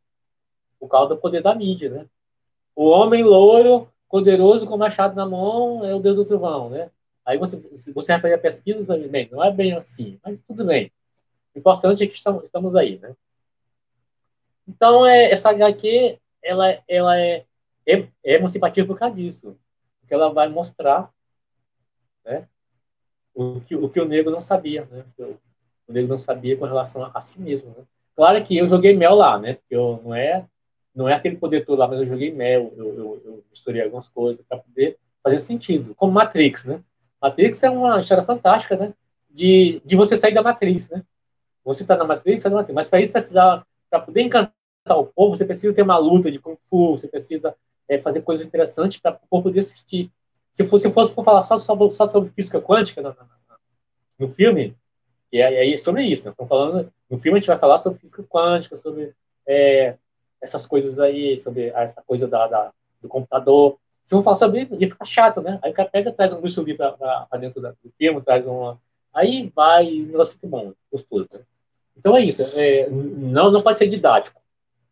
Por 0.80 0.88
causa 0.88 1.14
do 1.14 1.18
poder 1.22 1.44
da 1.44 1.54
mídia, 1.54 1.90
né? 1.90 2.06
O 2.76 2.86
homem 2.86 3.24
louro, 3.24 3.90
poderoso 4.10 4.66
com 4.66 4.78
machado 4.78 5.16
na 5.16 5.26
mão, 5.26 5.84
é 5.84 5.94
o 5.94 6.00
Deus 6.00 6.16
do 6.16 6.26
trovão, 6.26 6.70
né? 6.70 6.90
Aí 7.26 7.38
você, 7.38 7.58
você 7.92 8.12
vai 8.14 8.22
fazer 8.22 8.34
a 8.36 8.40
pesquisa, 8.40 8.98
bem, 9.10 9.28
não 9.32 9.44
é 9.44 9.52
bem 9.52 9.74
assim, 9.74 10.20
mas 10.24 10.40
tudo 10.48 10.64
bem. 10.64 10.92
O 11.54 11.60
importante 11.60 12.04
é 12.04 12.08
que 12.08 12.14
estamos, 12.14 12.44
estamos 12.44 12.76
aí, 12.76 12.98
né? 13.00 13.16
Então, 14.68 15.06
é, 15.06 15.32
essa 15.32 15.50
HQ, 15.50 16.18
ela, 16.44 16.78
ela 16.88 17.20
é, 17.20 17.46
é, 17.86 18.08
é 18.24 18.36
emancipativa 18.36 18.88
por 18.88 18.98
causa 18.98 19.16
disso. 19.16 19.58
Porque 20.06 20.14
ela 20.14 20.32
vai 20.32 20.48
mostrar 20.48 21.10
né, 22.24 22.48
o, 23.34 23.60
que, 23.62 23.76
o 23.76 23.90
que 23.90 24.00
o 24.00 24.06
negro 24.06 24.32
não 24.32 24.42
sabia, 24.42 24.86
né? 24.86 25.04
O, 25.18 25.36
o 25.88 25.94
negro 25.94 26.10
não 26.10 26.20
sabia 26.20 26.56
com 26.56 26.66
relação 26.66 27.04
a, 27.04 27.12
a 27.14 27.22
si 27.24 27.42
mesmo, 27.42 27.74
né? 27.76 27.84
Claro 28.16 28.44
que 28.44 28.56
eu 28.56 28.70
joguei 28.70 28.96
mel 28.96 29.16
lá, 29.16 29.40
né? 29.40 29.56
Porque 29.56 29.76
eu 29.76 30.00
não 30.04 30.14
é 30.14 30.46
não 30.94 31.10
é 31.10 31.14
aquele 31.14 31.36
poder 31.36 31.66
todo 31.66 31.80
lá, 31.80 31.88
mas 31.88 32.00
eu 32.00 32.06
joguei 32.06 32.32
mel, 32.32 32.72
eu, 32.78 32.88
eu, 32.88 33.22
eu 33.26 33.44
misturei 33.50 33.82
algumas 33.82 34.08
coisas 34.08 34.46
para 34.46 34.60
poder 34.60 34.98
fazer 35.22 35.40
sentido. 35.40 35.94
Como 35.96 36.14
Matrix, 36.14 36.64
né? 36.66 36.82
Matrix 37.22 37.62
é 37.64 37.70
uma 37.70 38.00
história 38.00 38.24
fantástica, 38.24 38.78
né? 38.78 38.94
De, 39.30 39.82
de 39.84 39.96
você 39.96 40.16
sair 40.16 40.34
da 40.34 40.44
Matrix, 40.44 40.90
né? 40.92 41.04
Você 41.66 41.82
está 41.82 41.98
na 41.98 42.06
Matrix, 42.06 42.42
você 42.42 42.50
na 42.50 42.56
Matrix, 42.58 42.76
mas 42.76 42.88
para 42.88 43.02
isso 43.02 43.12
precisar 43.12 43.66
para 43.90 44.00
poder 44.00 44.22
encantar 44.22 44.54
o 44.92 45.08
povo, 45.08 45.36
você 45.36 45.44
precisa 45.44 45.74
ter 45.74 45.82
uma 45.82 45.98
luta 45.98 46.30
de 46.30 46.40
Kung 46.40 46.58
Fu, 46.70 46.92
você 46.92 47.08
precisa 47.08 47.56
é, 47.90 48.00
fazer 48.00 48.22
coisas 48.22 48.46
interessantes 48.46 49.00
para 49.00 49.16
o 49.16 49.28
povo 49.30 49.44
poder 49.44 49.60
assistir. 49.62 50.12
Se 50.52 50.64
fosse, 50.64 50.88
se 50.88 50.94
fosse 50.94 51.14
falar 51.14 51.42
só 51.42 51.58
sobre, 51.58 51.90
só 51.92 52.08
sobre 52.08 52.32
física 52.32 52.62
quântica 52.62 53.02
no, 53.02 53.10
no, 53.10 53.16
no 54.20 54.30
filme, 54.30 54.76
e 55.32 55.42
aí 55.42 55.74
é 55.74 55.78
sobre 55.78 56.04
isso, 56.04 56.28
né? 56.28 56.34
Falando, 56.48 56.92
no 57.10 57.20
filme 57.20 57.38
a 57.38 57.42
gente 57.42 57.48
vai 57.48 57.60
falar 57.60 57.78
sobre 57.80 58.00
física 58.00 58.24
quântica, 58.24 58.78
sobre 58.78 59.14
é, 59.46 59.98
essas 60.42 60.66
coisas 60.66 60.98
aí, 61.00 61.38
sobre 61.38 61.68
essa 61.70 62.02
coisa 62.02 62.28
da, 62.28 62.48
da 62.48 62.72
do 63.02 63.10
computador. 63.10 63.78
Se 64.04 64.14
vão 64.14 64.24
falar 64.24 64.36
sobre 64.36 64.62
isso, 64.62 64.76
ia 64.76 64.88
ficar 64.88 65.06
chato, 65.06 65.42
né? 65.42 65.60
Aí 65.64 65.72
o 65.72 65.74
cara 65.74 65.90
pega, 65.90 66.12
traz 66.12 66.34
um 66.34 66.40
Bruce 66.40 66.60
Lee 66.62 66.76
para 66.76 67.28
dentro 67.40 67.62
do 67.62 67.76
filme, 67.98 68.22
traz 68.22 68.46
uma. 68.46 68.80
Aí 69.14 69.52
vai, 69.56 70.02
um 70.02 70.08
negócio 70.08 70.38
bom, 70.44 70.74
gostoso. 70.92 71.28
Né? 71.34 71.42
Então 71.98 72.16
é 72.16 72.22
isso. 72.22 72.42
É, 72.42 72.90
não, 72.90 73.52
não 73.52 73.62
pode 73.62 73.78
ser 73.78 73.88
didático. 73.88 74.42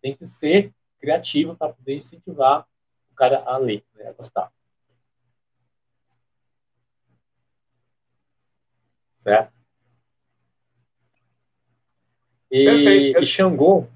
Tem 0.02 0.16
que 0.16 0.26
ser 0.26 0.72
criativo 1.00 1.56
para 1.56 1.74
poder 1.74 1.98
incentivar 1.98 2.66
o 3.14 3.16
cara 3.16 3.44
a 3.46 3.58
ler, 3.58 3.84
né, 3.96 4.10
a 4.10 4.12
gostar. 4.14 4.52
Certo? 9.20 9.54
E, 12.52 12.66
Perfeito. 12.66 13.24
e 13.24 13.26
Xangô. 13.26 13.88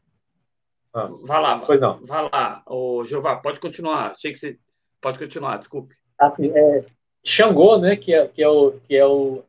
Ah, 0.94 1.10
vai 1.22 1.42
lá, 1.42 1.60
pois 1.60 1.82
não. 1.82 2.04
vai 2.06 2.30
lá, 2.32 2.64
o 2.66 3.04
Jeová, 3.04 3.36
pode 3.36 3.60
continuar. 3.60 4.12
Achei 4.12 4.32
que 4.32 4.38
você 4.38 4.58
pode 5.02 5.20
continuar, 5.20 5.58
desculpe. 5.58 5.96
Assim, 6.18 6.52
é, 6.56 6.82
Xangô, 7.24 7.78
né, 7.78 7.96
que 7.96 8.14
é, 8.14 8.28
que 8.28 8.42
é 8.42 8.48
o 8.48 8.80
que 8.88 8.96
é 8.96 9.06
o 9.06 9.44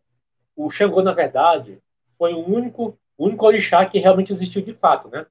o 0.56 0.68
Xangô 0.70 1.00
na 1.02 1.12
verdade 1.12 1.78
foi 2.18 2.34
o 2.34 2.44
único 2.44 2.98
único 3.16 3.46
orixá 3.46 3.86
que 3.86 3.98
realmente 3.98 4.32
existiu 4.32 4.60
de 4.60 4.74
fato, 4.74 5.08
né? 5.08 5.26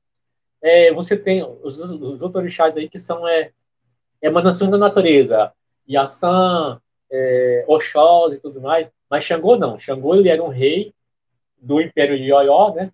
É, 0.62 0.92
você 0.94 1.16
tem 1.16 1.44
os, 1.44 1.78
os, 1.80 2.22
outros 2.22 2.36
orixás 2.36 2.76
aí 2.76 2.90
que 2.90 2.98
são 2.98 3.28
é, 3.28 3.52
emanações 4.22 4.72
da 4.72 4.78
natureza, 4.78 5.52
Yassan, 5.90 6.82
é, 7.10 7.66
Oxós 7.68 8.34
e 8.34 8.40
tudo 8.40 8.62
mais, 8.62 8.92
mas 9.10 9.24
Xangô 9.24 9.56
não. 9.56 9.80
Xangô 9.80 10.16
ele 10.16 10.30
era 10.30 10.44
um 10.44 10.50
rei 10.50 10.94
do 11.58 11.82
Império 11.82 12.18
de 12.18 12.32
Oió, 12.32 12.74
né? 12.74 12.92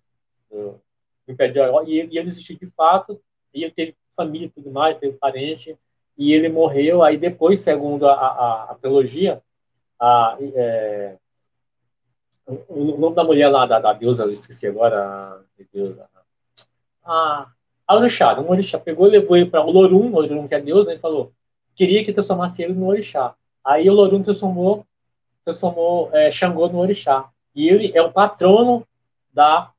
Do, 0.50 0.80
Império 1.26 1.54
de 1.54 1.60
Oió, 1.60 1.82
e, 1.84 1.98
ele 1.98 2.18
existiu 2.20 2.56
de 2.56 2.66
fato, 2.70 3.20
e 3.52 3.64
ele 3.64 3.72
teve 3.72 3.96
família 4.16 4.46
e 4.46 4.50
tudo 4.50 4.70
mais, 4.70 4.96
teve 4.96 5.16
parente, 5.16 5.76
e 6.16 6.32
ele 6.32 6.48
morreu, 6.48 7.02
aí 7.02 7.16
depois, 7.16 7.60
segundo 7.60 8.06
a, 8.06 8.14
a, 8.14 8.70
a 8.70 8.74
teologia, 8.80 9.42
a, 9.98 10.36
é, 10.54 11.16
o 12.46 12.96
nome 12.98 13.16
da 13.16 13.24
mulher 13.24 13.48
lá, 13.48 13.66
da, 13.66 13.80
da 13.80 13.92
deusa, 13.92 14.24
eu 14.24 14.32
esqueci 14.32 14.66
agora, 14.66 15.02
a 15.02 15.62
deusa. 15.72 16.08
A, 17.02 17.50
a 17.86 17.96
orixá, 17.96 18.38
um 18.40 18.50
orixá 18.50 18.78
pegou 18.78 19.06
levou 19.06 19.36
ele 19.36 19.50
para 19.50 19.64
o 19.64 19.70
Lorum, 19.70 20.12
o 20.12 20.20
Lorum 20.20 20.48
que 20.48 20.54
é 20.54 20.60
deus, 20.60 20.86
né, 20.86 20.98
falou, 20.98 21.32
queria 21.74 22.04
que 22.04 22.12
transformasse 22.12 22.62
ele 22.62 22.72
no 22.72 22.86
orixá. 22.86 23.34
Aí 23.64 23.88
o 23.88 23.92
Lorum 23.92 24.22
transformou, 24.22 24.86
transformou 25.44 26.10
é, 26.12 26.30
Xangô 26.30 26.68
no 26.68 26.78
orixá. 26.78 27.28
E 27.54 27.68
ele 27.68 27.92
é 27.96 28.02
o 28.02 28.12
patrono 28.12 28.86
da 29.32 29.70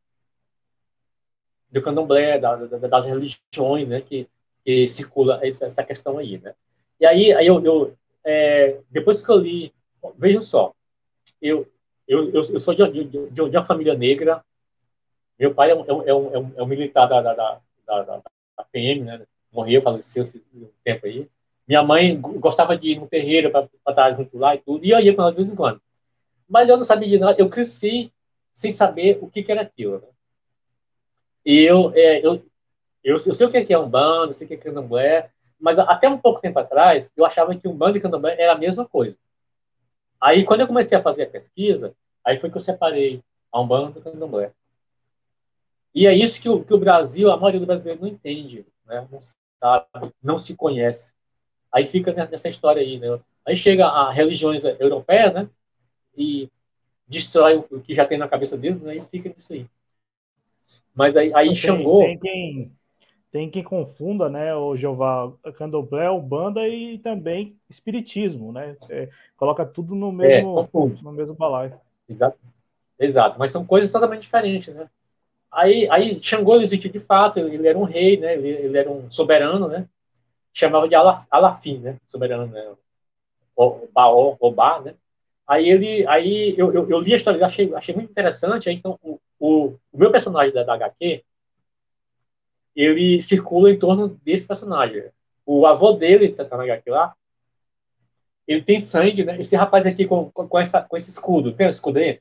do 1.71 1.81
candomblé, 1.81 2.39
da, 2.39 2.55
da, 2.55 2.87
das 2.87 3.05
religiões, 3.05 3.87
né, 3.87 3.99
que, 3.99 4.29
que 4.63 4.87
circula 4.87 5.45
essa, 5.45 5.65
essa, 5.65 5.83
questão 5.83 6.17
aí, 6.17 6.37
né. 6.37 6.55
E 6.99 7.05
aí, 7.05 7.33
aí 7.33 7.45
eu, 7.45 7.61
eu 7.65 7.93
é, 8.23 8.79
depois 8.89 9.25
que 9.25 9.29
eu 9.29 9.37
li, 9.37 9.73
vejam 10.17 10.41
só, 10.41 10.73
eu, 11.41 11.67
eu, 12.07 12.29
eu, 12.29 12.35
eu 12.35 12.59
sou 12.59 12.73
de, 12.73 13.03
de, 13.03 13.29
de, 13.29 13.41
uma 13.41 13.65
família 13.65 13.93
negra, 13.93 14.41
meu 15.37 15.53
pai 15.53 15.71
é 15.71 15.75
um, 15.75 15.85
é 15.85 15.93
um, 15.93 16.01
é 16.07 16.13
um, 16.13 16.53
é 16.55 16.63
um 16.63 16.65
militar 16.65 17.07
da, 17.07 17.21
da, 17.21 17.61
da, 17.85 18.03
da, 18.03 18.21
da 18.57 18.63
PM, 18.71 19.01
né, 19.01 19.25
morreu, 19.51 19.81
faleceu 19.81 20.23
um 20.53 20.69
tempo 20.83 21.05
aí. 21.05 21.29
Minha 21.67 21.83
mãe 21.83 22.19
gostava 22.19 22.77
de 22.77 22.91
ir 22.91 22.99
no 22.99 23.07
terreiro 23.07 23.51
para 23.51 23.67
estar 23.89 24.13
junto 24.13 24.37
lá 24.37 24.55
e 24.55 24.59
tudo, 24.59 24.85
e 24.85 24.91
eu 24.91 24.99
ia 24.99 25.15
com 25.15 25.21
ela 25.21 25.31
de 25.31 25.37
vez 25.37 25.49
em 25.49 25.55
quando. 25.55 25.81
Mas 26.47 26.69
eu 26.69 26.77
não 26.77 26.83
sabia 26.83 27.09
de 27.09 27.17
nada, 27.17 27.35
eu 27.39 27.49
cresci 27.49 28.11
sem 28.53 28.71
saber 28.71 29.17
o 29.21 29.27
que, 29.27 29.41
que 29.41 29.51
era 29.51 29.61
aquilo. 29.61 29.99
Né? 29.99 30.07
E 31.45 31.61
eu, 31.61 31.91
é, 31.95 32.19
eu, 32.19 32.35
eu, 33.03 33.17
eu, 33.17 33.19
sei 33.19 33.47
o 33.47 33.51
que 33.51 33.73
é 33.73 33.79
um 33.79 33.89
bando, 33.89 34.33
sei 34.33 34.45
o 34.45 34.47
que 34.47 34.53
é 34.53 34.57
candomblé, 34.57 35.29
mas 35.59 35.79
até 35.79 36.07
um 36.07 36.17
pouco 36.17 36.41
tempo 36.41 36.59
atrás, 36.59 37.11
eu 37.15 37.25
achava 37.25 37.55
que 37.55 37.67
um 37.67 37.75
bando 37.75 37.97
e 37.97 38.01
candomblé 38.01 38.35
era 38.39 38.53
a 38.53 38.57
mesma 38.57 38.85
coisa. 38.85 39.17
Aí, 40.21 40.43
quando 40.43 40.61
eu 40.61 40.67
comecei 40.67 40.97
a 40.97 41.01
fazer 41.01 41.23
a 41.23 41.29
pesquisa, 41.29 41.95
aí 42.23 42.39
foi 42.39 42.49
que 42.49 42.57
eu 42.57 42.61
separei 42.61 43.21
a 43.51 43.61
Umbanda 43.61 43.99
e 43.99 44.01
candomblé. 44.01 44.51
E 45.95 46.05
é 46.05 46.13
isso 46.13 46.41
que 46.41 46.49
o, 46.49 46.61
que 46.61 46.73
o 46.73 46.77
Brasil, 46.77 47.31
a 47.31 47.37
maioria 47.37 47.61
do 47.61 47.65
brasileiro 47.65 48.01
não 48.01 48.09
entende, 48.09 48.65
né? 48.85 49.07
não 49.09 49.19
sabe, 49.21 50.13
não 50.21 50.37
se 50.37 50.53
conhece. 50.53 51.13
Aí 51.71 51.87
fica 51.87 52.11
nessa 52.11 52.49
história 52.49 52.81
aí, 52.81 52.99
né? 52.99 53.17
Aí 53.45 53.55
chega 53.55 53.85
a 53.85 54.11
religiões 54.11 54.61
europeias, 54.79 55.33
né? 55.33 55.49
E 56.17 56.49
destrói 57.07 57.63
o 57.71 57.79
que 57.79 57.93
já 57.93 58.05
tem 58.05 58.17
na 58.17 58.27
cabeça 58.27 58.57
deles, 58.57 58.81
né? 58.81 58.97
E 58.97 59.01
fica 59.01 59.29
nisso 59.29 59.53
aí. 59.53 59.65
Mas 60.93 61.15
aí, 61.15 61.33
aí 61.33 61.47
tem, 61.47 61.55
Xangô... 61.55 61.99
Tem 61.99 62.19
quem, 62.19 62.71
tem 63.31 63.49
quem 63.49 63.63
confunda, 63.63 64.29
né, 64.29 64.55
o 64.55 64.77
Jeová, 64.77 65.31
candomblé, 65.57 66.07
banda 66.21 66.67
e 66.67 66.97
também 66.99 67.57
espiritismo, 67.69 68.51
né? 68.51 68.77
É, 68.89 69.09
coloca 69.35 69.65
tudo 69.65 69.93
no 69.93 70.11
mesmo, 70.11 70.59
é, 70.59 71.03
no 71.03 71.11
mesmo 71.11 71.35
balaio. 71.35 71.77
Exato. 72.07 72.37
Exato, 72.97 73.37
mas 73.37 73.51
são 73.51 73.65
coisas 73.65 73.91
totalmente 73.91 74.21
diferentes, 74.21 74.73
né? 74.73 74.89
Aí, 75.55 75.87
aí 75.89 76.21
Xangô 76.21 76.59
existe 76.59 76.89
de 76.89 76.99
fato, 76.99 77.39
ele 77.39 77.67
era 77.67 77.77
um 77.77 77.83
rei, 77.83 78.17
né? 78.17 78.33
Ele, 78.33 78.49
ele 78.49 78.77
era 78.77 78.91
um 78.91 79.09
soberano, 79.09 79.67
né? 79.67 79.87
Chamava 80.53 80.87
de 80.87 80.95
Alafim, 80.95 81.79
né? 81.79 81.97
Soberano, 82.07 82.47
né? 82.47 82.75
Baó, 83.93 84.35
Obá, 84.39 84.81
né? 84.81 84.95
Aí 85.47 85.69
ele, 85.69 86.05
aí 86.07 86.55
eu, 86.57 86.73
eu, 86.73 86.89
eu, 86.89 86.99
li 86.99 87.13
a 87.13 87.17
história, 87.17 87.45
achei, 87.45 87.73
achei 87.73 87.95
muito 87.95 88.11
interessante. 88.11 88.67
Aí, 88.67 88.75
então, 88.75 88.99
o, 89.01 89.19
o, 89.39 89.67
o 89.93 89.97
meu 89.97 90.11
personagem 90.11 90.53
da, 90.53 90.63
da 90.63 90.73
HQ, 90.73 91.23
ele 92.75 93.21
circula 93.21 93.71
em 93.71 93.79
torno 93.79 94.09
desse 94.23 94.45
personagem. 94.45 95.05
O 95.45 95.65
avô 95.65 95.93
dele, 95.93 96.29
tá, 96.29 96.43
tá 96.43 96.57
na 96.57 96.63
HQ 96.63 96.89
lá, 96.89 97.15
ele 98.47 98.61
tem 98.61 98.79
sangue, 98.79 99.23
né? 99.23 99.39
Esse 99.39 99.55
rapaz 99.55 99.85
aqui 99.85 100.05
com, 100.05 100.29
com, 100.31 100.59
essa, 100.59 100.81
com 100.81 100.97
esse 100.97 101.09
escudo, 101.09 101.53
tem 101.53 101.67
o 101.67 101.69
escudo 101.69 101.99
aí? 101.99 102.19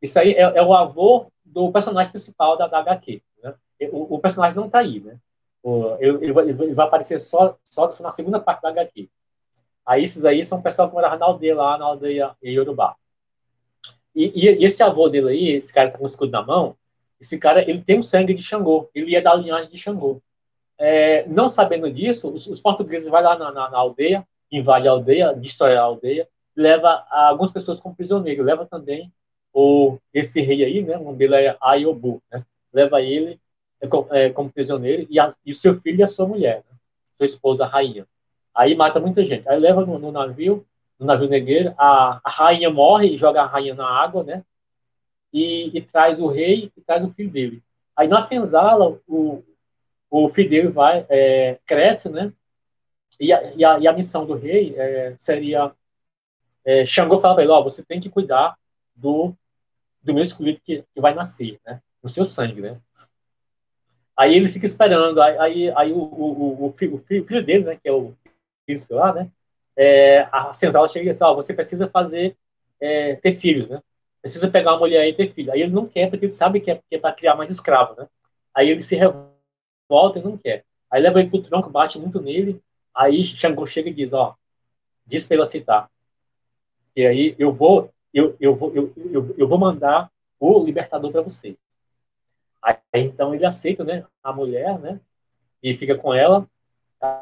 Isso 0.00 0.18
aí 0.18 0.32
é, 0.32 0.42
é, 0.42 0.62
o 0.62 0.72
avô 0.72 1.30
do 1.56 1.72
personagem 1.72 2.12
principal 2.12 2.58
da, 2.58 2.66
da 2.66 2.80
HQ. 2.80 3.22
Né? 3.42 3.54
O, 3.90 4.16
o, 4.16 4.18
personagem 4.18 4.54
não 4.54 4.68
tá 4.68 4.80
aí, 4.80 5.00
né? 5.00 5.16
O, 5.62 5.96
ele, 5.98 6.18
ele, 6.26 6.74
vai, 6.74 6.86
aparecer 6.86 7.18
só, 7.18 7.56
só 7.64 7.90
na 8.00 8.10
segunda 8.10 8.38
parte 8.38 8.60
da 8.60 8.68
HQ. 8.68 9.08
Aí 9.86 10.04
esses 10.04 10.26
aí 10.26 10.44
são 10.44 10.60
pessoal 10.60 10.86
que 10.86 10.94
morava 10.94 11.16
na 11.16 11.24
aldeia 11.24 11.56
lá, 11.56 11.78
na 11.78 11.86
aldeia 11.86 12.36
Yorubá. 12.44 12.94
E, 14.14 14.26
e, 14.34 14.60
e, 14.60 14.64
esse 14.66 14.82
avô 14.82 15.08
dele 15.08 15.30
aí, 15.30 15.48
esse 15.52 15.72
cara 15.72 15.90
tá 15.90 15.96
com 15.96 16.04
o 16.04 16.06
escudo 16.06 16.30
na 16.30 16.42
mão, 16.42 16.76
esse 17.18 17.38
cara, 17.38 17.62
ele 17.62 17.80
tem 17.80 17.98
o 17.98 18.02
sangue 18.02 18.34
de 18.34 18.42
Xangô. 18.42 18.90
Ele 18.94 19.16
é 19.16 19.22
da 19.22 19.34
linhagem 19.34 19.70
de 19.70 19.78
Xangô. 19.78 20.22
É, 20.76 21.26
não 21.26 21.48
sabendo 21.48 21.90
disso, 21.90 22.28
os, 22.28 22.46
os 22.46 22.60
portugueses 22.60 23.08
vão 23.08 23.22
lá 23.22 23.38
na, 23.38 23.50
na, 23.50 23.70
na, 23.70 23.78
aldeia, 23.78 24.28
invade 24.52 24.86
a 24.86 24.90
aldeia, 24.90 25.32
destrói 25.32 25.74
a 25.74 25.80
aldeia, 25.80 26.28
leva 26.54 27.06
algumas 27.10 27.50
pessoas 27.50 27.80
como 27.80 27.96
prisioneiro, 27.96 28.44
leva 28.44 28.66
também 28.66 29.10
o, 29.58 29.98
esse 30.12 30.42
rei 30.42 30.62
aí, 30.62 30.82
né, 30.82 30.98
o 30.98 31.04
nome 31.04 31.16
dele 31.16 31.34
é 31.36 31.56
Ayobu, 31.62 32.22
né, 32.30 32.44
leva 32.70 33.00
ele 33.00 33.40
é, 33.80 33.88
é, 34.10 34.30
como 34.30 34.52
prisioneiro 34.52 35.06
e, 35.08 35.18
a, 35.18 35.34
e 35.46 35.54
seu 35.54 35.80
filho 35.80 36.00
e 36.00 36.02
a 36.02 36.08
sua 36.08 36.28
mulher, 36.28 36.56
né, 36.70 36.76
sua 37.16 37.24
esposa, 37.24 37.64
a 37.64 37.66
rainha. 37.66 38.06
Aí 38.54 38.74
mata 38.74 39.00
muita 39.00 39.24
gente. 39.24 39.48
Aí 39.48 39.58
leva 39.58 39.86
no, 39.86 39.98
no 39.98 40.12
navio, 40.12 40.66
no 40.98 41.06
navio 41.06 41.26
negreiro, 41.26 41.74
a, 41.78 42.20
a 42.22 42.28
rainha 42.30 42.68
morre 42.68 43.14
e 43.14 43.16
joga 43.16 43.40
a 43.40 43.46
rainha 43.46 43.74
na 43.74 43.88
água, 43.88 44.22
né, 44.22 44.44
e, 45.32 45.70
e, 45.78 45.80
traz 45.80 46.20
o 46.20 46.26
rei 46.26 46.70
e 46.76 46.80
traz 46.82 47.02
o 47.02 47.10
filho 47.14 47.30
dele. 47.30 47.62
Aí 47.96 48.08
na 48.08 48.20
senzala, 48.20 49.00
o, 49.08 49.42
o 50.10 50.28
filho 50.28 50.50
dele 50.50 50.68
vai, 50.68 51.06
é, 51.08 51.58
cresce, 51.64 52.10
né? 52.10 52.30
E 53.18 53.32
a, 53.32 53.54
e 53.54 53.64
a, 53.64 53.78
e 53.78 53.88
a 53.88 53.92
missão 53.94 54.26
do 54.26 54.34
rei 54.34 54.74
é, 54.76 55.16
seria. 55.18 55.72
É, 56.62 56.84
Xangô 56.84 57.18
fala 57.20 57.34
para 57.34 57.44
ele: 57.44 57.52
Ó, 57.52 57.62
você 57.62 57.82
tem 57.82 58.00
que 58.00 58.10
cuidar 58.10 58.54
do, 58.94 59.34
do 60.06 60.14
meu 60.14 60.22
escolhido 60.22 60.60
que, 60.64 60.84
que 60.94 61.00
vai 61.00 61.14
nascer, 61.14 61.58
né? 61.66 61.82
No 62.02 62.08
seu 62.08 62.24
sangue, 62.24 62.60
né? 62.60 62.80
Aí 64.16 64.34
ele 64.34 64.48
fica 64.48 64.64
esperando. 64.64 65.20
Aí, 65.20 65.70
aí, 65.76 65.92
o, 65.92 65.98
o, 65.98 66.66
o, 66.66 66.72
filho, 66.72 66.94
o, 66.94 66.98
filho, 66.98 67.44
dele, 67.44 67.64
né? 67.64 67.76
Que 67.76 67.88
é 67.88 67.92
o 67.92 68.14
príncipe 68.64 68.94
lá, 68.94 69.12
né? 69.12 69.30
É, 69.76 70.20
a 70.32 70.54
senzala 70.54 70.88
chega 70.88 71.06
e 71.06 71.12
diz: 71.12 71.20
Ó, 71.20 71.34
você 71.34 71.52
precisa 71.52 71.88
fazer. 71.88 72.36
É, 72.78 73.16
ter 73.16 73.32
filhos, 73.32 73.68
né? 73.68 73.80
precisa 74.26 74.50
pegar 74.50 74.72
uma 74.72 74.80
mulher 74.80 75.06
e 75.06 75.14
ter 75.14 75.32
filho. 75.32 75.52
Aí 75.52 75.62
ele 75.62 75.72
não 75.72 75.86
quer, 75.86 76.10
porque 76.10 76.26
ele 76.26 76.32
sabe 76.32 76.60
que 76.60 76.70
é, 76.70 76.82
é 76.90 76.98
para 76.98 77.14
criar 77.14 77.36
mais 77.36 77.48
escravos, 77.48 77.96
né? 77.96 78.08
Aí 78.52 78.68
ele 78.68 78.82
se 78.82 78.96
revolta 78.96 80.18
e 80.18 80.22
não 80.22 80.36
quer. 80.36 80.64
Aí 80.90 81.00
leva 81.00 81.20
ele 81.20 81.30
pro 81.30 81.42
tronco, 81.42 81.70
bate 81.70 81.98
muito 81.98 82.20
nele. 82.20 82.60
Aí 82.94 83.24
Xangô 83.24 83.66
chega 83.66 83.88
e 83.88 83.94
diz, 83.94 84.12
ó, 84.12 84.34
diz 85.06 85.24
para 85.24 85.36
ele 85.36 85.42
aceitar. 85.44 85.88
E 86.96 87.06
aí 87.06 87.36
eu 87.38 87.52
vou, 87.52 87.90
eu, 88.16 88.34
eu 88.40 88.56
vou, 88.56 88.72
eu, 88.74 88.92
eu, 88.96 89.34
eu 89.36 89.46
vou 89.46 89.58
mandar 89.58 90.10
o 90.40 90.64
libertador 90.64 91.12
para 91.12 91.20
vocês. 91.20 91.54
Aí 92.62 92.78
então 92.94 93.34
ele 93.34 93.44
aceita, 93.44 93.84
né, 93.84 94.06
a 94.22 94.32
mulher, 94.32 94.78
né, 94.78 94.98
e 95.62 95.76
fica 95.76 95.94
com 95.94 96.14
ela. 96.14 96.48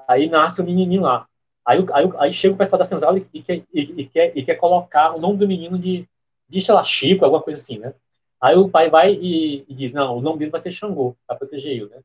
Aí 0.06 0.28
nasce 0.28 0.60
o 0.60 0.64
menininho 0.64 1.02
lá. 1.02 1.26
Aí, 1.66 1.84
aí, 1.92 2.12
aí 2.18 2.32
chega 2.32 2.55
o 2.55 2.58
pessoal 2.58 2.78
da 2.78 2.84
senzala 2.84 3.18
e, 3.18 3.42
quer, 3.42 3.64
e, 3.73 3.81
e, 4.02 4.06
quer, 4.06 4.32
e 4.36 4.44
quer 4.44 4.55
colocar 4.55 5.16
o 5.16 5.20
nome 5.20 5.39
do 5.39 5.48
menino 5.48 5.76
de 5.76 6.08
diz, 6.48 6.64
sei 6.64 6.74
lá, 6.74 6.84
Chico, 6.84 7.24
alguma 7.24 7.42
coisa 7.42 7.60
assim, 7.60 7.78
né? 7.78 7.92
Aí 8.40 8.55
o 8.55 8.68
pai 8.68 8.89
vai 8.89 9.14
e, 9.14 9.64
e 9.68 9.74
diz, 9.74 9.92
não, 9.92 10.18
o 10.18 10.20
nome 10.20 10.39
dele 10.39 10.50
vai 10.52 10.60
ser 10.60 10.70
Xangô, 10.70 11.16
para 11.26 11.36
proteger 11.36 11.73
ele, 11.73 11.86
né? 11.86 12.02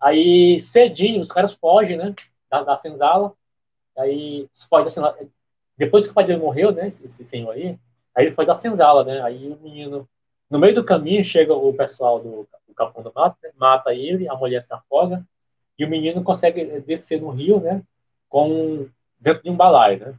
Aí, 0.00 0.58
cedinho, 0.58 1.20
os 1.20 1.30
caras 1.30 1.52
fogem, 1.52 1.98
né, 1.98 2.14
da, 2.50 2.62
da 2.62 2.76
senzala, 2.76 3.34
aí 3.98 4.48
foge 4.70 4.84
da 4.84 4.90
senzala. 4.90 5.18
Depois 5.76 6.04
que 6.04 6.12
o 6.12 6.14
pai 6.14 6.24
dele 6.24 6.40
morreu, 6.40 6.72
né, 6.72 6.86
esse, 6.86 7.04
esse 7.04 7.24
senhor 7.24 7.50
aí, 7.50 7.78
aí 8.14 8.26
ele 8.26 8.34
foi 8.34 8.46
da 8.46 8.54
senzala, 8.54 9.04
né, 9.04 9.22
aí 9.22 9.48
o 9.48 9.58
menino, 9.62 10.08
no 10.50 10.58
meio 10.58 10.74
do 10.74 10.84
caminho, 10.84 11.24
chega 11.24 11.54
o 11.54 11.72
pessoal 11.74 12.20
do, 12.20 12.48
do 12.66 12.74
Capão 12.74 13.02
do 13.02 13.12
Mato, 13.14 13.36
né, 13.42 13.50
mata 13.56 13.94
ele, 13.94 14.28
a 14.28 14.34
mulher 14.34 14.62
se 14.62 14.72
afoga, 14.72 15.24
e 15.78 15.84
o 15.84 15.88
menino 15.88 16.22
consegue 16.22 16.80
descer 16.80 17.20
no 17.20 17.30
rio, 17.30 17.60
né, 17.60 17.82
com, 18.28 18.86
dentro 19.20 19.42
de 19.42 19.50
um 19.50 19.56
balaio, 19.56 19.98
né. 20.00 20.14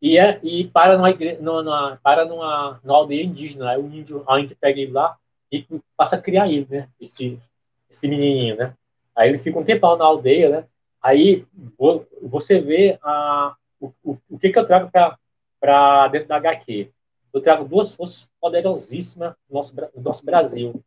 E, 0.00 0.16
é, 0.16 0.38
e 0.42 0.68
para 0.68 0.96
numa, 0.96 1.10
igreja, 1.10 1.40
numa, 1.40 1.98
para 2.02 2.24
numa, 2.24 2.80
numa 2.84 2.96
aldeia 2.96 3.24
indígena. 3.24 3.70
Aí 3.70 3.78
o 3.78 3.86
índio, 3.86 4.24
a 4.28 4.40
índio 4.40 4.56
pega 4.60 4.80
ele 4.80 4.92
lá 4.92 5.16
e 5.50 5.66
passa 5.96 6.16
a 6.16 6.20
criar 6.20 6.48
ele, 6.48 6.66
né? 6.70 6.88
Esse, 7.00 7.38
esse 7.90 8.06
menininho, 8.06 8.56
né? 8.56 8.74
Aí 9.16 9.28
ele 9.28 9.38
fica 9.38 9.58
um 9.58 9.64
tempão 9.64 9.96
na 9.96 10.04
aldeia, 10.04 10.48
né? 10.48 10.64
Aí 11.02 11.44
você 12.22 12.60
vê 12.60 12.98
a, 13.02 13.56
o, 13.80 13.92
o, 14.04 14.18
o 14.30 14.38
que, 14.38 14.50
que 14.50 14.58
eu 14.58 14.66
trago 14.66 14.90
para 14.90 15.18
dentro 16.10 16.28
da 16.28 16.36
HQ. 16.36 16.90
Eu 17.32 17.40
trago 17.40 17.64
duas 17.64 17.94
forças 17.94 18.28
poderosíssimas 18.40 19.34
no 19.48 19.56
nosso, 19.56 19.74
no 19.94 20.02
nosso 20.02 20.24
Brasil. 20.24 20.82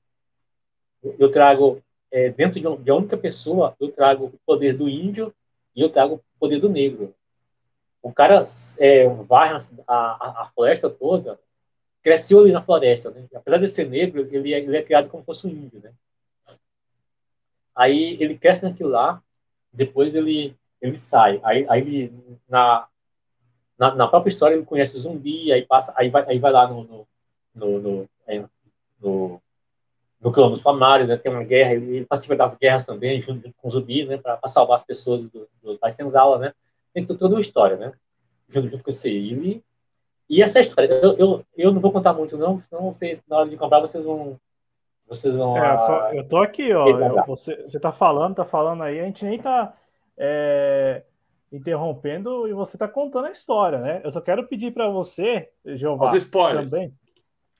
Eu 1.03 1.31
trago, 1.31 1.81
é, 2.11 2.29
dentro 2.29 2.59
de, 2.59 2.67
um, 2.67 2.75
uma 2.75 2.95
única 2.95 3.17
pessoa, 3.17 3.75
eu 3.79 3.91
trago 3.91 4.25
o 4.25 4.39
poder 4.45 4.73
do 4.73 4.89
índio 4.89 5.33
e 5.75 5.81
eu 5.81 5.89
trago 5.89 6.15
o 6.15 6.39
poder 6.39 6.59
do 6.59 6.69
negro. 6.69 7.13
O 8.01 8.11
cara 8.11 8.45
é, 8.79 9.05
a, 9.05 9.55
a, 9.87 10.41
a, 10.43 10.51
floresta 10.55 10.89
toda, 10.89 11.39
cresceu 12.01 12.39
ali 12.39 12.51
na 12.51 12.63
floresta, 12.63 13.11
né? 13.11 13.27
Apesar 13.35 13.57
de 13.57 13.67
ser 13.67 13.87
negro, 13.87 14.27
ele 14.31 14.53
é, 14.53 14.59
ele 14.59 14.77
é 14.77 14.81
criado 14.81 15.09
como 15.09 15.21
se 15.21 15.25
fosse 15.25 15.47
um 15.47 15.51
índio, 15.51 15.79
né? 15.81 15.93
Aí 17.75 18.17
ele 18.19 18.37
cresce 18.37 18.63
naquilo 18.63 18.89
lá, 18.89 19.21
depois 19.71 20.15
ele, 20.15 20.55
ele 20.81 20.97
sai. 20.97 21.39
Aí, 21.43 21.65
aí 21.69 21.81
ele, 21.81 22.13
na, 22.49 22.87
na, 23.81 23.95
na, 23.95 24.07
própria 24.07 24.29
história, 24.29 24.53
ele 24.53 24.63
conhece 24.63 24.99
zumbi, 24.99 25.51
aí 25.51 25.65
passa, 25.65 25.91
aí 25.97 26.07
vai, 26.07 26.23
aí 26.27 26.37
vai 26.37 26.51
lá 26.51 26.67
no, 26.67 26.83
no, 26.83 27.07
no, 27.55 27.79
no, 27.79 28.09
é, 28.27 28.43
no, 29.01 29.41
no 30.21 30.31
clã 30.31 30.51
dos 30.51 30.61
Famares, 30.61 31.07
né? 31.07 31.17
Tem 31.17 31.31
uma 31.31 31.43
guerra, 31.43 31.73
ele, 31.73 32.05
participa 32.05 32.35
das 32.35 32.55
guerras 32.55 32.85
também, 32.85 33.19
junto 33.19 33.51
com 33.57 33.69
zumbi, 33.71 34.05
né? 34.05 34.17
Para 34.17 34.39
salvar 34.45 34.75
as 34.75 34.85
pessoas 34.85 35.21
do, 35.23 35.49
do, 35.63 35.79
da 35.79 35.89
senzala, 35.89 36.37
né? 36.37 36.53
tem 36.93 37.05
toda 37.05 37.33
uma 37.33 37.41
história, 37.41 37.75
né? 37.75 37.91
Junto, 38.49 38.69
junto 38.69 38.83
com 38.83 38.91
esse 38.91 39.09
ele 39.09 39.63
E 40.29 40.43
essa 40.43 40.59
história, 40.59 40.87
eu, 40.87 41.17
eu, 41.17 41.45
eu 41.57 41.71
não 41.71 41.81
vou 41.81 41.91
contar 41.91 42.13
muito, 42.13 42.37
não, 42.37 42.61
senão 42.61 42.93
vocês, 42.93 43.23
na 43.27 43.37
hora 43.37 43.49
de 43.49 43.57
comprar, 43.57 43.79
vocês 43.79 44.03
vão. 44.05 44.39
Vocês 45.07 45.33
vão. 45.33 45.57
É, 45.57 45.73
eu, 45.73 45.79
só, 45.79 46.13
eu 46.13 46.27
tô 46.27 46.37
aqui, 46.37 46.71
ó. 46.71 46.87
Eu, 46.87 47.25
você, 47.25 47.63
você 47.63 47.79
tá 47.79 47.91
falando, 47.91 48.35
tá 48.35 48.45
falando 48.45 48.83
aí, 48.83 48.99
a 48.99 49.05
gente 49.05 49.25
nem 49.25 49.39
tá 49.39 49.73
é, 50.17 51.01
interrompendo 51.51 52.47
e 52.47 52.53
você 52.53 52.77
tá 52.77 52.87
contando 52.87 53.25
a 53.25 53.31
história, 53.31 53.79
né? 53.79 54.01
Eu 54.03 54.11
só 54.11 54.21
quero 54.21 54.47
pedir 54.47 54.71
para 54.73 54.89
você, 54.89 55.49
Jeová. 55.65 56.05
Os 56.05 56.13
spoilers. 56.13 56.69
Também. 56.69 56.93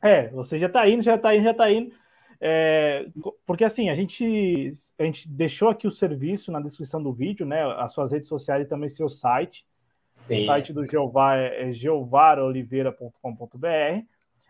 É, 0.01 0.29
você 0.29 0.57
já 0.57 0.69
tá 0.69 0.87
indo, 0.87 1.03
já 1.03 1.17
tá 1.17 1.35
indo, 1.35 1.43
já 1.43 1.53
tá 1.53 1.69
indo. 1.71 1.93
É, 2.39 3.05
porque 3.45 3.63
assim, 3.63 3.89
a 3.89 3.95
gente, 3.95 4.71
a 4.97 5.03
gente 5.03 5.29
deixou 5.29 5.69
aqui 5.69 5.85
o 5.85 5.91
serviço 5.91 6.51
na 6.51 6.59
descrição 6.59 7.03
do 7.03 7.13
vídeo, 7.13 7.45
né? 7.45 7.63
As 7.77 7.93
suas 7.93 8.11
redes 8.11 8.27
sociais 8.27 8.65
e 8.65 8.69
também 8.69 8.89
seu 8.89 9.07
site. 9.07 9.63
Sim. 10.11 10.37
O 10.37 10.45
site 10.45 10.73
do 10.73 10.83
Jeová 10.85 11.37
é, 11.37 11.69
é 11.69 11.73
geovaroliveira.com.br. 11.73 14.05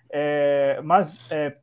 É, 0.09 0.79
mas 0.83 1.19
é, 1.29 1.57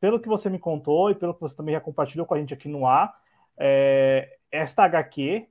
pelo 0.00 0.18
que 0.18 0.28
você 0.28 0.50
me 0.50 0.58
contou 0.58 1.10
e 1.10 1.14
pelo 1.14 1.34
que 1.34 1.40
você 1.40 1.56
também 1.56 1.74
já 1.74 1.80
compartilhou 1.80 2.26
com 2.26 2.34
a 2.34 2.38
gente 2.38 2.54
aqui 2.54 2.68
no 2.68 2.86
ar, 2.86 3.14
é, 3.58 4.36
esta 4.50 4.84
HQ, 4.84 5.46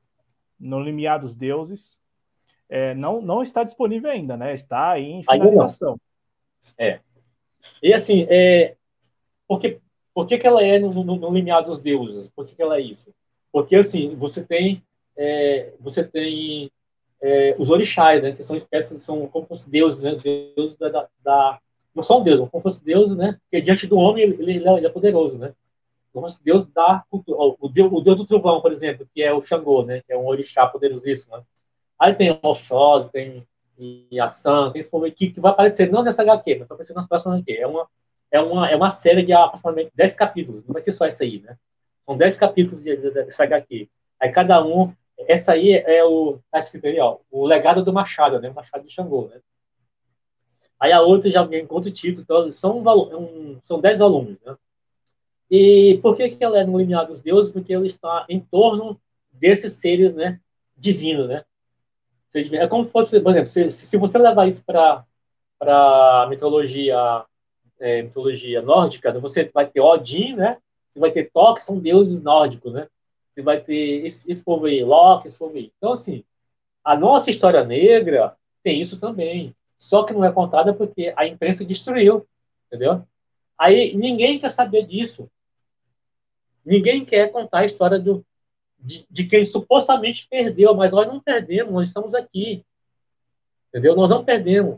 no 0.59 0.79
Limiar 0.79 1.19
dos 1.19 1.35
Deuses, 1.35 1.99
é, 2.69 2.93
não, 2.93 3.21
não 3.21 3.41
está 3.41 3.63
disponível 3.63 4.11
ainda, 4.11 4.35
né? 4.35 4.53
Está 4.53 4.99
em 4.99 5.23
finalização. 5.23 5.99
É. 6.77 6.99
E 7.81 7.93
assim, 7.93 8.25
é, 8.29 8.75
porque, 9.47 9.79
por 10.13 10.27
que, 10.27 10.37
que 10.37 10.47
ela 10.47 10.63
é 10.63 10.79
no, 10.79 10.93
no, 10.93 11.15
no 11.15 11.33
Limiar 11.33 11.63
dos 11.63 11.79
Deuses? 11.79 12.27
Por 12.35 12.45
que, 12.45 12.55
que 12.55 12.61
ela 12.61 12.77
é 12.77 12.81
isso? 12.81 13.13
Porque 13.51 13.75
assim, 13.75 14.15
você 14.15 14.43
tem, 14.43 14.83
é, 15.15 15.73
você 15.79 16.03
tem 16.03 16.71
é, 17.21 17.55
os 17.57 17.69
orixás, 17.69 18.21
né, 18.21 18.31
que 18.31 18.43
são 18.43 18.55
espécies, 18.55 19.01
são 19.01 19.27
como 19.27 19.45
fosse 19.45 19.69
deuses, 19.69 20.01
né, 20.01 20.15
deuses 20.55 20.75
da, 20.77 21.07
da, 21.23 21.59
não 21.93 22.03
são 22.03 22.23
deuses, 22.23 22.47
como 22.49 22.61
fosse 22.61 22.83
deuses, 22.83 23.15
né, 23.15 23.39
porque 23.43 23.61
diante 23.61 23.87
do 23.87 23.97
homem 23.97 24.23
ele, 24.23 24.33
ele, 24.41 24.67
ele 24.67 24.85
é 24.85 24.89
poderoso, 24.89 25.37
né, 25.37 25.53
como 26.13 26.27
fosse 26.27 26.43
deus 26.43 26.65
da 26.67 27.03
cultura, 27.09 27.55
o 27.59 27.67
deus, 27.67 27.91
o 27.91 28.01
deus 28.01 28.17
do 28.17 28.25
trovão, 28.25 28.61
por 28.61 28.71
exemplo, 28.71 29.07
que 29.13 29.21
é 29.21 29.33
o 29.33 29.41
Xangô, 29.41 29.83
né, 29.83 30.01
que 30.05 30.13
é 30.13 30.17
um 30.17 30.27
orixá 30.27 30.65
poderosíssimo, 30.67 31.37
né? 31.37 31.43
aí 31.99 32.13
tem 32.13 32.37
Oxóssi, 32.41 33.11
tem 33.11 33.47
Yassan, 34.11 34.71
tem 34.71 34.79
esse 34.79 34.89
povo 34.89 35.05
aqui 35.05 35.29
que 35.29 35.39
vai 35.39 35.51
aparecer 35.51 35.91
não 35.91 36.03
nessa 36.03 36.23
HQ, 36.23 36.55
mas 36.59 36.67
vai 36.67 36.75
aparecer 36.75 36.93
nas 36.93 37.07
próximas 37.07 37.39
HQ, 37.39 37.53
é 37.53 37.67
uma, 37.67 37.87
é 38.31 38.39
uma, 38.39 38.69
é 38.69 38.75
uma 38.75 38.89
série 38.89 39.23
de 39.23 39.33
aproximadamente 39.33 39.91
10 39.95 40.15
capítulos, 40.15 40.65
não 40.65 40.73
vai 40.73 40.81
ser 40.81 40.91
só 40.91 41.05
essa 41.05 41.23
aí, 41.23 41.39
né, 41.39 41.57
são 42.05 42.17
10 42.17 42.37
capítulos 42.37 42.83
de, 42.83 42.95
de, 42.95 43.11
dessa 43.11 43.43
HQ, 43.43 43.89
aí 44.19 44.31
cada 44.31 44.63
um 44.65 44.93
essa 45.17 45.53
aí 45.53 45.71
é 45.71 46.03
o, 46.03 46.39
tá 46.51 46.59
aí, 46.83 46.99
ó, 46.99 47.17
o 47.31 47.45
legado 47.45 47.83
do 47.83 47.91
Machado, 47.91 48.39
né? 48.39 48.49
O 48.49 48.53
Machado 48.53 48.85
de 48.85 48.93
Xangô, 48.93 49.27
né? 49.27 49.41
Aí 50.79 50.91
a 50.91 51.01
outra 51.01 51.31
já 51.31 51.43
vem 51.43 51.65
com 51.65 51.73
outro 51.73 51.89
título, 51.89 52.21
então 52.21 52.53
são, 52.53 52.77
um, 52.79 53.59
são 53.61 53.81
dez 53.81 53.97
volumes, 53.97 54.37
né? 54.45 54.55
E 55.49 55.99
por 56.01 56.15
que, 56.15 56.29
que 56.29 56.43
ela 56.43 56.59
é 56.59 56.63
no 56.65 56.77
limiar 56.77 57.05
dos 57.07 57.21
deuses? 57.21 57.51
Porque 57.51 57.73
ela 57.73 57.87
está 57.87 58.25
em 58.27 58.39
torno 58.39 58.99
desses 59.31 59.73
seres, 59.73 60.13
né? 60.13 60.39
Divinos, 60.75 61.27
né? 61.27 61.45
É 62.53 62.67
como 62.67 62.85
se 62.85 62.91
fosse, 62.91 63.19
por 63.19 63.31
exemplo, 63.31 63.47
se, 63.47 63.71
se 63.71 63.97
você 63.97 64.17
levar 64.17 64.47
isso 64.47 64.63
para 64.63 65.03
para 65.59 66.27
mitologia 66.29 67.25
é, 67.79 68.03
mitologia 68.03 68.61
nórdica, 68.61 69.11
né? 69.11 69.19
você 69.19 69.49
vai 69.53 69.67
ter 69.67 69.81
Odin, 69.81 70.35
né? 70.35 70.57
Você 70.93 70.99
vai 70.99 71.11
ter 71.11 71.31
Thor, 71.31 71.55
que 71.55 71.63
são 71.63 71.79
deuses 71.79 72.21
nórdicos, 72.21 72.73
né? 72.73 72.87
Você 73.33 73.41
vai 73.41 73.59
ter 73.61 74.05
esse, 74.05 74.29
esse 74.29 74.43
povo 74.43 74.65
aí, 74.65 74.83
Locke, 74.83 75.27
esse 75.27 75.37
povo 75.37 75.55
aí. 75.55 75.71
Então, 75.77 75.93
assim, 75.93 76.23
a 76.83 76.97
nossa 76.97 77.29
história 77.29 77.63
negra 77.63 78.35
tem 78.63 78.81
isso 78.81 78.99
também. 78.99 79.55
Só 79.77 80.03
que 80.03 80.13
não 80.13 80.25
é 80.25 80.31
contada 80.31 80.73
porque 80.73 81.13
a 81.15 81.27
imprensa 81.27 81.63
destruiu, 81.63 82.27
entendeu? 82.65 83.03
Aí 83.57 83.95
ninguém 83.95 84.39
quer 84.39 84.49
saber 84.49 84.83
disso. 84.83 85.29
Ninguém 86.67 87.05
quer 87.05 87.31
contar 87.31 87.59
a 87.59 87.65
história 87.65 87.97
do, 87.97 88.25
de, 88.77 89.07
de, 89.09 89.23
quem 89.23 89.45
supostamente 89.45 90.27
perdeu, 90.29 90.73
mas 90.73 90.91
nós 90.91 91.07
não 91.07 91.17
perdemos, 91.17 91.73
nós 91.73 91.87
estamos 91.87 92.13
aqui. 92.13 92.65
Entendeu? 93.69 93.95
Nós 93.95 94.09
não 94.09 94.25
perdemos. 94.25 94.77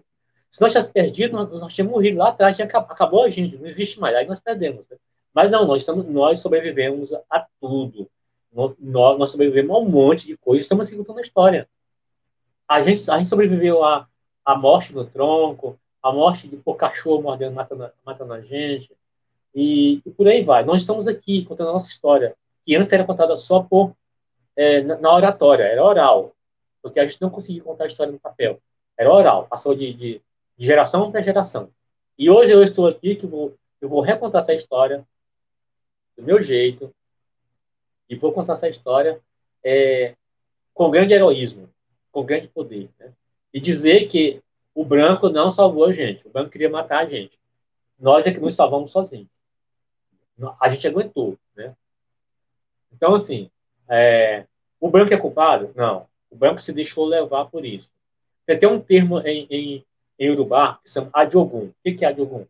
Se 0.52 0.62
nós 0.62 0.72
tivéssemos 0.72 0.94
perdido, 0.94 1.34
nós, 1.34 1.50
nós 1.50 1.74
tínhamos 1.74 1.92
morrido 1.92 2.20
lá 2.20 2.30
atrás, 2.30 2.56
tinha, 2.56 2.68
acabou 2.68 3.24
a 3.24 3.30
gente, 3.30 3.58
não 3.58 3.66
existe 3.66 4.00
mais. 4.00 4.16
Aí 4.16 4.28
nós 4.28 4.40
perdemos. 4.40 4.86
Né? 4.88 4.98
Mas 5.34 5.50
não, 5.50 5.66
nós, 5.66 5.82
estamos, 5.82 6.06
nós 6.06 6.40
sobrevivemos 6.42 7.12
a 7.28 7.48
tudo. 7.60 8.08
Nós, 8.54 8.76
nós 8.80 9.32
sobrevivemos 9.32 9.76
a 9.76 9.80
um 9.80 9.90
monte 9.90 10.28
de 10.28 10.38
coisas, 10.38 10.66
estamos 10.66 10.88
aqui 10.88 10.96
contando 10.96 11.18
a 11.18 11.24
história. 11.24 11.68
A 12.68 12.84
gente, 12.84 13.10
a 13.10 13.18
gente 13.18 13.30
sobreviveu 13.30 13.84
à, 13.84 14.08
à 14.46 14.56
morte 14.56 14.94
do 14.94 15.06
tronco, 15.06 15.80
à 16.04 16.12
morte 16.12 16.48
de 16.48 16.56
por 16.56 16.76
cachorro 16.76 17.24
mordendo, 17.24 17.56
matando, 17.56 17.92
matando 18.06 18.34
a 18.34 18.42
gente, 18.42 18.96
e, 19.54 20.02
e, 20.06 20.12
por 20.12 20.28
aí 20.28 20.44
vai. 20.44 20.64
Nós 20.64 20.82
estamos 20.82 21.08
aqui 21.08 21.46
contando 21.46 21.70
a 21.70 21.74
nossa 21.74 21.90
história, 21.90 22.36
que 22.66 22.76
antes 22.76 22.92
era 22.92 23.06
contada 23.06 23.36
só 23.38 23.62
por 23.64 23.96
é, 24.56 24.82
na, 24.82 25.14
oratória, 25.14 25.64
era 25.64 25.84
oral, 25.84 26.36
porque 26.82 27.00
a 27.00 27.06
gente 27.06 27.22
não 27.22 27.30
conseguia 27.30 27.64
contar 27.64 27.86
a 27.86 27.88
história 27.88 28.12
no 28.12 28.20
papel. 28.20 28.60
Era 28.98 29.12
oral, 29.12 29.48
passou 29.48 29.74
de, 29.74 29.94
de, 29.94 30.22
de 30.58 30.66
geração 30.66 31.12
para 31.12 31.22
geração. 31.22 31.70
E 32.18 32.30
hoje 32.30 32.52
eu 32.52 32.64
estou 32.64 32.88
aqui 32.88 33.16
que 33.16 33.26
vou, 33.26 33.56
eu 33.82 33.88
vou 33.88 34.02
recontar 34.02 34.42
essa 34.42 34.54
história 34.54 35.06
do 36.18 36.24
meu 36.24 36.42
jeito, 36.42 36.94
e 38.10 38.16
vou 38.16 38.34
contar 38.34 38.54
essa 38.54 38.68
história 38.68 39.22
é, 39.64 40.16
com 40.74 40.90
grande 40.90 41.14
heroísmo, 41.14 41.70
com 42.12 42.26
grande 42.26 42.48
poder. 42.48 42.90
Né? 42.98 43.14
E 43.54 43.60
dizer 43.60 44.08
que 44.08 44.42
o 44.74 44.84
branco 44.84 45.30
não 45.30 45.52
salvou 45.52 45.86
a 45.86 45.94
gente. 45.94 46.26
O 46.28 46.32
branco 46.32 46.50
queria 46.50 46.70
matar 46.70 47.06
a 47.06 47.06
gente. 47.06 47.38
Nós 48.00 48.26
é 48.26 48.32
que 48.32 48.40
nos 48.40 48.56
salvamos 48.56 48.92
sozinhos. 48.92 49.30
A 50.60 50.70
gente 50.70 50.88
aguentou. 50.88 51.38
Né? 51.56 51.76
Então, 52.94 53.16
assim, 53.16 53.50
é, 53.88 54.46
o 54.80 54.90
branco 54.90 55.14
é 55.14 55.18
culpado? 55.18 55.72
Não. 55.76 56.08
O 56.30 56.36
branco 56.36 56.62
se 56.62 56.72
deixou 56.72 57.06
levar 57.06 57.46
por 57.46 57.66
isso. 57.66 57.90
Tem 58.46 58.68
um 58.68 58.80
termo 58.80 59.20
em, 59.20 59.48
em, 59.50 59.86
em 60.18 60.30
Urubá 60.32 60.80
que 60.84 60.90
chama 60.90 61.10
Adiogun. 61.14 61.68
O 61.68 61.74
que 61.84 62.04
é 62.04 62.08
Adiogun? 62.08 62.46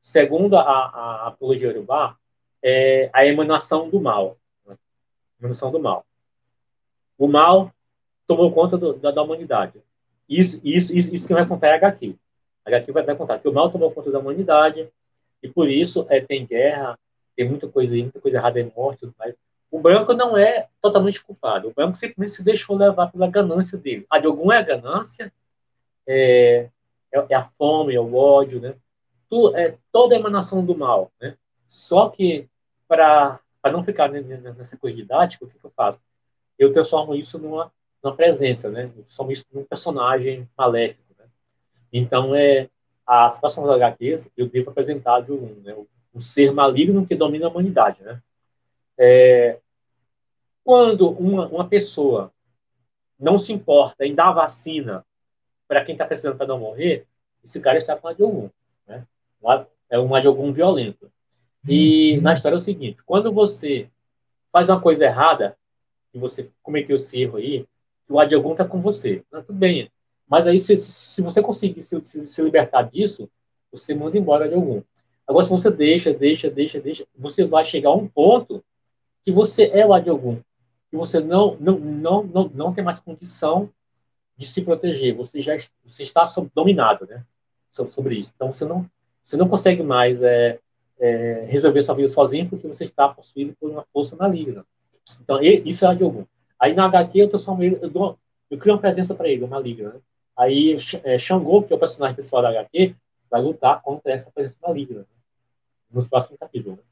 Segundo 0.00 0.56
a, 0.56 0.62
a, 0.62 1.26
apologia 1.28 1.70
Urubá, 1.70 2.16
é 2.62 3.10
a 3.12 3.26
emanação 3.26 3.88
do 3.88 4.00
mal 4.00 4.36
diminuição 5.44 5.70
do 5.70 5.78
mal. 5.78 6.04
O 7.18 7.28
mal 7.28 7.70
tomou 8.26 8.50
conta 8.52 8.76
do, 8.76 8.94
da, 8.94 9.10
da, 9.10 9.22
humanidade. 9.22 9.80
Isso, 10.28 10.60
isso, 10.64 10.94
isso, 10.94 11.14
isso 11.14 11.26
que 11.26 11.34
vai 11.34 11.46
contar 11.46 11.68
é 11.68 11.74
HQ. 11.74 12.16
HQ 12.64 12.92
vai, 12.92 13.02
vai 13.02 13.16
contar 13.16 13.38
que 13.38 13.48
o 13.48 13.52
mal 13.52 13.70
tomou 13.70 13.90
conta 13.90 14.10
da 14.10 14.18
humanidade 14.18 14.88
e 15.42 15.48
por 15.48 15.68
isso 15.68 16.06
é, 16.08 16.20
tem 16.20 16.46
guerra, 16.46 16.98
tem 17.36 17.48
muita 17.48 17.68
coisa 17.68 17.94
aí, 17.94 18.02
muita 18.02 18.20
coisa 18.20 18.38
errada 18.38 18.60
em 18.60 18.72
morte. 18.74 19.08
Mas 19.18 19.34
o 19.70 19.78
branco 19.78 20.12
não 20.14 20.36
é 20.36 20.68
totalmente 20.80 21.22
culpado. 21.22 21.68
O 21.68 21.74
branco 21.74 21.96
simplesmente 21.96 22.36
se 22.36 22.44
deixou 22.44 22.76
levar 22.76 23.10
pela 23.10 23.26
ganância 23.26 23.76
dele. 23.76 24.06
A 24.08 24.18
de 24.18 24.26
algum 24.26 24.52
é 24.52 24.58
a 24.58 24.62
ganância, 24.62 25.32
é, 26.06 26.68
é, 27.12 27.26
é 27.28 27.34
a 27.34 27.48
fome, 27.58 27.94
é 27.94 28.00
o 28.00 28.14
ódio, 28.14 28.60
né? 28.60 28.74
Tu, 29.28 29.56
é 29.56 29.76
toda 29.90 30.14
a 30.14 30.18
emanação 30.18 30.64
do 30.64 30.76
mal, 30.76 31.10
né? 31.20 31.36
Só 31.68 32.08
que 32.08 32.48
para 32.86 33.40
não 33.64 33.82
ficar 33.82 34.08
nessa 34.08 34.76
coisa 34.76 34.96
didática, 34.96 35.44
o 35.44 35.48
que, 35.48 35.58
que 35.58 35.64
eu 35.64 35.72
faço? 35.74 36.00
Eu 36.58 36.72
transformo 36.72 37.14
isso 37.14 37.38
numa, 37.38 37.72
numa 38.02 38.14
presença, 38.14 38.70
né? 38.70 38.84
Eu 38.84 39.02
transformo 39.02 39.32
isso 39.32 39.44
num 39.52 39.64
personagem 39.64 40.48
maléfico, 40.56 41.02
né? 41.18 41.24
Então, 41.92 42.34
é, 42.34 42.68
as 43.06 43.36
próximas 43.38 43.70
HQs, 43.70 44.30
eu 44.36 44.48
devo 44.48 44.70
apresentar 44.70 45.20
de 45.20 45.32
um, 45.32 45.60
né, 45.64 45.74
um 46.14 46.20
ser 46.20 46.52
maligno 46.52 47.06
que 47.06 47.14
domina 47.14 47.46
a 47.46 47.50
humanidade, 47.50 48.02
né? 48.02 48.22
É, 48.96 49.58
quando 50.62 51.10
uma, 51.10 51.48
uma 51.48 51.68
pessoa 51.68 52.32
não 53.18 53.38
se 53.38 53.52
importa 53.52 54.06
em 54.06 54.14
dar 54.14 54.32
vacina 54.32 55.04
para 55.66 55.84
quem 55.84 55.94
está 55.94 56.04
precisando 56.04 56.36
para 56.36 56.46
não 56.46 56.58
morrer, 56.58 57.06
esse 57.44 57.60
cara 57.60 57.78
está 57.78 57.96
com 57.96 58.08
a 58.08 58.12
de 58.12 58.22
algum, 58.22 58.48
né? 58.86 59.06
É 59.90 59.98
uma 59.98 60.20
de 60.20 60.26
algum 60.26 60.52
violento. 60.52 61.10
E 61.66 62.20
na 62.20 62.34
história 62.34 62.56
é 62.56 62.58
o 62.58 62.62
seguinte: 62.62 63.02
quando 63.04 63.32
você 63.32 63.88
faz 64.52 64.68
uma 64.68 64.80
coisa 64.80 65.04
errada, 65.04 65.56
e 66.14 66.18
você 66.18 66.48
cometeu 66.62 66.96
esse 66.96 67.20
erro 67.20 67.38
aí, 67.38 67.66
o 68.08 68.20
Adiogun 68.20 68.52
está 68.52 68.64
com 68.64 68.80
você. 68.80 69.22
Tá 69.30 69.42
tudo 69.42 69.58
bem. 69.58 69.90
Mas 70.28 70.46
aí, 70.46 70.58
se, 70.58 70.76
se 70.76 71.20
você 71.20 71.42
conseguir 71.42 71.82
se, 71.82 72.00
se, 72.02 72.28
se, 72.28 72.42
libertar 72.42 72.82
disso, 72.82 73.28
você 73.70 73.94
manda 73.94 74.16
embora 74.16 74.48
de 74.48 74.54
algum. 74.54 74.80
Agora, 75.26 75.44
se 75.44 75.50
você 75.50 75.70
deixa, 75.70 76.12
deixa, 76.12 76.50
deixa, 76.50 76.80
deixa, 76.80 77.06
você 77.16 77.44
vai 77.44 77.64
chegar 77.64 77.90
a 77.90 77.94
um 77.94 78.06
ponto 78.06 78.62
que 79.24 79.32
você 79.32 79.70
é 79.72 79.86
o 79.86 79.94
Adiogun. 79.94 80.38
Que 80.90 80.96
você 80.96 81.20
não, 81.20 81.56
não, 81.58 81.78
não, 81.78 82.22
não, 82.24 82.50
não 82.54 82.74
tem 82.74 82.84
mais 82.84 83.00
condição 83.00 83.70
de 84.36 84.46
se 84.46 84.62
proteger. 84.62 85.14
Você 85.16 85.40
já 85.40 85.56
você 85.84 86.02
está 86.02 86.24
dominado 86.54 87.06
né, 87.06 87.24
sobre 87.70 88.16
isso. 88.16 88.32
Então, 88.34 88.52
você 88.52 88.64
não, 88.64 88.88
você 89.24 89.36
não 89.36 89.48
consegue 89.48 89.82
mais 89.82 90.22
é, 90.22 90.58
é, 90.98 91.46
resolver 91.48 91.82
sua 91.82 91.94
vida 91.94 92.08
sozinho 92.08 92.48
porque 92.48 92.68
você 92.68 92.84
está 92.84 93.08
possuído 93.08 93.54
por 93.58 93.70
uma 93.70 93.86
força 93.92 94.14
maligna. 94.16 94.64
Então, 95.22 95.42
isso 95.42 95.84
é 95.84 95.88
a 95.88 95.94
Diogun. 95.94 96.26
Aí 96.60 96.74
na 96.74 96.86
HQ 96.86 97.18
eu 97.18 97.28
transformo 97.28 97.62
ele, 97.62 97.78
eu, 97.80 97.90
dou, 97.90 98.18
eu 98.50 98.58
crio 98.58 98.74
uma 98.74 98.80
presença 98.80 99.14
para 99.14 99.28
ele, 99.28 99.44
uma 99.44 99.56
maligna. 99.56 99.90
Né? 99.90 100.00
Aí 100.36 100.76
é, 101.04 101.18
Xangô, 101.18 101.62
que 101.62 101.72
é 101.72 101.76
o 101.76 101.78
personagem 101.78 102.14
principal 102.14 102.42
da 102.42 102.50
HQ, 102.50 102.94
vai 103.34 103.42
lutar 103.42 103.82
contra 103.82 104.12
essa 104.12 104.30
presença 104.30 104.56
maligna 104.62 105.00
né? 105.00 105.06
nos 105.90 106.06
próximos 106.06 106.38
capítulos. 106.38 106.78
Né? 106.78 106.84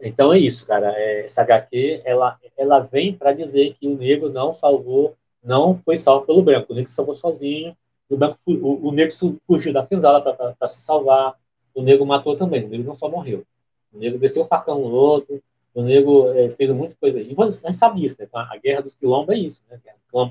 Então 0.00 0.32
é 0.32 0.38
isso, 0.38 0.64
cara. 0.64 0.92
É, 0.96 1.24
essa 1.24 1.42
HQ 1.42 2.02
ela, 2.04 2.38
ela 2.56 2.78
vem 2.78 3.12
para 3.12 3.32
dizer 3.32 3.74
que 3.74 3.88
o 3.88 3.96
negro 3.96 4.30
não 4.30 4.54
salvou, 4.54 5.16
não 5.42 5.76
foi 5.84 5.96
salvo 5.96 6.24
pelo 6.24 6.42
branco. 6.42 6.72
O 6.72 6.76
negro 6.76 6.88
salvou 6.88 7.16
sozinho. 7.16 7.76
O, 8.08 8.16
branco, 8.16 8.38
o, 8.46 8.88
o 8.88 8.92
negro 8.92 9.12
fugiu 9.44 9.72
da 9.72 9.82
senzala 9.82 10.20
para 10.20 10.68
se 10.68 10.82
salvar. 10.82 11.34
O 11.74 11.82
negro 11.82 12.06
matou 12.06 12.36
também. 12.36 12.64
O 12.64 12.68
negro 12.68 12.86
não 12.86 12.94
só 12.94 13.08
morreu. 13.08 13.44
O 13.92 13.98
negro 13.98 14.20
desceu 14.20 14.44
o 14.44 14.46
facão 14.46 14.78
no 14.78 14.92
outro. 14.92 15.42
O 15.74 15.82
negro 15.82 16.30
é, 16.38 16.50
fez 16.50 16.70
muita 16.70 16.94
coisa. 17.00 17.20
E 17.20 17.34
gente 17.34 17.74
sabe 17.74 18.04
isso, 18.04 18.16
né? 18.20 18.28
A 18.32 18.56
guerra 18.56 18.82
dos 18.82 18.94
quilombos 18.94 19.34
é 19.34 19.38
isso, 19.38 19.60
né? 19.68 19.80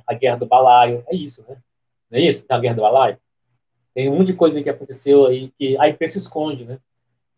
A 0.07 0.13
guerra 0.13 0.37
do 0.37 0.45
balaio 0.45 1.03
é 1.07 1.13
isso, 1.15 1.43
né? 1.45 1.57
Não 2.09 2.19
é 2.19 2.21
isso? 2.21 2.45
A 2.47 2.57
guerra 2.57 2.75
do 2.75 2.81
balaio. 2.83 3.17
Tem 3.93 4.09
um 4.09 4.17
monte 4.17 4.27
de 4.27 4.33
coisa 4.33 4.61
que 4.61 4.69
aconteceu 4.69 5.25
aí 5.25 5.51
que 5.57 5.77
a 5.77 5.87
imprensa 5.87 6.17
esconde, 6.17 6.65
né? 6.65 6.79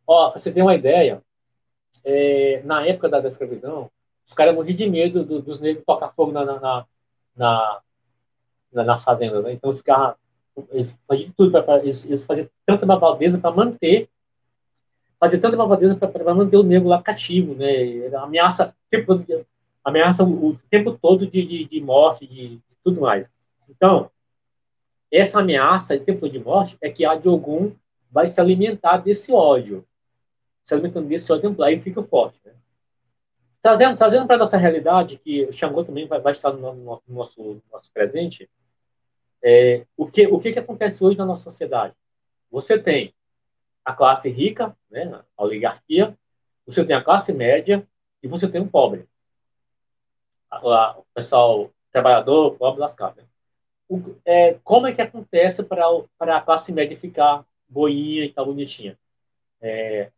Ó, 0.07 0.31
você 0.31 0.51
tem 0.51 0.63
uma 0.63 0.75
ideia, 0.75 1.21
é, 2.03 2.61
na 2.63 2.85
época 2.85 3.09
da, 3.09 3.19
da, 3.19 3.27
escravidão, 3.27 3.89
os 4.25 4.33
caras 4.33 4.55
morriam 4.55 4.75
de 4.75 4.89
medo 4.89 5.23
do, 5.23 5.41
dos 5.41 5.59
negros 5.59 5.85
tocar 5.85 6.13
fogo 6.13 6.31
na, 6.31 6.45
na, 6.45 6.85
na, 7.35 7.81
nas 8.71 9.03
fazendas, 9.03 9.43
né? 9.43 9.53
Então, 9.53 9.73
ficar, 9.73 10.15
eles 10.71 10.97
faziam 11.07 11.31
tudo, 11.35 11.51
pra, 11.63 11.79
eles, 11.79 12.05
eles 12.05 12.25
faziam 12.25 12.47
tanta 12.65 12.85
malvadeza 12.85 13.39
para 13.39 13.51
manter 13.51 14.09
fazer 15.19 15.39
tanta 15.39 15.57
malvadeza 15.57 15.95
para 15.95 16.33
manter 16.33 16.57
o 16.57 16.63
negro 16.63 16.87
lá 16.87 17.01
cativo, 17.01 17.55
né? 17.55 18.07
Ameaça, 18.17 18.75
ameaça 19.83 20.23
o, 20.23 20.49
o 20.49 20.59
tempo 20.69 20.97
todo 21.01 21.25
de, 21.25 21.43
de, 21.43 21.65
de 21.65 21.81
morte, 21.81 22.27
de, 22.27 22.49
de, 22.57 22.61
tudo 22.83 23.01
mais. 23.01 23.29
Então, 23.69 24.11
essa 25.17 25.39
ameaça 25.39 25.97
de 25.97 26.05
tempo 26.05 26.29
de 26.29 26.39
morte 26.39 26.77
é 26.81 26.89
que 26.89 27.05
a 27.05 27.15
de 27.15 27.27
algum 27.27 27.71
vai 28.11 28.27
se 28.27 28.39
alimentar 28.39 28.97
desse 28.97 29.31
ódio 29.31 29.85
se 30.65 30.73
alimentando 30.73 31.07
desse 31.07 31.31
ódio 31.31 31.49
templar 31.49 31.71
e 31.71 31.79
fica 31.79 32.03
forte. 32.03 32.39
Né? 32.43 32.53
Trazendo, 33.61 33.95
trazendo 33.95 34.25
para 34.25 34.35
a 34.35 34.39
nossa 34.39 34.57
realidade, 34.57 35.17
que 35.19 35.45
o 35.45 35.53
Xangô 35.53 35.83
também 35.83 36.07
vai, 36.07 36.19
vai 36.19 36.33
estar 36.33 36.51
no, 36.51 36.73
no, 36.73 37.03
no 37.07 37.15
nosso, 37.15 37.61
nosso 37.71 37.91
presente, 37.93 38.49
é, 39.43 39.85
o, 39.95 40.07
que, 40.07 40.25
o 40.25 40.39
que, 40.39 40.51
que 40.51 40.59
acontece 40.59 41.03
hoje 41.03 41.17
na 41.17 41.25
nossa 41.25 41.43
sociedade? 41.43 41.93
Você 42.51 42.79
tem 42.79 43.13
a 43.83 43.93
classe 43.93 44.27
rica, 44.29 44.75
né, 44.89 45.21
a 45.37 45.43
oligarquia, 45.43 46.17
você 46.65 46.83
tem 46.83 46.95
a 46.95 47.03
classe 47.03 47.31
média 47.31 47.87
e 48.23 48.27
você 48.27 48.49
tem 48.49 48.61
o 48.61 48.67
pobre. 48.67 49.07
O 50.51 51.05
pessoal 51.13 51.69
trabalhador, 51.91 52.55
pobre, 52.57 52.81
lascado. 52.81 53.17
Né? 53.17 53.23
O, 53.87 54.15
é, 54.25 54.55
como 54.63 54.87
é 54.87 54.93
que 54.93 55.01
acontece 55.01 55.63
para 55.63 55.85
a 56.19 56.41
classe 56.41 56.71
média 56.71 56.97
ficar 56.97 57.45
boinha 57.67 58.25
e 58.25 58.31
tal, 58.31 58.45
bonitinha? 58.45 58.97
É, 59.61 60.11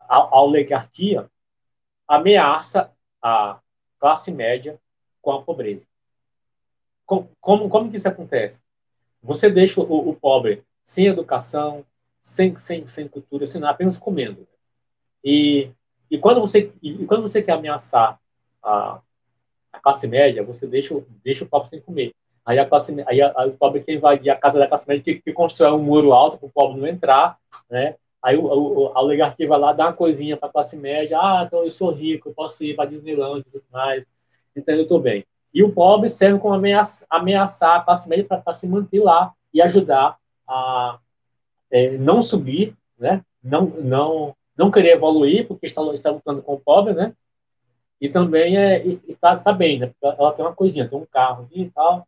a, 0.00 0.16
a 0.16 0.42
oligarquia 0.42 1.30
ameaça 2.06 2.92
a 3.20 3.60
classe 3.98 4.30
média 4.30 4.78
com 5.20 5.32
a 5.32 5.42
pobreza. 5.42 5.86
Como, 7.06 7.68
como, 7.68 7.90
que 7.90 7.96
isso 7.96 8.08
acontece? 8.08 8.62
Você 9.22 9.50
deixa 9.50 9.80
o, 9.80 10.08
o, 10.08 10.14
pobre 10.16 10.64
sem 10.82 11.06
educação, 11.06 11.84
sem, 12.22 12.56
sem, 12.56 12.86
sem 12.86 13.08
cultura, 13.08 13.46
sem 13.46 13.62
apenas 13.64 13.98
comendo. 13.98 14.46
E, 15.24 15.70
e, 16.10 16.18
quando 16.18 16.40
você, 16.40 16.72
e 16.82 17.04
quando 17.06 17.22
você 17.22 17.42
quer 17.42 17.52
ameaçar 17.52 18.18
a, 18.62 19.00
a 19.72 19.80
classe 19.80 20.06
média, 20.06 20.42
você 20.42 20.66
deixa, 20.66 20.94
deixa 21.22 21.44
o 21.44 21.48
pobre 21.48 21.68
sem 21.68 21.80
comer. 21.80 22.14
Aí, 22.44 22.58
a 22.58 22.66
classe, 22.66 22.94
aí, 23.06 23.22
a, 23.22 23.46
o 23.46 23.52
pobre 23.52 23.80
que 23.80 23.92
invadir 23.92 24.30
a 24.30 24.36
casa 24.36 24.58
da 24.58 24.66
classe 24.66 24.86
média 24.88 25.02
que, 25.02 25.20
que 25.20 25.32
constrói 25.32 25.72
um 25.72 25.82
muro 25.82 26.12
alto 26.12 26.38
para 26.38 26.46
o 26.46 26.50
pobre 26.50 26.80
não 26.80 26.88
entrar, 26.88 27.38
né? 27.70 27.96
Aí 28.22 28.36
o, 28.36 28.44
o, 28.44 28.92
a 28.94 29.02
oligarquia 29.02 29.48
vai 29.48 29.58
lá 29.58 29.72
dar 29.72 29.86
uma 29.86 29.92
coisinha 29.92 30.36
para 30.36 30.48
a 30.48 30.52
classe 30.52 30.76
média. 30.76 31.18
Ah, 31.20 31.44
então 31.46 31.64
eu 31.64 31.70
sou 31.70 31.90
rico, 31.90 32.28
eu 32.28 32.34
posso 32.34 32.62
ir 32.62 32.76
para 32.76 32.88
Disneyland 32.88 33.40
e 33.40 33.50
tudo 33.50 33.64
mais. 33.72 34.06
Então 34.54 34.74
eu 34.74 34.82
estou 34.82 35.00
bem. 35.00 35.24
E 35.52 35.62
o 35.62 35.72
pobre 35.72 36.08
serve 36.08 36.38
como 36.38 36.54
ameaça, 36.54 37.04
ameaçar 37.10 37.76
a 37.76 37.80
classe 37.80 38.08
média 38.08 38.24
para 38.24 38.54
se 38.54 38.68
manter 38.68 39.00
lá 39.00 39.32
e 39.52 39.60
ajudar 39.60 40.16
a 40.48 40.98
é, 41.70 41.98
não 41.98 42.22
subir, 42.22 42.76
né? 42.98 43.22
não, 43.42 43.66
não, 43.66 44.36
não 44.56 44.70
querer 44.70 44.92
evoluir, 44.92 45.46
porque 45.48 45.66
está, 45.66 45.82
está 45.92 46.10
lutando 46.10 46.42
com 46.42 46.54
o 46.54 46.60
pobre, 46.60 46.94
né? 46.94 47.12
E 48.00 48.08
também 48.08 48.56
é, 48.56 48.84
está, 48.86 49.34
está 49.34 49.52
bem, 49.52 49.78
né? 49.78 49.90
Ela 50.02 50.32
tem 50.32 50.44
uma 50.44 50.54
coisinha, 50.54 50.88
tem 50.88 50.98
um 50.98 51.06
carro 51.06 51.48
e 51.52 51.68
tal, 51.70 52.06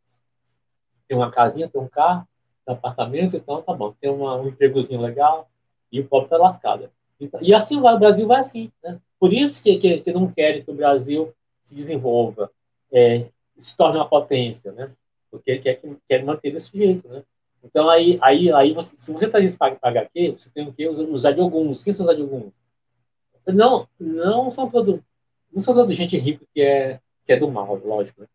tem 1.08 1.16
uma 1.16 1.30
casinha, 1.30 1.68
tem 1.68 1.80
um 1.80 1.88
carro, 1.88 2.26
tem 2.64 2.74
um 2.74 2.78
apartamento, 2.78 3.36
então 3.36 3.62
tá 3.62 3.72
bom. 3.72 3.94
Tem 4.00 4.10
uma, 4.10 4.36
um 4.36 4.48
empregozinho 4.48 5.00
legal, 5.00 5.48
e 5.90 6.00
o 6.00 6.08
pobre 6.08 6.26
está 6.26 6.36
lascado. 6.36 6.90
Então, 7.20 7.40
e 7.42 7.54
assim 7.54 7.80
vai, 7.80 7.94
o 7.94 7.98
Brasil 7.98 8.26
vai 8.26 8.40
assim. 8.40 8.70
Né? 8.82 8.98
Por 9.18 9.32
isso 9.32 9.62
que, 9.62 9.78
que, 9.78 10.00
que 10.00 10.12
não 10.12 10.30
querem 10.30 10.62
que 10.62 10.70
o 10.70 10.74
Brasil 10.74 11.32
se 11.62 11.74
desenvolva, 11.74 12.50
é, 12.92 13.26
se 13.58 13.76
torne 13.76 13.96
uma 13.96 14.08
potência, 14.08 14.72
né? 14.72 14.90
porque 15.30 15.58
quer, 15.58 15.80
quer 16.08 16.24
manter 16.24 16.52
desse 16.52 16.76
jeito. 16.76 17.08
Né? 17.08 17.22
Então, 17.62 17.88
aí, 17.88 18.18
aí, 18.20 18.52
aí 18.52 18.72
você, 18.72 18.96
se 18.96 19.12
você 19.12 19.26
está 19.26 19.40
isso 19.40 19.56
para 19.56 19.76
HQ, 19.80 20.36
você 20.38 20.50
tem 20.50 20.70
que 20.72 20.86
usar 20.86 21.32
de 21.32 21.40
alguns. 21.40 21.82
Quem 21.82 21.92
são 21.92 22.06
os 22.06 22.20
alguns? 22.20 22.52
Não, 23.46 23.88
não 23.98 24.50
são 24.50 24.70
todos 24.70 25.00
não 25.52 25.62
são 25.62 25.74
toda 25.74 25.94
gente 25.94 26.16
rica 26.18 26.44
que 26.52 26.60
é, 26.60 27.00
que 27.24 27.32
é 27.32 27.36
do 27.36 27.48
mal, 27.48 27.80
lógico. 27.84 28.22
Né? 28.22 28.26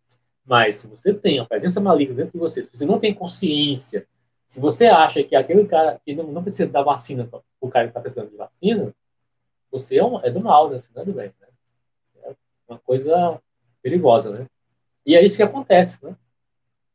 Mas 0.50 0.78
se 0.78 0.88
você 0.88 1.14
tem 1.14 1.40
a 1.40 1.46
presença 1.46 1.80
maligna 1.80 2.16
dentro 2.16 2.34
de 2.34 2.40
você, 2.40 2.64
se 2.64 2.76
você 2.76 2.86
não 2.86 3.00
tem 3.00 3.14
consciência 3.14 4.06
se 4.50 4.60
você 4.60 4.88
acha 4.88 5.24
que 5.24 5.36
aquele 5.36 5.68
cara 5.68 6.02
que 6.04 6.16
não, 6.16 6.42
precisa 6.42 6.68
dar 6.68 6.82
vacina 6.82 7.24
para 7.24 7.40
o 7.62 7.70
cara 7.70 7.86
que 7.86 7.92
está 7.92 8.02
precisando 8.02 8.32
de 8.32 8.36
vacina, 8.36 8.92
você 9.72 9.98
é, 9.98 10.04
um, 10.04 10.20
é 10.22 10.32
do 10.32 10.40
mal, 10.40 10.72
né? 10.72 10.80
Você 10.80 10.90
não 10.96 11.04
é 11.04 11.06
do 11.06 11.14
bem, 11.14 11.32
né? 11.40 11.48
É 12.24 12.36
uma 12.68 12.80
coisa 12.80 13.40
perigosa, 13.84 14.32
né? 14.32 14.48
E 15.06 15.16
é 15.16 15.24
isso 15.24 15.38
que 15.38 15.44
acontece, 15.44 16.04
né? 16.04 16.16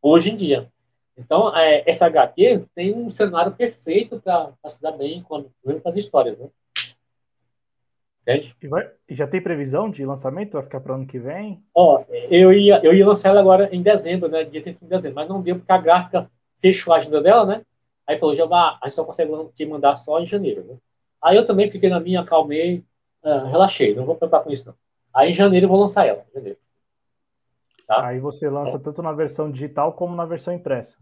Hoje 0.03 0.33
em 0.33 0.37
dia. 0.37 0.69
Então, 1.17 1.57
é, 1.57 1.89
essa 1.89 2.07
HQ 2.07 2.67
tem 2.75 2.93
um 2.93 3.09
cenário 3.09 3.53
perfeito 3.53 4.21
para 4.21 4.53
se 4.67 4.83
dar 4.83 4.91
bem 4.91 5.23
com, 5.23 5.45
com 5.45 5.89
as 5.89 5.97
histórias, 5.97 6.37
né? 6.37 6.49
Entende? 8.27 8.57
E, 8.63 8.67
vai, 8.67 8.91
e 9.07 9.15
já 9.15 9.27
tem 9.27 9.41
previsão 9.41 9.91
de 9.91 10.05
lançamento? 10.05 10.55
Vai 10.55 10.63
ficar 10.63 10.81
para 10.81 10.93
o 10.93 10.95
ano 10.97 11.07
que 11.07 11.19
vem? 11.19 11.63
Ó, 11.75 12.03
eu 12.31 12.53
ia, 12.55 12.81
eu 12.83 12.95
ia 12.95 13.07
lançar 13.07 13.29
ela 13.29 13.41
agora 13.41 13.69
em 13.71 13.83
dezembro, 13.83 14.29
né? 14.31 14.45
Dia 14.45 14.63
31 14.63 14.87
de 14.87 14.91
dezembro, 14.91 15.17
mas 15.17 15.29
não 15.29 15.43
deu 15.43 15.57
porque 15.57 15.71
a 15.71 15.79
gráfica 15.79 16.31
fechou 16.61 16.95
a 16.95 16.97
agenda 16.97 17.21
dela, 17.21 17.45
né? 17.45 17.63
Aí 18.07 18.19
falou, 18.19 18.35
já 18.35 18.45
a 18.45 18.81
gente 18.85 18.95
só 18.95 19.05
consegue 19.05 19.31
te 19.55 19.67
mandar 19.67 19.97
só 19.97 20.19
em 20.21 20.27
janeiro, 20.27 20.65
né? 20.65 20.77
Aí 21.23 21.37
eu 21.37 21.45
também 21.45 21.71
fiquei 21.71 21.91
na 21.91 22.01
minha, 22.01 22.21
acalmei, 22.21 22.83
uh, 23.23 23.47
relaxei, 23.47 23.95
não 23.95 24.07
vou 24.07 24.17
preocupar 24.17 24.43
com 24.43 24.51
isso 24.51 24.67
não. 24.67 24.75
Aí 25.13 25.31
em 25.31 25.35
janeiro 25.35 25.67
eu 25.67 25.71
vou 25.71 25.81
lançar 25.81 26.07
ela, 26.07 26.25
janeiro. 26.35 26.59
Tá? 27.87 28.07
Aí 28.07 28.19
você 28.19 28.49
lança 28.49 28.77
é. 28.77 28.81
tanto 28.81 29.03
na 29.03 29.13
versão 29.13 29.51
digital 29.51 29.93
como 29.93 30.17
na 30.17 30.25
versão 30.25 30.55
impressa. 30.55 30.97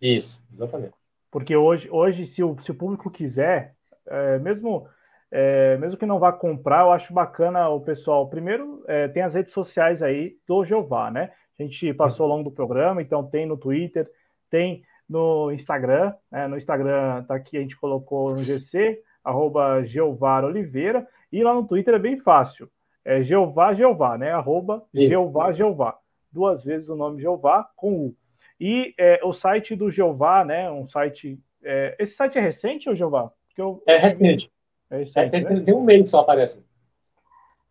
Isso, 0.00 0.42
exatamente. 0.52 0.94
Porque 1.30 1.56
hoje, 1.56 1.88
hoje 1.90 2.26
se, 2.26 2.42
o, 2.42 2.58
se 2.60 2.70
o 2.70 2.74
público 2.74 3.10
quiser, 3.10 3.74
é, 4.06 4.38
mesmo, 4.38 4.88
é, 5.30 5.76
mesmo 5.78 5.98
que 5.98 6.06
não 6.06 6.18
vá 6.18 6.32
comprar, 6.32 6.82
eu 6.82 6.92
acho 6.92 7.12
bacana 7.12 7.68
o 7.68 7.80
pessoal. 7.80 8.28
Primeiro, 8.28 8.84
é, 8.86 9.08
tem 9.08 9.22
as 9.22 9.34
redes 9.34 9.52
sociais 9.52 10.02
aí 10.02 10.36
do 10.46 10.64
Jeová, 10.64 11.10
né? 11.10 11.32
A 11.58 11.62
gente 11.62 11.92
passou 11.94 12.24
ao 12.24 12.30
longo 12.30 12.50
do 12.50 12.54
programa, 12.54 13.02
então 13.02 13.24
tem 13.24 13.46
no 13.46 13.56
Twitter, 13.56 14.08
tem 14.50 14.82
no 15.08 15.50
Instagram, 15.52 16.12
né? 16.30 16.46
no 16.46 16.56
Instagram 16.56 17.24
tá 17.24 17.34
aqui, 17.34 17.56
a 17.56 17.60
gente 17.60 17.76
colocou 17.76 18.30
no 18.30 18.38
GC, 18.38 19.00
arroba 19.24 19.82
Geovar 19.84 20.44
Oliveira, 20.44 21.06
e 21.32 21.42
lá 21.42 21.54
no 21.54 21.66
Twitter 21.66 21.94
é 21.94 21.98
bem 21.98 22.16
fácil, 22.16 22.68
é 23.04 23.22
Jeová 23.22 23.72
Jeová, 23.72 24.18
né? 24.18 24.32
Arroba 24.32 24.84
Jeová 24.92 25.52
Jeová, 25.52 25.96
duas 26.30 26.64
vezes 26.64 26.88
o 26.88 26.96
nome 26.96 27.22
Jeová 27.22 27.68
com 27.76 28.06
U. 28.06 28.16
E 28.60 28.94
é, 28.98 29.20
o 29.22 29.32
site 29.32 29.76
do 29.76 29.90
Jeová, 29.90 30.44
né? 30.44 30.70
Um 30.70 30.86
site. 30.86 31.38
É, 31.62 31.94
esse 31.98 32.14
site 32.14 32.38
é 32.38 32.40
recente, 32.40 32.88
ou 32.88 32.94
Jeová? 32.94 33.30
Eu, 33.56 33.82
é 33.86 33.96
recente. 33.96 34.50
É 34.90 34.98
recente. 34.98 35.26
É, 35.26 35.28
tem, 35.30 35.44
né? 35.44 35.60
tem, 35.60 35.74
um 35.74 35.82
mês 35.82 36.08
só 36.08 36.20
aparece. 36.20 36.58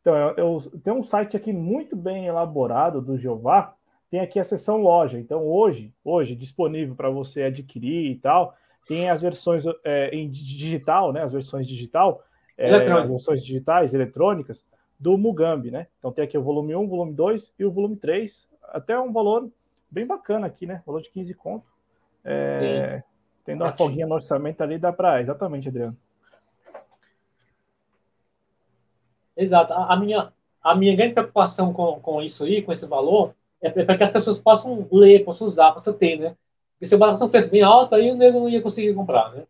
Então, 0.01 0.15
eu, 0.15 0.35
eu, 0.37 0.79
tem 0.83 0.93
um 0.93 1.03
site 1.03 1.35
aqui 1.35 1.51
muito 1.51 1.95
bem 1.95 2.27
elaborado 2.27 3.01
do 3.01 3.17
Jeová, 3.17 3.73
tem 4.09 4.19
aqui 4.19 4.39
a 4.39 4.43
seção 4.43 4.77
loja. 4.77 5.19
Então, 5.19 5.45
hoje, 5.45 5.93
hoje 6.03 6.35
disponível 6.35 6.95
para 6.95 7.09
você 7.09 7.43
adquirir 7.43 8.11
e 8.11 8.15
tal, 8.15 8.55
tem 8.87 9.09
as 9.09 9.21
versões 9.21 9.63
é, 9.83 10.09
em 10.09 10.29
digital, 10.29 11.11
né? 11.11 11.23
As 11.23 11.31
versões 11.31 11.67
digital, 11.67 12.23
é, 12.57 12.73
as 12.75 13.09
versões 13.09 13.43
digitais, 13.43 13.93
eletrônicas, 13.93 14.65
do 14.99 15.17
Mugambi, 15.17 15.71
né? 15.71 15.87
Então 15.99 16.11
tem 16.11 16.23
aqui 16.23 16.37
o 16.37 16.43
volume 16.43 16.75
1, 16.75 16.83
o 16.83 16.87
volume 16.87 17.13
2 17.13 17.53
e 17.57 17.65
o 17.65 17.71
volume 17.71 17.95
3, 17.95 18.47
até 18.69 18.97
um 18.99 19.11
valor 19.11 19.49
bem 19.89 20.05
bacana 20.05 20.47
aqui, 20.47 20.65
né? 20.65 20.81
Valor 20.85 21.01
de 21.01 21.09
15 21.09 21.33
conto. 21.33 21.65
É, 22.23 23.03
tendo 23.43 23.63
uma 23.63 23.71
folguinha 23.71 24.07
no 24.07 24.15
orçamento 24.15 24.61
ali, 24.61 24.77
dá 24.77 24.91
para. 24.91 25.21
Exatamente, 25.21 25.67
Adriano. 25.67 25.97
Exato. 29.35 29.73
A, 29.73 29.93
a, 29.93 29.97
minha, 29.97 30.31
a 30.61 30.75
minha 30.75 30.95
grande 30.95 31.13
preocupação 31.13 31.73
com, 31.73 31.99
com 31.99 32.21
isso 32.21 32.43
aí, 32.43 32.61
com 32.61 32.71
esse 32.71 32.85
valor, 32.85 33.33
é 33.61 33.69
para 33.69 33.97
que 33.97 34.03
as 34.03 34.11
pessoas 34.11 34.37
possam 34.37 34.87
ler, 34.91 35.23
possam 35.23 35.47
usar, 35.47 35.71
possam 35.71 35.93
ter, 35.93 36.19
né? 36.19 36.35
Porque 36.73 36.87
se 36.87 36.93
eu 36.93 36.99
botasse 36.99 37.23
um 37.23 37.29
preço 37.29 37.49
bem 37.49 37.63
alto, 37.63 37.95
aí 37.95 38.11
o 38.11 38.15
nego 38.15 38.39
não 38.39 38.49
ia 38.49 38.61
conseguir 38.61 38.93
comprar, 38.93 39.31
né? 39.31 39.43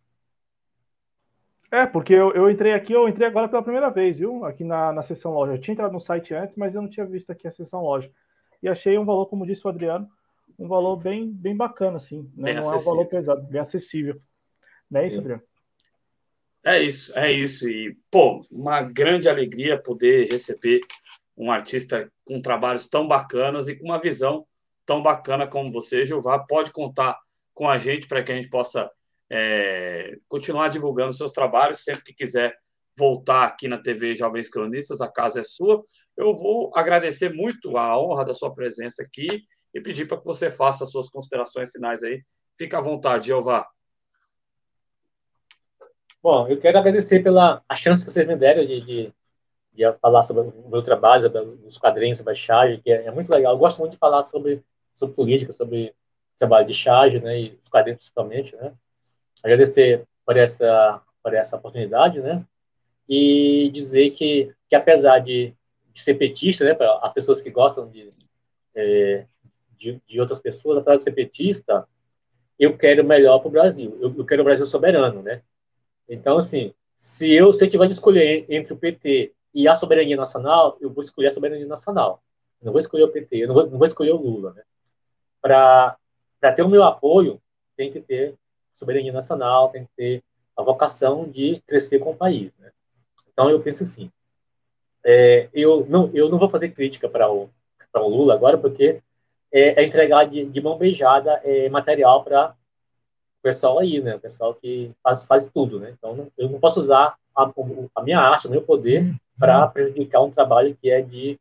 É, 1.72 1.86
porque 1.86 2.14
eu, 2.14 2.32
eu 2.34 2.50
entrei 2.50 2.74
aqui, 2.74 2.94
eu 2.94 3.10
entrei 3.10 3.28
agora 3.28 3.50
pela 3.50 3.64
primeira 3.64 3.90
vez, 3.90 4.20
viu? 4.20 4.46
Aqui 4.46 4.64
na, 4.64 4.94
na 4.94 5.02
seção 5.02 5.34
loja. 5.34 5.54
Eu 5.54 5.60
tinha 5.60 5.74
entrado 5.74 5.92
no 5.92 6.00
site 6.00 6.34
antes, 6.34 6.56
mas 6.56 6.74
eu 6.74 6.82
não 6.82 6.90
tinha 6.90 7.06
visto 7.06 7.32
aqui 7.32 7.48
a 7.48 7.52
seção 7.52 7.82
loja. 7.82 8.10
E 8.62 8.70
achei 8.70 8.98
um 8.98 9.04
valor, 9.04 9.26
como 9.26 9.46
disse 9.46 9.66
o 9.66 9.70
Adriano, 9.70 10.08
um 10.58 10.68
valor 10.68 10.96
bem, 10.96 11.30
bem 11.30 11.56
bacana, 11.56 11.98
assim. 11.98 12.32
Né? 12.36 12.54
Não 12.54 12.60
acessível. 12.60 12.78
é 12.78 12.82
um 12.82 12.86
valor 12.86 13.06
pesado, 13.08 13.44
bem 13.44 13.60
acessível. 13.60 14.22
Não 14.90 15.02
é 15.02 15.08
isso, 15.08 15.20
Adriano? 15.20 15.42
É 16.66 16.82
isso, 16.82 17.18
é 17.18 17.32
isso. 17.32 17.70
E, 17.70 17.96
pô, 18.10 18.42
uma 18.52 18.82
grande 18.82 19.30
alegria 19.30 19.80
poder 19.80 20.28
receber 20.32 20.82
um 21.38 21.52
artista 21.52 22.12
com 22.26 22.42
trabalhos 22.42 22.88
tão 22.88 23.08
bacanas 23.08 23.68
e 23.68 23.76
com 23.76 23.86
uma 23.86 24.02
visão 24.02 24.48
tão 24.84 25.04
bacana 25.04 25.48
como 25.48 25.72
você, 25.72 26.06
Jeová. 26.06 26.40
Pode 26.40 26.72
contar 26.72 27.20
com 27.54 27.70
a 27.70 27.78
gente 27.78 28.08
para 28.08 28.24
que 28.24 28.32
a 28.32 28.36
gente 28.36 28.50
possa 28.50 28.90
é, 29.30 30.18
continuar 30.28 30.70
divulgando 30.70 31.14
seus 31.14 31.32
trabalhos. 31.32 31.84
Sempre 31.84 32.04
que 32.04 32.14
quiser 32.14 32.58
voltar 32.98 33.46
aqui 33.46 33.68
na 33.68 33.78
TV 33.78 34.16
Jovens 34.16 34.50
Cronistas, 34.50 35.02
a 35.02 35.08
casa 35.08 35.42
é 35.42 35.44
sua. 35.44 35.84
Eu 36.18 36.34
vou 36.34 36.72
agradecer 36.76 37.32
muito 37.32 37.78
a 37.78 38.00
honra 38.00 38.26
da 38.26 38.34
sua 38.34 38.52
presença 38.52 39.04
aqui 39.04 39.28
e 39.72 39.82
pedir 39.82 40.08
para 40.08 40.18
que 40.18 40.26
você 40.26 40.50
faça 40.50 40.84
as 40.84 40.90
suas 40.90 41.10
considerações 41.10 41.72
finais 41.72 42.04
aí. 42.04 42.24
Fica 42.58 42.80
à 42.80 42.82
vontade, 42.82 43.28
Jeová. 43.28 43.68
Bom, 46.26 46.48
eu 46.48 46.60
quero 46.60 46.80
agradecer 46.80 47.22
pela 47.22 47.62
a 47.70 47.76
chance 47.76 48.04
que 48.04 48.12
vocês 48.12 48.28
me 48.28 48.36
deram 48.36 48.66
de, 48.66 48.82
de, 48.82 49.14
de 49.72 49.94
falar 50.02 50.24
sobre 50.24 50.42
o 50.42 50.70
meu 50.70 50.82
trabalho, 50.82 51.22
sobre 51.22 51.40
os 51.68 51.78
quadrinhos, 51.78 52.18
sobre 52.18 52.34
a 52.34 52.36
charge, 52.36 52.82
que 52.82 52.92
é, 52.92 53.06
é, 53.06 53.12
muito 53.12 53.30
legal. 53.30 53.54
Eu 53.54 53.60
gosto 53.60 53.78
muito 53.78 53.92
de 53.92 54.00
falar 54.00 54.24
sobre, 54.24 54.64
sobre 54.96 55.14
política, 55.16 55.54
sobre 55.54 55.94
trabalho 56.40 56.66
de 56.66 56.74
charge, 56.74 57.20
né, 57.20 57.40
e 57.40 57.60
os 57.62 57.70
quadrinhos 57.70 58.00
principalmente, 58.00 58.56
né. 58.56 58.74
Agradecer 59.44 60.04
por 60.26 60.36
essa, 60.36 61.00
por 61.22 61.32
essa 61.36 61.58
oportunidade, 61.58 62.20
né, 62.20 62.44
e 63.08 63.70
dizer 63.72 64.10
que, 64.10 64.52
que 64.68 64.76
apesar 64.76 65.20
de, 65.20 65.54
de 65.94 66.02
ser 66.02 66.16
petista, 66.16 66.66
né, 66.66 66.74
para 66.74 66.92
as 67.04 67.14
pessoas 67.14 67.40
que 67.40 67.52
gostam 67.52 67.88
de, 67.88 68.12
é, 68.74 69.28
de, 69.78 70.02
de, 70.08 70.20
outras 70.20 70.40
pessoas, 70.40 70.80
apesar 70.80 70.96
de 70.96 71.04
ser 71.04 71.12
petista, 71.12 71.88
eu 72.58 72.76
quero 72.76 73.04
melhor 73.04 73.38
para 73.38 73.48
o 73.48 73.52
Brasil. 73.52 73.96
Eu, 74.02 74.12
eu, 74.18 74.26
quero 74.26 74.42
o 74.42 74.46
Brasil 74.46 74.66
soberano, 74.66 75.22
né? 75.22 75.44
Então, 76.08 76.38
assim, 76.38 76.74
se 76.98 77.32
eu, 77.34 77.54
se 77.54 77.66
eu 77.66 77.70
tiver 77.70 77.88
de 77.88 77.94
escolher 77.94 78.46
entre 78.50 78.74
o 78.74 78.78
PT 78.78 79.34
e 79.54 79.68
a 79.68 79.76
soberania 79.76 80.16
nacional, 80.16 80.78
eu 80.80 80.90
vou 80.90 81.04
escolher 81.04 81.28
a 81.28 81.34
soberania 81.34 81.66
nacional. 81.66 82.22
Eu 82.62 82.66
não 82.68 82.74
vou 82.74 82.82
escolher 82.82 83.04
o 83.04 83.12
PT, 83.12 83.38
eu 83.38 83.48
não 83.48 83.56
vou, 83.56 83.70
não 83.70 83.78
vou 83.78 83.88
escolher 83.88 84.12
o 84.12 84.18
Lula, 84.18 84.54
né? 84.54 84.64
Para 85.42 85.98
ter 86.56 86.64
o 86.64 86.70
meu 86.70 86.84
apoio, 86.84 87.42
tem 87.76 87.92
que 87.92 88.02
ter 88.02 88.36
soberania 88.76 89.12
nacional, 89.12 89.70
tem 89.70 89.86
que 89.86 89.92
ter 89.96 90.24
a 90.58 90.64
vocação 90.64 91.30
de 91.30 91.62
crescer 91.68 92.00
com 92.00 92.12
o 92.12 92.16
país, 92.16 92.52
né? 92.60 92.72
Então, 93.32 93.50
eu 93.50 93.62
penso 93.62 93.84
assim, 93.84 94.10
é, 95.04 95.50
eu, 95.54 95.86
não, 95.88 96.10
eu 96.14 96.30
não 96.30 96.40
vou 96.40 96.50
fazer 96.50 96.70
crítica 96.70 97.08
para 97.08 97.32
o, 97.32 97.50
o 97.94 98.08
Lula 98.08 98.34
agora, 98.34 98.58
porque 98.58 99.02
é, 99.52 99.82
é 99.82 99.86
entregar 99.86 100.26
de, 100.26 100.46
de, 100.46 100.62
mão 100.62 100.78
beijada 100.78 101.40
é, 101.44 101.70
material 101.70 102.24
para 102.24 102.56
pessoal 103.46 103.78
aí, 103.78 104.02
né? 104.02 104.16
O 104.16 104.20
pessoal 104.20 104.56
que 104.56 104.92
faz, 105.04 105.24
faz 105.24 105.46
tudo, 105.46 105.80
né? 105.80 105.94
Então, 105.96 106.28
eu 106.36 106.50
não 106.50 106.60
posso 106.60 106.80
usar 106.80 107.16
a, 107.36 107.52
a 107.96 108.02
minha 108.02 108.20
arte, 108.20 108.48
o 108.48 108.50
meu 108.50 108.64
poder, 108.64 109.06
para 109.38 109.68
prejudicar 109.68 110.24
um 110.24 110.32
trabalho 110.32 110.76
que 110.82 110.90
é 110.90 111.00
de 111.04 111.40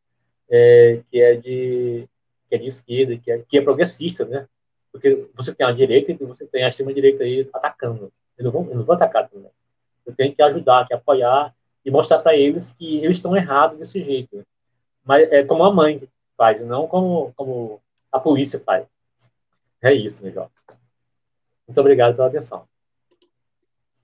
é, 0.51 1.01
que 1.11 1.19
é 1.19 1.35
de 1.35 2.07
que 2.47 2.55
é 2.55 2.59
de 2.59 2.67
esquerda, 2.67 3.17
que 3.17 3.33
é, 3.33 3.39
que 3.39 3.59
é 3.59 3.63
progressista, 3.63 4.27
né? 4.27 4.47
Porque 4.93 5.27
você 5.35 5.55
tem 5.55 5.67
a 5.67 5.73
direita 5.73 6.13
e 6.13 6.15
você 6.17 6.47
tem 6.47 6.63
a 6.63 6.69
extrema 6.69 6.93
direita 6.93 7.25
aí 7.25 7.49
atacando. 7.55 8.13
Eu 8.37 8.45
não 8.45 8.53
vou, 8.53 8.69
eu 8.69 8.77
não 8.77 8.85
vou 8.85 8.95
atacar 8.95 9.27
também. 9.27 9.51
Eu 10.05 10.15
tenho 10.15 10.35
que 10.35 10.43
ajudar, 10.43 10.87
que 10.87 10.93
apoiar 10.93 11.55
e 11.83 11.91
mostrar 11.91 12.19
para 12.19 12.37
eles 12.37 12.75
que 12.75 12.99
eles 12.99 13.17
estão 13.17 13.35
errados 13.35 13.79
desse 13.79 14.05
jeito. 14.05 14.45
Mas 15.03 15.33
é 15.33 15.43
como 15.43 15.65
a 15.65 15.73
mãe 15.73 16.07
faz, 16.37 16.61
não 16.61 16.87
como, 16.87 17.33
como 17.35 17.81
a 18.13 18.21
polícia 18.21 18.61
faz. 18.61 18.87
É 19.83 19.93
isso, 19.95 20.23
meu 20.23 20.33
jovem. 20.33 20.64
Muito 21.67 21.81
obrigado 21.81 22.15
pela 22.17 22.29
atenção. 22.29 22.69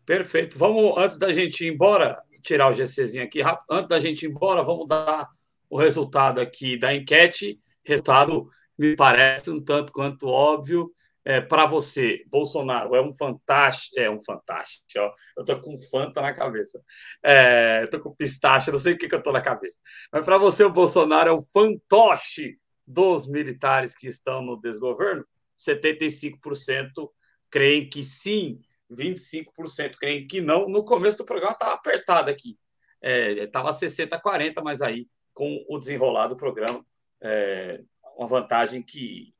Perfeito. 0.05 0.59
Vamos, 0.59 0.97
antes 0.97 1.19
da 1.19 1.33
gente 1.33 1.67
ir 1.67 1.73
embora, 1.73 2.23
tirar 2.43 2.69
o 2.69 2.73
GCzinho 2.73 3.25
aqui, 3.25 3.41
antes 3.71 3.89
da 3.89 4.01
gente 4.01 4.25
ir 4.25 4.31
embora, 4.31 4.63
vamos 4.63 4.89
dar 4.89 5.29
o 5.69 5.79
resultado 5.79 6.41
aqui 6.41 6.77
da 6.79 6.95
enquete. 6.95 7.61
Resultado 7.85 8.49
me 8.79 8.97
parece 8.97 9.51
um 9.51 9.63
tanto 9.63 9.93
quanto 9.93 10.27
óbvio 10.27 10.93
é, 11.25 11.41
para 11.41 11.67
você, 11.67 12.25
Bolsonaro 12.29 12.95
é 12.97 13.03
um 13.03 13.13
fantástico, 13.13 14.01
é 14.01 14.11
um 14.11 14.23
fantástico, 14.23 14.85
ó, 14.97 15.13
eu 15.37 15.45
tô 15.45 15.61
com 15.61 15.79
Fanta 15.79 16.21
na 16.23 16.33
cabeça, 16.33 16.83
é, 17.23 17.87
tô 17.89 18.01
com 18.01 18.15
pistache, 18.15 18.71
não 18.71 18.79
sei 18.79 18.95
o 18.95 18.99
que, 18.99 19.07
que 19.07 19.15
eu 19.15 19.23
tô 19.23 19.31
na 19.31 19.41
cabeça, 19.41 19.81
mas 20.11 20.25
para 20.25 20.39
você 20.39 20.65
o 20.65 20.73
Bolsonaro 20.73 21.29
é 21.29 21.33
um 21.33 21.43
fantoche 21.43 22.59
dos 22.87 23.29
militares 23.29 23.95
que 23.95 24.07
estão 24.07 24.41
no 24.43 24.59
desgoverno, 24.59 25.25
75% 25.59 27.11
creem 27.51 27.89
que 27.89 28.03
sim, 28.03 28.61
25% 28.91 29.97
creem 29.99 30.27
que 30.27 30.41
não. 30.41 30.69
No 30.69 30.85
começo 30.85 31.19
do 31.19 31.25
programa 31.25 31.53
estava 31.53 31.75
apertado 31.75 32.31
aqui, 32.31 32.59
estava 33.03 33.70
é, 33.70 33.73
60-40, 33.73 34.62
mas 34.62 34.83
aí 34.83 35.07
com 35.33 35.65
o 35.69 35.79
desenrolar 35.79 36.27
do 36.27 36.37
programa, 36.37 36.85
é, 37.23 37.83
uma 38.17 38.27
vantagem 38.27 38.83
que 38.83 39.35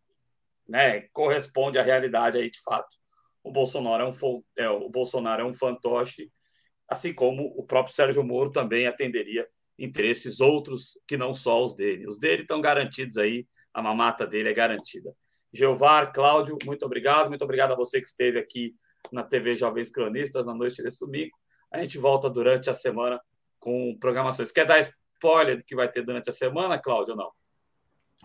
né, 0.69 1.03
corresponde 1.13 1.79
à 1.79 1.83
realidade 1.83 2.39
aí 2.39 2.51
de 2.51 2.61
fato. 2.63 2.97
O 3.43 3.51
Bolsonaro 3.51 4.05
é 4.05 4.07
um, 4.07 4.43
é, 4.57 4.71
o 4.71 4.89
Bolsonaro 4.89 5.43
é 5.43 5.45
um 5.45 5.55
fantoche, 5.55 6.31
assim 6.89 7.13
como 7.13 7.53
o 7.57 7.65
próprio 7.65 7.95
Sérgio 7.95 8.25
Moro 8.25 8.51
também 8.51 8.87
atenderia 8.87 9.47
interesses 9.79 10.41
outros 10.41 10.99
que 11.07 11.17
não 11.17 11.33
só 11.33 11.63
os 11.63 11.75
dele. 11.75 12.07
Os 12.07 12.19
dele 12.19 12.43
estão 12.43 12.61
garantidos 12.61 13.17
aí, 13.17 13.47
a 13.73 13.83
mamata 13.83 14.27
dele 14.27 14.51
é 14.51 14.55
garantida. 14.55 15.15
Geovar, 15.53 16.13
Cláudio, 16.13 16.57
muito 16.65 16.85
obrigado. 16.85 17.29
Muito 17.29 17.43
obrigado 17.43 17.73
a 17.73 17.77
você 17.77 18.01
que 18.01 18.07
esteve 18.07 18.39
aqui 18.39 18.75
na 19.13 19.23
TV 19.23 19.55
Jovens 19.57 19.91
Cronistas 19.91 20.47
na 20.47 20.55
noite 20.55 20.83
desse 20.83 21.01
domingo. 21.01 21.37
A 21.73 21.83
gente 21.83 21.99
volta 21.99 22.29
durante 22.29 22.71
a 22.71 22.75
semana 22.75 23.21
com 23.59 23.97
programações. 23.99 24.53
Quer 24.53 24.65
dar 24.65 24.79
spoiler 24.79 25.59
do 25.59 25.65
que 25.65 25.75
vai 25.75 25.89
ter 25.89 26.03
durante 26.03 26.31
a 26.31 26.33
semana, 26.33 26.79
Cláudio, 26.79 27.13
ou 27.13 27.17
não? 27.17 27.31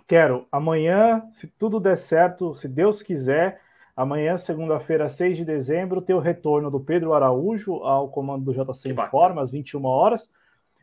Quero. 0.07 0.47
Amanhã, 0.51 1.23
se 1.33 1.47
tudo 1.47 1.79
der 1.79 1.97
certo, 1.97 2.53
se 2.53 2.67
Deus 2.67 3.01
quiser, 3.01 3.61
amanhã, 3.95 4.37
segunda-feira, 4.37 5.09
6 5.09 5.37
de 5.37 5.45
dezembro, 5.45 6.01
ter 6.01 6.13
o 6.13 6.19
retorno 6.19 6.69
do 6.69 6.79
Pedro 6.79 7.13
Araújo 7.13 7.75
ao 7.83 8.09
comando 8.09 8.45
do 8.45 8.53
JC 8.53 8.91
Informa, 8.91 9.41
às 9.41 9.49
21 9.49 9.83
horas. 9.85 10.29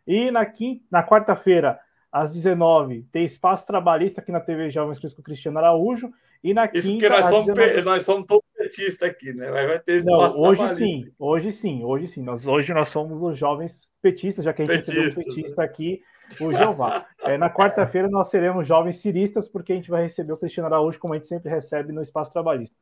E 0.07 0.31
na, 0.31 0.45
quinta, 0.45 0.85
na 0.91 1.07
quarta-feira, 1.07 1.81
às 2.11 2.33
19 2.33 3.07
tem 3.11 3.25
espaço 3.25 3.67
trabalhista 3.67 4.21
aqui 4.21 4.31
na 4.31 4.41
TV 4.41 4.69
Jovens 4.71 4.99
com 4.99 5.07
o 5.07 5.25
Cristiano 5.25 5.59
Araújo. 5.59 6.13
E 6.43 6.53
na 6.53 6.69
Isso 6.73 6.89
quinta, 6.89 7.07
porque 7.07 7.21
nós 7.21 7.31
somos, 7.31 7.47
19... 7.47 7.83
nós 7.83 8.03
somos 8.03 8.27
todos 8.27 8.45
petistas 8.57 9.09
aqui, 9.09 9.33
né? 9.33 9.51
Vai 9.51 9.79
ter 9.79 9.99
espaço 9.99 10.37
Não, 10.37 10.43
hoje 10.43 10.69
sim, 10.71 11.13
hoje 11.19 11.53
sim, 11.53 11.85
hoje 11.85 12.07
sim. 12.09 12.23
Nós, 12.23 12.47
hoje 12.47 12.75
nós 12.75 12.89
somos 12.89 13.23
os 13.23 13.39
jovens 13.39 13.89
petistas, 14.01 14.45
já 14.45 14.53
que 14.53 14.63
a 14.63 14.65
gente 14.65 14.75
Petista, 14.75 15.01
recebeu 15.01 15.23
um 15.23 15.25
petista 15.25 15.63
né? 15.63 15.65
aqui 15.65 16.03
o 16.41 16.53
Jeová. 16.53 17.07
É, 17.25 17.39
na 17.39 17.49
quarta-feira 17.49 18.09
nós 18.09 18.31
seremos 18.31 18.67
jovens 18.67 18.97
ciristas, 18.97 19.49
porque 19.49 19.73
a 19.73 19.77
gente 19.77 19.89
vai 19.89 20.03
receber 20.03 20.33
o 20.33 20.37
Cristiano 20.37 20.67
Araújo, 20.67 20.99
como 20.99 21.15
a 21.15 21.17
gente 21.17 21.29
sempre 21.29 21.49
recebe 21.49 21.93
no 21.93 22.03
Espaço 22.03 22.33
Trabalhista. 22.33 22.77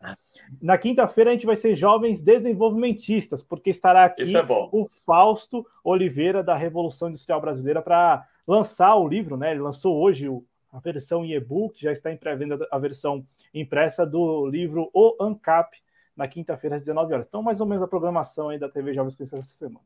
Na 0.62 0.78
quinta-feira 0.78 1.28
a 1.28 1.34
gente 1.34 1.44
vai 1.44 1.56
ser 1.56 1.74
jovens 1.74 2.22
desenvolvimentistas, 2.22 3.42
porque 3.42 3.68
estará 3.68 4.06
aqui 4.06 4.34
é 4.34 4.46
o 4.72 4.88
Fausto 5.04 5.66
Oliveira, 5.84 6.42
da 6.42 6.56
Revolução 6.56 7.10
Industrial 7.10 7.38
Brasileira, 7.38 7.82
para 7.82 8.26
lançar 8.48 8.96
o 8.96 9.06
livro, 9.06 9.36
né? 9.36 9.50
Ele 9.50 9.60
lançou 9.60 10.00
hoje 10.00 10.26
o, 10.26 10.42
a 10.72 10.78
versão 10.78 11.24
em 11.24 11.32
e-book, 11.32 11.80
já 11.80 11.92
está 11.92 12.12
em 12.12 12.16
pré-venda 12.16 12.66
a 12.70 12.78
versão 12.78 13.26
impressa 13.52 14.06
do 14.06 14.46
livro 14.46 14.90
O 14.94 15.16
ANCAP, 15.20 15.76
na 16.16 16.28
quinta-feira 16.28 16.76
às 16.76 16.82
19 16.82 17.12
horas. 17.12 17.26
Então, 17.26 17.42
mais 17.42 17.60
ou 17.60 17.66
menos 17.66 17.82
a 17.82 17.88
programação 17.88 18.50
aí 18.50 18.58
da 18.58 18.68
TV 18.68 18.92
Jovens 18.92 19.14
Cristãs 19.14 19.40
essa 19.40 19.54
semana. 19.54 19.84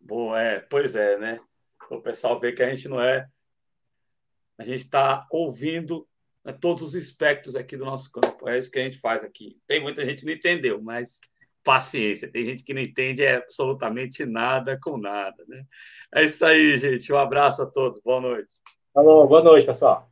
Boa, 0.00 0.40
é, 0.40 0.60
pois 0.60 0.94
é, 0.96 1.18
né? 1.18 1.40
o 1.90 2.00
pessoal 2.00 2.38
ver 2.38 2.52
que 2.52 2.62
a 2.62 2.72
gente 2.72 2.88
não 2.88 3.00
é. 3.00 3.28
A 4.58 4.64
gente 4.64 4.80
está 4.80 5.26
ouvindo 5.30 6.08
né, 6.44 6.52
todos 6.52 6.82
os 6.82 6.94
espectros 6.94 7.56
aqui 7.56 7.76
do 7.76 7.84
nosso 7.84 8.10
campo. 8.10 8.48
É 8.48 8.56
isso 8.56 8.70
que 8.70 8.78
a 8.78 8.82
gente 8.82 8.98
faz 8.98 9.24
aqui. 9.24 9.58
Tem 9.66 9.80
muita 9.80 10.04
gente 10.04 10.20
que 10.20 10.26
não 10.26 10.32
entendeu, 10.32 10.82
mas 10.82 11.20
paciência. 11.62 12.30
Tem 12.30 12.44
gente 12.44 12.62
que 12.62 12.72
não 12.72 12.80
entende 12.80 13.26
absolutamente 13.26 14.24
nada 14.24 14.78
com 14.80 14.96
nada. 14.96 15.44
Né? 15.46 15.64
É 16.14 16.24
isso 16.24 16.44
aí, 16.44 16.76
gente. 16.78 17.12
Um 17.12 17.18
abraço 17.18 17.62
a 17.62 17.66
todos. 17.66 18.00
Boa 18.00 18.20
noite. 18.20 18.54
Falou, 18.96 19.28
boa 19.28 19.42
noite, 19.42 19.66
pessoal. 19.66 20.08